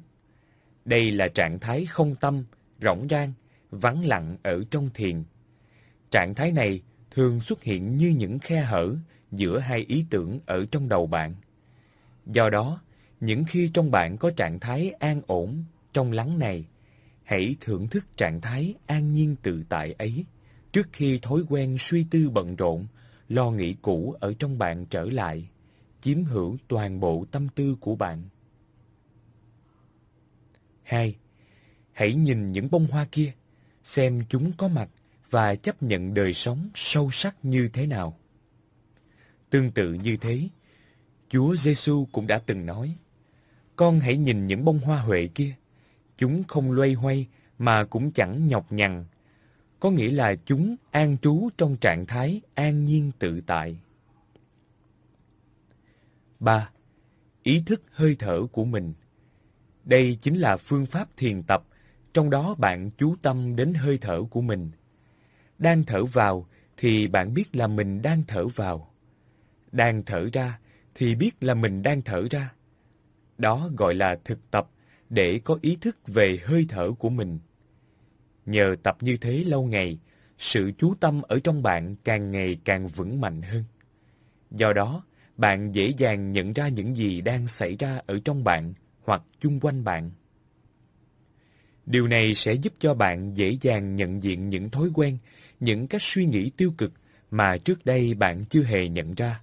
Đây 0.84 1.10
là 1.10 1.28
trạng 1.28 1.58
thái 1.60 1.86
không 1.86 2.16
tâm, 2.20 2.44
rỗng 2.80 3.06
rang, 3.10 3.32
vắng 3.70 4.04
lặng 4.04 4.36
ở 4.42 4.64
trong 4.70 4.90
thiền. 4.94 5.24
Trạng 6.10 6.34
thái 6.34 6.52
này 6.52 6.82
thường 7.16 7.40
xuất 7.40 7.62
hiện 7.62 7.96
như 7.96 8.08
những 8.08 8.38
khe 8.38 8.60
hở 8.60 8.96
giữa 9.32 9.58
hai 9.58 9.84
ý 9.88 10.04
tưởng 10.10 10.40
ở 10.46 10.66
trong 10.70 10.88
đầu 10.88 11.06
bạn. 11.06 11.34
Do 12.26 12.50
đó, 12.50 12.80
những 13.20 13.44
khi 13.48 13.70
trong 13.74 13.90
bạn 13.90 14.16
có 14.16 14.30
trạng 14.36 14.60
thái 14.60 14.90
an 14.90 15.22
ổn, 15.26 15.64
trong 15.92 16.12
lắng 16.12 16.38
này, 16.38 16.64
hãy 17.24 17.56
thưởng 17.60 17.88
thức 17.88 18.06
trạng 18.16 18.40
thái 18.40 18.74
an 18.86 19.12
nhiên 19.12 19.36
tự 19.42 19.62
tại 19.68 19.94
ấy 19.98 20.24
trước 20.72 20.88
khi 20.92 21.18
thói 21.22 21.42
quen 21.48 21.76
suy 21.78 22.06
tư 22.10 22.30
bận 22.30 22.56
rộn, 22.56 22.86
lo 23.28 23.50
nghĩ 23.50 23.74
cũ 23.82 24.14
ở 24.20 24.34
trong 24.38 24.58
bạn 24.58 24.86
trở 24.86 25.04
lại, 25.04 25.48
chiếm 26.00 26.24
hữu 26.24 26.56
toàn 26.68 27.00
bộ 27.00 27.24
tâm 27.30 27.48
tư 27.48 27.76
của 27.80 27.96
bạn. 27.96 28.22
2. 30.82 31.16
Hãy 31.92 32.14
nhìn 32.14 32.52
những 32.52 32.70
bông 32.70 32.86
hoa 32.86 33.06
kia, 33.12 33.32
xem 33.82 34.22
chúng 34.28 34.52
có 34.52 34.68
mặt 34.68 34.88
và 35.36 35.54
chấp 35.54 35.82
nhận 35.82 36.14
đời 36.14 36.34
sống 36.34 36.68
sâu 36.74 37.10
sắc 37.10 37.36
như 37.42 37.68
thế 37.68 37.86
nào. 37.86 38.18
Tương 39.50 39.70
tự 39.70 39.92
như 39.92 40.16
thế, 40.16 40.48
Chúa 41.28 41.56
Giêsu 41.56 42.06
cũng 42.12 42.26
đã 42.26 42.38
từng 42.38 42.66
nói, 42.66 42.96
con 43.76 44.00
hãy 44.00 44.16
nhìn 44.16 44.46
những 44.46 44.64
bông 44.64 44.78
hoa 44.78 45.00
huệ 45.00 45.28
kia, 45.34 45.54
chúng 46.18 46.44
không 46.44 46.72
loay 46.72 46.92
hoay 46.92 47.26
mà 47.58 47.84
cũng 47.84 48.12
chẳng 48.12 48.48
nhọc 48.48 48.72
nhằn, 48.72 49.04
có 49.80 49.90
nghĩa 49.90 50.10
là 50.10 50.34
chúng 50.44 50.76
an 50.90 51.16
trú 51.22 51.48
trong 51.56 51.76
trạng 51.76 52.06
thái 52.06 52.40
an 52.54 52.84
nhiên 52.84 53.10
tự 53.18 53.40
tại. 53.40 53.78
3. 56.40 56.70
Ý 57.42 57.62
thức 57.66 57.82
hơi 57.90 58.16
thở 58.18 58.46
của 58.52 58.64
mình 58.64 58.94
Đây 59.84 60.18
chính 60.20 60.38
là 60.38 60.56
phương 60.56 60.86
pháp 60.86 61.08
thiền 61.16 61.42
tập, 61.42 61.64
trong 62.12 62.30
đó 62.30 62.54
bạn 62.58 62.90
chú 62.98 63.16
tâm 63.22 63.56
đến 63.56 63.74
hơi 63.74 63.98
thở 64.00 64.22
của 64.30 64.40
mình– 64.40 64.70
đang 65.58 65.84
thở 65.84 66.04
vào 66.04 66.46
thì 66.76 67.08
bạn 67.08 67.34
biết 67.34 67.56
là 67.56 67.66
mình 67.66 68.02
đang 68.02 68.22
thở 68.28 68.46
vào. 68.46 68.94
Đang 69.72 70.02
thở 70.02 70.28
ra 70.32 70.58
thì 70.94 71.14
biết 71.14 71.30
là 71.40 71.54
mình 71.54 71.82
đang 71.82 72.02
thở 72.02 72.26
ra. 72.30 72.52
Đó 73.38 73.70
gọi 73.76 73.94
là 73.94 74.18
thực 74.24 74.50
tập 74.50 74.70
để 75.10 75.40
có 75.44 75.58
ý 75.62 75.78
thức 75.80 75.96
về 76.06 76.38
hơi 76.44 76.66
thở 76.68 76.90
của 76.98 77.10
mình. 77.10 77.38
Nhờ 78.46 78.76
tập 78.82 78.96
như 79.00 79.16
thế 79.16 79.32
lâu 79.32 79.66
ngày, 79.66 79.98
sự 80.38 80.72
chú 80.78 80.94
tâm 81.00 81.22
ở 81.22 81.40
trong 81.44 81.62
bạn 81.62 81.96
càng 82.04 82.30
ngày 82.30 82.58
càng 82.64 82.88
vững 82.88 83.20
mạnh 83.20 83.42
hơn. 83.42 83.64
Do 84.50 84.72
đó, 84.72 85.04
bạn 85.36 85.74
dễ 85.74 85.92
dàng 85.98 86.32
nhận 86.32 86.52
ra 86.52 86.68
những 86.68 86.96
gì 86.96 87.20
đang 87.20 87.46
xảy 87.46 87.76
ra 87.76 88.00
ở 88.06 88.18
trong 88.24 88.44
bạn 88.44 88.74
hoặc 89.04 89.22
chung 89.40 89.60
quanh 89.60 89.84
bạn. 89.84 90.10
Điều 91.86 92.08
này 92.08 92.34
sẽ 92.34 92.54
giúp 92.54 92.72
cho 92.78 92.94
bạn 92.94 93.36
dễ 93.36 93.58
dàng 93.60 93.96
nhận 93.96 94.22
diện 94.22 94.48
những 94.48 94.70
thói 94.70 94.88
quen 94.94 95.18
những 95.60 95.86
cách 95.86 96.02
suy 96.02 96.26
nghĩ 96.26 96.50
tiêu 96.50 96.74
cực 96.78 96.92
mà 97.30 97.58
trước 97.58 97.86
đây 97.86 98.14
bạn 98.14 98.44
chưa 98.44 98.62
hề 98.62 98.88
nhận 98.88 99.14
ra. 99.14 99.40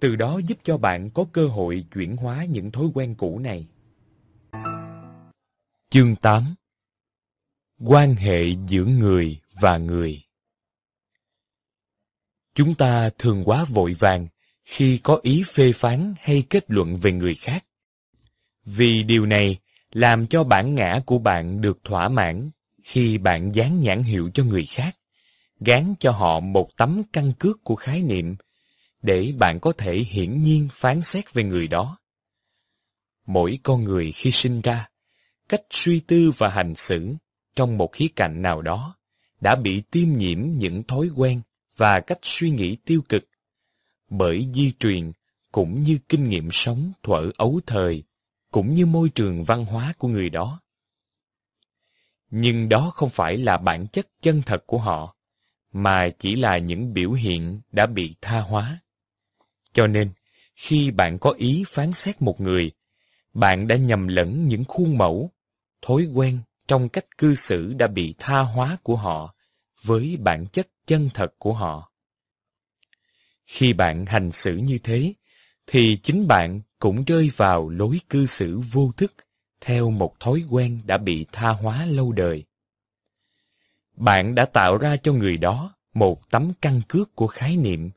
Từ 0.00 0.16
đó 0.16 0.40
giúp 0.46 0.58
cho 0.64 0.78
bạn 0.78 1.10
có 1.10 1.24
cơ 1.32 1.46
hội 1.46 1.84
chuyển 1.94 2.16
hóa 2.16 2.44
những 2.44 2.70
thói 2.70 2.86
quen 2.94 3.14
cũ 3.14 3.38
này. 3.38 3.66
Chương 5.90 6.16
8 6.16 6.54
Quan 7.84 8.14
hệ 8.14 8.44
giữa 8.68 8.84
người 8.84 9.40
và 9.60 9.78
người 9.78 10.22
Chúng 12.54 12.74
ta 12.74 13.10
thường 13.18 13.42
quá 13.44 13.64
vội 13.64 13.96
vàng 13.98 14.26
khi 14.64 14.98
có 14.98 15.20
ý 15.22 15.42
phê 15.54 15.72
phán 15.72 16.14
hay 16.20 16.44
kết 16.50 16.64
luận 16.68 16.96
về 16.96 17.12
người 17.12 17.34
khác. 17.34 17.64
Vì 18.64 19.02
điều 19.02 19.26
này 19.26 19.58
làm 19.92 20.26
cho 20.26 20.44
bản 20.44 20.74
ngã 20.74 21.00
của 21.06 21.18
bạn 21.18 21.60
được 21.60 21.78
thỏa 21.84 22.08
mãn 22.08 22.50
khi 22.82 23.18
bạn 23.18 23.54
dán 23.54 23.80
nhãn 23.80 24.02
hiệu 24.02 24.30
cho 24.34 24.44
người 24.44 24.66
khác 24.66 24.95
gán 25.60 25.94
cho 26.00 26.10
họ 26.10 26.40
một 26.40 26.76
tấm 26.76 27.02
căn 27.12 27.32
cước 27.38 27.64
của 27.64 27.76
khái 27.76 28.02
niệm 28.02 28.36
để 29.02 29.32
bạn 29.38 29.60
có 29.60 29.72
thể 29.78 29.96
hiển 29.96 30.42
nhiên 30.42 30.68
phán 30.72 31.00
xét 31.00 31.34
về 31.34 31.42
người 31.42 31.68
đó. 31.68 31.98
Mỗi 33.26 33.58
con 33.62 33.84
người 33.84 34.12
khi 34.12 34.30
sinh 34.30 34.60
ra, 34.60 34.88
cách 35.48 35.62
suy 35.70 36.00
tư 36.00 36.30
và 36.36 36.48
hành 36.48 36.74
xử 36.74 37.14
trong 37.56 37.78
một 37.78 37.92
khía 37.92 38.08
cạnh 38.16 38.42
nào 38.42 38.62
đó 38.62 38.96
đã 39.40 39.56
bị 39.56 39.82
tiêm 39.90 40.08
nhiễm 40.08 40.38
những 40.42 40.82
thói 40.82 41.10
quen 41.16 41.40
và 41.76 42.00
cách 42.00 42.18
suy 42.22 42.50
nghĩ 42.50 42.76
tiêu 42.84 43.02
cực 43.08 43.24
bởi 44.10 44.48
di 44.54 44.72
truyền 44.78 45.12
cũng 45.52 45.82
như 45.82 45.98
kinh 46.08 46.28
nghiệm 46.28 46.48
sống 46.52 46.92
thuở 47.02 47.30
ấu 47.36 47.60
thời 47.66 48.02
cũng 48.50 48.74
như 48.74 48.86
môi 48.86 49.08
trường 49.08 49.44
văn 49.44 49.64
hóa 49.64 49.94
của 49.98 50.08
người 50.08 50.30
đó. 50.30 50.60
Nhưng 52.30 52.68
đó 52.68 52.90
không 52.94 53.10
phải 53.10 53.36
là 53.36 53.58
bản 53.58 53.86
chất 53.92 54.06
chân 54.22 54.42
thật 54.46 54.62
của 54.66 54.78
họ 54.78 55.15
mà 55.76 56.08
chỉ 56.18 56.36
là 56.36 56.58
những 56.58 56.92
biểu 56.92 57.12
hiện 57.12 57.60
đã 57.72 57.86
bị 57.86 58.14
tha 58.20 58.40
hóa. 58.40 58.80
Cho 59.72 59.86
nên, 59.86 60.10
khi 60.54 60.90
bạn 60.90 61.18
có 61.18 61.30
ý 61.30 61.64
phán 61.68 61.92
xét 61.92 62.22
một 62.22 62.40
người, 62.40 62.72
bạn 63.34 63.68
đã 63.68 63.76
nhầm 63.76 64.08
lẫn 64.08 64.48
những 64.48 64.64
khuôn 64.64 64.98
mẫu, 64.98 65.30
thói 65.82 66.06
quen 66.14 66.40
trong 66.68 66.88
cách 66.88 67.18
cư 67.18 67.34
xử 67.34 67.72
đã 67.72 67.86
bị 67.86 68.14
tha 68.18 68.40
hóa 68.40 68.76
của 68.82 68.96
họ 68.96 69.34
với 69.82 70.16
bản 70.20 70.46
chất 70.46 70.68
chân 70.86 71.10
thật 71.14 71.34
của 71.38 71.52
họ. 71.52 71.92
Khi 73.46 73.72
bạn 73.72 74.06
hành 74.06 74.32
xử 74.32 74.56
như 74.56 74.78
thế, 74.82 75.14
thì 75.66 75.98
chính 76.02 76.28
bạn 76.28 76.60
cũng 76.78 77.04
rơi 77.04 77.30
vào 77.36 77.68
lối 77.68 78.00
cư 78.08 78.26
xử 78.26 78.60
vô 78.72 78.92
thức 78.96 79.14
theo 79.60 79.90
một 79.90 80.20
thói 80.20 80.42
quen 80.50 80.80
đã 80.84 80.98
bị 80.98 81.26
tha 81.32 81.50
hóa 81.50 81.86
lâu 81.86 82.12
đời. 82.12 82.44
Bạn 83.96 84.34
đã 84.34 84.44
tạo 84.44 84.78
ra 84.78 84.96
cho 84.96 85.12
người 85.12 85.36
đó 85.36 85.74
một 85.94 86.30
tấm 86.30 86.52
căn 86.60 86.82
cước 86.88 87.14
của 87.14 87.26
khái 87.26 87.56
niệm, 87.56 87.90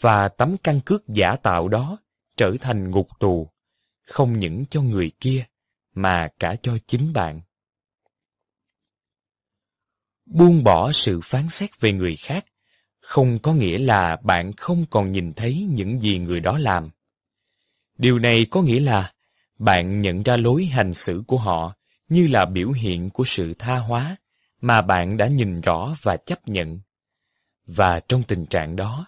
và 0.00 0.28
tấm 0.28 0.56
căn 0.62 0.80
cước 0.80 1.08
giả 1.08 1.36
tạo 1.36 1.68
đó 1.68 1.98
trở 2.36 2.56
thành 2.60 2.90
ngục 2.90 3.08
tù, 3.20 3.50
không 4.06 4.38
những 4.38 4.64
cho 4.70 4.82
người 4.82 5.10
kia, 5.20 5.44
mà 5.94 6.28
cả 6.38 6.56
cho 6.62 6.78
chính 6.86 7.12
bạn. 7.12 7.40
Buông 10.26 10.64
bỏ 10.64 10.92
sự 10.92 11.20
phán 11.24 11.48
xét 11.48 11.80
về 11.80 11.92
người 11.92 12.16
khác 12.16 12.44
không 13.00 13.38
có 13.38 13.52
nghĩa 13.52 13.78
là 13.78 14.16
bạn 14.22 14.52
không 14.52 14.86
còn 14.90 15.12
nhìn 15.12 15.32
thấy 15.32 15.66
những 15.70 16.00
gì 16.00 16.18
người 16.18 16.40
đó 16.40 16.58
làm. 16.58 16.90
Điều 17.98 18.18
này 18.18 18.46
có 18.50 18.62
nghĩa 18.62 18.80
là 18.80 19.12
bạn 19.58 20.00
nhận 20.00 20.22
ra 20.22 20.36
lối 20.36 20.64
hành 20.64 20.94
xử 20.94 21.22
của 21.26 21.38
họ 21.38 21.74
như 22.08 22.26
là 22.26 22.44
biểu 22.44 22.70
hiện 22.70 23.10
của 23.10 23.24
sự 23.26 23.54
tha 23.58 23.76
hóa 23.76 24.16
mà 24.60 24.82
bạn 24.82 25.16
đã 25.16 25.26
nhìn 25.26 25.60
rõ 25.60 25.94
và 26.02 26.16
chấp 26.16 26.48
nhận. 26.48 26.80
Và 27.66 28.00
trong 28.00 28.22
tình 28.22 28.46
trạng 28.46 28.76
đó, 28.76 29.06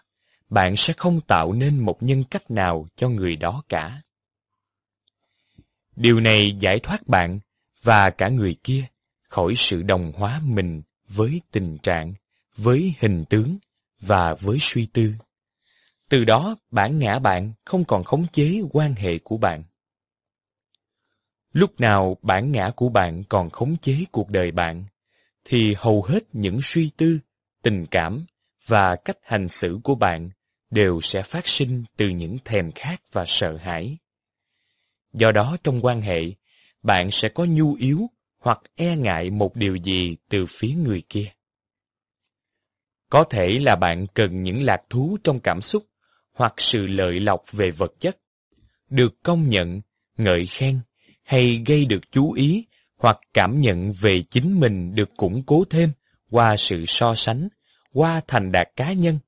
bạn 0.49 0.77
sẽ 0.77 0.95
không 0.97 1.21
tạo 1.21 1.53
nên 1.53 1.79
một 1.79 2.03
nhân 2.03 2.25
cách 2.25 2.51
nào 2.51 2.89
cho 2.97 3.09
người 3.09 3.37
đó 3.37 3.63
cả. 3.69 4.03
Điều 5.97 6.21
này 6.21 6.57
giải 6.61 6.81
thoát 6.81 7.09
bạn 7.09 7.41
và 7.83 8.11
cả 8.11 8.29
người 8.29 8.57
kia 8.65 8.87
khỏi 9.29 9.55
sự 9.57 9.83
đồng 9.83 10.13
hóa 10.13 10.41
mình 10.45 10.83
với 11.09 11.41
tình 11.51 11.79
trạng, 11.79 12.15
với 12.57 12.95
hình 12.99 13.25
tướng 13.25 13.59
và 14.01 14.35
với 14.35 14.57
suy 14.61 14.87
tư. 14.87 15.15
Từ 16.09 16.25
đó, 16.25 16.57
bản 16.71 16.99
ngã 16.99 17.19
bạn 17.19 17.53
không 17.65 17.85
còn 17.85 18.05
khống 18.05 18.27
chế 18.33 18.61
quan 18.71 18.95
hệ 18.95 19.19
của 19.19 19.37
bạn. 19.37 19.63
Lúc 21.53 21.81
nào 21.81 22.17
bản 22.23 22.53
ngã 22.53 22.71
của 22.77 22.89
bạn 22.89 23.25
còn 23.29 23.51
khống 23.51 23.77
chế 23.77 24.05
cuộc 24.13 24.31
đời 24.31 24.51
bạn, 24.51 24.85
thì 25.45 25.75
hầu 25.79 26.03
hết 26.03 26.21
những 26.33 26.61
suy 26.62 26.91
tư, 26.97 27.19
tình 27.62 27.87
cảm 27.87 28.25
và 28.67 28.97
cách 28.97 29.19
hành 29.23 29.49
xử 29.49 29.79
của 29.85 29.95
bạn 29.95 30.31
đều 30.71 31.01
sẽ 31.01 31.23
phát 31.23 31.49
sinh 31.49 31.85
từ 31.97 32.09
những 32.09 32.37
thèm 32.45 32.73
khát 32.73 33.01
và 33.12 33.25
sợ 33.27 33.57
hãi. 33.57 33.99
Do 35.12 35.33
đó 35.33 35.57
trong 35.65 35.85
quan 35.85 36.01
hệ, 36.01 36.23
bạn 36.83 37.11
sẽ 37.11 37.29
có 37.29 37.45
nhu 37.45 37.75
yếu 37.75 38.11
hoặc 38.39 38.61
e 38.75 38.97
ngại 38.97 39.31
một 39.31 39.57
điều 39.57 39.77
gì 39.77 40.17
từ 40.29 40.47
phía 40.47 40.75
người 40.75 41.03
kia. 41.09 41.33
Có 43.11 43.25
thể 43.25 43.59
là 43.59 43.77
bạn 43.77 44.07
cần 44.15 44.43
những 44.43 44.62
lạc 44.62 44.83
thú 44.91 45.17
trong 45.25 45.41
cảm 45.41 45.61
xúc 45.61 45.87
hoặc 46.33 46.55
sự 46.57 46.87
lợi 46.87 47.21
lộc 47.21 47.45
về 47.53 47.71
vật 47.71 47.93
chất, 48.01 48.19
được 48.91 49.23
công 49.23 49.49
nhận, 49.49 49.81
ngợi 50.17 50.47
khen 50.47 50.81
hay 51.23 51.62
gây 51.67 51.85
được 51.85 52.01
chú 52.11 52.33
ý 52.33 52.67
hoặc 53.03 53.19
cảm 53.35 53.61
nhận 53.61 53.93
về 53.93 54.23
chính 54.31 54.61
mình 54.61 54.95
được 54.95 55.17
củng 55.17 55.43
cố 55.47 55.65
thêm 55.71 55.91
qua 56.31 56.57
sự 56.57 56.85
so 56.87 57.15
sánh, 57.15 57.49
qua 57.93 58.21
thành 58.27 58.53
đạt 58.53 58.69
cá 58.77 58.93
nhân, 58.93 59.19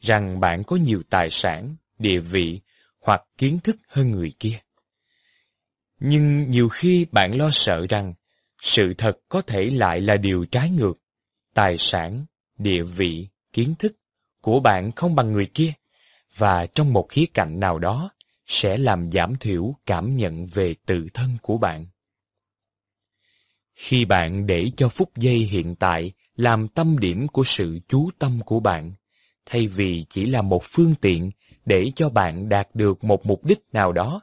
rằng 0.00 0.40
bạn 0.40 0.64
có 0.64 0.76
nhiều 0.76 1.02
tài 1.10 1.30
sản, 1.30 1.76
địa 1.98 2.18
vị 2.18 2.60
hoặc 3.00 3.22
kiến 3.38 3.58
thức 3.64 3.76
hơn 3.88 4.10
người 4.10 4.32
kia. 4.38 4.58
Nhưng 6.00 6.50
nhiều 6.50 6.68
khi 6.68 7.06
bạn 7.12 7.38
lo 7.38 7.50
sợ 7.50 7.86
rằng 7.88 8.14
sự 8.62 8.94
thật 8.98 9.18
có 9.28 9.42
thể 9.42 9.70
lại 9.70 10.00
là 10.00 10.16
điều 10.16 10.44
trái 10.44 10.70
ngược. 10.70 10.98
Tài 11.54 11.78
sản, 11.78 12.26
địa 12.58 12.82
vị, 12.82 13.28
kiến 13.52 13.74
thức 13.78 13.92
của 14.40 14.60
bạn 14.60 14.92
không 14.92 15.14
bằng 15.14 15.32
người 15.32 15.46
kia, 15.46 15.72
và 16.36 16.66
trong 16.66 16.92
một 16.92 17.06
khía 17.08 17.26
cạnh 17.34 17.60
nào 17.60 17.78
đó 17.78 18.10
sẽ 18.46 18.78
làm 18.78 19.12
giảm 19.12 19.36
thiểu 19.36 19.74
cảm 19.86 20.16
nhận 20.16 20.46
về 20.46 20.74
tự 20.86 21.06
thân 21.14 21.38
của 21.42 21.58
bạn. 21.58 21.86
Khi 23.78 24.04
bạn 24.04 24.46
để 24.46 24.70
cho 24.76 24.88
phút 24.88 25.16
giây 25.16 25.36
hiện 25.36 25.74
tại 25.74 26.12
làm 26.36 26.68
tâm 26.68 26.98
điểm 26.98 27.28
của 27.28 27.44
sự 27.44 27.78
chú 27.88 28.10
tâm 28.18 28.40
của 28.46 28.60
bạn, 28.60 28.92
thay 29.46 29.66
vì 29.66 30.04
chỉ 30.10 30.26
là 30.26 30.42
một 30.42 30.62
phương 30.64 30.94
tiện 31.00 31.30
để 31.66 31.92
cho 31.96 32.08
bạn 32.08 32.48
đạt 32.48 32.68
được 32.74 33.04
một 33.04 33.26
mục 33.26 33.44
đích 33.44 33.60
nào 33.72 33.92
đó, 33.92 34.22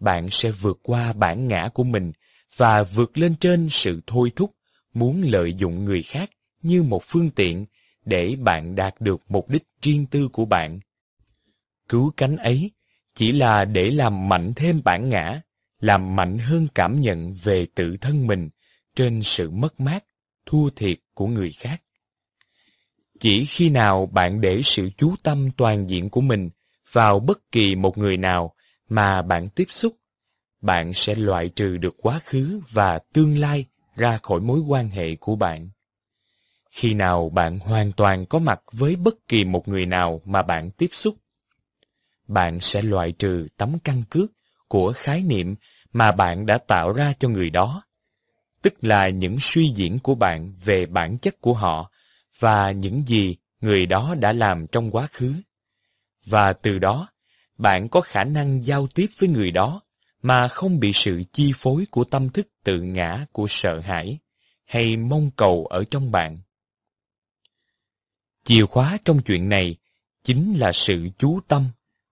bạn 0.00 0.30
sẽ 0.30 0.50
vượt 0.50 0.80
qua 0.82 1.12
bản 1.12 1.48
ngã 1.48 1.68
của 1.74 1.84
mình 1.84 2.12
và 2.56 2.82
vượt 2.82 3.18
lên 3.18 3.34
trên 3.40 3.68
sự 3.70 4.00
thôi 4.06 4.32
thúc 4.36 4.54
muốn 4.94 5.22
lợi 5.22 5.54
dụng 5.54 5.84
người 5.84 6.02
khác 6.02 6.30
như 6.62 6.82
một 6.82 7.02
phương 7.06 7.30
tiện 7.30 7.66
để 8.04 8.36
bạn 8.38 8.74
đạt 8.74 8.94
được 9.00 9.20
mục 9.28 9.48
đích 9.48 9.64
riêng 9.82 10.06
tư 10.06 10.28
của 10.28 10.44
bạn. 10.44 10.80
Cứu 11.88 12.12
cánh 12.16 12.36
ấy 12.36 12.70
chỉ 13.14 13.32
là 13.32 13.64
để 13.64 13.90
làm 13.90 14.28
mạnh 14.28 14.52
thêm 14.56 14.80
bản 14.84 15.08
ngã, 15.08 15.40
làm 15.80 16.16
mạnh 16.16 16.38
hơn 16.38 16.68
cảm 16.74 17.00
nhận 17.00 17.34
về 17.42 17.66
tự 17.74 17.96
thân 18.00 18.26
mình 18.26 18.48
trên 18.94 19.22
sự 19.22 19.50
mất 19.50 19.80
mát, 19.80 20.04
thua 20.46 20.70
thiệt 20.70 20.98
của 21.14 21.26
người 21.26 21.52
khác. 21.52 21.82
Chỉ 23.20 23.44
khi 23.44 23.68
nào 23.68 24.06
bạn 24.06 24.40
để 24.40 24.60
sự 24.64 24.90
chú 24.96 25.14
tâm 25.22 25.50
toàn 25.56 25.90
diện 25.90 26.10
của 26.10 26.20
mình 26.20 26.50
vào 26.92 27.20
bất 27.20 27.52
kỳ 27.52 27.74
một 27.76 27.98
người 27.98 28.16
nào 28.16 28.54
mà 28.88 29.22
bạn 29.22 29.48
tiếp 29.48 29.66
xúc, 29.70 29.96
bạn 30.60 30.94
sẽ 30.94 31.14
loại 31.14 31.48
trừ 31.48 31.76
được 31.76 31.94
quá 31.98 32.20
khứ 32.24 32.60
và 32.70 32.98
tương 33.12 33.38
lai 33.38 33.64
ra 33.96 34.18
khỏi 34.22 34.40
mối 34.40 34.60
quan 34.60 34.88
hệ 34.88 35.16
của 35.16 35.36
bạn. 35.36 35.70
Khi 36.70 36.94
nào 36.94 37.28
bạn 37.28 37.58
hoàn 37.58 37.92
toàn 37.92 38.26
có 38.26 38.38
mặt 38.38 38.60
với 38.72 38.96
bất 38.96 39.14
kỳ 39.28 39.44
một 39.44 39.68
người 39.68 39.86
nào 39.86 40.20
mà 40.24 40.42
bạn 40.42 40.70
tiếp 40.70 40.88
xúc, 40.92 41.16
bạn 42.28 42.60
sẽ 42.60 42.82
loại 42.82 43.12
trừ 43.12 43.48
tấm 43.56 43.78
căn 43.84 44.02
cước 44.10 44.30
của 44.68 44.92
khái 44.92 45.22
niệm 45.22 45.54
mà 45.92 46.12
bạn 46.12 46.46
đã 46.46 46.58
tạo 46.58 46.92
ra 46.92 47.12
cho 47.18 47.28
người 47.28 47.50
đó, 47.50 47.82
tức 48.62 48.74
là 48.80 49.08
những 49.08 49.36
suy 49.40 49.68
diễn 49.68 49.98
của 49.98 50.14
bạn 50.14 50.52
về 50.64 50.86
bản 50.86 51.18
chất 51.18 51.40
của 51.40 51.54
họ 51.54 51.90
và 52.38 52.70
những 52.70 53.02
gì 53.06 53.36
người 53.60 53.86
đó 53.86 54.14
đã 54.14 54.32
làm 54.32 54.66
trong 54.66 54.90
quá 54.90 55.08
khứ. 55.12 55.34
Và 56.26 56.52
từ 56.52 56.78
đó, 56.78 57.08
bạn 57.58 57.88
có 57.88 58.00
khả 58.00 58.24
năng 58.24 58.66
giao 58.66 58.86
tiếp 58.86 59.06
với 59.18 59.28
người 59.28 59.50
đó 59.50 59.82
mà 60.22 60.48
không 60.48 60.80
bị 60.80 60.92
sự 60.92 61.22
chi 61.32 61.52
phối 61.56 61.86
của 61.90 62.04
tâm 62.04 62.30
thức 62.30 62.48
tự 62.64 62.80
ngã 62.80 63.26
của 63.32 63.46
sợ 63.48 63.80
hãi 63.80 64.18
hay 64.64 64.96
mong 64.96 65.30
cầu 65.36 65.66
ở 65.66 65.84
trong 65.90 66.10
bạn. 66.10 66.38
Chìa 68.44 68.66
khóa 68.66 68.98
trong 69.04 69.22
chuyện 69.22 69.48
này 69.48 69.76
chính 70.24 70.54
là 70.58 70.72
sự 70.72 71.08
chú 71.18 71.40
tâm, 71.48 71.68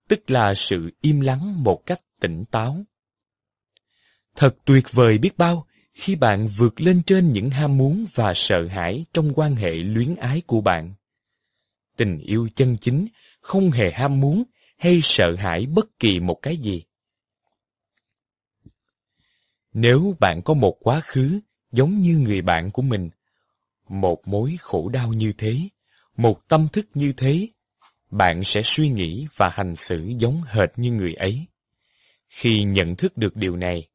tức 0.09 0.31
là 0.31 0.55
sự 0.55 0.91
im 1.01 1.21
lắng 1.21 1.65
một 1.65 1.83
cách 1.87 2.01
tỉnh 2.21 2.45
táo. 2.51 2.85
Thật 4.37 4.57
tuyệt 4.65 4.85
vời 4.93 5.19
biết 5.19 5.39
bao 5.39 5.67
khi 6.01 6.17
bạn 6.17 6.49
vượt 6.57 6.81
lên 6.81 7.03
trên 7.07 7.33
những 7.33 7.51
ham 7.51 7.79
muốn 7.79 8.07
và 8.15 8.33
sợ 8.35 8.67
hãi 8.67 9.05
trong 9.13 9.33
quan 9.35 9.55
hệ 9.55 9.75
luyến 9.75 10.15
ái 10.15 10.43
của 10.47 10.61
bạn. 10.61 10.95
Tình 11.97 12.19
yêu 12.19 12.49
chân 12.55 12.77
chính 12.81 13.07
không 13.41 13.71
hề 13.71 13.93
ham 13.93 14.21
muốn 14.21 14.45
hay 14.79 15.01
sợ 15.03 15.37
hãi 15.37 15.67
bất 15.67 15.99
kỳ 15.99 16.21
một 16.21 16.39
cái 16.43 16.57
gì. 16.57 16.83
Nếu 19.73 20.17
bạn 20.21 20.43
có 20.45 20.55
một 20.55 20.77
quá 20.81 21.01
khứ 21.01 21.41
giống 21.73 22.01
như 22.01 22.19
người 22.19 22.43
bạn 22.43 22.71
của 22.71 22.83
mình, 22.83 23.11
một 23.89 24.29
mối 24.29 24.57
khổ 24.61 24.89
đau 24.89 25.13
như 25.13 25.33
thế, 25.39 25.59
một 26.17 26.49
tâm 26.49 26.69
thức 26.73 26.87
như 26.95 27.13
thế, 27.17 27.49
bạn 28.11 28.45
sẽ 28.45 28.63
suy 28.65 28.89
nghĩ 28.89 29.27
và 29.37 29.51
hành 29.53 29.77
xử 29.77 30.13
giống 30.19 30.43
hệt 30.47 30.71
như 30.77 30.93
người 30.93 31.15
ấy. 31.15 31.47
Khi 32.29 32.63
nhận 32.63 32.97
thức 32.97 33.17
được 33.17 33.37
điều 33.37 33.57
này, 33.57 33.90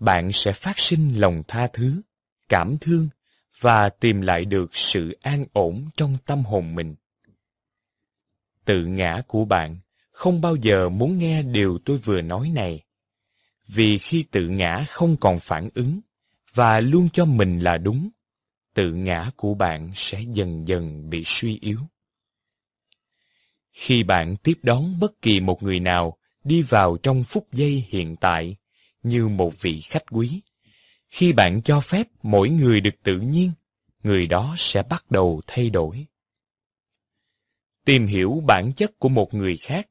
bạn 0.00 0.32
sẽ 0.32 0.52
phát 0.52 0.78
sinh 0.78 1.20
lòng 1.20 1.42
tha 1.48 1.68
thứ, 1.72 2.02
cảm 2.48 2.76
thương 2.80 3.08
và 3.60 3.88
tìm 3.88 4.20
lại 4.20 4.44
được 4.44 4.76
sự 4.76 5.18
an 5.22 5.44
ổn 5.52 5.88
trong 5.96 6.16
tâm 6.26 6.44
hồn 6.44 6.74
mình. 6.74 6.94
Tự 8.64 8.86
ngã 8.86 9.22
của 9.26 9.44
bạn 9.44 9.78
không 10.10 10.40
bao 10.40 10.56
giờ 10.56 10.88
muốn 10.88 11.18
nghe 11.18 11.42
điều 11.42 11.78
tôi 11.84 11.96
vừa 11.96 12.20
nói 12.20 12.48
này. 12.48 12.84
Vì 13.66 13.98
khi 13.98 14.24
tự 14.30 14.48
ngã 14.48 14.84
không 14.88 15.16
còn 15.16 15.40
phản 15.40 15.68
ứng 15.74 16.00
và 16.54 16.80
luôn 16.80 17.08
cho 17.12 17.24
mình 17.24 17.58
là 17.58 17.78
đúng, 17.78 18.10
tự 18.74 18.92
ngã 18.92 19.30
của 19.36 19.54
bạn 19.54 19.90
sẽ 19.94 20.22
dần 20.32 20.68
dần 20.68 21.10
bị 21.10 21.22
suy 21.26 21.58
yếu. 21.60 21.78
Khi 23.72 24.02
bạn 24.02 24.36
tiếp 24.36 24.58
đón 24.62 25.00
bất 25.00 25.22
kỳ 25.22 25.40
một 25.40 25.62
người 25.62 25.80
nào 25.80 26.18
đi 26.44 26.62
vào 26.62 26.96
trong 26.96 27.24
phút 27.24 27.52
giây 27.52 27.84
hiện 27.88 28.16
tại 28.16 28.56
như 29.04 29.28
một 29.28 29.60
vị 29.60 29.80
khách 29.80 30.04
quý, 30.10 30.40
khi 31.10 31.32
bạn 31.32 31.62
cho 31.62 31.80
phép 31.80 32.08
mỗi 32.22 32.48
người 32.48 32.80
được 32.80 33.02
tự 33.02 33.20
nhiên, 33.20 33.52
người 34.02 34.26
đó 34.26 34.54
sẽ 34.58 34.82
bắt 34.82 35.10
đầu 35.10 35.40
thay 35.46 35.70
đổi. 35.70 36.06
Tìm 37.84 38.06
hiểu 38.06 38.42
bản 38.46 38.72
chất 38.72 38.98
của 38.98 39.08
một 39.08 39.34
người 39.34 39.56
khác, 39.56 39.88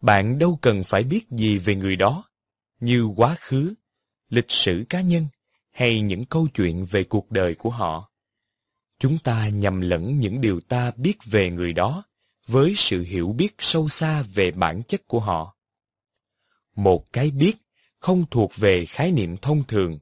bạn 0.00 0.38
đâu 0.38 0.58
cần 0.62 0.84
phải 0.84 1.02
biết 1.02 1.30
gì 1.30 1.58
về 1.58 1.74
người 1.74 1.96
đó, 1.96 2.24
như 2.80 3.04
quá 3.16 3.36
khứ, 3.40 3.74
lịch 4.28 4.50
sử 4.50 4.84
cá 4.88 5.00
nhân 5.00 5.26
hay 5.70 6.00
những 6.00 6.24
câu 6.24 6.48
chuyện 6.54 6.86
về 6.90 7.04
cuộc 7.04 7.30
đời 7.30 7.54
của 7.54 7.70
họ 7.70 8.12
chúng 9.02 9.18
ta 9.18 9.48
nhầm 9.48 9.80
lẫn 9.80 10.18
những 10.18 10.40
điều 10.40 10.60
ta 10.60 10.92
biết 10.96 11.18
về 11.24 11.50
người 11.50 11.72
đó 11.72 12.04
với 12.46 12.74
sự 12.76 13.02
hiểu 13.02 13.32
biết 13.32 13.54
sâu 13.58 13.88
xa 13.88 14.22
về 14.22 14.50
bản 14.50 14.82
chất 14.88 15.06
của 15.06 15.20
họ. 15.20 15.56
một 16.76 17.12
cái 17.12 17.30
biết 17.30 17.61
không 18.02 18.24
thuộc 18.30 18.56
về 18.56 18.84
khái 18.86 19.12
niệm 19.12 19.36
thông 19.36 19.64
thường. 19.64 19.98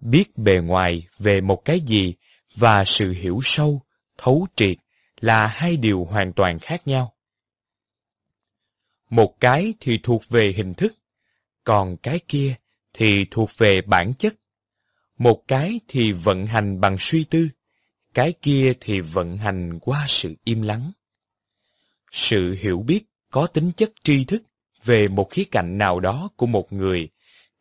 Biết 0.00 0.36
bề 0.36 0.58
ngoài 0.58 1.06
về 1.18 1.40
một 1.40 1.64
cái 1.64 1.80
gì 1.80 2.14
và 2.54 2.84
sự 2.84 3.12
hiểu 3.12 3.40
sâu, 3.42 3.82
thấu 4.18 4.46
triệt 4.56 4.76
là 5.20 5.46
hai 5.46 5.76
điều 5.76 6.04
hoàn 6.04 6.32
toàn 6.32 6.58
khác 6.58 6.86
nhau. 6.86 7.14
Một 9.10 9.40
cái 9.40 9.74
thì 9.80 9.98
thuộc 10.02 10.22
về 10.28 10.52
hình 10.56 10.74
thức, 10.74 10.94
còn 11.64 11.96
cái 11.96 12.20
kia 12.28 12.54
thì 12.92 13.26
thuộc 13.30 13.50
về 13.58 13.80
bản 13.82 14.12
chất. 14.18 14.34
Một 15.18 15.42
cái 15.48 15.80
thì 15.88 16.12
vận 16.12 16.46
hành 16.46 16.80
bằng 16.80 16.96
suy 17.00 17.24
tư, 17.24 17.48
cái 18.14 18.32
kia 18.42 18.72
thì 18.80 19.00
vận 19.00 19.36
hành 19.36 19.78
qua 19.80 20.06
sự 20.08 20.34
im 20.44 20.62
lắng. 20.62 20.92
Sự 22.12 22.56
hiểu 22.60 22.82
biết 22.82 23.04
có 23.30 23.46
tính 23.46 23.72
chất 23.76 23.92
tri 24.04 24.24
thức 24.24 24.42
về 24.86 25.08
một 25.08 25.30
khía 25.30 25.44
cạnh 25.44 25.78
nào 25.78 26.00
đó 26.00 26.28
của 26.36 26.46
một 26.46 26.72
người 26.72 27.08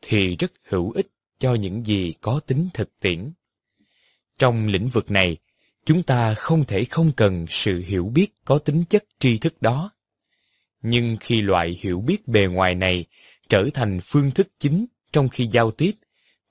thì 0.02 0.36
rất 0.36 0.52
hữu 0.64 0.92
ích 0.92 1.08
cho 1.40 1.54
những 1.54 1.86
gì 1.86 2.14
có 2.22 2.40
tính 2.40 2.70
thực 2.74 3.00
tiễn. 3.00 3.32
Trong 4.38 4.68
lĩnh 4.68 4.88
vực 4.88 5.12
này, 5.12 5.38
chúng 5.86 6.04
ta 6.04 6.34
không 6.34 6.66
thể 6.66 6.86
không 6.86 7.12
cần 7.12 7.46
sự 7.50 7.84
hiểu 7.88 8.12
biết 8.14 8.28
có 8.46 8.58
tính 8.58 8.84
chất 8.90 9.04
tri 9.20 9.38
thức 9.38 9.62
đó. 9.62 9.92
Nhưng 10.82 11.18
khi 11.20 11.42
loại 11.42 11.78
hiểu 11.82 12.02
biết 12.02 12.28
bề 12.28 12.46
ngoài 12.46 12.76
này 12.76 13.06
trở 13.50 13.70
thành 13.74 14.00
phương 14.04 14.32
thức 14.32 14.48
chính 14.60 14.86
trong 15.12 15.30
khi 15.30 15.48
giao 15.48 15.72
tiếp, 15.72 15.92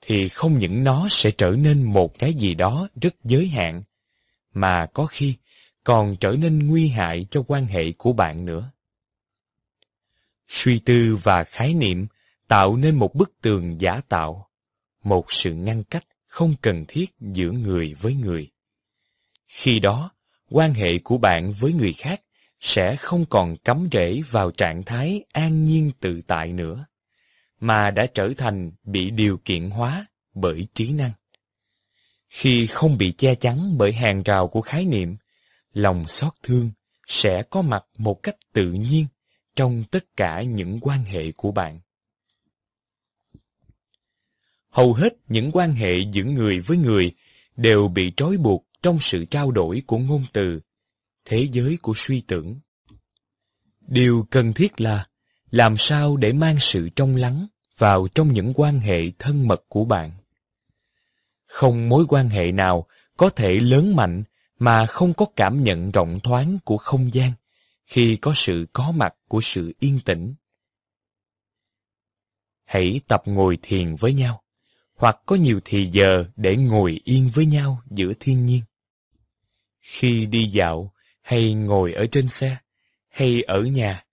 thì 0.01 0.29
không 0.29 0.59
những 0.59 0.83
nó 0.83 1.07
sẽ 1.09 1.31
trở 1.31 1.51
nên 1.51 1.83
một 1.83 2.19
cái 2.19 2.33
gì 2.33 2.53
đó 2.53 2.87
rất 3.01 3.15
giới 3.23 3.47
hạn, 3.47 3.83
mà 4.53 4.85
có 4.85 5.05
khi 5.05 5.35
còn 5.83 6.15
trở 6.19 6.31
nên 6.31 6.67
nguy 6.67 6.87
hại 6.87 7.25
cho 7.31 7.43
quan 7.47 7.65
hệ 7.65 7.91
của 7.91 8.13
bạn 8.13 8.45
nữa. 8.45 8.71
Suy 10.47 10.79
tư 10.79 11.17
và 11.23 11.43
khái 11.43 11.73
niệm 11.73 12.07
tạo 12.47 12.77
nên 12.77 12.95
một 12.95 13.15
bức 13.15 13.31
tường 13.41 13.81
giả 13.81 14.01
tạo, 14.09 14.49
một 15.03 15.31
sự 15.31 15.53
ngăn 15.53 15.83
cách 15.83 16.05
không 16.27 16.55
cần 16.61 16.85
thiết 16.87 17.05
giữa 17.19 17.51
người 17.51 17.93
với 17.93 18.15
người. 18.15 18.51
Khi 19.47 19.79
đó, 19.79 20.11
quan 20.49 20.73
hệ 20.73 20.99
của 20.99 21.17
bạn 21.17 21.53
với 21.59 21.73
người 21.73 21.93
khác 21.93 22.21
sẽ 22.59 22.95
không 22.95 23.25
còn 23.29 23.57
cắm 23.57 23.87
rễ 23.91 24.21
vào 24.31 24.51
trạng 24.51 24.83
thái 24.83 25.23
an 25.33 25.65
nhiên 25.65 25.91
tự 25.99 26.21
tại 26.27 26.53
nữa, 26.53 26.85
mà 27.59 27.91
đã 27.91 28.05
trở 28.05 28.33
thành 28.37 28.71
bị 28.83 29.09
điều 29.09 29.37
kiện 29.45 29.69
hóa 29.69 30.05
bởi 30.33 30.67
trí 30.73 30.91
năng. 30.91 31.11
Khi 32.29 32.67
không 32.67 32.97
bị 32.97 33.11
che 33.11 33.35
chắn 33.35 33.77
bởi 33.77 33.93
hàng 33.93 34.23
rào 34.23 34.47
của 34.47 34.61
khái 34.61 34.85
niệm, 34.85 35.17
lòng 35.73 36.07
xót 36.07 36.33
thương 36.43 36.71
sẽ 37.07 37.43
có 37.43 37.61
mặt 37.61 37.85
một 37.97 38.23
cách 38.23 38.35
tự 38.53 38.71
nhiên 38.71 39.05
trong 39.55 39.83
tất 39.91 40.05
cả 40.17 40.43
những 40.43 40.79
quan 40.81 41.03
hệ 41.03 41.31
của 41.31 41.51
bạn. 41.51 41.79
Hầu 44.69 44.93
hết 44.93 45.13
những 45.27 45.51
quan 45.53 45.75
hệ 45.75 45.99
giữa 45.99 46.23
người 46.23 46.59
với 46.59 46.77
người 46.77 47.11
đều 47.55 47.87
bị 47.87 48.11
trói 48.17 48.37
buộc 48.37 48.67
trong 48.81 48.99
sự 48.99 49.25
trao 49.25 49.51
đổi 49.51 49.81
của 49.87 49.97
ngôn 49.97 50.25
từ, 50.33 50.59
thế 51.25 51.47
giới 51.51 51.77
của 51.81 51.93
suy 51.95 52.21
tưởng. 52.21 52.59
Điều 53.81 54.27
cần 54.29 54.53
thiết 54.53 54.81
là 54.81 55.05
làm 55.51 55.77
sao 55.77 56.17
để 56.17 56.33
mang 56.33 56.59
sự 56.59 56.89
trong 56.89 57.15
lắng 57.15 57.47
vào 57.77 58.07
trong 58.07 58.33
những 58.33 58.53
quan 58.55 58.79
hệ 58.79 59.11
thân 59.19 59.47
mật 59.47 59.63
của 59.69 59.85
bạn. 59.85 60.11
Không 61.45 61.89
mối 61.89 62.05
quan 62.09 62.29
hệ 62.29 62.51
nào 62.51 62.87
có 63.17 63.29
thể 63.29 63.59
lớn 63.59 63.95
mạnh 63.95 64.23
mà 64.59 64.85
không 64.85 65.13
có 65.13 65.25
cảm 65.35 65.63
nhận 65.63 65.91
rộng 65.91 66.19
thoáng 66.19 66.57
của 66.65 66.77
không 66.77 67.13
gian 67.13 67.31
khi 67.85 68.17
có 68.21 68.33
sự 68.35 68.65
có 68.73 68.91
mặt 68.91 69.15
của 69.27 69.41
sự 69.41 69.73
yên 69.79 69.99
tĩnh. 70.05 70.35
Hãy 72.65 73.01
tập 73.07 73.21
ngồi 73.25 73.57
thiền 73.61 73.95
với 73.95 74.13
nhau, 74.13 74.43
hoặc 74.95 75.17
có 75.25 75.35
nhiều 75.35 75.59
thì 75.65 75.89
giờ 75.93 76.25
để 76.35 76.55
ngồi 76.55 77.01
yên 77.03 77.31
với 77.33 77.45
nhau 77.45 77.81
giữa 77.89 78.13
thiên 78.19 78.45
nhiên. 78.45 78.61
Khi 79.79 80.25
đi 80.25 80.47
dạo, 80.47 80.93
hay 81.21 81.53
ngồi 81.53 81.93
ở 81.93 82.05
trên 82.11 82.27
xe, 82.27 82.57
hay 83.09 83.41
ở 83.41 83.61
nhà, 83.61 84.05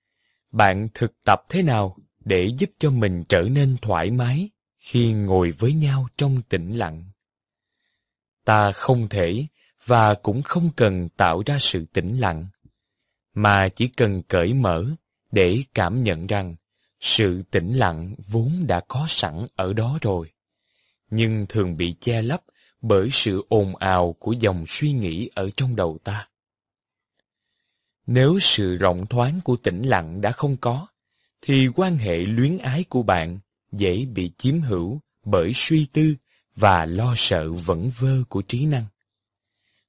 bạn 0.51 0.89
thực 0.95 1.13
tập 1.25 1.43
thế 1.49 1.63
nào 1.63 1.97
để 2.21 2.51
giúp 2.59 2.71
cho 2.79 2.91
mình 2.91 3.25
trở 3.29 3.43
nên 3.43 3.77
thoải 3.83 4.11
mái 4.11 4.51
khi 4.79 5.13
ngồi 5.13 5.51
với 5.51 5.73
nhau 5.73 6.09
trong 6.17 6.43
tĩnh 6.49 6.77
lặng? 6.77 7.05
Ta 8.45 8.73
không 8.73 9.09
thể 9.09 9.47
và 9.87 10.15
cũng 10.15 10.43
không 10.43 10.71
cần 10.77 11.09
tạo 11.09 11.43
ra 11.47 11.59
sự 11.61 11.85
tĩnh 11.93 12.19
lặng, 12.19 12.47
mà 13.35 13.69
chỉ 13.69 13.89
cần 13.89 14.23
cởi 14.23 14.55
mở 14.55 14.87
để 15.33 15.63
cảm 15.75 16.03
nhận 16.03 16.27
rằng 16.27 16.55
sự 17.01 17.43
tĩnh 17.51 17.75
lặng 17.75 18.15
vốn 18.29 18.65
đã 18.67 18.81
có 18.89 19.07
sẵn 19.09 19.47
ở 19.57 19.73
đó 19.73 19.99
rồi, 20.03 20.33
nhưng 21.11 21.47
thường 21.49 21.77
bị 21.77 21.95
che 22.01 22.23
lấp 22.23 22.43
bởi 22.81 23.09
sự 23.13 23.47
ồn 23.49 23.77
ào 23.77 24.13
của 24.13 24.33
dòng 24.33 24.65
suy 24.69 24.93
nghĩ 24.93 25.31
ở 25.35 25.51
trong 25.57 25.77
đầu 25.77 25.99
ta. 26.05 26.29
Nếu 28.07 28.39
sự 28.41 28.77
rộng 28.77 29.07
thoáng 29.07 29.41
của 29.45 29.57
tĩnh 29.57 29.83
lặng 29.83 30.21
đã 30.21 30.33
không 30.33 30.57
có, 30.57 30.87
thì 31.43 31.69
quan 31.75 31.97
hệ 31.97 32.17
luyến 32.17 32.59
ái 32.59 32.85
của 32.89 33.03
bạn 33.03 33.39
dễ 33.73 34.05
bị 34.05 34.31
chiếm 34.39 34.61
hữu 34.61 35.01
bởi 35.25 35.53
suy 35.55 35.87
tư 35.93 36.15
và 36.57 36.87
lo 36.87 37.15
sợ 37.17 37.53
vẩn 37.53 37.91
vơ 37.99 38.17
của 38.29 38.43
trí 38.43 38.65
năng, 38.65 38.85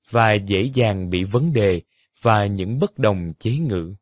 và 0.10 0.34
dễ 0.34 0.62
dàng 0.74 1.10
bị 1.10 1.24
vấn 1.24 1.54
đề 1.54 1.82
và 2.24 2.46
những 2.46 2.80
bất 2.80 3.00
đồng 3.00 3.34
chế 3.40 3.52
ngự. 3.52 3.96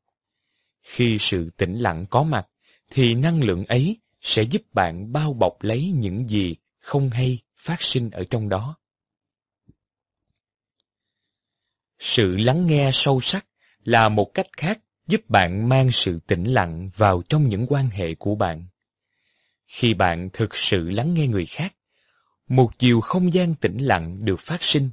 Khi 0.81 1.17
sự 1.19 1.49
tĩnh 1.57 1.79
lặng 1.79 2.05
có 2.09 2.23
mặt, 2.23 2.47
thì 2.89 3.15
năng 3.15 3.43
lượng 3.43 3.65
ấy 3.65 3.97
sẽ 4.21 4.43
giúp 4.43 4.61
bạn 4.73 5.11
bao 5.11 5.33
bọc 5.33 5.61
lấy 5.61 5.91
những 5.95 6.29
gì 6.29 6.55
không 6.79 7.09
hay 7.09 7.39
phát 7.57 7.81
sinh 7.81 8.09
ở 8.09 8.23
trong 8.29 8.49
đó. 8.49 8.77
Sự 11.99 12.35
lắng 12.35 12.67
nghe 12.67 12.89
sâu 12.93 13.19
sắc 13.21 13.45
là 13.83 14.09
một 14.09 14.33
cách 14.33 14.47
khác 14.57 14.79
giúp 15.07 15.29
bạn 15.29 15.69
mang 15.69 15.91
sự 15.91 16.19
tĩnh 16.27 16.43
lặng 16.43 16.89
vào 16.95 17.21
trong 17.29 17.47
những 17.47 17.65
quan 17.69 17.89
hệ 17.89 18.15
của 18.15 18.35
bạn. 18.35 18.65
Khi 19.65 19.93
bạn 19.93 20.29
thực 20.33 20.55
sự 20.55 20.89
lắng 20.89 21.13
nghe 21.13 21.27
người 21.27 21.45
khác, 21.45 21.75
một 22.47 22.79
chiều 22.79 23.01
không 23.01 23.33
gian 23.33 23.55
tĩnh 23.55 23.77
lặng 23.77 24.25
được 24.25 24.39
phát 24.39 24.63
sinh 24.63 24.89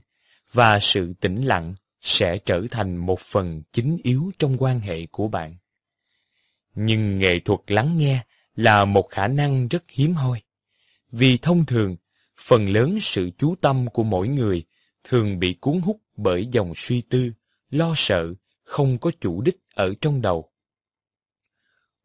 và 0.53 0.79
sự 0.81 1.13
tĩnh 1.21 1.43
lặng 1.43 1.75
sẽ 2.01 2.39
trở 2.39 2.63
thành 2.71 2.97
một 2.97 3.21
phần 3.21 3.63
chính 3.73 3.99
yếu 4.03 4.33
trong 4.39 4.57
quan 4.59 4.81
hệ 4.81 5.07
của 5.07 5.29
bạn. 5.29 5.57
Nhưng 6.75 7.19
nghệ 7.19 7.39
thuật 7.39 7.61
lắng 7.67 7.99
nghe 7.99 8.21
là 8.57 8.85
một 8.85 9.09
khả 9.11 9.29
năng 9.29 9.69
rất 9.69 9.85
hiếm 9.89 10.15
hoi. 10.15 10.43
Vì 11.11 11.39
thông 11.39 11.67
thường, 11.67 11.97
phần 12.41 12.69
lớn 12.69 12.99
sự 13.01 13.31
chú 13.39 13.55
tâm 13.61 13.87
của 13.93 14.03
mỗi 14.03 14.29
người 14.29 14.65
thường 15.05 15.39
bị 15.39 15.55
cuốn 15.55 15.81
hút 15.81 16.01
bởi 16.17 16.47
dòng 16.47 16.73
suy 16.77 17.01
tư, 17.01 17.33
lo 17.71 17.93
sợ, 17.97 18.35
không 18.65 18.99
có 18.99 19.11
chủ 19.21 19.43
đích 19.43 19.57
ở 19.75 19.95
trong 20.01 20.23
đầu. 20.23 20.51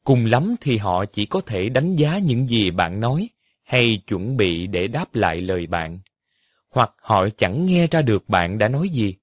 Cùng 0.03 0.25
lắm 0.25 0.55
thì 0.61 0.77
họ 0.77 1.05
chỉ 1.05 1.25
có 1.25 1.41
thể 1.41 1.69
đánh 1.69 1.95
giá 1.95 2.17
những 2.17 2.47
gì 2.47 2.71
bạn 2.71 2.99
nói 2.99 3.29
hay 3.63 4.01
chuẩn 4.07 4.37
bị 4.37 4.67
để 4.67 4.87
đáp 4.87 5.15
lại 5.15 5.41
lời 5.41 5.67
bạn. 5.67 5.99
Hoặc 6.69 6.91
họ 7.01 7.29
chẳng 7.37 7.65
nghe 7.65 7.87
ra 7.87 8.01
được 8.01 8.29
bạn 8.29 8.57
đã 8.57 8.67
nói 8.67 8.89
gì, 8.89 9.15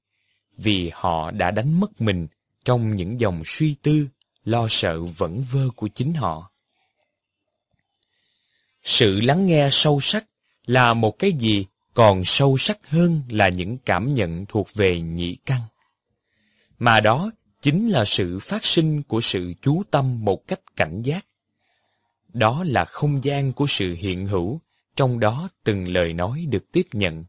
vì 0.62 0.90
họ 0.94 1.30
đã 1.30 1.50
đánh 1.50 1.80
mất 1.80 2.00
mình 2.00 2.26
trong 2.64 2.94
những 2.94 3.20
dòng 3.20 3.42
suy 3.44 3.74
tư, 3.82 4.06
lo 4.44 4.66
sợ 4.70 5.00
vẩn 5.02 5.44
vơ 5.52 5.68
của 5.76 5.88
chính 5.88 6.14
họ. 6.14 6.50
Sự 8.82 9.20
lắng 9.20 9.46
nghe 9.46 9.68
sâu 9.72 10.00
sắc 10.00 10.24
là 10.66 10.94
một 10.94 11.18
cái 11.18 11.32
gì 11.32 11.66
còn 11.94 12.24
sâu 12.24 12.56
sắc 12.58 12.90
hơn 12.90 13.22
là 13.28 13.48
những 13.48 13.78
cảm 13.78 14.14
nhận 14.14 14.46
thuộc 14.46 14.68
về 14.74 15.00
nhị 15.00 15.36
căn. 15.46 15.60
Mà 16.78 17.00
đó 17.00 17.30
chính 17.62 17.88
là 17.88 18.04
sự 18.04 18.38
phát 18.38 18.64
sinh 18.64 19.02
của 19.02 19.20
sự 19.20 19.52
chú 19.62 19.82
tâm 19.90 20.24
một 20.24 20.46
cách 20.46 20.60
cảnh 20.76 21.02
giác. 21.02 21.26
Đó 22.32 22.64
là 22.66 22.84
không 22.84 23.24
gian 23.24 23.52
của 23.52 23.66
sự 23.68 23.94
hiện 23.94 24.26
hữu, 24.26 24.60
trong 24.96 25.20
đó 25.20 25.48
từng 25.64 25.88
lời 25.88 26.12
nói 26.12 26.46
được 26.48 26.72
tiếp 26.72 26.86
nhận. 26.92 27.24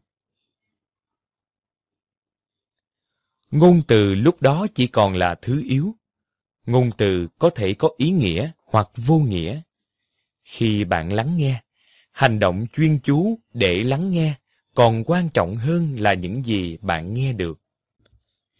Ngôn 3.52 3.82
từ 3.88 4.14
lúc 4.14 4.42
đó 4.42 4.66
chỉ 4.74 4.86
còn 4.86 5.14
là 5.14 5.34
thứ 5.34 5.62
yếu. 5.66 5.94
Ngôn 6.66 6.90
từ 6.96 7.28
có 7.38 7.50
thể 7.50 7.74
có 7.74 7.88
ý 7.96 8.10
nghĩa 8.10 8.50
hoặc 8.64 8.88
vô 8.96 9.18
nghĩa. 9.18 9.60
Khi 10.44 10.84
bạn 10.84 11.12
lắng 11.12 11.36
nghe, 11.36 11.62
hành 12.12 12.38
động 12.38 12.66
chuyên 12.72 12.98
chú 12.98 13.38
để 13.54 13.84
lắng 13.84 14.10
nghe 14.10 14.34
còn 14.74 15.04
quan 15.06 15.28
trọng 15.28 15.56
hơn 15.56 15.96
là 16.00 16.14
những 16.14 16.44
gì 16.44 16.78
bạn 16.80 17.14
nghe 17.14 17.32
được. 17.32 17.60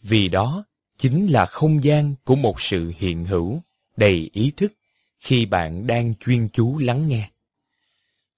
Vì 0.01 0.29
đó 0.29 0.65
chính 0.97 1.27
là 1.27 1.45
không 1.45 1.83
gian 1.83 2.15
của 2.23 2.35
một 2.35 2.61
sự 2.61 2.93
hiện 2.97 3.25
hữu, 3.25 3.61
đầy 3.97 4.29
ý 4.33 4.51
thức 4.57 4.73
khi 5.19 5.45
bạn 5.45 5.87
đang 5.87 6.13
chuyên 6.15 6.49
chú 6.49 6.77
lắng 6.77 7.07
nghe. 7.07 7.29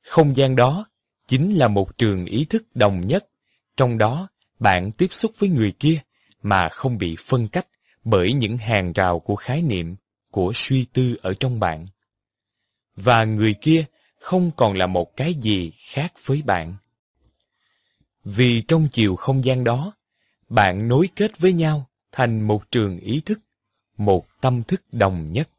Không 0.02 0.36
gian 0.36 0.56
đó 0.56 0.86
chính 1.28 1.56
là 1.56 1.68
một 1.68 1.98
trường 1.98 2.26
ý 2.26 2.46
thức 2.46 2.76
đồng 2.76 3.08
nhất, 3.08 3.28
trong 3.78 3.98
đó 3.98 4.28
bạn 4.60 4.92
tiếp 4.92 5.08
xúc 5.12 5.32
với 5.40 5.50
người 5.50 5.72
kia 5.72 6.02
mà 6.46 6.70
không 6.70 6.98
bị 6.98 7.16
phân 7.28 7.48
cách 7.48 7.68
bởi 8.04 8.34
những 8.34 8.58
hàng 8.58 8.94
rào 8.94 9.20
của 9.20 9.36
khái 9.36 9.62
niệm, 9.62 9.96
của 10.32 10.52
suy 10.56 10.86
tư 10.94 11.16
ở 11.22 11.34
trong 11.40 11.60
bạn. 11.60 11.88
và 12.96 13.24
người 13.24 13.54
kia 13.62 13.86
không 14.20 14.52
còn 14.56 14.74
là 14.74 14.88
một 14.88 15.18
cái 15.18 15.34
gì 15.34 15.72
khác 15.78 16.14
với 16.26 16.42
bạn. 16.42 16.76
Vì 18.24 18.62
trong 18.62 18.88
chiều 18.92 19.16
không 19.16 19.46
gian 19.46 19.64
đó, 19.64 19.94
bạn 20.50 20.88
nối 20.88 21.10
kết 21.16 21.40
với 21.40 21.54
nhau 21.54 21.90
thành 22.12 22.42
một 22.42 22.72
trường 22.72 23.00
ý 23.00 23.22
thức, 23.26 23.40
một 23.98 24.42
tâm 24.42 24.64
thức 24.64 24.84
đồng 24.92 25.32
nhất. 25.32 25.50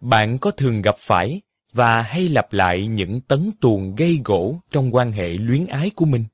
Bạn 0.00 0.38
có 0.38 0.50
thường 0.50 0.82
gặp 0.82 0.94
phải 0.98 1.40
và 1.72 2.02
hay 2.02 2.28
lặp 2.28 2.52
lại 2.52 2.86
những 2.86 3.20
tấn 3.20 3.50
tuồng 3.60 3.94
gây 3.94 4.20
gỗ 4.24 4.60
trong 4.70 4.94
quan 4.94 5.12
hệ 5.12 5.28
luyến 5.28 5.66
ái 5.66 5.90
của 5.96 6.04
mình? 6.04 6.24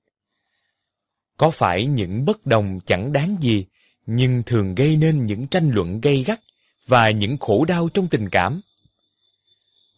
Có 1.37 1.51
phải 1.51 1.87
những 1.87 2.25
bất 2.25 2.47
đồng 2.47 2.81
chẳng 2.87 3.13
đáng 3.13 3.37
gì, 3.41 3.67
nhưng 4.07 4.43
thường 4.47 4.75
gây 4.75 4.97
nên 4.97 5.27
những 5.27 5.47
tranh 5.47 5.71
luận 5.71 6.01
gây 6.01 6.25
gắt 6.25 6.41
và 6.87 7.11
những 7.11 7.39
khổ 7.39 7.65
đau 7.65 7.89
trong 7.89 8.09
tình 8.09 8.29
cảm? 8.29 8.61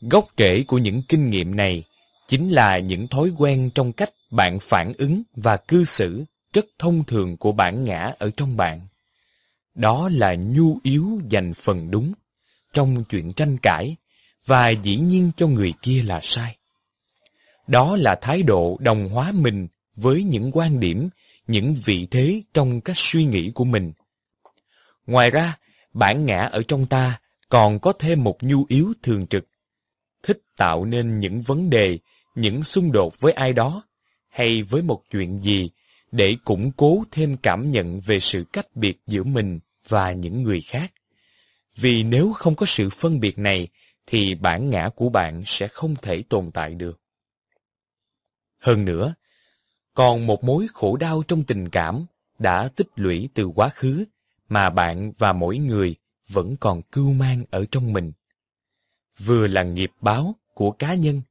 Gốc 0.00 0.28
rễ 0.38 0.62
của 0.62 0.78
những 0.78 1.02
kinh 1.08 1.30
nghiệm 1.30 1.56
này 1.56 1.84
chính 2.28 2.50
là 2.50 2.78
những 2.78 3.08
thói 3.08 3.32
quen 3.38 3.70
trong 3.74 3.92
cách 3.92 4.10
bạn 4.30 4.58
phản 4.60 4.92
ứng 4.98 5.22
và 5.36 5.56
cư 5.56 5.84
xử 5.84 6.24
rất 6.52 6.66
thông 6.78 7.04
thường 7.04 7.36
của 7.36 7.52
bản 7.52 7.84
ngã 7.84 8.12
ở 8.18 8.30
trong 8.36 8.56
bạn. 8.56 8.80
Đó 9.74 10.08
là 10.12 10.34
nhu 10.34 10.78
yếu 10.82 11.20
dành 11.28 11.54
phần 11.54 11.90
đúng 11.90 12.12
trong 12.72 13.04
chuyện 13.04 13.32
tranh 13.32 13.58
cãi 13.58 13.96
và 14.46 14.68
dĩ 14.68 14.96
nhiên 14.96 15.30
cho 15.36 15.46
người 15.46 15.74
kia 15.82 16.02
là 16.02 16.20
sai. 16.22 16.56
Đó 17.66 17.96
là 17.96 18.14
thái 18.14 18.42
độ 18.42 18.76
đồng 18.80 19.08
hóa 19.08 19.32
mình 19.32 19.68
với 19.96 20.22
những 20.22 20.50
quan 20.52 20.80
điểm, 20.80 21.08
những 21.46 21.74
vị 21.84 22.06
thế 22.10 22.42
trong 22.54 22.80
cách 22.80 22.96
suy 22.96 23.24
nghĩ 23.24 23.50
của 23.54 23.64
mình. 23.64 23.92
Ngoài 25.06 25.30
ra, 25.30 25.58
bản 25.92 26.26
ngã 26.26 26.38
ở 26.38 26.62
trong 26.68 26.86
ta 26.86 27.20
còn 27.48 27.78
có 27.78 27.92
thêm 27.92 28.24
một 28.24 28.42
nhu 28.42 28.64
yếu 28.68 28.92
thường 29.02 29.26
trực, 29.26 29.48
thích 30.22 30.42
tạo 30.56 30.84
nên 30.84 31.20
những 31.20 31.42
vấn 31.42 31.70
đề, 31.70 31.98
những 32.34 32.62
xung 32.62 32.92
đột 32.92 33.20
với 33.20 33.32
ai 33.32 33.52
đó, 33.52 33.82
hay 34.28 34.62
với 34.62 34.82
một 34.82 35.02
chuyện 35.10 35.40
gì, 35.42 35.70
để 36.12 36.36
củng 36.44 36.72
cố 36.76 37.04
thêm 37.10 37.36
cảm 37.36 37.70
nhận 37.70 38.00
về 38.00 38.20
sự 38.20 38.44
cách 38.52 38.76
biệt 38.76 38.98
giữa 39.06 39.22
mình 39.22 39.60
và 39.88 40.12
những 40.12 40.42
người 40.42 40.60
khác. 40.60 40.92
Vì 41.76 42.02
nếu 42.02 42.32
không 42.32 42.54
có 42.54 42.66
sự 42.66 42.90
phân 42.90 43.20
biệt 43.20 43.38
này, 43.38 43.68
thì 44.06 44.34
bản 44.34 44.70
ngã 44.70 44.90
của 44.96 45.08
bạn 45.08 45.42
sẽ 45.46 45.68
không 45.68 45.94
thể 46.02 46.22
tồn 46.28 46.50
tại 46.50 46.74
được. 46.74 47.00
Hơn 48.58 48.84
nữa, 48.84 49.14
còn 49.94 50.26
một 50.26 50.44
mối 50.44 50.66
khổ 50.74 50.96
đau 50.96 51.22
trong 51.28 51.44
tình 51.44 51.68
cảm 51.68 52.06
đã 52.38 52.68
tích 52.76 52.88
lũy 52.96 53.28
từ 53.34 53.46
quá 53.46 53.68
khứ 53.68 54.04
mà 54.48 54.70
bạn 54.70 55.12
và 55.18 55.32
mỗi 55.32 55.58
người 55.58 55.96
vẫn 56.28 56.56
còn 56.60 56.82
cưu 56.82 57.12
mang 57.12 57.44
ở 57.50 57.64
trong 57.70 57.92
mình. 57.92 58.12
Vừa 59.18 59.46
là 59.46 59.62
nghiệp 59.62 59.90
báo 60.00 60.34
của 60.54 60.70
cá 60.70 60.94
nhân, 60.94 61.22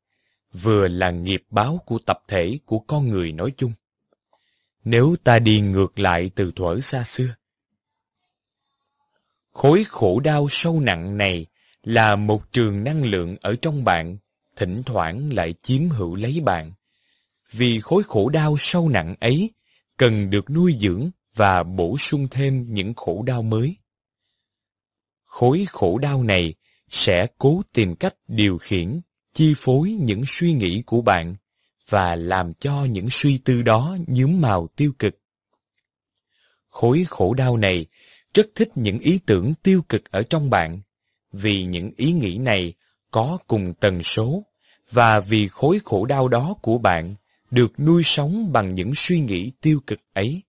vừa 0.54 0.88
là 0.88 1.12
nghiệp 1.12 1.44
báo 1.50 1.80
của 1.86 2.00
tập 2.06 2.24
thể 2.28 2.60
của 2.66 2.80
con 2.80 3.10
người 3.10 3.32
nói 3.32 3.54
chung. 3.58 3.74
Nếu 4.84 5.16
ta 5.24 5.40
đi 5.40 5.60
ngược 5.60 6.00
lại 6.00 6.32
từ 6.36 6.52
thuở 6.56 6.80
xa 6.80 7.04
xưa, 7.04 7.36
khối 9.52 9.84
khổ 9.84 10.20
đau 10.20 10.48
sâu 10.50 10.80
nặng 10.80 11.18
này 11.18 11.46
là 11.84 12.16
một 12.16 12.52
trường 12.52 12.84
năng 12.84 13.04
lượng 13.04 13.36
ở 13.42 13.56
trong 13.62 13.84
bạn, 13.84 14.18
thỉnh 14.56 14.84
thoảng 14.86 15.34
lại 15.34 15.54
chiếm 15.62 15.90
hữu 15.90 16.16
lấy 16.16 16.40
bạn. 16.40 16.72
Vì 17.54 17.80
khối 17.80 18.04
khổ 18.04 18.30
đau 18.30 18.56
sâu 18.60 18.90
nặng 18.90 19.16
ấy 19.20 19.52
cần 19.98 20.30
được 20.30 20.50
nuôi 20.50 20.78
dưỡng 20.82 21.10
và 21.36 21.64
bổ 21.64 21.98
sung 21.98 22.28
thêm 22.32 22.74
những 22.74 22.94
khổ 22.94 23.24
đau 23.26 23.42
mới. 23.42 23.76
Khối 25.26 25.66
khổ 25.70 25.98
đau 25.98 26.24
này 26.24 26.54
sẽ 26.90 27.28
cố 27.38 27.62
tìm 27.74 27.96
cách 27.96 28.16
điều 28.28 28.58
khiển, 28.58 29.02
chi 29.34 29.54
phối 29.58 29.92
những 29.92 30.24
suy 30.28 30.54
nghĩ 30.54 30.84
của 30.86 31.02
bạn 31.02 31.36
và 31.90 32.16
làm 32.16 32.54
cho 32.54 32.86
những 32.86 33.08
suy 33.12 33.38
tư 33.38 33.62
đó 33.62 33.98
nhuốm 34.08 34.42
màu 34.42 34.68
tiêu 34.76 34.92
cực. 35.00 35.14
Khối 36.70 37.06
khổ 37.10 37.34
đau 37.34 37.58
này 37.58 37.86
rất 38.34 38.48
thích 38.56 38.70
những 38.76 39.00
ý 39.00 39.20
tưởng 39.26 39.54
tiêu 39.64 39.82
cực 39.90 40.12
ở 40.12 40.24
trong 40.24 40.50
bạn 40.50 40.82
vì 41.32 41.64
những 41.64 41.92
ý 41.98 42.12
nghĩ 42.12 42.38
này 42.38 42.74
có 43.12 43.38
cùng 43.48 43.74
tần 43.80 44.04
số 44.04 44.44
và 44.92 45.20
vì 45.20 45.48
khối 45.48 45.80
khổ 45.84 46.06
đau 46.06 46.28
đó 46.28 46.56
của 46.62 46.78
bạn 46.78 47.16
được 47.54 47.80
nuôi 47.80 48.04
sống 48.06 48.54
bằng 48.54 48.76
những 48.76 48.94
suy 48.96 49.20
nghĩ 49.20 49.52
tiêu 49.62 49.80
cực 49.88 50.00
ấy. 50.14 50.42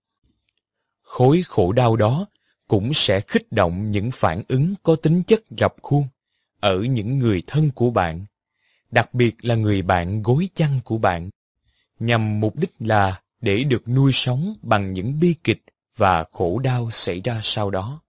Khối 1.03 1.43
khổ 1.43 1.73
đau 1.73 1.97
đó 1.97 2.27
cũng 2.69 2.93
sẽ 2.95 3.21
khích 3.21 3.53
động 3.53 3.91
những 3.91 4.11
phản 4.11 4.43
ứng 4.49 4.75
có 4.83 4.97
tính 4.97 5.23
chất 5.23 5.43
rập 5.59 5.75
khuôn 5.83 6.05
ở 6.61 6.79
những 6.79 7.19
người 7.19 7.43
thân 7.47 7.71
của 7.75 7.91
bạn, 7.91 8.25
đặc 8.91 9.15
biệt 9.15 9.45
là 9.45 9.55
người 9.55 9.83
bạn 9.83 10.23
gối 10.23 10.49
chăn 10.55 10.81
của 10.85 10.99
bạn, 10.99 11.31
nhằm 11.99 12.41
mục 12.41 12.57
đích 12.57 12.73
là 12.79 13.21
để 13.41 13.65
được 13.65 13.89
nuôi 13.89 14.13
sống 14.15 14.55
bằng 14.63 14.93
những 14.93 15.21
bi 15.21 15.35
kịch 15.45 15.63
và 15.97 16.25
khổ 16.33 16.59
đau 16.59 16.91
xảy 16.91 17.21
ra 17.21 17.41
sau 17.43 17.71
đó. 17.71 18.01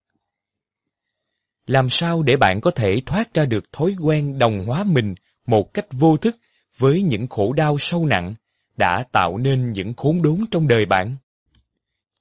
Làm 1.68 1.90
sao 1.90 2.24
để 2.24 2.38
bạn 2.38 2.62
có 2.62 2.72
thể 2.72 3.02
thoát 3.06 3.34
ra 3.34 3.46
được 3.46 3.72
thói 3.72 3.96
quen 4.02 4.40
đồng 4.40 4.66
hóa 4.66 4.84
mình 4.84 5.16
một 5.46 5.74
cách 5.74 5.86
vô 5.92 6.18
thức 6.18 6.38
với 6.78 7.02
những 7.02 7.28
khổ 7.28 7.54
đau 7.54 7.78
sâu 7.80 8.06
nặng 8.06 8.36
đã 8.78 9.04
tạo 9.12 9.38
nên 9.38 9.74
những 9.74 9.94
khốn 9.94 10.22
đốn 10.22 10.46
trong 10.52 10.68
đời 10.68 10.86
bạn? 10.86 11.16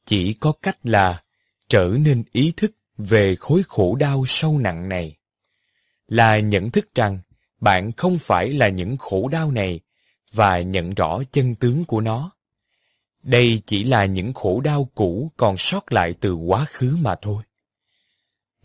Chỉ 0.06 0.34
có 0.34 0.52
cách 0.62 0.78
là 0.82 1.22
trở 1.68 1.88
nên 1.98 2.24
ý 2.32 2.52
thức 2.56 2.72
về 2.98 3.36
khối 3.36 3.62
khổ 3.68 3.96
đau 3.96 4.24
sâu 4.26 4.58
nặng 4.58 4.88
này. 4.88 5.16
Là 6.08 6.38
nhận 6.38 6.70
thức 6.70 6.94
rằng 6.94 7.18
bạn 7.60 7.92
không 7.92 8.18
phải 8.18 8.50
là 8.50 8.68
những 8.68 8.96
khổ 8.96 9.28
đau 9.28 9.50
này 9.50 9.80
và 10.32 10.60
nhận 10.60 10.94
rõ 10.94 11.22
chân 11.32 11.54
tướng 11.54 11.84
của 11.84 12.00
nó. 12.00 12.30
Đây 13.22 13.62
chỉ 13.66 13.84
là 13.84 14.04
những 14.04 14.32
khổ 14.32 14.60
đau 14.60 14.90
cũ 14.94 15.32
còn 15.36 15.56
sót 15.56 15.92
lại 15.92 16.14
từ 16.20 16.34
quá 16.34 16.64
khứ 16.64 16.96
mà 17.00 17.14
thôi 17.22 17.42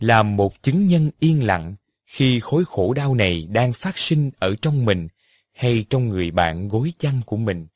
làm 0.00 0.36
một 0.36 0.62
chứng 0.62 0.86
nhân 0.86 1.10
yên 1.18 1.46
lặng 1.46 1.74
khi 2.06 2.40
khối 2.40 2.64
khổ 2.64 2.92
đau 2.92 3.14
này 3.14 3.46
đang 3.50 3.72
phát 3.72 3.98
sinh 3.98 4.30
ở 4.38 4.54
trong 4.62 4.84
mình 4.84 5.08
hay 5.52 5.84
trong 5.90 6.08
người 6.08 6.30
bạn 6.30 6.68
gối 6.68 6.92
chăn 6.98 7.20
của 7.26 7.36
mình. 7.36 7.66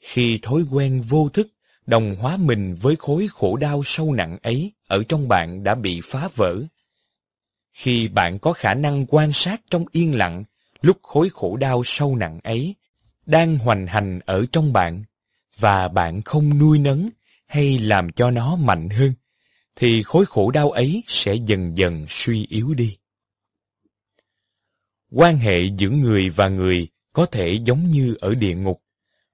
Khi 0.00 0.38
thói 0.42 0.62
quen 0.70 1.00
vô 1.08 1.28
thức 1.28 1.48
đồng 1.86 2.16
hóa 2.16 2.36
mình 2.36 2.74
với 2.74 2.96
khối 2.96 3.28
khổ 3.32 3.56
đau 3.56 3.82
sâu 3.84 4.12
nặng 4.12 4.38
ấy 4.42 4.72
ở 4.86 5.02
trong 5.08 5.28
bạn 5.28 5.62
đã 5.62 5.74
bị 5.74 6.00
phá 6.04 6.28
vỡ. 6.34 6.62
Khi 7.72 8.08
bạn 8.08 8.38
có 8.38 8.52
khả 8.52 8.74
năng 8.74 9.06
quan 9.08 9.32
sát 9.32 9.60
trong 9.70 9.84
yên 9.92 10.14
lặng 10.14 10.44
lúc 10.80 10.98
khối 11.02 11.28
khổ 11.30 11.56
đau 11.56 11.82
sâu 11.84 12.16
nặng 12.16 12.40
ấy 12.42 12.74
đang 13.26 13.58
hoành 13.58 13.86
hành 13.86 14.20
ở 14.26 14.46
trong 14.52 14.72
bạn 14.72 15.04
và 15.58 15.88
bạn 15.88 16.22
không 16.22 16.58
nuôi 16.58 16.78
nấng 16.78 17.10
hay 17.46 17.78
làm 17.78 18.12
cho 18.12 18.30
nó 18.30 18.56
mạnh 18.56 18.88
hơn, 18.88 19.12
thì 19.76 20.02
khối 20.02 20.26
khổ 20.26 20.50
đau 20.50 20.70
ấy 20.70 21.02
sẽ 21.06 21.34
dần 21.34 21.78
dần 21.78 22.06
suy 22.08 22.46
yếu 22.48 22.74
đi. 22.74 22.96
Quan 25.12 25.36
hệ 25.36 25.64
giữa 25.78 25.90
người 25.90 26.30
và 26.30 26.48
người 26.48 26.88
có 27.12 27.26
thể 27.26 27.58
giống 27.64 27.90
như 27.90 28.16
ở 28.20 28.34
địa 28.34 28.54
ngục, 28.54 28.82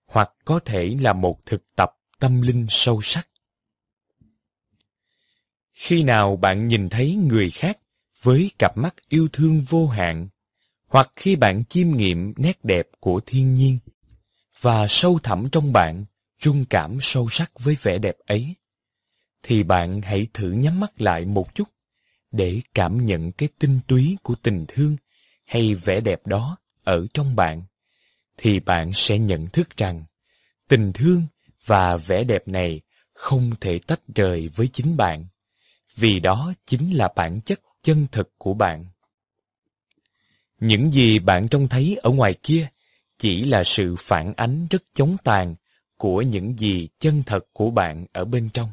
hoặc 0.07 0.31
có 0.45 0.59
thể 0.59 0.97
là 1.01 1.13
một 1.13 1.47
thực 1.47 1.77
tập 1.77 1.91
tâm 2.19 2.41
linh 2.41 2.67
sâu 2.69 3.01
sắc. 3.03 3.29
Khi 5.73 6.03
nào 6.03 6.37
bạn 6.37 6.69
nhìn 6.69 6.89
thấy 6.89 7.15
người 7.15 7.51
khác 7.51 7.79
với 8.23 8.51
cặp 8.59 8.77
mắt 8.77 8.95
yêu 9.09 9.29
thương 9.33 9.61
vô 9.61 9.87
hạn, 9.87 10.29
hoặc 10.87 11.13
khi 11.17 11.37
bạn 11.37 11.65
chiêm 11.65 11.91
nghiệm 11.91 12.35
nét 12.37 12.65
đẹp 12.65 12.87
của 13.01 13.21
thiên 13.27 13.55
nhiên, 13.55 13.79
và 14.61 14.87
sâu 14.89 15.19
thẳm 15.23 15.49
trong 15.53 15.73
bạn 15.73 16.05
rung 16.43 16.65
cảm 16.65 16.99
sâu 17.01 17.29
sắc 17.31 17.51
với 17.59 17.77
vẻ 17.83 17.99
đẹp 17.99 18.17
ấy, 18.27 18.55
thì 19.43 19.63
bạn 19.63 20.01
hãy 20.03 20.27
thử 20.35 20.51
nhắm 20.51 20.81
mắt 20.81 21.01
lại 21.01 21.25
một 21.25 21.55
chút 21.55 21.69
để 22.31 22.61
cảm 22.75 23.07
nhận 23.07 23.33
cái 23.33 23.49
tinh 23.59 23.81
túy 23.87 24.17
của 24.23 24.35
tình 24.43 24.65
thương 24.69 24.97
hay 25.45 25.75
vẻ 25.75 26.01
đẹp 26.01 26.27
đó 26.27 26.59
ở 26.85 27.07
trong 27.15 27.37
bạn 27.37 27.63
thì 28.37 28.61
bạn 28.61 28.93
sẽ 28.93 29.19
nhận 29.19 29.47
thức 29.47 29.77
rằng 29.77 30.05
tình 30.69 30.93
thương 30.93 31.23
và 31.65 31.97
vẻ 31.97 32.25
đẹp 32.25 32.49
này 32.49 32.81
không 33.15 33.51
thể 33.61 33.81
tách 33.87 34.01
rời 34.15 34.51
với 34.57 34.69
chính 34.73 34.97
bạn 34.97 35.27
vì 35.97 36.21
đó 36.21 36.53
chính 36.67 36.97
là 36.97 37.09
bản 37.17 37.41
chất 37.41 37.61
chân 37.83 38.07
thực 38.13 38.33
của 38.39 38.55
bạn. 38.55 38.85
Những 40.61 40.93
gì 40.93 41.19
bạn 41.19 41.49
trông 41.49 41.69
thấy 41.69 41.99
ở 42.03 42.11
ngoài 42.11 42.35
kia 42.43 42.69
chỉ 43.19 43.45
là 43.45 43.65
sự 43.65 43.97
phản 43.99 44.35
ánh 44.37 44.67
rất 44.71 44.83
chống 44.95 45.17
tàn 45.25 45.55
của 45.97 46.23
những 46.23 46.59
gì 46.59 46.89
chân 47.01 47.23
thật 47.27 47.45
của 47.53 47.71
bạn 47.71 48.07
ở 48.13 48.25
bên 48.25 48.49
trong. 48.55 48.73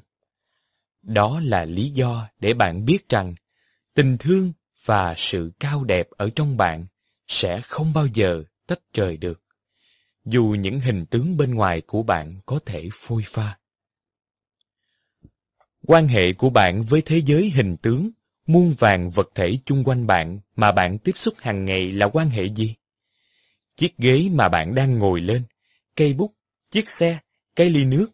Đó 1.01 1.40
là 1.43 1.66
lý 1.66 1.90
do 1.90 2.27
để 2.40 2.53
bạn 2.53 2.85
biết 2.85 3.09
rằng 3.09 3.33
tình 3.93 4.17
thương 4.17 4.53
và 4.85 5.14
sự 5.17 5.51
cao 5.59 5.83
đẹp 5.83 6.08
ở 6.17 6.30
trong 6.35 6.58
bạn 6.58 6.85
sẽ 7.27 7.61
không 7.61 7.93
bao 7.93 8.08
giờ 8.14 8.43
tách 8.67 8.80
rời 8.93 9.17
được, 9.17 9.42
dù 10.26 10.56
những 10.60 10.80
hình 10.80 11.06
tướng 11.06 11.38
bên 11.38 11.56
ngoài 11.56 11.82
của 11.82 12.03
bạn 12.03 12.40
có 12.45 12.60
thể 12.66 12.90
phôi 12.93 13.24
pha. 13.26 13.58
Quan 15.88 16.08
hệ 16.08 16.34
của 16.34 16.50
bạn 16.50 16.84
với 16.84 17.02
thế 17.02 17.22
giới 17.26 17.50
hình 17.50 17.77
tướng 17.77 18.10
muôn 18.48 18.74
vàng 18.80 19.10
vật 19.10 19.30
thể 19.35 19.58
chung 19.66 19.84
quanh 19.84 20.08
bạn 20.08 20.40
mà 20.56 20.72
bạn 20.72 20.98
tiếp 20.98 21.11
xúc 21.16 21.34
hàng 21.38 21.66
ngày 21.66 21.92
là 21.92 22.08
quan 22.14 22.30
hệ 22.30 22.45
gì? 22.45 22.76
Chiếc 23.76 23.98
ghế 23.98 24.30
mà 24.32 24.50
bạn 24.50 24.76
đang 24.76 25.00
ngồi 25.00 25.22
lên, 25.22 25.43
cây 25.95 26.14
bút, 26.14 26.34
chiếc 26.72 26.90
xe, 26.90 27.19
cây 27.56 27.69
ly 27.69 27.85
nước, 27.85 28.08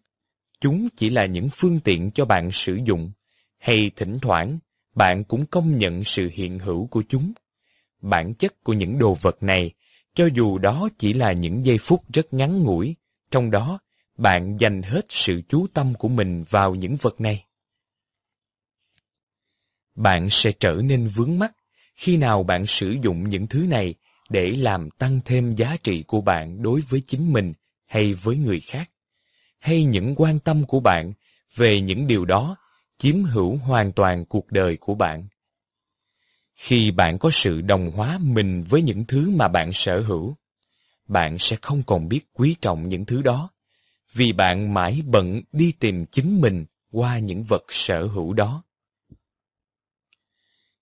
chúng 0.62 0.88
chỉ 0.96 1.10
là 1.10 1.26
những 1.26 1.50
phương 1.52 1.80
tiện 1.80 2.12
cho 2.12 2.26
bạn 2.26 2.52
sử 2.52 2.80
dụng, 2.86 3.12
hay 3.58 3.92
thỉnh 3.96 4.20
thoảng 4.22 4.60
bạn 4.96 5.24
cũng 5.24 5.46
công 5.46 5.78
nhận 5.78 6.04
sự 6.04 6.30
hiện 6.34 6.60
hữu 6.60 6.88
của 6.88 7.04
chúng. 7.10 7.34
Bản 8.02 8.34
chất 8.34 8.64
của 8.64 8.74
những 8.74 9.00
đồ 9.00 9.14
vật 9.14 9.44
này, 9.44 9.72
cho 10.14 10.30
dù 10.34 10.58
đó 10.58 10.90
chỉ 10.98 11.14
là 11.14 11.32
những 11.32 11.66
giây 11.66 11.78
phút 11.78 12.04
rất 12.14 12.34
ngắn 12.34 12.64
ngủi, 12.64 12.96
trong 13.32 13.52
đó 13.52 13.80
bạn 14.18 14.58
dành 14.60 14.82
hết 14.82 15.06
sự 15.10 15.42
chú 15.50 15.68
tâm 15.74 15.94
của 15.94 16.08
mình 16.08 16.44
vào 16.50 16.76
những 16.76 16.96
vật 17.02 17.22
này. 17.22 17.46
Bạn 19.96 20.30
sẽ 20.30 20.52
trở 20.52 20.74
nên 20.84 21.08
vướng 21.08 21.40
mắt 21.40 21.52
khi 21.96 22.18
nào 22.18 22.44
bạn 22.44 22.66
sử 22.66 22.96
dụng 23.02 23.30
những 23.30 23.48
thứ 23.48 23.60
này 23.60 23.96
để 24.30 24.52
làm 24.52 24.90
tăng 24.90 25.20
thêm 25.26 25.56
giá 25.56 25.78
trị 25.84 26.04
của 26.08 26.22
bạn 26.22 26.62
đối 26.62 26.82
với 26.90 27.02
chính 27.08 27.34
mình 27.34 27.54
hay 27.86 28.14
với 28.14 28.38
người 28.38 28.60
khác, 28.60 28.92
hay 29.60 29.84
những 29.84 30.14
quan 30.18 30.40
tâm 30.40 30.66
của 30.66 30.80
bạn 30.80 31.14
về 31.56 31.82
những 31.82 32.08
điều 32.08 32.26
đó 32.26 32.56
chiếm 32.98 33.24
hữu 33.24 33.58
hoàn 33.58 33.92
toàn 33.92 34.26
cuộc 34.26 34.52
đời 34.52 34.78
của 34.78 34.96
bạn. 34.96 35.28
Khi 36.60 36.92
bạn 36.92 37.18
có 37.20 37.30
sự 37.34 37.62
đồng 37.62 37.92
hóa 37.92 38.18
mình 38.22 38.64
với 38.70 38.82
những 38.82 39.06
thứ 39.06 39.30
mà 39.30 39.48
bạn 39.48 39.74
sở 39.74 40.02
hữu, 40.02 40.36
bạn 41.08 41.38
sẽ 41.38 41.56
không 41.62 41.84
còn 41.84 42.10
biết 42.10 42.22
quý 42.34 42.56
trọng 42.62 42.90
những 42.90 43.06
thứ 43.06 43.22
đó, 43.22 43.50
vì 44.14 44.34
bạn 44.34 44.74
mãi 44.74 45.02
bận 45.06 45.42
đi 45.52 45.72
tìm 45.80 46.06
chính 46.06 46.42
mình 46.42 46.66
qua 46.92 47.20
những 47.20 47.44
vật 47.44 47.64
sở 47.70 48.08
hữu 48.08 48.34
đó. 48.34 48.64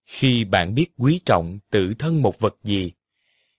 Khi 0.05 0.45
bạn 0.45 0.75
biết 0.75 0.87
quý 0.97 1.19
trọng 1.25 1.59
tự 1.69 1.93
thân 1.99 2.21
một 2.21 2.39
vật 2.39 2.55
gì, 2.63 2.91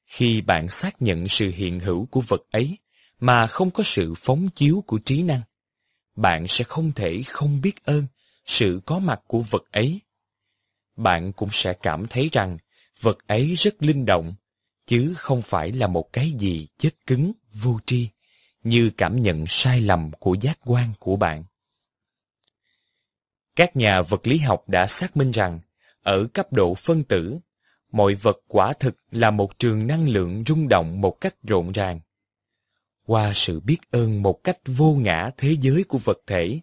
khi 0.07 0.41
bạn 0.41 0.69
xác 0.69 1.03
nhận 1.03 1.29
sự 1.29 1.51
hiện 1.51 1.81
hữu 1.81 2.07
của 2.07 2.21
vật 2.21 2.43
ấy 2.51 2.79
mà 3.21 3.47
không 3.47 3.71
có 3.71 3.83
sự 3.83 4.15
phóng 4.17 4.49
chiếu 4.55 4.85
của 4.87 4.99
trí 4.99 5.23
năng, 5.23 5.43
bạn 6.17 6.49
sẽ 6.49 6.65
không 6.65 6.93
thể 6.93 7.23
không 7.27 7.61
biết 7.61 7.85
ơn 7.85 8.07
sự 8.47 8.81
có 8.87 8.99
mặt 8.99 9.21
của 9.27 9.41
vật 9.41 9.63
ấy. 9.73 10.01
Bạn 10.99 11.33
cũng 11.33 11.49
sẽ 11.52 11.73
cảm 11.73 12.07
thấy 12.07 12.28
rằng 12.33 12.59
vật 13.01 13.18
ấy 13.27 13.55
rất 13.55 13.83
linh 13.83 14.07
động, 14.07 14.35
chứ 14.86 15.15
không 15.17 15.43
phải 15.43 15.73
là 15.73 15.86
một 15.86 16.12
cái 16.12 16.31
gì 16.31 16.67
chết 16.78 16.91
cứng, 17.07 17.33
vô 17.52 17.78
tri, 17.86 18.09
như 18.62 18.91
cảm 18.97 19.23
nhận 19.23 19.44
sai 19.49 19.81
lầm 19.81 20.10
của 20.18 20.35
giác 20.35 20.59
quan 20.65 20.93
của 20.99 21.17
bạn. 21.17 21.44
Các 23.57 23.77
nhà 23.77 24.02
vật 24.02 24.27
lý 24.27 24.39
học 24.39 24.68
đã 24.68 24.86
xác 24.86 25.17
minh 25.17 25.31
rằng, 25.31 25.60
ở 26.02 26.27
cấp 26.35 26.52
độ 26.52 26.75
phân 26.75 27.05
tử, 27.05 27.39
mọi 27.93 28.15
vật 28.15 28.39
quả 28.49 28.73
thực 28.73 28.97
là 29.10 29.31
một 29.31 29.59
trường 29.59 29.86
năng 29.86 30.09
lượng 30.09 30.44
rung 30.47 30.68
động 30.68 31.01
một 31.01 31.20
cách 31.20 31.35
rộn 31.43 31.73
ràng. 31.73 32.01
Qua 33.07 33.33
sự 33.35 33.60
biết 33.60 33.78
ơn 33.91 34.23
một 34.23 34.44
cách 34.44 34.59
vô 34.67 34.94
ngã 34.94 35.31
thế 35.36 35.57
giới 35.60 35.85
của 35.85 35.99
vật 35.99 36.18
thể, 36.27 36.60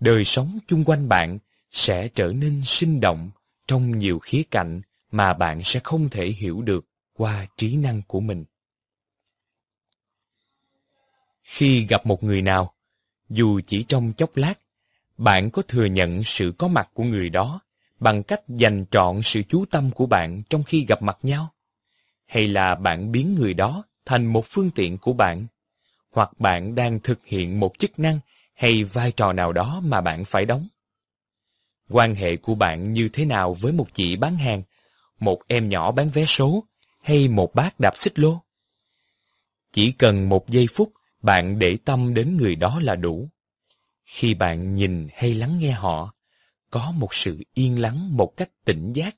đời 0.00 0.24
sống 0.24 0.58
chung 0.66 0.84
quanh 0.84 1.08
bạn 1.08 1.38
sẽ 1.70 2.08
trở 2.08 2.32
nên 2.32 2.62
sinh 2.64 3.00
động 3.00 3.30
trong 3.72 3.98
nhiều 3.98 4.18
khía 4.18 4.42
cạnh 4.50 4.80
mà 5.10 5.32
bạn 5.32 5.62
sẽ 5.62 5.80
không 5.84 6.08
thể 6.08 6.26
hiểu 6.26 6.62
được 6.62 6.86
qua 7.12 7.46
trí 7.56 7.76
năng 7.76 8.02
của 8.06 8.20
mình. 8.20 8.44
Khi 11.42 11.86
gặp 11.86 12.06
một 12.06 12.22
người 12.22 12.42
nào, 12.42 12.72
dù 13.28 13.60
chỉ 13.66 13.82
trong 13.82 14.12
chốc 14.12 14.36
lát, 14.36 14.54
bạn 15.18 15.50
có 15.50 15.62
thừa 15.62 15.84
nhận 15.84 16.24
sự 16.24 16.52
có 16.58 16.68
mặt 16.68 16.90
của 16.94 17.04
người 17.04 17.30
đó 17.30 17.60
bằng 18.00 18.22
cách 18.22 18.40
dành 18.48 18.84
trọn 18.90 19.22
sự 19.22 19.42
chú 19.48 19.64
tâm 19.70 19.90
của 19.90 20.06
bạn 20.06 20.42
trong 20.50 20.62
khi 20.62 20.86
gặp 20.88 21.02
mặt 21.02 21.18
nhau? 21.22 21.52
Hay 22.26 22.48
là 22.48 22.74
bạn 22.74 23.12
biến 23.12 23.34
người 23.34 23.54
đó 23.54 23.84
thành 24.04 24.26
một 24.26 24.46
phương 24.46 24.70
tiện 24.70 24.98
của 24.98 25.12
bạn? 25.12 25.46
Hoặc 26.10 26.30
bạn 26.38 26.74
đang 26.74 27.00
thực 27.00 27.26
hiện 27.26 27.60
một 27.60 27.78
chức 27.78 27.98
năng 27.98 28.18
hay 28.54 28.84
vai 28.84 29.12
trò 29.12 29.32
nào 29.32 29.52
đó 29.52 29.80
mà 29.84 30.00
bạn 30.00 30.24
phải 30.24 30.46
đóng? 30.46 30.68
Quan 31.92 32.14
hệ 32.14 32.36
của 32.36 32.54
bạn 32.54 32.92
như 32.92 33.08
thế 33.12 33.24
nào 33.24 33.54
với 33.54 33.72
một 33.72 33.86
chị 33.94 34.16
bán 34.16 34.36
hàng, 34.36 34.62
một 35.20 35.38
em 35.48 35.68
nhỏ 35.68 35.92
bán 35.92 36.10
vé 36.10 36.24
số 36.24 36.64
hay 37.00 37.28
một 37.28 37.54
bác 37.54 37.80
đạp 37.80 37.96
xích 37.96 38.18
lô? 38.18 38.42
Chỉ 39.72 39.92
cần 39.92 40.28
một 40.28 40.48
giây 40.48 40.66
phút 40.74 40.92
bạn 41.22 41.58
để 41.58 41.76
tâm 41.84 42.14
đến 42.14 42.36
người 42.36 42.56
đó 42.56 42.80
là 42.82 42.96
đủ. 42.96 43.28
Khi 44.04 44.34
bạn 44.34 44.74
nhìn 44.74 45.08
hay 45.14 45.34
lắng 45.34 45.58
nghe 45.58 45.72
họ, 45.72 46.14
có 46.70 46.92
một 46.96 47.14
sự 47.14 47.38
yên 47.54 47.80
lắng 47.80 48.16
một 48.16 48.36
cách 48.36 48.50
tỉnh 48.64 48.92
giác, 48.92 49.16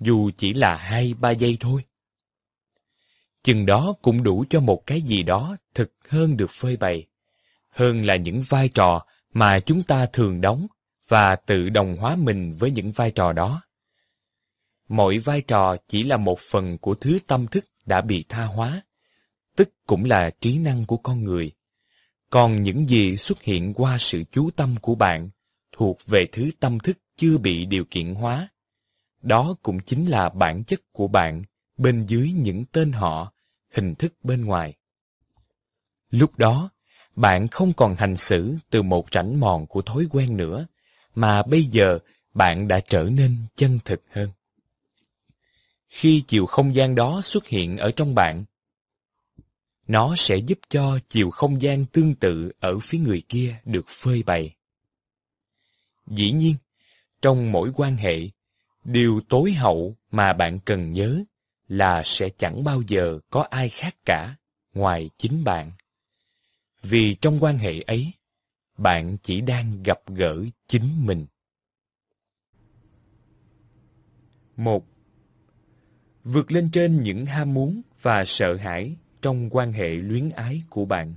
dù 0.00 0.30
chỉ 0.36 0.54
là 0.54 0.76
hai 0.76 1.14
ba 1.14 1.30
giây 1.30 1.56
thôi. 1.60 1.84
Chừng 3.44 3.66
đó 3.66 3.94
cũng 4.02 4.22
đủ 4.22 4.44
cho 4.50 4.60
một 4.60 4.86
cái 4.86 5.00
gì 5.00 5.22
đó 5.22 5.56
thực 5.74 5.92
hơn 6.08 6.36
được 6.36 6.50
phơi 6.50 6.76
bày, 6.76 7.06
hơn 7.68 8.04
là 8.04 8.16
những 8.16 8.42
vai 8.48 8.68
trò 8.68 9.06
mà 9.32 9.60
chúng 9.60 9.82
ta 9.82 10.06
thường 10.06 10.40
đóng 10.40 10.66
và 11.08 11.36
tự 11.36 11.68
đồng 11.68 11.96
hóa 11.96 12.16
mình 12.16 12.56
với 12.58 12.70
những 12.70 12.92
vai 12.92 13.10
trò 13.10 13.32
đó. 13.32 13.62
Mỗi 14.88 15.18
vai 15.18 15.40
trò 15.40 15.76
chỉ 15.88 16.02
là 16.02 16.16
một 16.16 16.38
phần 16.40 16.78
của 16.78 16.94
thứ 16.94 17.18
tâm 17.26 17.46
thức 17.46 17.64
đã 17.86 18.00
bị 18.00 18.24
tha 18.28 18.44
hóa, 18.44 18.82
tức 19.56 19.70
cũng 19.86 20.04
là 20.04 20.30
trí 20.40 20.58
năng 20.58 20.86
của 20.86 20.96
con 20.96 21.24
người. 21.24 21.52
Còn 22.30 22.62
những 22.62 22.88
gì 22.88 23.16
xuất 23.16 23.42
hiện 23.42 23.74
qua 23.74 23.98
sự 23.98 24.22
chú 24.32 24.50
tâm 24.50 24.76
của 24.82 24.94
bạn 24.94 25.30
thuộc 25.72 25.98
về 26.06 26.26
thứ 26.32 26.50
tâm 26.60 26.78
thức 26.78 26.98
chưa 27.16 27.38
bị 27.38 27.64
điều 27.66 27.84
kiện 27.90 28.14
hóa. 28.14 28.48
Đó 29.22 29.56
cũng 29.62 29.78
chính 29.80 30.06
là 30.06 30.28
bản 30.28 30.64
chất 30.64 30.80
của 30.92 31.08
bạn 31.08 31.42
bên 31.76 32.06
dưới 32.06 32.32
những 32.32 32.64
tên 32.72 32.92
họ, 32.92 33.32
hình 33.74 33.94
thức 33.94 34.14
bên 34.22 34.44
ngoài. 34.44 34.74
Lúc 36.10 36.38
đó, 36.38 36.70
bạn 37.16 37.48
không 37.48 37.72
còn 37.72 37.94
hành 37.94 38.16
xử 38.16 38.56
từ 38.70 38.82
một 38.82 39.06
rảnh 39.12 39.40
mòn 39.40 39.66
của 39.66 39.82
thói 39.82 40.06
quen 40.10 40.36
nữa, 40.36 40.66
mà 41.16 41.42
bây 41.42 41.64
giờ 41.64 41.98
bạn 42.34 42.68
đã 42.68 42.80
trở 42.80 43.02
nên 43.02 43.36
chân 43.56 43.78
thực 43.84 44.02
hơn. 44.10 44.30
Khi 45.88 46.24
chiều 46.28 46.46
không 46.46 46.74
gian 46.74 46.94
đó 46.94 47.20
xuất 47.20 47.46
hiện 47.46 47.76
ở 47.76 47.90
trong 47.90 48.14
bạn, 48.14 48.44
nó 49.86 50.14
sẽ 50.16 50.36
giúp 50.36 50.58
cho 50.68 50.98
chiều 51.08 51.30
không 51.30 51.62
gian 51.62 51.86
tương 51.86 52.14
tự 52.14 52.52
ở 52.60 52.78
phía 52.78 52.98
người 52.98 53.22
kia 53.28 53.56
được 53.64 53.86
phơi 53.88 54.22
bày. 54.22 54.54
Dĩ 56.06 56.32
nhiên, 56.32 56.54
trong 57.22 57.52
mỗi 57.52 57.72
quan 57.74 57.96
hệ, 57.96 58.18
điều 58.84 59.20
tối 59.28 59.52
hậu 59.52 59.96
mà 60.10 60.32
bạn 60.32 60.58
cần 60.64 60.92
nhớ 60.92 61.22
là 61.68 62.02
sẽ 62.04 62.28
chẳng 62.38 62.64
bao 62.64 62.82
giờ 62.88 63.18
có 63.30 63.46
ai 63.50 63.68
khác 63.68 63.94
cả 64.04 64.34
ngoài 64.74 65.10
chính 65.18 65.44
bạn. 65.44 65.72
Vì 66.82 67.14
trong 67.14 67.44
quan 67.44 67.58
hệ 67.58 67.80
ấy, 67.80 68.12
bạn 68.78 69.16
chỉ 69.22 69.40
đang 69.40 69.82
gặp 69.82 69.98
gỡ 70.06 70.44
chính 70.68 71.06
mình. 71.06 71.26
một 74.56 74.86
Vượt 76.24 76.52
lên 76.52 76.70
trên 76.72 77.02
những 77.02 77.26
ham 77.26 77.54
muốn 77.54 77.82
và 78.02 78.24
sợ 78.24 78.56
hãi 78.56 78.96
trong 79.22 79.48
quan 79.50 79.72
hệ 79.72 79.88
luyến 79.88 80.30
ái 80.30 80.62
của 80.70 80.84
bạn. 80.84 81.14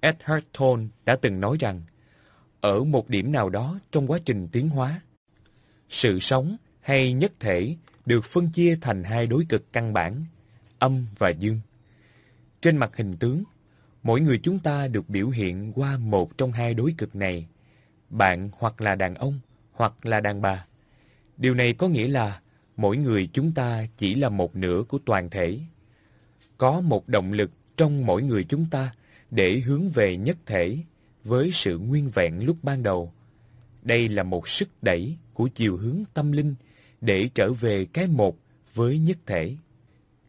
Edward 0.00 0.40
Thorne 0.52 0.88
đã 1.04 1.16
từng 1.16 1.40
nói 1.40 1.56
rằng, 1.60 1.82
ở 2.60 2.84
một 2.84 3.08
điểm 3.08 3.32
nào 3.32 3.48
đó 3.48 3.78
trong 3.90 4.06
quá 4.06 4.18
trình 4.24 4.48
tiến 4.52 4.68
hóa, 4.68 5.00
sự 5.88 6.18
sống 6.18 6.56
hay 6.80 7.12
nhất 7.12 7.32
thể 7.40 7.76
được 8.06 8.24
phân 8.24 8.50
chia 8.50 8.78
thành 8.80 9.04
hai 9.04 9.26
đối 9.26 9.44
cực 9.48 9.72
căn 9.72 9.92
bản, 9.92 10.24
âm 10.78 11.06
và 11.18 11.30
dương. 11.30 11.60
Trên 12.60 12.76
mặt 12.76 12.96
hình 12.96 13.12
tướng, 13.20 13.44
mỗi 14.02 14.20
người 14.20 14.40
chúng 14.42 14.58
ta 14.58 14.88
được 14.88 15.08
biểu 15.08 15.28
hiện 15.28 15.72
qua 15.74 15.98
một 15.98 16.38
trong 16.38 16.52
hai 16.52 16.74
đối 16.74 16.94
cực 16.98 17.16
này. 17.16 17.46
Bạn 18.10 18.50
hoặc 18.58 18.80
là 18.80 18.94
đàn 18.94 19.14
ông, 19.14 19.40
hoặc 19.72 20.06
là 20.06 20.20
đàn 20.20 20.42
bà. 20.42 20.66
Điều 21.36 21.54
này 21.54 21.72
có 21.72 21.88
nghĩa 21.88 22.08
là 22.08 22.40
mỗi 22.76 22.96
người 22.96 23.28
chúng 23.32 23.52
ta 23.52 23.86
chỉ 23.96 24.14
là 24.14 24.28
một 24.28 24.56
nửa 24.56 24.82
của 24.88 24.98
toàn 25.04 25.30
thể. 25.30 25.60
Có 26.58 26.80
một 26.80 27.08
động 27.08 27.32
lực 27.32 27.50
trong 27.76 28.06
mỗi 28.06 28.22
người 28.22 28.44
chúng 28.44 28.66
ta 28.70 28.94
để 29.30 29.60
hướng 29.60 29.88
về 29.88 30.16
nhất 30.16 30.36
thể 30.46 30.78
với 31.24 31.50
sự 31.52 31.78
nguyên 31.78 32.10
vẹn 32.10 32.44
lúc 32.44 32.56
ban 32.62 32.82
đầu. 32.82 33.12
Đây 33.82 34.08
là 34.08 34.22
một 34.22 34.48
sức 34.48 34.68
đẩy 34.82 35.16
của 35.34 35.48
chiều 35.54 35.76
hướng 35.76 36.02
tâm 36.14 36.32
linh 36.32 36.54
để 37.00 37.28
trở 37.34 37.52
về 37.52 37.86
cái 37.92 38.06
một 38.06 38.36
với 38.74 38.98
nhất 38.98 39.18
thể. 39.26 39.56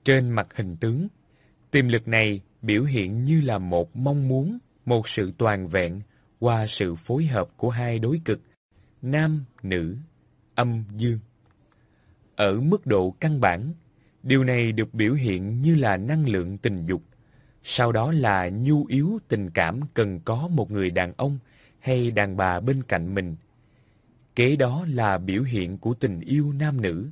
Trên 0.05 0.29
mặt 0.29 0.47
hình 0.55 0.75
tướng, 0.77 1.07
tiềm 1.71 1.87
lực 1.87 2.07
này 2.07 2.41
biểu 2.63 2.83
hiện 2.83 3.23
như 3.23 3.41
là 3.41 3.57
một 3.57 3.95
mong 3.95 4.27
muốn, 4.27 4.57
một 4.85 5.07
sự 5.07 5.31
toàn 5.37 5.67
vẹn 5.67 6.01
qua 6.39 6.67
sự 6.67 6.95
phối 6.95 7.25
hợp 7.25 7.49
của 7.57 7.69
hai 7.69 7.99
đối 7.99 8.21
cực, 8.25 8.41
nam, 9.01 9.45
nữ, 9.63 9.97
âm, 10.55 10.83
dương. 10.97 11.19
Ở 12.35 12.59
mức 12.59 12.85
độ 12.85 13.15
căn 13.19 13.41
bản, 13.41 13.73
điều 14.23 14.43
này 14.43 14.71
được 14.71 14.93
biểu 14.93 15.13
hiện 15.13 15.61
như 15.61 15.75
là 15.75 15.97
năng 15.97 16.27
lượng 16.27 16.57
tình 16.57 16.85
dục, 16.85 17.03
sau 17.63 17.91
đó 17.91 18.11
là 18.11 18.49
nhu 18.49 18.85
yếu 18.85 19.19
tình 19.27 19.49
cảm 19.49 19.79
cần 19.93 20.19
có 20.19 20.47
một 20.47 20.71
người 20.71 20.91
đàn 20.91 21.13
ông 21.17 21.39
hay 21.79 22.11
đàn 22.11 22.37
bà 22.37 22.59
bên 22.59 22.83
cạnh 22.83 23.15
mình. 23.15 23.35
Kế 24.35 24.55
đó 24.55 24.85
là 24.89 25.17
biểu 25.17 25.43
hiện 25.43 25.77
của 25.77 25.93
tình 25.93 26.19
yêu 26.19 26.53
nam 26.53 26.81
nữ. 26.81 27.09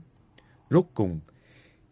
Rốt 0.69 0.85
cùng, 0.93 1.19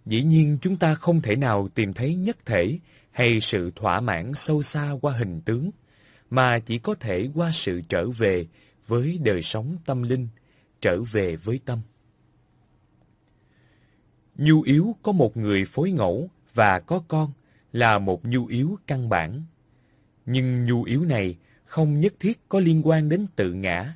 dĩ 0.05 0.23
nhiên 0.23 0.57
chúng 0.61 0.77
ta 0.77 0.95
không 0.95 1.21
thể 1.21 1.35
nào 1.35 1.67
tìm 1.67 1.93
thấy 1.93 2.15
nhất 2.15 2.37
thể 2.45 2.79
hay 3.19 3.39
sự 3.39 3.71
thỏa 3.75 4.01
mãn 4.01 4.33
sâu 4.33 4.61
xa 4.61 4.91
qua 5.01 5.13
hình 5.13 5.41
tướng, 5.41 5.71
mà 6.29 6.59
chỉ 6.59 6.77
có 6.79 6.95
thể 6.95 7.29
qua 7.35 7.51
sự 7.53 7.81
trở 7.89 8.09
về 8.09 8.47
với 8.87 9.19
đời 9.23 9.41
sống 9.41 9.77
tâm 9.85 10.03
linh, 10.03 10.27
trở 10.81 11.01
về 11.11 11.35
với 11.35 11.59
tâm. 11.65 11.81
Nhu 14.35 14.61
yếu 14.61 14.95
có 15.03 15.11
một 15.11 15.37
người 15.37 15.65
phối 15.65 15.91
ngẫu 15.91 16.29
và 16.53 16.79
có 16.79 17.03
con 17.07 17.31
là 17.73 17.99
một 17.99 18.25
nhu 18.25 18.45
yếu 18.45 18.77
căn 18.87 19.09
bản. 19.09 19.43
Nhưng 20.25 20.65
nhu 20.65 20.83
yếu 20.83 21.05
này 21.05 21.37
không 21.65 21.99
nhất 21.99 22.13
thiết 22.19 22.39
có 22.49 22.59
liên 22.59 22.87
quan 22.87 23.09
đến 23.09 23.25
tự 23.35 23.53
ngã. 23.53 23.95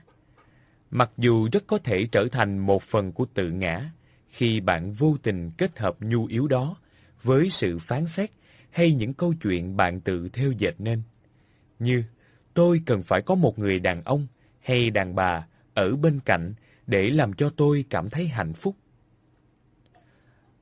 Mặc 0.92 1.12
dù 1.18 1.50
rất 1.52 1.64
có 1.68 1.78
thể 1.78 2.08
trở 2.12 2.28
thành 2.32 2.58
một 2.58 2.84
phần 2.84 3.12
của 3.12 3.26
tự 3.34 3.52
ngã 3.52 3.92
khi 4.30 4.60
bạn 4.60 4.94
vô 4.94 5.18
tình 5.24 5.52
kết 5.58 5.80
hợp 5.80 5.96
nhu 6.00 6.26
yếu 6.26 6.48
đó 6.48 6.76
với 7.24 7.50
sự 7.50 7.80
phán 7.80 8.08
xét 8.08 8.32
hay 8.74 8.94
những 8.94 9.14
câu 9.14 9.34
chuyện 9.42 9.78
bạn 9.78 10.02
tự 10.02 10.30
theo 10.30 10.52
dệt 10.52 10.76
nên. 10.80 11.02
Như, 11.80 12.04
tôi 12.54 12.82
cần 12.86 13.04
phải 13.04 13.22
có 13.22 13.36
một 13.36 13.60
người 13.60 13.80
đàn 13.80 14.04
ông 14.04 14.28
hay 14.62 14.90
đàn 14.90 15.16
bà 15.16 15.48
ở 15.74 15.96
bên 15.96 16.20
cạnh 16.26 16.54
để 16.88 17.10
làm 17.10 17.34
cho 17.34 17.50
tôi 17.58 17.86
cảm 17.90 18.10
thấy 18.10 18.28
hạnh 18.28 18.54
phúc. 18.54 18.76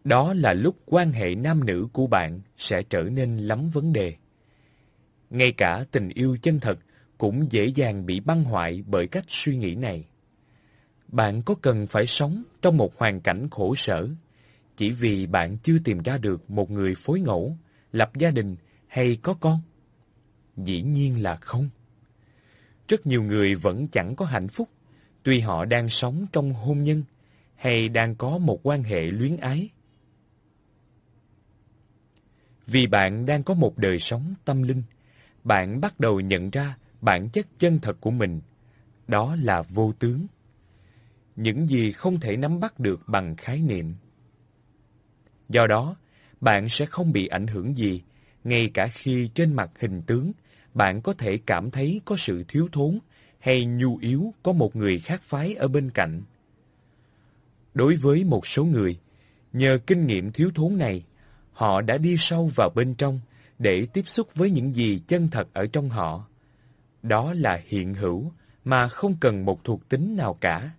Đó 0.03 0.33
là 0.33 0.53
lúc 0.53 0.75
quan 0.85 1.11
hệ 1.11 1.35
nam 1.35 1.65
nữ 1.65 1.88
của 1.93 2.07
bạn 2.07 2.41
sẽ 2.57 2.83
trở 2.83 3.03
nên 3.03 3.38
lắm 3.38 3.69
vấn 3.69 3.93
đề. 3.93 4.15
Ngay 5.30 5.51
cả 5.51 5.85
tình 5.91 6.09
yêu 6.09 6.38
chân 6.41 6.59
thật 6.59 6.80
cũng 7.17 7.51
dễ 7.51 7.65
dàng 7.65 8.06
bị 8.06 8.19
băng 8.19 8.43
hoại 8.43 8.83
bởi 8.88 9.07
cách 9.07 9.25
suy 9.27 9.57
nghĩ 9.57 9.75
này. 9.75 10.06
Bạn 11.07 11.41
có 11.41 11.56
cần 11.61 11.88
phải 11.88 12.06
sống 12.06 12.43
trong 12.61 12.77
một 12.77 12.98
hoàn 12.98 13.22
cảnh 13.22 13.48
khổ 13.51 13.75
sở 13.75 14.09
chỉ 14.77 14.91
vì 14.91 15.25
bạn 15.25 15.57
chưa 15.57 15.77
tìm 15.83 16.03
ra 16.03 16.17
được 16.17 16.51
một 16.51 16.72
người 16.72 16.95
phối 16.95 17.19
ngẫu, 17.19 17.57
lập 17.92 18.11
gia 18.16 18.32
đình 18.32 18.56
hay 18.88 19.18
có 19.22 19.34
con? 19.34 19.60
Dĩ 20.58 20.82
nhiên 20.82 21.24
là 21.24 21.36
không. 21.36 21.70
Rất 22.88 23.06
nhiều 23.06 23.24
người 23.24 23.56
vẫn 23.56 23.88
chẳng 23.88 24.16
có 24.16 24.26
hạnh 24.26 24.48
phúc, 24.48 24.70
tuy 25.24 25.40
họ 25.40 25.66
đang 25.66 25.90
sống 25.90 26.26
trong 26.32 26.53
hôn 26.53 26.84
nhân 26.84 27.03
hay 27.56 27.90
đang 27.90 28.16
có 28.16 28.38
một 28.38 28.60
quan 28.64 28.84
hệ 28.84 29.02
luyến 29.02 29.38
ái. 29.38 29.70
Vì 32.68 32.88
bạn 32.88 33.26
đang 33.26 33.44
có 33.44 33.53
một 33.53 33.78
đời 33.78 34.00
sống 34.00 34.34
tâm 34.45 34.64
linh, 34.64 34.84
bạn 35.44 35.82
bắt 35.82 36.00
đầu 36.00 36.20
nhận 36.20 36.50
ra 36.50 36.78
bản 37.02 37.30
chất 37.30 37.48
chân 37.60 37.80
thật 37.82 37.98
của 38.02 38.11
mình, 38.11 38.42
đó 39.08 39.36
là 39.36 39.61
vô 39.61 39.94
tướng. 40.00 40.28
Những 41.36 41.68
gì 41.68 41.92
không 41.92 42.20
thể 42.20 42.38
nắm 42.38 42.60
bắt 42.60 42.80
được 42.80 43.02
bằng 43.08 43.36
khái 43.36 43.61
niệm. 43.61 43.95
Do 45.50 45.68
đó, 45.68 45.95
bạn 46.42 46.70
sẽ 46.70 46.86
không 46.86 47.11
bị 47.11 47.28
ảnh 47.28 47.48
hưởng 47.48 47.78
gì, 47.78 48.02
ngay 48.44 48.72
cả 48.74 48.88
khi 48.88 49.30
trên 49.34 49.53
mặt 49.53 49.72
hình 49.80 50.02
tướng, 50.02 50.32
bạn 50.74 51.02
có 51.02 51.14
thể 51.14 51.40
cảm 51.45 51.72
thấy 51.72 52.02
có 52.06 52.16
sự 52.16 52.44
thiếu 52.48 52.70
thốn 52.72 53.00
hay 53.40 53.66
nhu 53.66 53.98
yếu 53.98 54.34
có 54.44 54.53
một 54.53 54.76
người 54.76 55.00
khác 55.00 55.22
phái 55.24 55.56
ở 55.56 55.68
bên 55.68 55.90
cạnh. 55.90 56.22
Đối 57.74 57.95
với 57.95 58.24
một 58.24 58.48
số 58.48 58.66
người, 58.66 59.00
nhờ 59.53 59.80
kinh 59.88 60.08
nghiệm 60.08 60.32
thiếu 60.32 60.52
thốn 60.56 60.78
này, 60.78 61.03
họ 61.53 61.82
đã 61.82 61.98
đi 61.98 62.16
sâu 62.20 62.52
vào 62.56 62.70
bên 62.76 62.95
trong 62.95 63.20
để 63.60 63.88
tiếp 63.94 64.03
xúc 64.08 64.36
với 64.36 64.52
những 64.52 64.76
gì 64.76 65.02
chân 65.08 65.28
thật 65.32 65.48
ở 65.53 65.68
trong 65.68 65.90
họ. 65.90 66.28
Đó 67.03 67.34
là 67.34 67.61
hiện 67.68 67.94
hữu 67.94 68.32
mà 68.66 68.88
không 68.88 69.16
cần 69.20 69.45
một 69.45 69.64
thuộc 69.64 69.90
tính 69.90 70.18
nào 70.18 70.38
cả. 70.42 70.72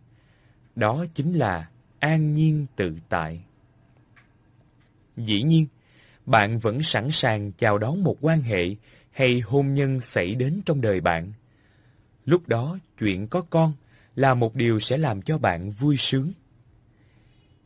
Đó 0.76 1.04
chính 1.14 1.32
là 1.32 1.68
an 1.98 2.32
nhiên 2.34 2.66
tự 2.76 2.96
tại. 3.08 3.44
Dĩ 5.16 5.42
nhiên, 5.42 5.66
bạn 6.26 6.58
vẫn 6.58 6.82
sẵn 6.82 7.10
sàng 7.10 7.52
chào 7.52 7.78
đón 7.78 8.04
một 8.04 8.16
quan 8.20 8.42
hệ 8.42 8.74
hay 9.10 9.40
hôn 9.40 9.74
nhân 9.74 10.00
xảy 10.00 10.34
đến 10.34 10.60
trong 10.66 10.80
đời 10.80 11.00
bạn. 11.00 11.32
Lúc 12.24 12.48
đó, 12.48 12.78
chuyện 12.98 13.28
có 13.28 13.40
con 13.40 13.72
là 14.14 14.34
một 14.34 14.54
điều 14.54 14.80
sẽ 14.80 14.96
làm 14.96 15.22
cho 15.22 15.38
bạn 15.38 15.70
vui 15.70 15.96
sướng. 15.96 16.32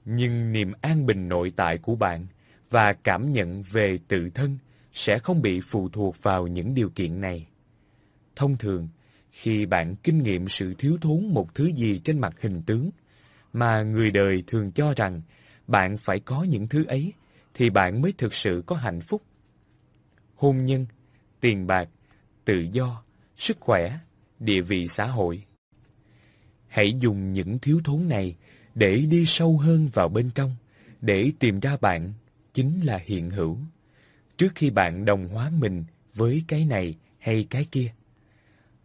Nhưng 0.05 0.53
niềm 0.53 0.73
an 0.81 1.07
bình 1.07 1.29
nội 1.29 1.53
tại 1.57 1.79
của 1.79 1.97
bạn 1.97 2.27
và 2.71 2.93
cảm 2.93 3.33
nhận 3.33 3.63
về 3.63 3.99
tự 4.09 4.31
thân 4.31 4.59
sẽ 4.93 5.19
không 5.19 5.43
bị 5.43 5.61
phụ 5.61 5.89
thuộc 5.89 6.23
vào 6.23 6.47
những 6.47 6.75
điều 6.75 6.91
kiện 6.91 7.21
này. 7.21 7.47
Thông 8.37 8.57
thường, 8.57 8.89
khi 9.31 9.67
bạn 9.67 9.97
kinh 9.97 10.23
nghiệm 10.23 10.49
sự 10.49 10.75
thiếu 10.79 10.99
thốn 11.01 11.27
một 11.35 11.55
thứ 11.55 11.67
gì 11.67 12.01
trên 12.05 12.19
mặt 12.19 12.41
hình 12.41 12.63
tướng, 12.63 12.91
mà 13.53 13.83
người 13.83 14.11
đời 14.11 14.43
thường 14.47 14.73
cho 14.73 14.95
rằng 14.97 15.23
bạn 15.67 15.97
phải 15.97 16.21
có 16.21 16.43
những 16.43 16.69
thứ 16.69 16.85
ấy, 16.85 17.13
thì 17.57 17.71
bạn 17.71 18.03
mới 18.03 18.13
thực 18.19 18.35
sự 18.35 18.63
có 18.67 18.77
hạnh 18.77 19.01
phúc. 19.01 19.23
Hôn 20.35 20.65
nhân, 20.65 20.87
tiền 21.41 21.67
bạc, 21.67 21.89
tự 22.45 22.67
do, 22.73 23.03
sức 23.37 23.57
khỏe, 23.61 23.99
địa 24.39 24.61
vị 24.61 24.87
xã 24.89 25.07
hội. 25.07 25.45
Hãy 26.69 26.93
dùng 27.01 27.33
những 27.33 27.59
thiếu 27.59 27.81
thốn 27.85 28.09
này 28.09 28.37
để 28.75 28.97
đi 28.97 29.27
sâu 29.27 29.59
hơn 29.59 29.89
vào 29.93 30.09
bên 30.09 30.31
trong, 30.35 30.57
để 31.01 31.33
tìm 31.39 31.61
ra 31.61 31.77
bạn 31.81 32.13
chính 32.55 32.81
là 32.81 33.01
hiện 33.05 33.31
hữu, 33.31 33.59
trước 34.37 34.53
khi 34.55 34.71
bạn 34.71 35.05
đồng 35.05 35.29
hóa 35.29 35.51
mình 35.51 35.85
với 36.15 36.45
cái 36.49 36.65
này 36.65 36.95
hay 37.19 37.47
cái 37.51 37.67
kia. 37.71 37.93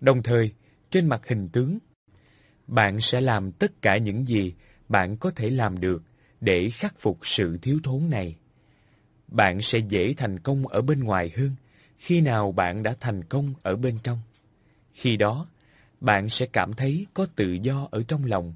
Đồng 0.02 0.24
thời, 0.24 0.52
trên 0.90 1.10
mặt 1.10 1.22
hình 1.28 1.50
tướng, 1.50 1.78
bạn 2.68 3.00
sẽ 3.00 3.22
làm 3.22 3.52
tất 3.52 3.82
cả 3.82 3.98
những 3.98 4.28
gì 4.28 4.54
bạn 4.90 5.18
có 5.18 5.32
thể 5.32 5.50
làm 5.50 5.80
được 5.80 6.04
để 6.42 6.70
khắc 6.70 7.00
phục 7.00 7.20
sự 7.24 7.58
thiếu 7.62 7.80
thốn 7.84 8.10
này. 8.10 8.38
Bạn 9.32 9.62
sẽ 9.62 9.80
dễ 9.80 10.14
thành 10.14 10.40
công 10.40 10.68
ở 10.68 10.82
bên 10.82 11.04
ngoài 11.04 11.32
hơn 11.38 11.56
khi 11.98 12.22
nào 12.22 12.52
bạn 12.52 12.84
đã 12.84 12.96
thành 13.00 13.24
công 13.24 13.54
ở 13.62 13.76
bên 13.76 13.98
trong. 14.04 14.20
Khi 14.94 15.18
đó, 15.18 15.48
bạn 16.02 16.30
sẽ 16.30 16.46
cảm 16.54 16.74
thấy 16.74 17.08
có 17.14 17.28
tự 17.36 17.58
do 17.62 17.88
ở 17.92 18.04
trong 18.08 18.26
lòng, 18.26 18.54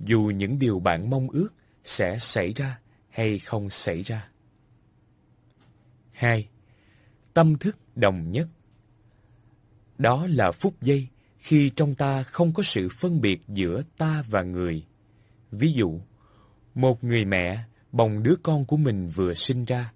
dù 0.00 0.32
những 0.36 0.58
điều 0.58 0.80
bạn 0.80 1.10
mong 1.10 1.30
ước 1.30 1.48
sẽ 1.84 2.18
xảy 2.18 2.52
ra 2.52 2.78
hay 3.08 3.38
không 3.38 3.70
xảy 3.70 4.02
ra. 4.02 4.28
2. 6.12 6.48
Tâm 7.34 7.58
thức 7.58 7.76
đồng 7.96 8.30
nhất 8.30 8.48
Đó 9.98 10.26
là 10.26 10.52
phút 10.52 10.82
giây 10.82 11.08
khi 11.38 11.70
trong 11.70 11.94
ta 11.94 12.22
không 12.22 12.52
có 12.52 12.62
sự 12.62 12.88
phân 12.88 13.20
biệt 13.20 13.42
giữa 13.48 13.82
ta 13.98 14.22
và 14.30 14.42
người. 14.42 14.86
Ví 15.52 15.72
dụ, 15.72 16.00
một 16.74 17.04
người 17.04 17.24
mẹ 17.24 17.64
bồng 17.92 18.22
đứa 18.22 18.34
con 18.42 18.64
của 18.64 18.76
mình 18.76 19.08
vừa 19.08 19.34
sinh 19.34 19.64
ra, 19.64 19.92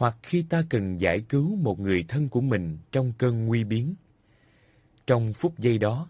hoặc 0.00 0.16
khi 0.22 0.44
ta 0.48 0.62
cần 0.70 1.00
giải 1.00 1.20
cứu 1.28 1.56
một 1.56 1.80
người 1.80 2.04
thân 2.08 2.28
của 2.28 2.40
mình 2.40 2.78
trong 2.92 3.12
cơn 3.18 3.46
nguy 3.46 3.64
biến. 3.64 3.94
Trong 5.06 5.32
phút 5.32 5.58
giây 5.58 5.78
đó, 5.78 6.08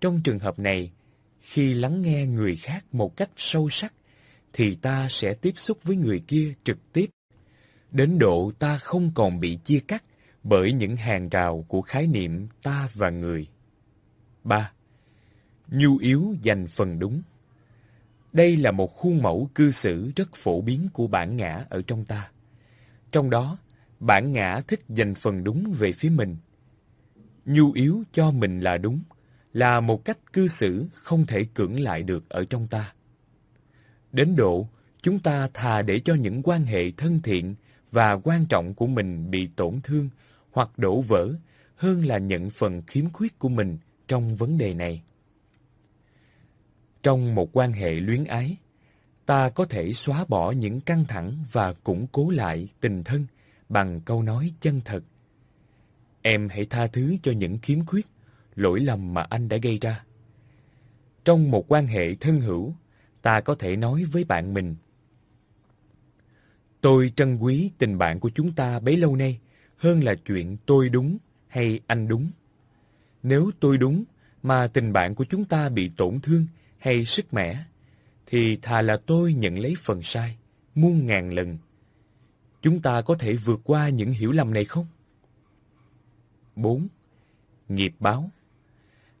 trong 0.00 0.20
trường 0.24 0.38
hợp 0.38 0.58
này, 0.58 0.92
khi 1.40 1.74
lắng 1.74 2.02
nghe 2.02 2.26
người 2.26 2.56
khác 2.56 2.84
một 2.92 3.16
cách 3.16 3.30
sâu 3.36 3.68
sắc, 3.68 3.94
thì 4.52 4.74
ta 4.74 5.08
sẽ 5.10 5.34
tiếp 5.34 5.52
xúc 5.56 5.78
với 5.82 5.96
người 5.96 6.22
kia 6.26 6.54
trực 6.64 6.92
tiếp 6.92 7.10
đến 7.92 8.18
độ 8.18 8.52
ta 8.58 8.78
không 8.78 9.10
còn 9.14 9.40
bị 9.40 9.58
chia 9.64 9.80
cắt 9.88 10.04
bởi 10.42 10.72
những 10.72 10.96
hàng 10.96 11.28
rào 11.28 11.64
của 11.68 11.82
khái 11.82 12.06
niệm 12.06 12.48
ta 12.62 12.88
và 12.94 13.10
người. 13.10 13.46
3. 14.44 14.72
Nhu 15.68 15.98
yếu 15.98 16.34
dành 16.42 16.66
phần 16.66 16.98
đúng 16.98 17.22
Đây 18.32 18.56
là 18.56 18.70
một 18.70 18.96
khuôn 18.96 19.22
mẫu 19.22 19.50
cư 19.54 19.70
xử 19.70 20.10
rất 20.16 20.28
phổ 20.34 20.60
biến 20.60 20.88
của 20.92 21.06
bản 21.06 21.36
ngã 21.36 21.64
ở 21.70 21.82
trong 21.86 22.04
ta. 22.04 22.30
Trong 23.16 23.30
đó, 23.30 23.58
bản 24.00 24.32
ngã 24.32 24.60
thích 24.68 24.80
dành 24.88 25.14
phần 25.14 25.44
đúng 25.44 25.74
về 25.78 25.92
phía 25.92 26.08
mình. 26.08 26.36
Nhu 27.44 27.72
yếu 27.72 28.02
cho 28.12 28.30
mình 28.30 28.60
là 28.60 28.78
đúng, 28.78 29.00
là 29.52 29.80
một 29.80 30.04
cách 30.04 30.32
cư 30.32 30.48
xử 30.48 30.86
không 30.92 31.26
thể 31.26 31.46
cưỡng 31.54 31.80
lại 31.80 32.02
được 32.02 32.28
ở 32.28 32.44
trong 32.44 32.66
ta. 32.66 32.94
Đến 34.12 34.36
độ, 34.36 34.68
chúng 35.02 35.18
ta 35.18 35.48
thà 35.54 35.82
để 35.82 36.00
cho 36.04 36.14
những 36.14 36.42
quan 36.42 36.64
hệ 36.64 36.90
thân 36.90 37.20
thiện 37.22 37.54
và 37.92 38.16
quan 38.16 38.46
trọng 38.46 38.74
của 38.74 38.86
mình 38.86 39.30
bị 39.30 39.48
tổn 39.56 39.80
thương 39.82 40.08
hoặc 40.52 40.78
đổ 40.78 41.00
vỡ 41.00 41.28
hơn 41.76 42.04
là 42.04 42.18
nhận 42.18 42.50
phần 42.50 42.82
khiếm 42.82 43.10
khuyết 43.10 43.38
của 43.38 43.48
mình 43.48 43.78
trong 44.08 44.36
vấn 44.36 44.58
đề 44.58 44.74
này. 44.74 45.02
Trong 47.02 47.34
một 47.34 47.56
quan 47.56 47.72
hệ 47.72 47.94
luyến 47.94 48.24
ái, 48.24 48.56
ta 49.26 49.48
có 49.48 49.64
thể 49.64 49.92
xóa 49.92 50.24
bỏ 50.28 50.50
những 50.50 50.80
căng 50.80 51.04
thẳng 51.04 51.44
và 51.52 51.72
củng 51.72 52.06
cố 52.12 52.30
lại 52.30 52.68
tình 52.80 53.04
thân 53.04 53.26
bằng 53.68 54.00
câu 54.00 54.22
nói 54.22 54.52
chân 54.60 54.80
thật. 54.84 55.00
Em 56.22 56.48
hãy 56.48 56.66
tha 56.70 56.86
thứ 56.86 57.16
cho 57.22 57.32
những 57.32 57.58
khiếm 57.58 57.86
khuyết, 57.86 58.06
lỗi 58.54 58.80
lầm 58.80 59.14
mà 59.14 59.22
anh 59.22 59.48
đã 59.48 59.56
gây 59.56 59.78
ra. 59.80 60.04
Trong 61.24 61.50
một 61.50 61.72
quan 61.72 61.86
hệ 61.86 62.14
thân 62.14 62.40
hữu, 62.40 62.74
ta 63.22 63.40
có 63.40 63.54
thể 63.54 63.76
nói 63.76 64.04
với 64.04 64.24
bạn 64.24 64.54
mình 64.54 64.76
Tôi 66.80 67.12
trân 67.16 67.36
quý 67.36 67.70
tình 67.78 67.98
bạn 67.98 68.20
của 68.20 68.30
chúng 68.34 68.52
ta 68.52 68.78
bấy 68.78 68.96
lâu 68.96 69.16
nay 69.16 69.38
hơn 69.76 70.04
là 70.04 70.14
chuyện 70.14 70.56
tôi 70.66 70.88
đúng 70.88 71.18
hay 71.48 71.80
anh 71.86 72.08
đúng. 72.08 72.30
Nếu 73.22 73.50
tôi 73.60 73.78
đúng 73.78 74.04
mà 74.42 74.66
tình 74.66 74.92
bạn 74.92 75.14
của 75.14 75.24
chúng 75.24 75.44
ta 75.44 75.68
bị 75.68 75.90
tổn 75.96 76.20
thương 76.20 76.46
hay 76.78 77.04
sức 77.04 77.34
mẻ, 77.34 77.64
thì 78.26 78.56
thà 78.56 78.82
là 78.82 78.96
tôi 79.06 79.34
nhận 79.34 79.58
lấy 79.58 79.74
phần 79.80 80.02
sai, 80.02 80.38
muôn 80.74 81.06
ngàn 81.06 81.32
lần. 81.32 81.58
Chúng 82.62 82.82
ta 82.82 83.02
có 83.02 83.14
thể 83.18 83.36
vượt 83.36 83.60
qua 83.64 83.88
những 83.88 84.12
hiểu 84.12 84.32
lầm 84.32 84.54
này 84.54 84.64
không? 84.64 84.86
4. 86.56 86.88
Nghiệp 87.68 87.94
báo 87.98 88.30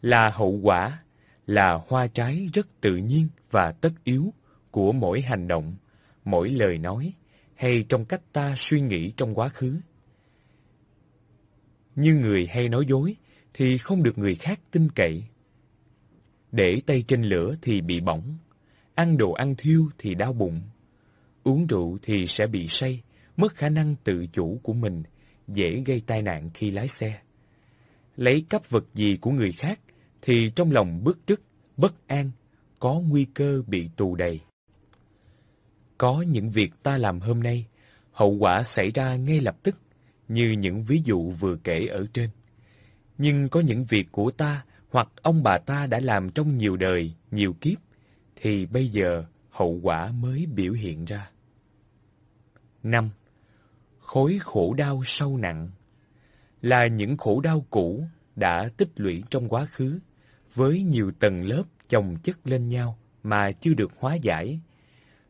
Là 0.02 0.30
hậu 0.30 0.60
quả, 0.62 1.02
là 1.46 1.80
hoa 1.88 2.06
trái 2.06 2.48
rất 2.52 2.80
tự 2.80 2.96
nhiên 2.96 3.28
và 3.50 3.72
tất 3.72 3.90
yếu 4.04 4.32
của 4.70 4.92
mỗi 4.92 5.20
hành 5.20 5.48
động, 5.48 5.74
mỗi 6.24 6.50
lời 6.50 6.78
nói, 6.78 7.12
hay 7.54 7.84
trong 7.88 8.04
cách 8.04 8.22
ta 8.32 8.54
suy 8.56 8.80
nghĩ 8.80 9.12
trong 9.16 9.34
quá 9.34 9.48
khứ. 9.48 9.80
Như 11.94 12.14
người 12.14 12.46
hay 12.46 12.68
nói 12.68 12.84
dối, 12.88 13.16
thì 13.54 13.78
không 13.78 14.02
được 14.02 14.18
người 14.18 14.34
khác 14.34 14.60
tin 14.70 14.88
cậy. 14.94 15.24
Để 16.52 16.80
tay 16.86 17.04
trên 17.08 17.22
lửa 17.22 17.56
thì 17.62 17.80
bị 17.80 18.00
bỏng, 18.00 18.38
ăn 18.96 19.16
đồ 19.16 19.32
ăn 19.32 19.54
thiêu 19.56 19.88
thì 19.98 20.14
đau 20.14 20.32
bụng, 20.32 20.60
uống 21.44 21.66
rượu 21.66 21.98
thì 22.02 22.26
sẽ 22.26 22.46
bị 22.46 22.68
say, 22.68 23.02
mất 23.36 23.54
khả 23.54 23.68
năng 23.68 23.94
tự 24.04 24.26
chủ 24.32 24.60
của 24.62 24.72
mình, 24.72 25.02
dễ 25.48 25.82
gây 25.86 26.02
tai 26.06 26.22
nạn 26.22 26.50
khi 26.54 26.70
lái 26.70 26.88
xe. 26.88 27.18
Lấy 28.16 28.44
cắp 28.48 28.70
vật 28.70 28.84
gì 28.94 29.16
của 29.20 29.30
người 29.30 29.52
khác 29.52 29.80
thì 30.22 30.50
trong 30.56 30.72
lòng 30.72 31.04
bức 31.04 31.26
tức, 31.26 31.42
bất 31.76 32.06
an, 32.06 32.30
có 32.78 33.00
nguy 33.08 33.24
cơ 33.24 33.62
bị 33.66 33.88
tù 33.96 34.14
đầy. 34.14 34.40
Có 35.98 36.22
những 36.22 36.50
việc 36.50 36.72
ta 36.82 36.98
làm 36.98 37.20
hôm 37.20 37.42
nay, 37.42 37.66
hậu 38.12 38.30
quả 38.30 38.62
xảy 38.62 38.90
ra 38.90 39.16
ngay 39.16 39.40
lập 39.40 39.56
tức, 39.62 39.76
như 40.28 40.50
những 40.50 40.84
ví 40.84 41.02
dụ 41.04 41.30
vừa 41.30 41.56
kể 41.64 41.86
ở 41.86 42.06
trên. 42.12 42.30
Nhưng 43.18 43.48
có 43.48 43.60
những 43.60 43.84
việc 43.84 44.08
của 44.12 44.30
ta 44.30 44.64
hoặc 44.90 45.08
ông 45.22 45.42
bà 45.42 45.58
ta 45.58 45.86
đã 45.86 46.00
làm 46.00 46.30
trong 46.30 46.56
nhiều 46.56 46.76
đời, 46.76 47.12
nhiều 47.30 47.52
kiếp, 47.60 47.78
thì 48.36 48.66
bây 48.66 48.88
giờ 48.88 49.24
hậu 49.50 49.80
quả 49.82 50.12
mới 50.12 50.46
biểu 50.46 50.72
hiện 50.72 51.04
ra. 51.04 51.30
5. 52.82 53.10
Khối 53.98 54.38
khổ 54.40 54.74
đau 54.74 55.02
sâu 55.04 55.36
nặng 55.36 55.70
là 56.62 56.86
những 56.86 57.16
khổ 57.16 57.40
đau 57.40 57.66
cũ 57.70 58.04
đã 58.36 58.68
tích 58.76 58.88
lũy 58.96 59.22
trong 59.30 59.48
quá 59.48 59.66
khứ 59.66 59.98
với 60.54 60.82
nhiều 60.82 61.12
tầng 61.20 61.42
lớp 61.42 61.62
chồng 61.88 62.16
chất 62.22 62.46
lên 62.46 62.68
nhau 62.68 62.98
mà 63.22 63.52
chưa 63.52 63.74
được 63.74 63.92
hóa 63.98 64.14
giải. 64.14 64.60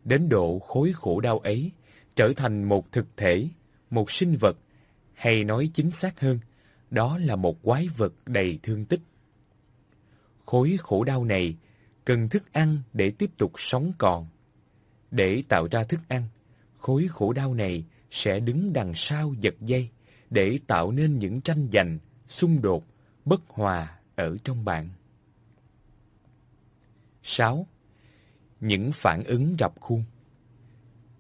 Đến 0.04 0.28
độ 0.28 0.58
khối 0.58 0.92
khổ 0.92 1.20
đau 1.20 1.38
ấy 1.38 1.72
trở 2.16 2.32
thành 2.36 2.64
một 2.64 2.92
thực 2.92 3.06
thể, 3.16 3.48
một 3.90 4.10
sinh 4.10 4.36
vật, 4.40 4.56
hay 5.14 5.44
nói 5.44 5.70
chính 5.74 5.90
xác 5.90 6.20
hơn, 6.20 6.38
đó 6.90 7.18
là 7.18 7.36
một 7.36 7.62
quái 7.62 7.88
vật 7.96 8.12
đầy 8.26 8.58
thương 8.62 8.84
tích. 8.84 9.00
Khối 10.46 10.76
khổ 10.80 11.04
đau 11.04 11.24
này 11.24 11.56
cần 12.06 12.28
thức 12.28 12.52
ăn 12.52 12.78
để 12.92 13.10
tiếp 13.10 13.30
tục 13.38 13.52
sống 13.56 13.92
còn. 13.98 14.26
Để 15.10 15.42
tạo 15.48 15.68
ra 15.70 15.84
thức 15.84 16.00
ăn, 16.08 16.22
khối 16.78 17.06
khổ 17.08 17.32
đau 17.32 17.54
này 17.54 17.84
sẽ 18.10 18.40
đứng 18.40 18.72
đằng 18.72 18.92
sau 18.94 19.34
giật 19.40 19.54
dây 19.60 19.88
để 20.30 20.58
tạo 20.66 20.92
nên 20.92 21.18
những 21.18 21.40
tranh 21.40 21.68
giành, 21.72 21.98
xung 22.28 22.62
đột, 22.62 22.84
bất 23.24 23.40
hòa 23.48 23.98
ở 24.14 24.36
trong 24.44 24.64
bạn. 24.64 24.88
6. 27.22 27.66
Những 28.60 28.92
phản 28.92 29.24
ứng 29.24 29.56
rập 29.58 29.80
khuôn 29.80 30.02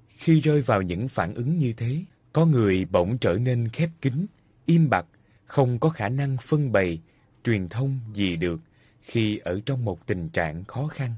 Khi 0.08 0.40
rơi 0.40 0.60
vào 0.60 0.82
những 0.82 1.08
phản 1.08 1.34
ứng 1.34 1.58
như 1.58 1.72
thế, 1.76 2.04
có 2.32 2.46
người 2.46 2.84
bỗng 2.84 3.18
trở 3.18 3.34
nên 3.34 3.68
khép 3.68 3.90
kín, 4.00 4.26
im 4.66 4.90
bặt, 4.90 5.06
không 5.44 5.78
có 5.78 5.88
khả 5.88 6.08
năng 6.08 6.36
phân 6.42 6.72
bày, 6.72 7.00
truyền 7.44 7.68
thông 7.68 8.00
gì 8.14 8.36
được 8.36 8.60
khi 9.06 9.38
ở 9.38 9.60
trong 9.66 9.84
một 9.84 10.06
tình 10.06 10.28
trạng 10.28 10.64
khó 10.64 10.88
khăn, 10.88 11.14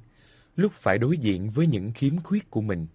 lúc 0.57 0.73
phải 0.73 0.99
đối 0.99 1.19
diện 1.19 1.51
với 1.51 1.67
những 1.67 1.93
khiếm 1.93 2.23
khuyết 2.23 2.51
của 2.51 2.61
mình. 2.61 2.87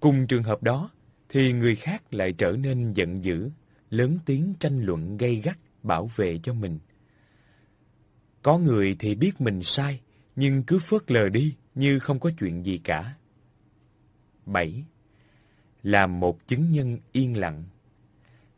Cùng 0.00 0.26
trường 0.26 0.42
hợp 0.42 0.62
đó, 0.62 0.90
thì 1.28 1.52
người 1.52 1.76
khác 1.76 2.14
lại 2.14 2.32
trở 2.32 2.50
nên 2.50 2.92
giận 2.92 3.24
dữ, 3.24 3.50
lớn 3.90 4.18
tiếng 4.26 4.54
tranh 4.60 4.80
luận 4.82 5.16
gay 5.16 5.34
gắt 5.44 5.58
bảo 5.82 6.10
vệ 6.16 6.38
cho 6.42 6.52
mình. 6.52 6.78
Có 8.42 8.58
người 8.58 8.96
thì 8.98 9.14
biết 9.14 9.40
mình 9.40 9.62
sai, 9.62 10.00
nhưng 10.36 10.62
cứ 10.62 10.78
phớt 10.78 11.10
lờ 11.10 11.28
đi 11.28 11.54
như 11.74 11.98
không 11.98 12.20
có 12.20 12.30
chuyện 12.38 12.64
gì 12.64 12.80
cả. 12.84 13.14
7. 14.46 14.84
Làm 15.82 16.20
một 16.20 16.46
chứng 16.46 16.70
nhân 16.70 16.98
yên 17.12 17.36
lặng 17.36 17.64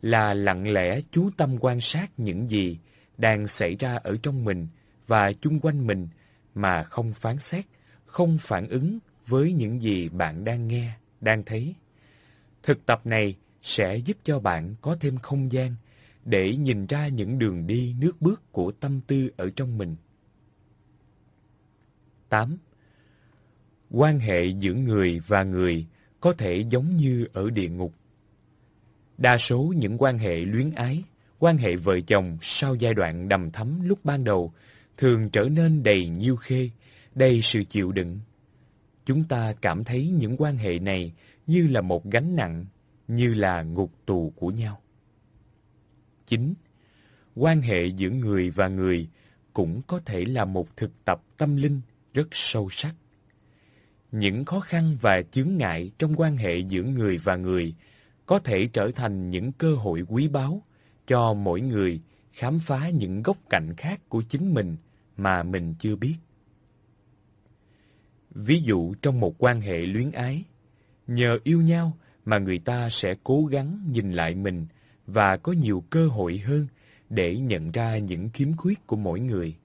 là 0.02 0.34
lặng 0.34 0.72
lẽ 0.72 1.00
chú 1.10 1.30
tâm 1.36 1.56
quan 1.60 1.80
sát 1.80 2.10
những 2.16 2.50
gì 2.50 2.78
đang 3.18 3.46
xảy 3.46 3.76
ra 3.76 3.96
ở 3.96 4.16
trong 4.22 4.44
mình 4.44 4.66
và 5.08 5.32
chung 5.32 5.60
quanh 5.60 5.86
mình 5.86 6.08
mà 6.54 6.82
không 6.82 7.12
phán 7.12 7.38
xét, 7.38 7.64
không 8.06 8.38
phản 8.40 8.68
ứng 8.68 8.98
với 9.26 9.52
những 9.52 9.82
gì 9.82 10.08
bạn 10.08 10.44
đang 10.44 10.68
nghe, 10.68 10.92
đang 11.20 11.44
thấy. 11.44 11.74
Thực 12.62 12.86
tập 12.86 13.00
này 13.06 13.36
sẽ 13.62 13.96
giúp 13.96 14.16
cho 14.24 14.40
bạn 14.40 14.74
có 14.80 14.96
thêm 15.00 15.18
không 15.18 15.52
gian 15.52 15.74
để 16.24 16.56
nhìn 16.56 16.86
ra 16.86 17.08
những 17.08 17.38
đường 17.38 17.66
đi 17.66 17.94
nước 17.98 18.20
bước 18.20 18.52
của 18.52 18.72
tâm 18.72 19.00
tư 19.06 19.30
ở 19.36 19.50
trong 19.56 19.78
mình. 19.78 19.96
8. 22.28 22.58
Quan 23.90 24.18
hệ 24.20 24.44
giữa 24.46 24.74
người 24.74 25.20
và 25.26 25.42
người 25.42 25.86
có 26.20 26.32
thể 26.32 26.64
giống 26.70 26.96
như 26.96 27.26
ở 27.32 27.50
địa 27.50 27.68
ngục. 27.68 27.94
Đa 29.18 29.38
số 29.38 29.74
những 29.76 29.96
quan 29.98 30.18
hệ 30.18 30.36
luyến 30.36 30.70
ái, 30.70 31.02
quan 31.38 31.58
hệ 31.58 31.76
vợ 31.76 32.00
chồng 32.00 32.38
sau 32.42 32.74
giai 32.74 32.94
đoạn 32.94 33.28
đầm 33.28 33.50
thắm 33.50 33.80
lúc 33.88 34.04
ban 34.04 34.24
đầu 34.24 34.52
thường 34.98 35.30
trở 35.30 35.44
nên 35.44 35.82
đầy 35.82 36.08
nhiêu 36.08 36.36
khê, 36.36 36.70
đầy 37.14 37.42
sự 37.42 37.64
chịu 37.64 37.92
đựng. 37.92 38.20
Chúng 39.06 39.24
ta 39.24 39.52
cảm 39.60 39.84
thấy 39.84 40.08
những 40.08 40.36
quan 40.38 40.56
hệ 40.56 40.78
này 40.78 41.12
như 41.46 41.66
là 41.66 41.80
một 41.80 42.04
gánh 42.04 42.36
nặng, 42.36 42.66
như 43.08 43.34
là 43.34 43.62
ngục 43.62 43.92
tù 44.06 44.32
của 44.36 44.50
nhau. 44.50 44.80
9. 46.26 46.54
Quan 47.34 47.60
hệ 47.60 47.86
giữa 47.86 48.10
người 48.10 48.50
và 48.50 48.68
người 48.68 49.08
cũng 49.52 49.82
có 49.86 50.00
thể 50.04 50.24
là 50.24 50.44
một 50.44 50.76
thực 50.76 51.04
tập 51.04 51.22
tâm 51.36 51.56
linh 51.56 51.80
rất 52.14 52.28
sâu 52.32 52.68
sắc. 52.70 52.94
Những 54.12 54.44
khó 54.44 54.60
khăn 54.60 54.96
và 55.00 55.22
chướng 55.22 55.56
ngại 55.56 55.90
trong 55.98 56.14
quan 56.16 56.36
hệ 56.36 56.58
giữa 56.58 56.82
người 56.82 57.16
và 57.16 57.36
người 57.36 57.74
có 58.26 58.38
thể 58.38 58.68
trở 58.72 58.90
thành 58.90 59.30
những 59.30 59.52
cơ 59.52 59.74
hội 59.74 60.04
quý 60.08 60.28
báu 60.28 60.62
cho 61.06 61.34
mỗi 61.34 61.60
người 61.60 62.00
khám 62.32 62.58
phá 62.58 62.88
những 62.88 63.22
góc 63.22 63.36
cạnh 63.50 63.74
khác 63.76 64.00
của 64.08 64.22
chính 64.28 64.54
mình 64.54 64.76
mà 65.18 65.42
mình 65.42 65.74
chưa 65.78 65.96
biết. 65.96 66.16
Ví 68.30 68.60
dụ 68.62 68.94
trong 69.02 69.20
một 69.20 69.34
quan 69.38 69.60
hệ 69.60 69.78
luyến 69.78 70.10
ái, 70.10 70.44
nhờ 71.06 71.38
yêu 71.44 71.62
nhau 71.62 71.96
mà 72.24 72.38
người 72.38 72.58
ta 72.58 72.88
sẽ 72.88 73.14
cố 73.24 73.44
gắng 73.44 73.80
nhìn 73.90 74.12
lại 74.12 74.34
mình 74.34 74.66
và 75.06 75.36
có 75.36 75.52
nhiều 75.52 75.84
cơ 75.90 76.08
hội 76.08 76.38
hơn 76.38 76.66
để 77.10 77.38
nhận 77.38 77.70
ra 77.70 77.98
những 77.98 78.28
khiếm 78.28 78.56
khuyết 78.56 78.86
của 78.86 78.96
mỗi 78.96 79.20
người. 79.20 79.56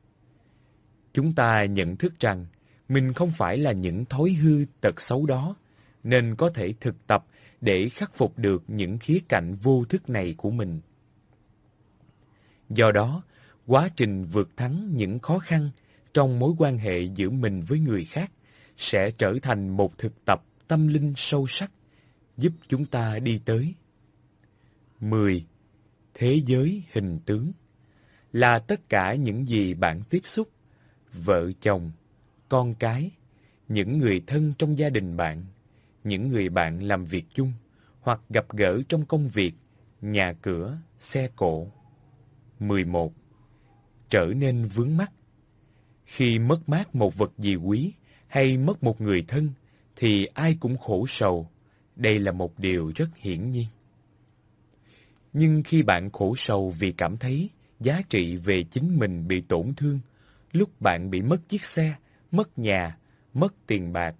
Chúng 1.14 1.36
ta 1.36 1.66
nhận 1.66 1.98
thức 1.98 2.20
rằng 2.20 2.46
mình 2.90 3.14
không 3.14 3.32
phải 3.32 3.58
là 3.58 3.72
những 3.72 4.06
thói 4.06 4.30
hư 4.30 4.66
tật 4.82 5.02
xấu 5.02 5.26
đó, 5.26 5.56
nên 6.04 6.36
có 6.36 6.50
thể 6.50 6.74
thực 6.80 7.08
tập 7.08 7.26
để 7.62 7.90
khắc 7.90 8.16
phục 8.16 8.38
được 8.38 8.64
những 8.68 8.98
khía 8.98 9.20
cạnh 9.30 9.56
vô 9.56 9.86
thức 9.90 10.10
này 10.10 10.36
của 10.38 10.52
mình. 10.52 10.82
Do 12.70 12.92
đó, 12.92 13.24
quá 13.68 13.90
trình 13.96 14.26
vượt 14.26 14.58
thắng 14.58 14.96
những 14.96 15.20
khó 15.20 15.40
khăn 15.40 15.70
trong 16.14 16.40
mối 16.40 16.54
quan 16.58 16.78
hệ 16.78 17.02
giữa 17.16 17.30
mình 17.30 17.62
với 17.62 17.80
người 17.80 18.06
khác 18.06 18.32
sẽ 18.78 19.12
trở 19.12 19.34
thành 19.42 19.70
một 19.70 19.98
thực 19.98 20.26
tập 20.26 20.44
tâm 20.68 20.88
linh 20.88 21.14
sâu 21.18 21.48
sắc, 21.48 21.72
giúp 22.38 22.54
chúng 22.68 22.86
ta 22.86 23.20
đi 23.20 23.42
tới. 23.46 23.74
10. 25.00 25.46
Thế 26.14 26.42
giới 26.46 26.84
hình 26.92 27.20
tướng 27.26 27.52
là 28.32 28.60
tất 28.60 28.90
cả 28.90 29.16
những 29.16 29.48
gì 29.48 29.74
bạn 29.74 30.02
tiếp 30.10 30.22
xúc, 30.24 30.50
vợ 31.14 31.52
chồng, 31.62 31.92
con 32.50 32.76
cái, 32.76 33.12
những 33.68 33.98
người 33.98 34.22
thân 34.28 34.54
trong 34.58 34.78
gia 34.78 34.90
đình 34.90 35.18
bạn, 35.18 35.46
những 36.04 36.30
người 36.30 36.50
bạn 36.50 36.84
làm 36.84 37.06
việc 37.06 37.26
chung 37.34 37.54
hoặc 38.02 38.22
gặp 38.30 38.46
gỡ 38.50 38.82
trong 38.90 39.06
công 39.06 39.28
việc, 39.28 39.54
nhà 40.02 40.34
cửa, 40.42 40.78
xe 41.00 41.30
cộ. 41.36 41.68
11. 42.60 43.14
Trở 44.14 44.26
nên 44.26 44.66
vướng 44.66 44.98
mắc 44.98 45.12
Khi 46.06 46.40
mất 46.40 46.70
mát 46.70 46.96
một 46.96 47.18
vật 47.18 47.32
gì 47.38 47.56
quý 47.56 47.94
hay 48.28 48.58
mất 48.58 48.84
một 48.84 49.02
người 49.02 49.26
thân, 49.28 49.50
thì 49.96 50.26
ai 50.26 50.58
cũng 50.60 50.78
khổ 50.78 51.06
sầu. 51.08 51.50
Đây 51.96 52.20
là 52.20 52.32
một 52.32 52.60
điều 52.60 52.92
rất 52.96 53.10
hiển 53.16 53.52
nhiên. 53.52 53.66
Nhưng 55.34 55.64
khi 55.64 55.84
bạn 55.84 56.12
khổ 56.12 56.36
sầu 56.38 56.74
vì 56.80 56.92
cảm 56.92 57.18
thấy 57.18 57.50
giá 57.80 58.02
trị 58.10 58.36
về 58.36 58.64
chính 58.64 59.00
mình 59.00 59.28
bị 59.28 59.42
tổn 59.42 59.74
thương, 59.78 60.00
lúc 60.52 60.82
bạn 60.82 61.10
bị 61.10 61.22
mất 61.22 61.50
chiếc 61.50 61.64
xe, 61.64 61.96
mất 62.32 62.58
nhà, 62.58 62.98
mất 63.34 63.54
tiền 63.68 63.94
bạc, 63.94 64.16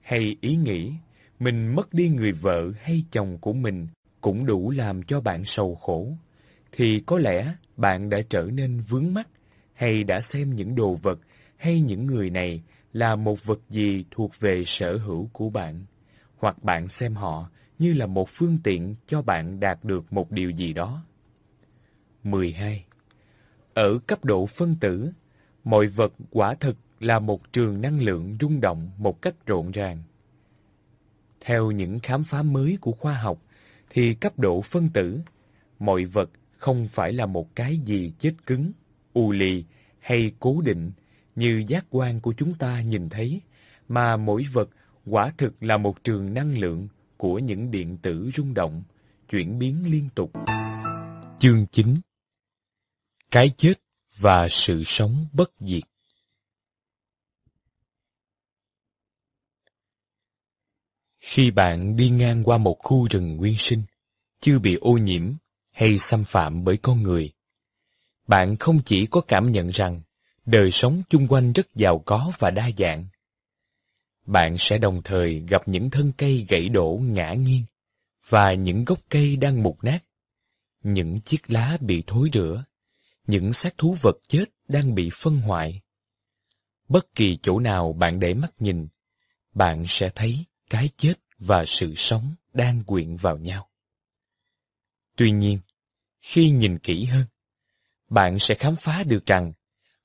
hay 0.00 0.36
ý 0.40 0.56
nghĩ 0.56 0.92
mình 1.38 1.74
mất 1.74 1.94
đi 1.94 2.08
người 2.08 2.32
vợ 2.32 2.72
hay 2.80 3.04
chồng 3.12 3.38
của 3.40 3.52
mình 3.52 3.86
cũng 4.20 4.46
đủ 4.46 4.70
làm 4.70 5.02
cho 5.02 5.20
bạn 5.20 5.44
sầu 5.44 5.74
khổ, 5.74 6.08
thì 6.72 7.02
có 7.06 7.18
lẽ 7.18 7.54
bạn 7.80 8.10
đã 8.10 8.18
trở 8.28 8.42
nên 8.42 8.80
vướng 8.80 9.14
mắc 9.14 9.28
hay 9.74 10.04
đã 10.04 10.20
xem 10.20 10.54
những 10.54 10.74
đồ 10.74 10.94
vật 10.94 11.18
hay 11.56 11.80
những 11.80 12.06
người 12.06 12.30
này 12.30 12.62
là 12.92 13.16
một 13.16 13.44
vật 13.44 13.60
gì 13.70 14.04
thuộc 14.10 14.40
về 14.40 14.62
sở 14.66 14.98
hữu 14.98 15.28
của 15.32 15.50
bạn, 15.50 15.84
hoặc 16.36 16.62
bạn 16.62 16.88
xem 16.88 17.14
họ 17.14 17.50
như 17.78 17.92
là 17.92 18.06
một 18.06 18.28
phương 18.28 18.58
tiện 18.64 18.94
cho 19.06 19.22
bạn 19.22 19.60
đạt 19.60 19.84
được 19.84 20.12
một 20.12 20.30
điều 20.30 20.50
gì 20.50 20.72
đó. 20.72 21.04
12. 22.24 22.84
Ở 23.74 23.98
cấp 24.06 24.24
độ 24.24 24.46
phân 24.46 24.76
tử, 24.80 25.10
mọi 25.64 25.86
vật 25.86 26.12
quả 26.30 26.54
thực 26.54 26.76
là 27.00 27.18
một 27.18 27.52
trường 27.52 27.80
năng 27.80 28.00
lượng 28.00 28.36
rung 28.40 28.60
động 28.60 28.90
một 28.98 29.22
cách 29.22 29.46
rộn 29.46 29.70
ràng. 29.70 30.02
Theo 31.40 31.70
những 31.70 32.00
khám 32.00 32.24
phá 32.24 32.42
mới 32.42 32.78
của 32.80 32.92
khoa 32.92 33.14
học, 33.14 33.38
thì 33.90 34.14
cấp 34.14 34.38
độ 34.38 34.62
phân 34.62 34.88
tử, 34.88 35.20
mọi 35.78 36.04
vật 36.04 36.30
không 36.60 36.88
phải 36.88 37.12
là 37.12 37.26
một 37.26 37.56
cái 37.56 37.78
gì 37.78 38.12
chết 38.18 38.32
cứng, 38.46 38.72
u 39.12 39.32
lì 39.32 39.64
hay 39.98 40.32
cố 40.40 40.60
định 40.60 40.92
như 41.34 41.64
giác 41.68 41.84
quan 41.90 42.20
của 42.20 42.34
chúng 42.36 42.54
ta 42.54 42.80
nhìn 42.80 43.08
thấy, 43.08 43.40
mà 43.88 44.16
mỗi 44.16 44.44
vật 44.52 44.68
quả 45.06 45.32
thực 45.38 45.62
là 45.62 45.76
một 45.76 46.04
trường 46.04 46.34
năng 46.34 46.58
lượng 46.58 46.88
của 47.16 47.38
những 47.38 47.70
điện 47.70 47.98
tử 48.02 48.30
rung 48.34 48.54
động, 48.54 48.82
chuyển 49.28 49.58
biến 49.58 49.90
liên 49.90 50.08
tục. 50.14 50.32
Chương 51.38 51.66
9 51.72 52.00
Cái 53.30 53.52
chết 53.56 53.74
và 54.18 54.48
sự 54.50 54.82
sống 54.86 55.26
bất 55.32 55.52
diệt 55.58 55.82
Khi 61.18 61.50
bạn 61.50 61.96
đi 61.96 62.10
ngang 62.10 62.44
qua 62.44 62.58
một 62.58 62.78
khu 62.78 63.08
rừng 63.10 63.36
nguyên 63.36 63.54
sinh, 63.58 63.82
chưa 64.40 64.58
bị 64.58 64.74
ô 64.74 64.92
nhiễm 64.92 65.32
hay 65.80 65.98
xâm 65.98 66.24
phạm 66.24 66.64
bởi 66.64 66.76
con 66.76 67.02
người, 67.02 67.32
bạn 68.26 68.56
không 68.56 68.80
chỉ 68.86 69.06
có 69.06 69.20
cảm 69.20 69.52
nhận 69.52 69.68
rằng 69.68 70.00
đời 70.46 70.70
sống 70.70 71.02
chung 71.08 71.28
quanh 71.28 71.52
rất 71.52 71.74
giàu 71.74 71.98
có 71.98 72.32
và 72.38 72.50
đa 72.50 72.70
dạng. 72.78 73.06
Bạn 74.26 74.56
sẽ 74.58 74.78
đồng 74.78 75.02
thời 75.02 75.40
gặp 75.48 75.68
những 75.68 75.90
thân 75.90 76.12
cây 76.18 76.46
gãy 76.48 76.68
đổ 76.68 77.00
ngã 77.02 77.32
nghiêng 77.32 77.64
và 78.28 78.54
những 78.54 78.84
gốc 78.84 78.98
cây 79.08 79.36
đang 79.36 79.62
mục 79.62 79.84
nát, 79.84 80.04
những 80.82 81.20
chiếc 81.20 81.50
lá 81.50 81.76
bị 81.80 82.02
thối 82.06 82.28
rữa, 82.32 82.64
những 83.26 83.52
xác 83.52 83.78
thú 83.78 83.96
vật 84.02 84.16
chết 84.28 84.44
đang 84.68 84.94
bị 84.94 85.10
phân 85.12 85.40
hoại. 85.40 85.80
Bất 86.88 87.14
kỳ 87.14 87.38
chỗ 87.42 87.58
nào 87.58 87.92
bạn 87.92 88.20
để 88.20 88.34
mắt 88.34 88.52
nhìn, 88.58 88.88
bạn 89.52 89.84
sẽ 89.88 90.10
thấy 90.14 90.44
cái 90.70 90.88
chết 90.96 91.14
và 91.38 91.64
sự 91.66 91.94
sống 91.96 92.34
đang 92.52 92.84
quyện 92.84 93.16
vào 93.16 93.38
nhau. 93.38 93.66
Tuy 95.16 95.30
nhiên, 95.30 95.58
khi 96.20 96.50
nhìn 96.50 96.78
kỹ 96.78 97.04
hơn, 97.04 97.24
bạn 98.08 98.38
sẽ 98.38 98.54
khám 98.54 98.76
phá 98.76 99.02
được 99.02 99.26
rằng 99.26 99.52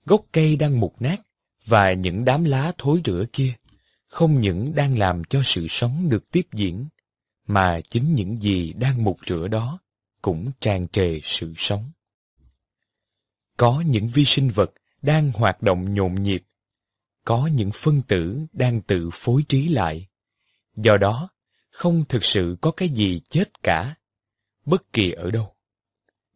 gốc 0.05 0.25
cây 0.31 0.55
đang 0.55 0.79
mục 0.79 1.01
nát 1.01 1.21
và 1.65 1.93
những 1.93 2.25
đám 2.25 2.43
lá 2.43 2.71
thối 2.77 3.01
rữa 3.05 3.25
kia 3.33 3.53
không 4.15 4.41
những 4.41 4.75
đang 4.75 4.99
làm 4.99 5.23
cho 5.23 5.41
sự 5.43 5.67
sống 5.69 6.09
được 6.09 6.31
tiếp 6.31 6.47
diễn, 6.53 6.87
mà 7.47 7.81
chính 7.89 8.15
những 8.15 8.37
gì 8.37 8.73
đang 8.73 9.03
mục 9.03 9.17
rửa 9.27 9.47
đó 9.47 9.79
cũng 10.21 10.51
tràn 10.59 10.87
trề 10.87 11.19
sự 11.23 11.53
sống. 11.57 11.91
Có 13.57 13.83
những 13.87 14.07
vi 14.07 14.25
sinh 14.25 14.49
vật 14.49 14.73
đang 15.01 15.31
hoạt 15.31 15.61
động 15.61 15.93
nhộn 15.93 16.23
nhịp, 16.23 16.43
có 17.25 17.47
những 17.47 17.71
phân 17.83 18.01
tử 18.07 18.45
đang 18.53 18.81
tự 18.81 19.09
phối 19.13 19.43
trí 19.49 19.67
lại. 19.67 20.07
Do 20.75 20.97
đó, 20.97 21.29
không 21.69 22.05
thực 22.09 22.25
sự 22.25 22.57
có 22.61 22.71
cái 22.71 22.89
gì 22.89 23.21
chết 23.29 23.63
cả, 23.63 23.95
bất 24.65 24.93
kỳ 24.93 25.11
ở 25.11 25.31
đâu, 25.31 25.54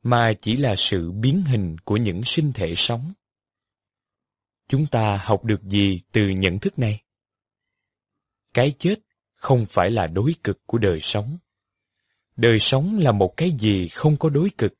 mà 0.04 0.34
chỉ 0.42 0.58
là 0.58 0.76
sự 0.76 1.12
biến 1.12 1.44
hình 1.48 1.78
của 1.78 1.98
những 1.98 2.22
sinh 2.26 2.54
thể 2.54 2.74
sống. 2.78 3.14
Chúng 4.68 4.88
ta 4.88 5.18
học 5.18 5.44
được 5.44 5.64
gì 5.64 6.02
từ 6.12 6.30
nhận 6.30 6.60
thức 6.60 6.80
này? 6.80 7.02
Cái 8.54 8.76
chết 8.80 8.96
không 9.36 9.66
phải 9.70 9.92
là 9.92 10.08
đối 10.08 10.36
cực 10.44 10.66
của 10.66 10.78
đời 10.78 11.00
sống. 11.00 11.38
Đời 12.36 12.60
sống 12.60 12.98
là 12.98 13.12
một 13.12 13.34
cái 13.38 13.52
gì 13.60 13.88
không 13.88 14.18
có 14.18 14.30
đối 14.30 14.50
cực. 14.58 14.74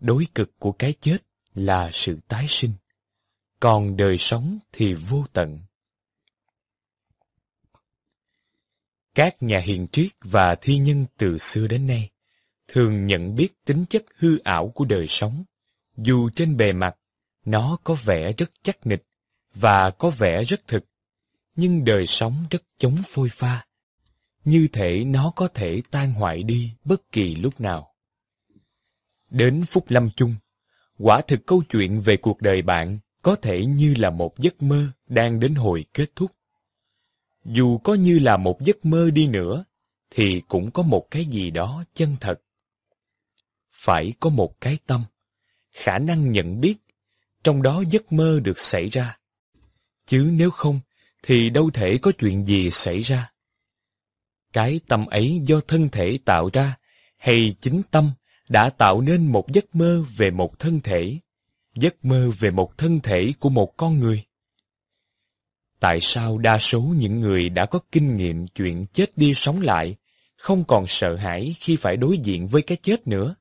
Đối 0.00 0.26
cực 0.34 0.58
của 0.58 0.72
cái 0.72 0.94
chết 1.00 1.18
là 1.54 1.90
sự 1.92 2.18
tái 2.28 2.46
sinh, 2.48 2.72
còn 3.60 3.96
đời 3.96 4.18
sống 4.18 4.58
thì 4.72 4.94
vô 4.94 5.24
tận. 5.32 5.58
Các 9.14 9.42
nhà 9.42 9.60
hiền 9.60 9.86
triết 9.92 10.10
và 10.20 10.54
thi 10.54 10.78
nhân 10.78 11.06
từ 11.16 11.38
xưa 11.38 11.66
đến 11.66 11.86
nay 11.86 12.10
thường 12.68 13.06
nhận 13.06 13.34
biết 13.34 13.64
tính 13.64 13.84
chất 13.90 14.04
hư 14.16 14.38
ảo 14.38 14.68
của 14.68 14.84
đời 14.84 15.06
sống, 15.08 15.44
dù 15.96 16.30
trên 16.30 16.56
bề 16.56 16.72
mặt 16.72 16.96
nó 17.44 17.78
có 17.84 17.94
vẻ 17.94 18.32
rất 18.32 18.50
chắc 18.62 18.86
nịch 18.86 19.02
và 19.54 19.90
có 19.90 20.10
vẻ 20.10 20.44
rất 20.44 20.66
thực, 20.66 20.84
nhưng 21.56 21.84
đời 21.84 22.06
sống 22.06 22.46
rất 22.50 22.62
chống 22.78 22.96
phôi 23.08 23.28
pha, 23.28 23.66
như 24.44 24.68
thể 24.72 25.04
nó 25.04 25.32
có 25.36 25.48
thể 25.48 25.80
tan 25.90 26.12
hoại 26.12 26.42
đi 26.42 26.72
bất 26.84 27.12
kỳ 27.12 27.34
lúc 27.34 27.60
nào. 27.60 27.94
Đến 29.30 29.64
phút 29.70 29.84
lâm 29.88 30.10
chung, 30.16 30.34
quả 30.98 31.20
thực 31.20 31.46
câu 31.46 31.62
chuyện 31.68 32.00
về 32.00 32.16
cuộc 32.16 32.40
đời 32.40 32.62
bạn 32.62 32.98
có 33.22 33.36
thể 33.36 33.64
như 33.64 33.94
là 33.98 34.10
một 34.10 34.38
giấc 34.38 34.62
mơ 34.62 34.86
đang 35.06 35.40
đến 35.40 35.54
hồi 35.54 35.84
kết 35.94 36.06
thúc. 36.16 36.30
Dù 37.44 37.78
có 37.78 37.94
như 37.94 38.18
là 38.18 38.36
một 38.36 38.60
giấc 38.60 38.84
mơ 38.84 39.10
đi 39.10 39.26
nữa, 39.26 39.64
thì 40.10 40.42
cũng 40.48 40.70
có 40.70 40.82
một 40.82 41.10
cái 41.10 41.24
gì 41.24 41.50
đó 41.50 41.84
chân 41.94 42.16
thật. 42.20 42.40
Phải 43.74 44.12
có 44.20 44.30
một 44.30 44.60
cái 44.60 44.78
tâm, 44.86 45.04
khả 45.72 45.98
năng 45.98 46.32
nhận 46.32 46.60
biết, 46.60 46.76
trong 47.44 47.62
đó 47.62 47.82
giấc 47.90 48.12
mơ 48.12 48.40
được 48.40 48.58
xảy 48.58 48.88
ra. 48.88 49.18
Chứ 50.06 50.30
nếu 50.32 50.50
không, 50.50 50.80
thì 51.22 51.50
đâu 51.50 51.70
thể 51.70 51.98
có 51.98 52.12
chuyện 52.18 52.46
gì 52.46 52.70
xảy 52.70 53.00
ra. 53.00 53.30
Cái 54.52 54.80
tâm 54.88 55.06
ấy 55.06 55.40
do 55.46 55.60
thân 55.68 55.88
thể 55.88 56.18
tạo 56.24 56.50
ra, 56.52 56.76
hay 57.16 57.56
chính 57.60 57.82
tâm 57.90 58.12
đã 58.48 58.70
tạo 58.70 59.00
nên 59.00 59.26
một 59.26 59.52
giấc 59.52 59.74
mơ 59.74 60.04
về 60.16 60.30
một 60.30 60.58
thân 60.58 60.80
thể, 60.80 61.18
giấc 61.74 62.04
mơ 62.04 62.30
về 62.38 62.50
một 62.50 62.78
thân 62.78 63.00
thể 63.00 63.32
của 63.40 63.48
một 63.48 63.76
con 63.76 63.98
người. 63.98 64.24
Tại 65.80 65.98
sao 66.00 66.38
đa 66.38 66.58
số 66.58 66.80
những 66.80 67.20
người 67.20 67.48
đã 67.48 67.66
có 67.66 67.78
kinh 67.92 68.16
nghiệm 68.16 68.46
chuyện 68.46 68.86
chết 68.92 69.10
đi 69.16 69.32
sống 69.36 69.60
lại, 69.60 69.96
không 70.36 70.64
còn 70.64 70.86
sợ 70.86 71.16
hãi 71.16 71.54
khi 71.60 71.76
phải 71.76 71.96
đối 71.96 72.18
diện 72.18 72.48
với 72.48 72.62
cái 72.62 72.78
chết 72.82 73.06
nữa? 73.06 73.34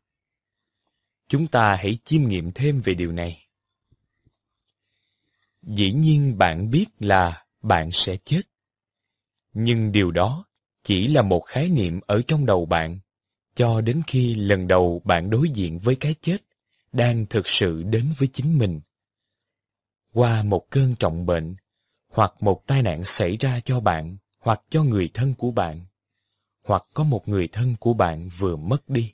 Chúng 1.33 1.47
ta 1.47 1.75
hãy 1.75 1.97
chiêm 2.03 2.27
nghiệm 2.27 2.51
thêm 2.51 2.81
về 2.81 2.93
điều 2.93 3.11
này. 3.11 3.47
Dĩ 5.61 5.91
nhiên 5.93 6.37
bạn 6.37 6.69
biết 6.69 6.85
là 6.99 7.45
bạn 7.61 7.91
sẽ 7.91 8.17
chết. 8.25 8.41
Nhưng 9.53 9.91
điều 9.91 10.11
đó 10.11 10.45
chỉ 10.83 11.07
là 11.07 11.21
một 11.21 11.39
khái 11.39 11.69
niệm 11.69 11.99
ở 12.07 12.21
trong 12.27 12.45
đầu 12.45 12.65
bạn, 12.65 12.99
cho 13.55 13.81
đến 13.81 14.01
khi 14.07 14.35
lần 14.35 14.67
đầu 14.67 15.01
bạn 15.05 15.29
đối 15.29 15.49
diện 15.49 15.79
với 15.79 15.95
cái 15.95 16.15
chết 16.21 16.37
đang 16.91 17.25
thực 17.25 17.47
sự 17.47 17.83
đến 17.83 18.13
với 18.17 18.27
chính 18.33 18.57
mình. 18.57 18.81
Qua 20.13 20.43
một 20.43 20.69
cơn 20.69 20.95
trọng 20.95 21.25
bệnh, 21.25 21.55
hoặc 22.07 22.33
một 22.39 22.67
tai 22.67 22.81
nạn 22.81 23.03
xảy 23.03 23.37
ra 23.37 23.59
cho 23.65 23.79
bạn 23.79 24.17
hoặc 24.39 24.61
cho 24.69 24.83
người 24.83 25.09
thân 25.13 25.35
của 25.35 25.51
bạn, 25.51 25.85
hoặc 26.65 26.85
có 26.93 27.03
một 27.03 27.27
người 27.27 27.47
thân 27.51 27.75
của 27.79 27.93
bạn 27.93 28.29
vừa 28.39 28.55
mất 28.55 28.89
đi. 28.89 29.13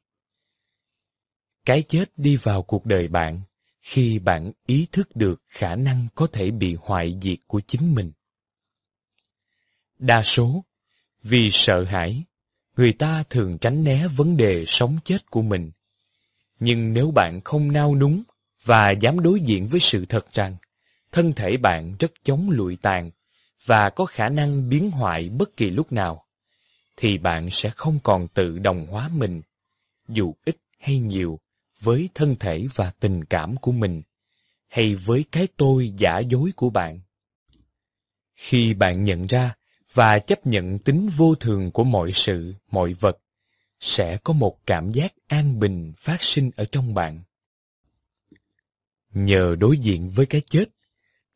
Cái 1.70 1.84
chết 1.88 2.06
đi 2.18 2.36
vào 2.36 2.62
cuộc 2.62 2.86
đời 2.86 3.08
bạn 3.08 3.42
khi 3.82 4.20
bạn 4.20 4.52
ý 4.66 4.88
thức 4.92 5.16
được 5.16 5.42
khả 5.50 5.76
năng 5.76 6.08
có 6.16 6.28
thể 6.34 6.52
bị 6.52 6.78
hoại 6.82 7.18
diệt 7.22 7.38
của 7.48 7.62
chính 7.68 7.96
mình. 7.96 8.12
Đa 10.00 10.24
số, 10.24 10.64
vì 11.24 11.52
sợ 11.52 11.84
hãi, 11.84 12.24
người 12.78 12.94
ta 12.94 13.24
thường 13.30 13.58
tránh 13.58 13.84
né 13.84 14.08
vấn 14.08 14.38
đề 14.38 14.64
sống 14.68 14.98
chết 15.04 15.32
của 15.32 15.42
mình. 15.42 15.72
Nhưng 16.60 16.94
nếu 16.94 17.12
bạn 17.12 17.42
không 17.42 17.72
nao 17.72 17.96
núng 17.96 18.24
và 18.64 18.92
dám 18.92 19.20
đối 19.20 19.40
diện 19.40 19.68
với 19.68 19.80
sự 19.80 20.06
thật 20.06 20.34
rằng 20.34 20.56
thân 21.12 21.34
thể 21.34 21.58
bạn 21.58 21.96
rất 22.00 22.12
chống 22.24 22.50
lụi 22.50 22.76
tàn 22.76 23.12
và 23.66 23.90
có 23.90 24.06
khả 24.06 24.30
năng 24.30 24.70
biến 24.70 24.92
hoại 24.92 25.30
bất 25.30 25.58
kỳ 25.58 25.70
lúc 25.70 25.92
nào, 25.92 26.26
thì 26.98 27.18
bạn 27.18 27.50
sẽ 27.50 27.70
không 27.70 28.00
còn 28.04 28.28
tự 28.28 28.60
đồng 28.60 28.86
hóa 28.86 29.10
mình, 29.14 29.42
dù 30.08 30.34
ít 30.46 30.58
hay 30.80 31.00
nhiều, 31.00 31.40
với 31.80 32.10
thân 32.14 32.36
thể 32.40 32.68
và 32.76 32.92
tình 33.00 33.26
cảm 33.26 33.58
của 33.58 33.72
mình, 33.72 34.02
hay 34.68 34.96
với 34.96 35.26
cái 35.32 35.48
tôi 35.58 35.94
giả 35.98 36.20
dối 36.20 36.52
của 36.56 36.70
bạn. 36.70 37.00
Khi 38.36 38.74
bạn 38.74 39.04
nhận 39.04 39.26
ra 39.26 39.56
và 39.94 40.20
chấp 40.20 40.48
nhận 40.48 40.80
tính 40.80 41.10
vô 41.18 41.36
thường 41.36 41.72
của 41.72 41.84
mọi 41.84 42.12
sự, 42.12 42.54
mọi 42.72 42.94
vật, 42.94 43.18
sẽ 43.80 44.18
có 44.24 44.34
một 44.34 44.66
cảm 44.66 44.92
giác 44.92 45.14
an 45.28 45.60
bình 45.60 45.94
phát 45.98 46.24
sinh 46.24 46.52
ở 46.56 46.66
trong 46.72 46.94
bạn. 46.94 47.22
Nhờ 49.14 49.56
đối 49.60 49.78
diện 49.78 50.10
với 50.10 50.26
cái 50.26 50.42
chết, 50.50 50.66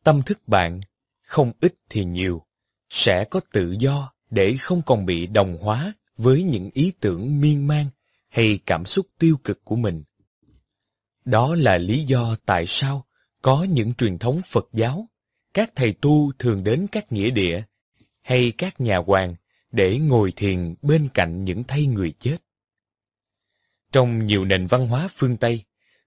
tâm 0.02 0.22
thức 0.22 0.48
bạn, 0.48 0.80
không 1.22 1.52
ít 1.60 1.74
thì 1.90 2.04
nhiều, 2.04 2.42
sẽ 2.90 3.24
có 3.24 3.40
tự 3.52 3.76
do 3.78 4.12
để 4.30 4.56
không 4.60 4.82
còn 4.86 5.06
bị 5.06 5.26
đồng 5.26 5.56
hóa 5.60 5.92
với 6.16 6.42
những 6.42 6.70
ý 6.74 6.92
tưởng 7.00 7.40
miên 7.40 7.66
man 7.66 7.86
hay 8.28 8.58
cảm 8.66 8.84
xúc 8.84 9.06
tiêu 9.18 9.36
cực 9.44 9.64
của 9.64 9.76
mình. 9.76 10.04
Đó 11.24 11.54
là 11.54 11.78
lý 11.78 12.04
do 12.04 12.36
tại 12.46 12.64
sao 12.66 13.06
có 13.42 13.66
những 13.70 13.94
truyền 13.94 14.18
thống 14.18 14.40
Phật 14.46 14.68
giáo, 14.72 15.08
các 15.54 15.70
thầy 15.74 15.92
tu 15.92 16.32
thường 16.38 16.64
đến 16.64 16.86
các 16.92 17.12
nghĩa 17.12 17.30
địa 17.30 17.62
hay 18.22 18.52
các 18.58 18.80
nhà 18.80 18.96
hoàng 18.96 19.34
để 19.70 19.98
ngồi 19.98 20.32
thiền 20.36 20.74
bên 20.82 21.08
cạnh 21.14 21.44
những 21.44 21.64
thây 21.64 21.86
người 21.86 22.12
chết. 22.18 22.36
Trong 23.92 24.26
nhiều 24.26 24.44
nền 24.44 24.66
văn 24.66 24.86
hóa 24.86 25.08
phương 25.16 25.36
Tây, 25.36 25.62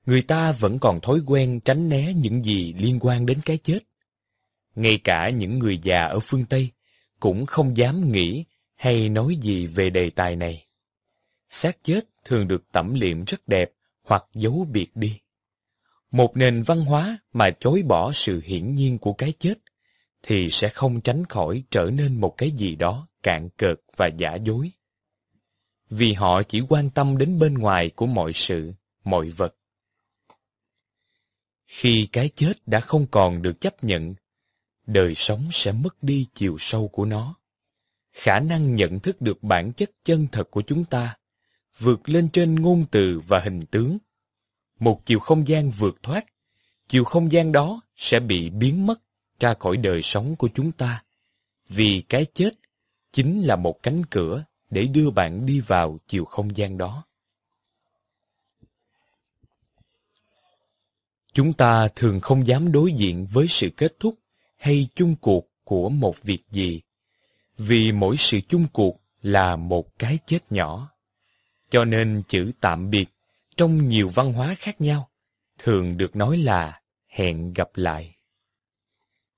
người 0.06 0.22
ta 0.22 0.52
vẫn 0.52 0.80
còn 0.80 1.02
thói 1.02 1.20
quen 1.26 1.60
tránh 1.60 1.90
né 1.90 2.14
những 2.14 2.46
gì 2.46 2.74
liên 2.78 3.00
quan 3.02 3.26
đến 3.26 3.40
cái 3.46 3.58
chết. 3.58 3.80
Ngay 4.76 5.00
cả 5.04 5.30
những 5.30 5.60
người 5.60 5.80
già 5.84 6.06
ở 6.06 6.20
phương 6.20 6.46
Tây 6.46 6.70
cũng 7.20 7.46
không 7.46 7.78
dám 7.78 8.12
nghĩ 8.12 8.46
hay 8.76 9.10
nói 9.10 9.36
gì 9.36 9.66
về 9.66 9.90
đề 9.90 10.10
tài 10.10 10.36
này. 10.36 10.66
xác 11.50 11.84
chết 11.84 12.02
thường 12.26 12.48
được 12.48 12.72
tẩm 12.72 12.94
liệm 12.94 13.24
rất 13.24 13.48
đẹp 13.48 13.72
hoặc 14.08 14.26
giấu 14.34 14.68
biệt 14.72 14.96
đi. 14.96 15.20
Một 16.12 16.38
nền 16.38 16.64
văn 16.64 16.86
hóa 16.86 17.18
mà 17.34 17.52
chối 17.60 17.82
bỏ 17.88 18.12
sự 18.14 18.42
hiển 18.46 18.76
nhiên 18.76 18.98
của 18.98 19.14
cái 19.14 19.34
chết 19.40 19.54
thì 20.24 20.50
sẽ 20.50 20.70
không 20.70 21.02
tránh 21.02 21.26
khỏi 21.26 21.64
trở 21.72 21.90
nên 21.94 22.22
một 22.22 22.34
cái 22.38 22.52
gì 22.52 22.76
đó 22.76 23.08
cạn 23.24 23.50
cợt 23.58 23.80
và 23.98 24.08
giả 24.08 24.36
dối. 24.36 24.72
Vì 25.90 26.14
họ 26.14 26.44
chỉ 26.44 26.62
quan 26.70 26.90
tâm 26.90 27.18
đến 27.18 27.40
bên 27.40 27.54
ngoài 27.54 27.90
của 27.90 28.06
mọi 28.06 28.34
sự, 28.34 28.74
mọi 29.04 29.30
vật. 29.30 29.56
Khi 31.66 32.08
cái 32.12 32.30
chết 32.36 32.54
đã 32.66 32.80
không 32.80 33.08
còn 33.12 33.42
được 33.42 33.62
chấp 33.62 33.84
nhận, 33.84 34.16
đời 34.86 35.16
sống 35.16 35.48
sẽ 35.52 35.72
mất 35.72 36.04
đi 36.04 36.28
chiều 36.34 36.56
sâu 36.60 36.88
của 36.88 37.06
nó. 37.06 37.36
Khả 38.14 38.40
năng 38.40 38.76
nhận 38.76 39.00
thức 39.00 39.22
được 39.22 39.44
bản 39.44 39.74
chất 39.74 39.92
chân 40.04 40.28
thật 40.32 40.52
của 40.52 40.62
chúng 40.62 40.86
ta, 40.86 41.18
vượt 41.80 42.10
lên 42.10 42.30
trên 42.30 42.56
ngôn 42.56 42.86
từ 42.92 43.22
và 43.28 43.40
hình 43.40 43.62
tướng. 43.72 43.98
Một 44.80 45.06
chiều 45.06 45.20
không 45.20 45.48
gian 45.48 45.72
vượt 45.72 46.04
thoát, 46.04 46.26
chiều 46.88 47.04
không 47.04 47.32
gian 47.32 47.52
đó 47.52 47.82
sẽ 47.96 48.20
bị 48.20 48.50
biến 48.50 48.86
mất 48.86 49.02
ra 49.40 49.54
khỏi 49.60 49.78
đời 49.78 50.02
sống 50.02 50.36
của 50.36 50.50
chúng 50.56 50.72
ta, 50.72 51.04
vì 51.70 52.04
cái 52.10 52.26
chết 52.34 52.52
chính 53.12 53.44
là 53.44 53.56
một 53.56 53.84
cánh 53.84 54.06
cửa 54.06 54.44
để 54.70 54.86
đưa 54.86 55.10
bạn 55.10 55.46
đi 55.46 55.60
vào 55.60 56.00
chiều 56.08 56.26
không 56.26 56.58
gian 56.58 56.78
đó. 56.78 57.04
Chúng 61.34 61.54
ta 61.54 61.88
thường 61.96 62.20
không 62.20 62.48
dám 62.48 62.72
đối 62.72 62.92
diện 62.92 63.28
với 63.32 63.48
sự 63.48 63.70
kết 63.78 63.96
thúc 64.00 64.16
hay 64.58 64.88
chung 64.96 65.16
cuộc 65.22 65.50
của 65.64 65.90
một 65.90 66.24
việc 66.24 66.42
gì, 66.52 66.82
vì 67.58 67.92
mỗi 67.92 68.18
sự 68.18 68.40
chung 68.48 68.68
cuộc 68.74 69.02
là 69.22 69.56
một 69.56 70.00
cái 70.00 70.20
chết 70.26 70.52
nhỏ. 70.52 70.97
Cho 71.70 71.86
nên 71.86 72.24
chữ 72.28 72.52
tạm 72.62 72.90
biệt 72.90 73.06
trong 73.58 73.88
nhiều 73.88 74.10
văn 74.16 74.34
hóa 74.34 74.56
khác 74.60 74.82
nhau 74.82 75.10
thường 75.58 75.98
được 75.98 76.16
nói 76.16 76.38
là 76.38 76.82
hẹn 77.08 77.54
gặp 77.54 77.70
lại. 77.76 78.16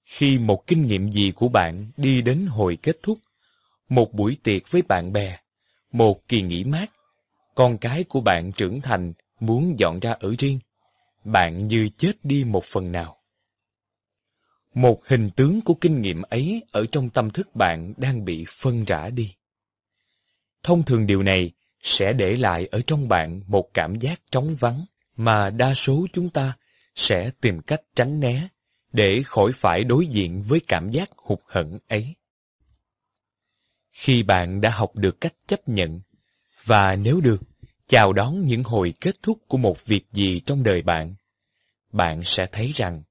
Khi 0.06 0.38
một 0.38 0.68
kinh 0.68 0.88
nghiệm 0.88 1.12
gì 1.12 1.32
của 1.32 1.50
bạn 1.50 1.92
đi 1.98 2.22
đến 2.22 2.46
hồi 2.46 2.78
kết 2.82 2.98
thúc, 3.04 3.20
một 3.90 4.14
buổi 4.14 4.38
tiệc 4.44 4.72
với 4.72 4.82
bạn 4.82 5.14
bè, 5.14 5.40
một 5.92 6.28
kỳ 6.28 6.42
nghỉ 6.42 6.64
mát, 6.64 6.92
con 7.56 7.78
cái 7.78 8.04
của 8.04 8.22
bạn 8.22 8.52
trưởng 8.52 8.82
thành 8.82 9.14
muốn 9.40 9.80
dọn 9.80 10.00
ra 10.00 10.12
ở 10.12 10.36
riêng, 10.40 10.60
bạn 11.24 11.68
như 11.68 11.90
chết 11.98 12.14
đi 12.24 12.44
một 12.44 12.64
phần 12.66 12.92
nào. 12.92 13.16
Một 14.74 15.06
hình 15.06 15.30
tướng 15.36 15.62
của 15.62 15.74
kinh 15.74 16.02
nghiệm 16.02 16.22
ấy 16.22 16.64
ở 16.72 16.86
trong 16.92 17.10
tâm 17.10 17.30
thức 17.30 17.56
bạn 17.56 17.94
đang 17.98 18.26
bị 18.26 18.46
phân 18.62 18.86
rã 18.86 19.10
đi. 19.10 19.36
Thông 20.64 20.86
thường 20.86 21.08
điều 21.08 21.24
này 21.24 21.52
sẽ 21.82 22.14
để 22.14 22.36
lại 22.36 22.68
ở 22.72 22.82
trong 22.88 23.08
bạn 23.08 23.42
một 23.48 23.74
cảm 23.74 23.96
giác 23.96 24.22
trống 24.32 24.56
vắng 24.56 24.86
mà 25.16 25.50
đa 25.50 25.74
số 25.74 26.08
chúng 26.14 26.30
ta 26.30 26.54
sẽ 26.96 27.32
tìm 27.42 27.62
cách 27.62 27.82
tránh 27.96 28.20
né 28.20 28.48
để 28.92 29.22
khỏi 29.26 29.52
phải 29.52 29.84
đối 29.84 30.08
diện 30.08 30.44
với 30.48 30.60
cảm 30.68 30.90
giác 30.90 31.10
hụt 31.18 31.40
hẫng 31.46 31.80
ấy. 31.88 32.16
Khi 33.92 34.24
bạn 34.24 34.62
đã 34.62 34.70
học 34.70 34.96
được 34.96 35.22
cách 35.22 35.34
chấp 35.48 35.70
nhận, 35.70 36.02
và 36.66 36.96
nếu 36.96 37.22
được, 37.22 37.42
chào 37.88 38.14
đón 38.14 38.46
những 38.46 38.64
hồi 38.64 38.94
kết 39.02 39.16
thúc 39.24 39.40
của 39.48 39.58
một 39.58 39.86
việc 39.86 40.06
gì 40.12 40.40
trong 40.40 40.64
đời 40.64 40.82
bạn, 40.82 41.16
bạn 41.92 42.24
sẽ 42.24 42.48
thấy 42.52 42.72
rằng 42.76 43.04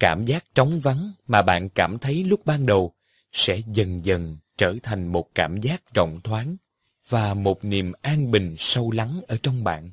cảm 0.00 0.24
giác 0.24 0.44
trống 0.54 0.80
vắng 0.80 1.12
mà 1.26 1.42
bạn 1.42 1.68
cảm 1.68 1.98
thấy 1.98 2.24
lúc 2.24 2.46
ban 2.46 2.66
đầu 2.66 2.94
sẽ 3.32 3.60
dần 3.66 4.04
dần 4.04 4.38
trở 4.56 4.74
thành 4.82 5.06
một 5.12 5.28
cảm 5.34 5.60
giác 5.60 5.94
rộng 5.94 6.20
thoáng 6.24 6.56
và 7.08 7.34
một 7.34 7.64
niềm 7.64 7.92
an 8.02 8.30
bình 8.30 8.56
sâu 8.58 8.90
lắng 8.90 9.20
ở 9.28 9.36
trong 9.42 9.64
bạn. 9.64 9.90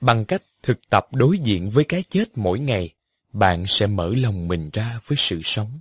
Bằng 0.00 0.24
cách 0.24 0.42
thực 0.62 0.90
tập 0.90 1.06
đối 1.12 1.38
diện 1.38 1.70
với 1.70 1.84
cái 1.84 2.02
chết 2.10 2.38
mỗi 2.38 2.58
ngày, 2.58 2.94
bạn 3.32 3.64
sẽ 3.66 3.86
mở 3.86 4.12
lòng 4.16 4.48
mình 4.48 4.70
ra 4.72 5.00
với 5.06 5.16
sự 5.18 5.40
sống. 5.44 5.80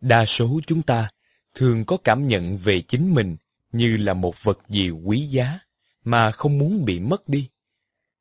Đa 0.00 0.24
số 0.24 0.60
chúng 0.66 0.82
ta 0.82 1.10
thường 1.54 1.84
có 1.84 1.96
cảm 1.96 2.28
nhận 2.28 2.58
về 2.58 2.80
chính 2.80 3.14
mình 3.14 3.36
như 3.72 3.96
là 3.96 4.14
một 4.14 4.42
vật 4.42 4.58
gì 4.68 4.90
quý 4.90 5.20
giá 5.20 5.58
mà 6.04 6.30
không 6.30 6.58
muốn 6.58 6.84
bị 6.84 7.00
mất 7.00 7.28
đi. 7.28 7.48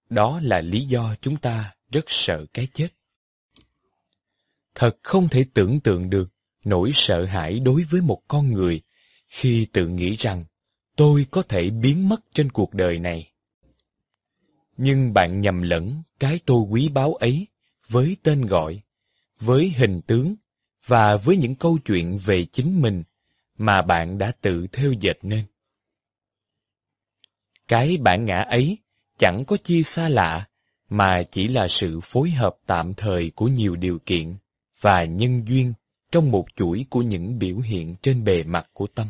Đó 0.10 0.40
là 0.44 0.62
lý 0.62 0.86
do 0.86 1.16
chúng 1.22 1.38
ta 1.38 1.76
rất 1.92 2.06
sợ 2.08 2.46
cái 2.54 2.68
chết. 2.74 2.88
Thật 4.76 4.98
không 5.04 5.30
thể 5.30 5.46
tưởng 5.54 5.80
tượng 5.80 6.10
được 6.10 6.30
nỗi 6.64 6.92
sợ 6.94 7.26
hãi 7.26 7.60
đối 7.60 7.84
với 7.84 8.02
một 8.02 8.22
con 8.28 8.54
người 8.54 8.82
khi 9.28 9.68
tự 9.74 9.88
nghĩ 9.88 10.16
rằng 10.16 10.46
tôi 10.96 11.26
có 11.32 11.42
thể 11.42 11.70
biến 11.70 12.10
mất 12.10 12.22
trên 12.34 12.52
cuộc 12.52 12.74
đời 12.74 13.00
này. 13.00 13.32
Nhưng 14.78 15.14
bạn 15.14 15.42
nhầm 15.42 15.62
lẫn 15.62 16.04
cái 16.20 16.40
tôi 16.46 16.62
quý 16.62 16.90
báu 16.90 17.14
ấy 17.14 17.48
với 17.90 18.18
tên 18.24 18.46
gọi, 18.46 18.82
với 19.40 19.70
hình 19.70 20.02
tướng 20.08 20.36
và 20.86 21.18
với 21.18 21.38
những 21.38 21.56
câu 21.56 21.78
chuyện 21.86 22.20
về 22.26 22.46
chính 22.46 22.82
mình 22.82 23.04
mà 23.58 23.82
bạn 23.82 24.18
đã 24.18 24.32
tự 24.42 24.68
theo 24.68 24.92
dệt 24.92 25.18
nên. 25.22 25.46
Cái 27.68 27.98
bản 27.98 28.26
ngã 28.26 28.40
ấy 28.40 28.78
chẳng 29.18 29.44
có 29.48 29.58
chi 29.64 29.84
xa 29.84 30.10
lạ, 30.10 30.48
mà 30.90 31.24
chỉ 31.32 31.48
là 31.48 31.68
sự 31.68 32.00
phối 32.00 32.30
hợp 32.30 32.58
tạm 32.66 32.94
thời 32.94 33.30
của 33.30 33.48
nhiều 33.48 33.76
điều 33.76 34.00
kiện 34.06 34.38
và 34.82 35.04
nhân 35.04 35.48
duyên 35.48 35.74
trong 36.12 36.32
một 36.32 36.46
chuỗi 36.56 36.86
của 36.90 37.02
những 37.02 37.40
biểu 37.40 37.58
hiện 37.58 37.96
trên 38.02 38.24
bề 38.24 38.44
mặt 38.44 38.70
của 38.74 38.88
tâm. 38.88 39.08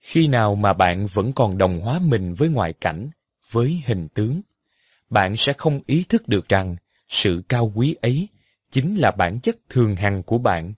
Khi 0.00 0.26
nào 0.26 0.54
mà 0.54 0.72
bạn 0.72 1.06
vẫn 1.12 1.32
còn 1.32 1.58
đồng 1.58 1.80
hóa 1.80 1.98
mình 1.98 2.34
với 2.34 2.48
ngoại 2.48 2.72
cảnh, 2.72 3.10
với 3.50 3.82
hình 3.86 4.08
tướng, 4.08 4.40
bạn 5.10 5.36
sẽ 5.36 5.52
không 5.52 5.80
ý 5.86 6.04
thức 6.08 6.28
được 6.28 6.48
rằng 6.48 6.76
sự 7.08 7.42
cao 7.48 7.72
quý 7.74 7.94
ấy 8.00 8.28
chính 8.70 8.96
là 8.96 9.10
bản 9.10 9.40
chất 9.40 9.56
thường 9.68 9.96
hằng 9.96 10.22
của 10.22 10.38
bạn, 10.38 10.72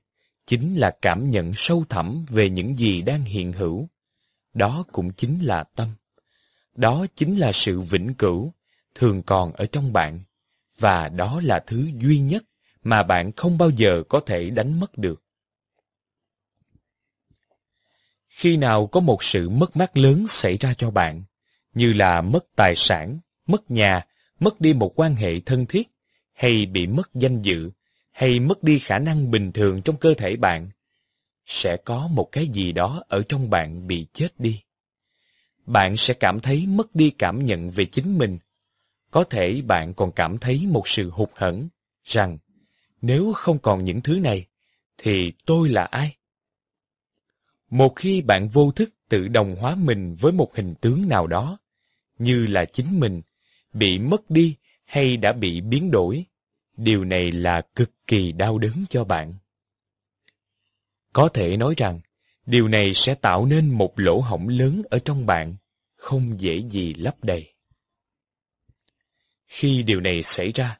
chính 0.47 0.75
là 0.77 0.97
cảm 1.03 1.31
nhận 1.31 1.53
sâu 1.55 1.85
thẳm 1.89 2.25
về 2.29 2.51
những 2.51 2.79
gì 2.79 3.03
đang 3.03 3.25
hiện 3.25 3.53
hữu. 3.53 3.89
Đó 4.55 4.85
cũng 4.93 5.13
chính 5.13 5.45
là 5.45 5.65
tâm. 5.65 5.95
Đó 6.75 7.07
chính 7.15 7.37
là 7.37 7.53
sự 7.53 7.81
vĩnh 7.81 8.15
cửu, 8.15 8.53
thường 8.95 9.23
còn 9.23 9.53
ở 9.53 9.67
trong 9.67 9.93
bạn, 9.93 10.21
và 10.79 11.09
đó 11.09 11.41
là 11.45 11.65
thứ 11.67 11.91
duy 11.99 12.19
nhất 12.19 12.45
mà 12.83 13.03
bạn 13.03 13.33
không 13.33 13.59
bao 13.59 13.71
giờ 13.71 14.03
có 14.09 14.21
thể 14.21 14.51
đánh 14.51 14.81
mất 14.81 14.99
được. 14.99 15.23
Khi 18.29 18.57
nào 18.57 18.87
có 18.87 19.01
một 19.01 19.25
sự 19.25 19.49
mất 19.49 19.77
mát 19.77 19.97
lớn 19.97 20.27
xảy 20.29 20.57
ra 20.57 20.75
cho 20.75 20.91
bạn, 20.91 21.23
như 21.75 21.93
là 21.93 22.21
mất 22.21 22.45
tài 22.57 22.77
sản, 22.77 23.19
mất 23.47 23.71
nhà, 23.71 24.07
mất 24.41 24.61
đi 24.61 24.73
một 24.75 25.01
quan 25.01 25.15
hệ 25.15 25.41
thân 25.47 25.67
thiết, 25.67 25.91
hay 26.33 26.67
bị 26.67 26.87
mất 26.87 27.11
danh 27.15 27.43
dự, 27.43 27.71
hay 28.13 28.41
mất 28.41 28.63
đi 28.63 28.79
khả 28.79 28.99
năng 28.99 29.31
bình 29.31 29.53
thường 29.53 29.83
trong 29.83 29.97
cơ 29.97 30.15
thể 30.15 30.37
bạn, 30.37 30.71
sẽ 31.47 31.77
có 31.77 32.09
một 32.09 32.29
cái 32.33 32.49
gì 32.49 32.73
đó 32.73 33.03
ở 33.09 33.23
trong 33.29 33.51
bạn 33.51 33.87
bị 33.87 34.07
chết 34.13 34.29
đi. 34.41 34.63
Bạn 35.67 35.97
sẽ 35.97 36.15
cảm 36.15 36.41
thấy 36.41 36.67
mất 36.67 36.95
đi 36.95 37.11
cảm 37.11 37.45
nhận 37.45 37.71
về 37.71 37.85
chính 37.85 38.19
mình. 38.19 38.39
Có 39.11 39.25
thể 39.25 39.63
bạn 39.63 39.95
còn 39.95 40.13
cảm 40.13 40.39
thấy 40.39 40.67
một 40.67 40.89
sự 40.89 41.11
hụt 41.11 41.31
hẫng, 41.35 41.69
rằng 42.05 42.39
nếu 43.03 43.33
không 43.33 43.59
còn 43.59 43.85
những 43.85 44.01
thứ 44.01 44.19
này, 44.19 44.47
thì 44.99 45.33
tôi 45.47 45.69
là 45.69 45.85
ai? 45.85 46.17
Một 47.71 47.97
khi 47.97 48.23
bạn 48.23 48.49
vô 48.49 48.73
thức 48.73 48.95
tự 49.09 49.29
đồng 49.29 49.57
hóa 49.57 49.75
mình 49.75 50.17
với 50.21 50.33
một 50.33 50.57
hình 50.57 50.75
tướng 50.81 51.09
nào 51.09 51.27
đó, 51.27 51.59
như 52.19 52.47
là 52.47 52.65
chính 52.65 53.01
mình, 53.01 53.23
bị 53.73 53.99
mất 53.99 54.31
đi 54.31 54.57
hay 54.85 55.17
đã 55.17 55.33
bị 55.33 55.61
biến 55.61 55.91
đổi, 55.91 56.25
điều 56.77 57.05
này 57.05 57.33
là 57.33 57.61
cực 57.75 57.91
kỳ 58.07 58.33
đau 58.33 58.59
đớn 58.59 58.85
cho 58.91 59.05
bạn. 59.05 59.35
Có 61.13 61.29
thể 61.29 61.57
nói 61.57 61.75
rằng, 61.77 62.01
điều 62.47 62.69
này 62.69 62.95
sẽ 62.95 63.15
tạo 63.15 63.47
nên 63.47 63.69
một 63.69 63.93
lỗ 63.97 64.21
hổng 64.21 64.49
lớn 64.49 64.83
ở 64.91 64.99
trong 64.99 65.27
bạn, 65.27 65.57
không 65.97 66.41
dễ 66.41 66.63
gì 66.71 66.95
lấp 66.95 67.17
đầy. 67.23 67.55
Khi 69.47 69.83
điều 69.83 70.01
này 70.01 70.23
xảy 70.23 70.53
ra, 70.53 70.79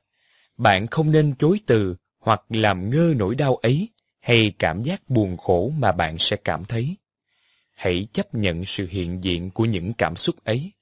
bạn 0.57 0.87
không 0.87 1.11
nên 1.11 1.35
chối 1.39 1.61
từ 1.67 1.97
hoặc 2.23 2.43
làm 2.49 2.91
ngơ 2.91 3.15
nỗi 3.17 3.35
đau 3.35 3.57
ấy 3.57 3.89
hay 4.21 4.53
cảm 4.59 4.83
giác 4.83 5.11
buồn 5.11 5.37
khổ 5.37 5.73
mà 5.79 5.93
bạn 5.93 6.19
sẽ 6.19 6.37
cảm 6.45 6.65
thấy. 6.65 6.97
Hãy 7.75 8.07
chấp 8.13 8.35
nhận 8.35 8.65
sự 8.65 8.87
hiện 8.91 9.25
diện 9.25 9.51
của 9.51 9.65
những 9.65 9.93
cảm 9.93 10.17
xúc 10.17 10.45
ấy. 10.45 10.73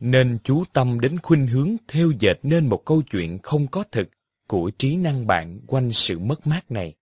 nên 0.00 0.38
chú 0.44 0.64
tâm 0.72 1.00
đến 1.00 1.18
khuynh 1.18 1.46
hướng 1.46 1.76
theo 1.88 2.10
dệt 2.18 2.38
nên 2.42 2.66
một 2.66 2.82
câu 2.84 3.02
chuyện 3.02 3.38
không 3.42 3.66
có 3.66 3.84
thực 3.92 4.08
của 4.46 4.70
trí 4.78 4.96
năng 4.96 5.26
bạn 5.26 5.60
quanh 5.66 5.92
sự 5.92 6.18
mất 6.18 6.46
mát 6.46 6.70
này. 6.70 6.94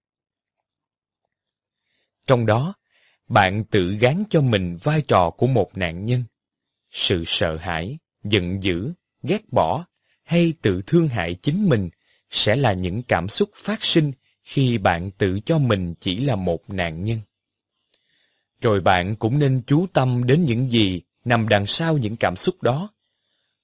Trong 2.27 2.47
đó, 2.47 2.75
bạn 3.29 3.65
tự 3.65 3.97
gán 4.01 4.23
cho 4.31 4.41
mình 4.41 4.79
vai 4.83 5.03
trò 5.09 5.31
của 5.31 5.47
một 5.47 5.77
nạn 5.77 6.05
nhân. 6.05 6.25
Sự 6.91 7.25
sợ 7.27 7.57
hãi, 7.57 7.99
giận 8.25 8.63
dữ, 8.63 8.93
ghét 9.23 9.43
bỏ 9.53 9.85
hay 10.25 10.53
tự 10.63 10.83
thương 10.87 11.09
hại 11.09 11.35
chính 11.35 11.69
mình 11.69 11.89
sẽ 12.31 12.57
là 12.57 12.73
những 12.73 13.03
cảm 13.03 13.29
xúc 13.29 13.51
phát 13.55 13.85
sinh 13.85 14.13
khi 14.45 14.79
bạn 14.79 15.11
tự 15.11 15.41
cho 15.41 15.59
mình 15.59 15.95
chỉ 16.01 16.19
là 16.19 16.37
một 16.37 16.71
nạn 16.71 17.05
nhân. 17.05 17.21
Rồi 18.61 18.81
bạn 18.81 19.17
cũng 19.17 19.39
nên 19.39 19.63
chú 19.67 19.87
tâm 19.93 20.27
đến 20.27 20.45
những 20.45 20.71
gì 20.71 21.03
nằm 21.25 21.49
đằng 21.49 21.67
sau 21.67 21.99
những 21.99 22.17
cảm 22.17 22.37
xúc 22.37 22.63
đó, 22.63 22.91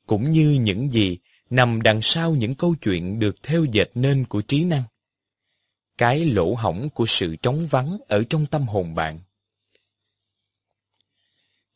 cũng 0.07 0.31
như 0.31 0.51
những 0.51 0.93
gì 0.93 1.18
nằm 1.51 1.83
đằng 1.83 2.02
sau 2.02 2.34
những 2.34 2.55
câu 2.55 2.75
chuyện 2.75 3.18
được 3.18 3.43
theo 3.43 3.65
dệt 3.65 3.91
nên 3.94 4.25
của 4.25 4.43
trí 4.43 4.65
năng. 4.65 4.83
Cái 5.99 6.25
lỗ 6.25 6.55
hổng 6.55 6.91
của 6.91 7.07
sự 7.07 7.36
trống 7.36 7.67
vắng 7.67 7.99
ở 8.09 8.25
trong 8.31 8.47
tâm 8.47 8.62
hồn 8.68 8.94
bạn. 8.94 9.20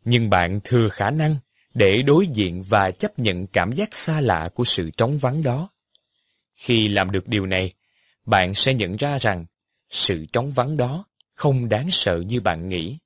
Nhưng 0.04 0.30
bạn 0.30 0.60
thừa 0.64 0.88
khả 0.88 1.10
năng 1.10 1.36
để 1.74 2.02
đối 2.02 2.26
diện 2.26 2.62
và 2.62 2.90
chấp 2.90 3.18
nhận 3.18 3.46
cảm 3.46 3.72
giác 3.72 3.94
xa 3.94 4.20
lạ 4.20 4.48
của 4.54 4.64
sự 4.64 4.90
trống 4.90 5.18
vắng 5.18 5.42
đó. 5.42 5.70
Khi 6.58 6.88
làm 6.88 7.10
được 7.10 7.28
điều 7.28 7.46
này, 7.46 7.72
bạn 8.26 8.54
sẽ 8.54 8.74
nhận 8.74 8.96
ra 8.96 9.18
rằng 9.18 9.46
sự 9.90 10.26
trống 10.32 10.52
vắng 10.52 10.76
đó 10.76 11.04
không 11.34 11.68
đáng 11.68 11.90
sợ 11.90 12.20
như 12.26 12.40
bạn 12.40 12.68
nghĩ. 12.68 12.98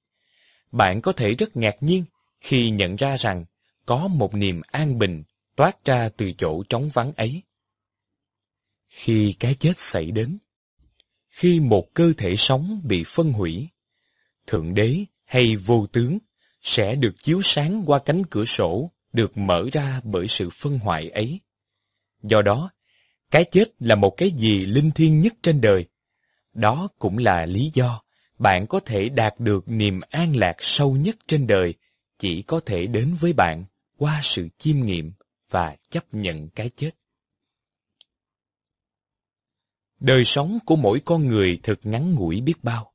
Bạn 0.71 1.01
có 1.01 1.13
thể 1.13 1.35
rất 1.35 1.57
ngạc 1.57 1.77
nhiên 1.81 2.05
khi 2.41 2.71
nhận 2.71 2.97
ra 2.97 3.17
rằng 3.17 3.45
có 3.87 4.09
một 4.09 4.35
niềm 4.35 4.61
an 4.67 4.99
bình 4.99 5.23
toát 5.57 5.85
ra 5.85 6.09
từ 6.17 6.33
chỗ 6.39 6.63
trống 6.69 6.91
vắng 6.93 7.13
ấy. 7.13 7.43
Khi 8.89 9.37
cái 9.41 9.55
chết 9.55 9.73
xảy 9.77 10.11
đến, 10.11 10.39
khi 11.29 11.61
một 11.61 11.95
cơ 11.95 12.13
thể 12.19 12.37
sống 12.37 12.81
bị 12.85 13.05
phân 13.07 13.33
hủy, 13.33 13.69
Thượng 14.47 14.75
Đế 14.75 15.05
hay 15.25 15.57
vô 15.57 15.87
tướng 15.87 16.19
sẽ 16.63 16.95
được 16.95 17.15
chiếu 17.23 17.41
sáng 17.43 17.83
qua 17.87 17.99
cánh 17.99 18.23
cửa 18.31 18.45
sổ 18.45 18.93
được 19.13 19.37
mở 19.37 19.65
ra 19.73 20.01
bởi 20.05 20.29
sự 20.29 20.49
phân 20.51 20.79
hoại 20.79 21.11
ấy. 21.11 21.41
Do 22.23 22.43
đó, 22.43 22.71
cái 23.33 23.45
chết 23.53 23.65
là 23.79 23.95
một 23.95 24.15
cái 24.17 24.31
gì 24.31 24.67
linh 24.67 24.91
thiêng 24.91 25.21
nhất 25.21 25.35
trên 25.43 25.61
đời. 25.61 25.87
Đó 26.53 26.89
cũng 26.99 27.19
là 27.19 27.47
lý 27.47 27.71
do 27.75 28.03
bạn 28.39 28.67
có 28.67 28.81
thể 28.81 29.09
đạt 29.09 29.41
được 29.41 29.69
niềm 29.69 30.01
an 30.11 30.37
lạc 30.37 30.57
sâu 30.59 30.97
nhất 30.97 31.17
trên 31.27 31.47
đời 31.47 31.75
chỉ 32.19 32.43
có 32.43 32.61
thể 32.67 32.87
đến 32.87 33.17
với 33.21 33.33
bạn 33.33 33.65
qua 33.99 34.21
sự 34.23 34.49
chiêm 34.59 34.81
nghiệm 34.81 35.13
và 35.51 35.77
chấp 35.91 36.15
nhận 36.15 36.49
cái 36.49 36.71
chết. 36.77 36.91
Đời 40.01 40.25
sống 40.25 40.59
của 40.67 40.77
mỗi 40.77 41.01
con 41.05 41.27
người 41.27 41.61
thật 41.63 41.81
ngắn 41.83 42.15
ngủi 42.15 42.41
biết 42.41 42.65
bao. 42.65 42.93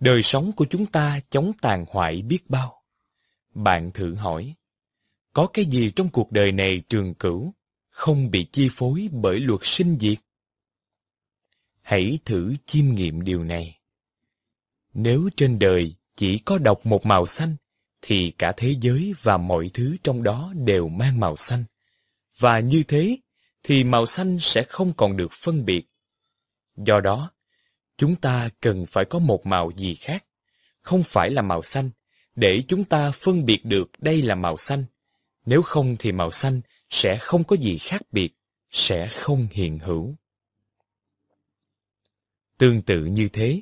Đời 0.00 0.22
sống 0.22 0.52
của 0.56 0.66
chúng 0.70 0.86
ta 0.86 1.20
chống 1.30 1.52
tàn 1.60 1.84
hoại 1.88 2.22
biết 2.22 2.50
bao. 2.50 2.82
Bạn 3.54 3.90
thử 3.92 4.14
hỏi, 4.14 4.54
có 5.32 5.46
cái 5.46 5.64
gì 5.64 5.90
trong 5.96 6.08
cuộc 6.08 6.32
đời 6.32 6.52
này 6.52 6.82
trường 6.88 7.14
cửu, 7.14 7.54
không 7.92 8.30
bị 8.30 8.46
chi 8.52 8.68
phối 8.72 9.08
bởi 9.12 9.40
luật 9.40 9.60
sinh 9.62 9.98
diệt? 10.00 10.18
Hãy 11.82 12.18
thử 12.24 12.54
chiêm 12.66 12.94
nghiệm 12.94 13.22
điều 13.22 13.44
này. 13.44 13.78
Nếu 14.94 15.28
trên 15.36 15.58
đời 15.58 15.94
chỉ 16.16 16.38
có 16.38 16.58
độc 16.58 16.86
một 16.86 17.06
màu 17.06 17.26
xanh, 17.26 17.56
thì 18.02 18.30
cả 18.38 18.52
thế 18.56 18.74
giới 18.80 19.14
và 19.22 19.36
mọi 19.36 19.70
thứ 19.74 19.96
trong 20.04 20.22
đó 20.22 20.52
đều 20.56 20.88
mang 20.88 21.20
màu 21.20 21.36
xanh. 21.36 21.64
Và 22.38 22.60
như 22.60 22.82
thế, 22.88 23.16
thì 23.62 23.84
màu 23.84 24.06
xanh 24.06 24.38
sẽ 24.40 24.64
không 24.68 24.92
còn 24.96 25.16
được 25.16 25.32
phân 25.32 25.64
biệt. 25.64 25.86
Do 26.76 27.00
đó, 27.00 27.30
chúng 27.96 28.16
ta 28.16 28.48
cần 28.60 28.86
phải 28.86 29.04
có 29.04 29.18
một 29.18 29.46
màu 29.46 29.70
gì 29.76 29.94
khác, 29.94 30.24
không 30.80 31.02
phải 31.02 31.30
là 31.30 31.42
màu 31.42 31.62
xanh, 31.62 31.90
để 32.34 32.62
chúng 32.68 32.84
ta 32.84 33.10
phân 33.10 33.44
biệt 33.44 33.64
được 33.64 33.90
đây 33.98 34.22
là 34.22 34.34
màu 34.34 34.56
xanh. 34.56 34.84
Nếu 35.46 35.62
không 35.62 35.96
thì 35.98 36.12
màu 36.12 36.30
xanh 36.30 36.60
sẽ 36.92 37.18
không 37.18 37.44
có 37.44 37.56
gì 37.56 37.78
khác 37.78 38.02
biệt, 38.12 38.34
sẽ 38.70 39.08
không 39.08 39.48
hiện 39.50 39.78
hữu. 39.78 40.14
Tương 42.58 42.82
tự 42.82 43.04
như 43.04 43.28
thế, 43.28 43.60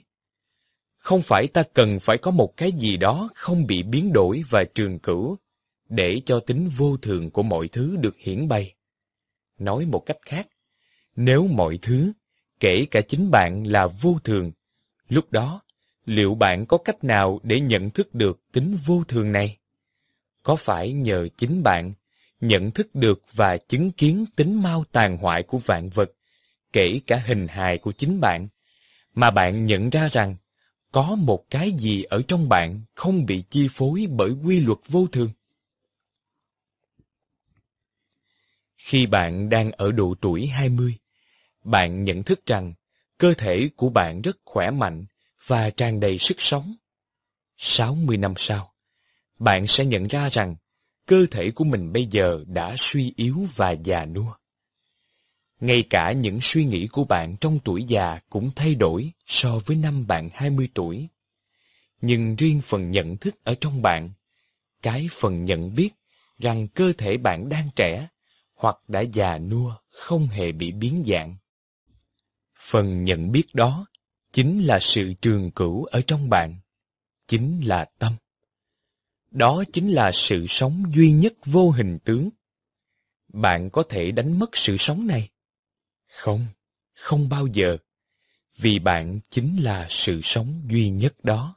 không 0.99 1.23
phải 1.23 1.47
ta 1.47 1.62
cần 1.75 2.00
phải 2.00 2.18
có 2.18 2.31
một 2.31 2.57
cái 2.57 2.73
gì 2.73 2.97
đó 2.97 3.28
không 3.34 3.67
bị 3.67 3.83
biến 3.83 4.12
đổi 4.12 4.42
và 4.50 4.65
trường 4.65 4.99
cửu, 4.99 5.36
để 5.89 6.20
cho 6.26 6.41
tính 6.41 6.70
vô 6.76 6.97
thường 6.97 7.31
của 7.31 7.42
mọi 7.42 7.68
thứ 7.68 7.97
được 7.97 8.17
hiển 8.18 8.49
bày. 8.49 8.75
Nói 9.59 9.86
một 9.86 10.02
cách 10.07 10.18
khác, 10.23 10.49
nếu 11.17 11.47
mọi 11.47 11.78
thứ, 11.83 12.12
kể 12.60 12.86
cả 12.91 13.00
chính 13.00 13.31
bạn 13.31 13.67
là 13.67 13.86
vô 13.86 14.18
thường, 14.25 14.52
lúc 15.09 15.33
đó, 15.33 15.62
liệu 16.07 16.34
bạn 16.34 16.67
có 16.67 16.78
cách 16.78 17.05
nào 17.05 17.41
để 17.42 17.60
nhận 17.60 17.91
thức 17.91 18.15
được 18.15 18.41
tính 18.52 18.78
vô 18.86 19.05
thường 19.09 19.33
này? 19.33 19.59
Có 20.42 20.57
phải 20.57 20.92
nhờ 20.92 21.28
chính 21.36 21.62
bạn 21.62 21.92
nhận 22.41 22.70
thức 22.70 22.94
được 22.94 23.23
và 23.33 23.57
chứng 23.57 23.91
kiến 23.91 24.25
tính 24.36 24.62
mau 24.62 24.85
tàn 24.93 25.17
hoại 25.17 25.43
của 25.43 25.59
vạn 25.59 25.89
vật, 25.89 26.10
kể 26.73 27.01
cả 27.07 27.23
hình 27.27 27.49
hài 27.49 27.78
của 27.78 27.93
chính 27.93 28.20
bạn, 28.20 28.49
mà 29.15 29.31
bạn 29.31 29.67
nhận 29.67 29.91
ra 29.91 30.09
rằng 30.09 30.36
có 30.93 31.15
một 31.15 31.44
cái 31.51 31.73
gì 31.73 32.02
ở 32.02 32.23
trong 32.28 32.49
bạn 32.49 32.83
không 32.94 33.27
bị 33.27 33.44
chi 33.51 33.69
phối 33.70 34.07
bởi 34.10 34.31
quy 34.31 34.60
luật 34.60 34.78
vô 34.89 35.07
thường. 35.07 35.31
Khi 38.77 39.07
bạn 39.07 39.49
đang 39.49 39.73
ở 39.73 39.93
độ 39.93 40.15
tuổi 40.20 40.47
20, 40.47 40.94
bạn 41.65 42.05
nhận 42.05 42.23
thức 42.23 42.47
rằng 42.47 42.75
cơ 43.19 43.35
thể 43.35 43.69
của 43.77 43.89
bạn 43.89 44.23
rất 44.23 44.36
khỏe 44.44 44.70
mạnh 44.70 45.05
và 45.47 45.70
tràn 45.70 46.01
đầy 46.01 46.19
sức 46.19 46.41
sống. 46.41 46.75
60 47.57 48.17
năm 48.17 48.35
sau, 48.36 48.75
bạn 49.39 49.67
sẽ 49.67 49.85
nhận 49.85 50.07
ra 50.07 50.28
rằng 50.28 50.57
cơ 51.11 51.27
thể 51.31 51.51
của 51.51 51.65
mình 51.65 51.93
bây 51.93 52.07
giờ 52.07 52.45
đã 52.47 52.75
suy 52.79 53.13
yếu 53.17 53.47
và 53.57 53.71
già 53.71 54.07
nua. 54.07 54.33
Ngay 55.61 55.85
cả 55.91 56.13
những 56.13 56.39
suy 56.43 56.65
nghĩ 56.65 56.87
của 56.87 57.05
bạn 57.05 57.37
trong 57.41 57.59
tuổi 57.65 57.85
già 57.89 58.21
cũng 58.29 58.51
thay 58.57 58.75
đổi 58.75 59.13
so 59.27 59.59
với 59.67 59.77
năm 59.77 60.07
bạn 60.07 60.29
20 60.33 60.69
tuổi. 60.75 61.09
Nhưng 62.01 62.37
riêng 62.37 62.61
phần 62.61 62.91
nhận 62.91 63.17
thức 63.17 63.45
ở 63.45 63.55
trong 63.61 63.83
bạn, 63.83 64.11
cái 64.83 65.07
phần 65.13 65.45
nhận 65.45 65.75
biết 65.75 65.91
rằng 66.39 66.69
cơ 66.69 66.93
thể 66.99 67.17
bạn 67.17 67.49
đang 67.49 67.69
trẻ 67.77 68.09
hoặc 68.55 68.77
đã 68.89 69.01
già 69.01 69.39
nua 69.39 69.75
không 69.89 70.27
hề 70.27 70.53
bị 70.53 70.73
biến 70.73 71.05
dạng. 71.07 71.37
Phần 72.59 73.05
nhận 73.05 73.33
biết 73.33 73.55
đó 73.55 73.87
chính 74.33 74.63
là 74.63 74.79
sự 74.81 75.13
trường 75.21 75.51
cửu 75.51 75.85
ở 75.85 76.03
trong 76.07 76.31
bạn, 76.31 76.57
chính 77.29 77.61
là 77.61 77.85
tâm. 77.99 78.17
Đó 79.31 79.65
chính 79.73 79.92
là 79.92 80.12
sự 80.12 80.47
sống 80.49 80.84
duy 80.94 81.12
nhất 81.12 81.33
vô 81.44 81.70
hình 81.70 81.99
tướng. 82.05 82.31
Bạn 83.33 83.70
có 83.70 83.83
thể 83.89 84.10
đánh 84.10 84.39
mất 84.39 84.57
sự 84.57 84.76
sống 84.76 85.07
này 85.07 85.28
không, 86.10 86.47
không 86.94 87.28
bao 87.28 87.47
giờ, 87.47 87.76
vì 88.57 88.78
bạn 88.78 89.20
chính 89.31 89.62
là 89.62 89.86
sự 89.91 90.20
sống 90.23 90.62
duy 90.68 90.91
nhất 90.91 91.15
đó. 91.25 91.57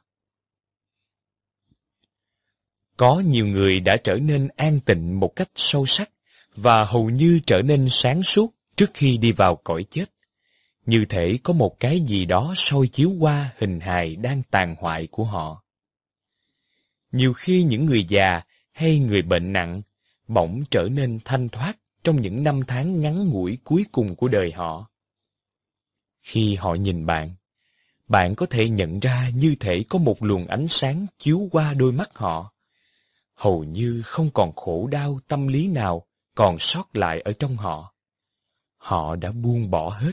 Có 2.96 3.20
nhiều 3.20 3.46
người 3.46 3.80
đã 3.80 3.96
trở 3.96 4.16
nên 4.16 4.48
an 4.56 4.80
tịnh 4.80 5.20
một 5.20 5.36
cách 5.36 5.50
sâu 5.54 5.86
sắc 5.86 6.10
và 6.56 6.84
hầu 6.84 7.10
như 7.10 7.40
trở 7.46 7.62
nên 7.62 7.88
sáng 7.90 8.22
suốt 8.22 8.54
trước 8.76 8.90
khi 8.94 9.16
đi 9.16 9.32
vào 9.32 9.56
cõi 9.56 9.84
chết. 9.90 10.04
Như 10.86 11.04
thể 11.08 11.38
có 11.42 11.52
một 11.52 11.80
cái 11.80 12.00
gì 12.00 12.24
đó 12.24 12.52
soi 12.56 12.86
chiếu 12.86 13.12
qua 13.20 13.50
hình 13.58 13.80
hài 13.80 14.16
đang 14.16 14.42
tàn 14.50 14.76
hoại 14.78 15.06
của 15.10 15.24
họ. 15.24 15.63
Nhiều 17.14 17.32
khi 17.32 17.62
những 17.62 17.86
người 17.86 18.04
già 18.04 18.42
hay 18.72 18.98
người 18.98 19.22
bệnh 19.22 19.52
nặng 19.52 19.82
bỗng 20.28 20.62
trở 20.70 20.88
nên 20.92 21.18
thanh 21.24 21.48
thoát 21.48 21.78
trong 22.04 22.20
những 22.20 22.42
năm 22.42 22.60
tháng 22.66 23.00
ngắn 23.00 23.28
ngủi 23.28 23.58
cuối 23.64 23.84
cùng 23.92 24.16
của 24.16 24.28
đời 24.28 24.52
họ. 24.52 24.90
Khi 26.22 26.54
họ 26.54 26.74
nhìn 26.74 27.06
bạn, 27.06 27.34
bạn 28.06 28.34
có 28.34 28.46
thể 28.46 28.68
nhận 28.68 29.00
ra 29.00 29.30
như 29.34 29.54
thể 29.60 29.84
có 29.88 29.98
một 29.98 30.22
luồng 30.22 30.46
ánh 30.46 30.68
sáng 30.68 31.06
chiếu 31.18 31.48
qua 31.52 31.74
đôi 31.74 31.92
mắt 31.92 32.14
họ. 32.14 32.52
Hầu 33.34 33.64
như 33.64 34.02
không 34.04 34.30
còn 34.34 34.52
khổ 34.52 34.86
đau 34.86 35.20
tâm 35.28 35.46
lý 35.46 35.68
nào 35.68 36.06
còn 36.34 36.58
sót 36.58 36.96
lại 36.96 37.20
ở 37.20 37.32
trong 37.38 37.56
họ. 37.56 37.94
Họ 38.76 39.16
đã 39.16 39.32
buông 39.32 39.70
bỏ 39.70 39.90
hết. 39.90 40.12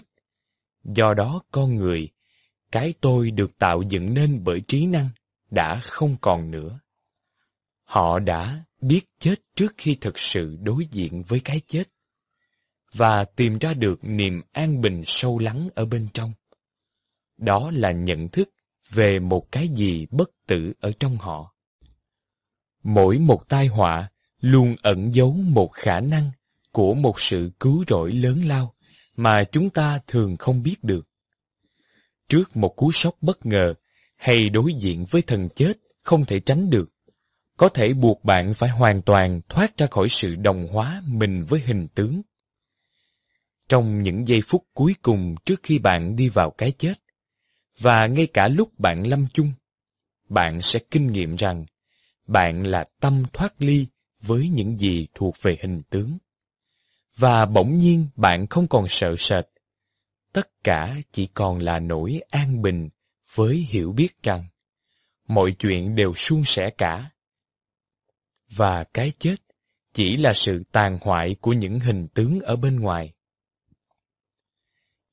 Do 0.83 1.13
đó 1.13 1.41
con 1.51 1.75
người, 1.75 2.09
cái 2.71 2.93
tôi 3.01 3.31
được 3.31 3.57
tạo 3.57 3.81
dựng 3.81 4.13
nên 4.13 4.43
bởi 4.43 4.61
trí 4.67 4.85
năng, 4.85 5.09
đã 5.51 5.79
không 5.83 6.17
còn 6.21 6.51
nữa. 6.51 6.79
Họ 7.91 8.19
đã 8.19 8.63
biết 8.81 9.01
chết 9.19 9.35
trước 9.55 9.73
khi 9.77 9.97
thực 10.01 10.19
sự 10.19 10.57
đối 10.61 10.85
diện 10.91 11.23
với 11.27 11.39
cái 11.39 11.59
chết 11.67 11.83
và 12.93 13.23
tìm 13.23 13.57
ra 13.57 13.73
được 13.73 13.99
niềm 14.03 14.41
an 14.51 14.81
bình 14.81 15.03
sâu 15.05 15.39
lắng 15.39 15.69
ở 15.75 15.85
bên 15.85 16.07
trong. 16.13 16.33
Đó 17.37 17.71
là 17.73 17.91
nhận 17.91 18.29
thức 18.29 18.49
về 18.89 19.19
một 19.19 19.51
cái 19.51 19.67
gì 19.67 20.05
bất 20.11 20.29
tử 20.47 20.73
ở 20.79 20.91
trong 20.99 21.17
họ. 21.17 21.55
Mỗi 22.83 23.19
một 23.19 23.49
tai 23.49 23.67
họa 23.67 24.11
luôn 24.39 24.75
ẩn 24.81 25.11
giấu 25.15 25.31
một 25.33 25.71
khả 25.73 25.99
năng 25.99 26.31
của 26.71 26.93
một 26.93 27.19
sự 27.19 27.51
cứu 27.59 27.83
rỗi 27.87 28.11
lớn 28.11 28.41
lao 28.45 28.75
mà 29.15 29.43
chúng 29.51 29.69
ta 29.69 29.99
thường 30.07 30.37
không 30.37 30.63
biết 30.63 30.83
được. 30.83 31.07
Trước 32.29 32.55
một 32.55 32.75
cú 32.75 32.91
sốc 32.91 33.15
bất 33.21 33.45
ngờ 33.45 33.73
hay 34.15 34.49
đối 34.49 34.73
diện 34.73 35.05
với 35.09 35.21
thần 35.21 35.49
chết 35.55 35.73
không 36.03 36.25
thể 36.25 36.39
tránh 36.39 36.69
được, 36.69 36.89
có 37.61 37.69
thể 37.69 37.93
buộc 37.93 38.23
bạn 38.23 38.53
phải 38.53 38.69
hoàn 38.69 39.01
toàn 39.01 39.41
thoát 39.49 39.77
ra 39.77 39.87
khỏi 39.91 40.09
sự 40.09 40.35
đồng 40.35 40.67
hóa 40.67 41.01
mình 41.05 41.43
với 41.43 41.59
hình 41.59 41.87
tướng. 41.95 42.21
Trong 43.69 44.01
những 44.01 44.27
giây 44.27 44.41
phút 44.47 44.65
cuối 44.73 44.95
cùng 45.01 45.35
trước 45.45 45.59
khi 45.63 45.79
bạn 45.79 46.15
đi 46.15 46.29
vào 46.29 46.51
cái 46.51 46.71
chết, 46.71 46.93
và 47.79 48.07
ngay 48.07 48.27
cả 48.27 48.47
lúc 48.47 48.79
bạn 48.79 49.07
lâm 49.07 49.27
chung, 49.33 49.51
bạn 50.29 50.61
sẽ 50.61 50.79
kinh 50.91 51.11
nghiệm 51.11 51.35
rằng 51.35 51.65
bạn 52.27 52.67
là 52.67 52.85
tâm 52.99 53.23
thoát 53.33 53.53
ly 53.61 53.87
với 54.21 54.49
những 54.49 54.77
gì 54.77 55.07
thuộc 55.13 55.35
về 55.41 55.57
hình 55.61 55.81
tướng. 55.89 56.17
Và 57.17 57.45
bỗng 57.45 57.77
nhiên 57.77 58.07
bạn 58.15 58.47
không 58.47 58.67
còn 58.67 58.87
sợ 58.87 59.15
sệt. 59.17 59.45
Tất 60.33 60.63
cả 60.63 60.95
chỉ 61.11 61.27
còn 61.27 61.59
là 61.59 61.79
nỗi 61.79 62.21
an 62.29 62.61
bình 62.61 62.89
với 63.35 63.55
hiểu 63.69 63.91
biết 63.91 64.23
rằng 64.23 64.45
mọi 65.27 65.55
chuyện 65.59 65.95
đều 65.95 66.13
suôn 66.13 66.43
sẻ 66.45 66.69
cả. 66.69 67.11
Và 68.55 68.83
cái 68.83 69.11
chết 69.19 69.35
chỉ 69.93 70.17
là 70.17 70.33
sự 70.33 70.63
tàn 70.71 70.97
hoại 71.01 71.35
của 71.41 71.53
những 71.53 71.79
hình 71.79 72.07
tướng 72.07 72.39
ở 72.39 72.55
bên 72.55 72.79
ngoài. 72.79 73.13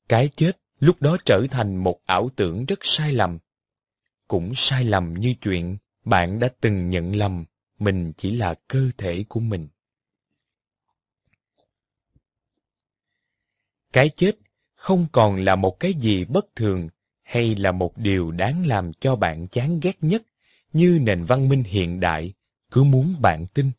Cái 0.09 0.29
chết 0.35 0.61
lúc 0.79 1.01
đó 1.01 1.17
trở 1.25 1.45
thành 1.51 1.75
một 1.75 2.01
ảo 2.05 2.29
tưởng 2.35 2.65
rất 2.65 2.79
sai 2.81 3.11
lầm. 3.11 3.39
Cũng 4.27 4.51
sai 4.55 4.83
lầm 4.83 5.13
như 5.13 5.33
chuyện 5.41 5.77
bạn 6.05 6.39
đã 6.39 6.49
từng 6.61 6.89
nhận 6.89 7.15
lầm 7.15 7.45
mình 7.79 8.13
chỉ 8.17 8.31
là 8.31 8.53
cơ 8.67 8.91
thể 8.97 9.25
của 9.29 9.39
mình. 9.39 9.67
Cái 13.93 14.09
chết 14.15 14.31
không 14.75 15.07
còn 15.11 15.35
là 15.45 15.55
một 15.55 15.79
cái 15.79 15.93
gì 15.93 16.25
bất 16.25 16.55
thường 16.55 16.89
hay 17.23 17.55
là 17.55 17.71
một 17.71 17.97
điều 17.97 18.31
đáng 18.31 18.67
làm 18.67 18.93
cho 18.93 19.15
bạn 19.15 19.47
chán 19.47 19.79
ghét 19.79 19.97
nhất 20.01 20.23
như 20.73 20.99
nền 21.01 21.23
văn 21.23 21.49
minh 21.49 21.63
hiện 21.63 21.99
đại 21.99 22.33
cứ 22.71 22.83
muốn 22.83 23.15
bạn 23.21 23.45
tin. 23.53 23.71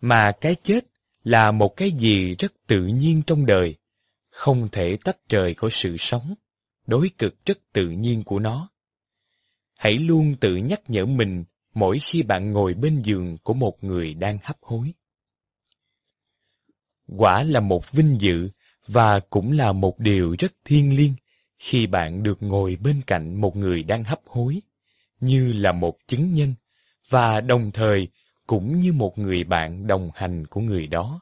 Mà 0.00 0.32
cái 0.40 0.56
chết 0.62 0.84
là 1.24 1.50
một 1.50 1.76
cái 1.76 1.90
gì 1.92 2.34
rất 2.34 2.52
tự 2.66 2.86
nhiên 2.86 3.22
trong 3.26 3.46
đời, 3.46 3.76
không 4.30 4.68
thể 4.72 4.96
tách 5.04 5.16
rời 5.28 5.54
khỏi 5.54 5.70
sự 5.70 5.96
sống, 5.98 6.34
đối 6.86 7.10
cực 7.18 7.44
rất 7.46 7.58
tự 7.72 7.90
nhiên 7.90 8.24
của 8.24 8.38
nó. 8.38 8.70
Hãy 9.78 9.98
luôn 9.98 10.36
tự 10.40 10.56
nhắc 10.56 10.80
nhở 10.88 11.06
mình 11.06 11.44
mỗi 11.74 11.98
khi 11.98 12.22
bạn 12.22 12.52
ngồi 12.52 12.74
bên 12.74 13.02
giường 13.02 13.38
của 13.42 13.54
một 13.54 13.84
người 13.84 14.14
đang 14.14 14.38
hấp 14.42 14.56
hối. 14.62 14.92
Quả 17.16 17.42
là 17.42 17.60
một 17.60 17.92
vinh 17.92 18.16
dự 18.20 18.48
và 18.86 19.20
cũng 19.20 19.52
là 19.52 19.72
một 19.72 19.98
điều 19.98 20.36
rất 20.38 20.52
thiêng 20.64 20.96
liêng 20.96 21.14
khi 21.58 21.86
bạn 21.86 22.22
được 22.22 22.42
ngồi 22.42 22.76
bên 22.76 23.00
cạnh 23.06 23.40
một 23.40 23.56
người 23.56 23.82
đang 23.82 24.04
hấp 24.04 24.20
hối, 24.26 24.60
như 25.20 25.52
là 25.52 25.72
một 25.72 25.98
chứng 26.06 26.34
nhân, 26.34 26.54
và 27.08 27.40
đồng 27.40 27.70
thời 27.70 28.08
cũng 28.46 28.80
như 28.80 28.92
một 28.92 29.18
người 29.18 29.44
bạn 29.44 29.86
đồng 29.86 30.10
hành 30.14 30.46
của 30.46 30.60
người 30.60 30.86
đó. 30.86 31.20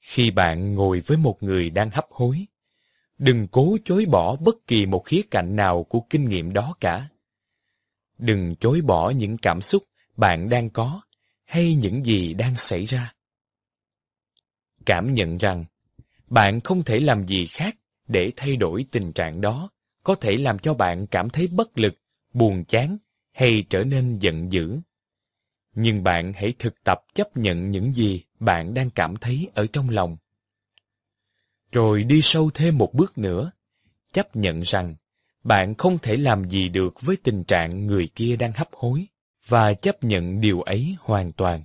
Khi 0.00 0.30
bạn 0.30 0.74
ngồi 0.74 1.00
với 1.00 1.16
một 1.16 1.42
người 1.42 1.70
đang 1.70 1.90
hấp 1.90 2.06
hối, 2.10 2.46
đừng 3.18 3.48
cố 3.48 3.76
chối 3.84 4.04
bỏ 4.04 4.36
bất 4.36 4.66
kỳ 4.66 4.86
một 4.86 5.02
khía 5.04 5.22
cạnh 5.30 5.56
nào 5.56 5.84
của 5.84 6.00
kinh 6.10 6.28
nghiệm 6.28 6.52
đó 6.52 6.74
cả. 6.80 7.08
Đừng 8.18 8.56
chối 8.56 8.80
bỏ 8.80 9.10
những 9.10 9.38
cảm 9.38 9.60
xúc 9.60 9.82
bạn 10.16 10.48
đang 10.48 10.70
có 10.70 11.00
hay 11.44 11.74
những 11.74 12.04
gì 12.04 12.34
đang 12.34 12.54
xảy 12.56 12.84
ra. 12.84 13.14
Cảm 14.86 15.14
nhận 15.14 15.38
rằng 15.38 15.64
bạn 16.26 16.60
không 16.60 16.84
thể 16.84 17.00
làm 17.00 17.26
gì 17.26 17.46
khác 17.46 17.76
để 18.08 18.32
thay 18.36 18.56
đổi 18.56 18.86
tình 18.90 19.12
trạng 19.12 19.40
đó 19.40 19.70
có 20.02 20.14
thể 20.14 20.36
làm 20.36 20.58
cho 20.58 20.74
bạn 20.74 21.06
cảm 21.06 21.30
thấy 21.30 21.46
bất 21.46 21.78
lực, 21.78 21.94
buồn 22.32 22.64
chán 22.64 22.98
hay 23.32 23.64
trở 23.70 23.84
nên 23.84 24.18
giận 24.18 24.52
dữ. 24.52 24.78
Nhưng 25.74 26.02
bạn 26.02 26.32
hãy 26.32 26.54
thực 26.58 26.84
tập 26.84 27.00
chấp 27.14 27.36
nhận 27.36 27.70
những 27.70 27.94
gì 27.94 28.24
bạn 28.40 28.74
đang 28.74 28.90
cảm 28.90 29.16
thấy 29.16 29.50
ở 29.54 29.66
trong 29.72 29.90
lòng. 29.90 30.16
Rồi 31.72 32.04
đi 32.04 32.20
sâu 32.22 32.50
thêm 32.54 32.78
một 32.78 32.94
bước 32.94 33.18
nữa, 33.18 33.50
chấp 34.12 34.36
nhận 34.36 34.60
rằng 34.60 34.94
bạn 35.44 35.74
không 35.74 35.98
thể 35.98 36.16
làm 36.16 36.44
gì 36.44 36.68
được 36.68 37.00
với 37.00 37.16
tình 37.16 37.44
trạng 37.44 37.86
người 37.86 38.08
kia 38.14 38.36
đang 38.36 38.52
hấp 38.52 38.68
hối, 38.72 39.06
và 39.46 39.74
chấp 39.74 40.04
nhận 40.04 40.40
điều 40.40 40.60
ấy 40.60 40.96
hoàn 41.00 41.32
toàn. 41.32 41.62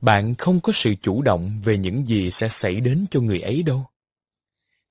Bạn 0.00 0.34
không 0.34 0.60
có 0.60 0.72
sự 0.72 0.94
chủ 1.02 1.22
động 1.22 1.56
về 1.64 1.78
những 1.78 2.06
gì 2.06 2.30
sẽ 2.30 2.48
xảy 2.48 2.80
đến 2.80 3.06
cho 3.10 3.20
người 3.20 3.40
ấy 3.40 3.62
đâu. 3.62 3.86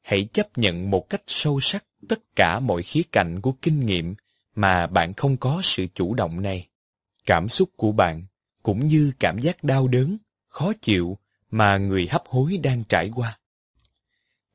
Hãy 0.02 0.30
chấp 0.34 0.58
nhận 0.58 0.90
một 0.90 1.10
cách 1.10 1.22
sâu 1.28 1.60
sắc 1.60 1.86
tất 2.10 2.20
cả 2.36 2.60
mọi 2.60 2.84
khía 2.84 3.02
cạnh 3.12 3.42
của 3.42 3.52
kinh 3.62 3.86
nghiệm 3.86 4.16
mà 4.56 4.88
bạn 4.88 5.14
không 5.14 5.38
có 5.38 5.62
sự 5.64 5.88
chủ 5.96 6.14
động 6.14 6.42
này. 6.42 6.68
Cảm 7.26 7.50
xúc 7.50 7.70
của 7.76 7.92
bạn, 7.92 8.24
cũng 8.64 8.88
như 8.88 9.12
cảm 9.20 9.40
giác 9.40 9.64
đau 9.64 9.88
đớn, 9.88 10.18
khó 10.48 10.74
chịu 10.82 11.18
mà 11.52 11.78
người 11.78 12.08
hấp 12.08 12.24
hối 12.28 12.58
đang 12.58 12.84
trải 12.84 13.12
qua. 13.16 13.40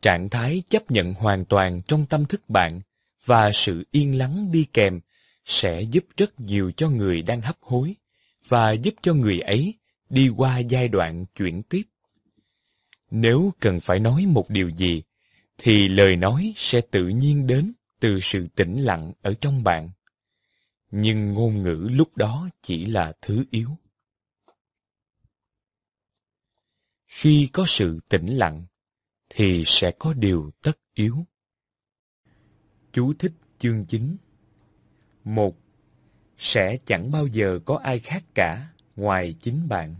Trạng 0.02 0.31
thái 0.31 0.62
chấp 0.68 0.90
nhận 0.90 1.14
hoàn 1.14 1.44
toàn 1.44 1.82
trong 1.82 2.06
tâm 2.06 2.26
thức 2.26 2.50
bạn 2.50 2.81
và 3.24 3.52
sự 3.52 3.84
yên 3.90 4.18
lắng 4.18 4.52
đi 4.52 4.66
kèm 4.73 5.00
sẽ 5.44 5.82
giúp 5.82 6.05
rất 6.16 6.40
nhiều 6.40 6.73
cho 6.76 6.89
người 6.89 7.23
đang 7.23 7.40
hấp 7.40 7.56
hối 7.60 7.94
và 8.48 8.73
giúp 8.73 8.94
cho 9.02 9.14
người 9.14 9.40
ấy 9.40 9.74
đi 10.10 10.28
qua 10.28 10.58
giai 10.58 10.89
đoạn 10.89 11.24
chuyển 11.36 11.62
tiếp. 11.62 11.82
Nếu 13.10 13.52
cần 13.60 13.81
phải 13.81 14.00
nói 14.00 14.26
một 14.26 14.50
điều 14.50 14.68
gì, 14.68 15.02
thì 15.58 15.89
lời 15.89 16.16
nói 16.16 16.52
sẽ 16.56 16.81
tự 16.81 17.08
nhiên 17.08 17.47
đến 17.47 17.73
từ 18.00 18.18
sự 18.23 18.47
tĩnh 18.55 18.78
lặng 18.78 19.12
ở 19.23 19.34
trong 19.40 19.64
bạn. 19.64 19.90
Nhưng 20.90 21.32
ngôn 21.32 21.62
ngữ 21.62 21.89
lúc 21.90 22.16
đó 22.16 22.48
chỉ 22.62 22.84
là 22.84 23.12
thứ 23.23 23.44
yếu. 23.50 23.70
Khi 27.06 27.48
có 27.52 27.64
sự 27.66 28.00
tĩnh 28.08 28.26
lặng, 28.26 28.64
thì 29.28 29.62
sẽ 29.66 29.92
có 29.98 30.12
điều 30.12 30.50
tất 30.62 30.78
yếu. 30.94 31.26
Chú 32.92 33.14
thích 33.18 33.32
chương 33.58 33.86
9 33.86 34.16
một 35.24 35.56
Sẽ 36.39 36.76
chẳng 36.86 37.10
bao 37.10 37.26
giờ 37.26 37.58
có 37.64 37.76
ai 37.76 37.98
khác 37.98 38.24
cả 38.34 38.68
ngoài 38.97 39.34
chính 39.40 39.68
bạn. 39.68 39.94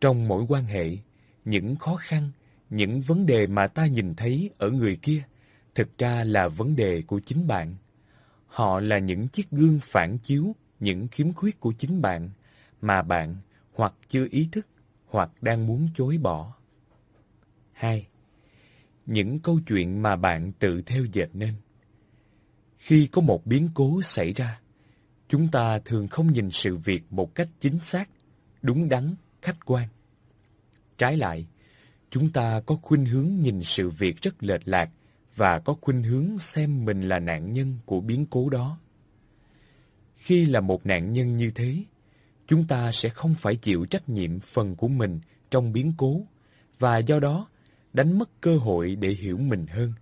Trong 0.00 0.28
mỗi 0.28 0.44
quan 0.48 0.64
hệ, 0.64 0.96
những 1.44 1.76
khó 1.76 1.96
khăn, 1.96 2.30
những 2.70 3.00
vấn 3.00 3.26
đề 3.26 3.46
mà 3.46 3.66
ta 3.66 3.86
nhìn 3.86 4.14
thấy 4.14 4.50
ở 4.58 4.70
người 4.70 4.98
kia 5.02 5.22
thực 5.74 5.98
ra 5.98 6.24
là 6.24 6.48
vấn 6.48 6.76
đề 6.76 7.02
của 7.06 7.20
chính 7.20 7.46
bạn. 7.46 7.74
Họ 8.46 8.80
là 8.80 8.98
những 8.98 9.28
chiếc 9.28 9.50
gương 9.50 9.78
phản 9.82 10.18
chiếu 10.18 10.54
những 10.80 11.08
khiếm 11.08 11.32
khuyết 11.32 11.60
của 11.60 11.72
chính 11.72 12.02
bạn 12.02 12.30
mà 12.80 13.02
bạn 13.02 13.36
hoặc 13.74 13.94
chưa 14.08 14.26
ý 14.30 14.48
thức 14.52 14.66
hoặc 15.06 15.30
đang 15.40 15.66
muốn 15.66 15.88
chối 15.96 16.18
bỏ. 16.18 16.54
2. 17.72 18.06
Những 19.06 19.38
câu 19.38 19.60
chuyện 19.66 20.02
mà 20.02 20.16
bạn 20.16 20.52
tự 20.58 20.82
theo 20.82 21.04
dệt 21.12 21.28
nên. 21.32 21.54
Khi 22.78 23.06
có 23.06 23.22
một 23.22 23.46
biến 23.46 23.68
cố 23.74 24.02
xảy 24.02 24.32
ra, 24.32 24.60
chúng 25.28 25.48
ta 25.48 25.78
thường 25.78 26.08
không 26.08 26.32
nhìn 26.32 26.50
sự 26.50 26.76
việc 26.76 27.02
một 27.10 27.34
cách 27.34 27.48
chính 27.60 27.78
xác, 27.78 28.10
đúng 28.62 28.88
đắn, 28.88 29.14
khách 29.42 29.66
quan. 29.66 29.88
Trái 30.98 31.16
lại, 31.16 31.46
chúng 32.10 32.32
ta 32.32 32.60
có 32.66 32.76
khuynh 32.82 33.06
hướng 33.06 33.34
nhìn 33.40 33.62
sự 33.62 33.90
việc 33.90 34.22
rất 34.22 34.42
lệch 34.42 34.68
lạc 34.68 34.90
và 35.36 35.58
có 35.58 35.76
khuynh 35.80 36.02
hướng 36.02 36.38
xem 36.38 36.84
mình 36.84 37.00
là 37.00 37.18
nạn 37.18 37.52
nhân 37.52 37.78
của 37.86 38.00
biến 38.00 38.26
cố 38.30 38.50
đó. 38.50 38.78
Khi 40.16 40.46
là 40.46 40.60
một 40.60 40.86
nạn 40.86 41.12
nhân 41.12 41.36
như 41.36 41.50
thế, 41.54 41.84
chúng 42.46 42.66
ta 42.66 42.92
sẽ 42.92 43.08
không 43.08 43.34
phải 43.34 43.56
chịu 43.56 43.86
trách 43.86 44.08
nhiệm 44.08 44.40
phần 44.40 44.76
của 44.76 44.88
mình 44.88 45.20
trong 45.50 45.72
biến 45.72 45.92
cố 45.96 46.26
và 46.78 46.98
do 46.98 47.20
đó 47.20 47.48
đánh 47.92 48.18
mất 48.18 48.30
cơ 48.40 48.56
hội 48.56 48.96
để 48.96 49.10
hiểu 49.10 49.38
mình 49.38 49.66
hơn, 49.66 49.92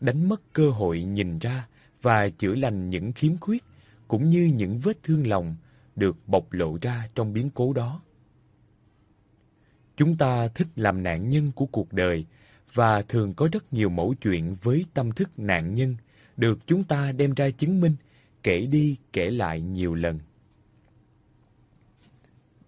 đánh 0.00 0.28
mất 0.28 0.42
cơ 0.52 0.70
hội 0.70 1.02
nhìn 1.02 1.38
ra 1.38 1.66
và 2.02 2.28
chữa 2.28 2.54
lành 2.54 2.90
những 2.90 3.12
khiếm 3.12 3.38
khuyết 3.38 3.64
cũng 4.08 4.30
như 4.30 4.52
những 4.54 4.78
vết 4.78 5.02
thương 5.02 5.26
lòng 5.26 5.56
được 5.96 6.16
bộc 6.26 6.52
lộ 6.52 6.78
ra 6.82 7.08
trong 7.14 7.32
biến 7.32 7.50
cố 7.50 7.72
đó. 7.72 8.02
Chúng 9.96 10.16
ta 10.16 10.48
thích 10.48 10.68
làm 10.76 11.02
nạn 11.02 11.28
nhân 11.28 11.52
của 11.52 11.66
cuộc 11.66 11.92
đời 11.92 12.26
và 12.74 13.02
thường 13.02 13.34
có 13.34 13.48
rất 13.52 13.72
nhiều 13.72 13.88
mẫu 13.88 14.14
chuyện 14.14 14.56
với 14.62 14.84
tâm 14.94 15.12
thức 15.12 15.38
nạn 15.38 15.74
nhân 15.74 15.96
được 16.36 16.58
chúng 16.66 16.84
ta 16.84 17.12
đem 17.12 17.34
ra 17.34 17.50
chứng 17.50 17.80
minh, 17.80 17.96
kể 18.42 18.66
đi 18.66 18.96
kể 19.12 19.30
lại 19.30 19.60
nhiều 19.60 19.94
lần. 19.94 20.18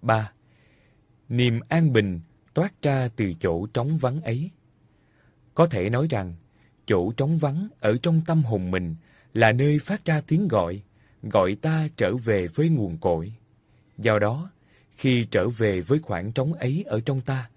3. 0.02 0.32
Niềm 1.28 1.60
an 1.68 1.92
bình 1.92 2.20
toát 2.54 2.82
ra 2.82 3.08
từ 3.16 3.32
chỗ 3.40 3.66
trống 3.66 3.98
vắng 3.98 4.22
ấy. 4.22 4.50
Có 5.54 5.66
thể 5.66 5.90
nói 5.90 6.06
rằng, 6.10 6.34
chỗ 6.86 7.12
trống 7.12 7.38
vắng 7.38 7.68
ở 7.80 7.96
trong 8.02 8.22
tâm 8.26 8.42
hồn 8.42 8.70
mình 8.70 8.94
là 9.34 9.52
nơi 9.52 9.78
phát 9.78 10.04
ra 10.04 10.20
tiếng 10.20 10.48
gọi, 10.48 10.82
gọi 11.22 11.54
ta 11.54 11.88
trở 11.96 12.16
về 12.16 12.46
với 12.46 12.68
nguồn 12.68 12.98
cội. 12.98 13.32
Do 13.98 14.18
đó, 14.18 14.50
khi 14.96 15.26
trở 15.30 15.48
về 15.48 15.80
với 15.80 15.98
khoảng 15.98 16.32
trống 16.32 16.54
ấy 16.54 16.84
ở 16.86 17.00
trong 17.00 17.20
ta, 17.20 17.50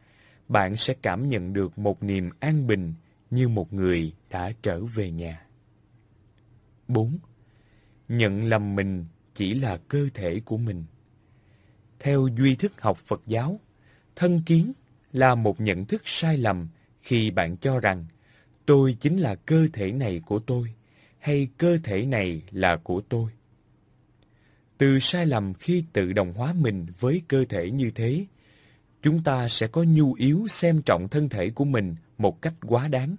bạn 0.48 0.77
sẽ 0.77 0.93
cảm 1.01 1.30
nhận 1.30 1.53
được 1.53 1.77
một 1.77 2.03
niềm 2.03 2.30
an 2.40 2.67
bình 2.67 2.93
như 3.30 3.48
một 3.48 3.74
người 3.74 4.14
đã 4.30 4.51
trở 4.61 4.80
về 4.85 5.11
nhà. 5.11 5.45
4. 6.88 7.17
Nhận 8.07 8.43
lầm 8.43 8.75
mình 8.75 9.06
chỉ 9.33 9.53
là 9.53 9.77
cơ 9.88 10.07
thể 10.14 10.41
của 10.45 10.57
mình. 10.57 10.83
Theo 11.99 12.27
duy 12.38 12.56
thức 12.56 12.82
học 12.82 12.98
Phật 12.98 13.22
giáo, 13.27 13.59
thân 14.15 14.41
kiến 14.45 14.74
là 15.14 15.35
một 15.35 15.61
nhận 15.61 15.85
thức 15.85 16.01
sai 16.06 16.38
lầm 16.38 16.67
khi 17.01 17.32
bạn 17.32 17.57
cho 17.57 17.80
rằng 17.80 18.06
tôi 18.65 18.98
chính 18.99 19.17
là 19.17 19.35
cơ 19.35 19.67
thể 19.74 19.91
này 19.91 20.22
của 20.25 20.40
tôi 20.40 20.74
hay 21.19 21.48
cơ 21.57 21.77
thể 21.83 22.06
này 22.06 22.41
là 22.51 22.77
của 22.77 23.01
tôi. 23.09 23.32
Từ 24.77 24.99
sai 24.99 25.25
lầm 25.25 25.53
khi 25.53 25.83
tự 25.93 26.14
đồng 26.14 26.33
hóa 26.33 26.53
mình 26.53 26.85
với 26.99 27.22
cơ 27.27 27.45
thể 27.49 27.72
như 27.72 27.91
thế, 27.95 28.25
chúng 29.06 29.24
ta 29.24 29.48
sẽ 29.48 29.67
có 29.67 29.84
nhu 29.84 30.14
yếu 30.14 30.48
xem 30.48 30.82
trọng 30.82 31.08
thân 31.08 31.30
thể 31.30 31.50
của 31.50 31.66
mình 31.66 31.95
một 32.17 32.42
cách 32.42 32.53
quá 32.67 32.88
đáng, 32.88 33.16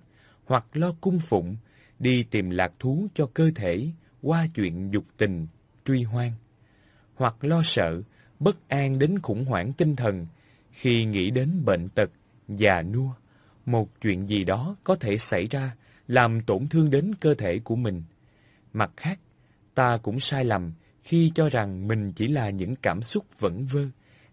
hoặc 0.47 0.65
lo 0.73 0.93
cung 1.01 1.19
phụng, 1.19 1.57
đi 1.99 2.23
tìm 2.23 2.51
lạc 2.51 2.73
thú 2.79 3.07
cho 3.15 3.27
cơ 3.35 3.51
thể 3.55 3.89
qua 4.23 4.47
chuyện 4.55 4.91
dục 4.91 5.05
tình, 5.17 5.47
truy 5.85 6.03
hoang, 6.03 6.33
hoặc 7.15 7.45
lo 7.45 7.63
sợ, 7.65 8.03
bất 8.41 8.69
an 8.69 8.99
đến 8.99 9.19
khủng 9.19 9.45
hoảng 9.45 9.73
tinh 9.73 9.97
thần 9.97 10.27
khi 10.71 11.05
nghĩ 11.05 11.31
đến 11.31 11.65
bệnh 11.65 11.89
tật, 11.89 12.11
già 12.49 12.83
nua, 12.83 13.11
một 13.67 14.01
chuyện 14.01 14.29
gì 14.29 14.45
đó 14.45 14.77
có 14.85 14.97
thể 14.97 15.19
xảy 15.19 15.47
ra 15.47 15.77
làm 16.09 16.41
tổn 16.41 16.67
thương 16.69 16.91
đến 16.91 17.13
cơ 17.21 17.35
thể 17.35 17.59
của 17.59 17.77
mình. 17.77 18.03
Mặt 18.73 18.91
khác, 18.97 19.19
ta 19.75 19.97
cũng 19.97 20.21
sai 20.21 20.45
lầm 20.45 20.73
khi 21.03 21.33
cho 21.35 21.49
rằng 21.49 21.89
mình 21.89 22.13
chỉ 22.13 22.29
là 22.29 22.51
những 22.51 22.77
cảm 22.77 23.03
xúc 23.03 23.25
vẩn 23.39 23.67
vơ 23.67 23.81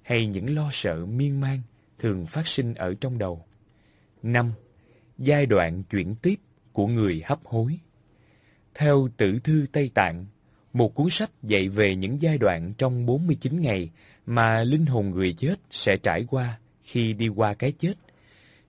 hay 0.04 0.26
những 0.26 0.56
lo 0.56 0.70
sợ 0.72 1.06
miên 1.06 1.42
man 1.42 1.60
thường 2.00 2.26
phát 2.26 2.48
sinh 2.48 2.74
ở 2.74 2.94
trong 3.02 3.18
đầu. 3.18 3.46
5. 4.24 4.52
Giai 5.18 5.46
đoạn 5.46 5.84
chuyển 5.84 6.16
tiếp 6.16 6.36
của 6.74 6.88
người 6.88 7.22
hấp 7.26 7.40
hối 7.46 7.80
Theo 8.74 9.08
tử 9.18 9.40
thư 9.44 9.66
Tây 9.72 9.92
Tạng, 9.94 10.26
một 10.74 10.96
cuốn 10.96 11.10
sách 11.10 11.32
dạy 11.44 11.70
về 11.70 11.96
những 11.96 12.22
giai 12.22 12.38
đoạn 12.38 12.74
trong 12.78 13.06
49 13.06 13.62
ngày 13.62 13.90
mà 14.26 14.64
linh 14.64 14.86
hồn 14.86 15.10
người 15.10 15.34
chết 15.34 15.56
sẽ 15.70 15.98
trải 15.98 16.26
qua 16.30 16.60
khi 16.84 17.14
đi 17.14 17.28
qua 17.28 17.54
cái 17.54 17.72
chết, 17.72 17.94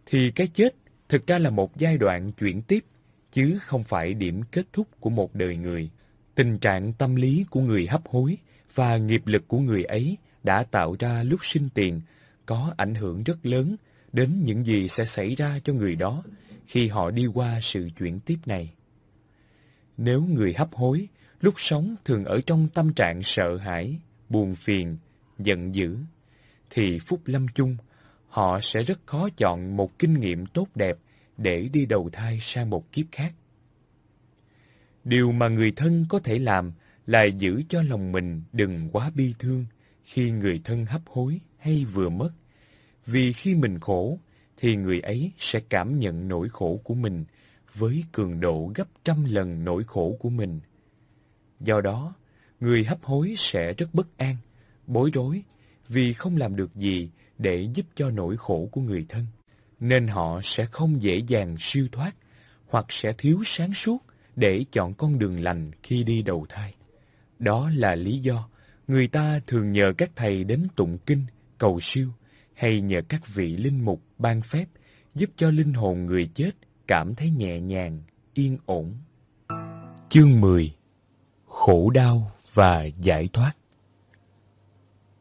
thì 0.06 0.30
cái 0.30 0.46
chết 0.46 0.74
thực 1.08 1.26
ra 1.26 1.38
là 1.38 1.50
một 1.50 1.76
giai 1.76 1.98
đoạn 1.98 2.32
chuyển 2.32 2.62
tiếp, 2.62 2.84
chứ 3.32 3.58
không 3.60 3.84
phải 3.84 4.14
điểm 4.14 4.42
kết 4.52 4.66
thúc 4.72 4.88
của 5.00 5.10
một 5.10 5.34
đời 5.34 5.56
người. 5.56 5.90
Tình 6.34 6.58
trạng 6.58 6.92
tâm 6.92 7.16
lý 7.16 7.44
của 7.50 7.60
người 7.60 7.86
hấp 7.86 8.08
hối 8.08 8.36
và 8.74 8.96
nghiệp 8.96 9.26
lực 9.26 9.48
của 9.48 9.58
người 9.58 9.84
ấy 9.84 10.16
đã 10.44 10.64
tạo 10.70 10.96
ra 10.98 11.22
lúc 11.22 11.40
sinh 11.42 11.68
tiền 11.74 12.00
có 12.46 12.74
ảnh 12.76 12.94
hưởng 12.94 13.22
rất 13.22 13.46
lớn 13.46 13.76
đến 14.12 14.42
những 14.44 14.64
gì 14.64 14.88
sẽ 14.88 15.04
xảy 15.04 15.34
ra 15.34 15.58
cho 15.64 15.72
người 15.72 15.96
đó 15.96 16.22
khi 16.66 16.88
họ 16.88 17.10
đi 17.10 17.26
qua 17.26 17.60
sự 17.62 17.88
chuyển 17.98 18.20
tiếp 18.20 18.38
này. 18.46 18.74
Nếu 19.96 20.22
người 20.22 20.54
hấp 20.54 20.74
hối 20.74 21.08
lúc 21.40 21.54
sống 21.56 21.96
thường 22.04 22.24
ở 22.24 22.40
trong 22.46 22.68
tâm 22.74 22.92
trạng 22.92 23.22
sợ 23.22 23.56
hãi, 23.56 23.98
buồn 24.28 24.54
phiền, 24.54 24.96
giận 25.38 25.74
dữ, 25.74 25.96
thì 26.70 26.98
phúc 26.98 27.20
lâm 27.24 27.46
chung, 27.54 27.76
họ 28.28 28.60
sẽ 28.60 28.82
rất 28.82 28.98
khó 29.06 29.28
chọn 29.36 29.76
một 29.76 29.98
kinh 29.98 30.20
nghiệm 30.20 30.46
tốt 30.46 30.68
đẹp 30.74 30.96
để 31.36 31.68
đi 31.72 31.86
đầu 31.86 32.10
thai 32.12 32.38
sang 32.40 32.70
một 32.70 32.92
kiếp 32.92 33.06
khác. 33.12 33.32
Điều 35.04 35.32
mà 35.32 35.48
người 35.48 35.72
thân 35.76 36.06
có 36.08 36.18
thể 36.18 36.38
làm 36.38 36.72
là 37.06 37.24
giữ 37.24 37.62
cho 37.68 37.82
lòng 37.82 38.12
mình 38.12 38.42
đừng 38.52 38.88
quá 38.92 39.10
bi 39.14 39.34
thương 39.38 39.66
khi 40.04 40.30
người 40.30 40.60
thân 40.64 40.86
hấp 40.86 41.02
hối 41.06 41.40
hay 41.58 41.84
vừa 41.84 42.08
mất. 42.08 42.30
Vì 43.06 43.32
khi 43.32 43.54
mình 43.54 43.80
khổ, 43.80 44.18
thì 44.56 44.76
người 44.76 45.00
ấy 45.00 45.32
sẽ 45.38 45.60
cảm 45.68 45.98
nhận 45.98 46.28
nỗi 46.28 46.48
khổ 46.48 46.80
của 46.84 46.94
mình 46.94 47.24
với 47.74 48.04
cường 48.12 48.40
độ 48.40 48.72
gấp 48.74 48.88
trăm 49.04 49.24
lần 49.24 49.64
nỗi 49.64 49.84
khổ 49.86 50.16
của 50.20 50.30
mình. 50.30 50.60
Do 51.60 51.80
đó, 51.80 52.14
người 52.60 52.84
hấp 52.84 53.02
hối 53.02 53.34
sẽ 53.36 53.72
rất 53.72 53.94
bất 53.94 54.18
an, 54.18 54.36
bối 54.86 55.10
rối 55.14 55.42
vì 55.88 56.12
không 56.12 56.36
làm 56.36 56.56
được 56.56 56.74
gì 56.74 57.10
để 57.38 57.68
giúp 57.74 57.86
cho 57.94 58.10
nỗi 58.10 58.36
khổ 58.36 58.68
của 58.72 58.80
người 58.80 59.06
thân, 59.08 59.26
nên 59.80 60.08
họ 60.08 60.40
sẽ 60.42 60.66
không 60.66 61.02
dễ 61.02 61.16
dàng 61.16 61.56
siêu 61.58 61.88
thoát 61.92 62.16
hoặc 62.68 62.86
sẽ 62.88 63.12
thiếu 63.18 63.42
sáng 63.44 63.74
suốt 63.74 63.98
để 64.36 64.64
chọn 64.72 64.94
con 64.94 65.18
đường 65.18 65.40
lành 65.40 65.70
khi 65.82 66.04
đi 66.04 66.22
đầu 66.22 66.46
thai. 66.48 66.74
Đó 67.38 67.70
là 67.74 67.94
lý 67.94 68.18
do 68.18 68.48
người 68.88 69.06
ta 69.06 69.40
thường 69.46 69.72
nhờ 69.72 69.92
các 69.98 70.10
thầy 70.16 70.44
đến 70.44 70.66
tụng 70.76 70.98
kinh, 71.06 71.24
cầu 71.58 71.78
siêu 71.82 72.08
hay 72.54 72.80
nhờ 72.80 73.02
các 73.08 73.34
vị 73.34 73.56
linh 73.56 73.84
mục 73.84 74.02
ban 74.18 74.42
phép 74.42 74.64
giúp 75.14 75.30
cho 75.36 75.50
linh 75.50 75.72
hồn 75.72 76.06
người 76.06 76.30
chết 76.34 76.50
cảm 76.86 77.14
thấy 77.14 77.30
nhẹ 77.30 77.60
nhàng, 77.60 78.02
yên 78.34 78.58
ổn. 78.66 78.94
Chương 80.08 80.40
10 80.40 80.74
Khổ 81.46 81.90
đau 81.90 82.32
và 82.54 82.84
giải 82.84 83.28
thoát 83.32 83.52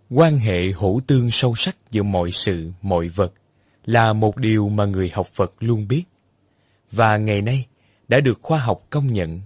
Quan 0.09 0.37
hệ 0.37 0.71
hữu 0.71 1.01
tương 1.07 1.31
sâu 1.31 1.55
sắc 1.55 1.77
giữa 1.91 2.03
mọi 2.03 2.31
sự, 2.31 2.71
mọi 2.81 3.07
vật 3.07 3.33
là 3.85 4.13
một 4.13 4.37
điều 4.37 4.69
mà 4.69 4.85
người 4.85 5.11
học 5.13 5.27
Phật 5.33 5.53
luôn 5.59 5.87
biết. 5.87 6.03
Và 6.91 7.17
ngày 7.17 7.41
nay 7.41 7.65
đã 8.07 8.19
được 8.19 8.39
khoa 8.41 8.59
học 8.59 8.83
công 8.89 9.13
nhận. 9.13 9.41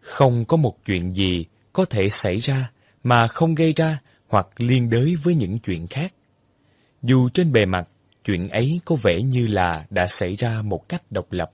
Không 0.00 0.44
có 0.44 0.56
một 0.56 0.84
chuyện 0.84 1.14
gì 1.14 1.46
có 1.72 1.84
thể 1.84 2.08
xảy 2.08 2.38
ra 2.38 2.71
mà 3.04 3.28
không 3.28 3.54
gây 3.54 3.72
ra 3.72 3.98
hoặc 4.28 4.48
liên 4.56 4.90
đới 4.90 5.14
với 5.22 5.34
những 5.34 5.58
chuyện 5.58 5.86
khác. 5.86 6.14
Dù 7.02 7.28
trên 7.28 7.52
bề 7.52 7.66
mặt, 7.66 7.88
chuyện 8.24 8.48
ấy 8.48 8.80
có 8.84 8.96
vẻ 9.02 9.22
như 9.22 9.46
là 9.46 9.86
đã 9.90 10.06
xảy 10.06 10.34
ra 10.34 10.62
một 10.62 10.88
cách 10.88 11.02
độc 11.10 11.32
lập. 11.32 11.50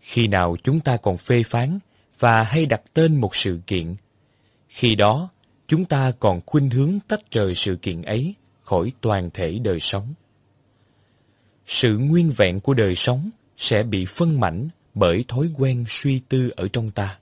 Khi 0.00 0.28
nào 0.28 0.56
chúng 0.62 0.80
ta 0.80 0.96
còn 0.96 1.16
phê 1.16 1.42
phán 1.42 1.78
và 2.18 2.42
hay 2.42 2.66
đặt 2.66 2.82
tên 2.94 3.20
một 3.20 3.36
sự 3.36 3.60
kiện, 3.66 3.94
khi 4.68 4.94
đó 4.94 5.30
chúng 5.68 5.84
ta 5.84 6.12
còn 6.20 6.40
khuynh 6.46 6.70
hướng 6.70 6.98
tách 7.08 7.30
rời 7.30 7.54
sự 7.54 7.76
kiện 7.82 8.02
ấy 8.02 8.34
khỏi 8.62 8.92
toàn 9.00 9.30
thể 9.34 9.58
đời 9.58 9.80
sống. 9.80 10.14
Sự 11.66 11.98
nguyên 11.98 12.30
vẹn 12.36 12.60
của 12.60 12.74
đời 12.74 12.94
sống 12.94 13.30
sẽ 13.56 13.82
bị 13.82 14.04
phân 14.04 14.40
mảnh 14.40 14.68
bởi 14.94 15.24
thói 15.28 15.50
quen 15.58 15.84
suy 15.88 16.20
tư 16.28 16.50
ở 16.56 16.68
trong 16.72 16.90
ta. 16.90 17.18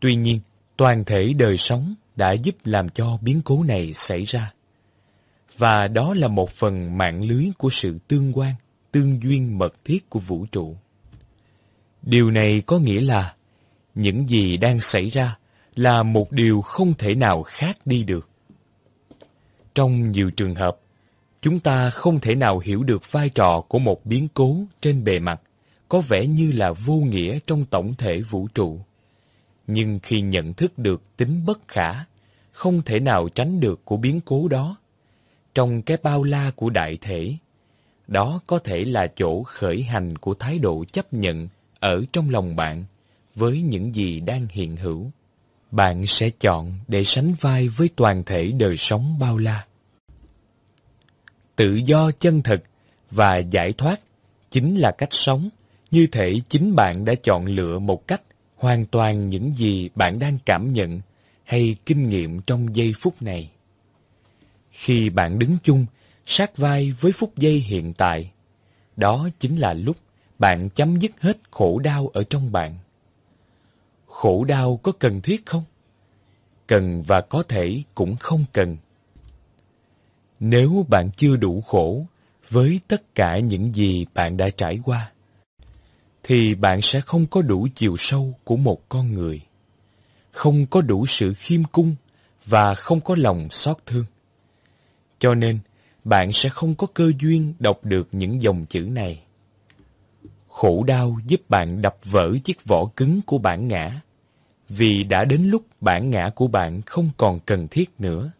Tuy 0.00 0.14
nhiên, 0.14 0.40
toàn 0.78 1.04
thể 1.04 1.32
đời 1.32 1.56
sống 1.56 1.94
đã 2.16 2.32
giúp 2.32 2.56
làm 2.64 2.88
cho 2.88 3.18
biến 3.22 3.40
cố 3.44 3.62
này 3.62 3.92
xảy 3.94 4.24
ra. 4.24 4.52
Và 5.56 5.88
đó 5.88 6.14
là 6.14 6.28
một 6.28 6.50
phần 6.50 6.98
mạng 6.98 7.22
lưới 7.22 7.44
của 7.58 7.70
sự 7.70 7.98
tương 8.08 8.32
quan, 8.38 8.54
tương 8.92 9.22
duyên 9.22 9.58
mật 9.58 9.74
thiết 9.84 10.10
của 10.10 10.18
vũ 10.18 10.46
trụ. 10.52 10.76
Điều 12.02 12.30
này 12.30 12.62
có 12.66 12.78
nghĩa 12.78 13.00
là 13.00 13.34
những 13.94 14.28
gì 14.28 14.56
đang 14.56 14.80
xảy 14.80 15.08
ra 15.08 15.38
là 15.76 16.02
một 16.02 16.32
điều 16.32 16.60
không 16.60 16.94
thể 16.98 17.14
nào 17.14 17.42
khác 17.42 17.78
đi 17.84 18.02
được. 18.02 18.28
Trong 19.74 20.12
nhiều 20.12 20.30
trường 20.30 20.54
hợp, 20.54 20.78
chúng 21.42 21.60
ta 21.60 21.90
không 21.90 22.20
thể 22.20 22.34
nào 22.34 22.58
hiểu 22.58 22.82
được 22.82 23.12
vai 23.12 23.28
trò 23.28 23.60
của 23.60 23.78
một 23.78 24.06
biến 24.06 24.28
cố 24.34 24.56
trên 24.80 25.04
bề 25.04 25.18
mặt 25.18 25.40
có 25.88 26.00
vẻ 26.00 26.26
như 26.26 26.52
là 26.52 26.72
vô 26.72 26.94
nghĩa 26.94 27.38
trong 27.46 27.64
tổng 27.64 27.94
thể 27.98 28.20
vũ 28.20 28.48
trụ. 28.54 28.80
Nhưng 29.68 29.98
khi 30.02 30.20
nhận 30.20 30.54
thức 30.54 30.78
được 30.78 31.02
tính 31.16 31.46
bất 31.46 31.68
khả, 31.68 32.04
không 32.52 32.82
thể 32.82 33.00
nào 33.00 33.28
tránh 33.28 33.60
được 33.60 33.84
của 33.84 33.96
biến 33.96 34.20
cố 34.20 34.48
đó, 34.48 34.76
trong 35.54 35.82
cái 35.82 35.96
bao 36.02 36.22
la 36.22 36.50
của 36.56 36.70
đại 36.70 36.98
thể, 37.00 37.34
đó 38.06 38.40
có 38.46 38.58
thể 38.58 38.84
là 38.84 39.06
chỗ 39.16 39.42
khởi 39.42 39.82
hành 39.82 40.18
của 40.18 40.34
thái 40.34 40.58
độ 40.58 40.84
chấp 40.92 41.12
nhận 41.12 41.48
ở 41.80 42.02
trong 42.12 42.30
lòng 42.30 42.56
bạn 42.56 42.84
với 43.34 43.60
những 43.60 43.94
gì 43.94 44.20
đang 44.20 44.46
hiện 44.50 44.76
hữu. 44.76 45.10
Bạn 45.70 46.06
sẽ 46.06 46.30
chọn 46.30 46.78
để 46.88 47.04
sánh 47.04 47.34
vai 47.40 47.68
với 47.68 47.88
toàn 47.96 48.22
thể 48.24 48.52
đời 48.58 48.76
sống 48.76 49.18
bao 49.18 49.38
la. 49.38 49.66
Tự 51.56 51.74
do 51.74 52.10
chân 52.10 52.42
thực 52.42 52.60
và 53.10 53.36
giải 53.36 53.72
thoát 53.72 54.00
chính 54.50 54.76
là 54.76 54.90
cách 54.90 55.12
sống 55.12 55.48
như 55.90 56.06
thể 56.12 56.34
chính 56.48 56.76
bạn 56.76 57.04
đã 57.04 57.14
chọn 57.22 57.46
lựa 57.46 57.78
một 57.78 58.06
cách 58.06 58.22
hoàn 58.58 58.86
toàn 58.86 59.28
những 59.28 59.54
gì 59.56 59.90
bạn 59.94 60.18
đang 60.18 60.38
cảm 60.46 60.72
nhận 60.72 61.00
hay 61.44 61.76
kinh 61.86 62.08
nghiệm 62.08 62.40
trong 62.40 62.76
giây 62.76 62.92
phút 63.00 63.22
này. 63.22 63.50
Khi 64.70 65.10
bạn 65.10 65.38
đứng 65.38 65.56
chung, 65.62 65.86
sát 66.26 66.56
vai 66.56 66.92
với 67.00 67.12
phút 67.12 67.36
giây 67.36 67.60
hiện 67.60 67.92
tại, 67.94 68.30
đó 68.96 69.28
chính 69.40 69.56
là 69.56 69.74
lúc 69.74 69.96
bạn 70.38 70.68
chấm 70.70 70.98
dứt 70.98 71.12
hết 71.20 71.38
khổ 71.50 71.78
đau 71.78 72.10
ở 72.14 72.22
trong 72.30 72.52
bạn. 72.52 72.74
Khổ 74.06 74.44
đau 74.44 74.76
có 74.76 74.92
cần 74.92 75.20
thiết 75.20 75.46
không? 75.46 75.64
Cần 76.66 77.02
và 77.02 77.20
có 77.20 77.42
thể 77.42 77.82
cũng 77.94 78.16
không 78.16 78.44
cần. 78.52 78.76
Nếu 80.40 80.86
bạn 80.88 81.10
chưa 81.16 81.36
đủ 81.36 81.60
khổ 81.60 82.06
với 82.48 82.80
tất 82.88 83.14
cả 83.14 83.38
những 83.38 83.74
gì 83.74 84.06
bạn 84.14 84.36
đã 84.36 84.50
trải 84.50 84.80
qua, 84.84 85.12
thì 86.22 86.54
bạn 86.54 86.82
sẽ 86.82 87.00
không 87.00 87.26
có 87.26 87.42
đủ 87.42 87.68
chiều 87.74 87.96
sâu 87.98 88.34
của 88.44 88.56
một 88.56 88.88
con 88.88 89.14
người, 89.14 89.40
không 90.30 90.66
có 90.66 90.80
đủ 90.80 91.06
sự 91.06 91.34
khiêm 91.34 91.64
cung 91.64 91.94
và 92.46 92.74
không 92.74 93.00
có 93.00 93.16
lòng 93.18 93.48
xót 93.50 93.76
thương. 93.86 94.04
Cho 95.18 95.34
nên, 95.34 95.58
bạn 96.04 96.32
sẽ 96.32 96.48
không 96.48 96.74
có 96.74 96.86
cơ 96.94 97.12
duyên 97.20 97.54
đọc 97.58 97.80
được 97.82 98.08
những 98.12 98.42
dòng 98.42 98.66
chữ 98.66 98.80
này. 98.80 99.22
Khổ 100.48 100.84
đau 100.84 101.18
giúp 101.26 101.40
bạn 101.48 101.82
đập 101.82 101.96
vỡ 102.04 102.36
chiếc 102.44 102.64
vỏ 102.64 102.84
cứng 102.96 103.20
của 103.26 103.38
bản 103.38 103.68
ngã, 103.68 104.00
vì 104.68 105.04
đã 105.04 105.24
đến 105.24 105.50
lúc 105.50 105.62
bản 105.80 106.10
ngã 106.10 106.30
của 106.34 106.48
bạn 106.48 106.82
không 106.82 107.10
còn 107.16 107.40
cần 107.40 107.68
thiết 107.68 107.90
nữa. 107.98 108.30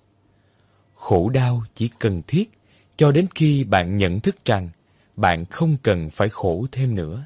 Khổ 0.94 1.28
đau 1.28 1.62
chỉ 1.74 1.90
cần 1.98 2.22
thiết 2.26 2.50
cho 2.96 3.12
đến 3.12 3.26
khi 3.34 3.64
bạn 3.64 3.96
nhận 3.96 4.20
thức 4.20 4.36
rằng 4.44 4.68
bạn 5.16 5.44
không 5.44 5.76
cần 5.82 6.10
phải 6.10 6.28
khổ 6.28 6.66
thêm 6.72 6.94
nữa. 6.94 7.24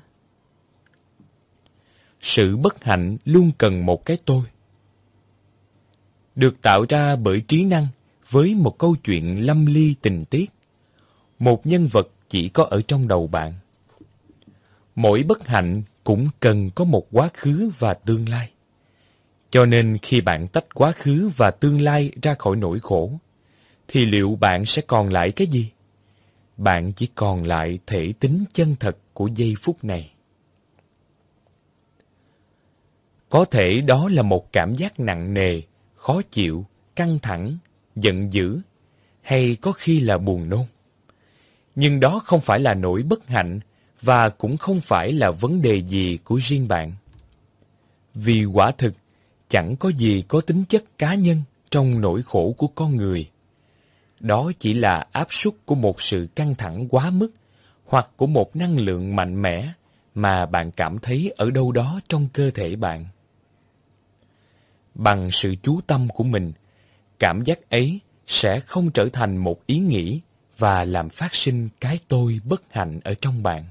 Sự 2.22 2.56
bất 2.56 2.84
hạnh 2.84 3.16
luôn 3.24 3.52
cần 3.58 3.86
một 3.86 4.06
cái 4.06 4.18
tôi. 4.24 4.42
Được 6.34 6.62
tạo 6.62 6.84
ra 6.88 7.16
bởi 7.16 7.40
trí 7.48 7.64
năng 7.64 7.86
với 8.30 8.54
một 8.54 8.78
câu 8.78 8.96
chuyện 9.04 9.46
lâm 9.46 9.66
ly 9.66 9.94
tình 10.02 10.24
tiết. 10.24 10.50
Một 11.38 11.66
nhân 11.66 11.86
vật 11.86 12.08
chỉ 12.28 12.48
có 12.48 12.64
ở 12.64 12.82
trong 12.82 13.08
đầu 13.08 13.26
bạn. 13.26 13.52
Mỗi 14.94 15.22
bất 15.22 15.46
hạnh 15.46 15.82
cũng 16.04 16.28
cần 16.40 16.70
có 16.70 16.84
một 16.84 17.06
quá 17.10 17.30
khứ 17.34 17.70
và 17.78 17.94
tương 17.94 18.28
lai. 18.28 18.50
Cho 19.50 19.66
nên 19.66 19.98
khi 20.02 20.20
bạn 20.20 20.48
tách 20.48 20.74
quá 20.74 20.92
khứ 20.92 21.30
và 21.36 21.50
tương 21.50 21.80
lai 21.80 22.10
ra 22.22 22.34
khỏi 22.38 22.56
nỗi 22.56 22.80
khổ, 22.80 23.12
thì 23.88 24.06
liệu 24.06 24.36
bạn 24.40 24.64
sẽ 24.64 24.82
còn 24.82 25.08
lại 25.12 25.32
cái 25.32 25.46
gì? 25.46 25.70
Bạn 26.56 26.92
chỉ 26.92 27.08
còn 27.14 27.46
lại 27.46 27.78
thể 27.86 28.12
tính 28.20 28.44
chân 28.54 28.76
thật 28.80 28.96
của 29.14 29.26
giây 29.26 29.54
phút 29.62 29.84
này. 29.84 30.11
Có 33.32 33.44
thể 33.44 33.80
đó 33.80 34.08
là 34.08 34.22
một 34.22 34.52
cảm 34.52 34.74
giác 34.74 35.00
nặng 35.00 35.34
nề, 35.34 35.60
khó 35.94 36.22
chịu, 36.30 36.66
căng 36.96 37.18
thẳng, 37.18 37.56
giận 37.96 38.32
dữ, 38.32 38.60
hay 39.22 39.56
có 39.60 39.72
khi 39.72 40.00
là 40.00 40.18
buồn 40.18 40.48
nôn. 40.48 40.64
Nhưng 41.74 42.00
đó 42.00 42.20
không 42.24 42.40
phải 42.40 42.60
là 42.60 42.74
nỗi 42.74 43.02
bất 43.02 43.26
hạnh 43.26 43.60
và 44.02 44.28
cũng 44.28 44.56
không 44.56 44.80
phải 44.80 45.12
là 45.12 45.30
vấn 45.30 45.62
đề 45.62 45.82
gì 45.82 46.18
của 46.24 46.40
riêng 46.42 46.68
bạn. 46.68 46.92
Vì 48.14 48.44
quả 48.44 48.70
thực, 48.70 48.94
chẳng 49.48 49.76
có 49.76 49.88
gì 49.88 50.24
có 50.28 50.40
tính 50.40 50.64
chất 50.68 50.84
cá 50.98 51.14
nhân 51.14 51.42
trong 51.70 52.00
nỗi 52.00 52.22
khổ 52.22 52.54
của 52.58 52.66
con 52.66 52.96
người. 52.96 53.28
Đó 54.20 54.52
chỉ 54.58 54.74
là 54.74 55.06
áp 55.12 55.26
suất 55.30 55.54
của 55.66 55.74
một 55.74 56.02
sự 56.02 56.28
căng 56.34 56.54
thẳng 56.54 56.88
quá 56.88 57.10
mức 57.10 57.30
hoặc 57.86 58.08
của 58.16 58.26
một 58.26 58.56
năng 58.56 58.78
lượng 58.78 59.16
mạnh 59.16 59.42
mẽ 59.42 59.72
mà 60.14 60.46
bạn 60.46 60.70
cảm 60.70 60.98
thấy 60.98 61.32
ở 61.36 61.50
đâu 61.50 61.72
đó 61.72 62.00
trong 62.08 62.28
cơ 62.32 62.50
thể 62.50 62.76
bạn. 62.76 63.06
Bằng 64.94 65.30
sự 65.30 65.54
chú 65.62 65.80
tâm 65.86 66.08
của 66.08 66.24
mình, 66.24 66.52
cảm 67.18 67.44
giác 67.44 67.70
ấy 67.70 68.00
sẽ 68.26 68.60
không 68.60 68.90
trở 68.90 69.08
thành 69.12 69.36
một 69.36 69.66
ý 69.66 69.78
nghĩ 69.78 70.20
và 70.58 70.84
làm 70.84 71.08
phát 71.08 71.34
sinh 71.34 71.68
cái 71.80 71.98
tôi 72.08 72.40
bất 72.44 72.62
hạnh 72.70 73.00
ở 73.04 73.14
trong 73.20 73.42
bạn. 73.42 73.64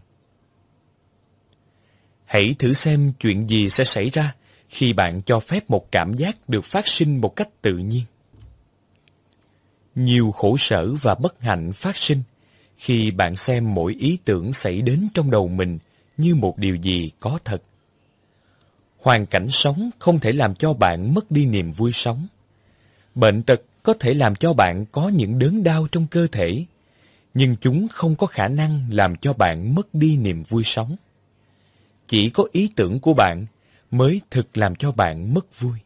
Hãy 2.26 2.56
thử 2.60 2.74
xem 2.74 3.14
chuyện 3.20 3.50
gì 3.50 3.70
sẽ 3.70 3.84
xảy 3.84 4.10
ra 4.10 4.36
khi 4.70 4.94
bạn 4.94 5.22
cho 5.22 5.40
phép 5.40 5.70
một 5.70 5.92
cảm 5.92 6.14
giác 6.14 6.50
được 6.50 6.66
phát 6.66 6.88
sinh 6.88 7.22
một 7.22 7.36
cách 7.36 7.50
tự 7.62 7.78
nhiên. 7.78 8.04
Nhiều 9.96 10.32
khổ 10.32 10.58
sở 10.58 10.94
và 11.02 11.16
bất 11.16 11.42
hạnh 11.42 11.74
phát 11.74 11.98
sinh 11.98 12.22
khi 12.78 13.12
bạn 13.12 13.36
xem 13.36 13.74
mỗi 13.74 13.96
ý 14.00 14.18
tưởng 14.26 14.54
xảy 14.54 14.82
đến 14.82 15.08
trong 15.14 15.32
đầu 15.32 15.48
mình 15.48 15.80
như 16.18 16.36
một 16.36 16.58
điều 16.58 16.76
gì 16.76 17.12
có 17.20 17.40
thật. 17.46 17.62
Hoàn 19.02 19.26
cảnh 19.26 19.48
sống 19.50 19.90
không 20.00 20.20
thể 20.20 20.32
làm 20.32 20.56
cho 20.56 20.74
bạn 20.74 21.14
mất 21.14 21.32
đi 21.32 21.46
niềm 21.46 21.72
vui 21.72 21.92
sống. 21.92 22.28
Bệnh 23.16 23.44
tật 23.44 23.62
có 23.84 23.94
thể 24.00 24.14
làm 24.14 24.36
cho 24.36 24.54
bạn 24.54 24.86
có 24.92 25.10
những 25.10 25.40
đớn 25.40 25.64
đau 25.64 25.88
trong 25.92 26.08
cơ 26.08 26.28
thể, 26.32 26.66
nhưng 27.34 27.56
chúng 27.62 27.88
không 27.88 28.16
có 28.16 28.28
khả 28.28 28.48
năng 28.48 28.86
làm 28.92 29.16
cho 29.16 29.34
bạn 29.34 29.76
mất 29.76 29.94
đi 29.94 30.18
niềm 30.18 30.44
vui 30.44 30.64
sống. 30.64 30.96
Chỉ 32.08 32.30
có 32.30 32.44
ý 32.52 32.70
tưởng 32.76 33.00
của 33.00 33.14
bạn 33.14 33.46
mới 33.92 34.22
thực 34.32 34.58
làm 34.58 34.76
cho 34.76 34.92
bạn 34.92 35.34
mất 35.34 35.60
vui. 35.60 35.78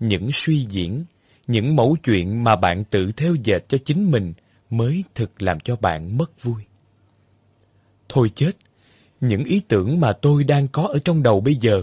Những 0.00 0.30
suy 0.32 0.66
diễn, 0.70 1.04
những 1.46 1.76
mẫu 1.76 1.96
chuyện 2.02 2.44
mà 2.44 2.56
bạn 2.56 2.84
tự 2.84 3.12
theo 3.12 3.34
dệt 3.34 3.64
cho 3.68 3.78
chính 3.84 4.10
mình 4.10 4.32
mới 4.70 5.04
thực 5.14 5.42
làm 5.42 5.60
cho 5.60 5.76
bạn 5.76 6.18
mất 6.18 6.42
vui. 6.42 6.62
Thôi 8.08 8.30
chết, 8.34 8.52
những 9.20 9.44
ý 9.44 9.60
tưởng 9.68 10.00
mà 10.00 10.12
tôi 10.12 10.44
đang 10.44 10.68
có 10.68 10.82
ở 10.82 10.98
trong 11.04 11.22
đầu 11.22 11.40
bây 11.40 11.56
giờ, 11.56 11.82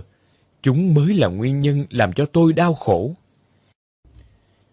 chúng 0.66 0.94
mới 0.94 1.14
là 1.14 1.27
nguyên 1.27 1.61
nhân 1.61 1.85
làm 1.90 2.14
cho 2.14 2.26
tôi 2.26 2.53
đau 2.53 2.74
khổ. 2.74 3.14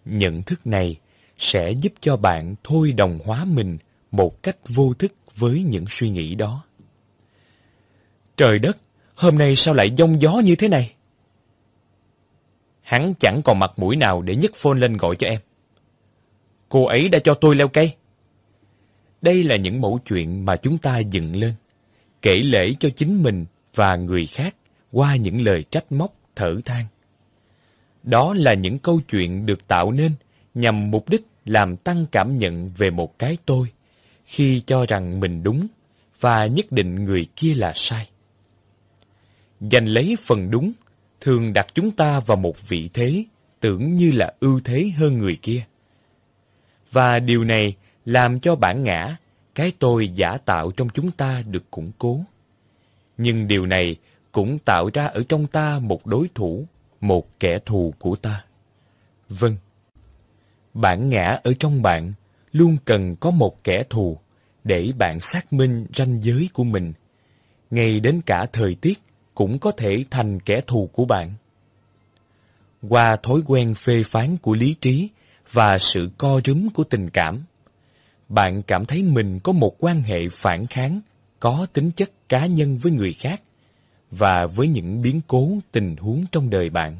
Nhận 0.04 0.42
thức 0.42 0.66
này 0.66 0.96
sẽ 1.36 1.70
giúp 1.70 1.92
cho 2.00 2.16
bạn 2.16 2.54
thôi 2.64 2.92
đồng 2.92 3.18
hóa 3.24 3.44
mình 3.44 3.78
một 4.10 4.42
cách 4.42 4.56
vô 4.68 4.94
thức 4.94 5.12
với 5.36 5.62
những 5.62 5.84
suy 5.88 6.10
nghĩ 6.10 6.34
đó. 6.34 6.64
Trời 8.36 8.58
đất, 8.58 8.76
hôm 9.14 9.38
nay 9.38 9.56
sao 9.56 9.74
lại 9.74 9.90
giông 9.96 10.22
gió 10.22 10.32
như 10.44 10.56
thế 10.56 10.68
này? 10.68 10.94
Hắn 12.82 13.14
chẳng 13.20 13.42
còn 13.44 13.58
mặt 13.58 13.72
mũi 13.76 13.96
nào 13.96 14.22
để 14.22 14.36
nhấc 14.36 14.54
phone 14.54 14.78
lên 14.78 14.96
gọi 14.96 15.16
cho 15.16 15.26
em. 15.26 15.40
Cô 16.68 16.84
ấy 16.84 17.08
đã 17.08 17.18
cho 17.24 17.34
tôi 17.34 17.54
leo 17.54 17.68
cây. 17.68 17.94
Đây 19.22 19.42
là 19.42 19.56
những 19.56 19.80
mẫu 19.80 20.00
chuyện 20.06 20.44
mà 20.44 20.56
chúng 20.56 20.78
ta 20.78 20.98
dựng 20.98 21.36
lên, 21.36 21.54
kể 22.22 22.36
lễ 22.36 22.72
cho 22.80 22.88
chính 22.96 23.22
mình 23.22 23.46
và 23.74 23.96
người 23.96 24.26
khác 24.26 24.56
qua 24.92 25.16
những 25.16 25.40
lời 25.42 25.64
trách 25.70 25.92
móc, 25.92 26.14
thở 26.36 26.60
than. 26.64 26.86
Đó 28.02 28.34
là 28.34 28.54
những 28.54 28.78
câu 28.78 29.00
chuyện 29.00 29.46
được 29.46 29.68
tạo 29.68 29.92
nên 29.92 30.12
nhằm 30.54 30.90
mục 30.90 31.08
đích 31.08 31.26
làm 31.44 31.76
tăng 31.76 32.06
cảm 32.12 32.38
nhận 32.38 32.70
về 32.76 32.90
một 32.90 33.18
cái 33.18 33.36
tôi 33.46 33.66
khi 34.24 34.62
cho 34.66 34.86
rằng 34.86 35.20
mình 35.20 35.42
đúng 35.42 35.66
và 36.20 36.46
nhất 36.46 36.72
định 36.72 37.04
người 37.04 37.26
kia 37.36 37.54
là 37.54 37.72
sai. 37.74 38.08
Giành 39.60 39.88
lấy 39.88 40.16
phần 40.26 40.50
đúng 40.50 40.72
thường 41.20 41.52
đặt 41.52 41.66
chúng 41.74 41.90
ta 41.90 42.20
vào 42.20 42.36
một 42.36 42.68
vị 42.68 42.90
thế 42.94 43.24
tưởng 43.60 43.94
như 43.94 44.12
là 44.12 44.34
ưu 44.40 44.60
thế 44.64 44.90
hơn 44.96 45.18
người 45.18 45.36
kia. 45.42 45.64
Và 46.92 47.18
điều 47.18 47.44
này 47.44 47.76
làm 48.04 48.40
cho 48.40 48.56
bản 48.56 48.84
ngã, 48.84 49.16
cái 49.54 49.72
tôi 49.78 50.08
giả 50.08 50.36
tạo 50.36 50.70
trong 50.70 50.88
chúng 50.88 51.10
ta 51.10 51.42
được 51.42 51.70
củng 51.70 51.92
cố. 51.98 52.24
Nhưng 53.18 53.48
điều 53.48 53.66
này 53.66 53.96
cũng 54.32 54.58
tạo 54.58 54.90
ra 54.94 55.06
ở 55.06 55.22
trong 55.28 55.46
ta 55.46 55.78
một 55.78 56.06
đối 56.06 56.28
thủ, 56.34 56.66
một 57.00 57.40
kẻ 57.40 57.58
thù 57.66 57.94
của 57.98 58.16
ta. 58.16 58.44
Vâng, 59.28 59.56
bản 60.74 61.08
ngã 61.08 61.40
ở 61.44 61.52
trong 61.58 61.82
bạn 61.82 62.12
luôn 62.52 62.76
cần 62.84 63.16
có 63.16 63.30
một 63.30 63.64
kẻ 63.64 63.84
thù 63.90 64.18
để 64.64 64.92
bạn 64.98 65.20
xác 65.20 65.52
minh 65.52 65.86
ranh 65.96 66.24
giới 66.24 66.48
của 66.52 66.64
mình. 66.64 66.92
Ngay 67.70 68.00
đến 68.00 68.20
cả 68.26 68.46
thời 68.52 68.74
tiết 68.74 69.02
cũng 69.34 69.58
có 69.58 69.72
thể 69.72 70.04
thành 70.10 70.40
kẻ 70.40 70.60
thù 70.60 70.90
của 70.92 71.04
bạn. 71.04 71.32
Qua 72.88 73.16
thói 73.16 73.40
quen 73.46 73.74
phê 73.74 74.02
phán 74.02 74.36
của 74.36 74.54
lý 74.54 74.74
trí 74.80 75.08
và 75.52 75.78
sự 75.78 76.10
co 76.18 76.40
rúm 76.44 76.68
của 76.68 76.84
tình 76.84 77.10
cảm, 77.10 77.44
bạn 78.28 78.62
cảm 78.62 78.84
thấy 78.86 79.02
mình 79.02 79.40
có 79.40 79.52
một 79.52 79.84
quan 79.84 80.02
hệ 80.02 80.28
phản 80.28 80.66
kháng 80.66 81.00
có 81.40 81.66
tính 81.72 81.90
chất 81.90 82.10
cá 82.28 82.46
nhân 82.46 82.78
với 82.78 82.92
người 82.92 83.12
khác 83.12 83.42
và 84.12 84.47
với 84.47 84.68
những 84.68 85.02
biến 85.02 85.20
cố 85.26 85.50
tình 85.73 85.97
huống 85.97 86.24
trong 86.32 86.50
đời 86.50 86.70
bạn. 86.70 86.97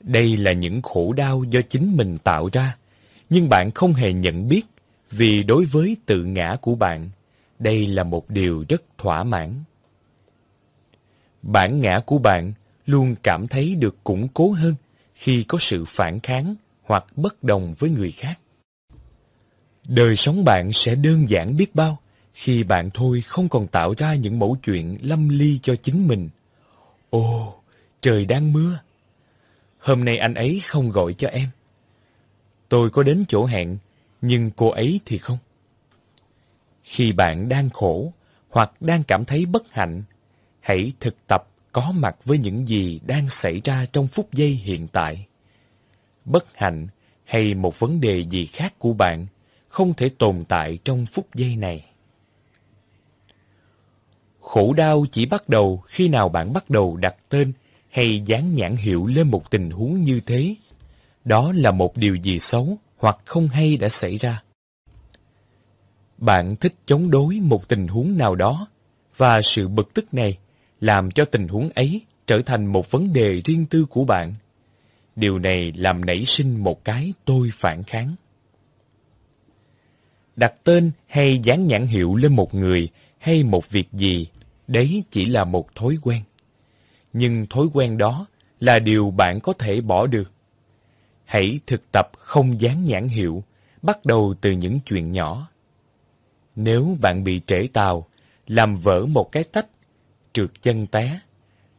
Đây 0.00 0.36
là 0.36 0.52
những 0.52 0.82
khổ 0.82 1.12
đau 1.12 1.44
do 1.44 1.60
chính 1.70 1.96
mình 1.96 2.18
tạo 2.24 2.48
ra, 2.52 2.76
nhưng 3.30 3.48
bạn 3.48 3.70
không 3.70 3.92
hề 3.92 4.12
nhận 4.12 4.48
biết 4.48 4.62
vì 5.10 5.42
đối 5.42 5.64
với 5.64 5.96
tự 6.06 6.24
ngã 6.24 6.56
của 6.60 6.74
bạn, 6.74 7.10
đây 7.58 7.86
là 7.86 8.04
một 8.04 8.30
điều 8.30 8.64
rất 8.68 8.82
thỏa 8.98 9.24
mãn. 9.24 9.54
Bản 11.42 11.80
ngã 11.80 12.00
của 12.06 12.18
bạn 12.18 12.52
luôn 12.86 13.14
cảm 13.22 13.48
thấy 13.48 13.74
được 13.74 14.04
củng 14.04 14.28
cố 14.34 14.50
hơn 14.50 14.74
khi 15.14 15.44
có 15.44 15.58
sự 15.60 15.84
phản 15.84 16.20
kháng 16.20 16.54
hoặc 16.82 17.04
bất 17.16 17.42
đồng 17.42 17.74
với 17.78 17.90
người 17.90 18.12
khác. 18.12 18.38
Đời 19.88 20.16
sống 20.16 20.44
bạn 20.44 20.72
sẽ 20.72 20.94
đơn 20.94 21.28
giản 21.28 21.56
biết 21.56 21.74
bao 21.74 21.98
khi 22.34 22.62
bạn 22.62 22.90
thôi 22.94 23.20
không 23.20 23.48
còn 23.48 23.68
tạo 23.68 23.94
ra 23.98 24.14
những 24.14 24.38
mẫu 24.38 24.56
chuyện 24.62 24.98
lâm 25.02 25.28
ly 25.28 25.58
cho 25.62 25.76
chính 25.82 26.08
mình. 26.08 26.28
Ồ, 27.10 27.54
trời 28.00 28.24
đang 28.24 28.52
mưa. 28.52 28.78
Hôm 29.78 30.04
nay 30.04 30.18
anh 30.18 30.34
ấy 30.34 30.62
không 30.66 30.90
gọi 30.90 31.14
cho 31.14 31.28
em. 31.28 31.48
Tôi 32.68 32.90
có 32.90 33.02
đến 33.02 33.24
chỗ 33.28 33.46
hẹn, 33.46 33.78
nhưng 34.20 34.50
cô 34.56 34.68
ấy 34.68 35.00
thì 35.04 35.18
không. 35.18 35.38
Khi 36.84 37.12
bạn 37.12 37.48
đang 37.48 37.70
khổ 37.70 38.12
hoặc 38.50 38.72
đang 38.80 39.02
cảm 39.02 39.24
thấy 39.24 39.46
bất 39.46 39.72
hạnh, 39.72 40.02
hãy 40.60 40.92
thực 41.00 41.26
tập 41.26 41.48
có 41.72 41.92
mặt 41.92 42.16
với 42.24 42.38
những 42.38 42.68
gì 42.68 43.00
đang 43.06 43.28
xảy 43.28 43.60
ra 43.64 43.86
trong 43.92 44.08
phút 44.08 44.32
giây 44.32 44.50
hiện 44.50 44.88
tại. 44.88 45.26
Bất 46.24 46.56
hạnh 46.56 46.86
hay 47.24 47.54
một 47.54 47.78
vấn 47.78 48.00
đề 48.00 48.24
gì 48.30 48.46
khác 48.46 48.74
của 48.78 48.92
bạn 48.92 49.26
không 49.68 49.94
thể 49.94 50.08
tồn 50.18 50.44
tại 50.48 50.78
trong 50.84 51.06
phút 51.06 51.34
giây 51.34 51.56
này. 51.56 51.91
Khổ 54.42 54.72
đau 54.72 55.06
chỉ 55.12 55.26
bắt 55.26 55.48
đầu 55.48 55.82
khi 55.86 56.08
nào 56.08 56.28
bạn 56.28 56.52
bắt 56.52 56.70
đầu 56.70 56.96
đặt 56.96 57.16
tên 57.28 57.52
hay 57.90 58.22
dán 58.26 58.54
nhãn 58.54 58.76
hiệu 58.76 59.06
lên 59.06 59.30
một 59.30 59.50
tình 59.50 59.70
huống 59.70 60.04
như 60.04 60.20
thế 60.26 60.54
đó 61.24 61.52
là 61.52 61.70
một 61.70 61.96
điều 61.96 62.14
gì 62.14 62.38
xấu 62.38 62.78
hoặc 62.96 63.18
không 63.24 63.48
hay 63.48 63.76
đã 63.76 63.88
xảy 63.88 64.16
ra. 64.16 64.42
Bạn 66.18 66.56
thích 66.56 66.74
chống 66.86 67.10
đối 67.10 67.40
một 67.40 67.68
tình 67.68 67.88
huống 67.88 68.18
nào 68.18 68.34
đó, 68.34 68.66
và 69.16 69.42
sự 69.42 69.68
bực 69.68 69.94
tức 69.94 70.14
này 70.14 70.38
làm 70.80 71.10
cho 71.10 71.24
tình 71.24 71.48
huống 71.48 71.70
ấy 71.74 72.00
trở 72.26 72.42
thành 72.46 72.66
một 72.66 72.90
vấn 72.90 73.12
đề 73.12 73.40
riêng 73.44 73.66
tư 73.66 73.86
của 73.90 74.04
bạn. 74.04 74.34
Điều 75.16 75.38
này 75.38 75.72
làm 75.76 76.04
nảy 76.04 76.24
sinh 76.24 76.64
một 76.64 76.84
cái 76.84 77.12
tôi 77.24 77.50
phản 77.54 77.82
kháng. 77.82 78.14
Đặt 80.36 80.54
tên 80.64 80.90
hay 81.06 81.40
dán 81.44 81.66
nhãn 81.66 81.86
hiệu 81.86 82.16
lên 82.16 82.36
một 82.36 82.54
người 82.54 82.88
hay 83.22 83.42
một 83.42 83.70
việc 83.70 83.92
gì, 83.92 84.26
đấy 84.66 85.04
chỉ 85.10 85.24
là 85.24 85.44
một 85.44 85.74
thói 85.74 85.96
quen. 86.02 86.22
Nhưng 87.12 87.46
thói 87.46 87.66
quen 87.72 87.98
đó 87.98 88.26
là 88.60 88.78
điều 88.78 89.10
bạn 89.10 89.40
có 89.40 89.52
thể 89.52 89.80
bỏ 89.80 90.06
được. 90.06 90.32
Hãy 91.24 91.60
thực 91.66 91.92
tập 91.92 92.10
không 92.18 92.60
dán 92.60 92.84
nhãn 92.84 93.08
hiệu, 93.08 93.44
bắt 93.82 94.04
đầu 94.04 94.34
từ 94.40 94.50
những 94.50 94.80
chuyện 94.80 95.12
nhỏ. 95.12 95.48
Nếu 96.56 96.96
bạn 97.00 97.24
bị 97.24 97.40
trễ 97.46 97.66
tàu, 97.72 98.06
làm 98.46 98.76
vỡ 98.76 99.06
một 99.06 99.32
cái 99.32 99.44
tách, 99.44 99.66
trượt 100.32 100.50
chân 100.62 100.86
té, 100.86 101.20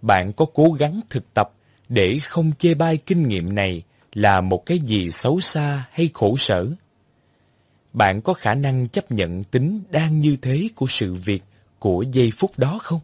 bạn 0.01 0.33
có 0.33 0.45
cố 0.53 0.71
gắng 0.71 0.99
thực 1.09 1.33
tập 1.33 1.51
để 1.89 2.19
không 2.19 2.51
chê 2.57 2.73
bai 2.73 2.97
kinh 2.97 3.27
nghiệm 3.27 3.55
này 3.55 3.83
là 4.13 4.41
một 4.41 4.65
cái 4.65 4.79
gì 4.79 5.11
xấu 5.11 5.39
xa 5.39 5.85
hay 5.91 6.09
khổ 6.13 6.35
sở. 6.37 6.67
Bạn 7.93 8.21
có 8.21 8.33
khả 8.33 8.55
năng 8.55 8.87
chấp 8.87 9.11
nhận 9.11 9.43
tính 9.43 9.83
đang 9.89 10.19
như 10.19 10.37
thế 10.41 10.69
của 10.75 10.85
sự 10.89 11.13
việc 11.13 11.43
của 11.79 12.03
giây 12.11 12.31
phút 12.37 12.59
đó 12.59 12.79
không? 12.83 12.99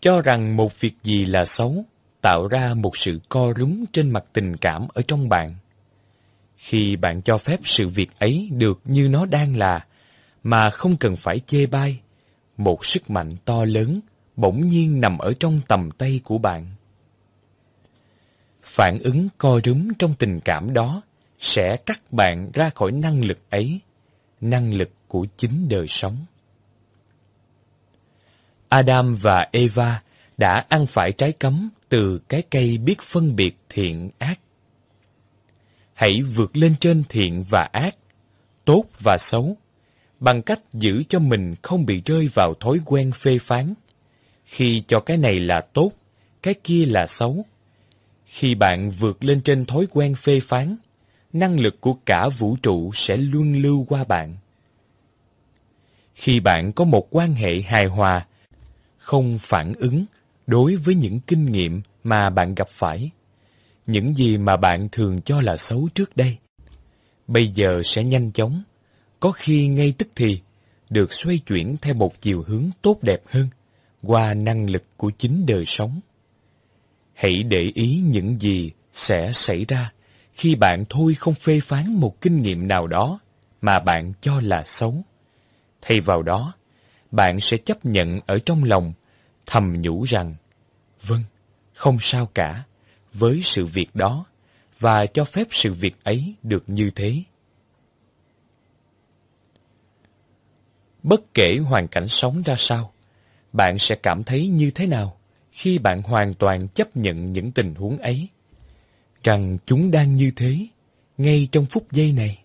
Cho 0.00 0.20
rằng 0.20 0.56
một 0.56 0.80
việc 0.80 0.94
gì 1.02 1.24
là 1.24 1.44
xấu, 1.44 1.84
tạo 2.20 2.48
ra 2.48 2.74
một 2.74 2.96
sự 2.96 3.20
co 3.28 3.52
rúm 3.56 3.84
trên 3.92 4.10
mặt 4.10 4.24
tình 4.32 4.56
cảm 4.56 4.86
ở 4.94 5.02
trong 5.08 5.28
bạn. 5.28 5.54
Khi 6.56 6.96
bạn 6.96 7.22
cho 7.22 7.38
phép 7.38 7.60
sự 7.64 7.88
việc 7.88 8.10
ấy 8.18 8.48
được 8.52 8.80
như 8.84 9.08
nó 9.08 9.26
đang 9.26 9.56
là, 9.56 9.86
mà 10.42 10.70
không 10.70 10.96
cần 10.96 11.16
phải 11.16 11.40
chê 11.46 11.66
bai, 11.66 12.00
một 12.56 12.84
sức 12.84 13.10
mạnh 13.10 13.36
to 13.44 13.64
lớn 13.64 14.00
bỗng 14.36 14.68
nhiên 14.68 15.00
nằm 15.00 15.18
ở 15.18 15.32
trong 15.40 15.60
tầm 15.68 15.90
tay 15.90 16.20
của 16.24 16.38
bạn. 16.38 16.66
Phản 18.62 18.98
ứng 18.98 19.28
co 19.38 19.60
rúm 19.64 19.88
trong 19.98 20.14
tình 20.18 20.40
cảm 20.40 20.72
đó 20.72 21.02
sẽ 21.40 21.76
cắt 21.76 22.12
bạn 22.12 22.50
ra 22.54 22.70
khỏi 22.70 22.92
năng 22.92 23.24
lực 23.24 23.38
ấy, 23.50 23.80
năng 24.40 24.74
lực 24.74 24.90
của 25.08 25.26
chính 25.36 25.68
đời 25.68 25.86
sống. 25.88 26.16
Adam 28.68 29.14
và 29.14 29.48
Eva 29.52 30.02
đã 30.36 30.66
ăn 30.68 30.86
phải 30.86 31.12
trái 31.12 31.32
cấm 31.32 31.70
từ 31.88 32.20
cái 32.28 32.42
cây 32.50 32.78
biết 32.78 33.02
phân 33.02 33.36
biệt 33.36 33.56
thiện 33.68 34.10
ác. 34.18 34.40
Hãy 35.94 36.22
vượt 36.22 36.56
lên 36.56 36.74
trên 36.80 37.04
thiện 37.08 37.44
và 37.50 37.68
ác, 37.72 37.96
tốt 38.64 38.84
và 39.00 39.16
xấu, 39.18 39.56
bằng 40.20 40.42
cách 40.42 40.60
giữ 40.72 41.02
cho 41.08 41.18
mình 41.18 41.54
không 41.62 41.86
bị 41.86 42.02
rơi 42.06 42.28
vào 42.34 42.54
thói 42.54 42.80
quen 42.84 43.12
phê 43.12 43.38
phán. 43.38 43.74
Khi 44.44 44.82
cho 44.88 45.00
cái 45.00 45.16
này 45.16 45.40
là 45.40 45.60
tốt, 45.60 45.92
cái 46.42 46.54
kia 46.64 46.86
là 46.86 47.06
xấu. 47.06 47.44
Khi 48.24 48.54
bạn 48.54 48.90
vượt 48.90 49.24
lên 49.24 49.42
trên 49.42 49.66
thói 49.66 49.86
quen 49.90 50.14
phê 50.14 50.40
phán, 50.40 50.76
năng 51.32 51.60
lực 51.60 51.80
của 51.80 51.94
cả 52.06 52.28
vũ 52.28 52.56
trụ 52.62 52.92
sẽ 52.94 53.16
luôn 53.16 53.52
lưu 53.62 53.84
qua 53.88 54.04
bạn. 54.04 54.36
Khi 56.14 56.40
bạn 56.40 56.72
có 56.72 56.84
một 56.84 57.08
quan 57.10 57.32
hệ 57.32 57.60
hài 57.60 57.86
hòa, 57.86 58.26
không 58.98 59.38
phản 59.38 59.72
ứng 59.74 60.04
đối 60.46 60.76
với 60.76 60.94
những 60.94 61.20
kinh 61.20 61.46
nghiệm 61.52 61.80
mà 62.04 62.30
bạn 62.30 62.54
gặp 62.54 62.68
phải, 62.68 63.10
những 63.86 64.16
gì 64.16 64.38
mà 64.38 64.56
bạn 64.56 64.88
thường 64.92 65.20
cho 65.22 65.40
là 65.40 65.56
xấu 65.56 65.88
trước 65.94 66.16
đây, 66.16 66.36
bây 67.26 67.48
giờ 67.48 67.82
sẽ 67.84 68.04
nhanh 68.04 68.32
chóng, 68.32 68.62
có 69.20 69.32
khi 69.32 69.68
ngay 69.68 69.94
tức 69.98 70.08
thì, 70.16 70.40
được 70.90 71.12
xoay 71.12 71.38
chuyển 71.38 71.76
theo 71.82 71.94
một 71.94 72.20
chiều 72.20 72.44
hướng 72.46 72.70
tốt 72.82 72.98
đẹp 73.02 73.22
hơn 73.26 73.48
qua 74.02 74.34
năng 74.34 74.70
lực 74.70 74.82
của 74.96 75.10
chính 75.10 75.46
đời 75.46 75.64
sống. 75.64 76.00
Hãy 77.14 77.42
để 77.42 77.72
ý 77.74 78.02
những 78.04 78.40
gì 78.40 78.70
sẽ 78.92 79.32
xảy 79.32 79.64
ra 79.68 79.92
khi 80.40 80.54
bạn 80.54 80.84
thôi 80.88 81.14
không 81.14 81.34
phê 81.34 81.60
phán 81.60 81.92
một 81.94 82.20
kinh 82.20 82.42
nghiệm 82.42 82.68
nào 82.68 82.86
đó 82.86 83.20
mà 83.60 83.78
bạn 83.78 84.12
cho 84.20 84.40
là 84.40 84.64
xấu. 84.64 85.04
Thay 85.80 86.00
vào 86.00 86.22
đó, 86.22 86.52
bạn 87.10 87.40
sẽ 87.40 87.56
chấp 87.56 87.84
nhận 87.84 88.20
ở 88.26 88.38
trong 88.38 88.64
lòng, 88.64 88.92
thầm 89.46 89.82
nhủ 89.82 90.04
rằng, 90.04 90.34
vâng, 91.02 91.22
không 91.74 91.98
sao 92.00 92.26
cả, 92.34 92.64
với 93.12 93.40
sự 93.42 93.66
việc 93.66 93.94
đó, 93.94 94.24
và 94.78 95.06
cho 95.06 95.24
phép 95.24 95.46
sự 95.50 95.72
việc 95.72 96.04
ấy 96.04 96.34
được 96.42 96.64
như 96.66 96.90
thế. 96.94 97.22
Bất 101.02 101.34
kể 101.34 101.58
hoàn 101.58 101.88
cảnh 101.88 102.08
sống 102.08 102.42
ra 102.42 102.54
sao, 102.58 102.92
bạn 103.52 103.78
sẽ 103.78 103.94
cảm 103.94 104.24
thấy 104.24 104.46
như 104.48 104.70
thế 104.70 104.86
nào 104.86 105.20
khi 105.52 105.78
bạn 105.78 106.02
hoàn 106.02 106.34
toàn 106.34 106.68
chấp 106.68 106.96
nhận 106.96 107.32
những 107.32 107.52
tình 107.52 107.74
huống 107.74 107.98
ấy? 107.98 108.28
Rằng 109.24 109.58
chúng 109.66 109.90
đang 109.90 110.16
như 110.16 110.30
thế, 110.36 110.66
ngay 111.18 111.48
trong 111.52 111.66
phút 111.66 111.92
giây 111.92 112.12
này. 112.12 112.38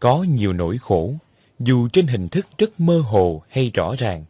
Có 0.00 0.22
nhiều 0.22 0.52
nỗi 0.52 0.78
khổ, 0.78 1.14
dù 1.58 1.88
trên 1.88 2.06
hình 2.06 2.28
thức 2.28 2.46
rất 2.58 2.80
mơ 2.80 3.00
hồ 3.00 3.42
hay 3.48 3.70
rõ 3.74 3.94
ràng, 3.98 4.24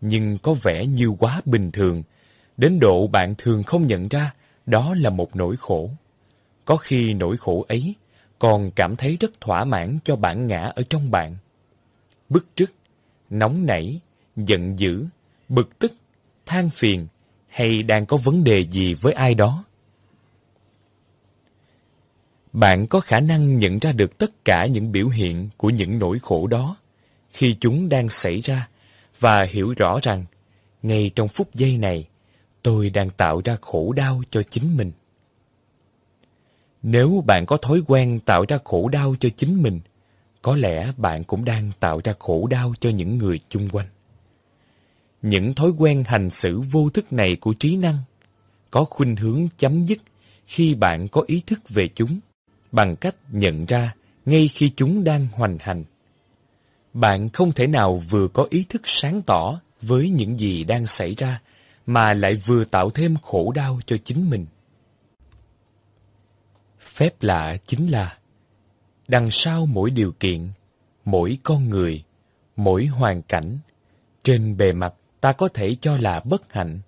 nhưng 0.00 0.38
có 0.38 0.54
vẻ 0.54 0.86
như 0.86 1.08
quá 1.18 1.40
bình 1.44 1.70
thường, 1.70 2.02
đến 2.56 2.80
độ 2.80 3.06
bạn 3.06 3.34
thường 3.38 3.62
không 3.62 3.86
nhận 3.86 4.08
ra 4.08 4.34
đó 4.66 4.94
là 4.94 5.10
một 5.10 5.36
nỗi 5.36 5.56
khổ. 5.56 5.90
Có 6.64 6.76
khi 6.76 7.14
nỗi 7.14 7.36
khổ 7.36 7.64
ấy 7.68 7.94
còn 8.38 8.70
cảm 8.70 8.96
thấy 8.96 9.16
rất 9.20 9.40
thỏa 9.40 9.64
mãn 9.64 9.98
cho 10.04 10.16
bản 10.16 10.46
ngã 10.46 10.60
ở 10.60 10.82
trong 10.90 11.10
bạn. 11.10 11.36
Bức 12.28 12.46
trức, 12.54 12.74
nóng 13.30 13.66
nảy, 13.66 14.00
giận 14.36 14.78
dữ, 14.78 15.04
bực 15.48 15.78
tức, 15.78 15.92
than 16.46 16.70
phiền 16.70 17.06
hay 17.48 17.82
đang 17.82 18.06
có 18.06 18.16
vấn 18.16 18.44
đề 18.44 18.66
gì 18.70 18.94
với 18.94 19.12
ai 19.12 19.34
đó. 19.34 19.64
Bạn 22.54 22.86
có 22.86 23.00
khả 23.00 23.20
năng 23.20 23.58
nhận 23.58 23.78
ra 23.78 23.92
được 23.92 24.18
tất 24.18 24.44
cả 24.44 24.66
những 24.66 24.92
biểu 24.92 25.08
hiện 25.08 25.48
của 25.56 25.70
những 25.70 25.98
nỗi 25.98 26.18
khổ 26.18 26.46
đó 26.46 26.76
khi 27.30 27.56
chúng 27.60 27.88
đang 27.88 28.08
xảy 28.08 28.40
ra 28.40 28.68
và 29.20 29.42
hiểu 29.42 29.74
rõ 29.76 29.98
rằng 30.02 30.24
ngay 30.82 31.10
trong 31.14 31.28
phút 31.28 31.54
giây 31.54 31.76
này 31.76 32.08
tôi 32.62 32.90
đang 32.90 33.10
tạo 33.10 33.40
ra 33.44 33.56
khổ 33.60 33.92
đau 33.92 34.22
cho 34.30 34.42
chính 34.50 34.76
mình. 34.76 34.92
Nếu 36.82 37.24
bạn 37.26 37.46
có 37.46 37.56
thói 37.56 37.82
quen 37.86 38.20
tạo 38.20 38.44
ra 38.48 38.58
khổ 38.64 38.88
đau 38.88 39.14
cho 39.20 39.28
chính 39.36 39.62
mình, 39.62 39.80
có 40.42 40.56
lẽ 40.56 40.92
bạn 40.96 41.24
cũng 41.24 41.44
đang 41.44 41.70
tạo 41.80 42.00
ra 42.04 42.14
khổ 42.18 42.46
đau 42.46 42.74
cho 42.80 42.90
những 42.90 43.18
người 43.18 43.40
chung 43.48 43.68
quanh. 43.72 43.86
Những 45.22 45.54
thói 45.54 45.70
quen 45.78 46.04
hành 46.06 46.30
xử 46.30 46.60
vô 46.60 46.90
thức 46.90 47.12
này 47.12 47.36
của 47.36 47.52
trí 47.52 47.76
năng 47.76 47.98
có 48.70 48.84
khuynh 48.84 49.16
hướng 49.16 49.48
chấm 49.58 49.86
dứt 49.86 49.98
khi 50.46 50.74
bạn 50.74 51.08
có 51.08 51.24
ý 51.26 51.42
thức 51.46 51.60
về 51.68 51.88
chúng 51.94 52.20
bằng 52.74 52.96
cách 52.96 53.16
nhận 53.30 53.64
ra 53.64 53.94
ngay 54.26 54.48
khi 54.48 54.72
chúng 54.76 55.04
đang 55.04 55.28
hoành 55.32 55.58
hành. 55.60 55.84
Bạn 56.94 57.28
không 57.28 57.52
thể 57.52 57.66
nào 57.66 57.96
vừa 58.10 58.28
có 58.28 58.46
ý 58.50 58.64
thức 58.68 58.82
sáng 58.84 59.22
tỏ 59.22 59.60
với 59.82 60.10
những 60.10 60.40
gì 60.40 60.64
đang 60.64 60.86
xảy 60.86 61.14
ra 61.14 61.40
mà 61.86 62.14
lại 62.14 62.34
vừa 62.34 62.64
tạo 62.64 62.90
thêm 62.90 63.16
khổ 63.22 63.52
đau 63.52 63.80
cho 63.86 63.96
chính 64.04 64.30
mình. 64.30 64.46
Phép 66.80 67.22
lạ 67.22 67.56
chính 67.66 67.90
là 67.90 68.18
đằng 69.08 69.30
sau 69.30 69.66
mỗi 69.66 69.90
điều 69.90 70.12
kiện, 70.20 70.48
mỗi 71.04 71.38
con 71.42 71.70
người, 71.70 72.04
mỗi 72.56 72.86
hoàn 72.86 73.22
cảnh, 73.22 73.58
trên 74.22 74.56
bề 74.56 74.72
mặt 74.72 74.94
ta 75.20 75.32
có 75.32 75.48
thể 75.54 75.76
cho 75.80 75.96
là 75.96 76.20
bất 76.20 76.52
hạnh, 76.52 76.80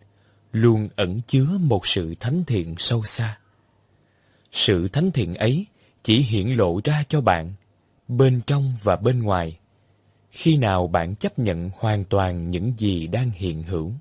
luôn 0.53 0.89
ẩn 0.97 1.21
chứa 1.27 1.59
một 1.61 1.87
sự 1.87 2.15
thánh 2.21 2.45
thiện 2.47 2.75
sâu 2.79 3.03
xa. 3.03 3.39
Sự 4.53 4.89
thánh 4.89 5.11
thiện 5.11 5.35
ấy 5.35 5.67
chỉ 6.07 6.23
hiển 6.23 6.49
lộ 6.49 6.81
ra 6.85 7.05
cho 7.09 7.21
bạn, 7.21 7.53
bên 8.09 8.41
trong 8.47 8.77
và 8.83 8.97
bên 8.97 9.23
ngoài, 9.23 9.59
khi 10.31 10.57
nào 10.57 10.87
bạn 10.87 11.15
chấp 11.15 11.39
nhận 11.39 11.71
hoàn 11.79 12.05
toàn 12.05 12.51
những 12.51 12.73
gì 12.77 13.07
đang 13.07 13.31
hiện 13.31 13.63
hữu. 13.63 13.93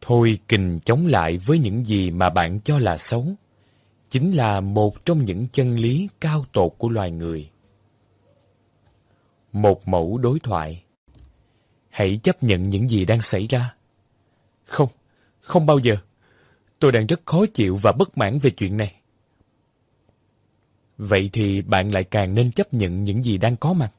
Thôi 0.00 0.38
kình 0.48 0.78
chống 0.84 1.06
lại 1.06 1.38
với 1.38 1.58
những 1.58 1.86
gì 1.86 2.10
mà 2.10 2.30
bạn 2.30 2.60
cho 2.60 2.78
là 2.78 2.96
xấu, 2.96 3.26
chính 4.10 4.32
là 4.32 4.60
một 4.60 5.04
trong 5.04 5.24
những 5.24 5.46
chân 5.52 5.76
lý 5.76 6.08
cao 6.20 6.44
tột 6.52 6.72
của 6.78 6.88
loài 6.88 7.10
người. 7.10 7.50
Một 9.52 9.88
mẫu 9.88 10.18
đối 10.18 10.40
thoại 10.40 10.82
Hãy 11.90 12.20
chấp 12.22 12.42
nhận 12.42 12.68
những 12.68 12.90
gì 12.90 13.04
đang 13.04 13.20
xảy 13.20 13.46
ra. 13.46 13.74
Không, 14.64 14.88
không 15.40 15.66
bao 15.66 15.78
giờ. 15.78 15.96
Tôi 16.78 16.92
đang 16.92 17.06
rất 17.06 17.20
khó 17.24 17.46
chịu 17.54 17.76
và 17.82 17.92
bất 17.92 18.18
mãn 18.18 18.38
về 18.38 18.50
chuyện 18.50 18.76
này. 18.76 18.95
Vậy 20.98 21.30
thì 21.32 21.62
bạn 21.62 21.90
lại 21.90 22.04
càng 22.04 22.34
nên 22.34 22.52
chấp 22.52 22.74
nhận 22.74 23.04
những 23.04 23.24
gì 23.24 23.38
đang 23.38 23.56
có 23.56 23.72
mặt. 23.72 23.92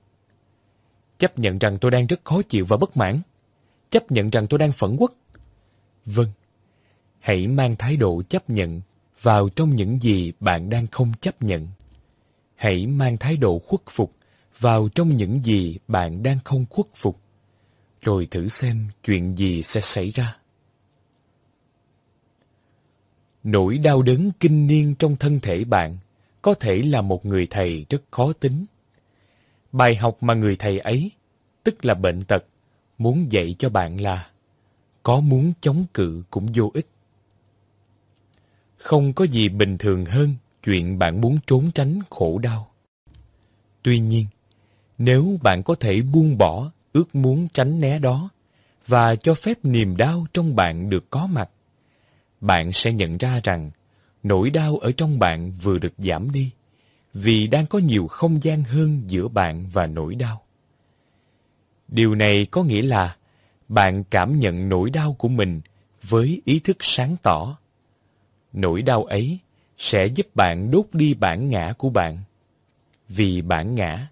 Chấp 1.17 1.40
nhận 1.40 1.58
rằng 1.58 1.77
tôi 1.82 1.92
đang 1.92 2.08
rất 2.08 2.19
khó 2.24 2.42
chịu 2.42 2.66
và 2.66 2.77
bất 2.77 2.98
mãn. 2.98 3.22
Chấp 3.90 4.11
nhận 4.11 4.30
rằng 4.30 4.48
tôi 4.48 4.59
đang 4.59 4.72
phẫn 4.72 4.95
quốc 5.00 5.14
Vâng, 6.06 6.27
Hãy 7.19 7.48
mang 7.48 7.76
thái 7.76 7.98
độ 7.98 8.22
chấp 8.30 8.50
nhận 8.50 8.82
vào 9.22 9.50
trong 9.50 9.76
những 9.76 10.00
gì 10.01 10.34
bạn 10.40 10.69
đang 10.69 10.88
không 10.88 11.11
chấp 11.22 11.43
nhận. 11.43 11.67
Hãy 12.56 12.88
mang 12.88 13.17
thái 13.17 13.38
độ 13.38 13.59
khuất 13.59 13.82
phục 13.90 14.16
vào 14.59 14.90
trong 14.90 15.17
những 15.17 15.45
gì 15.45 15.77
bạn 15.88 16.24
đang 16.24 16.40
không 16.45 16.66
khuất 16.69 16.88
phục. 16.95 17.19
Rồi 18.01 18.27
thử 18.32 18.48
xem 18.48 18.88
chuyện 19.03 19.38
gì 19.38 19.64
sẽ 19.64 19.82
xảy 19.82 20.11
ra. 20.11 20.38
Nỗi 23.43 23.77
đau 23.77 24.01
đớn 24.01 24.32
kinh 24.40 24.67
niên 24.67 24.95
trong 24.95 25.16
thân 25.16 25.40
thể 25.40 25.64
bạn 25.64 25.98
có 26.41 26.53
thể 26.53 26.82
là 26.82 27.01
một 27.01 27.25
người 27.25 27.48
thầy 27.49 27.85
rất 27.90 28.03
khó 28.11 28.33
tính. 28.33 28.66
Bài 29.72 29.95
học 29.95 30.17
mà 30.24 30.33
người 30.33 30.56
thầy 30.56 30.80
ấy, 30.80 31.11
tức 31.64 31.85
là 31.85 31.93
bệnh 31.93 32.24
tật, 32.24 32.45
muốn 32.98 33.32
dạy 33.32 33.56
cho 33.59 33.69
bạn 33.69 34.01
là 34.01 34.30
có 35.03 35.19
muốn 35.19 35.53
chống 35.61 35.85
cự 35.93 36.24
cũng 36.30 36.48
vô 36.53 36.72
ích. 36.74 36.88
Không 38.77 39.14
có 39.14 39.25
gì 39.25 39.49
bình 39.49 39.77
thường 39.77 40.06
hơn 40.06 40.35
chuyện 40.64 40.99
bạn 40.99 41.22
muốn 41.22 41.40
trốn 41.48 41.72
tránh 41.75 41.99
khổ 42.09 42.38
đau. 42.38 42.72
Tuy 43.83 43.99
nhiên, 43.99 44.25
nếu 44.98 45.40
bạn 45.43 45.64
có 45.64 45.75
thể 45.80 46.01
buông 46.01 46.38
bỏ 46.38 46.72
ước 46.93 47.16
muốn 47.16 47.48
tránh 47.53 47.82
né 47.82 47.99
đó 47.99 48.30
và 48.88 49.16
cho 49.16 49.33
phép 49.33 49.57
niềm 49.64 49.98
đau 49.98 50.25
trong 50.33 50.56
bạn 50.56 50.90
được 50.90 51.09
có 51.09 51.27
mặt, 51.27 51.49
bạn 52.41 52.72
sẽ 52.72 52.93
nhận 52.93 53.17
ra 53.17 53.40
rằng 53.43 53.72
nỗi 54.23 54.49
đau 54.49 54.77
ở 54.77 54.91
trong 54.91 55.19
bạn 55.19 55.51
vừa 55.51 55.77
được 55.77 55.93
giảm 55.97 56.31
đi 56.31 56.51
vì 57.13 57.47
đang 57.47 57.65
có 57.65 57.79
nhiều 57.79 58.07
không 58.07 58.43
gian 58.43 58.63
hơn 58.63 59.01
giữa 59.07 59.27
bạn 59.27 59.65
và 59.73 59.87
nỗi 59.87 60.15
đau. 60.15 60.41
Điều 61.87 62.15
này 62.15 62.45
có 62.45 62.63
nghĩa 62.63 62.81
là 62.81 63.15
bạn 63.67 64.03
cảm 64.03 64.39
nhận 64.39 64.69
nỗi 64.69 64.89
đau 64.89 65.13
của 65.13 65.27
mình 65.27 65.61
với 66.03 66.41
ý 66.45 66.59
thức 66.59 66.77
sáng 66.79 67.15
tỏ. 67.23 67.57
Nỗi 68.53 68.81
đau 68.81 69.03
ấy 69.03 69.39
sẽ 69.77 70.05
giúp 70.05 70.27
bạn 70.35 70.71
đốt 70.71 70.85
đi 70.93 71.13
bản 71.13 71.49
ngã 71.49 71.73
của 71.77 71.89
bạn. 71.89 72.17
Vì 73.09 73.41
bản 73.41 73.75
ngã, 73.75 74.07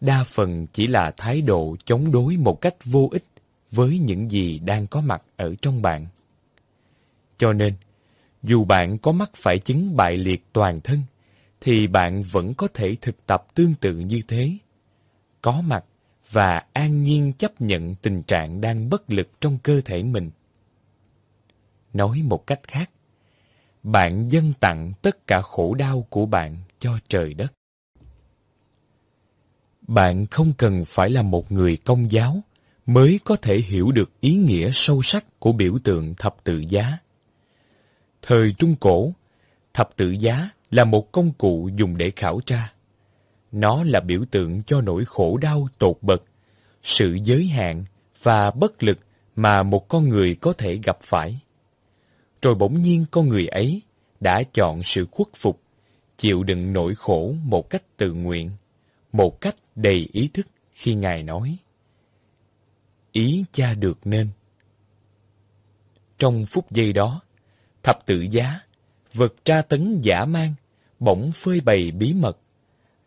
đa 0.00 0.24
phần 0.24 0.66
chỉ 0.66 0.86
là 0.86 1.10
thái 1.16 1.40
độ 1.40 1.76
chống 1.84 2.12
đối 2.12 2.36
một 2.36 2.60
cách 2.60 2.74
vô 2.84 3.08
ích 3.12 3.24
với 3.70 3.98
những 3.98 4.30
gì 4.30 4.58
đang 4.58 4.86
có 4.86 5.00
mặt 5.00 5.22
ở 5.36 5.54
trong 5.62 5.82
bạn. 5.82 6.06
Cho 7.38 7.52
nên, 7.52 7.74
dù 8.42 8.64
bạn 8.64 8.98
có 8.98 9.12
mắc 9.12 9.30
phải 9.34 9.58
chứng 9.58 9.96
bại 9.96 10.16
liệt 10.16 10.44
toàn 10.52 10.80
thân, 10.80 11.02
thì 11.60 11.86
bạn 11.86 12.22
vẫn 12.22 12.54
có 12.54 12.68
thể 12.74 12.96
thực 13.00 13.26
tập 13.26 13.46
tương 13.54 13.74
tự 13.74 13.96
như 13.96 14.22
thế. 14.28 14.56
Có 15.42 15.60
mặt 15.60 15.84
và 16.30 16.64
an 16.72 17.02
nhiên 17.02 17.32
chấp 17.32 17.60
nhận 17.60 17.94
tình 17.94 18.22
trạng 18.22 18.60
đang 18.60 18.90
bất 18.90 19.10
lực 19.10 19.28
trong 19.40 19.58
cơ 19.62 19.80
thể 19.84 20.02
mình. 20.02 20.30
Nói 21.92 22.22
một 22.24 22.46
cách 22.46 22.60
khác, 22.62 22.90
bạn 23.82 24.28
dâng 24.28 24.52
tặng 24.60 24.92
tất 25.02 25.26
cả 25.26 25.40
khổ 25.40 25.74
đau 25.74 26.06
của 26.10 26.26
bạn 26.26 26.56
cho 26.78 26.98
trời 27.08 27.34
đất. 27.34 27.52
Bạn 29.88 30.26
không 30.26 30.52
cần 30.58 30.84
phải 30.84 31.10
là 31.10 31.22
một 31.22 31.52
người 31.52 31.76
công 31.76 32.10
giáo 32.10 32.40
mới 32.86 33.20
có 33.24 33.36
thể 33.36 33.58
hiểu 33.58 33.92
được 33.92 34.20
ý 34.20 34.34
nghĩa 34.34 34.70
sâu 34.72 35.02
sắc 35.02 35.24
của 35.38 35.52
biểu 35.52 35.78
tượng 35.84 36.14
thập 36.14 36.36
tự 36.44 36.64
giá. 36.68 36.98
Thời 38.22 38.54
Trung 38.58 38.76
Cổ, 38.80 39.12
thập 39.74 39.96
tự 39.96 40.10
giá 40.10 40.50
là 40.70 40.84
một 40.84 41.12
công 41.12 41.32
cụ 41.32 41.70
dùng 41.76 41.96
để 41.96 42.10
khảo 42.16 42.40
tra. 42.46 42.72
Nó 43.52 43.84
là 43.84 44.00
biểu 44.00 44.24
tượng 44.30 44.62
cho 44.62 44.80
nỗi 44.80 45.04
khổ 45.04 45.36
đau 45.36 45.68
tột 45.78 45.96
bậc, 46.02 46.22
sự 46.82 47.18
giới 47.24 47.46
hạn 47.46 47.84
và 48.22 48.50
bất 48.50 48.82
lực 48.82 48.98
mà 49.36 49.62
một 49.62 49.88
con 49.88 50.08
người 50.08 50.34
có 50.34 50.52
thể 50.52 50.78
gặp 50.82 50.98
phải. 51.02 51.40
Rồi 52.42 52.54
bỗng 52.54 52.82
nhiên 52.82 53.04
con 53.10 53.28
người 53.28 53.46
ấy 53.46 53.82
đã 54.20 54.42
chọn 54.54 54.82
sự 54.82 55.06
khuất 55.10 55.28
phục, 55.34 55.60
chịu 56.18 56.42
đựng 56.42 56.72
nỗi 56.72 56.94
khổ 56.94 57.34
một 57.42 57.70
cách 57.70 57.82
tự 57.96 58.12
nguyện, 58.12 58.50
một 59.12 59.40
cách 59.40 59.56
đầy 59.76 60.08
ý 60.12 60.28
thức 60.34 60.46
khi 60.72 60.94
Ngài 60.94 61.22
nói 61.22 61.56
Ý 63.12 63.44
cha 63.52 63.74
được 63.74 63.98
nên. 64.04 64.28
Trong 66.18 66.46
phút 66.46 66.70
giây 66.70 66.92
đó, 66.92 67.20
thập 67.82 68.06
tự 68.06 68.20
giá 68.20 68.60
vật 69.14 69.34
tra 69.44 69.62
tấn 69.62 70.00
giả 70.00 70.24
mang, 70.24 70.54
bỗng 70.98 71.32
phơi 71.32 71.60
bày 71.60 71.90
bí 71.90 72.12
mật. 72.12 72.38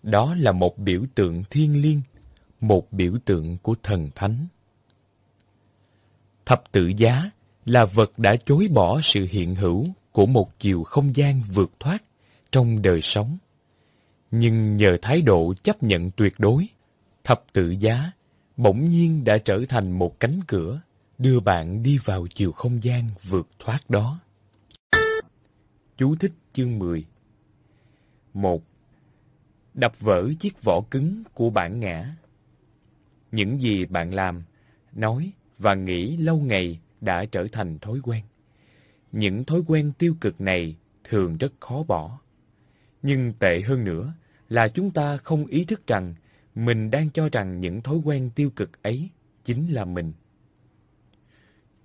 Đó 0.04 0.36
là 0.36 0.52
một 0.52 0.78
biểu 0.78 1.02
tượng 1.16 1.44
thiên 1.50 1.82
liêng, 1.82 2.02
một 2.62 2.94
biểu 2.94 3.14
tượng 3.26 3.58
của 3.58 3.76
thần 3.84 4.10
thánh. 4.16 4.48
Thập 6.46 6.72
tự 6.72 6.92
giá 6.98 7.30
là 7.66 7.86
vật 7.86 8.20
đã 8.20 8.36
chối 8.46 8.68
bỏ 8.68 9.02
sự 9.02 9.28
hiện 9.32 9.56
hữu 9.56 9.88
của 10.12 10.26
một 10.26 10.60
chiều 10.60 10.84
không 10.84 11.16
gian 11.16 11.42
vượt 11.54 11.72
thoát 11.80 12.04
trong 12.52 12.82
đời 12.82 13.02
sống. 13.02 13.38
Nhưng 14.32 14.78
nhờ 14.78 14.98
thái 15.02 15.22
độ 15.22 15.54
chấp 15.64 15.84
nhận 15.84 16.12
tuyệt 16.12 16.34
đối, 16.40 16.68
thập 17.24 17.44
tự 17.54 17.76
giá 17.80 18.12
bỗng 18.58 18.90
nhiên 18.90 19.24
đã 19.24 19.38
trở 19.38 19.60
thành 19.70 19.92
một 19.92 20.20
cánh 20.20 20.40
cửa 20.48 20.82
đưa 21.18 21.40
bạn 21.40 21.84
đi 21.84 21.98
vào 21.98 22.28
chiều 22.28 22.52
không 22.52 22.84
gian 22.84 23.10
vượt 23.30 23.48
thoát 23.60 23.90
đó. 23.90 24.20
Chú 26.02 26.16
thích 26.16 26.32
chương 26.54 26.80
10 26.80 27.06
1. 28.34 28.64
Đập 29.74 30.00
vỡ 30.00 30.30
chiếc 30.40 30.64
vỏ 30.64 30.82
cứng 30.92 31.24
của 31.34 31.50
bản 31.50 31.80
ngã. 31.80 32.16
Những 33.32 33.62
gì 33.62 33.86
bạn 33.86 34.14
làm, 34.14 34.44
nói 34.94 35.32
và 35.58 35.76
nghĩ 35.76 36.18
lâu 36.18 36.38
ngày 36.38 36.80
đã 37.02 37.26
trở 37.26 37.48
thành 37.52 37.80
thói 37.80 38.00
quen. 38.04 38.24
Những 39.12 39.46
thói 39.46 39.62
quen 39.68 39.92
tiêu 39.98 40.16
cực 40.22 40.42
này 40.42 40.76
thường 41.04 41.38
rất 41.38 41.54
khó 41.60 41.84
bỏ. 41.84 42.20
Nhưng 43.02 43.34
tệ 43.40 43.62
hơn 43.62 43.84
nữa 43.84 44.14
là 44.50 44.68
chúng 44.68 44.92
ta 44.92 45.18
không 45.18 45.46
ý 45.46 45.66
thức 45.66 45.88
rằng 45.88 46.16
mình 46.56 46.92
đang 46.92 47.10
cho 47.10 47.30
rằng 47.32 47.60
những 47.60 47.82
thói 47.82 47.98
quen 48.04 48.30
tiêu 48.36 48.50
cực 48.50 48.84
ấy 48.84 49.10
chính 49.44 49.74
là 49.74 49.86
mình. 49.86 50.14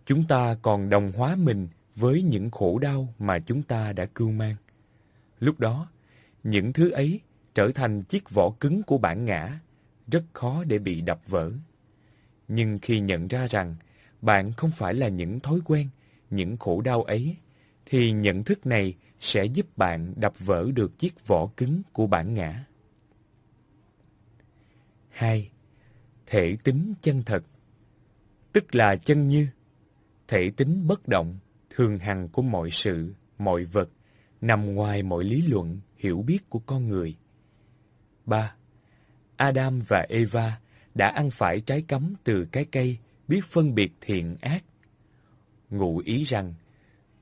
Chúng 0.06 0.24
ta 0.28 0.56
còn 0.62 0.88
đồng 0.88 1.12
hóa 1.12 1.36
mình 1.36 1.68
với 1.96 2.22
những 2.22 2.50
khổ 2.50 2.78
đau 2.78 3.14
mà 3.18 3.38
chúng 3.38 3.62
ta 3.62 3.92
đã 3.92 4.06
cưu 4.06 4.30
mang. 4.30 4.56
Lúc 5.40 5.60
đó, 5.60 5.88
những 6.44 6.72
thứ 6.72 6.90
ấy 6.90 7.20
trở 7.54 7.72
thành 7.74 8.02
chiếc 8.02 8.30
vỏ 8.30 8.50
cứng 8.60 8.82
của 8.82 8.98
bản 8.98 9.24
ngã, 9.24 9.60
rất 10.06 10.24
khó 10.32 10.64
để 10.64 10.78
bị 10.78 11.00
đập 11.00 11.20
vỡ. 11.26 11.52
Nhưng 12.48 12.78
khi 12.82 13.00
nhận 13.00 13.28
ra 13.28 13.46
rằng 13.46 13.76
bạn 14.22 14.52
không 14.52 14.70
phải 14.70 14.94
là 14.94 15.08
những 15.08 15.40
thói 15.40 15.60
quen, 15.64 15.88
những 16.30 16.56
khổ 16.56 16.80
đau 16.80 17.02
ấy, 17.02 17.36
thì 17.86 18.12
nhận 18.12 18.44
thức 18.44 18.66
này 18.66 18.94
sẽ 19.20 19.44
giúp 19.44 19.66
bạn 19.76 20.14
đập 20.16 20.32
vỡ 20.38 20.70
được 20.74 20.98
chiếc 20.98 21.26
vỏ 21.26 21.48
cứng 21.56 21.82
của 21.92 22.06
bản 22.06 22.34
ngã. 22.34 22.64
2. 25.10 25.50
Thể 26.26 26.56
tính 26.64 26.94
chân 27.02 27.22
thật 27.26 27.44
Tức 28.52 28.74
là 28.74 28.96
chân 28.96 29.28
như, 29.28 29.46
thể 30.28 30.50
tính 30.56 30.86
bất 30.88 31.08
động, 31.08 31.38
thường 31.76 31.98
hằng 31.98 32.28
của 32.28 32.42
mọi 32.42 32.70
sự, 32.70 33.14
mọi 33.38 33.64
vật, 33.64 33.88
nằm 34.40 34.74
ngoài 34.74 35.02
mọi 35.02 35.24
lý 35.24 35.42
luận, 35.42 35.80
hiểu 35.96 36.22
biết 36.22 36.50
của 36.50 36.58
con 36.58 36.88
người. 36.88 37.16
3. 38.26 38.54
Adam 39.36 39.80
và 39.88 40.06
Eva 40.08 40.60
đã 40.94 41.08
ăn 41.08 41.30
phải 41.30 41.60
trái 41.60 41.82
cấm 41.88 42.14
từ 42.24 42.46
cái 42.52 42.64
cây 42.64 42.98
biết 43.28 43.44
phân 43.44 43.74
biệt 43.74 43.92
thiện 44.00 44.36
ác. 44.40 44.64
Ngụ 45.70 45.98
ý 45.98 46.24
rằng, 46.24 46.54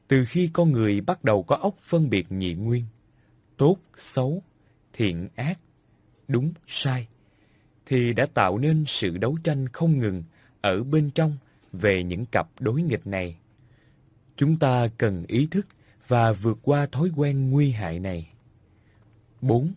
từ 0.08 0.24
khi 0.28 0.50
con 0.52 0.72
người 0.72 1.00
bắt 1.00 1.24
đầu 1.24 1.42
có 1.42 1.56
óc 1.56 1.74
phân 1.78 2.10
biệt 2.10 2.32
nhị 2.32 2.54
nguyên, 2.54 2.84
tốt, 3.56 3.76
xấu, 3.96 4.42
thiện, 4.92 5.28
ác, 5.34 5.58
đúng, 6.28 6.52
sai, 6.66 7.08
thì 7.86 8.12
đã 8.12 8.26
tạo 8.34 8.58
nên 8.58 8.84
sự 8.86 9.16
đấu 9.16 9.38
tranh 9.44 9.68
không 9.68 9.98
ngừng 9.98 10.22
ở 10.60 10.82
bên 10.82 11.10
trong 11.10 11.36
về 11.72 12.04
những 12.04 12.26
cặp 12.26 12.48
đối 12.60 12.82
nghịch 12.82 13.06
này. 13.06 13.38
Chúng 14.36 14.58
ta 14.58 14.88
cần 14.98 15.24
ý 15.28 15.46
thức 15.50 15.66
và 16.08 16.32
vượt 16.32 16.58
qua 16.62 16.86
thói 16.86 17.10
quen 17.16 17.50
nguy 17.50 17.70
hại 17.70 17.98
này. 17.98 18.28
4. 19.40 19.72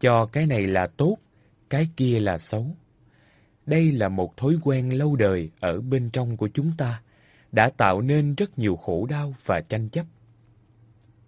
Cho 0.00 0.26
cái 0.26 0.46
này 0.46 0.66
là 0.66 0.86
tốt, 0.86 1.16
cái 1.70 1.88
kia 1.96 2.20
là 2.20 2.38
xấu. 2.38 2.66
Đây 3.66 3.92
là 3.92 4.08
một 4.08 4.36
thói 4.36 4.58
quen 4.62 4.98
lâu 4.98 5.16
đời 5.16 5.50
ở 5.60 5.80
bên 5.80 6.10
trong 6.10 6.36
của 6.36 6.48
chúng 6.48 6.72
ta, 6.78 7.02
đã 7.52 7.70
tạo 7.70 8.00
nên 8.00 8.34
rất 8.34 8.58
nhiều 8.58 8.76
khổ 8.76 9.06
đau 9.06 9.34
và 9.44 9.60
tranh 9.60 9.88
chấp. 9.88 10.06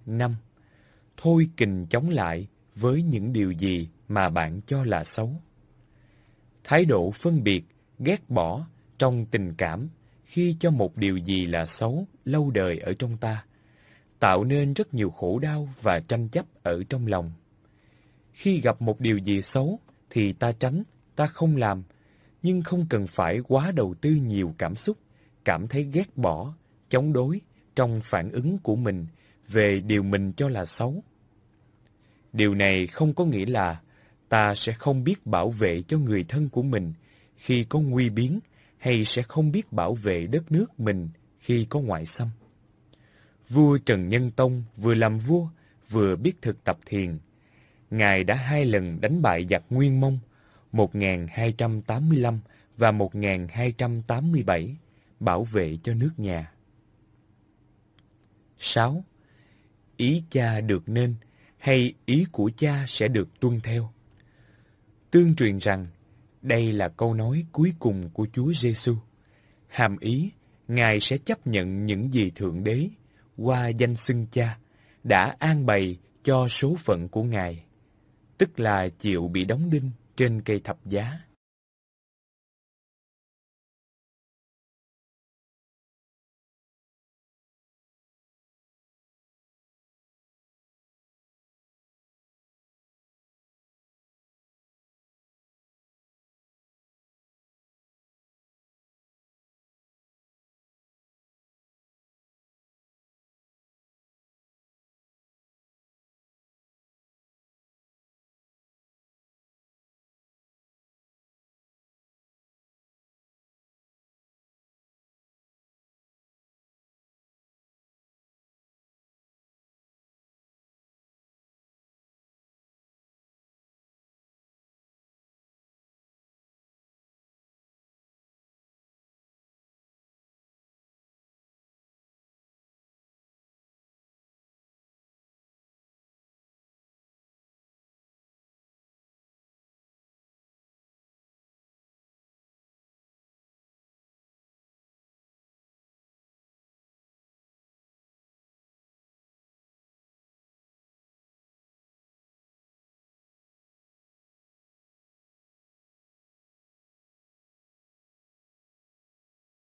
5. 0.07 0.37
Thôi 1.17 1.49
kình 1.57 1.87
chống 1.91 2.11
lại 2.11 2.49
với 2.75 3.03
những 3.03 3.33
điều 3.33 3.53
gì 3.53 3.89
mà 4.09 4.29
bạn 4.29 4.61
cho 4.67 4.85
là 4.85 5.05
xấu. 5.05 5.33
Thái 6.65 6.85
độ 6.85 7.11
phân 7.11 7.45
biệt, 7.45 7.65
ghét 7.99 8.31
bỏ 8.31 8.67
trong 8.99 9.27
tình 9.27 9.55
cảm 9.55 9.89
khi 10.25 10.57
cho 10.61 10.71
một 10.71 10.97
điều 10.97 11.17
gì 11.17 11.47
là 11.47 11.67
xấu 11.67 12.07
lâu 12.31 12.51
đời 12.51 12.79
ở 12.79 12.93
trong 12.99 13.17
ta, 13.17 13.45
tạo 14.19 14.45
nên 14.45 14.75
rất 14.75 14.95
nhiều 14.95 15.11
khổ 15.11 15.39
đau 15.39 15.69
và 15.83 16.01
tranh 16.01 16.29
chấp 16.29 16.47
ở 16.63 16.83
trong 16.89 17.07
lòng. 17.07 17.33
Khi 18.33 18.61
gặp 18.61 18.83
một 18.83 19.01
điều 19.01 19.19
gì 19.19 19.43
xấu 19.43 19.79
thì 20.11 20.33
ta 20.33 20.53
tránh, 20.53 20.83
ta 21.17 21.27
không 21.27 21.57
làm, 21.57 21.83
nhưng 22.43 22.63
không 22.63 22.87
cần 22.91 23.07
phải 23.07 23.41
quá 23.49 23.73
đầu 23.75 23.95
tư 24.01 24.11
nhiều 24.11 24.55
cảm 24.59 24.75
xúc, 24.75 24.97
cảm 25.45 25.69
thấy 25.69 25.83
ghét 25.93 26.17
bỏ, 26.17 26.55
chống 26.89 27.13
đối 27.13 27.41
trong 27.75 28.01
phản 28.05 28.31
ứng 28.31 28.59
của 28.59 28.77
mình 28.77 29.07
về 29.49 29.81
điều 29.81 30.03
mình 30.03 30.33
cho 30.33 30.49
là 30.49 30.65
xấu. 30.65 31.03
Điều 32.33 32.55
này 32.55 32.87
không 32.87 33.15
có 33.15 33.25
nghĩa 33.25 33.47
là 33.47 33.81
ta 34.29 34.55
sẽ 34.55 34.73
không 34.73 35.05
biết 35.05 35.27
bảo 35.27 35.51
vệ 35.51 35.83
cho 35.89 35.99
người 35.99 36.25
thân 36.29 36.49
của 36.49 36.63
mình 36.63 36.93
khi 37.37 37.65
có 37.65 37.81
nguy 37.81 38.11
biến 38.11 38.41
hay 38.79 39.05
sẽ 39.05 39.23
không 39.23 39.53
biết 39.53 39.73
bảo 39.73 39.95
vệ 39.95 40.27
đất 40.27 40.53
nước 40.53 40.81
mình 40.81 41.09
khi 41.41 41.67
có 41.71 41.81
ngoại 41.81 42.07
xâm. 42.07 42.29
Vua 43.49 43.79
Trần 43.79 44.09
Nhân 44.09 44.31
Tông 44.31 44.65
vừa 44.77 44.95
làm 44.95 45.19
vua, 45.19 45.49
vừa 45.91 46.17
biết 46.17 46.33
thực 46.43 46.65
tập 46.65 46.79
thiền. 46.87 47.19
Ngài 47.91 48.25
đã 48.25 48.35
hai 48.35 48.65
lần 48.65 49.01
đánh 49.01 49.23
bại 49.23 49.47
giặc 49.51 49.63
Nguyên 49.71 50.01
Mông, 50.01 50.19
1285 50.73 52.41
và 52.77 52.93
1287, 52.93 54.77
bảo 55.21 55.45
vệ 55.45 55.79
cho 55.83 55.95
nước 55.95 56.11
nhà. 56.17 56.53
6. 58.59 59.05
Ý 59.97 60.23
cha 60.31 60.61
được 60.61 60.89
nên, 60.89 61.15
hay 61.59 61.95
ý 62.07 62.27
của 62.33 62.51
cha 62.57 62.85
sẽ 62.89 63.09
được 63.09 63.41
tuân 63.41 63.61
theo. 63.61 63.93
Tương 65.11 65.37
truyền 65.37 65.59
rằng, 65.59 65.87
đây 66.43 66.73
là 66.73 66.89
câu 66.89 67.15
nói 67.15 67.47
cuối 67.53 67.73
cùng 67.79 68.11
của 68.11 68.27
Chúa 68.33 68.53
Giêsu. 68.53 68.97
Hàm 69.69 69.99
ý, 69.99 70.31
Ngài 70.71 71.01
sẽ 71.01 71.19
chấp 71.19 71.47
nhận 71.47 71.87
những 71.87 72.13
gì 72.13 72.31
Thượng 72.31 72.65
Đế, 72.65 72.89
qua 73.37 73.69
danh 73.69 73.97
xưng 73.97 74.27
cha, 74.33 74.59
đã 75.05 75.37
an 75.39 75.67
bày 75.67 75.99
cho 76.25 76.49
số 76.49 76.77
phận 76.79 77.09
của 77.09 77.23
Ngài, 77.23 77.65
tức 78.39 78.61
là 78.61 78.89
chịu 78.89 79.29
bị 79.29 79.45
đóng 79.45 79.71
đinh 79.71 79.91
trên 80.17 80.43
cây 80.43 80.61
thập 80.65 80.87
giá. 80.87 81.21